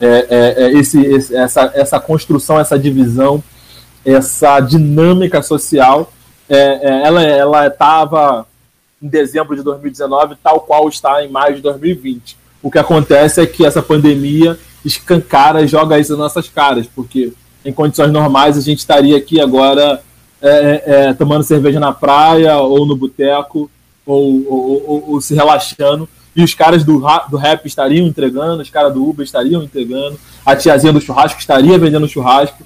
É, 0.00 0.26
é, 0.30 0.64
é 0.64 0.72
esse, 0.72 0.98
esse, 1.04 1.36
essa, 1.36 1.70
essa 1.74 2.00
construção, 2.00 2.58
essa 2.58 2.78
divisão, 2.78 3.44
essa 4.02 4.58
dinâmica 4.58 5.42
social, 5.42 6.10
é, 6.48 6.80
é 6.82 7.38
ela 7.38 7.66
estava 7.66 8.46
em 9.02 9.08
dezembro 9.08 9.56
de 9.56 9.62
2019, 9.62 10.36
tal 10.42 10.60
qual 10.60 10.88
está 10.88 11.24
em 11.24 11.28
maio 11.28 11.56
de 11.56 11.62
2020. 11.62 12.36
O 12.62 12.70
que 12.70 12.78
acontece 12.78 13.40
é 13.40 13.46
que 13.46 13.64
essa 13.64 13.80
pandemia 13.80 14.58
escancara 14.84 15.62
e 15.62 15.66
joga 15.66 15.98
isso 15.98 16.12
nas 16.12 16.18
nossas 16.18 16.48
caras, 16.48 16.86
porque 16.86 17.32
em 17.64 17.72
condições 17.72 18.12
normais 18.12 18.58
a 18.58 18.60
gente 18.60 18.78
estaria 18.78 19.16
aqui 19.16 19.40
agora 19.40 20.02
é, 20.40 20.82
é, 20.86 21.14
tomando 21.14 21.44
cerveja 21.44 21.80
na 21.80 21.92
praia 21.92 22.58
ou 22.58 22.86
no 22.86 22.96
boteco 22.96 23.70
ou, 24.04 24.46
ou, 24.46 24.84
ou, 24.86 25.10
ou, 25.12 25.20
se 25.20 25.34
relaxando. 25.34 26.08
E 26.34 26.42
os 26.42 26.54
caras 26.54 26.84
do, 26.84 27.02
do 27.30 27.36
rap 27.36 27.66
estariam 27.66 28.06
entregando, 28.06 28.62
os 28.62 28.70
caras 28.70 28.92
do 28.92 29.06
Uber 29.06 29.24
estariam 29.24 29.62
entregando, 29.62 30.18
a 30.44 30.54
tiazinha 30.54 30.92
do 30.92 31.00
churrasco 31.00 31.40
estaria 31.40 31.78
vendendo 31.78 32.08
churrasco 32.08 32.62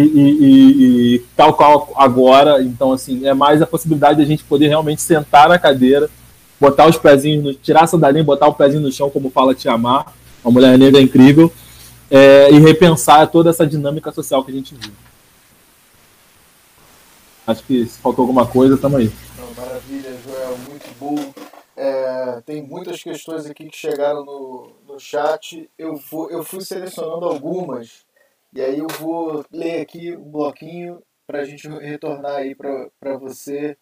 e, 0.00 0.02
e, 0.02 1.14
e, 1.14 1.18
tal 1.34 1.54
qual 1.54 1.92
agora. 1.96 2.62
Então, 2.62 2.92
assim, 2.92 3.26
é 3.26 3.32
mais 3.32 3.62
a 3.62 3.66
possibilidade 3.66 4.18
de 4.18 4.22
a 4.22 4.26
gente 4.26 4.44
poder 4.44 4.68
realmente 4.68 5.00
sentar 5.00 5.48
na 5.48 5.58
cadeira, 5.58 6.10
botar 6.60 6.86
os 6.86 6.98
pezinhos, 6.98 7.42
no, 7.42 7.54
tirar 7.54 7.84
a 7.84 7.86
sandalinha, 7.86 8.22
botar 8.22 8.46
o 8.46 8.54
pezinho 8.54 8.82
no 8.82 8.92
chão, 8.92 9.08
como 9.08 9.30
fala 9.30 9.54
Tiamar, 9.54 10.12
uma 10.44 10.52
mulher 10.52 10.76
negra 10.78 11.00
incrível, 11.00 11.50
é, 12.10 12.50
e 12.50 12.58
repensar 12.58 13.26
toda 13.28 13.50
essa 13.50 13.66
dinâmica 13.66 14.12
social 14.12 14.44
que 14.44 14.50
a 14.50 14.54
gente 14.54 14.74
vive. 14.74 14.92
Acho 17.46 17.62
que 17.62 17.86
se 17.86 17.98
faltou 17.98 18.24
alguma 18.24 18.46
coisa, 18.46 18.74
estamos 18.74 18.98
aí. 18.98 19.10
Maravilha, 19.56 20.14
Joel, 20.24 20.58
muito 20.68 20.86
bom. 21.00 21.32
É, 21.76 22.42
tem 22.44 22.62
muitas 22.62 23.02
questões 23.02 23.46
aqui 23.46 23.66
que 23.66 23.76
chegaram 23.76 24.24
no, 24.24 24.72
no 24.86 24.98
chat. 24.98 25.70
Eu, 25.78 25.96
vou, 26.10 26.30
eu 26.30 26.42
fui 26.42 26.60
selecionando 26.60 27.24
algumas 27.24 28.05
e 28.56 28.62
aí 28.62 28.78
eu 28.78 28.86
vou 28.98 29.44
ler 29.52 29.82
aqui 29.82 30.16
um 30.16 30.30
bloquinho 30.30 31.02
para 31.26 31.40
a 31.40 31.44
gente 31.44 31.68
retornar 31.68 32.36
aí 32.36 32.54
para 32.54 33.18
você 33.18 33.76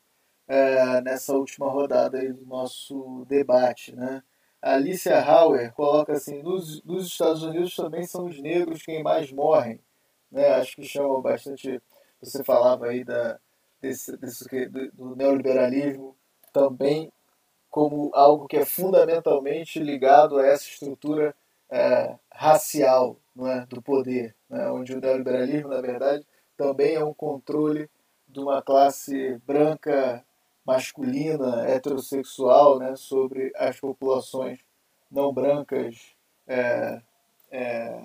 é, 0.48 1.00
nessa 1.00 1.32
última 1.32 1.70
rodada 1.70 2.18
aí 2.18 2.32
do 2.32 2.44
nosso 2.44 3.24
debate, 3.28 3.94
né? 3.94 4.20
Alicia 4.60 5.20
Hauer 5.20 5.72
coloca 5.74 6.14
assim: 6.14 6.42
nos, 6.42 6.82
nos 6.82 7.06
Estados 7.06 7.44
Unidos 7.44 7.76
também 7.76 8.02
são 8.04 8.26
os 8.26 8.40
negros 8.40 8.82
quem 8.82 9.00
mais 9.00 9.30
morrem. 9.30 9.78
né? 10.28 10.48
acho 10.54 10.74
que 10.74 10.82
chama 10.82 11.20
bastante. 11.20 11.80
Você 12.20 12.42
falava 12.42 12.86
aí 12.86 13.04
da, 13.04 13.38
desse, 13.80 14.16
desse, 14.16 14.66
do, 14.66 14.90
do 14.90 15.14
neoliberalismo 15.14 16.16
também 16.52 17.12
como 17.70 18.10
algo 18.12 18.48
que 18.48 18.56
é 18.56 18.64
fundamentalmente 18.64 19.78
ligado 19.78 20.36
a 20.36 20.44
essa 20.44 20.64
estrutura 20.64 21.32
é, 21.70 22.16
racial 22.32 23.20
não 23.34 23.48
é, 23.48 23.66
do 23.66 23.82
poder, 23.82 24.34
né? 24.54 24.70
onde 24.70 24.94
o 24.94 25.00
neoliberalismo, 25.00 25.68
na 25.68 25.80
verdade, 25.80 26.24
também 26.56 26.94
é 26.94 27.04
um 27.04 27.12
controle 27.12 27.90
de 28.28 28.38
uma 28.38 28.62
classe 28.62 29.36
branca 29.44 30.24
masculina, 30.64 31.66
heterossexual, 31.68 32.78
né, 32.78 32.94
sobre 32.96 33.52
as 33.56 33.78
populações 33.78 34.60
não 35.10 35.32
brancas 35.32 36.14
é, 36.46 37.02
é, 37.50 38.04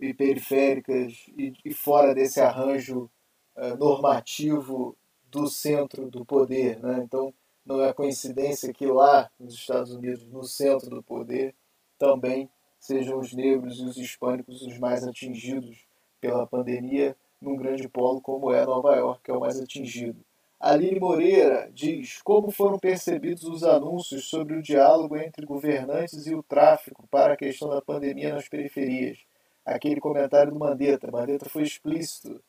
e 0.00 0.14
periféricas 0.14 1.26
e, 1.36 1.52
e, 1.64 1.74
fora 1.74 2.14
desse 2.14 2.40
arranjo 2.40 3.10
é, 3.56 3.74
normativo 3.74 4.96
do 5.30 5.48
centro 5.48 6.08
do 6.08 6.24
poder. 6.24 6.80
Né? 6.80 7.02
Então, 7.04 7.34
não 7.66 7.82
é 7.82 7.92
coincidência 7.92 8.72
que 8.72 8.86
lá 8.86 9.30
nos 9.38 9.54
Estados 9.54 9.92
Unidos, 9.92 10.24
no 10.28 10.44
centro 10.44 10.88
do 10.88 11.02
poder, 11.02 11.54
também 11.98 12.48
sejam 12.80 13.18
os 13.18 13.34
negros 13.34 13.78
e 13.78 13.84
os 13.84 13.96
hispânicos 13.98 14.62
os 14.62 14.78
mais 14.78 15.06
atingidos 15.06 15.87
pela 16.20 16.46
pandemia, 16.46 17.16
num 17.40 17.56
grande 17.56 17.88
polo 17.88 18.20
como 18.20 18.52
é 18.52 18.64
Nova 18.64 18.94
York, 18.96 19.22
que 19.24 19.30
é 19.30 19.34
o 19.34 19.40
mais 19.40 19.60
atingido. 19.60 20.24
Aline 20.60 20.98
Moreira 20.98 21.70
diz 21.72 22.20
como 22.22 22.50
foram 22.50 22.78
percebidos 22.78 23.44
os 23.44 23.62
anúncios 23.62 24.28
sobre 24.28 24.56
o 24.56 24.62
diálogo 24.62 25.16
entre 25.16 25.46
governantes 25.46 26.26
e 26.26 26.34
o 26.34 26.42
tráfico 26.42 27.06
para 27.08 27.34
a 27.34 27.36
questão 27.36 27.68
da 27.68 27.80
pandemia 27.80 28.34
nas 28.34 28.48
periferias. 28.48 29.18
Aquele 29.64 30.00
comentário 30.00 30.50
do 30.50 30.58
Mandetta. 30.58 31.12
Mandetta 31.12 31.48
foi 31.48 31.62
explícito. 31.62 32.42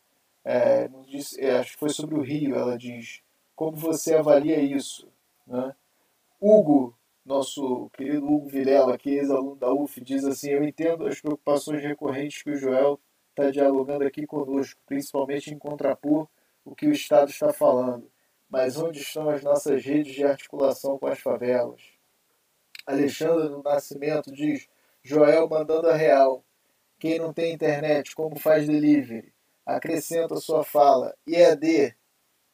É, 0.44 0.90
disse, 1.08 1.40
é, 1.40 1.58
acho 1.58 1.74
que 1.74 1.80
foi 1.80 1.90
sobre 1.90 2.16
o 2.16 2.22
Rio. 2.22 2.56
Ela 2.56 2.78
diz 2.78 3.22
como 3.56 3.78
você 3.78 4.16
avalia 4.16 4.60
isso. 4.60 5.08
Né? 5.46 5.76
Hugo, 6.42 6.98
nosso 7.24 7.92
querido 7.94 8.26
Hugo 8.26 8.48
Vilela, 8.48 8.98
que 8.98 9.12
é 9.12 9.20
ex-aluno 9.20 9.56
da 9.56 9.72
UF, 9.72 10.02
diz 10.02 10.24
assim: 10.24 10.50
Eu 10.50 10.64
entendo 10.64 11.06
as 11.06 11.22
preocupações 11.22 11.84
recorrentes 11.84 12.42
que 12.42 12.52
o 12.52 12.56
Joel 12.56 13.00
está 13.40 13.51
dialogando 13.51 14.06
aqui 14.06 14.26
conosco, 14.27 14.82
principalmente 14.85 15.53
em 15.53 15.58
contrapor 15.58 16.27
o 16.66 16.76
que 16.76 16.88
o 16.88 16.92
Estado 16.92 17.32
está 17.32 17.53
falando, 17.53 18.11
mas 18.50 18.77
onde 18.77 19.00
estão 19.00 19.30
as 19.30 19.42
nossas 19.42 19.84
redes 19.84 20.14
de 20.14 20.26
articulação 20.26 21.00
com 21.00 21.08
as 21.08 21.19
favelas? 21.19 21.82
Alexandre 22.85 23.48
do 23.48 23.64
Nascimento 23.64 24.32
diz: 24.32 24.68
Joel 25.01 25.48
mandando 25.48 25.88
a 25.88 25.95
real. 25.95 26.43
Quem 27.00 27.18
não 27.18 27.32
tem 27.32 27.53
internet, 27.53 28.14
como 28.14 28.38
faz 28.38 28.68
delivery? 28.68 29.32
Acrescenta 29.66 30.35
sua 30.35 30.66
fala. 30.66 31.16
IAD 31.26 31.95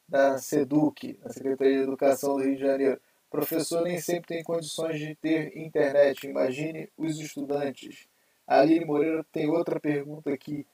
da 0.08 0.38
SEDUC, 0.38 1.18
a 1.24 1.32
Secretaria 1.32 1.78
de 1.78 1.82
Educação 1.82 2.36
do 2.36 2.44
Rio 2.44 2.54
de 2.54 2.60
Janeiro. 2.60 3.00
Professor 3.28 3.82
nem 3.82 3.98
sempre 3.98 4.28
tem 4.28 4.44
condições 4.44 5.00
de 5.00 5.16
ter 5.16 5.56
internet. 5.58 6.28
Imagine 6.28 6.88
os 6.96 7.18
estudantes. 7.18 8.06
A 8.46 8.60
Aline 8.60 8.84
Moreira 8.84 9.26
tem 9.32 9.50
outra 9.50 9.80
pergunta 9.80 10.32
aqui 10.32 10.64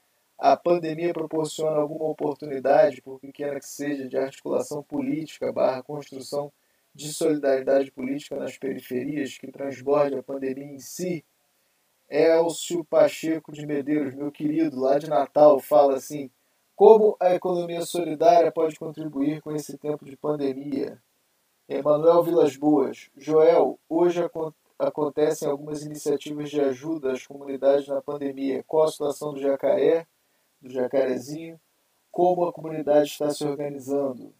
a 0.45 0.57
pandemia 0.57 1.13
proporciona 1.13 1.77
alguma 1.77 2.03
oportunidade, 2.03 3.01
por 3.01 3.17
pequena 3.17 3.57
que 3.61 3.65
seja, 3.65 4.09
de 4.09 4.17
articulação 4.17 4.83
política 4.83 5.53
barra 5.53 5.81
construção 5.81 6.51
de 6.93 7.13
solidariedade 7.13 7.89
política 7.93 8.35
nas 8.35 8.57
periferias 8.57 9.37
que 9.37 9.49
transborde 9.49 10.17
a 10.17 10.21
pandemia 10.21 10.65
em 10.65 10.79
si? 10.79 11.23
Elcio 12.09 12.83
Pacheco 12.83 13.53
de 13.53 13.65
Medeiros, 13.65 14.13
meu 14.13 14.33
querido, 14.33 14.81
lá 14.81 14.99
de 14.99 15.09
Natal, 15.09 15.61
fala 15.61 15.95
assim: 15.95 16.29
como 16.75 17.15
a 17.21 17.33
economia 17.33 17.83
solidária 17.83 18.51
pode 18.51 18.77
contribuir 18.77 19.41
com 19.41 19.55
esse 19.55 19.77
tempo 19.77 20.03
de 20.03 20.17
pandemia? 20.17 21.01
Emanuel 21.69 22.21
Vilas 22.21 22.57
Boas, 22.57 23.09
Joel, 23.15 23.79
hoje 23.87 24.19
acontecem 24.77 25.49
algumas 25.49 25.85
iniciativas 25.85 26.49
de 26.49 26.59
ajuda 26.59 27.13
às 27.13 27.25
comunidades 27.25 27.87
na 27.87 28.01
pandemia. 28.01 28.61
Qual 28.67 28.83
a 28.83 28.91
situação 28.91 29.33
do 29.33 29.39
Jacaré? 29.39 30.05
Do 30.63 30.71
Jacarezinho, 30.71 31.59
como 32.09 32.45
a 32.45 32.53
comunidade 32.53 33.09
está 33.09 33.29
se 33.29 33.43
organizando. 33.43 34.33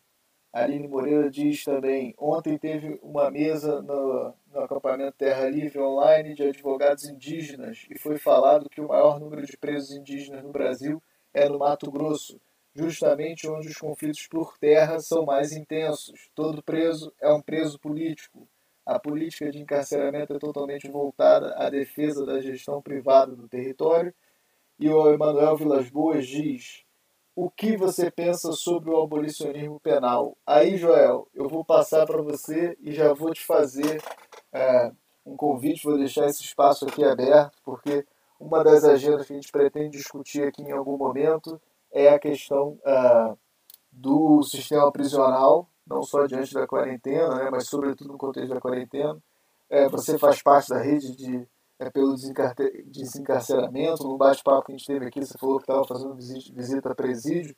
Aline 0.53 0.87
Moreira 0.87 1.29
diz 1.29 1.63
também: 1.63 2.13
ontem 2.17 2.57
teve 2.57 2.99
uma 3.03 3.29
mesa 3.29 3.81
no, 3.81 4.33
no 4.51 4.59
acampamento 4.61 5.17
Terra 5.17 5.49
Livre 5.49 5.79
online 5.79 6.33
de 6.33 6.43
advogados 6.43 7.05
indígenas 7.05 7.85
e 7.89 7.97
foi 7.97 8.17
falado 8.17 8.69
que 8.69 8.79
o 8.79 8.87
maior 8.87 9.19
número 9.19 9.45
de 9.45 9.57
presos 9.57 9.91
indígenas 9.91 10.43
no 10.43 10.51
Brasil 10.51 11.01
é 11.33 11.49
no 11.49 11.57
Mato 11.57 11.91
Grosso, 11.91 12.39
justamente 12.75 13.49
onde 13.49 13.67
os 13.67 13.77
conflitos 13.77 14.27
por 14.27 14.57
terra 14.59 14.99
são 14.99 15.25
mais 15.25 15.51
intensos. 15.51 16.29
Todo 16.35 16.63
preso 16.63 17.11
é 17.19 17.33
um 17.33 17.41
preso 17.41 17.79
político. 17.79 18.47
A 18.85 18.99
política 18.99 19.49
de 19.49 19.59
encarceramento 19.59 20.33
é 20.33 20.39
totalmente 20.39 20.87
voltada 20.87 21.55
à 21.55 21.69
defesa 21.69 22.25
da 22.25 22.39
gestão 22.39 22.81
privada 22.81 23.35
do 23.35 23.47
território 23.47 24.13
e 24.79 24.89
o 24.89 25.11
Emanuel 25.11 25.55
Vilas 25.55 25.89
Boas 25.89 26.27
diz: 26.27 26.83
O 27.35 27.49
que 27.49 27.77
você 27.77 28.11
pensa 28.11 28.51
sobre 28.51 28.89
o 28.89 29.01
abolicionismo 29.01 29.79
penal? 29.79 30.37
Aí, 30.45 30.77
Joel, 30.77 31.27
eu 31.33 31.47
vou 31.47 31.63
passar 31.63 32.05
para 32.05 32.21
você 32.21 32.77
e 32.81 32.91
já 32.91 33.13
vou 33.13 33.33
te 33.33 33.45
fazer 33.45 34.01
é, 34.51 34.91
um 35.25 35.35
convite, 35.35 35.85
vou 35.85 35.97
deixar 35.97 36.25
esse 36.25 36.43
espaço 36.43 36.85
aqui 36.85 37.03
aberto, 37.03 37.57
porque 37.63 38.05
uma 38.39 38.63
das 38.63 38.83
agendas 38.83 39.25
que 39.25 39.33
a 39.33 39.35
gente 39.35 39.51
pretende 39.51 39.97
discutir 39.97 40.43
aqui 40.43 40.61
em 40.61 40.71
algum 40.71 40.97
momento 40.97 41.61
é 41.91 42.09
a 42.09 42.19
questão 42.19 42.77
é, 42.85 43.33
do 43.91 44.41
sistema 44.43 44.91
prisional, 44.91 45.69
não 45.85 46.01
só 46.03 46.25
diante 46.25 46.53
da 46.53 46.67
quarentena, 46.67 47.35
né, 47.35 47.49
mas 47.51 47.67
sobretudo 47.67 48.11
no 48.11 48.17
contexto 48.17 48.53
da 48.53 48.59
quarentena. 48.59 49.17
É, 49.69 49.87
você 49.87 50.17
faz 50.17 50.41
parte 50.41 50.69
da 50.69 50.79
rede 50.79 51.15
de 51.15 51.47
é, 51.83 51.89
pelo 51.89 52.15
desencarceramento. 52.85 54.07
No 54.07 54.17
bate-papo 54.17 54.65
que 54.65 54.71
a 54.71 54.77
gente 54.77 54.87
teve 54.87 55.05
aqui, 55.05 55.25
você 55.25 55.37
falou 55.37 55.57
que 55.57 55.63
estava 55.63 55.85
fazendo 55.85 56.15
visita 56.15 56.91
a 56.91 56.95
presídio. 56.95 57.55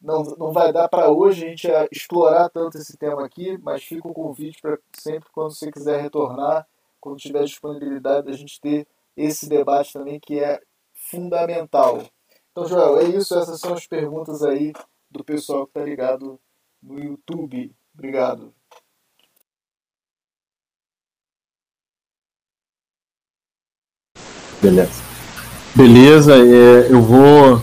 Não, 0.00 0.22
não 0.36 0.52
vai 0.52 0.72
dar 0.72 0.88
para 0.88 1.10
hoje 1.10 1.44
a 1.44 1.48
gente 1.48 1.68
explorar 1.92 2.48
tanto 2.50 2.76
esse 2.76 2.96
tema 2.96 3.24
aqui, 3.24 3.56
mas 3.58 3.84
fica 3.84 4.08
o 4.08 4.12
convite 4.14 4.60
para 4.60 4.78
sempre 4.92 5.28
quando 5.32 5.54
você 5.54 5.70
quiser 5.70 6.00
retornar, 6.00 6.66
quando 7.00 7.18
tiver 7.18 7.44
disponibilidade, 7.44 8.26
da 8.26 8.32
gente 8.32 8.60
ter 8.60 8.86
esse 9.16 9.48
debate 9.48 9.92
também 9.92 10.18
que 10.18 10.40
é 10.40 10.60
fundamental. 10.92 12.02
Então, 12.50 12.66
Joel, 12.66 12.98
é 12.98 13.04
isso. 13.04 13.38
Essas 13.38 13.60
são 13.60 13.74
as 13.74 13.86
perguntas 13.86 14.42
aí 14.42 14.72
do 15.10 15.24
pessoal 15.24 15.66
que 15.66 15.70
está 15.78 15.84
ligado 15.84 16.38
no 16.82 16.98
YouTube. 16.98 17.74
Obrigado. 17.94 18.52
Beleza. 24.62 25.02
Beleza, 25.74 26.36
é, 26.36 26.86
eu 26.88 27.02
vou 27.02 27.60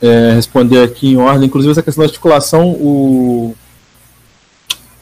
é, 0.00 0.32
responder 0.32 0.82
aqui 0.82 1.08
em 1.08 1.16
ordem. 1.18 1.46
Inclusive, 1.46 1.72
essa 1.72 1.82
questão 1.82 2.02
da 2.02 2.06
articulação, 2.06 2.70
o, 2.70 3.54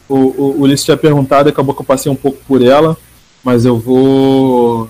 o, 0.09 0.15
o, 0.15 0.61
Ulisses 0.61 0.83
tinha 0.83 0.97
perguntado, 0.97 1.47
acabou 1.47 1.73
que 1.73 1.81
eu 1.81 1.85
passei 1.85 2.11
um 2.11 2.15
pouco 2.15 2.39
por 2.45 2.61
ela, 2.61 2.97
mas 3.41 3.63
eu 3.63 3.79
vou 3.79 4.89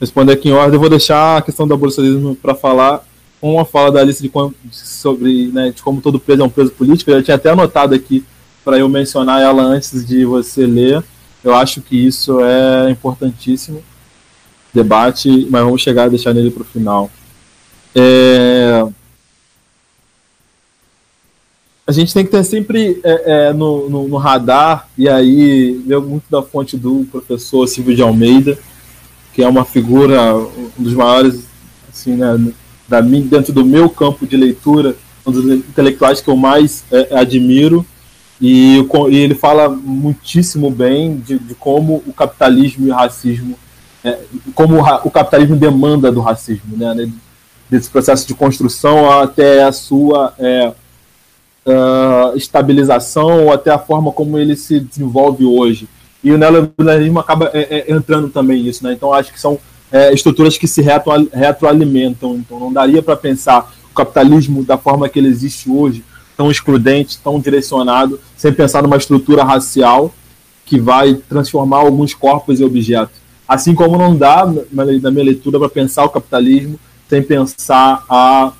responder 0.00 0.32
aqui 0.32 0.48
em 0.48 0.52
ordem. 0.52 0.74
Eu 0.74 0.80
vou 0.80 0.88
deixar 0.88 1.36
a 1.36 1.42
questão 1.42 1.68
do 1.68 1.74
abolicionismo 1.74 2.34
para 2.34 2.54
falar 2.54 3.04
com 3.38 3.54
uma 3.54 3.66
fala 3.66 3.92
da 3.92 4.00
Alice 4.00 4.22
de, 4.22 4.32
sobre 4.70 5.48
né, 5.48 5.72
de 5.72 5.82
como 5.82 6.00
todo 6.00 6.18
preso 6.18 6.40
é 6.40 6.44
um 6.44 6.48
preso 6.48 6.70
político. 6.70 7.10
Eu 7.10 7.18
já 7.18 7.22
tinha 7.22 7.34
até 7.34 7.50
anotado 7.50 7.94
aqui 7.94 8.24
para 8.64 8.78
eu 8.78 8.88
mencionar 8.88 9.42
ela 9.42 9.62
antes 9.62 10.06
de 10.06 10.24
você 10.24 10.64
ler. 10.64 11.04
Eu 11.44 11.54
acho 11.54 11.82
que 11.82 12.06
isso 12.06 12.40
é 12.40 12.88
importantíssimo 12.88 13.82
debate, 14.72 15.46
mas 15.50 15.62
vamos 15.62 15.82
chegar 15.82 16.04
a 16.04 16.08
deixar 16.08 16.32
nele 16.32 16.50
para 16.50 16.62
o 16.62 16.66
final. 16.66 17.10
É... 17.94 18.86
A 21.86 21.90
gente 21.92 22.14
tem 22.14 22.24
que 22.24 22.30
ter 22.30 22.44
sempre 22.44 23.00
é, 23.02 23.48
é, 23.48 23.52
no, 23.52 23.90
no, 23.90 24.08
no, 24.08 24.16
radar, 24.16 24.88
e 24.96 25.08
aí 25.08 25.82
veio 25.84 26.00
muito 26.00 26.24
da 26.30 26.40
fonte 26.40 26.76
do 26.76 27.04
professor 27.10 27.66
Silvio 27.66 27.94
de 27.94 28.02
Almeida, 28.02 28.56
que 29.34 29.42
é 29.42 29.48
uma 29.48 29.64
figura, 29.64 30.36
um 30.36 30.70
dos 30.78 30.94
maiores, 30.94 31.44
assim, 31.92 32.14
né, 32.14 32.52
da, 32.88 33.00
dentro 33.00 33.52
do 33.52 33.64
meu 33.64 33.90
campo 33.90 34.26
de 34.26 34.36
leitura, 34.36 34.94
um 35.26 35.32
dos 35.32 35.44
intelectuais 35.44 36.20
que 36.20 36.30
eu 36.30 36.36
mais 36.36 36.84
é, 36.92 37.18
admiro, 37.18 37.84
e, 38.40 38.78
e, 39.10 39.16
ele 39.16 39.34
fala 39.34 39.68
muitíssimo 39.68 40.70
bem 40.70 41.16
de, 41.16 41.38
de 41.38 41.54
como 41.54 42.02
o 42.06 42.12
capitalismo 42.12 42.86
e 42.86 42.90
o 42.90 42.94
racismo 42.94 43.58
é, 44.04 44.18
como 44.54 44.80
o, 44.80 44.94
o, 45.04 45.10
capitalismo 45.10 45.56
demanda 45.56 46.10
do 46.10 46.20
racismo, 46.20 46.76
né, 46.76 47.10
desse 47.70 47.88
processo 47.88 48.26
de 48.26 48.34
construção 48.34 49.10
até 49.10 49.62
a 49.62 49.72
sua 49.72 50.34
é, 50.38 50.72
uh, 51.66 52.36
estabilização 52.36 53.46
ou 53.46 53.52
até 53.52 53.70
a 53.70 53.78
forma 53.78 54.12
como 54.12 54.38
ele 54.38 54.56
se 54.56 54.80
desenvolve 54.80 55.44
hoje. 55.44 55.88
E 56.22 56.30
o 56.30 56.38
neoliberalismo 56.38 57.18
acaba 57.18 57.50
é, 57.52 57.78
é, 57.78 57.92
entrando 57.92 58.28
também 58.28 58.62
nisso, 58.62 58.84
né? 58.84 58.92
Então 58.92 59.12
acho 59.12 59.32
que 59.32 59.40
são 59.40 59.58
é, 59.90 60.12
estruturas 60.12 60.56
que 60.56 60.68
se 60.68 60.80
retro, 60.80 61.28
retroalimentam. 61.32 62.36
Então 62.36 62.60
não 62.60 62.72
daria 62.72 63.02
para 63.02 63.16
pensar 63.16 63.72
o 63.90 63.94
capitalismo 63.94 64.64
da 64.64 64.78
forma 64.78 65.08
que 65.08 65.18
ele 65.18 65.28
existe 65.28 65.68
hoje, 65.68 66.04
tão 66.36 66.50
excludente, 66.50 67.18
tão 67.18 67.40
direcionado, 67.40 68.20
sem 68.36 68.52
pensar 68.52 68.82
numa 68.82 68.96
estrutura 68.96 69.42
racial 69.42 70.12
que 70.64 70.78
vai 70.78 71.14
transformar 71.14 71.78
alguns 71.78 72.14
corpos 72.14 72.60
em 72.60 72.64
objetos. 72.64 73.21
Assim 73.46 73.74
como 73.74 73.98
não 73.98 74.16
dá, 74.16 74.46
na 74.70 75.10
minha 75.10 75.24
leitura, 75.24 75.58
para 75.58 75.68
pensar 75.68 76.04
o 76.04 76.10
capitalismo 76.10 76.78
sem 77.08 77.22
pensar 77.22 78.04
a 78.08 78.52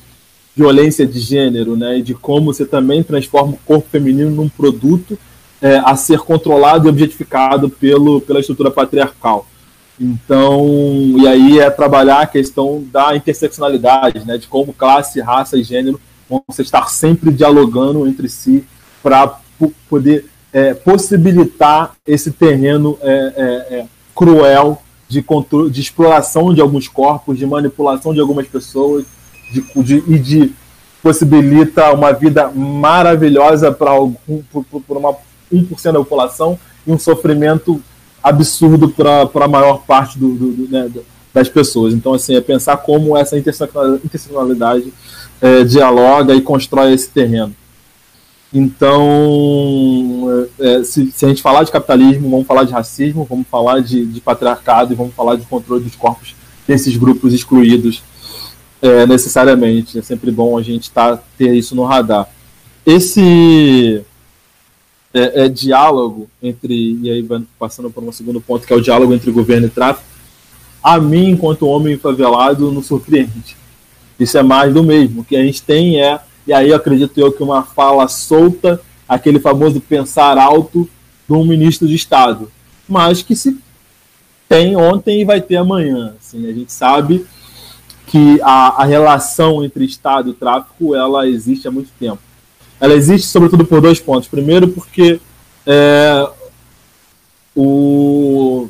violência 0.55 1.07
de 1.07 1.19
gênero, 1.19 1.77
né, 1.77 1.99
e 1.99 2.03
de 2.03 2.15
como 2.15 2.53
você 2.53 2.67
também 2.67 3.03
transforma 3.03 3.55
o 3.55 3.59
corpo 3.65 3.89
feminino 3.91 4.31
num 4.31 4.49
produto 4.49 5.19
é, 5.63 5.77
a 5.79 5.97
ser 5.97 6.19
controlado 6.19 6.87
e 6.87 6.91
objetificado 6.91 7.71
pelo, 7.71 8.21
pela 8.21 8.41
estrutura 8.41 8.71
patriarcal. 8.71 9.47
Então, 9.99 10.67
e 11.17 11.27
aí 11.27 11.59
é 11.61 11.71
trabalhar 11.71 12.21
a 12.21 12.27
questão 12.27 12.85
da 12.93 13.17
interseccionalidade, 13.17 14.27
né, 14.27 14.37
de 14.37 14.47
como 14.47 14.73
classe, 14.73 15.21
raça 15.21 15.57
e 15.57 15.63
gênero 15.63 16.01
vão 16.29 16.43
estar 16.59 16.89
sempre 16.89 17.31
dialogando 17.31 18.07
entre 18.07 18.29
si 18.29 18.65
para 19.03 19.39
poder 19.89 20.27
é, 20.53 20.75
possibilitar 20.75 21.95
esse 22.07 22.31
terreno 22.31 22.99
é, 23.01 23.11
é, 23.11 23.75
é, 23.77 23.87
cruel 24.15 24.83
de, 25.09 25.25
de 25.71 25.81
exploração 25.81 26.55
de 26.55 26.61
alguns 26.61 26.89
corpos, 26.89 27.39
de 27.39 27.47
manipulação 27.47 28.15
de 28.15 28.21
algumas 28.21 28.47
pessoas 28.47 29.05
de, 29.53 29.83
de, 29.83 30.05
e 30.07 30.19
de 30.19 30.53
possibilita 31.03 31.93
uma 31.93 32.13
vida 32.13 32.51
maravilhosa 32.51 33.73
para 33.73 33.93
uma 34.01 35.17
1% 35.53 35.93
da 35.93 35.99
população 35.99 36.59
e 36.87 36.93
um 36.93 36.99
sofrimento 36.99 37.83
absurdo 38.23 38.89
para 38.89 39.29
a 39.45 39.49
maior 39.49 39.83
parte 39.85 40.19
do, 40.19 40.29
do, 40.35 40.53
do, 40.53 40.69
né, 40.71 40.89
das 41.35 41.49
pessoas. 41.49 41.93
Então, 41.93 42.15
assim, 42.15 42.37
é 42.37 42.41
pensar 42.41 42.77
como 42.79 43.17
essa 43.17 43.37
interseccionalidade 43.37 44.93
é, 45.41 45.65
dialoga 45.65 46.35
e 46.35 46.41
constrói 46.41 46.93
esse 46.93 47.09
terreno. 47.09 47.55
Então, 48.55 50.47
é, 50.61 50.81
é, 50.81 50.85
se, 50.85 51.11
se, 51.11 51.25
a 51.25 51.29
gente 51.29 51.41
falar 51.41 51.65
de 51.65 51.73
capitalismo, 51.73 52.29
vamos 52.31 52.47
falar 52.47 52.65
de 52.65 52.73
racismo, 52.73 53.27
vamos 53.29 53.47
falar 53.49 53.81
de, 53.81 54.05
de 54.05 54.21
patriarcado 54.21 54.93
e 54.93 54.97
vamos 54.97 55.15
falar 55.15 55.37
de 55.37 55.47
controle 55.47 55.83
dos 55.83 55.97
corpos 55.97 56.35
desses 56.67 56.97
grupos 56.97 57.33
excluídos 57.33 58.03
é, 58.83 59.07
necessariamente. 59.07 59.99
É 59.99 60.03
sempre 60.03 60.31
bom 60.31 60.59
a 60.59 60.63
gente 60.63 60.91
tá, 60.91 61.19
ter 61.39 61.55
isso 61.55 61.75
no 61.75 61.85
radar. 61.85 62.29
Esse 62.85 64.05
é, 65.15 65.45
é, 65.45 65.49
diálogo 65.49 66.29
entre, 66.43 66.99
e 67.03 67.11
aí 67.11 67.27
passando 67.59 67.91
para 67.91 68.03
um 68.03 68.13
segundo 68.13 68.41
ponto, 68.41 68.67
que 68.67 68.73
é 68.73 68.77
o 68.77 68.83
diálogo 68.83 69.15
entre 69.15 69.31
governo 69.31 69.67
e 69.67 69.71
tráfico, 69.71 70.07
a 70.83 70.99
mim, 70.99 71.31
enquanto 71.31 71.67
homem 71.67 71.97
favelado, 71.97 72.71
não 72.73 72.83
surpreende. 72.83 73.57
Isso 74.19 74.37
é 74.37 74.43
mais 74.43 74.75
do 74.75 74.83
mesmo. 74.83 75.23
O 75.23 75.25
que 75.25 75.37
a 75.37 75.43
gente 75.43 75.63
tem 75.63 76.03
é 76.03 76.21
e 76.47 76.53
aí 76.53 76.71
eu 76.71 76.77
acredito 76.77 77.19
eu 77.19 77.33
que 77.33 77.43
uma 77.43 77.63
fala 77.63 78.09
solta, 78.09 78.81
aquele 79.09 79.39
famoso 79.39 79.81
pensar 79.81 80.39
alto 80.39 80.89
de 81.29 81.35
um 81.35 81.45
ministro 81.45 81.87
de 81.87 81.95
Estado, 81.95 82.51
mas 82.89 83.23
que 83.23 83.37
se 83.37 83.59
tem 84.49 84.77
ontem 84.77 85.23
e 85.23 85.25
vai 85.25 85.41
ter 85.41 85.57
amanhã. 85.57 86.15
Assim, 86.19 86.47
a 86.47 86.53
gente 86.53 86.73
sabe 86.73 87.25
que 88.07 88.39
a, 88.43 88.83
a 88.83 88.85
relação 88.85 89.65
entre 89.65 89.85
Estado 89.85 90.31
e 90.31 90.35
tráfico 90.35 90.95
ela 90.95 91.27
existe 91.27 91.67
há 91.67 91.71
muito 91.71 91.91
tempo. 91.99 92.19
Ela 92.79 92.95
existe 92.95 93.29
sobretudo 93.29 93.65
por 93.65 93.81
dois 93.81 94.01
pontos. 94.01 94.29
Primeiro, 94.29 94.69
porque 94.69 95.21
é, 95.67 96.29
o, 97.55 98.69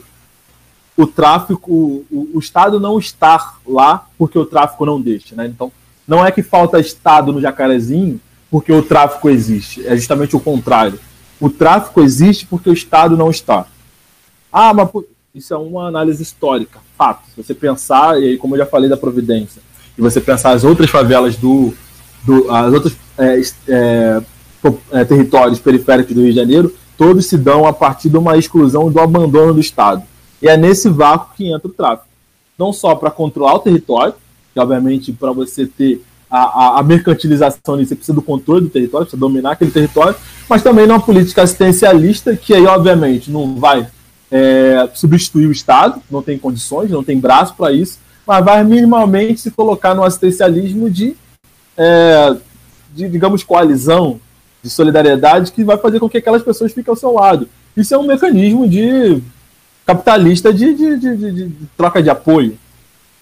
o 0.97 1.07
tráfico, 1.07 2.05
o, 2.10 2.31
o 2.34 2.39
Estado 2.39 2.78
não 2.78 2.99
está 2.99 3.57
lá 3.67 4.07
porque 4.18 4.39
o 4.39 4.47
tráfico 4.47 4.86
não 4.86 5.01
deixa. 5.01 5.34
Né? 5.34 5.47
Então, 5.47 5.73
não 6.07 6.25
é 6.25 6.31
que 6.31 6.43
falta 6.43 6.81
Estado 6.81 7.33
no 7.33 7.41
Jacarezinho 7.41 8.21
porque 8.51 8.73
o 8.73 8.83
tráfico 8.83 9.31
existe. 9.31 9.87
É 9.87 9.97
justamente 9.97 10.37
o 10.37 10.41
contrário. 10.41 10.99
O 11.41 11.49
tráfico 11.49 12.03
existe 12.03 12.47
porque 12.47 12.69
o 12.69 12.75
Estado 12.75 13.17
não 13.17 13.31
está. 13.31 13.67
Ah, 14.53 14.75
mas 14.75 14.91
isso 15.35 15.55
é 15.55 15.57
uma 15.57 15.89
análise 15.89 16.23
histórica, 16.23 16.79
fato. 16.97 17.27
Se 17.31 17.43
você 17.43 17.55
pensar, 17.55 18.23
e 18.23 18.37
como 18.37 18.55
eu 18.55 18.59
já 18.59 18.67
falei 18.67 18.91
da 18.91 18.97
Providência, 18.97 19.63
e 19.97 20.03
você 20.03 20.21
pensar 20.21 20.51
as 20.51 20.65
outras 20.65 20.91
favelas 20.91 21.37
do. 21.37 21.73
do 22.23 22.51
as 22.51 22.73
outros 22.73 22.95
é, 23.17 23.41
é, 23.69 24.23
é, 24.93 25.05
territórios 25.05 25.59
periféricos 25.59 26.15
do 26.15 26.21
Rio 26.21 26.31
de 26.31 26.37
Janeiro, 26.37 26.75
todos 26.99 27.27
se 27.27 27.39
dão 27.39 27.67
a 27.67 27.73
partir 27.73 28.11
de 28.11 28.19
uma 28.19 28.37
exclusão 28.37 28.91
do 28.91 29.01
abandono 29.01 29.55
do 29.55 29.61
Estado. 29.61 30.03
E 30.41 30.49
é 30.49 30.57
nesse 30.57 30.91
vácuo 30.91 31.35
que 31.35 31.51
entra 31.51 31.69
o 31.69 31.73
tráfico. 31.73 32.09
Não 32.59 32.73
só 32.73 32.95
para 32.95 33.11
controlar 33.11 33.55
o 33.55 33.61
território, 33.61 34.15
que 34.53 34.61
obviamente 34.61 35.13
para 35.13 35.33
você 35.33 35.67
ter 35.67 36.03
a, 36.31 36.39
a, 36.39 36.81
a, 36.81 36.83
mercantilização 36.83 37.77
você 37.77 37.95
precisa 37.95 38.15
do 38.15 38.23
controle 38.23 38.63
do 38.63 38.71
território, 38.71 39.07
precisa 39.07 39.21
dominar 39.21 39.53
aquele 39.53 39.71
território, 39.71 40.17
mas 40.49 40.63
também 40.63 40.87
numa 40.87 41.01
política 41.01 41.43
assistencialista 41.43 42.35
que 42.35 42.55
aí 42.55 42.67
obviamente 42.67 43.31
não 43.31 43.57
vai 43.57 43.87
é, 44.31 44.89
substituir 44.95 45.47
o 45.47 45.53
Estado, 45.53 46.01
não 46.11 46.23
tem 46.23 46.39
condições, 46.39 46.91
não 46.91 47.05
tem 47.05 47.21
braço 47.21 47.55
para 47.55 47.71
isso, 47.71 47.99
mas 48.27 48.43
vai 48.43 48.65
minimamente 48.65 49.43
se 49.43 49.51
colocar 49.51 49.95
no 49.95 50.03
assistencialismo 50.03 50.89
de, 50.89 51.15
é, 51.77 52.35
de, 52.95 53.09
digamos, 53.09 53.45
coalizão, 53.45 54.19
de 54.63 54.71
solidariedade, 54.71 55.53
que 55.53 55.63
vai 55.63 55.77
fazer 55.77 56.01
com 56.01 56.09
que 56.09 56.17
aquelas 56.17 56.43
pessoas 56.43 56.73
fiquem 56.73 56.91
ao 56.91 56.97
seu 56.97 57.13
lado. 57.13 57.47
Isso 57.77 57.95
é 57.95 57.99
um 57.99 58.07
mecanismo 58.07 58.67
de 58.67 59.23
capitalista 59.85 60.53
de, 60.53 60.75
de, 60.75 60.97
de, 60.97 61.33
de 61.33 61.53
troca 61.77 62.03
de 62.03 62.09
apoio. 62.09 62.57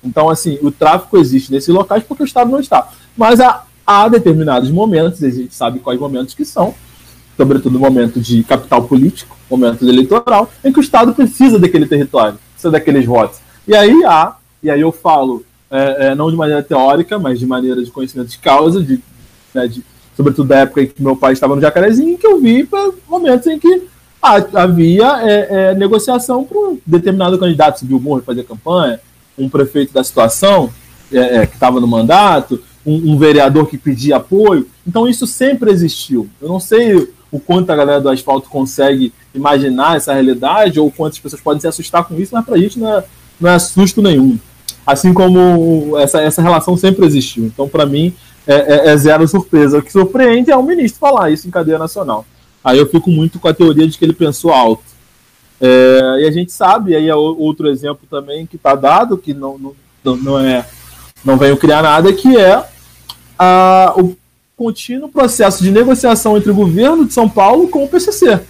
Então, 0.03 0.29
assim, 0.29 0.59
o 0.63 0.71
tráfico 0.71 1.19
existe 1.19 1.53
nesses 1.53 1.69
locais 1.69 2.03
porque 2.03 2.23
o 2.23 2.27
Estado 2.27 2.51
não 2.51 2.61
está. 2.61 2.89
Mas 3.17 3.41
há, 3.41 3.65
há 3.87 4.09
determinados 4.09 4.71
momentos, 4.71 5.23
a 5.23 5.31
gente 5.31 5.55
sabe 5.55 5.79
quais 5.79 6.01
momentos 6.01 6.35
que 6.35 6.45
são, 6.45 6.75
sobretudo 7.37 7.79
momento 7.79 8.21
de 8.21 8.43
capital 8.45 8.85
político, 8.85 9.37
momento 9.51 9.87
eleitoral, 9.87 10.51
em 10.65 10.73
que 10.73 10.79
o 10.79 10.83
Estado 10.83 11.15
precisa 11.15 11.59
daquele 11.59 11.87
território, 11.87 12.39
precisa 12.53 12.71
daqueles 12.71 13.05
votos. 13.05 13.39
E 13.67 13.75
aí 13.75 14.05
há, 14.05 14.37
e 14.63 14.71
aí 14.71 14.81
eu 14.81 14.93
falo, 14.93 15.45
é, 15.71 16.09
é, 16.09 16.15
não 16.15 16.31
de 16.31 16.37
maneira 16.37 16.63
teórica, 16.63 17.19
mas 17.19 17.39
de 17.39 17.47
maneira 17.47 17.83
de 17.83 17.91
conhecimento 17.91 18.29
de 18.29 18.39
causa, 18.39 18.83
de, 18.83 19.01
né, 19.55 19.67
de, 19.69 19.85
sobretudo 20.17 20.49
da 20.49 20.59
época 20.59 20.83
em 20.83 20.87
que 20.87 21.03
meu 21.03 21.17
pai 21.17 21.33
estava 21.33 21.55
no 21.55 21.61
Jacarezinho, 21.61 22.19
que 22.19 22.27
eu 22.27 22.41
vi 22.41 22.69
momentos 23.09 23.47
em 23.47 23.59
que 23.59 23.89
havia 24.23 25.23
é, 25.23 25.49
é, 25.71 25.75
negociação 25.75 26.45
para 26.45 26.59
um 26.59 26.79
determinado 26.85 27.39
candidato 27.39 27.81
subir 27.81 27.95
o 27.95 28.01
morro 28.01 28.23
fazer 28.23 28.45
campanha, 28.45 29.01
um 29.41 29.49
prefeito 29.49 29.93
da 29.93 30.05
situação 30.05 30.71
é, 31.13 31.39
é, 31.39 31.47
que 31.47 31.55
estava 31.55 31.81
no 31.81 31.87
mandato, 31.87 32.63
um, 32.85 33.13
um, 33.13 33.19
vereador 33.19 33.69
que 33.69 33.77
pedia 33.77 34.17
apoio. 34.17 34.69
Então 34.87 35.09
isso 35.09 35.27
sempre 35.27 35.71
existiu. 35.71 36.29
Eu 36.41 36.49
não 36.49 36.61
sei 36.61 37.09
o 37.33 37.39
quanto 37.39 37.71
a 37.71 37.77
galera 37.77 38.01
do 38.01 38.09
asfalto 38.09 38.49
consegue 38.49 39.13
imaginar 39.35 39.97
essa 39.97 40.13
realidade 40.13 40.81
ou 40.81 40.91
quantas 40.91 41.19
pessoas 41.19 41.43
podem 41.43 41.61
se 41.61 41.69
assustar 41.69 42.05
com 42.05 42.15
isso, 42.19 42.35
mas 42.35 42.45
para 42.45 42.55
a 42.55 42.59
gente 42.59 42.79
não 42.79 42.99
é, 42.99 43.05
não 43.41 43.51
é 43.51 43.59
susto 43.59 44.03
nenhum. 44.03 44.39
Assim 44.87 45.13
como 45.13 45.97
essa, 45.99 46.21
essa 46.21 46.43
relação 46.43 46.77
sempre 46.77 47.07
existiu. 47.07 47.45
Então, 47.45 47.69
para 47.69 47.87
mim, 47.87 48.13
é, 48.47 48.55
é, 48.55 48.89
é, 48.89 48.97
zero 48.97 49.27
surpresa. 49.29 49.79
O 49.79 49.83
que 49.83 49.93
surpreende 49.93 50.51
é 50.51 50.57
o 50.57 50.63
ministro 50.63 50.99
falar 50.99 51.31
isso 51.31 51.47
em 51.47 51.51
cadeia 51.51 51.79
nacional. 51.79 52.25
Aí 52.65 52.79
eu 52.79 52.87
fico 52.87 53.11
muito 53.11 53.39
com 53.39 53.49
a 53.49 53.55
teoria 53.55 53.87
de 53.87 53.97
que 53.97 54.05
ele 54.05 54.13
pensou 54.13 54.53
alto. 54.53 54.83
É, 55.61 56.23
e 56.23 56.27
a 56.27 56.31
gente 56.31 56.53
sabe, 56.53 56.97
aí 56.97 57.09
é 57.09 57.15
outro 57.15 57.69
exemplo 57.69 58.07
também 58.11 58.47
que 58.47 58.57
está 58.57 58.75
dado, 58.75 59.19
que 59.19 59.35
não, 59.35 59.59
não, 59.59 60.17
não, 60.17 60.39
é, 60.39 60.67
não 61.25 61.37
venho 61.37 61.57
criar 61.57 61.83
nada, 61.83 62.13
que 62.13 62.37
é 62.37 62.65
a, 63.39 63.95
o 63.97 64.17
contínuo 64.57 65.09
processo 65.09 65.63
de 65.63 65.71
negociação 65.71 66.37
entre 66.37 66.51
o 66.51 66.55
governo 66.55 67.07
de 67.07 67.13
São 67.13 67.29
Paulo 67.29 67.69
com 67.69 67.85
o 67.85 67.89
PCC 67.89 68.41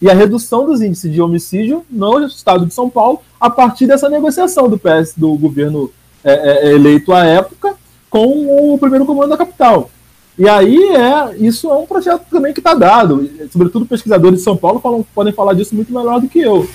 e 0.00 0.10
a 0.10 0.14
redução 0.14 0.66
dos 0.66 0.82
índices 0.82 1.10
de 1.10 1.22
homicídio 1.22 1.84
no 1.90 2.26
estado 2.26 2.66
de 2.66 2.74
São 2.74 2.90
Paulo 2.90 3.22
a 3.40 3.48
partir 3.48 3.86
dessa 3.86 4.08
negociação 4.08 4.68
do 4.68 4.78
PS 4.78 5.14
do 5.16 5.34
governo 5.36 5.90
é, 6.22 6.68
é, 6.68 6.72
eleito 6.74 7.12
à 7.12 7.24
época 7.24 7.74
com 8.10 8.74
o 8.74 8.78
primeiro 8.78 9.06
comando 9.06 9.30
da 9.30 9.36
capital. 9.36 9.90
E 10.36 10.48
aí 10.48 10.76
é 10.76 11.36
isso 11.38 11.70
é 11.70 11.74
um 11.74 11.86
projeto 11.86 12.24
também 12.30 12.52
que 12.52 12.60
está 12.60 12.74
dado. 12.74 13.28
Sobretudo 13.50 13.86
pesquisadores 13.86 14.38
de 14.38 14.44
São 14.44 14.56
Paulo 14.56 14.80
falam, 14.80 15.04
podem 15.14 15.32
falar 15.32 15.54
disso 15.54 15.74
muito 15.74 15.92
melhor 15.92 16.20
do 16.20 16.28
que 16.28 16.40
eu. 16.40 16.68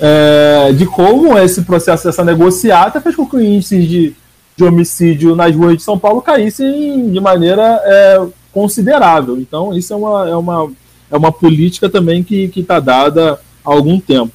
É, 0.00 0.72
de 0.72 0.86
como 0.86 1.38
esse 1.38 1.62
processo 1.62 2.04
dessa 2.04 2.24
negociata 2.24 3.00
fez 3.00 3.14
com 3.14 3.24
que 3.24 3.36
o 3.36 3.40
índice 3.40 3.86
de, 3.86 4.14
de 4.56 4.64
homicídio 4.64 5.36
nas 5.36 5.54
ruas 5.54 5.76
de 5.76 5.82
São 5.84 5.96
Paulo 5.96 6.20
caíssem 6.20 7.10
de 7.10 7.20
maneira 7.20 7.80
é, 7.84 8.26
considerável. 8.52 9.38
Então, 9.38 9.72
isso 9.72 9.92
é 9.92 9.96
uma, 9.96 10.28
é 10.28 10.36
uma, 10.36 10.72
é 11.10 11.16
uma 11.16 11.30
política 11.30 11.88
também 11.88 12.24
que 12.24 12.50
está 12.56 12.80
dada 12.80 13.40
há 13.64 13.70
algum 13.70 14.00
tempo. 14.00 14.34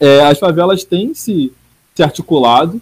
É, 0.00 0.24
as 0.24 0.38
favelas 0.38 0.82
têm 0.82 1.14
se, 1.14 1.52
se 1.94 2.02
articulado. 2.02 2.80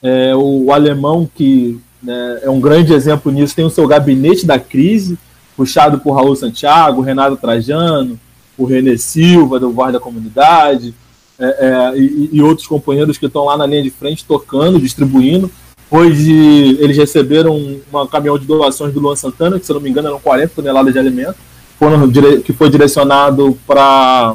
É, 0.00 0.34
o, 0.36 0.66
o 0.66 0.72
alemão 0.72 1.28
que 1.34 1.80
né, 2.02 2.40
é 2.42 2.50
um 2.50 2.60
grande 2.60 2.92
exemplo 2.92 3.30
nisso. 3.32 3.54
Tem 3.54 3.64
o 3.64 3.70
seu 3.70 3.86
gabinete 3.86 4.46
da 4.46 4.58
crise, 4.58 5.18
puxado 5.56 5.98
por 5.98 6.12
Raul 6.12 6.36
Santiago, 6.36 7.00
Renato 7.00 7.36
Trajano, 7.36 8.18
o 8.56 8.64
René 8.64 8.96
Silva, 8.96 9.60
do 9.60 9.72
Voz 9.72 9.92
da 9.92 10.00
Comunidade, 10.00 10.94
é, 11.38 11.44
é, 11.44 11.98
e, 11.98 12.30
e, 12.32 12.42
outros 12.42 12.66
companheiros 12.66 13.18
que 13.18 13.26
estão 13.26 13.44
lá 13.44 13.58
na 13.58 13.66
linha 13.66 13.82
de 13.82 13.90
frente 13.90 14.24
tocando, 14.24 14.80
distribuindo 14.80 15.50
Hoje 15.90 16.76
eles 16.80 16.96
receberam 16.96 17.54
um 17.54 18.06
caminhão 18.10 18.36
de 18.36 18.44
doações 18.44 18.92
do 18.92 18.98
Luan 18.98 19.14
Santana, 19.14 19.58
que 19.58 19.66
se 19.66 19.72
não 19.72 19.80
me 19.80 19.88
engano 19.88 20.08
eram 20.08 20.18
40 20.18 20.52
toneladas 20.56 20.92
de 20.92 20.98
alimento, 20.98 21.36
foram, 21.78 22.10
que 22.42 22.52
foi 22.52 22.68
direcionado 22.68 23.56
para 23.64 24.34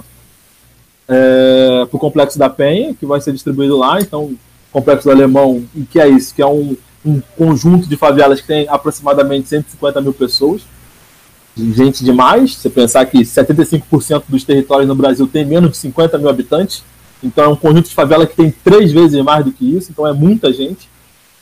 é, 1.10 1.88
o 1.92 2.00
Complexo 2.00 2.40
da 2.40 2.50
Penha, 2.50 2.94
que 2.94 3.06
vai 3.06 3.20
ser 3.20 3.34
distribuído 3.34 3.78
lá. 3.78 4.00
Então, 4.00 4.34
Complexo 4.72 5.10
do 5.10 5.12
Alemão, 5.12 5.66
que 5.90 6.00
é 6.00 6.08
isso? 6.08 6.34
Que 6.34 6.42
é 6.42 6.48
um, 6.48 6.78
um 7.06 7.22
conjunto 7.38 7.88
de 7.88 7.98
favelas 7.98 8.42
que 8.42 8.48
tem 8.48 8.68
aproximadamente 8.70 9.50
150 9.50 10.02
mil 10.02 10.14
pessoas. 10.14 10.62
Gente 11.58 12.04
demais. 12.04 12.56
Você 12.56 12.70
pensar 12.70 13.06
que 13.06 13.20
75% 13.20 14.24
dos 14.28 14.44
territórios 14.44 14.88
no 14.88 14.96
Brasil 14.96 15.28
tem 15.28 15.46
menos 15.46 15.72
de 15.72 15.78
50 15.78 16.18
mil 16.18 16.30
habitantes. 16.30 16.84
Então, 17.24 17.44
é 17.44 17.48
um 17.48 17.56
conjunto 17.56 17.90
de 17.90 17.96
favela 17.96 18.26
que 18.26 18.36
tem 18.36 18.52
três 18.52 18.92
vezes 18.92 19.22
mais 19.24 19.44
do 19.44 19.52
que 19.52 19.78
isso. 19.78 19.92
Então, 19.92 20.08
é 20.08 20.14
muita 20.14 20.52
gente. 20.54 20.90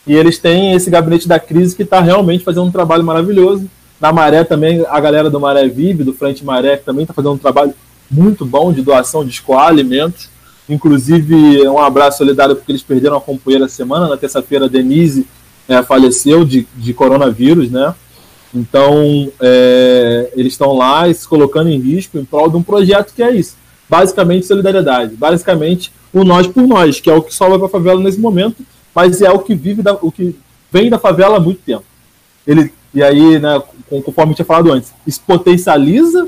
E 0.08 0.14
eles 0.14 0.40
têm 0.40 0.74
esse 0.74 0.90
gabinete 0.90 1.28
da 1.28 1.40
crise 1.40 1.76
que 1.76 1.84
está 1.84 2.02
realmente 2.02 2.44
fazendo 2.44 2.66
um 2.66 2.72
trabalho 2.72 3.04
maravilhoso. 3.04 3.70
Na 4.00 4.12
Maré 4.12 4.44
também, 4.44 4.84
a 4.88 5.00
galera 5.00 5.30
do 5.30 5.40
Maré 5.40 5.68
Vive, 5.68 6.04
do 6.04 6.14
Frente 6.14 6.44
Maré, 6.44 6.78
que 6.78 6.86
também 6.86 7.04
está 7.04 7.14
fazendo 7.14 7.34
um 7.34 7.38
trabalho 7.38 7.74
muito 8.10 8.46
bom 8.46 8.74
de 8.74 8.82
doação 8.82 9.24
de 9.24 9.32
escoar 9.32 9.68
alimentos. 9.68 10.30
Inclusive, 10.68 11.68
um 11.68 11.80
abraço 11.80 12.20
solidário 12.20 12.56
porque 12.56 12.72
eles 12.72 12.82
perderam 12.82 13.18
a 13.18 13.22
companheira 13.22 13.68
semana. 13.68 14.08
Na 14.08 14.18
terça-feira, 14.18 14.70
Denise 14.70 15.28
é, 15.70 15.82
faleceu 15.84 16.44
de, 16.44 16.68
de 16.76 16.94
coronavírus, 16.94 17.72
né? 17.72 17.96
Então, 18.54 19.32
é, 19.40 20.34
eles 20.36 20.54
estão 20.54 20.74
lá 20.74 21.12
se 21.14 21.26
colocando 21.26 21.70
em 21.70 21.80
risco 21.80 22.18
em 22.18 22.26
prol 22.26 22.50
de 22.50 22.58
um 22.58 22.64
projeto 22.64 23.14
que 23.14 23.24
é 23.24 23.32
isso. 23.32 23.56
Basicamente, 23.88 24.46
solidariedade. 24.46 25.16
Basicamente, 25.16 25.94
o 26.12 26.26
nós 26.26 26.48
por 26.48 26.68
nós, 26.68 27.00
que 27.00 27.10
é 27.10 27.14
o 27.14 27.22
que 27.22 27.34
salva 27.34 27.58
para 27.58 27.68
a 27.68 27.70
favela 27.70 28.02
nesse 28.02 28.20
momento 28.20 28.66
mas 28.94 29.22
é 29.22 29.32
o 29.32 29.40
que 29.40 29.56
vive 29.56 29.82
da, 29.82 29.94
o 29.94 30.12
que 30.12 30.36
vem 30.72 30.90
da 30.90 31.00
favela 31.00 31.38
há 31.38 31.40
muito 31.40 31.62
tempo. 31.62 31.86
Ele 32.46 32.72
e 32.92 33.04
aí, 33.04 33.38
né, 33.38 33.62
conforme 34.04 34.34
tinha 34.34 34.46
falado 34.46 34.72
antes, 34.72 34.92
isso 35.06 35.22
potencializa, 35.26 36.28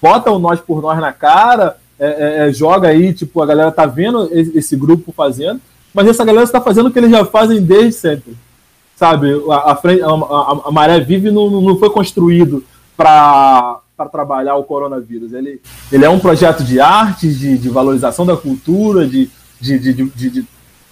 bota 0.00 0.30
o 0.30 0.38
nós 0.38 0.58
por 0.58 0.80
nós 0.80 0.98
na 0.98 1.12
cara, 1.12 1.76
é, 2.00 2.06
é, 2.06 2.48
é 2.48 2.52
joga 2.52 2.88
aí, 2.88 3.12
tipo, 3.12 3.42
a 3.42 3.46
galera 3.46 3.70
tá 3.70 3.84
vendo 3.84 4.26
esse 4.32 4.74
grupo 4.74 5.12
fazendo, 5.12 5.60
mas 5.92 6.08
essa 6.08 6.24
galera 6.24 6.44
está 6.44 6.62
fazendo 6.62 6.86
o 6.86 6.90
que 6.90 6.98
eles 6.98 7.10
já 7.10 7.26
fazem 7.26 7.60
desde 7.60 7.92
sempre. 7.92 8.34
Sabe, 8.98 9.30
a, 9.48 9.54
a, 9.54 9.72
a, 9.74 10.60
a 10.64 10.72
Maré 10.72 10.98
Vive 10.98 11.30
não, 11.30 11.48
não 11.48 11.78
foi 11.78 11.88
construído 11.88 12.64
para 12.96 13.80
trabalhar 14.10 14.56
o 14.56 14.64
coronavírus. 14.64 15.32
Ele, 15.32 15.60
ele 15.92 16.04
é 16.04 16.10
um 16.10 16.18
projeto 16.18 16.64
de 16.64 16.80
arte, 16.80 17.32
de, 17.32 17.56
de 17.56 17.68
valorização 17.68 18.26
da 18.26 18.36
cultura, 18.36 19.06
de, 19.06 19.30
de, 19.60 19.78
de, 19.78 19.92
de, 19.92 20.46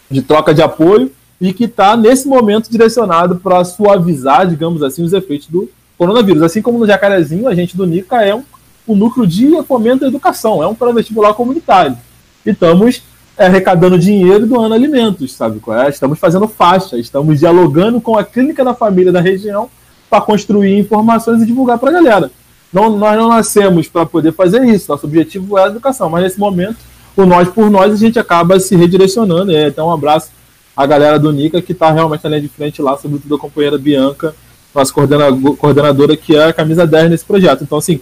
de 0.09 0.23
troca 0.23 0.55
de 0.55 0.63
apoio 0.63 1.11
e 1.41 1.53
que 1.53 1.65
está, 1.65 1.97
nesse 1.97 2.29
momento, 2.29 2.71
direcionado 2.71 3.41
para 3.41 3.65
suavizar, 3.65 4.47
digamos 4.47 4.85
assim, 4.85 5.03
os 5.03 5.13
efeitos 5.13 5.49
do 5.49 5.69
coronavírus. 5.99 6.45
Assim 6.45 6.63
como 6.63 6.79
no 6.79 6.87
Jacarezinho, 6.87 7.49
a 7.49 7.57
gente 7.57 7.77
do 7.77 7.85
NICA 7.89 8.23
é 8.23 8.33
um, 8.33 8.45
um 8.87 8.95
núcleo 8.95 9.27
de 9.27 9.61
fomento 9.65 10.03
da 10.03 10.07
educação, 10.07 10.63
é 10.63 10.67
um 10.69 10.77
pré-vestibular 10.77 11.35
comunitário. 11.35 11.99
E 12.45 12.51
estamos 12.51 13.03
arrecadando 13.39 13.99
dinheiro 13.99 14.45
e 14.45 14.49
doando 14.49 14.75
alimentos, 14.75 15.33
sabe? 15.33 15.61
É? 15.85 15.89
Estamos 15.89 16.19
fazendo 16.19 16.49
faixa, 16.49 16.97
estamos 16.97 17.39
dialogando 17.39 18.01
com 18.01 18.17
a 18.17 18.25
clínica 18.25 18.65
da 18.65 18.75
família 18.75 19.13
da 19.13 19.21
região 19.21 19.69
para 20.09 20.21
construir 20.21 20.79
informações 20.79 21.43
e 21.43 21.47
divulgar 21.47 21.79
para 21.79 21.91
a 21.91 21.93
galera. 21.93 22.31
Não, 22.73 22.97
nós 22.97 23.17
não 23.17 23.29
nascemos 23.29 23.89
para 23.89 24.07
poder 24.07 24.33
fazer 24.33 24.65
isso, 24.65 24.91
nosso 24.91 25.07
objetivo 25.07 25.59
é 25.59 25.65
a 25.65 25.69
educação, 25.69 26.09
mas 26.09 26.23
nesse 26.23 26.39
momento 26.39 26.79
por 27.17 27.27
nós 27.27 27.49
por 27.49 27.71
nós, 27.71 27.95
a 27.95 27.97
gente 27.97 28.19
acaba 28.19 28.61
se 28.61 28.77
redirecionando. 28.77 29.51
É, 29.51 29.69
então, 29.69 29.89
um 29.89 29.93
abraço 29.93 30.31
à 30.77 30.85
galera 30.85 31.19
do 31.19 31.33
Nica, 31.33 31.63
que 31.63 31.73
está 31.73 31.91
realmente 31.91 32.23
na 32.25 32.31
linha 32.31 32.43
de 32.43 32.49
frente 32.49 32.83
lá, 32.83 32.95
sobretudo 32.99 33.35
a 33.35 33.39
companheira 33.39 33.79
Bianca, 33.79 34.35
nossa 34.75 34.93
coordenadora, 34.93 36.15
que 36.15 36.37
é 36.37 36.45
a 36.45 36.53
camisa 36.53 36.87
10 36.87 37.11
nesse 37.11 37.25
projeto. 37.25 37.65
Então, 37.65 37.79
assim, 37.79 38.01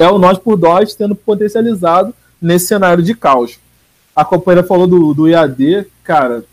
é 0.00 0.08
o 0.08 0.18
nós 0.18 0.36
por 0.36 0.58
nós 0.58 0.96
tendo 0.96 1.14
potencializado 1.14 2.12
nesse 2.42 2.66
cenário 2.66 3.04
de 3.04 3.14
caos. 3.14 3.60
A 4.14 4.24
companheira 4.24 4.66
falou 4.66 4.86
do, 4.86 5.12
do 5.12 5.28
IAD, 5.28 5.86
cara, 6.02 6.44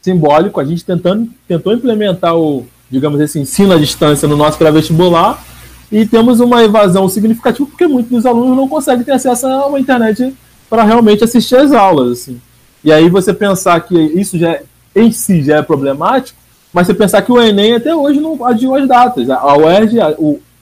simbólico, 0.00 0.58
a 0.58 0.64
gente 0.64 0.84
tentando, 0.84 1.30
tentou 1.46 1.72
implementar 1.72 2.36
o, 2.36 2.66
digamos 2.90 3.20
assim, 3.20 3.40
ensino 3.40 3.72
à 3.72 3.78
distância 3.78 4.26
no 4.26 4.36
nosso 4.36 4.58
pré-vestibular 4.58 5.42
e 5.90 6.06
temos 6.06 6.40
uma 6.40 6.62
evasão 6.64 7.08
significativa 7.08 7.68
porque 7.68 7.86
muitos 7.86 8.10
dos 8.10 8.26
alunos 8.26 8.56
não 8.56 8.66
conseguem 8.66 9.04
ter 9.04 9.12
acesso 9.12 9.46
a 9.46 9.66
uma 9.66 9.78
internet 9.78 10.34
para 10.68 10.82
realmente 10.82 11.22
assistir 11.22 11.56
às 11.56 11.70
aulas. 11.72 12.20
Assim. 12.20 12.40
E 12.82 12.90
aí 12.90 13.08
você 13.08 13.32
pensar 13.32 13.78
que 13.80 13.94
isso 13.94 14.38
já 14.38 14.52
é, 14.52 14.64
em 14.96 15.12
si 15.12 15.42
já 15.42 15.58
é 15.58 15.62
problemático, 15.62 16.38
mas 16.72 16.86
você 16.86 16.94
pensar 16.94 17.22
que 17.22 17.30
o 17.30 17.40
Enem 17.40 17.74
até 17.74 17.94
hoje 17.94 18.18
não 18.18 18.44
adiou 18.44 18.74
as 18.74 18.88
datas. 18.88 19.28
A 19.28 19.56
UERJ, 19.56 20.00
a, 20.00 20.14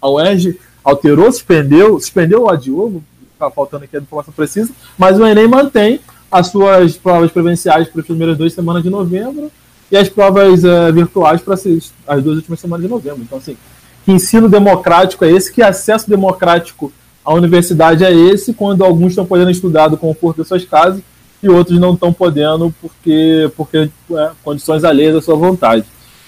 a 0.02 0.10
UERJ 0.10 0.58
alterou, 0.84 1.30
suspendeu, 1.30 1.98
suspendeu 2.00 2.42
o 2.42 2.50
adiou, 2.50 3.00
está 3.40 3.50
faltando 3.50 3.84
aqui 3.84 3.96
a 3.96 4.00
informação 4.00 4.32
precisa, 4.32 4.72
mas 4.98 5.18
o 5.18 5.26
Enem 5.26 5.48
mantém 5.48 6.00
as 6.30 6.48
suas 6.48 6.96
provas 6.96 7.30
presenciais 7.32 7.88
para 7.88 8.00
as 8.00 8.06
primeiras 8.06 8.36
duas 8.36 8.52
semanas 8.52 8.82
de 8.82 8.90
novembro 8.90 9.50
e 9.90 9.96
as 9.96 10.08
provas 10.08 10.62
uh, 10.62 10.92
virtuais 10.92 11.40
para 11.40 11.54
as 11.54 12.22
duas 12.22 12.36
últimas 12.36 12.60
semanas 12.60 12.84
de 12.84 12.90
novembro. 12.90 13.22
Então, 13.22 13.38
assim, 13.38 13.56
que 14.04 14.12
ensino 14.12 14.48
democrático 14.48 15.24
é 15.24 15.32
esse? 15.32 15.52
Que 15.52 15.62
acesso 15.62 16.08
democrático 16.08 16.92
a 17.24 17.34
universidade 17.34 18.04
é 18.04 18.12
esse, 18.12 18.52
quando 18.52 18.84
alguns 18.84 19.08
estão 19.08 19.26
podendo 19.26 19.50
estudar 19.50 19.88
do 19.88 19.96
conforto 19.96 20.38
das 20.38 20.48
suas 20.48 20.64
casas 20.64 21.02
e 21.42 21.48
outros 21.48 21.78
não 21.78 21.94
estão 21.94 22.12
podendo 22.12 22.72
porque, 22.80 23.50
porque 23.56 23.90
é, 24.12 24.30
condições 24.44 24.84
alheias 24.84 25.16
à 25.16 25.22
sua 25.22 25.34
vontade. 25.34 25.84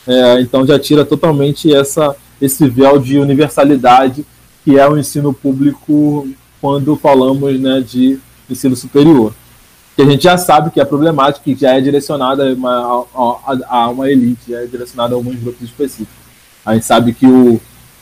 É, 0.06 0.40
então 0.40 0.66
já 0.66 0.78
tira 0.78 1.04
totalmente 1.04 1.72
essa, 1.72 2.16
esse 2.40 2.68
véu 2.68 2.98
de 2.98 3.18
universalidade 3.18 4.26
que 4.64 4.78
é 4.78 4.88
o 4.88 4.96
ensino 4.96 5.32
público 5.32 6.28
quando 6.62 6.94
falamos 6.94 7.60
né, 7.60 7.80
de 7.80 8.20
ensino 8.48 8.76
superior. 8.76 9.34
Que 9.96 10.02
a 10.02 10.06
gente 10.06 10.22
já 10.22 10.38
sabe 10.38 10.70
que 10.70 10.80
é 10.80 10.84
problemático, 10.84 11.44
que 11.44 11.56
já 11.56 11.74
é 11.74 11.80
direcionada 11.80 12.48
a 12.48 12.54
uma, 12.54 13.06
a, 13.68 13.88
uma 13.90 14.08
elite, 14.08 14.52
já 14.52 14.60
é 14.60 14.66
direcionada 14.66 15.12
a 15.14 15.16
alguns 15.16 15.34
grupos 15.34 15.62
específicos. 15.62 16.14
A 16.64 16.72
gente 16.72 16.86
sabe 16.86 17.12
que 17.12 17.26
o, 17.26 17.60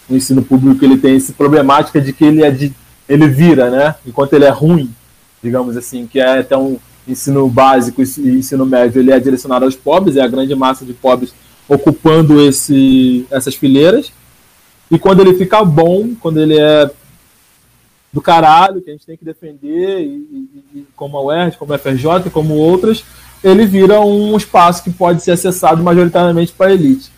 o 0.09 0.15
ensino 0.15 0.43
público 0.43 0.85
ele 0.85 0.99
tem 0.99 1.17
essa 1.17 1.33
problemática 1.33 2.01
de 2.01 2.13
que 2.13 2.23
ele 2.23 2.45
é 2.45 2.51
de, 2.51 2.73
ele 3.09 3.27
vira, 3.27 3.71
né? 3.71 3.95
Enquanto 4.07 4.35
ele 4.35 4.45
é 4.45 4.51
ruim, 4.51 4.95
digamos 5.43 5.77
assim, 5.77 6.07
que 6.07 6.21
é 6.21 6.47
um 6.57 6.79
ensino 7.09 7.49
básico 7.49 8.03
e 8.03 8.31
ensino 8.39 8.67
médio, 8.67 9.01
ele 9.01 9.11
é 9.11 9.19
direcionado 9.19 9.65
aos 9.65 9.75
pobres, 9.75 10.17
é 10.17 10.21
a 10.21 10.29
grande 10.29 10.55
massa 10.55 10.85
de 10.85 10.93
pobres 10.93 11.33
ocupando 11.67 12.41
esse, 12.41 13.27
essas 13.31 13.55
fileiras. 13.55 14.13
E 14.91 14.99
quando 14.99 15.21
ele 15.21 15.35
fica 15.35 15.65
bom, 15.65 16.11
quando 16.21 16.41
ele 16.41 16.59
é 16.59 16.91
do 18.13 18.21
caralho, 18.21 18.81
que 18.81 18.91
a 18.91 18.93
gente 18.93 19.07
tem 19.07 19.17
que 19.17 19.25
defender, 19.25 20.01
e, 20.01 20.49
e, 20.75 20.87
como 20.97 21.17
a 21.17 21.25
UERJ, 21.25 21.57
como 21.57 21.73
a 21.73 21.79
FRJ, 21.79 22.31
como 22.33 22.55
outras, 22.55 23.05
ele 23.43 23.65
vira 23.67 24.01
um 24.01 24.37
espaço 24.37 24.83
que 24.83 24.91
pode 24.91 25.23
ser 25.23 25.33
acessado 25.33 25.83
majoritariamente 25.83 26.53
para 26.53 26.69
a 26.69 26.75
elite 26.75 27.11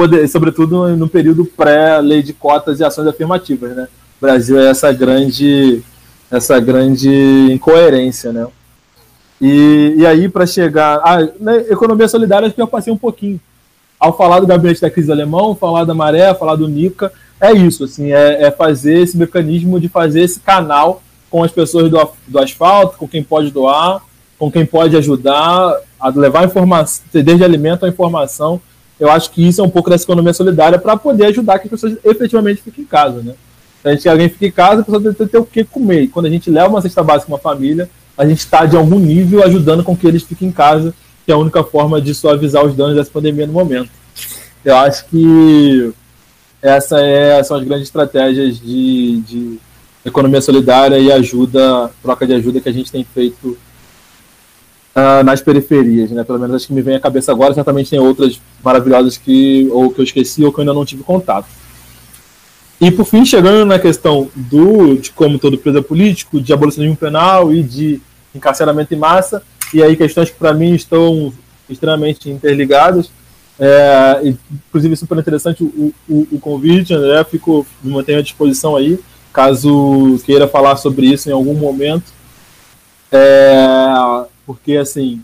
poder, 0.00 0.26
sobretudo 0.28 0.96
no 0.96 1.06
período 1.06 1.44
pré-lei 1.44 2.22
de 2.22 2.32
cotas 2.32 2.80
e 2.80 2.84
ações 2.84 3.06
afirmativas, 3.06 3.76
né? 3.76 3.86
O 4.18 4.20
Brasil 4.20 4.58
é 4.58 4.70
essa 4.70 4.90
grande, 4.92 5.82
essa 6.30 6.58
grande 6.58 7.52
incoerência, 7.52 8.32
né? 8.32 8.46
E, 9.38 9.96
e 9.98 10.06
aí, 10.06 10.26
para 10.26 10.46
chegar. 10.46 11.00
Ah, 11.04 11.28
na 11.38 11.56
economia 11.56 12.08
solidária, 12.08 12.46
acho 12.46 12.54
que 12.54 12.62
eu 12.62 12.66
passei 12.66 12.90
um 12.90 12.96
pouquinho. 12.96 13.38
Ao 13.98 14.16
falar 14.16 14.40
do 14.40 14.46
gabinete 14.46 14.80
da 14.80 14.90
crise 14.90 15.12
alemão, 15.12 15.54
falar 15.54 15.84
da 15.84 15.92
maré, 15.92 16.32
falar 16.34 16.56
do 16.56 16.66
Nica, 16.66 17.12
é 17.40 17.52
isso, 17.52 17.84
assim, 17.84 18.12
é, 18.12 18.44
é 18.44 18.50
fazer 18.50 19.00
esse 19.00 19.16
mecanismo 19.16 19.80
de 19.80 19.88
fazer 19.88 20.22
esse 20.22 20.40
canal 20.40 21.02
com 21.30 21.42
as 21.42 21.52
pessoas 21.52 21.90
do, 21.90 22.10
do 22.26 22.38
asfalto, 22.38 22.98
com 22.98 23.08
quem 23.08 23.22
pode 23.22 23.50
doar, 23.50 24.02
com 24.38 24.50
quem 24.50 24.66
pode 24.66 24.96
ajudar 24.96 25.76
a 25.98 26.08
levar 26.08 26.44
informação, 26.44 27.04
desde 27.12 27.44
alimento 27.44 27.84
a 27.84 27.88
informação 27.88 28.60
eu 29.00 29.10
acho 29.10 29.30
que 29.30 29.48
isso 29.48 29.62
é 29.62 29.64
um 29.64 29.70
pouco 29.70 29.88
dessa 29.88 30.04
economia 30.04 30.34
solidária 30.34 30.78
para 30.78 30.94
poder 30.94 31.26
ajudar 31.26 31.58
que 31.58 31.66
as 31.66 31.70
pessoas 31.70 31.96
efetivamente 32.04 32.60
fiquem 32.60 32.84
em 32.84 32.86
casa, 32.86 33.22
né? 33.22 33.34
Se 33.80 33.88
a 33.88 33.92
gente 33.92 34.08
alguém 34.10 34.28
fica 34.28 34.46
em 34.46 34.52
casa, 34.52 34.82
a 34.82 34.84
pessoa 34.84 35.02
tem 35.02 35.14
que 35.14 35.26
ter 35.26 35.38
o 35.38 35.44
que 35.46 35.64
comer. 35.64 36.02
E 36.02 36.08
quando 36.08 36.26
a 36.26 36.30
gente 36.30 36.50
leva 36.50 36.68
uma 36.68 36.82
cesta 36.82 37.02
básica 37.02 37.32
uma 37.32 37.38
família, 37.38 37.88
a 38.16 38.26
gente 38.26 38.40
está, 38.40 38.66
de 38.66 38.76
algum 38.76 38.98
nível, 38.98 39.42
ajudando 39.42 39.82
com 39.82 39.96
que 39.96 40.06
eles 40.06 40.22
fiquem 40.22 40.48
em 40.48 40.52
casa, 40.52 40.92
que 41.24 41.32
é 41.32 41.34
a 41.34 41.38
única 41.38 41.64
forma 41.64 41.98
de 41.98 42.14
suavizar 42.14 42.62
os 42.62 42.76
danos 42.76 42.94
dessa 42.94 43.10
pandemia 43.10 43.46
no 43.46 43.54
momento. 43.54 43.88
Eu 44.62 44.76
acho 44.76 45.06
que 45.06 45.94
essa 46.62 47.00
é, 47.00 47.42
são 47.42 47.56
as 47.56 47.64
grandes 47.64 47.86
estratégias 47.86 48.58
de, 48.60 49.20
de 49.20 49.58
economia 50.04 50.40
solidária 50.40 50.98
e 50.98 51.10
ajuda, 51.10 51.90
troca 52.02 52.26
de 52.26 52.34
ajuda 52.34 52.60
que 52.60 52.68
a 52.68 52.72
gente 52.72 52.92
tem 52.92 53.04
feito 53.04 53.56
uh, 54.94 55.24
nas 55.24 55.40
periferias, 55.40 56.10
né? 56.10 56.24
Pelo 56.24 56.38
menos 56.38 56.56
as 56.56 56.66
que 56.66 56.72
me 56.72 56.82
vem 56.82 56.96
à 56.96 57.00
cabeça 57.00 57.32
agora, 57.32 57.54
certamente 57.54 57.90
tem 57.90 57.98
outras 57.98 58.40
maravilhosas 58.62 59.16
que 59.16 59.68
ou 59.72 59.90
que 59.90 60.00
eu 60.00 60.04
esqueci 60.04 60.44
ou 60.44 60.52
que 60.52 60.58
eu 60.58 60.62
ainda 60.62 60.74
não 60.74 60.84
tive 60.84 61.02
contato. 61.02 61.46
E 62.80 62.90
por 62.90 63.04
fim, 63.04 63.24
chegando 63.24 63.66
na 63.66 63.78
questão 63.78 64.30
do 64.34 64.96
de 64.96 65.10
como 65.10 65.38
todo 65.38 65.58
preso 65.58 65.82
político, 65.82 66.40
de 66.40 66.52
abolicionismo 66.52 66.96
penal 66.96 67.52
e 67.52 67.62
de 67.62 68.00
encarceramento 68.34 68.94
em 68.94 68.98
massa, 68.98 69.42
e 69.72 69.82
aí 69.82 69.96
questões 69.96 70.30
que 70.30 70.36
para 70.36 70.54
mim 70.54 70.74
estão 70.74 71.32
extremamente 71.68 72.30
interligadas. 72.30 73.10
É, 73.62 74.34
inclusive, 74.50 74.96
super 74.96 75.18
interessante 75.18 75.62
o, 75.62 75.92
o, 76.08 76.26
o 76.32 76.40
convite, 76.40 76.94
André. 76.94 77.22
Fico, 77.24 77.66
me 77.82 77.92
mantenho 77.92 78.18
à 78.18 78.22
disposição 78.22 78.74
aí, 78.74 78.98
caso 79.32 80.18
queira 80.24 80.48
falar 80.48 80.76
sobre 80.76 81.06
isso 81.06 81.28
em 81.28 81.32
algum 81.32 81.54
momento. 81.54 82.10
É, 83.12 84.24
porque, 84.46 84.76
assim, 84.76 85.22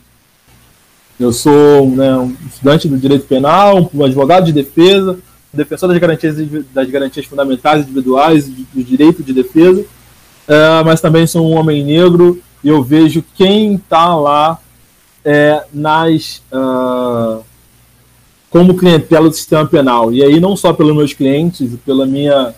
eu 1.19 1.33
sou 1.33 1.89
né, 1.89 2.15
um 2.15 2.37
estudante 2.47 2.89
do 2.89 2.99
direito 2.99 3.27
penal, 3.27 3.91
um 3.95 4.05
advogado 4.05 4.45
de 4.45 4.53
defesa, 4.53 5.19
defensor 5.51 5.89
das 5.89 5.99
garantias, 5.99 6.37
das 6.75 6.91
garantias 6.91 7.25
fundamentais 7.25 7.85
individuais, 7.85 8.47
do 8.47 8.85
direito 8.85 9.23
de 9.23 9.33
defesa, 9.33 9.83
é, 10.47 10.85
mas 10.85 11.01
também 11.01 11.27
sou 11.27 11.51
um 11.51 11.57
homem 11.57 11.83
negro 11.83 12.41
e 12.63 12.69
eu 12.69 12.83
vejo 12.83 13.25
quem 13.35 13.77
está 13.77 14.15
lá 14.15 14.61
é, 15.25 15.65
nas. 15.73 16.43
Uh, 16.53 17.43
como 18.51 18.77
clientela 18.77 19.29
do 19.29 19.35
sistema 19.35 19.67
penal. 19.67 20.13
E 20.13 20.23
aí, 20.23 20.41
não 20.41 20.57
só 20.57 20.73
pelos 20.73 20.95
meus 20.95 21.13
clientes, 21.13 21.71
pela 21.85 22.07
minha 22.07 22.55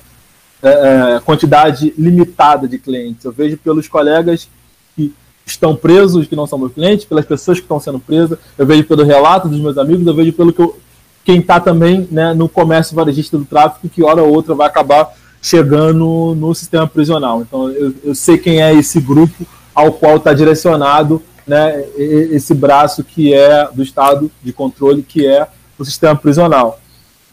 é, 0.63 0.69
é, 1.17 1.21
quantidade 1.25 1.93
limitada 1.97 2.69
de 2.69 2.79
clientes, 2.79 3.25
eu 3.25 3.33
vejo 3.33 3.57
pelos 3.59 3.89
colegas 3.89 4.49
que 4.95 5.13
estão 5.47 5.75
presos, 5.75 6.27
que 6.27 6.37
não 6.37 6.47
são 6.47 6.59
meus 6.59 6.73
clientes, 6.73 7.05
pelas 7.05 7.25
pessoas 7.25 7.59
que 7.59 7.65
estão 7.65 7.81
sendo 7.81 7.99
presas, 7.99 8.39
eu 8.57 8.67
vejo 8.67 8.85
pelo 8.85 9.05
relato 9.05 9.49
dos 9.49 9.61
meus 9.61 9.79
amigos, 9.79 10.07
eu 10.07 10.15
vejo 10.15 10.33
pelo 10.33 10.53
que 10.53 10.61
eu, 10.61 10.79
quem 11.25 11.41
está 11.41 11.61
também 11.61 12.07
né, 12.11 12.35
no 12.35 12.49
comércio 12.49 12.95
varejista 12.95 13.37
do 13.39 13.45
tráfico, 13.45 13.89
que 13.89 14.03
hora 14.03 14.23
ou 14.23 14.33
outra 14.33 14.55
vai 14.55 14.67
acabar 14.67 15.15
chegando 15.41 16.35
no 16.35 16.55
sistema 16.55 16.87
prisional. 16.87 17.43
Então, 17.43 17.71
eu, 17.71 17.95
eu 18.05 18.15
sei 18.15 18.37
quem 18.37 18.63
é 18.63 18.75
esse 18.75 19.01
grupo 19.01 19.47
ao 19.75 19.93
qual 19.93 20.17
está 20.17 20.33
direcionado 20.33 21.23
né, 21.47 21.83
esse 21.97 22.53
braço 22.53 23.03
que 23.03 23.33
é 23.33 23.69
do 23.73 23.83
Estado 23.83 24.31
de 24.43 24.53
controle, 24.53 25.03
que 25.03 25.27
é 25.27 25.49
o 25.79 25.85
sistema 25.85 26.17
prisional. 26.17 26.81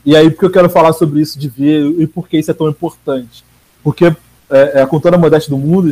E 0.05 0.15
aí, 0.15 0.29
porque 0.29 0.45
eu 0.45 0.51
quero 0.51 0.69
falar 0.69 0.93
sobre 0.93 1.19
isso 1.19 1.37
de 1.39 1.49
ver 1.49 1.83
e 1.99 2.05
por 2.05 2.27
que 2.27 2.37
isso 2.37 2.51
é 2.51 2.53
tão 2.53 2.69
importante? 2.69 3.43
Porque, 3.83 4.05
é, 4.49 4.81
é, 4.81 4.85
com 4.85 4.99
toda 4.99 5.15
a 5.15 5.19
modéstia 5.19 5.49
do 5.49 5.57
mundo, 5.57 5.91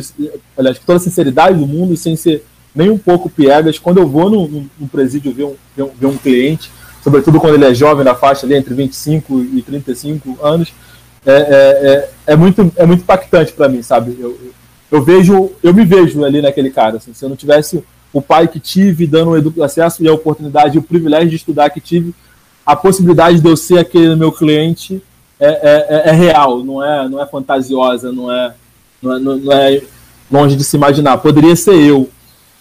aliás, 0.56 0.78
com 0.78 0.84
toda 0.84 0.98
a 0.98 1.02
sinceridade 1.02 1.58
do 1.58 1.66
mundo, 1.66 1.96
sem 1.96 2.14
ser 2.14 2.44
nem 2.74 2.90
um 2.90 2.98
pouco 2.98 3.28
piegas, 3.28 3.78
quando 3.78 3.98
eu 3.98 4.08
vou 4.08 4.30
num, 4.30 4.68
num 4.78 4.86
presídio 4.86 5.32
ver 5.32 5.44
um, 5.44 5.54
ver 5.76 5.82
um, 5.84 5.90
ver 5.98 6.06
um 6.06 6.16
cliente, 6.16 6.70
sobretudo 7.02 7.40
quando 7.40 7.54
ele 7.54 7.64
é 7.64 7.74
jovem, 7.74 8.04
na 8.04 8.14
faixa 8.14 8.46
ali 8.46 8.54
entre 8.54 8.74
25 8.74 9.40
e 9.52 9.62
35 9.62 10.38
anos, 10.44 10.72
é, 11.26 11.32
é, 11.32 11.38
é, 11.38 12.10
é 12.32 12.36
muito, 12.36 12.72
é 12.76 12.86
muito 12.86 13.02
impactante 13.02 13.52
para 13.52 13.68
mim, 13.68 13.82
sabe? 13.82 14.16
Eu, 14.18 14.38
eu 14.90 15.02
vejo, 15.02 15.50
eu 15.62 15.74
me 15.74 15.84
vejo 15.84 16.24
ali 16.24 16.40
naquele 16.40 16.70
cara. 16.70 16.98
Assim, 16.98 17.12
se 17.12 17.24
eu 17.24 17.28
não 17.28 17.36
tivesse 17.36 17.82
o 18.12 18.22
pai 18.22 18.46
que 18.46 18.60
tive, 18.60 19.06
dando 19.06 19.52
o 19.56 19.62
acesso 19.64 20.02
e 20.02 20.08
a 20.08 20.12
oportunidade 20.12 20.76
e 20.76 20.78
o 20.78 20.82
privilégio 20.82 21.30
de 21.30 21.36
estudar 21.36 21.70
que 21.70 21.80
tive, 21.80 22.14
a 22.64 22.74
possibilidade 22.74 23.40
de 23.40 23.48
eu 23.48 23.56
ser 23.56 23.78
aquele 23.78 24.16
meu 24.16 24.32
cliente 24.32 25.02
é, 25.38 25.46
é, 25.46 25.86
é, 25.88 26.08
é 26.10 26.12
real, 26.12 26.64
não 26.64 26.82
é, 26.82 27.08
não 27.08 27.20
é 27.20 27.26
fantasiosa, 27.26 28.10
não 28.10 28.32
é, 28.32 28.54
não 29.02 29.16
é, 29.16 29.18
não 29.18 29.52
é 29.52 29.82
longe 30.30 30.56
de 30.56 30.64
se 30.64 30.76
imaginar. 30.76 31.18
Poderia 31.18 31.54
ser 31.56 31.74
eu. 31.74 32.08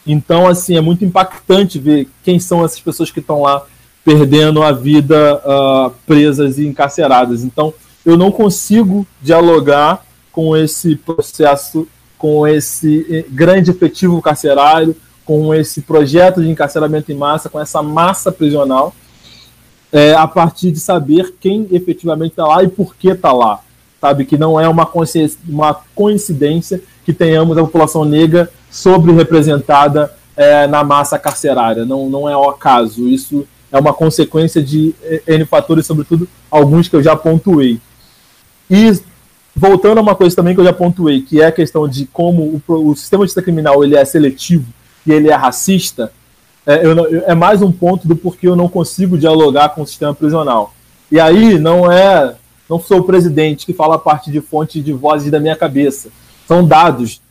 Então, 0.05 0.47
assim, 0.47 0.75
é 0.75 0.81
muito 0.81 1.05
impactante 1.05 1.79
ver 1.79 2.09
quem 2.23 2.39
são 2.39 2.63
essas 2.63 2.79
pessoas 2.79 3.09
que 3.09 3.19
estão 3.19 3.41
lá 3.41 3.63
perdendo 4.03 4.61
a 4.61 4.71
vida 4.71 5.41
uh, 5.45 5.91
presas 6.05 6.59
e 6.59 6.67
encarceradas. 6.67 7.43
Então, 7.43 7.73
eu 8.05 8.17
não 8.17 8.31
consigo 8.31 9.07
dialogar 9.21 10.05
com 10.31 10.57
esse 10.57 10.95
processo, 10.95 11.87
com 12.17 12.45
esse 12.45 13.05
eh, 13.09 13.25
grande 13.29 13.71
efetivo 13.71 14.21
carcerário, 14.21 14.95
com 15.23 15.53
esse 15.53 15.81
projeto 15.81 16.41
de 16.41 16.49
encarceramento 16.49 17.11
em 17.11 17.15
massa, 17.15 17.49
com 17.49 17.59
essa 17.59 17.81
massa 17.81 18.31
prisional, 18.31 18.93
é, 19.93 20.15
a 20.15 20.27
partir 20.27 20.71
de 20.71 20.79
saber 20.79 21.35
quem 21.39 21.67
efetivamente 21.71 22.31
está 22.31 22.47
lá 22.47 22.63
e 22.63 22.67
por 22.67 22.95
que 22.95 23.09
está 23.09 23.31
lá. 23.31 23.59
Sabe? 24.01 24.25
Que 24.25 24.35
não 24.37 24.59
é 24.59 24.67
uma, 24.67 24.89
uma 25.47 25.81
coincidência 25.95 26.81
que 27.05 27.13
tenhamos 27.13 27.55
a 27.57 27.61
população 27.61 28.03
negra 28.03 28.49
sobre-representada 28.71 30.11
é, 30.35 30.65
na 30.65 30.83
massa 30.83 31.19
carcerária. 31.19 31.85
Não, 31.85 32.09
não 32.09 32.27
é 32.27 32.35
o 32.35 32.49
acaso. 32.49 33.07
Isso 33.07 33.47
é 33.71 33.79
uma 33.79 33.93
consequência 33.93 34.63
de 34.63 34.95
N 35.27 35.45
fatores, 35.45 35.85
sobretudo 35.85 36.27
alguns 36.49 36.87
que 36.87 36.95
eu 36.95 37.03
já 37.03 37.15
pontuei. 37.15 37.79
E 38.69 38.99
voltando 39.55 39.99
a 39.99 40.01
uma 40.01 40.15
coisa 40.15 40.35
também 40.35 40.55
que 40.55 40.59
eu 40.59 40.65
já 40.65 40.73
pontuei, 40.73 41.21
que 41.21 41.39
é 41.39 41.45
a 41.45 41.51
questão 41.51 41.87
de 41.87 42.07
como 42.07 42.61
o, 42.67 42.89
o 42.89 42.95
sistema 42.95 43.23
de 43.23 43.27
justiça 43.27 43.43
criminal 43.43 43.83
ele 43.83 43.95
é 43.95 44.03
seletivo 44.03 44.65
e 45.05 45.11
ele 45.11 45.29
é 45.29 45.35
racista, 45.35 46.11
é, 46.65 47.31
é 47.31 47.35
mais 47.35 47.61
um 47.61 47.71
ponto 47.71 48.07
do 48.07 48.15
porquê 48.15 48.47
eu 48.47 48.55
não 48.55 48.69
consigo 48.69 49.17
dialogar 49.17 49.69
com 49.69 49.81
o 49.81 49.87
sistema 49.87 50.13
prisional. 50.13 50.73
E 51.11 51.19
aí 51.19 51.59
não 51.59 51.91
é, 51.91 52.35
não 52.69 52.79
sou 52.79 52.99
o 52.99 53.03
presidente 53.03 53.65
que 53.65 53.73
fala 53.73 53.95
a 53.95 53.99
parte 53.99 54.31
de 54.31 54.41
fonte 54.41 54.81
de 54.81 54.93
vozes 54.93 55.29
da 55.29 55.39
minha 55.39 55.55
cabeça. 55.55 56.09
São 56.47 56.65
dados, 56.65 57.21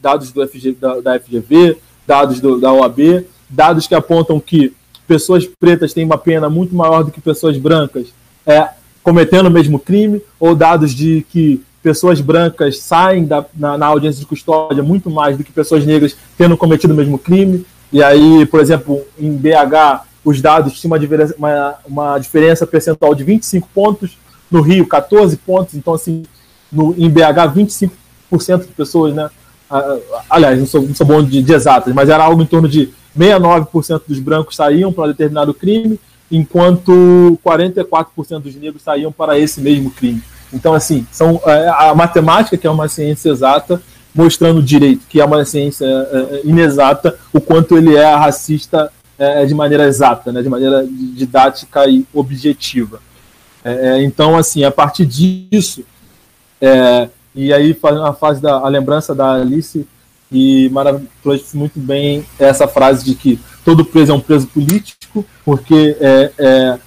dados 0.00 0.32
do 0.32 0.46
FG, 0.46 0.72
da, 0.80 1.00
da 1.00 1.20
FGV, 1.20 1.76
dados 2.06 2.40
do, 2.40 2.60
da 2.60 2.72
OAB, 2.72 3.24
dados 3.50 3.86
que 3.86 3.94
apontam 3.94 4.40
que 4.40 4.72
pessoas 5.06 5.46
pretas 5.46 5.92
têm 5.92 6.04
uma 6.04 6.18
pena 6.18 6.48
muito 6.48 6.74
maior 6.74 7.02
do 7.02 7.10
que 7.10 7.20
pessoas 7.20 7.56
brancas 7.56 8.08
é, 8.46 8.68
cometendo 9.02 9.46
o 9.46 9.50
mesmo 9.50 9.78
crime, 9.78 10.22
ou 10.38 10.54
dados 10.54 10.94
de 10.94 11.24
que 11.30 11.62
pessoas 11.82 12.20
brancas 12.20 12.78
saem 12.80 13.24
da, 13.24 13.44
na, 13.54 13.78
na 13.78 13.86
audiência 13.86 14.20
de 14.20 14.26
custódia 14.26 14.82
muito 14.82 15.10
mais 15.10 15.36
do 15.36 15.44
que 15.44 15.52
pessoas 15.52 15.84
negras 15.86 16.16
tendo 16.36 16.56
cometido 16.56 16.92
o 16.92 16.96
mesmo 16.96 17.18
crime. 17.18 17.64
E 17.92 18.02
aí, 18.02 18.44
por 18.46 18.60
exemplo, 18.60 19.02
em 19.18 19.32
BH, 19.32 20.04
os 20.24 20.40
dados 20.40 20.78
tinham 20.78 20.92
uma 20.92 20.98
diferença, 20.98 21.34
uma, 21.38 21.74
uma 21.86 22.18
diferença 22.18 22.66
percentual 22.66 23.14
de 23.14 23.24
25 23.24 23.68
pontos, 23.74 24.18
no 24.50 24.60
Rio, 24.60 24.86
14 24.86 25.36
pontos. 25.38 25.74
Então, 25.74 25.94
assim, 25.94 26.24
no, 26.70 26.94
em 26.98 27.08
BH, 27.08 27.54
25% 27.54 28.60
de 28.66 28.72
pessoas, 28.76 29.14
né? 29.14 29.30
Aliás, 30.30 30.58
não 30.58 30.66
sou, 30.66 30.82
não 30.82 30.94
sou 30.94 31.06
bom 31.06 31.22
de, 31.22 31.42
de 31.42 31.52
exatas, 31.52 31.94
mas 31.94 32.08
era 32.08 32.24
algo 32.24 32.42
em 32.42 32.46
torno 32.46 32.68
de 32.68 32.90
69% 33.16 34.02
dos 34.06 34.18
brancos 34.18 34.56
saíam 34.56 34.92
para 34.92 35.08
determinado 35.08 35.52
crime, 35.52 35.98
enquanto 36.30 37.38
44% 37.44 38.40
dos 38.40 38.54
negros 38.54 38.82
saíam 38.82 39.10
para 39.10 39.38
esse 39.38 39.60
mesmo 39.60 39.90
crime. 39.90 40.22
Então, 40.52 40.72
assim, 40.72 41.06
são 41.10 41.40
é, 41.44 41.68
a 41.68 41.94
matemática, 41.94 42.56
que 42.56 42.66
é 42.66 42.70
uma 42.70 42.88
ciência 42.88 43.30
exata, 43.30 43.82
mostrando 44.14 44.62
direito, 44.62 45.06
que 45.08 45.20
é 45.20 45.24
uma 45.24 45.44
ciência 45.44 45.84
é, 45.84 46.16
é, 46.16 46.40
inexata, 46.44 47.18
o 47.32 47.40
quanto 47.40 47.76
ele 47.76 47.94
é 47.94 48.14
racista 48.14 48.90
é, 49.18 49.44
de 49.44 49.54
maneira 49.54 49.86
exata, 49.86 50.32
né, 50.32 50.42
de 50.42 50.48
maneira 50.48 50.86
didática 50.86 51.86
e 51.86 52.04
objetiva. 52.12 53.00
É, 53.64 54.02
então, 54.02 54.36
assim, 54.36 54.64
a 54.64 54.70
partir 54.70 55.04
disso, 55.04 55.84
é, 56.60 57.08
e 57.34 57.52
aí 57.52 57.76
a 58.04 58.12
fase 58.12 58.40
da 58.40 58.54
a 58.54 58.68
lembrança 58.68 59.14
da 59.14 59.34
Alice, 59.34 59.86
e 60.30 60.70
trouxe 61.22 61.56
muito 61.56 61.78
bem 61.78 62.24
essa 62.38 62.68
frase 62.68 63.04
de 63.04 63.14
que 63.14 63.40
todo 63.64 63.84
preso 63.84 64.12
é 64.12 64.14
um 64.14 64.20
preso 64.20 64.46
político, 64.46 65.24
porque 65.44 65.96
é, 66.00 66.78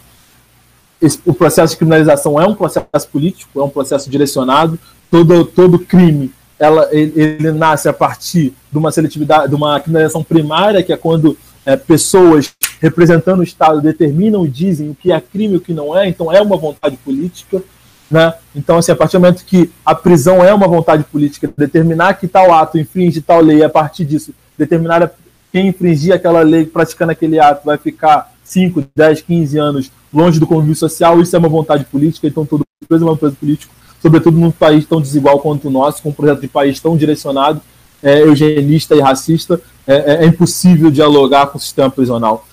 esse, 1.01 1.19
o 1.25 1.33
processo 1.33 1.74
de 1.74 1.77
criminalização 1.77 2.40
é 2.40 2.45
um 2.45 2.53
processo 2.53 3.08
político, 3.11 3.59
é 3.59 3.64
um 3.64 3.69
processo 3.69 4.09
direcionado. 4.09 4.77
Todo, 5.09 5.43
todo 5.43 5.80
crime 5.80 6.32
ela, 6.61 6.88
ele, 6.91 7.11
ele 7.15 7.51
nasce 7.51 7.90
a 7.90 7.93
partir 7.93 8.53
de 8.72 8.77
uma 8.77 8.91
seletividade, 8.91 9.49
de 9.49 9.56
uma 9.56 9.80
criminalização 9.80 10.23
primária, 10.23 10.83
que 10.83 10.93
é 10.93 10.98
quando 10.98 11.35
é, 11.65 11.75
pessoas 11.75 12.53
representando 12.80 13.40
o 13.40 13.43
Estado 13.43 13.81
determinam 13.81 14.45
e 14.45 14.49
dizem 14.49 14.91
o 14.91 14.95
que 14.95 15.11
é 15.11 15.19
crime 15.19 15.56
e 15.56 15.57
o 15.57 15.61
que 15.61 15.73
não 15.73 15.98
é, 15.98 16.07
então 16.07 16.31
é 16.31 16.40
uma 16.40 16.56
vontade 16.56 16.98
política. 16.98 17.64
Né? 18.11 18.31
Então, 18.56 18.77
assim, 18.77 18.91
a 18.91 18.95
partir 18.95 19.17
do 19.17 19.22
momento 19.22 19.43
que 19.43 19.72
a 19.83 19.95
prisão 19.95 20.45
é 20.45 20.53
uma 20.53 20.67
vontade 20.67 21.03
política, 21.03 21.51
determinar 21.57 22.14
que 22.14 22.27
tal 22.27 22.53
ato 22.53 22.77
infringe 22.77 23.22
tal 23.22 23.41
lei, 23.41 23.64
a 23.64 23.69
partir 23.69 24.06
disso, 24.06 24.31
determinar 24.56 25.11
quem 25.51 25.67
infringir 25.67 26.14
aquela 26.14 26.41
lei 26.41 26.65
praticando 26.65 27.11
aquele 27.11 27.40
ato 27.40 27.65
vai 27.65 27.77
ficar 27.80 28.31
5, 28.43 28.83
10, 28.95 29.22
15 29.22 29.57
anos 29.57 29.91
longe 30.14 30.40
do 30.40 30.45
convívio 30.45 30.75
social, 30.75 31.19
isso 31.22 31.35
é 31.35 31.40
uma 31.40 31.49
vontade 31.49 31.85
política, 31.85 32.27
então 32.27 32.45
todo 32.45 32.64
preso 32.88 33.07
é 33.07 33.11
um 33.11 33.17
preso 33.17 33.35
político, 33.35 33.73
sobretudo 34.02 34.38
num 34.38 34.52
país 34.52 34.86
tão 34.86 35.02
desigual 35.02 35.40
quanto 35.40 35.68
o 35.68 35.72
nosso, 35.72 36.02
com 36.02 36.10
um 36.10 36.14
projeto 36.14 36.42
de 36.42 36.48
país 36.48 36.80
tão 36.80 36.98
direcionado, 36.98 37.62
é, 38.02 38.22
eugenista 38.22 38.96
e 38.96 39.00
racista, 39.00 39.62
é, 39.86 39.96
é, 39.96 40.24
é 40.24 40.26
impossível 40.26 40.90
dialogar 40.90 41.48
com 41.48 41.58
o 41.58 41.62
sistema 41.62 41.90
prisional. 41.90 42.46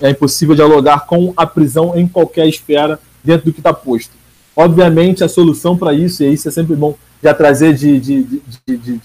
É 0.00 0.10
impossível 0.10 0.54
dialogar 0.54 1.06
com 1.06 1.32
a 1.36 1.46
prisão 1.46 1.96
em 1.96 2.06
qualquer 2.06 2.48
esfera 2.48 2.98
dentro 3.22 3.46
do 3.46 3.52
que 3.52 3.60
está 3.60 3.72
posto. 3.72 4.12
Obviamente, 4.54 5.22
a 5.22 5.28
solução 5.28 5.76
para 5.76 5.92
isso, 5.92 6.22
e 6.24 6.32
isso 6.32 6.48
é 6.48 6.50
sempre 6.50 6.74
bom 6.74 6.96
já 7.22 7.34
trazer 7.34 7.74
de, 7.74 7.98
de, 7.98 8.22
de, 8.66 8.76
de, 8.76 9.00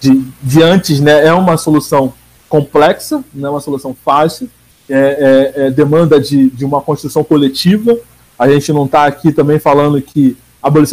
de, 0.00 0.24
de 0.42 0.62
antes, 0.62 1.00
né, 1.00 1.26
é 1.26 1.32
uma 1.32 1.56
solução 1.56 2.12
complexa, 2.48 3.22
não 3.34 3.48
é 3.48 3.50
uma 3.50 3.60
solução 3.60 3.96
fácil, 4.04 4.48
é, 4.88 5.52
é, 5.56 5.66
é, 5.66 5.70
demanda 5.70 6.20
de, 6.20 6.48
de 6.50 6.64
uma 6.64 6.80
construção 6.80 7.22
coletiva. 7.22 7.96
A 8.38 8.48
gente 8.48 8.72
não 8.72 8.86
está 8.86 9.04
aqui 9.04 9.32
também 9.32 9.58
falando 9.58 10.00
que 10.00 10.36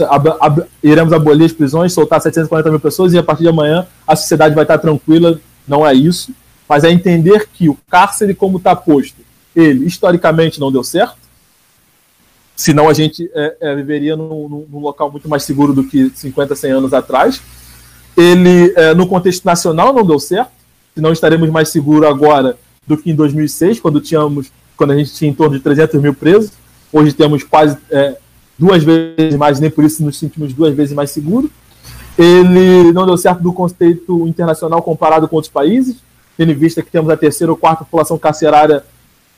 ab, 0.10 0.34
ab, 0.40 0.64
iremos 0.84 1.14
abolir 1.14 1.46
as 1.46 1.54
prisões, 1.54 1.94
soltar 1.94 2.22
740 2.22 2.70
mil 2.70 2.80
pessoas 2.80 3.14
e 3.14 3.18
a 3.18 3.24
partir 3.24 3.44
de 3.44 3.50
amanhã 3.50 3.86
a 4.08 4.16
sociedade 4.16 4.56
vai 4.56 4.64
estar 4.64 4.78
tranquila. 4.78 5.40
Não 5.68 5.86
é 5.86 5.94
isso. 5.94 6.32
Mas 6.68 6.84
é 6.84 6.92
entender 6.92 7.48
que 7.54 7.70
o 7.70 7.78
cárcere, 7.90 8.34
como 8.34 8.58
está 8.58 8.76
posto, 8.76 9.18
ele 9.56 9.86
historicamente 9.86 10.60
não 10.60 10.72
deu 10.72 10.84
certo. 10.84 11.18
senão 12.56 12.90
a 12.90 12.94
gente 12.94 13.30
é, 13.34 13.56
é, 13.60 13.76
viveria 13.76 14.16
num, 14.16 14.66
num, 14.70 14.80
local 14.80 15.12
muito 15.12 15.30
mais 15.30 15.44
seguro 15.44 15.74
do 15.74 15.84
que 15.84 16.12
50, 16.16 16.56
100 16.56 16.72
anos 16.72 16.94
atrás. 16.94 17.42
Ele, 18.18 18.74
é, 18.76 18.94
no 18.94 19.08
contexto 19.08 19.44
nacional, 19.44 19.94
não 19.94 20.06
deu 20.06 20.20
certo, 20.20 20.52
senão 20.94 21.12
estaremos 21.12 21.50
mais 21.50 21.70
seguros 21.70 22.10
agora 22.10 22.58
do 22.88 22.98
que 22.98 23.12
em 23.12 23.16
2006, 23.16 23.80
quando, 23.80 24.00
tínhamos, 24.00 24.52
quando 24.78 24.92
a 24.92 24.98
gente 24.98 25.14
tinha 25.14 25.30
em 25.30 25.34
torno 25.34 25.58
de 25.58 25.64
300 25.64 26.02
mil 26.02 26.14
presos. 26.14 26.52
Hoje 26.94 27.12
temos 27.14 27.44
quase 27.44 27.78
é, 27.92 28.18
duas 28.58 28.84
vezes 28.84 29.36
mais, 29.36 29.60
nem 29.60 29.70
por 29.70 29.84
isso 29.84 30.04
nos 30.04 30.18
sentimos 30.18 30.54
duas 30.54 30.74
vezes 30.74 30.94
mais 30.94 31.12
seguros. 31.12 31.50
Ele 32.18 32.92
não 32.94 33.06
deu 33.06 33.18
certo 33.18 33.42
do 33.42 33.52
contexto 33.52 34.28
internacional 34.28 34.82
comparado 34.82 35.28
com 35.28 35.36
outros 35.36 35.52
países, 35.52 35.98
tendo 36.38 36.52
em 36.52 36.56
vista 36.56 36.82
que 36.82 36.90
temos 36.90 37.10
a 37.10 37.18
terceira 37.18 37.52
ou 37.52 37.58
quarta 37.58 37.84
população 37.84 38.18
carcerária 38.18 38.84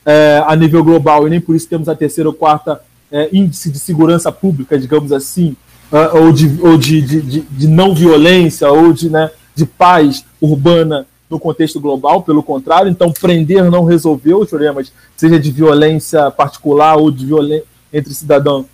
é, 0.06 0.42
a 0.46 0.54
nível 0.54 0.82
global 0.84 1.26
e 1.26 1.30
nem 1.30 1.40
por 1.40 1.54
isso 1.54 1.68
temos 1.68 1.88
a 1.88 1.94
terceira 1.94 2.28
ou 2.28 2.34
quarta 2.34 2.80
é, 3.10 3.28
índice 3.32 3.70
de 3.70 3.78
segurança 3.78 4.30
pública, 4.30 4.78
digamos 4.78 5.12
assim, 5.12 5.56
uh, 5.92 6.18
ou, 6.18 6.32
de, 6.32 6.58
ou 6.62 6.76
de, 6.76 7.00
de, 7.00 7.40
de, 7.40 7.68
não 7.68 7.94
violência, 7.94 8.70
ou 8.70 8.92
de, 8.92 9.10
né, 9.10 9.30
de 9.54 9.66
paz 9.66 10.24
urbana 10.40 11.06
no 11.28 11.38
contexto 11.38 11.80
global, 11.80 12.22
pelo 12.22 12.42
contrário. 12.42 12.90
Então, 12.90 13.12
prender 13.12 13.70
não 13.70 13.84
resolveu 13.84 14.40
os 14.40 14.48
problemas, 14.48 14.92
seja 15.16 15.38
de 15.38 15.50
violência 15.50 16.30
particular 16.30 16.96
ou 16.96 17.10
de 17.10 17.26
violência 17.26 17.64
entre 17.92 18.12
cidadão, 18.14 18.66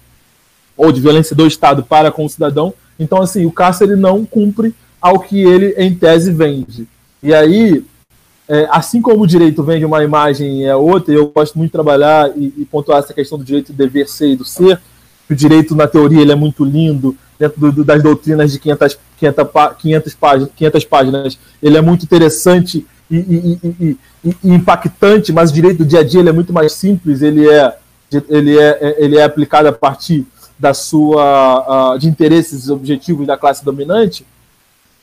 ou 0.76 0.92
de 0.92 1.00
violência 1.00 1.34
do 1.34 1.46
Estado 1.46 1.82
para 1.82 2.10
com 2.10 2.24
o 2.24 2.28
cidadão. 2.28 2.74
Então, 2.98 3.20
assim, 3.22 3.44
o 3.46 3.52
cárcere 3.52 3.96
não 3.96 4.24
cumpre 4.24 4.74
ao 5.00 5.20
que 5.20 5.40
ele, 5.40 5.74
em 5.76 5.94
tese, 5.94 6.32
vende. 6.32 6.88
E 7.22 7.34
aí, 7.34 7.84
é, 8.48 8.66
assim 8.70 9.00
como 9.00 9.22
o 9.22 9.26
direito 9.26 9.62
vende 9.62 9.84
uma 9.84 10.04
imagem 10.04 10.62
e 10.62 10.64
é 10.64 10.76
outra, 10.76 11.14
eu 11.14 11.26
gosto 11.28 11.56
muito 11.56 11.70
de 11.70 11.72
trabalhar 11.72 12.30
e, 12.36 12.52
e 12.58 12.64
pontuar 12.64 12.98
essa 12.98 13.14
questão 13.14 13.38
do 13.38 13.44
direito 13.44 13.72
do 13.72 13.76
dever 13.76 14.08
ser 14.08 14.28
e 14.28 14.36
do 14.36 14.44
ser, 14.44 14.80
o 15.28 15.34
direito, 15.34 15.74
na 15.74 15.86
teoria, 15.86 16.20
ele 16.20 16.32
é 16.32 16.34
muito 16.34 16.64
lindo, 16.64 17.16
dentro 17.38 17.72
do, 17.72 17.84
das 17.84 18.02
doutrinas 18.02 18.52
de 18.52 18.58
500, 18.58 18.98
500, 19.18 19.46
500, 19.78 20.14
páginas, 20.14 20.50
500 20.54 20.84
páginas, 20.84 21.38
ele 21.62 21.76
é 21.76 21.80
muito 21.80 22.04
interessante 22.04 22.86
e, 23.10 23.16
e, 23.16 23.98
e, 24.24 24.38
impactante, 24.44 25.32
mas 25.32 25.50
o 25.50 25.54
direito 25.54 25.78
do 25.78 25.84
dia 25.84 26.00
a 26.00 26.04
dia 26.04 26.20
ele 26.20 26.28
é 26.28 26.32
muito 26.32 26.52
mais 26.52 26.72
simples, 26.72 27.22
ele 27.22 27.48
é, 27.48 27.76
ele 28.28 28.58
é 28.58 28.96
ele 28.98 29.16
é 29.16 29.24
aplicado 29.24 29.68
a 29.68 29.72
partir 29.72 30.26
da 30.58 30.72
sua, 30.72 31.94
uh, 31.94 31.98
de 31.98 32.08
interesses 32.08 32.66
e 32.66 32.72
objetivos 32.72 33.26
da 33.26 33.36
classe 33.36 33.64
dominante, 33.64 34.24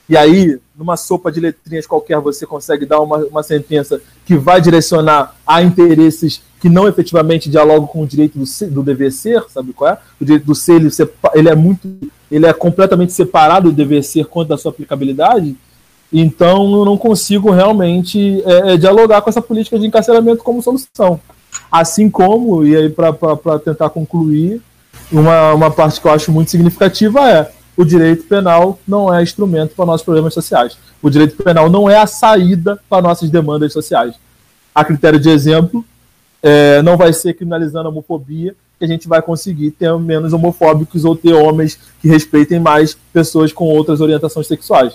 e 0.08 0.16
aí, 0.16 0.58
numa 0.76 0.96
sopa 0.96 1.30
de 1.30 1.40
letrinhas 1.40 1.86
qualquer, 1.86 2.18
você 2.18 2.44
consegue 2.44 2.84
dar 2.84 3.00
uma, 3.00 3.18
uma 3.18 3.42
sentença 3.42 4.00
que 4.26 4.36
vai 4.36 4.60
direcionar 4.60 5.34
a 5.46 5.62
interesses 5.62 6.42
que 6.60 6.68
não 6.68 6.86
efetivamente 6.86 7.48
dialogam 7.48 7.86
com 7.86 8.02
o 8.02 8.06
direito 8.06 8.38
do, 8.38 8.44
ser, 8.44 8.68
do 8.68 8.82
dever 8.82 9.10
ser, 9.10 9.42
sabe 9.48 9.72
qual 9.72 9.90
é? 9.90 9.98
O 10.20 10.24
direito 10.24 10.44
do 10.44 10.54
ser, 10.54 10.74
ele, 10.74 10.88
ele 11.34 11.48
é 11.48 11.54
muito, 11.54 11.88
ele 12.30 12.46
é 12.46 12.52
completamente 12.52 13.12
separado 13.12 13.70
do 13.70 13.74
dever 13.74 14.02
ser 14.04 14.26
quanto 14.26 14.48
da 14.48 14.58
sua 14.58 14.70
aplicabilidade, 14.70 15.56
então 16.12 16.72
eu 16.74 16.84
não 16.84 16.98
consigo 16.98 17.50
realmente 17.50 18.42
é, 18.44 18.74
é 18.74 18.76
dialogar 18.76 19.22
com 19.22 19.30
essa 19.30 19.40
política 19.40 19.78
de 19.78 19.86
encarceramento 19.86 20.44
como 20.44 20.62
solução. 20.62 21.18
Assim 21.70 22.10
como, 22.10 22.66
e 22.66 22.76
aí 22.76 22.90
para 22.90 23.58
tentar 23.58 23.88
concluir, 23.88 24.60
uma, 25.10 25.54
uma 25.54 25.70
parte 25.70 26.00
que 26.00 26.06
eu 26.06 26.12
acho 26.12 26.30
muito 26.30 26.50
significativa 26.50 27.20
é 27.28 27.50
o 27.76 27.84
direito 27.84 28.24
penal 28.24 28.78
não 28.86 29.12
é 29.12 29.22
instrumento 29.22 29.74
para 29.74 29.86
nossos 29.86 30.04
problemas 30.04 30.34
sociais. 30.34 30.76
O 31.00 31.08
direito 31.08 31.42
penal 31.42 31.70
não 31.70 31.88
é 31.88 31.96
a 31.96 32.06
saída 32.06 32.78
para 32.88 33.02
nossas 33.02 33.30
demandas 33.30 33.72
sociais. 33.72 34.14
A 34.74 34.84
critério 34.84 35.18
de 35.18 35.30
exemplo, 35.30 35.84
é, 36.42 36.82
não 36.82 36.96
vai 36.96 37.12
ser 37.12 37.34
criminalizando 37.34 37.88
a 37.88 37.90
homofobia 37.90 38.54
que 38.78 38.84
a 38.84 38.88
gente 38.88 39.06
vai 39.06 39.22
conseguir 39.22 39.70
ter 39.70 39.96
menos 39.98 40.32
homofóbicos 40.32 41.04
ou 41.04 41.14
ter 41.14 41.32
homens 41.32 41.78
que 42.00 42.08
respeitem 42.08 42.58
mais 42.58 42.96
pessoas 43.12 43.52
com 43.52 43.64
outras 43.64 44.00
orientações 44.00 44.46
sexuais. 44.46 44.94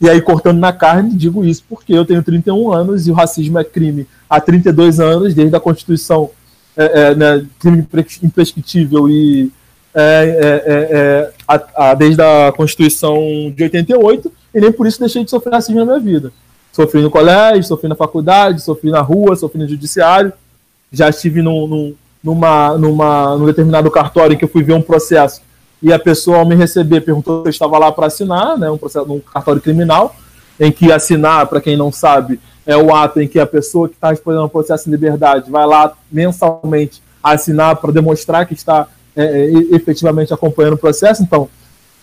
E 0.00 0.08
aí, 0.08 0.20
cortando 0.20 0.58
na 0.58 0.72
carne, 0.72 1.16
digo 1.16 1.44
isso 1.44 1.64
porque 1.68 1.92
eu 1.92 2.04
tenho 2.04 2.22
31 2.22 2.72
anos 2.72 3.06
e 3.06 3.10
o 3.10 3.14
racismo 3.14 3.58
é 3.58 3.64
crime 3.64 4.06
há 4.28 4.40
32 4.40 5.00
anos, 5.00 5.34
desde 5.34 5.56
a 5.56 5.60
Constituição, 5.60 6.30
é, 6.76 7.00
é, 7.00 7.14
né, 7.14 7.46
crime 7.58 7.86
imprescritível 8.22 9.08
e 9.08 9.50
é, 9.94 10.02
é, 10.02 10.72
é, 10.72 10.98
é, 10.98 11.32
a, 11.48 11.90
a, 11.90 11.94
desde 11.94 12.20
a 12.20 12.52
Constituição 12.54 13.16
de 13.54 13.62
88, 13.62 14.30
e 14.54 14.60
nem 14.60 14.70
por 14.70 14.86
isso 14.86 15.00
deixei 15.00 15.24
de 15.24 15.30
sofrer 15.30 15.52
racismo 15.54 15.78
na 15.78 15.86
minha 15.86 16.00
vida. 16.00 16.32
Sofri 16.72 17.00
no 17.00 17.10
colégio, 17.10 17.64
sofri 17.64 17.88
na 17.88 17.94
faculdade, 17.94 18.60
sofri 18.60 18.90
na 18.90 19.00
rua, 19.00 19.34
sofri 19.34 19.58
no 19.58 19.68
judiciário. 19.68 20.32
Já 20.92 21.08
estive 21.08 21.40
num, 21.40 21.66
num, 21.66 21.94
numa, 22.22 22.76
numa, 22.76 23.36
num 23.38 23.46
determinado 23.46 23.90
cartório 23.90 24.34
em 24.34 24.36
que 24.36 24.44
eu 24.44 24.48
fui 24.48 24.62
ver 24.62 24.74
um 24.74 24.82
processo 24.82 25.40
e 25.82 25.92
a 25.92 25.98
pessoa, 25.98 26.38
ao 26.38 26.46
me 26.46 26.54
receber, 26.54 27.02
perguntou 27.02 27.42
se 27.42 27.48
eu 27.48 27.50
estava 27.50 27.78
lá 27.78 27.92
para 27.92 28.06
assinar, 28.06 28.58
né, 28.58 28.70
um, 28.70 28.78
processo, 28.78 29.12
um 29.12 29.20
cartório 29.20 29.60
criminal, 29.60 30.16
em 30.58 30.72
que 30.72 30.90
assinar, 30.90 31.46
para 31.46 31.60
quem 31.60 31.76
não 31.76 31.92
sabe, 31.92 32.40
é 32.66 32.76
o 32.76 32.94
ato 32.94 33.20
em 33.20 33.28
que 33.28 33.38
a 33.38 33.46
pessoa 33.46 33.88
que 33.88 33.94
está 33.94 34.10
respondendo 34.10 34.42
ao 34.42 34.48
processo 34.48 34.84
de 34.84 34.90
liberdade 34.90 35.50
vai 35.50 35.66
lá 35.66 35.92
mensalmente 36.10 37.00
assinar 37.22 37.76
para 37.76 37.92
demonstrar 37.92 38.46
que 38.46 38.54
está 38.54 38.88
é, 39.14 39.24
é 39.24 39.50
efetivamente 39.74 40.34
acompanhando 40.34 40.74
o 40.74 40.78
processo. 40.78 41.22
Então, 41.22 41.48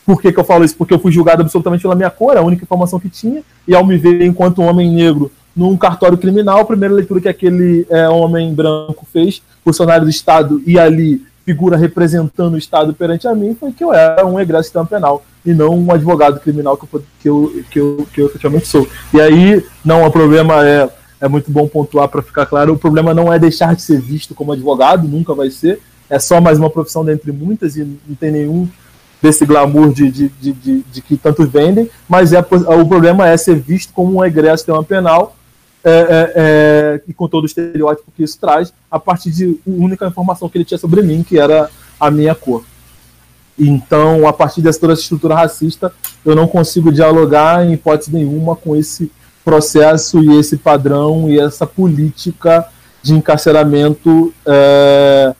por 0.05 0.21
que, 0.21 0.31
que 0.31 0.39
eu 0.39 0.43
falo 0.43 0.65
isso? 0.65 0.75
Porque 0.75 0.93
eu 0.93 0.99
fui 0.99 1.11
julgado 1.11 1.41
absolutamente 1.41 1.81
pela 1.81 1.95
minha 1.95 2.09
cor, 2.09 2.35
a 2.35 2.41
única 2.41 2.63
informação 2.63 2.99
que 2.99 3.09
tinha, 3.09 3.43
e 3.67 3.75
ao 3.75 3.85
me 3.85 3.97
ver 3.97 4.21
enquanto 4.21 4.61
um 4.61 4.67
homem 4.67 4.91
negro 4.91 5.31
num 5.55 5.77
cartório 5.77 6.17
criminal, 6.17 6.59
a 6.59 6.65
primeira 6.65 6.93
leitura 6.93 7.21
que 7.21 7.29
aquele 7.29 7.85
é, 7.89 8.09
homem 8.09 8.53
branco 8.53 9.07
fez, 9.13 9.41
funcionário 9.63 10.03
do 10.03 10.09
Estado, 10.09 10.61
e 10.65 10.79
ali 10.79 11.21
figura 11.45 11.77
representando 11.77 12.53
o 12.53 12.57
Estado 12.57 12.93
perante 12.93 13.27
a 13.27 13.35
mim, 13.35 13.55
foi 13.59 13.71
que 13.71 13.83
eu 13.83 13.93
era 13.93 14.25
um 14.25 14.39
egresso 14.39 14.63
sistema 14.63 14.85
penal 14.85 15.23
e 15.45 15.53
não 15.53 15.77
um 15.77 15.91
advogado 15.91 16.39
criminal 16.39 16.77
que 16.77 16.85
eu, 16.85 17.03
que 17.19 17.29
eu, 17.29 17.63
que 17.69 17.79
eu, 17.79 18.07
que 18.13 18.21
eu 18.21 18.25
efetivamente 18.27 18.67
sou. 18.67 18.87
E 19.13 19.19
aí, 19.19 19.65
não, 19.83 20.05
o 20.05 20.11
problema 20.11 20.65
é, 20.65 20.89
é 21.19 21.27
muito 21.27 21.51
bom 21.51 21.67
pontuar 21.67 22.07
para 22.07 22.21
ficar 22.21 22.45
claro, 22.45 22.73
o 22.73 22.79
problema 22.79 23.13
não 23.13 23.31
é 23.31 23.37
deixar 23.37 23.75
de 23.75 23.81
ser 23.81 23.99
visto 23.99 24.33
como 24.33 24.53
advogado, 24.53 25.07
nunca 25.07 25.33
vai 25.33 25.49
ser, 25.49 25.81
é 26.09 26.17
só 26.17 26.39
mais 26.39 26.57
uma 26.57 26.69
profissão 26.69 27.03
dentre 27.03 27.31
muitas 27.31 27.75
e 27.75 27.83
não 27.83 28.15
tem 28.15 28.31
nenhum 28.31 28.67
desse 29.21 29.45
glamour 29.45 29.93
de, 29.93 30.11
de, 30.11 30.27
de, 30.29 30.51
de, 30.51 30.81
de 30.81 31.01
que 31.01 31.15
tantos 31.15 31.47
vendem, 31.49 31.89
mas 32.09 32.33
é, 32.33 32.39
o 32.39 32.85
problema 32.85 33.27
é 33.27 33.37
ser 33.37 33.55
visto 33.55 33.93
como 33.93 34.17
um 34.17 34.25
egresso 34.25 34.65
tema 34.65 34.83
penal 34.83 35.35
é, 35.83 35.91
é, 35.91 36.33
é, 36.35 37.01
e 37.07 37.13
com 37.13 37.27
todo 37.27 37.43
o 37.43 37.45
estereótipo 37.45 38.11
que 38.15 38.23
isso 38.23 38.39
traz, 38.39 38.73
a 38.89 38.99
partir 38.99 39.31
de 39.31 39.59
única 39.65 40.07
informação 40.07 40.47
que 40.47 40.57
ele 40.57 40.65
tinha 40.65 40.77
sobre 40.77 41.01
mim, 41.01 41.23
que 41.23 41.37
era 41.37 41.69
a 41.99 42.09
minha 42.09 42.33
cor. 42.33 42.63
Então, 43.59 44.27
a 44.27 44.33
partir 44.33 44.61
dessa 44.61 44.79
toda 44.79 44.93
essa 44.93 45.01
estrutura 45.01 45.35
racista, 45.35 45.93
eu 46.25 46.35
não 46.35 46.47
consigo 46.47 46.91
dialogar 46.91 47.65
em 47.65 47.73
hipótese 47.73 48.11
nenhuma 48.11 48.55
com 48.55 48.75
esse 48.75 49.11
processo 49.43 50.23
e 50.23 50.39
esse 50.39 50.57
padrão 50.57 51.29
e 51.29 51.39
essa 51.39 51.67
política 51.67 52.67
de 53.01 53.13
encarceramento 53.13 54.33
é, 54.45 55.35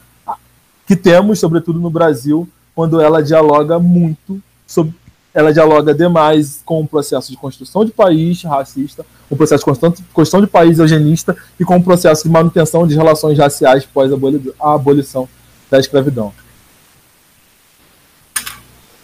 que 0.86 0.96
temos, 0.96 1.40
sobretudo 1.40 1.80
no 1.80 1.90
Brasil, 1.90 2.48
quando 2.76 3.00
ela 3.00 3.24
dialoga 3.24 3.80
muito 3.80 4.42
sobre 4.68 4.94
ela 5.34 5.52
dialoga 5.52 5.94
demais 5.94 6.62
com 6.64 6.82
o 6.82 6.88
processo 6.88 7.32
de 7.32 7.38
construção 7.38 7.84
de 7.84 7.92
país 7.92 8.44
racista, 8.44 9.06
o 9.30 9.36
processo 9.36 9.66
de 9.66 10.04
construção 10.14 10.42
de 10.42 10.48
país 10.48 10.78
eugenista 10.80 11.36
e 11.60 11.66
com 11.66 11.78
o 11.78 11.84
processo 11.84 12.24
de 12.24 12.30
manutenção 12.30 12.86
de 12.86 12.96
relações 12.96 13.38
raciais 13.38 13.86
pós 13.86 14.12
a 14.60 14.74
abolição 14.74 15.28
da 15.70 15.80
escravidão. 15.80 16.32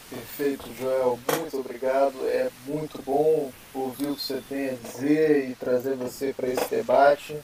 Perfeito, 0.09 0.65
Joel. 0.79 1.19
Muito 1.39 1.57
obrigado. 1.57 2.13
É 2.25 2.49
muito 2.67 3.01
bom 3.03 3.51
ouvir 3.73 4.07
o 4.07 4.15
que 4.15 4.21
você 4.21 4.41
tem 4.47 4.69
a 4.69 4.73
dizer 4.73 5.49
e 5.49 5.55
trazer 5.55 5.95
você 5.95 6.33
para 6.33 6.47
esse 6.47 6.69
debate. 6.69 7.35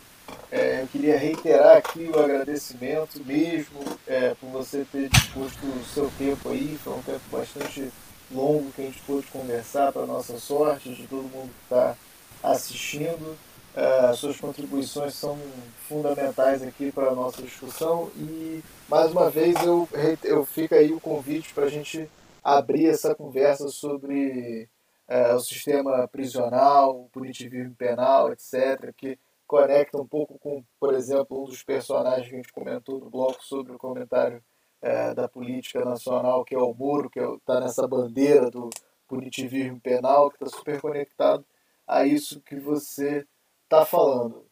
É, 0.52 0.82
eu 0.82 0.88
queria 0.88 1.18
reiterar 1.18 1.78
aqui 1.78 2.10
o 2.12 2.20
agradecimento 2.20 3.22
mesmo 3.26 3.80
é, 4.08 4.34
por 4.40 4.50
você 4.50 4.86
ter 4.92 5.10
disposto 5.10 5.60
o 5.66 5.84
seu 5.94 6.12
tempo 6.18 6.50
aí, 6.50 6.80
foi 6.84 6.94
um 6.94 7.02
tempo 7.02 7.22
bastante 7.32 7.92
longo 8.32 8.72
que 8.72 8.82
a 8.82 8.86
gente 8.86 9.02
pôde 9.02 9.28
conversar 9.28 9.92
para 9.92 10.06
nossa 10.06 10.38
sorte, 10.40 10.94
de 10.94 11.08
todo 11.08 11.24
mundo 11.24 11.50
que 11.50 11.64
está 11.64 11.96
assistindo. 12.44 13.38
É, 13.76 14.14
suas 14.14 14.40
contribuições 14.40 15.16
são 15.16 15.38
fundamentais 15.88 16.64
aqui 16.64 16.94
para 16.94 17.10
a 17.10 17.16
nossa 17.16 17.42
discussão 17.42 18.10
e 18.16 18.64
mais 18.88 19.12
uma 19.12 19.30
vez 19.30 19.54
eu, 19.66 19.88
eu 20.24 20.46
fica 20.46 20.78
aí 20.78 20.94
o 20.94 21.00
convite 21.02 21.54
para 21.54 21.66
a 21.66 21.70
gente 21.70 22.10
abrir 22.42 22.88
essa 22.88 23.14
conversa 23.14 23.68
sobre 23.68 24.70
é, 25.10 25.34
o 25.34 25.40
sistema 25.40 26.08
prisional, 26.08 27.02
o 27.02 27.10
punitivismo 27.10 27.76
penal, 27.76 28.32
etc., 28.32 28.94
que 28.96 29.20
conecta 29.46 29.98
um 30.02 30.08
pouco 30.08 30.40
com, 30.40 30.64
por 30.80 30.94
exemplo, 30.94 31.42
um 31.42 31.46
dos 31.46 31.64
personagens 31.64 32.28
que 32.28 32.34
a 32.34 32.38
gente 32.38 32.54
comentou 32.54 33.00
no 33.00 33.10
bloco 33.10 33.44
sobre 33.44 33.74
o 33.74 33.78
comentário 33.78 34.44
é, 34.86 35.16
da 35.16 35.28
política 35.28 35.84
nacional, 35.84 36.46
que 36.46 36.54
é 36.54 36.60
o 36.60 36.72
Moro, 36.72 37.10
que 37.10 37.20
está 37.20 37.56
é 37.56 37.62
nessa 37.62 37.88
bandeira 37.88 38.52
do 38.52 38.70
punitivismo 39.08 39.80
penal, 39.82 40.30
que 40.30 40.44
está 40.44 40.56
super 40.56 40.80
conectado 40.80 41.44
a 41.88 42.06
isso 42.06 42.40
que 42.42 42.56
você 42.60 43.26
está 43.64 43.84
falando. 43.84 44.46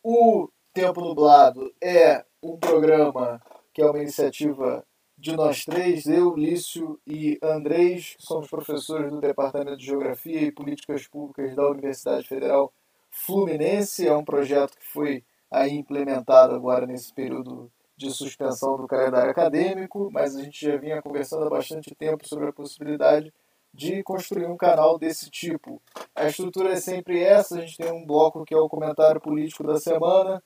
O 0.00 0.48
Tempo 0.72 1.00
Nublado 1.00 1.74
é 1.82 2.24
um 2.40 2.56
programa 2.56 3.42
que 3.72 3.82
é 3.82 3.86
uma 3.86 3.98
iniciativa 3.98 4.86
de 5.18 5.34
nós 5.34 5.64
três, 5.64 6.06
eu, 6.06 6.36
Lício 6.36 7.00
e 7.04 7.36
Andrés, 7.42 8.14
que 8.16 8.22
somos 8.22 8.48
professores 8.48 9.10
do 9.10 9.20
Departamento 9.20 9.76
de 9.76 9.86
Geografia 9.86 10.40
e 10.40 10.52
Políticas 10.52 11.08
Públicas 11.08 11.56
da 11.56 11.68
Universidade 11.68 12.28
Federal 12.28 12.72
Fluminense. 13.10 14.06
É 14.06 14.14
um 14.14 14.24
projeto 14.24 14.76
que 14.78 14.86
foi 14.86 15.24
aí 15.50 15.72
implementado 15.72 16.54
agora 16.54 16.86
nesse 16.86 17.12
período 17.12 17.72
de 17.96 18.10
suspensão 18.10 18.76
do 18.76 18.86
calendário 18.86 19.30
acadêmico, 19.30 20.10
mas 20.12 20.36
a 20.36 20.42
gente 20.42 20.64
já 20.64 20.76
vinha 20.76 21.00
conversando 21.00 21.46
há 21.46 21.50
bastante 21.50 21.94
tempo 21.94 22.26
sobre 22.26 22.48
a 22.48 22.52
possibilidade 22.52 23.32
de 23.72 24.02
construir 24.02 24.46
um 24.46 24.56
canal 24.56 24.98
desse 24.98 25.28
tipo. 25.30 25.82
A 26.14 26.26
estrutura 26.26 26.72
é 26.72 26.76
sempre 26.76 27.20
essa, 27.22 27.56
a 27.56 27.60
gente 27.60 27.76
tem 27.76 27.92
um 27.92 28.06
bloco 28.06 28.44
que 28.44 28.54
é 28.54 28.58
o 28.58 28.68
comentário 28.68 29.20
político 29.20 29.64
da 29.64 29.78
semana, 29.78 30.42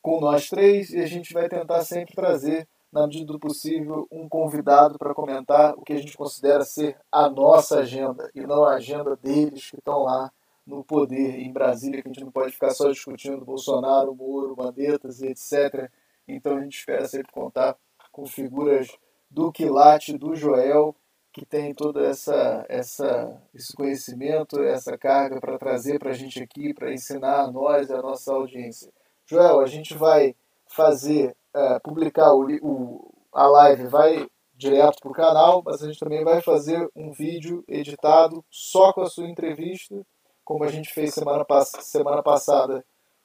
com 0.00 0.20
nós 0.20 0.48
três, 0.48 0.90
e 0.90 1.00
a 1.00 1.06
gente 1.06 1.32
vai 1.32 1.48
tentar 1.48 1.82
sempre 1.84 2.14
trazer, 2.14 2.66
na 2.92 3.06
medida 3.06 3.32
do 3.32 3.38
possível, 3.38 4.06
um 4.10 4.28
convidado 4.28 4.98
para 4.98 5.14
comentar 5.14 5.74
o 5.76 5.82
que 5.82 5.92
a 5.92 5.98
gente 5.98 6.16
considera 6.16 6.64
ser 6.64 6.96
a 7.10 7.28
nossa 7.28 7.80
agenda, 7.80 8.30
e 8.34 8.46
não 8.46 8.64
a 8.64 8.74
agenda 8.74 9.16
deles 9.16 9.70
que 9.70 9.76
estão 9.76 10.02
lá 10.02 10.30
no 10.66 10.82
poder 10.82 11.38
em 11.40 11.52
Brasília, 11.52 12.02
que 12.02 12.08
a 12.08 12.12
gente 12.12 12.24
não 12.24 12.32
pode 12.32 12.52
ficar 12.52 12.70
só 12.70 12.90
discutindo 12.90 13.44
Bolsonaro, 13.44 14.14
Moro, 14.14 14.56
Mandettas 14.56 15.20
e 15.20 15.28
etc. 15.28 15.90
Então 16.26 16.56
a 16.56 16.60
gente 16.62 16.78
espera 16.78 17.06
sempre 17.06 17.32
contar 17.32 17.76
com 18.10 18.26
figuras 18.26 18.88
do 19.30 19.50
Quilate, 19.50 20.16
do 20.16 20.34
Joel, 20.34 20.94
que 21.32 21.44
tem 21.44 21.74
todo 21.74 22.02
essa, 22.04 22.64
essa, 22.68 23.42
esse 23.52 23.72
conhecimento, 23.72 24.62
essa 24.62 24.96
carga 24.96 25.40
para 25.40 25.58
trazer 25.58 25.98
para 25.98 26.10
a 26.10 26.14
gente 26.14 26.40
aqui, 26.40 26.72
para 26.72 26.92
ensinar 26.92 27.40
a 27.40 27.50
nós 27.50 27.90
e 27.90 27.92
a 27.92 28.00
nossa 28.00 28.32
audiência. 28.32 28.92
Joel, 29.26 29.60
a 29.60 29.66
gente 29.66 29.94
vai 29.94 30.36
fazer, 30.68 31.36
uh, 31.54 31.80
publicar 31.82 32.32
o, 32.32 32.46
o, 32.62 33.12
a 33.32 33.46
live, 33.48 33.88
vai 33.88 34.28
direto 34.54 35.00
para 35.00 35.10
o 35.10 35.14
canal, 35.14 35.62
mas 35.64 35.82
a 35.82 35.86
gente 35.88 35.98
também 35.98 36.22
vai 36.22 36.40
fazer 36.40 36.88
um 36.94 37.10
vídeo 37.10 37.64
editado 37.66 38.44
só 38.48 38.92
com 38.92 39.00
a 39.00 39.10
sua 39.10 39.28
entrevista, 39.28 40.06
como 40.44 40.62
a 40.62 40.68
gente 40.68 40.92
fez 40.92 41.12
semana, 41.14 41.44
pass 41.44 41.72
semana 41.80 42.22
passada 42.22 42.84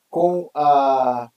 com 0.10 0.50
a 0.56 1.30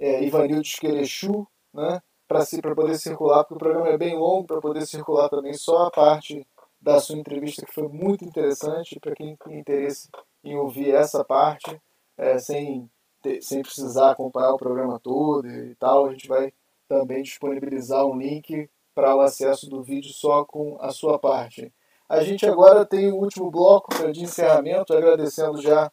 é, 0.00 0.24
Ivanildo 0.24 0.62
Esquerechu, 0.62 1.46
né? 1.72 2.02
para 2.26 2.74
poder 2.74 2.96
circular, 2.96 3.44
porque 3.44 3.54
o 3.54 3.58
programa 3.58 3.88
é 3.88 3.98
bem 3.98 4.16
longo, 4.16 4.46
para 4.46 4.60
poder 4.60 4.86
circular 4.86 5.28
também 5.28 5.52
só 5.52 5.86
a 5.86 5.90
parte 5.90 6.46
da 6.80 7.00
sua 7.00 7.18
entrevista, 7.18 7.66
que 7.66 7.74
foi 7.74 7.88
muito 7.88 8.24
interessante, 8.24 8.98
para 9.00 9.14
quem 9.14 9.36
tem 9.36 9.58
interesse 9.58 10.08
em 10.42 10.56
ouvir 10.56 10.94
essa 10.94 11.24
parte, 11.24 11.80
é, 12.16 12.38
sem, 12.38 12.88
ter, 13.20 13.42
sem 13.42 13.62
precisar 13.62 14.12
acompanhar 14.12 14.52
o 14.52 14.56
programa 14.56 14.98
todo 15.00 15.46
e 15.48 15.74
tal, 15.74 16.06
a 16.06 16.12
gente 16.12 16.28
vai 16.28 16.52
também 16.88 17.22
disponibilizar 17.22 18.06
um 18.06 18.16
link 18.16 18.70
para 18.94 19.14
o 19.14 19.20
acesso 19.20 19.68
do 19.68 19.82
vídeo 19.82 20.12
só 20.12 20.44
com 20.44 20.78
a 20.80 20.90
sua 20.92 21.18
parte. 21.18 21.72
A 22.08 22.22
gente 22.22 22.46
agora 22.46 22.84
tem 22.84 23.10
o 23.12 23.16
último 23.16 23.50
bloco 23.50 23.90
de 24.12 24.22
encerramento, 24.22 24.94
agradecendo 24.94 25.60
já 25.60 25.90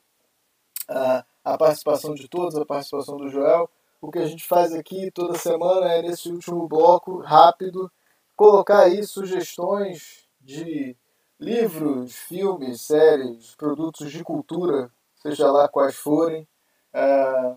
a, 0.87 1.25
a 1.43 1.57
participação 1.57 2.13
de 2.13 2.27
todos, 2.27 2.55
a 2.55 2.65
participação 2.65 3.17
do 3.17 3.29
Joel, 3.29 3.69
o 4.01 4.11
que 4.11 4.19
a 4.19 4.25
gente 4.25 4.47
faz 4.47 4.73
aqui 4.73 5.11
toda 5.11 5.37
semana 5.37 5.91
é 5.91 6.01
nesse 6.01 6.29
último 6.31 6.67
bloco 6.67 7.19
rápido 7.19 7.91
colocar 8.35 8.81
aí 8.83 9.03
sugestões 9.03 10.27
de 10.39 10.95
livros, 11.39 12.15
filmes, 12.15 12.81
séries, 12.81 13.55
produtos 13.55 14.11
de 14.11 14.23
cultura, 14.23 14.91
seja 15.15 15.51
lá 15.51 15.67
quais 15.67 15.95
forem, 15.95 16.47
é, 16.93 17.55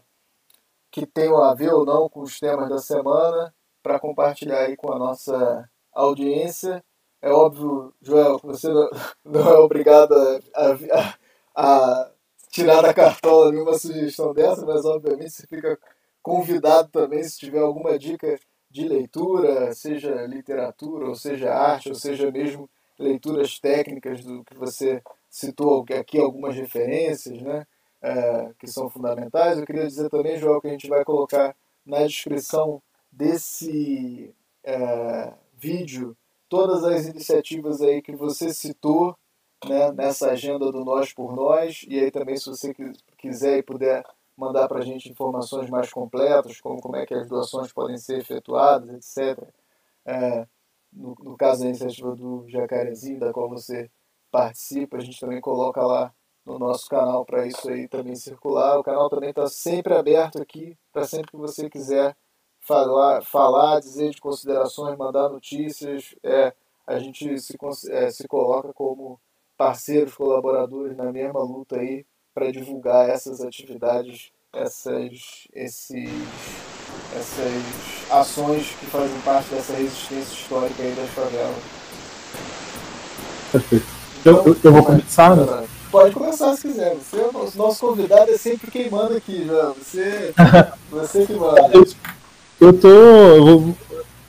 que 0.90 1.06
tenham 1.06 1.36
a 1.42 1.54
ver 1.54 1.72
ou 1.72 1.84
não 1.84 2.08
com 2.08 2.20
os 2.20 2.38
temas 2.40 2.68
da 2.68 2.78
semana, 2.78 3.54
para 3.82 4.00
compartilhar 4.00 4.60
aí 4.60 4.76
com 4.76 4.92
a 4.92 4.98
nossa 4.98 5.68
audiência. 5.92 6.84
É 7.22 7.30
óbvio, 7.30 7.94
Joel, 8.00 8.38
que 8.40 8.46
você 8.46 8.68
não 9.24 9.40
é 9.50 9.58
obrigado 9.58 10.14
a, 10.14 10.72
a, 11.54 12.02
a 12.02 12.10
tirar 12.50 12.82
da 12.82 12.92
cartola 12.94 13.52
nenhuma 13.52 13.78
sugestão 13.78 14.32
dessa, 14.32 14.64
mas 14.66 14.84
obviamente 14.84 15.30
você 15.30 15.46
fica 15.46 15.78
convidado 16.22 16.88
também, 16.90 17.22
se 17.22 17.38
tiver 17.38 17.60
alguma 17.60 17.98
dica 17.98 18.38
de 18.70 18.86
leitura, 18.86 19.72
seja 19.74 20.26
literatura, 20.26 21.08
ou 21.08 21.14
seja 21.14 21.52
arte, 21.52 21.88
ou 21.88 21.94
seja 21.94 22.30
mesmo 22.30 22.68
leituras 22.98 23.58
técnicas 23.58 24.24
do 24.24 24.44
que 24.44 24.54
você 24.54 25.02
citou 25.28 25.84
aqui, 25.98 26.18
algumas 26.18 26.54
referências, 26.54 27.40
né? 27.42 27.66
É, 28.02 28.52
que 28.58 28.66
são 28.66 28.88
fundamentais. 28.88 29.58
Eu 29.58 29.66
queria 29.66 29.86
dizer 29.86 30.08
também, 30.08 30.38
João, 30.38 30.60
que 30.60 30.68
a 30.68 30.70
gente 30.70 30.88
vai 30.88 31.04
colocar 31.04 31.54
na 31.84 32.06
descrição 32.06 32.82
desse 33.12 34.34
é, 34.64 35.34
vídeo 35.58 36.16
todas 36.48 36.82
as 36.84 37.06
iniciativas 37.06 37.82
aí 37.82 38.00
que 38.00 38.16
você 38.16 38.54
citou 38.54 39.16
né, 39.68 39.92
nessa 39.92 40.30
agenda 40.30 40.72
do 40.72 40.84
Nós 40.84 41.12
por 41.12 41.34
Nós. 41.34 41.84
E 41.86 41.98
aí 41.98 42.10
também, 42.10 42.36
se 42.36 42.46
você 42.46 42.74
quiser 43.18 43.58
e 43.58 43.62
puder 43.62 44.02
mandar 44.40 44.66
para 44.68 44.80
a 44.80 44.84
gente 44.84 45.10
informações 45.10 45.68
mais 45.68 45.92
completas, 45.92 46.60
como 46.60 46.80
como 46.80 46.96
é 46.96 47.04
que 47.06 47.14
as 47.14 47.28
doações 47.28 47.72
podem 47.72 47.98
ser 47.98 48.18
efetuadas, 48.18 48.88
etc. 48.90 49.46
É, 50.04 50.46
no, 50.92 51.14
no, 51.22 51.36
caso 51.36 51.60
da 51.60 51.68
iniciativa 51.68 52.14
do 52.16 52.48
Jacarezinho, 52.48 53.20
da 53.20 53.32
qual 53.32 53.48
você 53.48 53.90
participa, 54.30 54.96
a 54.96 55.00
gente 55.00 55.20
também 55.20 55.40
coloca 55.40 55.82
lá 55.82 56.12
no 56.44 56.58
nosso 56.58 56.88
canal 56.88 57.24
para 57.24 57.46
isso 57.46 57.68
aí 57.68 57.86
também 57.86 58.16
circular. 58.16 58.78
O 58.78 58.82
canal 58.82 59.10
também 59.10 59.30
está 59.30 59.46
sempre 59.46 59.94
aberto 59.94 60.40
aqui, 60.40 60.76
para 60.92 61.04
sempre 61.04 61.30
que 61.30 61.36
você 61.36 61.68
quiser 61.68 62.16
falar, 62.60 63.22
falar, 63.22 63.80
dizer 63.80 64.10
de 64.10 64.20
considerações, 64.20 64.96
mandar 64.96 65.28
notícias. 65.28 66.14
É, 66.22 66.54
a 66.86 66.98
gente 66.98 67.38
se, 67.38 67.56
é, 67.90 68.10
se 68.10 68.26
coloca 68.26 68.72
como 68.72 69.20
parceiros, 69.56 70.14
colaboradores 70.14 70.96
na 70.96 71.12
mesma 71.12 71.40
luta 71.42 71.76
aí 71.78 72.06
para 72.40 72.50
divulgar 72.50 73.10
essas 73.10 73.42
atividades, 73.42 74.30
essas, 74.50 75.46
esses, 75.54 76.10
essas 77.14 78.10
ações 78.10 78.66
que 78.80 78.86
fazem 78.86 79.20
parte 79.22 79.50
dessa 79.50 79.74
resistência 79.74 80.32
histórica 80.32 80.82
aí 80.82 80.92
das 80.92 81.10
favelas. 81.10 81.62
Perfeito. 83.52 83.86
Então, 84.20 84.42
eu, 84.46 84.56
eu 84.64 84.72
vou 84.72 84.82
começar, 84.82 85.36
né? 85.36 85.66
Pode 85.90 86.14
começar 86.14 86.56
se 86.56 86.62
quiser. 86.62 86.94
Você, 86.94 87.18
é 87.18 87.26
o 87.26 87.50
nosso 87.56 87.86
convidado 87.86 88.30
é 88.30 88.38
sempre 88.38 88.70
quem 88.70 88.88
manda 88.88 89.18
aqui, 89.18 89.44
já. 89.44 89.72
Você, 89.72 90.32
você 90.90 91.26
que 91.26 91.34
manda. 91.34 91.60
Eu, 91.74 91.86
eu 92.68 92.78
tô. 92.78 92.88
Eu 92.88 93.44
vou, 93.44 93.76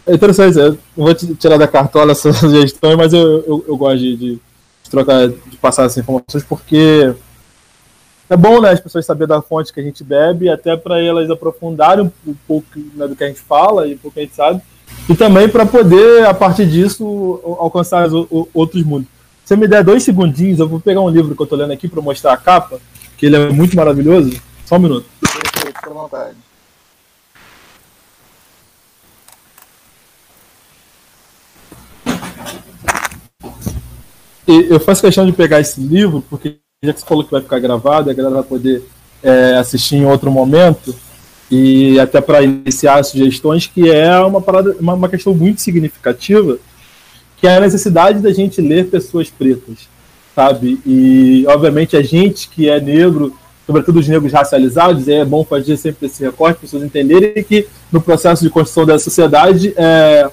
é 0.08 0.16
interessante, 0.16 0.58
eu 0.58 0.78
vou 0.96 1.14
tirar 1.14 1.58
da 1.58 1.68
cartola 1.68 2.14
essas 2.14 2.38
sugestões, 2.40 2.96
mas 2.96 3.14
eu, 3.14 3.44
eu, 3.46 3.66
eu 3.68 3.78
gosto 3.78 4.00
de, 4.00 4.16
de, 4.16 4.40
trocar, 4.90 5.28
de 5.28 5.58
passar 5.58 5.84
essas 5.84 5.98
informações 5.98 6.44
porque 6.46 7.14
é 8.32 8.38
bom 8.38 8.62
né, 8.62 8.70
as 8.70 8.80
pessoas 8.80 9.06
saberem 9.06 9.28
da 9.28 9.42
fonte 9.42 9.74
que 9.74 9.80
a 9.82 9.84
gente 9.84 10.06
bebe, 10.06 10.48
até 10.48 10.78
para 10.78 11.04
elas 11.04 11.30
aprofundarem 11.30 12.10
um, 12.26 12.34
pouco 12.48 12.80
né, 12.96 13.06
do 13.06 13.14
que 13.14 13.26
a 13.26 13.28
gente 13.28 13.42
fala 13.42 13.86
e 13.86 13.96
um 13.96 13.98
pouco 13.98 14.14
que 14.14 14.22
a 14.22 14.24
gente 14.24 14.36
sabe, 14.36 14.62
e 15.10 15.14
também 15.14 15.50
para 15.50 15.66
poder, 15.66 16.26
a 16.26 16.34
partir 16.34 16.66
disso, 16.66 17.42
alcançar 17.60 18.08
os, 18.08 18.46
outros 18.54 18.84
mundos. 18.84 19.10
Se 19.44 19.54
me 19.58 19.68
der 19.68 19.84
dois 19.84 20.04
segundinhos, 20.04 20.60
eu 20.60 20.68
vou 20.70 20.80
pegar 20.80 21.02
um 21.02 21.10
livro 21.10 21.36
que 21.36 21.42
eu 21.42 21.44
estou 21.44 21.60
lendo 21.60 21.74
aqui 21.74 21.90
para 21.90 22.02
mostrar 22.02 22.32
a 22.32 22.38
capa, 22.38 22.80
que 23.18 23.26
ele 23.26 23.36
é 23.36 23.50
muito 23.50 23.76
maravilhoso. 23.76 24.42
Só 24.66 24.78
um 24.78 24.80
minuto. 24.80 25.06
Fica 25.28 25.90
à 25.90 25.94
vontade. 25.94 26.38
Eu 34.48 34.80
faço 34.80 35.02
questão 35.02 35.26
de 35.26 35.34
pegar 35.34 35.60
esse 35.60 35.82
livro 35.82 36.24
porque 36.30 36.61
já 36.84 36.94
que 36.94 37.00
você 37.00 37.06
falou 37.06 37.24
que 37.24 37.30
vai 37.30 37.42
ficar 37.42 37.60
gravado, 37.60 38.10
a 38.10 38.14
galera 38.14 38.34
vai 38.34 38.44
poder 38.44 38.82
é, 39.22 39.56
assistir 39.58 39.98
em 39.98 40.06
outro 40.06 40.32
momento, 40.32 40.96
e 41.52 42.00
até 42.00 42.20
para 42.20 42.42
iniciar 42.42 43.04
sugestões, 43.04 43.68
que 43.68 43.92
é 43.92 44.18
uma, 44.18 44.42
parada, 44.42 44.76
uma, 44.80 44.96
uma, 44.96 45.08
questão 45.08 45.32
muito 45.32 45.62
significativa, 45.62 46.58
que 47.38 47.46
é 47.46 47.56
a 47.56 47.60
necessidade 47.60 48.20
da 48.20 48.34
gente 48.34 48.60
ler 48.62 48.90
pessoas 48.90 49.30
pretas, 49.30 49.88
sabe? 50.34 50.82
E, 50.84 51.46
obviamente, 51.50 51.96
a 51.96 52.02
gente 52.02 52.50
que 52.50 52.68
é 52.68 52.82
negro, 52.82 53.38
sobretudo 53.68 54.00
os 54.00 54.08
negros 54.08 54.34
racializados, 54.34 55.08
é 55.08 55.24
bom 55.24 55.46
fazer 55.46 55.78
sempre 55.78 56.08
esse 56.08 56.24
recorte, 56.24 56.56
para 56.56 56.62
pessoas 56.62 56.82
entenderem 56.82 57.44
que 57.44 57.68
no 57.92 58.02
processo 58.02 58.44
de 58.44 58.50
construção 58.50 58.88
da 58.88 58.98
sociedade, 58.98 59.72
é, 59.78 60.28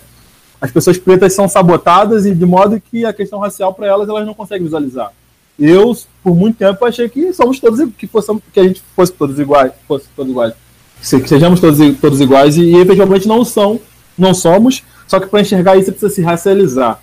as 0.59 0.71
pessoas 0.71 0.97
pretas 0.97 1.35
são 1.35 1.47
sabotadas 1.47 2.25
e 2.25 2.35
de 2.35 2.47
modo 2.47 2.81
que 2.81 3.05
a 3.05 3.13
questão 3.13 3.39
racial 3.39 3.75
para 3.75 3.87
elas 3.87 4.09
elas 4.09 4.25
não 4.25 4.33
conseguem 4.33 4.65
visualizar 4.65 5.13
eu 5.59 5.97
por 6.23 6.35
muito 6.35 6.57
tempo 6.57 6.85
achei 6.85 7.09
que 7.09 7.33
somos 7.33 7.59
todos 7.59 7.81
que 7.97 8.07
fossem, 8.07 8.41
que 8.53 8.61
a 8.61 8.65
gente 8.65 8.83
fosse 8.95 9.13
todos 9.13 9.39
iguais, 9.39 9.73
fosse 9.87 10.07
todos 10.15 10.31
iguais, 10.31 10.55
que 11.01 11.29
sejamos 11.29 11.61
todos, 11.61 11.79
todos 12.01 12.21
iguais 12.21 12.57
e, 12.57 12.63
e 12.63 12.77
efetivamente 12.77 13.27
não 13.27 13.45
são, 13.45 13.81
não 14.17 14.35
somos. 14.35 14.83
Só 15.07 15.19
que 15.19 15.27
para 15.27 15.41
enxergar 15.41 15.77
isso 15.77 15.91
precisa 15.91 16.15
se 16.15 16.21
racializar 16.23 17.01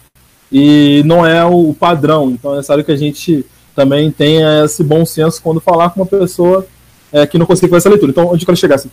e 0.52 1.02
não 1.06 1.26
é 1.26 1.44
o 1.44 1.74
padrão. 1.74 2.30
Então 2.32 2.54
é 2.54 2.58
necessário 2.58 2.84
que 2.84 2.92
a 2.92 2.98
gente 2.98 3.46
também 3.76 4.12
tenha 4.12 4.64
esse 4.66 4.84
bom 4.84 5.06
senso 5.06 5.42
quando 5.42 5.60
falar 5.60 5.90
com 5.90 6.02
uma 6.02 6.06
pessoa 6.06 6.66
é, 7.12 7.26
que 7.26 7.38
não 7.38 7.46
consegue 7.46 7.72
fazer 7.72 7.80
essa 7.80 7.90
leitura. 7.90 8.12
Então 8.12 8.28
onde 8.28 8.44
eu 8.44 8.46
quero 8.46 8.58
chegar 8.58 8.76
assim, 8.76 8.92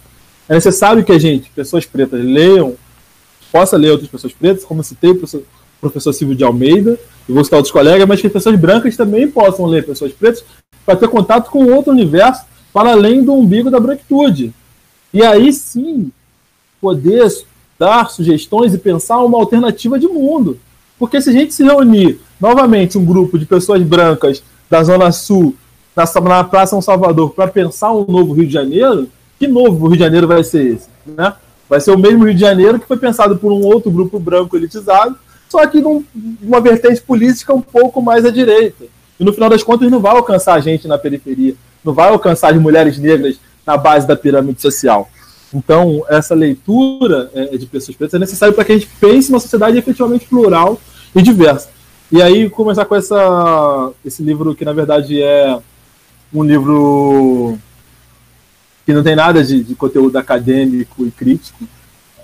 é 0.49 0.55
necessário 0.55 1.05
que 1.05 1.12
a 1.12 1.18
gente, 1.18 1.50
pessoas 1.50 1.84
pretas, 1.86 2.24
leiam 2.24 2.74
possa 3.52 3.76
ler 3.76 3.91
outras 3.91 4.08
pessoas 4.08 4.32
pretas, 4.32 4.65
como 4.65 4.82
citei 4.82 5.10
o 5.10 5.20
professor, 5.83 6.12
Silvio 6.12 6.36
de 6.36 6.44
Almeida, 6.44 6.97
e 7.28 7.33
vou 7.33 7.43
citar 7.43 7.59
outros 7.59 7.73
colegas, 7.73 8.07
mas 8.07 8.20
que 8.20 8.28
as 8.28 8.33
pessoas 8.33 8.59
brancas 8.59 8.97
também 8.97 9.28
possam 9.28 9.67
ler 9.67 9.85
pessoas 9.85 10.12
pretas 10.12 10.44
para 10.86 10.94
ter 10.94 11.09
contato 11.09 11.51
com 11.51 11.67
outro 11.67 11.93
universo 11.93 12.44
para 12.73 12.93
além 12.93 13.25
do 13.25 13.35
umbigo 13.35 13.69
da 13.69 13.81
branquitude. 13.81 14.55
E 15.12 15.23
aí 15.23 15.52
sim, 15.52 16.11
poder 16.81 17.28
dar 17.78 18.09
sugestões 18.11 18.73
e 18.73 18.78
pensar 18.78 19.19
uma 19.19 19.36
alternativa 19.36 19.99
de 19.99 20.07
mundo. 20.07 20.59
Porque 20.99 21.20
se 21.20 21.31
a 21.31 21.33
gente 21.33 21.52
se 21.52 21.65
reunir 21.65 22.20
novamente 22.41 22.97
um 22.97 23.05
grupo 23.05 23.36
de 23.36 23.44
pessoas 23.44 23.83
brancas 23.83 24.43
da 24.70 24.85
Zona 24.85 25.11
Sul, 25.11 25.57
na, 25.97 26.05
na 26.23 26.44
Praça 26.44 26.70
São 26.70 26.81
Salvador, 26.81 27.31
para 27.35 27.49
pensar 27.49 27.93
um 27.93 28.07
novo 28.07 28.33
Rio 28.33 28.47
de 28.47 28.52
Janeiro, 28.52 29.09
que 29.36 29.49
novo 29.49 29.89
Rio 29.89 29.97
de 29.97 30.05
Janeiro 30.05 30.28
vai 30.28 30.44
ser 30.44 30.65
esse? 30.65 30.89
Né? 31.05 31.35
Vai 31.69 31.81
ser 31.81 31.91
o 31.91 31.99
mesmo 31.99 32.25
Rio 32.25 32.35
de 32.35 32.41
Janeiro 32.41 32.78
que 32.78 32.86
foi 32.86 32.97
pensado 32.97 33.36
por 33.36 33.52
um 33.52 33.65
outro 33.65 33.91
grupo 33.91 34.19
branco 34.19 34.57
elitizado, 34.57 35.17
só 35.52 35.66
que 35.66 35.82
num, 35.82 36.02
numa 36.40 36.62
vertente 36.62 37.02
política 37.02 37.52
um 37.52 37.60
pouco 37.60 38.00
mais 38.00 38.24
à 38.24 38.31
direita. 38.31 38.86
E 39.20 39.24
no 39.24 39.34
final 39.34 39.50
das 39.50 39.62
contas 39.62 39.90
não 39.90 40.00
vai 40.00 40.16
alcançar 40.16 40.55
a 40.55 40.60
gente 40.60 40.89
na 40.89 40.97
periferia, 40.97 41.55
não 41.84 41.92
vai 41.92 42.08
alcançar 42.08 42.55
as 42.55 42.60
mulheres 42.60 42.97
negras 42.97 43.39
na 43.66 43.76
base 43.76 44.06
da 44.06 44.16
pirâmide 44.16 44.62
social. 44.62 45.10
Então, 45.52 46.06
essa 46.08 46.34
leitura 46.34 47.31
é, 47.34 47.58
de 47.58 47.66
pessoas 47.66 47.94
pretas 47.94 48.14
é 48.14 48.18
necessária 48.18 48.55
para 48.55 48.64
que 48.64 48.72
a 48.72 48.78
gente 48.78 48.89
pense 48.98 49.28
uma 49.28 49.39
sociedade 49.39 49.76
efetivamente 49.76 50.24
plural 50.24 50.81
e 51.14 51.20
diversa. 51.20 51.68
E 52.10 52.22
aí, 52.22 52.48
começar 52.48 52.86
com 52.86 52.94
essa, 52.94 53.92
esse 54.02 54.22
livro 54.22 54.55
que, 54.55 54.64
na 54.64 54.72
verdade, 54.72 55.22
é 55.22 55.58
um 56.32 56.42
livro 56.42 57.58
que 58.86 58.94
não 58.94 59.02
tem 59.02 59.14
nada 59.14 59.44
de, 59.44 59.62
de 59.62 59.74
conteúdo 59.74 60.16
acadêmico 60.16 61.06
e 61.06 61.10
crítico. 61.10 61.62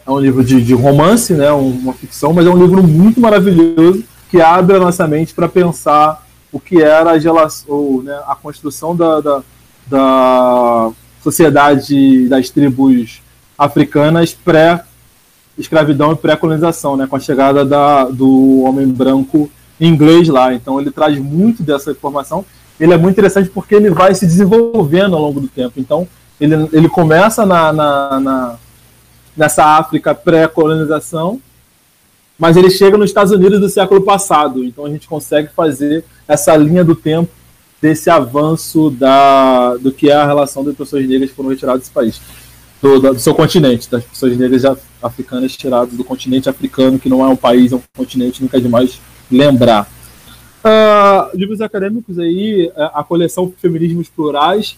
É 0.09 0.11
um 0.11 0.19
livro 0.19 0.43
de, 0.43 0.63
de 0.63 0.73
romance, 0.73 1.35
né, 1.35 1.53
uma 1.53 1.93
ficção, 1.93 2.33
mas 2.33 2.47
é 2.47 2.49
um 2.49 2.57
livro 2.57 2.83
muito 2.83 3.21
maravilhoso 3.21 4.03
que 4.31 4.41
abre 4.41 4.77
a 4.77 4.81
nossa 4.81 5.07
mente 5.07 5.35
para 5.35 5.47
pensar 5.47 6.27
o 6.51 6.59
que 6.59 6.81
era 6.81 7.11
a, 7.11 7.19
gelação, 7.19 8.01
né, 8.03 8.19
a 8.27 8.35
construção 8.35 8.97
da, 8.97 9.21
da, 9.21 9.43
da 9.87 10.91
sociedade 11.23 12.27
das 12.27 12.49
tribos 12.49 13.21
africanas 13.59 14.33
pré-escravidão 14.33 16.13
e 16.13 16.17
pré-colonização, 16.17 16.97
né, 16.97 17.07
com 17.07 17.17
a 17.17 17.21
chegada 17.21 17.63
da, 17.63 18.05
do 18.05 18.63
homem 18.63 18.89
branco 18.89 19.51
inglês 19.79 20.27
lá. 20.27 20.55
Então 20.55 20.81
ele 20.81 20.91
traz 20.91 21.19
muito 21.19 21.63
dessa 21.63 21.91
informação. 21.91 22.47
Ele 22.81 22.95
é 22.95 22.97
muito 22.97 23.13
interessante 23.13 23.51
porque 23.51 23.75
ele 23.75 23.91
vai 23.91 24.15
se 24.15 24.25
desenvolvendo 24.25 25.15
ao 25.15 25.21
longo 25.21 25.39
do 25.39 25.49
tempo. 25.49 25.75
Então 25.77 26.09
ele, 26.41 26.55
ele 26.73 26.89
começa 26.89 27.45
na, 27.45 27.75
na, 27.75 28.21
na 28.21 28.59
nessa 29.39 29.65
África 29.65 30.13
pré-colonização, 30.15 31.41
mas 32.37 32.57
ele 32.57 32.71
chega 32.71 32.99
nos 32.99 33.11
Estados 33.11 33.33
Unidos 33.33 33.61
do 33.61 33.69
século 33.69 34.03
passado. 34.03 34.65
Então 34.65 34.85
a 34.85 34.91
gente 34.91 35.07
consegue 35.07 35.49
fazer 35.55 36.05
essa 36.27 36.57
linha 36.57 36.85
do 36.85 36.97
tempo 36.97 37.31
desse 37.81 38.11
avanço 38.11 38.91
da, 38.91 39.77
do 39.77 39.93
que 39.93 40.11
é 40.11 40.15
a 40.15 40.27
relação 40.27 40.65
das 40.65 40.77
pessoas 40.77 41.07
negras 41.07 41.31
que 41.31 41.37
foram 41.37 41.51
retiradas 41.51 41.83
desse 41.83 41.93
país, 41.93 42.21
do, 42.83 43.01
do 43.01 43.21
seu 43.21 43.33
continente, 43.35 43.89
das 43.89 44.03
pessoas 44.03 44.37
negras 44.37 44.65
africanas 45.01 45.57
tiradas 45.57 45.95
do 45.95 46.03
continente 46.03 46.49
africano, 46.49 46.99
que 46.99 47.09
não 47.09 47.25
é 47.25 47.29
um 47.29 47.37
país, 47.37 47.73
é 47.73 47.77
um 47.77 47.83
continente, 47.97 48.43
nunca 48.43 48.57
é 48.57 48.61
demais 48.61 49.01
lembrar. 49.31 49.89
Uh, 50.59 51.37
livros 51.37 51.61
acadêmicos 51.61 52.19
aí, 52.19 52.73
é, 52.75 52.91
a 52.93 53.05
coleção 53.05 53.53
Feminismos 53.61 54.09
Plurais 54.09 54.77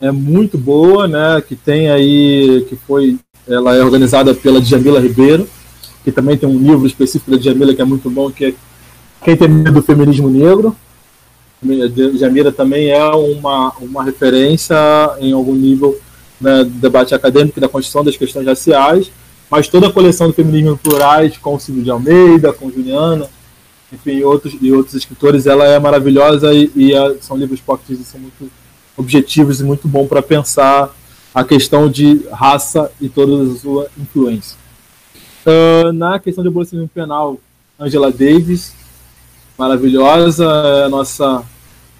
é 0.00 0.10
muito 0.10 0.58
boa, 0.58 1.08
né? 1.08 1.42
Que 1.46 1.56
tem 1.56 1.90
aí, 1.90 2.64
que 2.68 2.76
foi, 2.76 3.18
ela 3.48 3.74
é 3.74 3.82
organizada 3.82 4.34
pela 4.34 4.60
Djamila 4.60 5.00
Ribeiro, 5.00 5.48
que 6.04 6.12
também 6.12 6.36
tem 6.36 6.48
um 6.48 6.58
livro 6.58 6.86
específico 6.86 7.30
da 7.30 7.36
Djamila 7.36 7.74
que 7.74 7.82
é 7.82 7.84
muito 7.84 8.08
bom, 8.10 8.30
que 8.30 8.46
é 8.46 8.54
Quem 9.24 9.36
tem 9.36 9.48
medo 9.48 9.72
do 9.72 9.82
feminismo 9.82 10.28
negro. 10.28 10.76
Jamira 12.14 12.52
também 12.52 12.90
é 12.90 13.02
uma, 13.02 13.72
uma 13.80 14.04
referência 14.04 14.76
em 15.18 15.32
algum 15.32 15.54
nível 15.54 15.98
né, 16.40 16.64
do 16.64 16.70
debate 16.70 17.14
acadêmico 17.14 17.58
da 17.58 17.68
construção 17.68 18.04
das 18.04 18.16
questões 18.16 18.46
raciais, 18.46 19.10
mas 19.50 19.66
toda 19.66 19.88
a 19.88 19.92
coleção 19.92 20.28
do 20.28 20.34
feminismo 20.34 20.76
plurais, 20.76 21.36
com 21.38 21.54
o 21.54 21.58
Silvio 21.58 21.82
de 21.82 21.90
Almeida, 21.90 22.52
com 22.52 22.70
Juliana, 22.70 23.28
enfim, 23.90 24.22
outros, 24.22 24.54
e 24.60 24.70
outros 24.70 24.94
escritores, 24.94 25.46
ela 25.46 25.64
é 25.64 25.78
maravilhosa 25.78 26.52
e, 26.52 26.70
e 26.76 26.94
a, 26.94 27.14
são 27.20 27.36
livros 27.36 27.60
pockets 27.60 28.06
são 28.06 28.20
muito 28.20 28.50
objetivos 28.96 29.60
e 29.60 29.64
muito 29.64 29.86
bom 29.86 30.06
para 30.06 30.22
pensar 30.22 30.94
a 31.34 31.44
questão 31.44 31.90
de 31.90 32.26
raça 32.32 32.90
e 33.00 33.08
toda 33.08 33.52
a 33.52 33.56
sua 33.56 33.88
influência. 33.98 34.56
Uh, 35.44 35.92
na 35.92 36.18
questão 36.18 36.42
de 36.42 36.48
abolicionismo 36.48 36.90
penal, 36.92 37.38
Angela 37.78 38.10
Davis, 38.10 38.74
maravilhosa, 39.58 40.44
é 40.44 40.84
a 40.84 40.88
nossa 40.88 41.44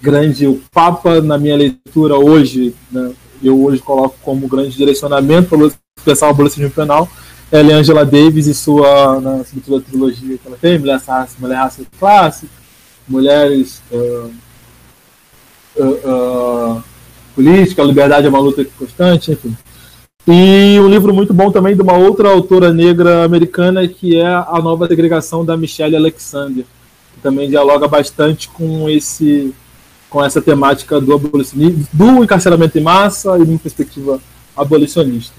grande, 0.01 0.47
o 0.47 0.61
Papa 0.71 1.21
na 1.21 1.37
minha 1.37 1.55
leitura 1.55 2.17
hoje, 2.17 2.75
né, 2.91 3.11
eu 3.43 3.63
hoje 3.63 3.81
coloco 3.81 4.15
como 4.23 4.47
grande 4.47 4.75
direcionamento 4.75 5.49
para 5.49 5.71
pensar 6.03 6.27
o 6.27 6.31
abolicionismo 6.31 6.73
penal, 6.73 7.07
ela 7.51 7.71
é 7.71 7.73
Angela 7.75 8.05
Davis 8.05 8.47
e 8.47 8.53
sua, 8.53 9.21
na 9.21 9.43
sua 9.43 9.81
trilogia 9.81 10.37
que 10.37 10.47
ela 10.47 10.57
tem, 10.59 10.77
Mulher, 10.79 10.99
raça, 10.99 11.35
Mulher, 11.39 11.55
Raça 11.55 11.81
e 11.81 11.85
Classe, 11.97 12.49
Mulheres, 13.07 13.81
uh, 13.91 14.31
uh, 15.79 16.83
Política, 17.35 17.83
Liberdade 17.83 18.25
é 18.25 18.29
uma 18.29 18.39
luta 18.39 18.65
constante, 18.77 19.31
enfim. 19.31 19.55
E 20.27 20.79
um 20.79 20.89
livro 20.89 21.13
muito 21.13 21.33
bom 21.33 21.51
também 21.51 21.75
de 21.75 21.81
uma 21.81 21.93
outra 21.93 22.29
autora 22.29 22.73
negra 22.73 23.23
americana 23.23 23.87
que 23.87 24.17
é 24.17 24.25
A 24.25 24.59
Nova 24.61 24.87
Segregação 24.87 25.45
da 25.45 25.55
Michelle 25.55 25.95
Alexander 25.95 26.65
que 27.17 27.21
também 27.21 27.49
dialoga 27.49 27.87
bastante 27.87 28.47
com 28.49 28.89
esse 28.89 29.53
com 30.09 30.23
essa 30.23 30.41
temática 30.41 31.01
do 31.01 31.13
abolicionismo, 31.13 31.85
do 31.91 32.23
encarceramento 32.23 32.77
em 32.77 32.81
massa 32.81 33.37
e 33.37 33.43
de 33.43 33.49
uma 33.51 33.59
perspectiva 33.59 34.21
abolicionista. 34.55 35.35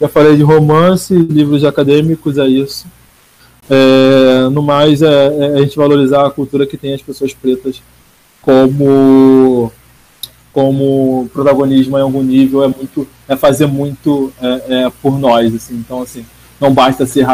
Já 0.00 0.08
falei 0.08 0.36
de 0.36 0.42
romance, 0.42 1.14
livros 1.14 1.64
acadêmicos, 1.64 2.38
é 2.38 2.46
isso. 2.46 2.86
É, 3.68 4.48
no 4.50 4.62
mais, 4.62 5.02
é, 5.02 5.06
é, 5.08 5.58
a 5.58 5.58
gente 5.58 5.76
valorizar 5.76 6.26
a 6.26 6.30
cultura 6.30 6.66
que 6.66 6.78
tem 6.78 6.94
as 6.94 7.02
pessoas 7.02 7.34
pretas 7.34 7.82
como 8.40 9.70
como 10.56 11.28
protagonismo 11.34 11.98
em 11.98 12.00
algum 12.00 12.22
nível 12.22 12.64
é 12.64 12.68
muito 12.68 13.06
é 13.28 13.36
fazer 13.36 13.66
muito 13.66 14.32
é, 14.40 14.84
é 14.84 14.92
por 15.02 15.18
nós 15.18 15.54
assim 15.54 15.74
então 15.74 16.00
assim 16.00 16.24
não 16.58 16.72
basta 16.72 17.04
ser 17.04 17.26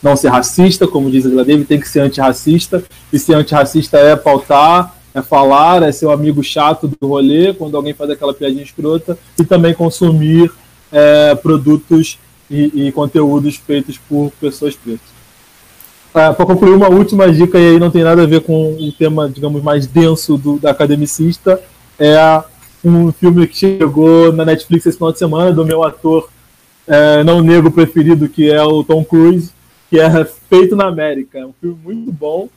não 0.00 0.14
ser 0.14 0.28
racista, 0.28 0.86
como 0.86 1.10
diz 1.10 1.26
a 1.26 1.42
David, 1.42 1.64
tem 1.64 1.80
que 1.80 1.88
ser 1.88 1.98
antirracista, 1.98 2.84
e 3.12 3.18
ser 3.18 3.34
antirracista 3.34 3.98
é 3.98 4.14
pautar, 4.14 4.94
é 5.12 5.20
falar, 5.20 5.82
é 5.82 5.90
ser 5.90 6.06
o 6.06 6.12
amigo 6.12 6.40
chato 6.40 6.86
do 6.86 7.08
rolê, 7.08 7.52
quando 7.52 7.76
alguém 7.76 7.92
faz 7.92 8.08
aquela 8.08 8.32
piadinha 8.32 8.62
escrota, 8.62 9.18
e 9.36 9.44
também 9.44 9.74
consumir 9.74 10.52
é, 10.92 11.34
produtos 11.34 12.16
e, 12.48 12.86
e, 12.86 12.92
conteúdos 12.92 13.56
feitos 13.56 13.98
por 13.98 14.30
pessoas 14.40 14.76
pretas. 14.76 15.08
É, 16.14 16.32
Para 16.32 16.46
concluir, 16.46 16.74
uma 16.74 16.88
última 16.88 17.28
dica, 17.32 17.58
e 17.58 17.70
aí 17.70 17.80
não 17.80 17.90
tem 17.90 18.04
nada 18.04 18.22
a 18.22 18.26
ver 18.26 18.42
com 18.42 18.74
o 18.74 18.92
tema, 18.92 19.28
digamos, 19.28 19.60
mais 19.64 19.84
denso 19.84 20.38
do, 20.38 20.60
da 20.60 20.70
academicista, 20.70 21.60
é 21.98 22.16
um 22.84 23.12
filme 23.12 23.46
que 23.46 23.56
chegou 23.56 24.32
na 24.32 24.44
Netflix 24.44 24.86
esse 24.86 24.96
final 24.96 25.12
de 25.12 25.18
semana, 25.18 25.52
do 25.52 25.64
meu 25.64 25.82
ator 25.82 26.28
é, 26.86 27.22
não 27.22 27.42
negro 27.42 27.70
preferido, 27.70 28.28
que 28.28 28.50
é 28.50 28.62
o 28.62 28.82
Tom 28.82 29.04
Cruise, 29.04 29.52
que 29.90 29.98
é 30.00 30.24
Feito 30.48 30.74
na 30.74 30.86
América. 30.86 31.38
É 31.38 31.46
um 31.46 31.52
filme 31.60 31.78
muito 31.84 32.12
bom, 32.12 32.48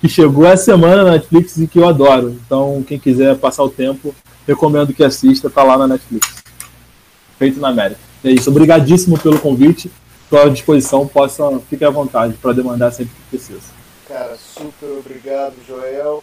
que 0.00 0.08
chegou 0.08 0.46
essa 0.46 0.64
semana 0.64 1.04
na 1.04 1.10
Netflix 1.12 1.56
e 1.56 1.66
que 1.66 1.78
eu 1.78 1.88
adoro. 1.88 2.30
Então, 2.44 2.84
quem 2.86 2.98
quiser 2.98 3.36
passar 3.36 3.64
o 3.64 3.68
tempo, 3.68 4.14
recomendo 4.46 4.92
que 4.92 5.02
assista, 5.02 5.50
tá 5.50 5.62
lá 5.62 5.76
na 5.76 5.88
Netflix. 5.88 6.42
Feito 7.38 7.60
na 7.60 7.68
América. 7.68 8.00
É 8.24 8.30
isso, 8.30 8.50
obrigadíssimo 8.50 9.18
pelo 9.18 9.38
convite. 9.38 9.90
Estou 10.24 10.40
à 10.40 10.48
disposição, 10.48 11.06
possa, 11.06 11.60
fique 11.68 11.84
à 11.84 11.90
vontade 11.90 12.34
para 12.40 12.52
demandar 12.52 12.90
sempre 12.92 13.12
que 13.14 13.36
precisa. 13.36 13.60
Cara, 14.08 14.36
super 14.36 14.88
obrigado, 14.98 15.54
Joel. 15.66 16.22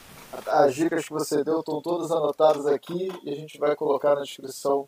As 0.51 0.73
dicas 0.73 1.05
que 1.05 1.13
você 1.13 1.43
deu 1.43 1.59
estão 1.59 1.81
todas 1.81 2.11
anotadas 2.11 2.65
aqui 2.65 3.09
e 3.23 3.31
a 3.31 3.35
gente 3.35 3.57
vai 3.57 3.75
colocar 3.75 4.15
na 4.15 4.21
descrição 4.21 4.87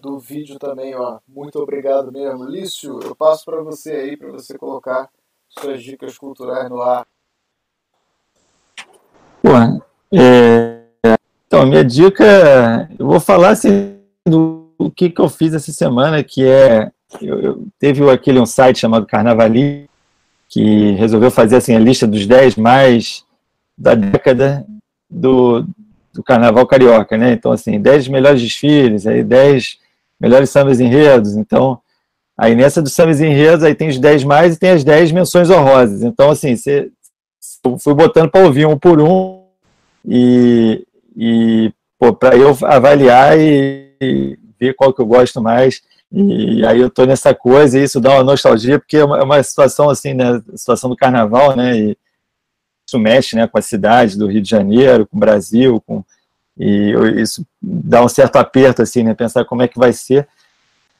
do 0.00 0.18
vídeo 0.18 0.58
também, 0.58 0.94
ó. 0.94 1.18
Muito 1.28 1.58
obrigado 1.58 2.10
mesmo. 2.10 2.44
Lício, 2.44 3.00
eu 3.02 3.14
passo 3.14 3.44
para 3.44 3.60
você 3.62 3.92
aí, 3.92 4.16
para 4.16 4.30
você 4.30 4.56
colocar 4.56 5.10
suas 5.48 5.82
dicas 5.82 6.16
culturais 6.16 6.68
no 6.70 6.80
ar. 6.80 7.06
Pô, 9.42 9.50
é... 10.12 10.84
então, 11.46 11.66
minha 11.66 11.84
dica, 11.84 12.88
eu 12.98 13.06
vou 13.06 13.20
falar 13.20 13.50
assim, 13.50 14.00
do 14.26 14.70
que, 14.94 15.10
que 15.10 15.20
eu 15.20 15.28
fiz 15.28 15.54
essa 15.54 15.72
semana, 15.72 16.22
que 16.22 16.46
é, 16.46 16.90
eu, 17.20 17.40
eu 17.40 17.66
teve 17.78 18.08
aquele 18.10 18.40
um 18.40 18.46
site 18.46 18.78
chamado 18.78 19.06
Carnavali, 19.06 19.88
que 20.48 20.92
resolveu 20.92 21.30
fazer 21.30 21.56
assim, 21.56 21.74
a 21.74 21.78
lista 21.78 22.06
dos 22.06 22.26
10 22.26 22.56
mais 22.56 23.24
da 23.76 23.94
década 23.94 24.66
do, 25.10 25.66
do 26.12 26.22
carnaval 26.22 26.66
carioca, 26.66 27.16
né? 27.16 27.32
Então, 27.32 27.52
assim, 27.52 27.80
10 27.80 28.08
melhores 28.08 28.40
desfiles, 28.40 29.06
aí 29.06 29.24
10 29.24 29.78
melhores 30.20 30.50
sambas 30.50 30.80
enredos. 30.80 31.36
Então, 31.36 31.80
Aí 32.40 32.54
nessa 32.54 32.80
dos 32.80 32.94
sambas 32.94 33.20
enredos, 33.20 33.62
aí 33.62 33.74
tem 33.74 33.90
os 33.90 33.98
10 33.98 34.24
mais 34.24 34.56
e 34.56 34.58
tem 34.58 34.70
as 34.70 34.82
10 34.82 35.12
menções 35.12 35.50
honrosas. 35.50 36.02
Então, 36.02 36.30
assim, 36.30 36.56
você, 36.56 36.90
fui 37.78 37.92
botando 37.92 38.30
para 38.30 38.42
ouvir 38.42 38.64
um 38.64 38.78
por 38.78 38.98
um 38.98 39.44
e, 40.02 40.82
e 41.14 41.70
para 42.18 42.38
eu 42.38 42.56
avaliar 42.62 43.38
e, 43.38 43.94
e, 44.00 44.38
ver 44.58 44.72
qual 44.72 44.90
que 44.90 45.02
eu 45.02 45.06
gosto 45.06 45.42
mais. 45.42 45.82
E 46.10 46.64
aí 46.64 46.80
eu 46.80 46.88
tô 46.88 47.04
nessa 47.04 47.34
coisa 47.34 47.78
e 47.78 47.84
isso 47.84 48.00
dá 48.00 48.14
uma 48.14 48.24
nostalgia, 48.24 48.78
porque 48.78 48.96
é 48.96 49.04
uma, 49.04 49.18
é 49.18 49.22
uma 49.22 49.42
situação 49.42 49.90
assim, 49.90 50.14
né, 50.14 50.40
situação 50.54 50.88
do 50.88 50.96
carnaval, 50.96 51.54
né, 51.54 51.76
e 51.76 51.98
isso 52.90 52.98
mexe, 52.98 53.36
né, 53.36 53.46
com 53.46 53.58
a 53.58 53.62
cidade 53.62 54.18
do 54.18 54.26
Rio 54.26 54.42
de 54.42 54.50
Janeiro, 54.50 55.06
com 55.06 55.16
o 55.16 55.20
Brasil, 55.20 55.80
com 55.86 56.04
e 56.58 56.92
isso 57.16 57.46
dá 57.62 58.04
um 58.04 58.08
certo 58.08 58.36
aperto, 58.36 58.82
assim, 58.82 59.02
né? 59.02 59.14
Pensar 59.14 59.46
como 59.46 59.62
é 59.62 59.68
que 59.68 59.78
vai 59.78 59.94
ser. 59.94 60.28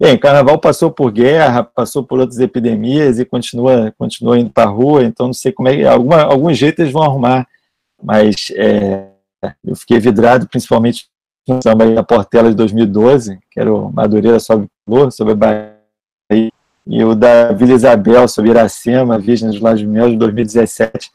Bem, 0.01 0.17
carnaval 0.17 0.59
passou 0.59 0.91
por 0.91 1.13
guerra, 1.13 1.63
passou 1.63 2.03
por 2.03 2.19
outras 2.19 2.39
epidemias 2.39 3.19
e 3.19 3.27
continua, 3.27 3.93
continua 3.99 4.39
indo 4.39 4.49
para 4.49 4.71
a 4.71 4.73
rua, 4.73 5.05
então 5.05 5.27
não 5.27 5.35
sei 5.35 5.53
como 5.53 5.69
é 5.69 5.77
que. 5.77 5.85
Alguma, 5.85 6.23
algum 6.23 6.49
eles 6.51 6.91
vão 6.91 7.03
arrumar, 7.03 7.47
mas 8.03 8.51
é, 8.57 9.09
eu 9.63 9.77
fiquei 9.77 9.99
vidrado 9.99 10.49
principalmente 10.49 11.09
no 11.47 11.61
samba 11.63 11.91
da 11.91 12.03
Portela 12.03 12.49
de 12.49 12.55
2012, 12.55 13.39
que 13.51 13.61
era 13.61 13.71
o 13.71 13.93
Madureira 13.93 14.41
sobre 14.41 14.67
Flor, 14.87 15.13
sobre 15.13 15.35
a 15.35 15.37
Bahia, 15.37 16.51
e 16.87 17.05
o 17.05 17.15
da 17.15 17.53
Vila 17.53 17.75
Isabel, 17.75 18.27
sobre 18.27 18.51
Iracema, 18.51 19.19
Virgem 19.19 19.51
dos 19.51 19.83
Mel, 19.83 20.09
de 20.09 20.17
2017. 20.17 21.11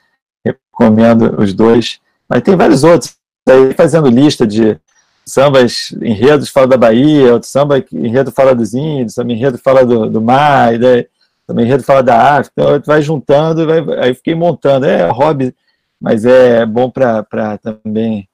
Recomendo 0.78 1.42
os 1.42 1.54
dois. 1.54 2.00
Mas 2.28 2.42
tem 2.42 2.56
vários 2.56 2.84
outros 2.84 3.16
daí 3.46 3.74
fazendo 3.74 4.10
lista 4.10 4.48
de 4.48 4.78
sambas, 5.26 5.92
enredos 6.02 6.50
fala 6.50 6.68
da 6.68 6.78
Bahia, 6.78 7.34
outro 7.34 7.48
samba 7.48 7.84
enredo 7.92 8.32
fala 8.32 8.56
dos 8.56 8.74
índios, 8.74 9.14
samba 9.14 9.34
enredo 9.34 9.58
fala 9.58 9.86
do, 9.86 10.10
do 10.10 10.22
mar, 10.22 10.74
e 10.74 10.80
daí, 10.80 11.08
samba 11.48 11.62
enredo 11.62 11.84
fala 11.84 12.02
da 12.02 12.38
África, 12.38 12.54
então 12.58 12.82
vai 12.86 13.02
juntando, 13.02 13.66
vai, 13.66 13.84
aí 14.00 14.14
fiquei 14.16 14.36
montando, 14.36 14.86
é 14.86 15.10
hobby, 15.10 15.56
mas 16.00 16.26
é 16.26 16.66
bom 16.66 16.90
para 16.90 17.58
também 17.60 18.28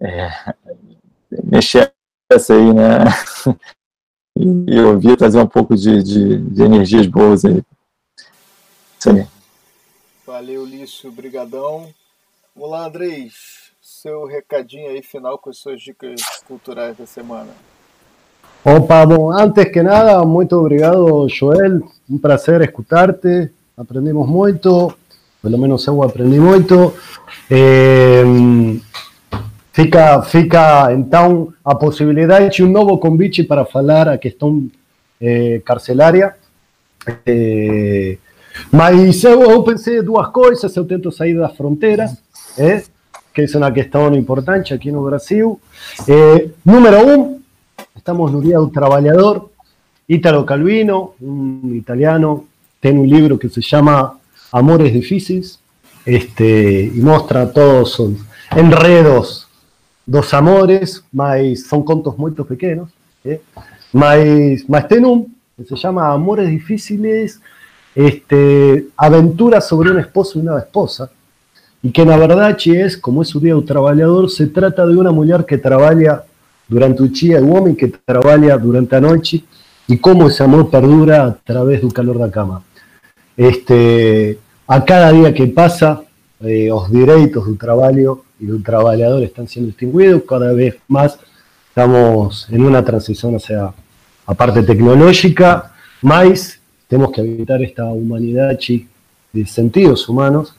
é, 0.00 0.30
mexer 1.44 1.92
essa 2.30 2.54
aí, 2.54 2.72
né, 2.72 3.04
e 4.36 4.80
ouvir, 4.80 5.16
trazer 5.16 5.38
um 5.38 5.46
pouco 5.46 5.76
de, 5.76 6.02
de, 6.02 6.38
de 6.38 6.62
energias 6.62 7.06
boas 7.06 7.44
aí. 7.44 7.62
Isso 8.98 9.10
aí. 9.10 9.35
Valeu, 10.26 10.64
Lício, 10.64 11.12
brigadão. 11.12 11.88
Vamos 12.54 12.70
lá, 12.70 12.86
Andrés 12.86 13.66
seu 13.86 14.24
recadinho 14.24 14.90
aí 14.90 15.00
final 15.00 15.38
com 15.38 15.50
as 15.50 15.58
suas 15.58 15.80
dicas 15.80 16.20
culturais 16.46 16.96
da 16.96 17.06
semana. 17.06 17.50
Opa, 18.64 19.06
bom, 19.06 19.30
antes 19.30 19.64
que 19.66 19.80
nada, 19.82 20.24
muito 20.24 20.56
obrigado, 20.56 21.28
Joel. 21.28 21.82
Um 22.08 22.18
prazer 22.18 22.60
escutarte. 22.62 23.50
Aprendimos 23.76 24.28
muito, 24.28 24.92
pelo 25.40 25.56
menos 25.56 25.86
eu 25.86 26.02
aprendi 26.02 26.38
muito. 26.38 26.94
Fica, 29.72 30.22
fica 30.22 30.92
então 30.92 31.52
a 31.64 31.74
possibilidade 31.74 32.56
de 32.56 32.64
um 32.64 32.70
novo 32.70 32.98
convite 32.98 33.44
para 33.44 33.64
falar 33.64 34.08
a 34.08 34.18
questão 34.18 34.68
eh, 35.20 35.60
carcerária. 35.64 36.34
Eh, 37.24 38.18
mas 38.70 39.22
eu, 39.24 39.42
eu 39.42 39.62
pensei 39.62 40.02
duas 40.02 40.28
coisas, 40.28 40.74
eu 40.76 40.84
tento 40.84 41.10
sair 41.10 41.36
das 41.36 41.56
fronteiras. 41.56 42.16
Eh? 42.58 42.82
que 43.36 43.42
es 43.42 43.54
una 43.54 43.70
cuestión 43.70 44.14
importante 44.14 44.72
aquí 44.72 44.88
en 44.88 45.04
Brasil. 45.04 45.58
Eh, 46.06 46.54
número 46.64 47.04
uno, 47.04 47.38
estamos 47.94 48.30
en 48.30 48.36
un 48.36 48.42
día 48.42 48.58
del 48.58 48.72
trabajador, 48.72 49.50
Ítalo 50.08 50.46
Calvino, 50.46 51.12
un 51.20 51.74
italiano, 51.76 52.46
tiene 52.80 52.98
un 52.98 53.06
libro 53.06 53.38
que 53.38 53.50
se 53.50 53.60
llama 53.60 54.18
Amores 54.52 54.90
Difíciles, 54.90 55.60
este, 56.06 56.90
y 56.94 56.98
muestra 57.00 57.52
todos 57.52 57.98
los 57.98 58.12
enredos 58.52 59.46
dos 60.06 60.32
amores, 60.32 61.04
mas 61.12 61.66
son 61.66 61.82
contos 61.84 62.16
muy 62.16 62.30
pequeños, 62.30 62.88
¿eh? 63.22 63.42
mas, 63.92 64.18
mas 64.66 64.88
tiene 64.88 65.08
un 65.08 65.36
que 65.58 65.64
se 65.64 65.76
llama 65.76 66.10
Amores 66.10 66.48
Difíciles, 66.48 67.40
este, 67.96 68.88
aventuras 68.94 69.66
sobre 69.66 69.90
un 69.90 69.98
esposo 69.98 70.38
y 70.38 70.42
una 70.42 70.58
esposa, 70.58 71.10
y 71.82 71.90
que 71.90 72.04
la 72.04 72.18
verdad 72.18 72.54
es, 72.66 72.98
como 72.98 73.22
es 73.22 73.34
un 73.34 73.42
día 73.42 73.56
un 73.56 73.64
trabajador, 73.64 74.28
se 74.30 74.48
trata 74.48 74.86
de 74.86 74.94
una 74.94 75.10
mujer 75.10 75.46
que 75.46 75.56
trabaja 75.56 76.24
durante 76.68 77.02
el 77.02 77.12
día 77.12 77.40
y 77.40 77.42
un 77.42 77.56
hombre 77.56 77.74
que 77.74 77.88
trabaja 77.88 78.58
durante 78.58 79.00
la 79.00 79.08
noche 79.08 79.42
y 79.88 79.96
cómo 79.96 80.28
ese 80.28 80.44
amor 80.44 80.68
perdura 80.68 81.24
a 81.24 81.34
través 81.34 81.80
del 81.80 81.92
calor 81.92 82.18
de 82.18 82.26
la 82.26 82.30
cama. 82.30 82.62
Este, 83.34 84.38
a 84.66 84.84
cada 84.84 85.10
día 85.12 85.32
que 85.32 85.46
pasa, 85.46 86.02
eh, 86.40 86.66
los 86.68 86.90
derechos 86.90 87.46
del 87.46 87.56
trabajo 87.56 88.24
y 88.38 88.46
del 88.46 88.62
trabajador 88.62 89.22
están 89.22 89.48
siendo 89.48 89.70
extinguidos, 89.70 90.22
cada 90.28 90.52
vez 90.52 90.76
más 90.88 91.18
estamos 91.68 92.46
en 92.50 92.62
una 92.62 92.84
transición 92.84 93.36
hacia 93.36 93.72
la 94.28 94.34
parte 94.34 94.62
tecnológica, 94.62 95.72
más 96.02 96.55
tenemos 96.88 97.12
que 97.12 97.20
evitar 97.20 97.62
esta 97.62 97.84
humanidad 97.86 98.58
de 99.32 99.46
sentidos 99.46 100.08
humanos 100.08 100.54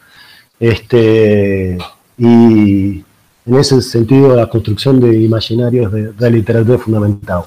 este, 0.60 1.78
y 2.18 3.04
en 3.46 3.56
ese 3.56 3.82
sentido 3.82 4.36
la 4.36 4.50
construcción 4.50 5.00
de 5.00 5.20
imaginarios 5.20 5.92
de, 5.92 6.14
la 6.18 6.30
literatura 6.30 6.76
es 6.76 6.84
fundamental. 6.84 7.44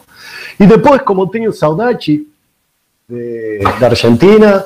Y 0.59 0.67
después, 0.67 1.03
como 1.03 1.29
tengo 1.29 1.53
Saudachi 1.53 2.29
de, 3.09 3.63
Argentina, 3.81 4.65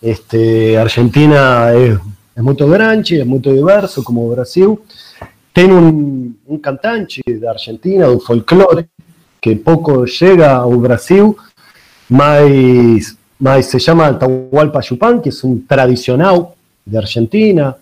este, 0.00 0.78
Argentina 0.78 1.72
es, 1.72 1.98
es 2.36 2.42
muy 2.42 2.54
grande, 2.54 3.20
es 3.20 3.26
muy 3.26 3.40
diverso 3.40 4.04
como 4.04 4.28
Brasil, 4.28 4.78
tiene 5.52 5.74
un, 5.74 6.38
un 6.46 6.58
cantante 6.58 7.20
de 7.26 7.48
Argentina, 7.48 8.06
de 8.06 8.20
folclore, 8.20 8.88
que 9.40 9.56
poco 9.56 10.04
llega 10.04 10.56
a 10.56 10.66
Brasil, 10.66 11.34
mas 12.08 13.17
se 13.62 13.78
llama 13.78 14.18
Tahualpa 14.18 14.80
Yupan, 14.80 15.22
que 15.22 15.28
es 15.28 15.44
un 15.44 15.66
tradicional 15.66 16.48
de 16.84 16.98
Argentina, 16.98 17.76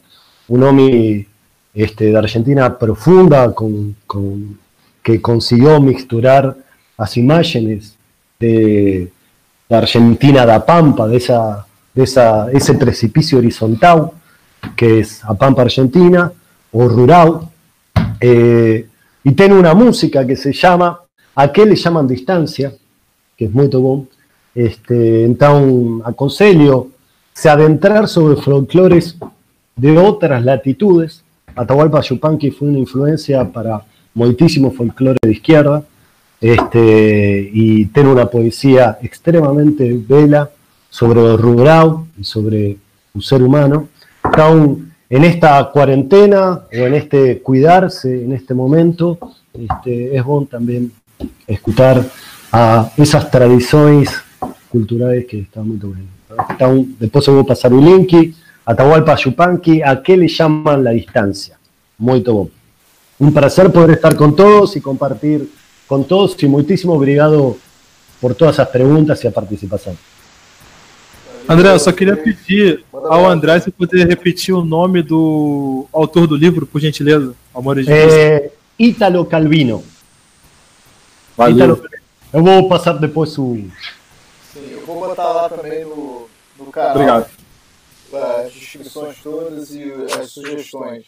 un 0.49 0.63
hombre 0.63 1.27
este, 1.75 2.07
de 2.07 2.19
Argentina 2.19 2.79
profunda 2.79 3.53
con, 3.55 3.97
que 5.03 5.21
consiguió 5.21 5.81
mixturar 5.81 6.57
las 6.99 7.17
imágenes 7.17 7.97
de, 8.39 9.11
la 9.69 9.79
Argentina 9.79 10.47
da 10.47 10.65
Pampa, 10.65 11.09
de, 11.09 11.17
esa, 11.17 11.67
de 11.95 12.03
ese 12.03 12.75
precipicio 12.75 13.39
horizontal 13.39 14.11
que 14.75 15.01
es 15.01 15.25
a 15.25 15.35
Pampa 15.35 15.63
Argentina 15.63 16.33
o 16.73 16.89
rural, 16.89 17.41
eh, 18.21 18.87
y 19.25 19.33
tiene 19.33 19.55
una 19.55 19.75
música 19.75 20.27
que 20.27 20.37
se 20.37 20.53
llama, 20.53 21.01
a 21.35 21.53
qué 21.53 21.67
le 21.67 21.77
llaman 21.77 22.07
distancia, 22.07 22.73
que 23.37 23.45
es 23.45 23.51
muy 23.51 23.69
bom, 23.69 24.07
este, 24.57 25.25
entonces 25.25 26.03
aconsejo 26.07 26.89
se 27.35 27.51
adentrar 27.51 28.09
sobre 28.09 28.41
folclores 28.41 29.17
de 29.77 29.99
otras 29.99 30.43
latitudes. 30.43 31.23
Atahualpa 31.55 32.01
Yupanqui 32.01 32.51
fue 32.51 32.69
una 32.69 32.79
influencia 32.79 33.45
para 33.45 33.83
muchísimo 34.15 34.71
folclore 34.73 35.19
de 35.21 35.33
izquierda 35.33 35.83
este, 36.41 37.51
y 37.53 37.85
tiene 37.87 38.13
una 38.13 38.27
poesía 38.31 38.97
extremadamente 39.03 39.95
bella 40.09 40.49
sobre 40.89 41.21
el 41.21 41.37
rural 41.37 42.07
y 42.19 42.25
sobre 42.25 42.79
un 43.13 43.21
ser 43.21 43.43
humano. 43.43 43.89
Entonces, 44.25 44.85
en 45.11 45.25
esta 45.25 45.71
cuarentena 45.71 46.63
o 46.73 46.77
en 46.77 46.95
este 46.95 47.43
cuidarse 47.43 48.25
en 48.25 48.33
este 48.33 48.55
momento, 48.55 49.19
este, 49.53 50.17
es 50.17 50.25
bueno 50.25 50.47
también 50.51 50.91
escuchar 51.47 52.03
a 52.51 52.91
esas 52.97 53.31
tradiciones 53.31 54.23
culturales 54.77 55.25
que 55.25 55.41
están 55.41 55.69
muy 55.69 55.79
buenas. 55.79 56.99
después 56.99 57.27
voy 57.29 57.41
a 57.41 57.45
pasar 57.45 57.73
un 57.73 57.85
link 57.85 58.35
Atahualpa 58.69 59.15
Yupanqui, 59.15 59.81
¿a 59.81 60.03
qué 60.03 60.17
le 60.17 60.27
llaman 60.29 60.83
la 60.83 60.91
distancia? 60.91 61.57
Muy 61.99 62.21
bom. 62.21 62.49
Un 63.19 63.33
placer 63.33 63.71
poder 63.71 63.93
estar 63.93 64.17
con 64.17 64.35
todos 64.35 64.77
y 64.77 64.81
compartir 64.81 65.49
con 65.87 66.05
todos 66.05 66.37
y 66.43 66.49
muchísimo 66.49 66.95
obrigado 66.95 67.57
por 68.21 68.35
todas 68.35 68.57
esas 68.57 68.69
preguntas 68.69 69.23
y 69.25 69.29
a 69.29 69.31
participación. 69.31 69.97
André, 71.49 71.69
eu 71.69 71.79
só 71.79 71.93
queria 71.93 72.17
pedir 72.17 72.85
ao 72.93 73.25
André 73.31 73.61
se 73.61 73.71
poder 73.71 74.09
repetir 74.09 74.53
o 74.53 74.65
nome 74.65 75.01
do 75.01 75.87
autor 75.93 76.27
do 76.27 76.35
livro, 76.35 76.67
por 76.67 76.81
gentileza. 76.81 77.35
Amores 77.55 77.87
de 77.87 77.93
é, 77.93 78.51
Ítalo 78.77 79.25
Calvino. 79.25 79.85
Valeu. 81.37 81.55
Ítalo, 81.55 81.83
eu 82.33 82.43
vou 82.43 82.69
passar 82.69 82.95
depois 82.95 83.39
o. 83.39 83.63
Sim, 84.57 84.73
eu 84.73 84.87
vou 84.87 85.01
botar 85.01 85.33
lá 85.33 85.49
também 85.51 85.85
no, 85.85 86.29
no 86.59 86.73
canal. 86.73 86.95
Obrigado 86.95 87.47
as 88.13 88.53
descrições 88.53 89.21
todas 89.23 89.75
e 89.75 89.93
as 90.19 90.31
sugestões. 90.31 91.07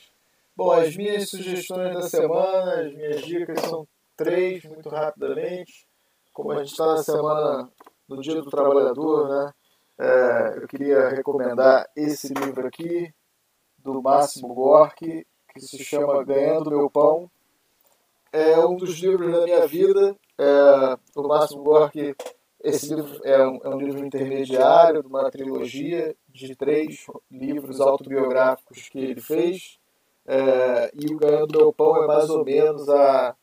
Bom, 0.57 0.73
as 0.73 0.97
minhas 0.97 1.31
sugestões 1.31 1.95
da 1.95 2.03
semana, 2.03 2.83
as 2.83 2.93
minhas 2.93 3.23
dicas 3.23 3.61
são 3.61 3.87
três, 4.17 4.65
muito 4.65 4.89
rapidamente. 4.89 5.87
Como 6.33 6.53
a 6.53 6.59
gente 6.59 6.73
está 6.73 6.87
na 6.87 7.03
semana 7.03 7.71
no 8.09 8.21
Dia 8.21 8.43
do 8.43 8.51
Trabalhador, 8.51 9.29
né? 9.29 9.53
É, 10.01 10.59
eu 10.59 10.69
queria 10.69 11.09
recomendar 11.09 11.89
esse 11.97 12.33
livro 12.33 12.67
aqui, 12.67 13.13
do 13.79 14.03
Máximo 14.03 14.55
Gorki, 14.55 15.27
que 15.53 15.61
se 15.61 15.83
chama 15.85 16.25
Ganhando 16.25 16.71
Meu 16.71 16.91
Pão. 16.91 17.31
É 18.33 18.59
um 18.59 18.77
dos 18.77 18.99
livros 18.99 19.33
da 19.33 19.45
minha 19.45 19.67
vida. 19.67 20.15
É, 20.37 20.99
o 21.17 21.27
Máximo 21.27 21.65
Gorki, 21.65 22.15
esse 22.63 22.95
livro 22.95 23.21
é 23.25 23.47
um, 23.47 23.61
é 23.63 23.69
um 23.69 23.79
livro 23.79 24.05
intermediário 24.05 25.03
de 25.03 25.09
uma 25.09 25.31
trilogia 25.31 26.15
de 26.29 26.55
três 26.57 27.07
livros 27.31 27.81
autobiográficos 27.81 28.89
que 28.89 28.99
ele 28.99 29.21
fez. 29.21 29.79
É, 30.27 30.91
e 30.95 31.13
o 31.15 31.17
Ganhando 31.17 31.59
Meu 31.59 31.73
Pão 31.73 32.03
é 32.03 32.07
mais 32.07 32.29
ou 32.29 32.45
menos 32.45 32.89
a, 32.89 33.35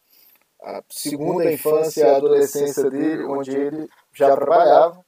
a 0.62 0.84
segunda 0.90 1.52
infância 1.52 2.02
e 2.02 2.10
a 2.10 2.18
adolescência 2.18 2.90
dele, 2.90 3.24
onde 3.24 3.56
ele 3.56 3.88
já 4.14 4.36
trabalhava 4.36 5.06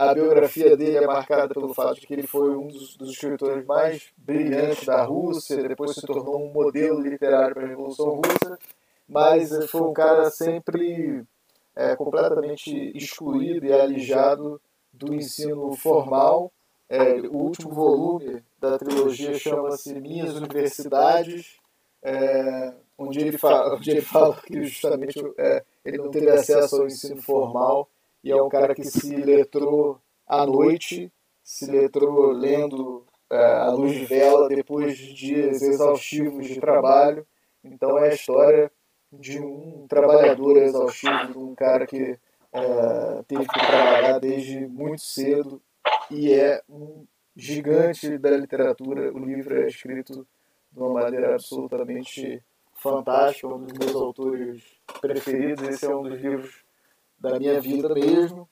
a 0.00 0.14
biografia 0.14 0.74
dele 0.78 0.96
é 0.96 1.06
marcada 1.06 1.52
pelo 1.52 1.74
fato 1.74 2.00
de 2.00 2.06
que 2.06 2.14
ele 2.14 2.26
foi 2.26 2.56
um 2.56 2.68
dos, 2.68 2.96
dos 2.96 3.10
escritores 3.10 3.66
mais 3.66 4.10
brilhantes 4.16 4.86
da 4.86 5.02
Rússia, 5.02 5.68
depois 5.68 5.94
se 5.94 6.00
tornou 6.06 6.42
um 6.42 6.50
modelo 6.50 7.00
literário 7.00 7.54
para 7.54 7.66
a 7.66 7.68
Revolução 7.68 8.14
Russa, 8.14 8.58
mas 9.06 9.50
foi 9.70 9.82
um 9.82 9.92
cara 9.92 10.30
sempre 10.30 11.22
é, 11.74 11.96
completamente 11.96 12.92
excluído 12.96 13.66
e 13.66 13.72
alijado 13.72 14.60
do 14.92 15.14
ensino 15.14 15.74
formal. 15.76 16.52
É, 16.88 17.20
o 17.28 17.36
último 17.36 17.72
volume 17.72 18.42
da 18.58 18.76
trilogia 18.76 19.34
chama-se 19.38 19.94
Minhas 20.00 20.34
Universidades, 20.34 21.58
é, 22.02 22.74
onde, 22.98 23.20
ele 23.20 23.38
fala, 23.38 23.74
onde 23.76 23.90
ele 23.90 24.00
fala 24.00 24.36
que 24.42 24.62
justamente 24.64 25.20
é, 25.38 25.64
ele 25.84 25.98
não 25.98 26.10
teve 26.10 26.28
acesso 26.30 26.76
ao 26.76 26.86
ensino 26.86 27.22
formal 27.22 27.88
e 28.22 28.30
é 28.30 28.42
um 28.42 28.48
cara 28.48 28.74
que 28.74 28.84
se 28.84 29.14
letrou 29.16 30.00
à 30.26 30.44
noite, 30.44 31.12
se 31.42 31.70
letrou 31.70 32.32
lendo 32.32 33.06
é, 33.30 33.36
a 33.36 33.70
luz 33.70 33.92
de 33.92 34.04
vela 34.04 34.48
depois 34.48 34.96
de 34.98 35.14
dias 35.14 35.62
exaustivos 35.62 36.46
de 36.46 36.60
trabalho. 36.60 37.26
Então 37.62 37.98
é 37.98 38.10
a 38.10 38.14
história 38.14 38.70
de 39.12 39.40
um 39.40 39.86
trabalhador 39.88 40.56
exaustivo, 40.56 41.32
de 41.32 41.38
um 41.38 41.54
cara 41.54 41.86
que 41.86 42.18
é, 42.52 43.22
teve 43.26 43.46
que 43.46 43.60
trabalhar 43.60 44.18
desde 44.18 44.66
muito 44.66 45.02
cedo 45.02 45.60
e 46.10 46.32
é 46.32 46.62
um 46.68 47.06
gigante 47.36 48.18
da 48.18 48.30
literatura. 48.30 49.12
O 49.12 49.18
livro 49.18 49.62
é 49.62 49.66
escrito 49.66 50.26
de 50.72 50.78
uma 50.78 50.90
maneira 50.90 51.34
absolutamente 51.34 52.42
fantástica, 52.74 53.48
um 53.48 53.64
dos 53.64 53.78
meus 53.78 53.94
autores 53.94 54.62
preferidos. 55.00 55.68
Esse 55.68 55.86
é 55.86 55.94
um 55.94 56.02
dos 56.02 56.20
livros 56.20 56.64
da 57.18 57.38
minha 57.38 57.60
vida 57.60 57.92
mesmo. 57.94 58.48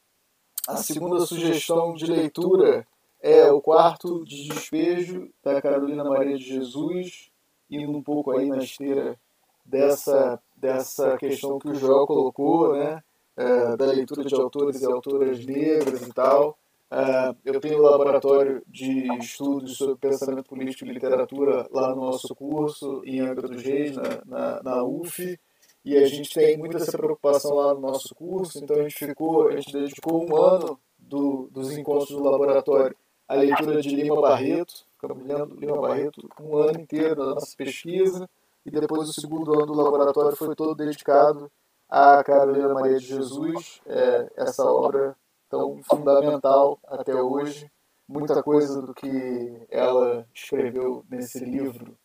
A 0.67 0.77
segunda 0.77 1.21
sugestão 1.21 1.95
de 1.95 2.07
leitura 2.07 2.87
é 3.21 3.51
o 3.51 3.61
quarto 3.61 4.25
de 4.25 4.49
despejo 4.49 5.31
da 5.43 5.61
Carolina 5.61 6.05
Maria 6.05 6.37
de 6.37 6.45
Jesus, 6.45 7.31
indo 7.71 7.91
um 7.91 8.03
pouco 8.03 8.33
aí 8.33 8.47
na 8.47 8.59
esteira 8.59 9.19
dessa, 9.65 10.41
dessa 10.61 11.17
questão 11.17 11.59
que 11.59 11.69
o 11.69 11.75
Joel 11.75 12.07
colocou, 12.07 12.75
né? 12.77 13.03
É, 13.37 13.77
da 13.77 13.87
leitura 13.87 14.25
de 14.25 14.35
autores 14.35 14.81
e 14.81 14.87
autoras 14.87 15.45
negras 15.47 16.07
e 16.07 16.13
tal. 16.13 16.59
É, 16.91 17.35
eu 17.45 17.61
tenho 17.61 17.79
um 17.79 17.83
laboratório 17.83 18.63
de 18.67 19.07
estudos 19.19 19.77
sobre 19.77 19.97
pensamento 19.97 20.49
político 20.49 20.85
e 20.85 20.93
literatura 20.93 21.69
lá 21.71 21.95
no 21.95 22.07
nosso 22.07 22.35
curso, 22.35 23.03
em 23.05 23.21
Angra 23.21 23.47
dos 23.47 23.63
Reis, 23.63 23.95
na, 23.97 24.03
na, 24.27 24.63
na 24.63 24.85
UF 24.85 25.39
e 25.85 25.97
a 25.97 26.07
gente 26.07 26.35
tem 26.35 26.59
muita 26.59 26.77
essa 26.77 26.99
preocupação 26.99 27.55
lá 27.55 27.73
no 27.73 27.81
nosso 27.81 28.15
curso, 28.15 28.63
então 28.63 28.77
a 28.77 28.83
gente 28.83 28.95
ficou, 28.95 29.49
a 29.49 29.53
gente 29.53 29.73
dedicou 29.73 30.23
um 30.23 30.37
ano 30.37 30.79
do, 30.99 31.49
dos 31.51 31.77
encontros 31.77 32.11
do 32.11 32.23
laboratório 32.23 32.95
à 33.27 33.35
leitura 33.35 33.81
de 33.81 33.89
Lima 33.89 34.21
Barreto, 34.21 34.85
lendo 35.25 35.55
Lima 35.55 35.81
Barreto 35.81 36.29
um 36.41 36.59
ano 36.59 36.81
inteiro 36.81 37.17
da 37.17 37.25
nossa 37.27 37.57
pesquisa, 37.57 38.29
e 38.77 38.81
depois 38.81 39.09
o 39.09 39.13
segundo 39.13 39.55
ano 39.55 39.67
do 39.67 39.75
laboratório 39.75 40.37
foi 40.37 40.55
todo 40.55 40.75
dedicado 40.75 41.51
a 41.89 42.23
Carolina 42.23 42.75
Maria 42.75 42.99
de 42.99 43.07
Jesus, 43.07 43.81
é, 43.87 44.31
essa 44.37 44.65
obra 44.65 45.17
tão 45.49 45.81
fundamental 45.83 46.79
até 46.87 47.15
hoje, 47.15 47.71
muita 48.07 48.43
coisa 48.43 48.83
do 48.83 48.93
que 48.93 49.67
ela 49.71 50.27
escreveu 50.35 51.05
nesse 51.11 51.43
livro, 51.43 51.97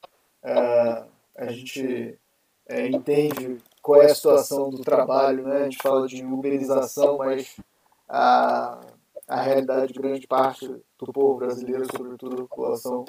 é, 0.41 1.05
a 1.37 1.51
gente 1.51 2.17
é, 2.67 2.87
entende 2.87 3.61
qual 3.81 4.01
é 4.01 4.05
a 4.05 4.15
situação 4.15 4.69
do 4.69 4.81
trabalho, 4.81 5.45
né? 5.45 5.57
A 5.57 5.63
gente 5.63 5.81
fala 5.81 6.07
de 6.07 6.23
uberização, 6.23 7.17
mas 7.17 7.57
a, 8.07 8.79
a 9.27 9.41
realidade 9.41 9.91
de 9.91 9.99
grande 9.99 10.25
parte 10.25 10.67
do 10.67 11.11
povo 11.11 11.39
brasileiro, 11.39 11.85
sobretudo 11.85 12.35
a 12.35 12.47
população 12.47 13.03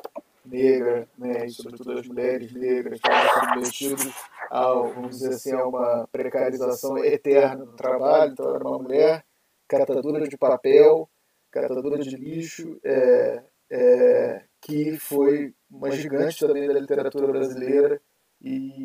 negra, 0.45 1.09
né, 1.17 1.47
e 1.47 1.51
sobretudo 1.51 1.93
as 1.93 2.07
mulheres 2.07 2.53
negras, 2.53 2.99
estão 2.99 3.13
submetidos 3.41 4.15
a, 4.51 4.73
vamos 4.73 5.19
dizer 5.19 5.31
assim, 5.31 5.53
a 5.53 5.67
uma 5.67 6.09
precarização 6.11 6.99
eterna 6.99 7.65
do 7.65 7.73
trabalho. 7.73 8.33
Então, 8.33 8.55
era 8.55 8.69
uma 8.69 8.79
mulher 8.79 9.25
catadora 9.67 10.29
de 10.29 10.37
papel, 10.37 11.09
catadora 11.51 11.99
de 11.99 12.17
lixo, 12.17 12.79
é, 12.85 13.43
é, 13.71 14.43
que 14.61 14.97
foi 14.99 15.55
uma 15.71 15.91
gigante 15.91 16.39
também 16.39 16.67
da 16.69 16.79
literatura 16.79 17.27
brasileira, 17.27 18.01
e 18.41 18.85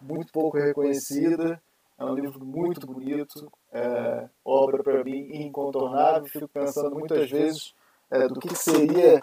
muito 0.00 0.32
pouco 0.32 0.56
reconhecida. 0.56 1.60
É 1.98 2.04
um 2.04 2.14
livro 2.14 2.42
muito 2.42 2.86
bonito, 2.86 3.50
é, 3.72 4.28
obra 4.42 4.82
para 4.82 5.04
mim 5.04 5.28
incontornável. 5.32 6.26
Fico 6.26 6.48
pensando 6.48 6.96
muitas 6.96 7.28
vezes 7.30 7.74
é, 8.10 8.26
do 8.26 8.40
que 8.40 8.54
seria, 8.54 9.20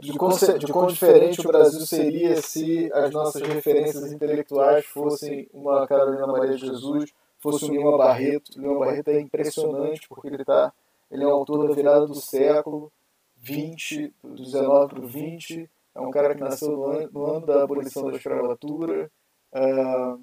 de 0.00 0.12
quão, 0.18 0.30
de 0.58 0.72
quão 0.72 0.86
diferente 0.86 1.40
o 1.40 1.48
Brasil 1.48 1.80
seria 1.86 2.40
se 2.40 2.90
as 2.92 3.10
nossas 3.12 3.42
referências 3.42 4.12
intelectuais 4.12 4.84
fossem 4.86 5.48
uma 5.52 5.86
Carolina 5.86 6.26
Maria 6.26 6.56
de 6.56 6.66
Jesus, 6.66 7.12
fosse 7.38 7.64
um 7.64 7.72
Lima 7.72 7.96
Barreto. 7.96 8.50
O 8.56 8.60
Lima 8.60 8.78
Barreto 8.78 9.08
é 9.08 9.20
impressionante 9.20 10.08
porque 10.08 10.28
ele, 10.28 10.44
tá, 10.44 10.72
ele 11.10 11.22
é 11.22 11.26
um 11.26 11.32
autor 11.32 11.68
da 11.68 11.74
virada 11.74 12.06
do 12.06 12.14
século 12.14 12.90
20, 13.36 14.12
do 14.22 14.42
19 14.42 14.94
para 14.94 15.04
o 15.04 15.06
20. 15.06 15.70
É 15.94 16.00
um 16.00 16.10
cara 16.10 16.34
que 16.34 16.40
nasceu 16.40 16.72
no 16.72 16.84
ano, 16.84 17.10
no 17.12 17.24
ano 17.24 17.46
da 17.46 17.62
abolição 17.62 18.10
da 18.10 18.16
escravatura, 18.16 19.10
Uh, 19.54 20.20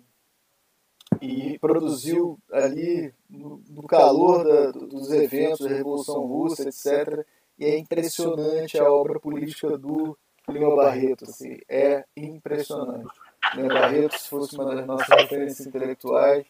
e 1.21 1.57
produziu 1.59 2.37
ali 2.51 3.13
no, 3.29 3.63
no 3.69 3.83
calor 3.83 4.43
da, 4.43 4.71
dos 4.71 5.09
eventos 5.11 5.59
da 5.59 5.73
Revolução 5.73 6.25
Russa, 6.25 6.67
etc. 6.67 7.25
E 7.61 7.65
é 7.65 7.77
impressionante 7.77 8.79
a 8.79 8.91
obra 8.91 9.19
política 9.19 9.77
do 9.77 10.17
Lima 10.49 10.75
Barreto, 10.75 11.25
assim, 11.25 11.59
é 11.69 12.03
impressionante. 12.17 13.13
Lima 13.53 13.69
Barreto, 13.69 14.17
se 14.17 14.29
fosse 14.29 14.55
uma 14.55 14.73
das 14.73 14.87
nossas 14.87 15.07
referências 15.07 15.67
intelectuais, 15.67 16.43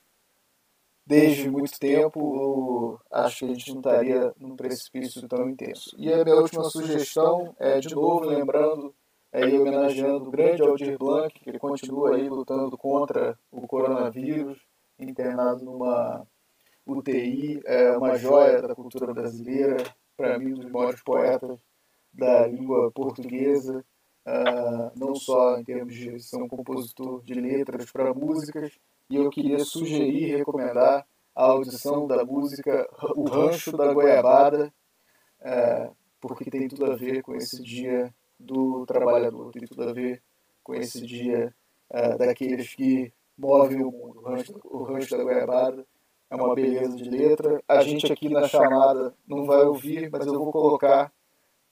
desde 1.06 1.51
muito 1.51 1.77
tempo, 1.77 2.98
acho 3.11 3.40
que 3.40 3.43
a 3.43 3.48
gente 3.49 3.72
não 3.72 3.81
estaria 3.81 4.33
num 4.40 4.56
precipício 4.56 5.27
tão 5.27 5.49
intenso. 5.49 5.93
E 5.98 6.14
a 6.14 6.23
minha 6.23 6.38
última 6.38 6.64
sugestão 6.64 7.53
é, 7.59 7.81
de 7.81 7.93
novo, 7.93 8.23
lembrando 8.23 8.95
aí 9.33 9.59
homenageando 9.59 10.30
o 10.30 10.31
grande 10.31 10.61
Aldir 10.61 10.98
Blanc, 10.98 11.38
que 11.38 11.59
continua 11.59 12.15
aí 12.15 12.30
lutando 12.30 12.77
contra 12.77 13.38
o 13.51 13.67
coronavírus, 13.67 14.57
internado 14.98 15.65
numa 15.65 16.25
UTI, 16.88 17.61
é 17.65 17.98
uma 17.98 18.17
joia 18.17 18.61
da 18.61 18.73
cultura 18.73 19.14
brasileira, 19.14 19.83
para 20.22 20.38
mim 20.38 20.53
um 20.53 20.56
dos 20.56 20.72
maiores 20.72 21.01
poetas 21.01 21.59
da 22.14 22.45
língua 22.45 22.91
portuguesa, 22.91 23.83
uh, 24.25 24.91
não 24.95 25.16
só 25.16 25.58
em 25.58 25.64
termos 25.64 25.95
de 25.95 26.19
ser 26.19 26.38
um 26.38 26.48
compositor 26.48 27.24
de 27.24 27.33
letras 27.33 27.91
para 27.91 28.14
músicas, 28.14 28.77
e 29.09 29.16
eu 29.16 29.30
queria 29.32 29.59
sugerir 29.59 30.30
e 30.30 30.35
recomendar 30.35 31.08
a 31.35 31.43
audição 31.43 32.06
da 32.06 32.24
música 32.24 32.88
O 33.16 33.24
Rancho 33.24 33.75
da 33.75 33.91
Goiabada, 33.91 34.72
uh, 35.41 35.95
porque 36.19 36.51
tem 36.51 36.67
tudo 36.67 36.91
a 36.91 36.95
ver 36.95 37.24
com 37.24 37.33
esse 37.33 37.64
dia 37.64 38.14
do 38.40 38.85
trabalhador, 38.85 39.51
tem 39.51 39.66
tudo 39.66 39.90
a 39.90 39.91
ver 39.91 40.22
com 40.64 40.75
esse 40.75 41.03
dia 41.03 41.51
uh, 41.90 42.17
daqueles 42.17 42.75
que 42.75 43.11
movem 43.35 43.83
o 43.83 43.91
mundo. 43.91 44.19
O 44.19 44.22
rancho, 44.22 44.61
o 44.66 44.83
rancho 44.83 45.17
da 45.17 45.24
Goiabada 45.24 45.83
é 46.32 46.35
uma 46.35 46.56
beleza 46.56 46.95
de 46.95 47.10
letra. 47.10 47.61
A 47.68 47.82
gente 47.84 48.11
aqui 48.11 48.30
na 48.30 48.48
chamada 48.48 49.14
não 49.27 49.45
vai 49.45 49.64
ouvir, 49.66 50.10
mas 50.10 50.26
eu 50.26 50.34
vou 50.34 50.51
colocar 50.51 51.11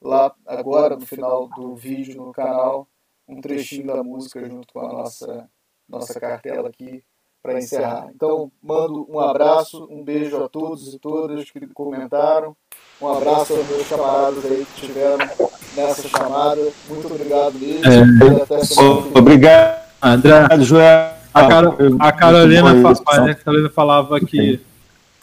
lá 0.01 0.33
agora 0.45 0.97
no 0.97 1.05
final 1.05 1.47
do 1.47 1.75
vídeo 1.75 2.17
no 2.17 2.33
canal 2.33 2.85
um 3.27 3.39
trechinho 3.39 3.87
da 3.87 4.03
música 4.03 4.45
junto 4.45 4.73
com 4.73 4.79
a 4.81 4.91
nossa, 4.91 5.49
nossa 5.87 6.19
cartela 6.19 6.67
aqui 6.67 7.01
para 7.41 7.57
encerrar. 7.57 8.09
Então, 8.13 8.51
mando 8.61 9.09
um 9.09 9.17
abraço, 9.19 9.87
um 9.89 10.03
beijo 10.03 10.43
a 10.43 10.49
todos 10.49 10.93
e 10.93 10.99
todas 10.99 11.49
que 11.49 11.65
comentaram. 11.67 12.55
Um 13.01 13.07
abraço 13.07 13.53
aos 13.53 13.65
meus 13.69 13.87
camaradas 13.87 14.43
aí 14.43 14.65
que 14.65 14.81
estiveram 14.81 15.25
nessa 15.73 16.05
chamada. 16.09 16.69
Muito 16.89 17.07
obrigado 17.07 17.57
mesmo. 17.57 17.85
É, 17.85 19.17
obrigado, 19.17 19.85
André. 20.01 20.59
Joel. 20.59 21.18
A, 21.33 21.47
Car 21.47 21.65
a, 21.99 22.11
Carolina, 22.11 22.71
a 22.71 23.35
Carolina 23.35 23.69
falava 23.69 24.19
que 24.19 24.59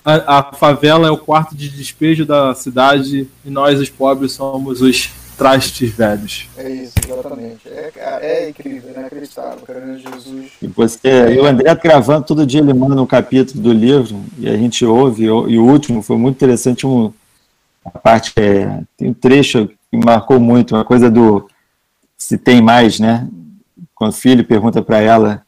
a, 0.05 0.39
a, 0.39 0.52
favela 0.52 1.09
é 1.09 1.10
o 1.10 1.18
quarto 1.18 1.57
de 1.57 1.68
despejo 1.68 2.25
da 2.25 2.55
cidade 2.55 3.28
e 3.44 3.51
nós, 3.51 3.81
os 3.81 3.91
pobres, 3.91 4.33
somos 4.33 4.81
os 4.81 5.10
trastes 5.36 5.91
velhos. 5.91 6.49
É 6.57 6.70
isso, 6.70 6.94
exatamente. 7.05 7.68
É, 7.68 7.93
é 8.23 8.49
incrível, 8.49 8.91
inacreditável, 8.91 9.60
cara, 9.67 9.99
Jesus. 9.99 10.52
E 10.62 10.67
você, 10.68 11.35
e 11.35 11.41
o 11.41 11.44
André 11.47 11.75
gravando 11.75 12.25
todo 12.25 12.47
dia, 12.47 12.60
ele 12.60 12.73
manda 12.73 13.01
um 13.01 13.07
capítulo 13.07 13.60
do 13.60 13.73
livro 13.73 14.25
e 14.39 14.49
a 14.49 14.57
gente 14.57 14.85
ouve, 14.85 15.25
e 15.25 15.59
o 15.59 15.65
último 15.65 16.02
foi 16.02 16.17
muito 16.17 16.36
interessante, 16.36 16.86
um, 16.86 17.12
a 17.85 17.91
parte, 17.99 18.33
é, 18.36 18.81
tem 18.97 19.10
um 19.10 19.15
trecho 19.15 19.68
que 19.91 19.97
marcou 19.97 20.41
muito, 20.41 20.75
uma 20.75 20.85
coisa 20.85 21.10
do 21.10 21.49
se 22.17 22.39
tem 22.39 22.62
mais, 22.62 22.99
né? 22.99 23.28
Quando 23.94 24.12
o 24.12 24.15
filho 24.15 24.44
pergunta 24.44 24.83
para 24.83 25.01
ela, 25.01 25.45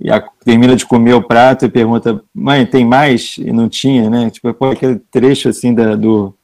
e 0.00 0.10
a, 0.10 0.20
termina 0.44 0.74
de 0.74 0.86
comer 0.86 1.14
o 1.14 1.22
prato 1.22 1.64
e 1.64 1.70
pergunta, 1.70 2.22
mãe, 2.34 2.64
tem 2.64 2.84
mais? 2.84 3.36
E 3.38 3.52
não 3.52 3.68
tinha, 3.68 4.08
né? 4.08 4.30
Tipo, 4.30 4.52
pô, 4.54 4.70
aquele 4.70 4.98
trecho 5.10 5.48
assim 5.48 5.74
da, 5.74 5.94
do, 5.94 6.34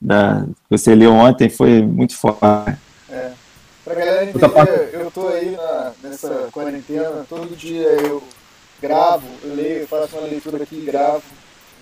da, 0.00 0.44
que 0.46 0.78
você 0.78 0.94
leu 0.94 1.12
ontem 1.12 1.48
foi 1.48 1.82
muito 1.82 2.16
forte. 2.16 2.78
É. 3.10 3.32
Pra 3.84 3.94
galera 3.94 4.24
entender, 4.24 4.90
eu 4.92 5.10
tô 5.10 5.26
aí 5.28 5.50
na, 5.50 5.92
nessa 6.02 6.48
quarentena, 6.52 7.26
todo 7.28 7.56
dia 7.56 7.88
eu 8.02 8.22
gravo, 8.80 9.26
eu 9.42 9.54
leio, 9.54 9.88
faço 9.88 10.16
uma 10.16 10.28
leitura 10.28 10.62
aqui 10.62 10.76
e 10.76 10.84
gravo 10.84 11.22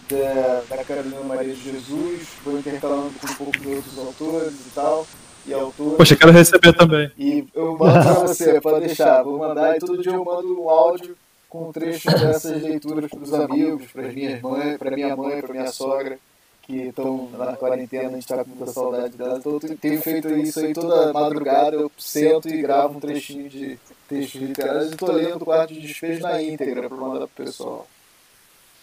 da, 0.09 0.77
da 0.77 0.85
Carolina 0.85 1.21
Maria 1.21 1.55
de 1.55 1.63
Jesus, 1.63 2.29
vou 2.43 2.59
intercalando 2.59 3.13
com 3.21 3.31
um 3.31 3.35
pouco 3.37 3.59
de 3.59 3.69
outros 3.69 3.99
autores 3.99 4.55
e 4.55 4.71
tal 4.75 5.07
e 5.47 5.53
autores. 5.53 5.97
Poxa, 5.97 6.17
quero 6.17 6.33
receber 6.33 6.73
também. 6.73 7.11
E 7.19 7.47
eu 7.55 7.77
mando 7.77 8.05
pra 8.05 8.15
você, 8.15 8.61
pode 8.61 8.87
deixar. 8.87 9.23
Vou 9.23 9.39
mandar 9.39 9.77
e 9.77 9.81
todo 9.81 10.03
dia 10.03 10.13
eu 10.13 10.25
mando 10.25 10.61
um 10.61 10.69
áudio 10.69 11.17
com 11.49 11.73
trechos 11.73 12.15
dessas 12.15 12.63
leituras 12.63 13.11
para 13.11 13.23
os 13.23 13.35
amigos, 13.35 13.87
para 13.93 14.03
minhas 14.05 14.41
mães, 14.41 14.79
para 14.79 14.91
minha 14.93 15.17
mãe, 15.17 15.41
para 15.41 15.53
minha 15.53 15.73
sogra, 15.73 16.19
que 16.63 16.77
estão 16.77 17.29
na 17.37 17.57
quarentena, 17.57 18.09
a 18.09 18.13
gente 18.13 18.21
está 18.21 18.45
com 18.45 18.51
muita 18.51 18.73
saudade 18.73 19.17
dela. 19.17 19.39
Então 19.39 19.59
eu 19.61 19.77
tenho 19.77 20.01
feito 20.01 20.29
isso 20.37 20.61
aí 20.61 20.73
toda 20.73 21.13
madrugada, 21.13 21.77
eu 21.77 21.91
sento 21.99 22.49
e 22.49 22.63
gravo 22.63 22.99
um 22.99 23.01
trechinho 23.01 23.49
de 23.49 23.79
textos 24.09 24.41
literários 24.41 24.91
e 24.91 24.93
estou 24.93 25.13
lendo 25.13 25.43
o 25.43 25.45
quarto 25.45 25.75
de 25.75 25.81
despejo 25.81 26.23
na 26.23 26.41
íntegra 26.41 26.89
para 26.89 26.97
mandar 26.97 27.27
pro 27.27 27.45
pessoal. 27.45 27.87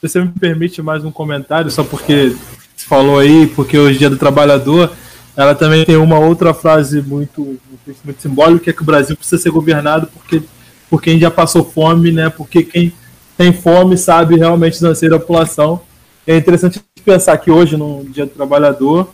Você 0.01 0.21
me 0.21 0.27
permite 0.27 0.81
mais 0.81 1.05
um 1.05 1.11
comentário, 1.11 1.71
só 1.71 1.83
porque 1.83 2.35
você 2.75 2.85
falou 2.85 3.17
aí, 3.17 3.47
porque 3.47 3.77
hoje 3.77 3.95
é 3.95 3.99
dia 3.99 4.09
do 4.09 4.17
trabalhador, 4.17 4.91
ela 5.37 5.53
também 5.53 5.85
tem 5.85 5.95
uma 5.95 6.17
outra 6.17 6.51
frase 6.51 6.99
muito, 6.99 7.59
muito, 8.03 8.19
simbólica, 8.19 8.63
que 8.63 8.69
é 8.71 8.73
que 8.73 8.81
o 8.81 8.85
Brasil 8.85 9.15
precisa 9.15 9.39
ser 9.39 9.51
governado 9.51 10.07
porque, 10.07 10.41
por 10.89 10.99
quem 10.99 11.19
já 11.19 11.29
passou 11.29 11.63
fome, 11.63 12.11
né? 12.11 12.27
Porque 12.27 12.63
quem 12.63 12.91
tem 13.37 13.53
fome 13.53 13.95
sabe 13.95 14.35
realmente 14.35 14.81
da 14.81 14.91
da 14.91 15.19
população. 15.19 15.79
É 16.25 16.35
interessante 16.35 16.81
pensar 17.05 17.37
que 17.37 17.51
hoje, 17.51 17.77
no 17.77 18.03
Dia 18.09 18.25
do 18.25 18.31
Trabalhador, 18.31 19.11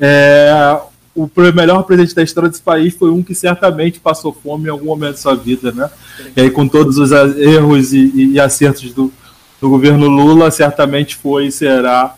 é, 0.00 0.80
o 1.14 1.28
melhor 1.54 1.82
presidente 1.82 2.14
da 2.14 2.22
história 2.22 2.48
desse 2.48 2.62
país 2.62 2.94
foi 2.94 3.10
um 3.10 3.22
que 3.22 3.34
certamente 3.34 4.00
passou 4.00 4.32
fome 4.32 4.66
em 4.66 4.70
algum 4.70 4.86
momento 4.86 5.12
da 5.12 5.18
sua 5.18 5.36
vida, 5.36 5.72
né? 5.72 5.90
E 6.34 6.40
aí, 6.40 6.50
com 6.50 6.66
todos 6.66 6.96
os 6.96 7.12
erros 7.12 7.92
e, 7.92 8.32
e 8.32 8.40
acertos 8.40 8.94
do, 8.94 9.12
do 9.60 9.68
governo 9.68 10.08
Lula, 10.08 10.50
certamente 10.50 11.16
foi 11.16 11.48
e 11.48 11.52
será 11.52 12.14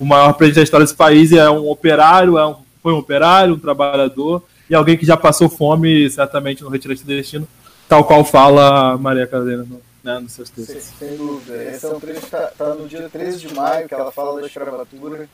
o 0.00 0.06
maior 0.06 0.32
presidente 0.32 0.56
da 0.56 0.64
história 0.64 0.86
desse 0.86 0.96
país. 0.96 1.30
É 1.30 1.50
um 1.50 1.68
operário, 1.68 2.38
é 2.38 2.46
um 2.46 2.65
foi 2.86 2.92
um 2.92 2.98
operário, 2.98 3.54
um 3.54 3.58
trabalhador 3.58 4.44
e 4.70 4.74
alguém 4.74 4.96
que 4.96 5.04
já 5.04 5.16
passou 5.16 5.48
fome, 5.48 6.08
certamente 6.08 6.62
no 6.62 6.68
Retirante 6.68 7.02
do 7.02 7.08
Destino, 7.08 7.48
tal 7.88 8.04
qual 8.04 8.24
fala 8.24 8.96
Maria 8.96 9.26
Carolina 9.26 9.64
no, 9.64 9.82
né, 10.04 10.20
nos 10.20 10.30
seus 10.30 10.48
textos. 10.50 10.84
Sem, 10.84 11.08
sem 11.08 11.16
dúvida. 11.16 11.64
Esse 11.64 11.84
é 11.84 11.88
um 11.88 11.98
trecho 11.98 12.20
que 12.20 12.26
está 12.26 12.46
tá 12.46 12.74
no 12.76 12.86
dia 12.86 13.08
13 13.08 13.38
de 13.38 13.52
maio, 13.52 13.88
que 13.88 13.94
ela 13.94 14.12
fala 14.12 14.40
da 14.40 14.46
escravatura, 14.46 15.28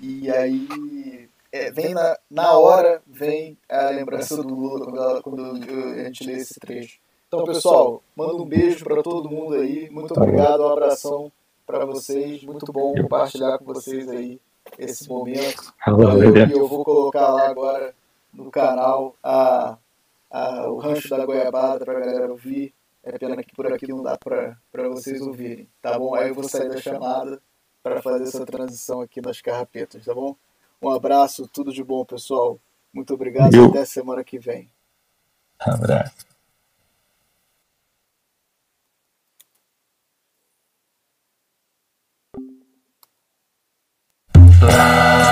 e 0.00 0.30
aí 0.30 1.28
é, 1.50 1.72
vem 1.72 1.94
na, 1.94 2.16
na 2.30 2.52
hora 2.52 3.02
vem 3.08 3.58
a 3.68 3.90
lembrança 3.90 4.40
do 4.40 4.54
Lula 4.54 4.84
quando, 4.84 4.96
ela, 4.96 5.20
quando 5.20 5.44
a 5.44 6.04
gente 6.04 6.24
lê 6.24 6.34
esse 6.34 6.60
trecho. 6.60 6.98
Então, 7.26 7.42
pessoal, 7.42 8.04
manda 8.14 8.36
um 8.36 8.46
beijo 8.46 8.84
para 8.84 9.02
todo 9.02 9.28
mundo 9.28 9.56
aí. 9.56 9.90
Muito 9.90 10.14
obrigado, 10.14 10.62
um 10.62 10.68
abração 10.68 11.32
para 11.66 11.84
vocês. 11.84 12.44
Muito 12.44 12.72
bom 12.72 12.94
compartilhar 12.94 13.58
com 13.58 13.64
vocês 13.64 14.08
aí 14.08 14.38
esse 14.78 15.08
momento. 15.08 15.74
E 15.86 16.58
eu 16.58 16.68
vou 16.68 16.84
colocar 16.84 17.28
lá 17.28 17.48
agora 17.48 17.94
no 18.32 18.50
canal 18.50 19.14
a, 19.22 19.78
a, 20.30 20.68
o 20.68 20.78
rancho 20.78 21.08
da 21.08 21.24
goiabada 21.24 21.84
para 21.84 21.98
a 21.98 22.00
galera 22.00 22.30
ouvir. 22.30 22.74
É 23.02 23.18
pena 23.18 23.42
que 23.42 23.54
por 23.54 23.70
aqui 23.70 23.86
não 23.86 24.02
dá 24.02 24.16
para 24.16 24.56
vocês 24.88 25.20
ouvirem, 25.20 25.68
tá 25.82 25.98
bom? 25.98 26.14
Aí 26.14 26.28
eu 26.28 26.34
vou 26.34 26.48
sair 26.48 26.70
da 26.70 26.80
chamada 26.80 27.40
para 27.82 28.00
fazer 28.00 28.24
essa 28.24 28.46
transição 28.46 29.02
aqui 29.02 29.20
nas 29.20 29.42
carrapetas, 29.42 30.06
tá 30.06 30.14
bom? 30.14 30.34
Um 30.80 30.90
abraço, 30.90 31.46
tudo 31.46 31.72
de 31.72 31.84
bom, 31.84 32.02
pessoal. 32.04 32.58
Muito 32.92 33.12
obrigado 33.12 33.54
e 33.54 33.64
até 33.68 33.84
semana 33.84 34.24
que 34.24 34.38
vem. 34.38 34.70
abraço. 35.60 36.33
Ah. 44.70 45.23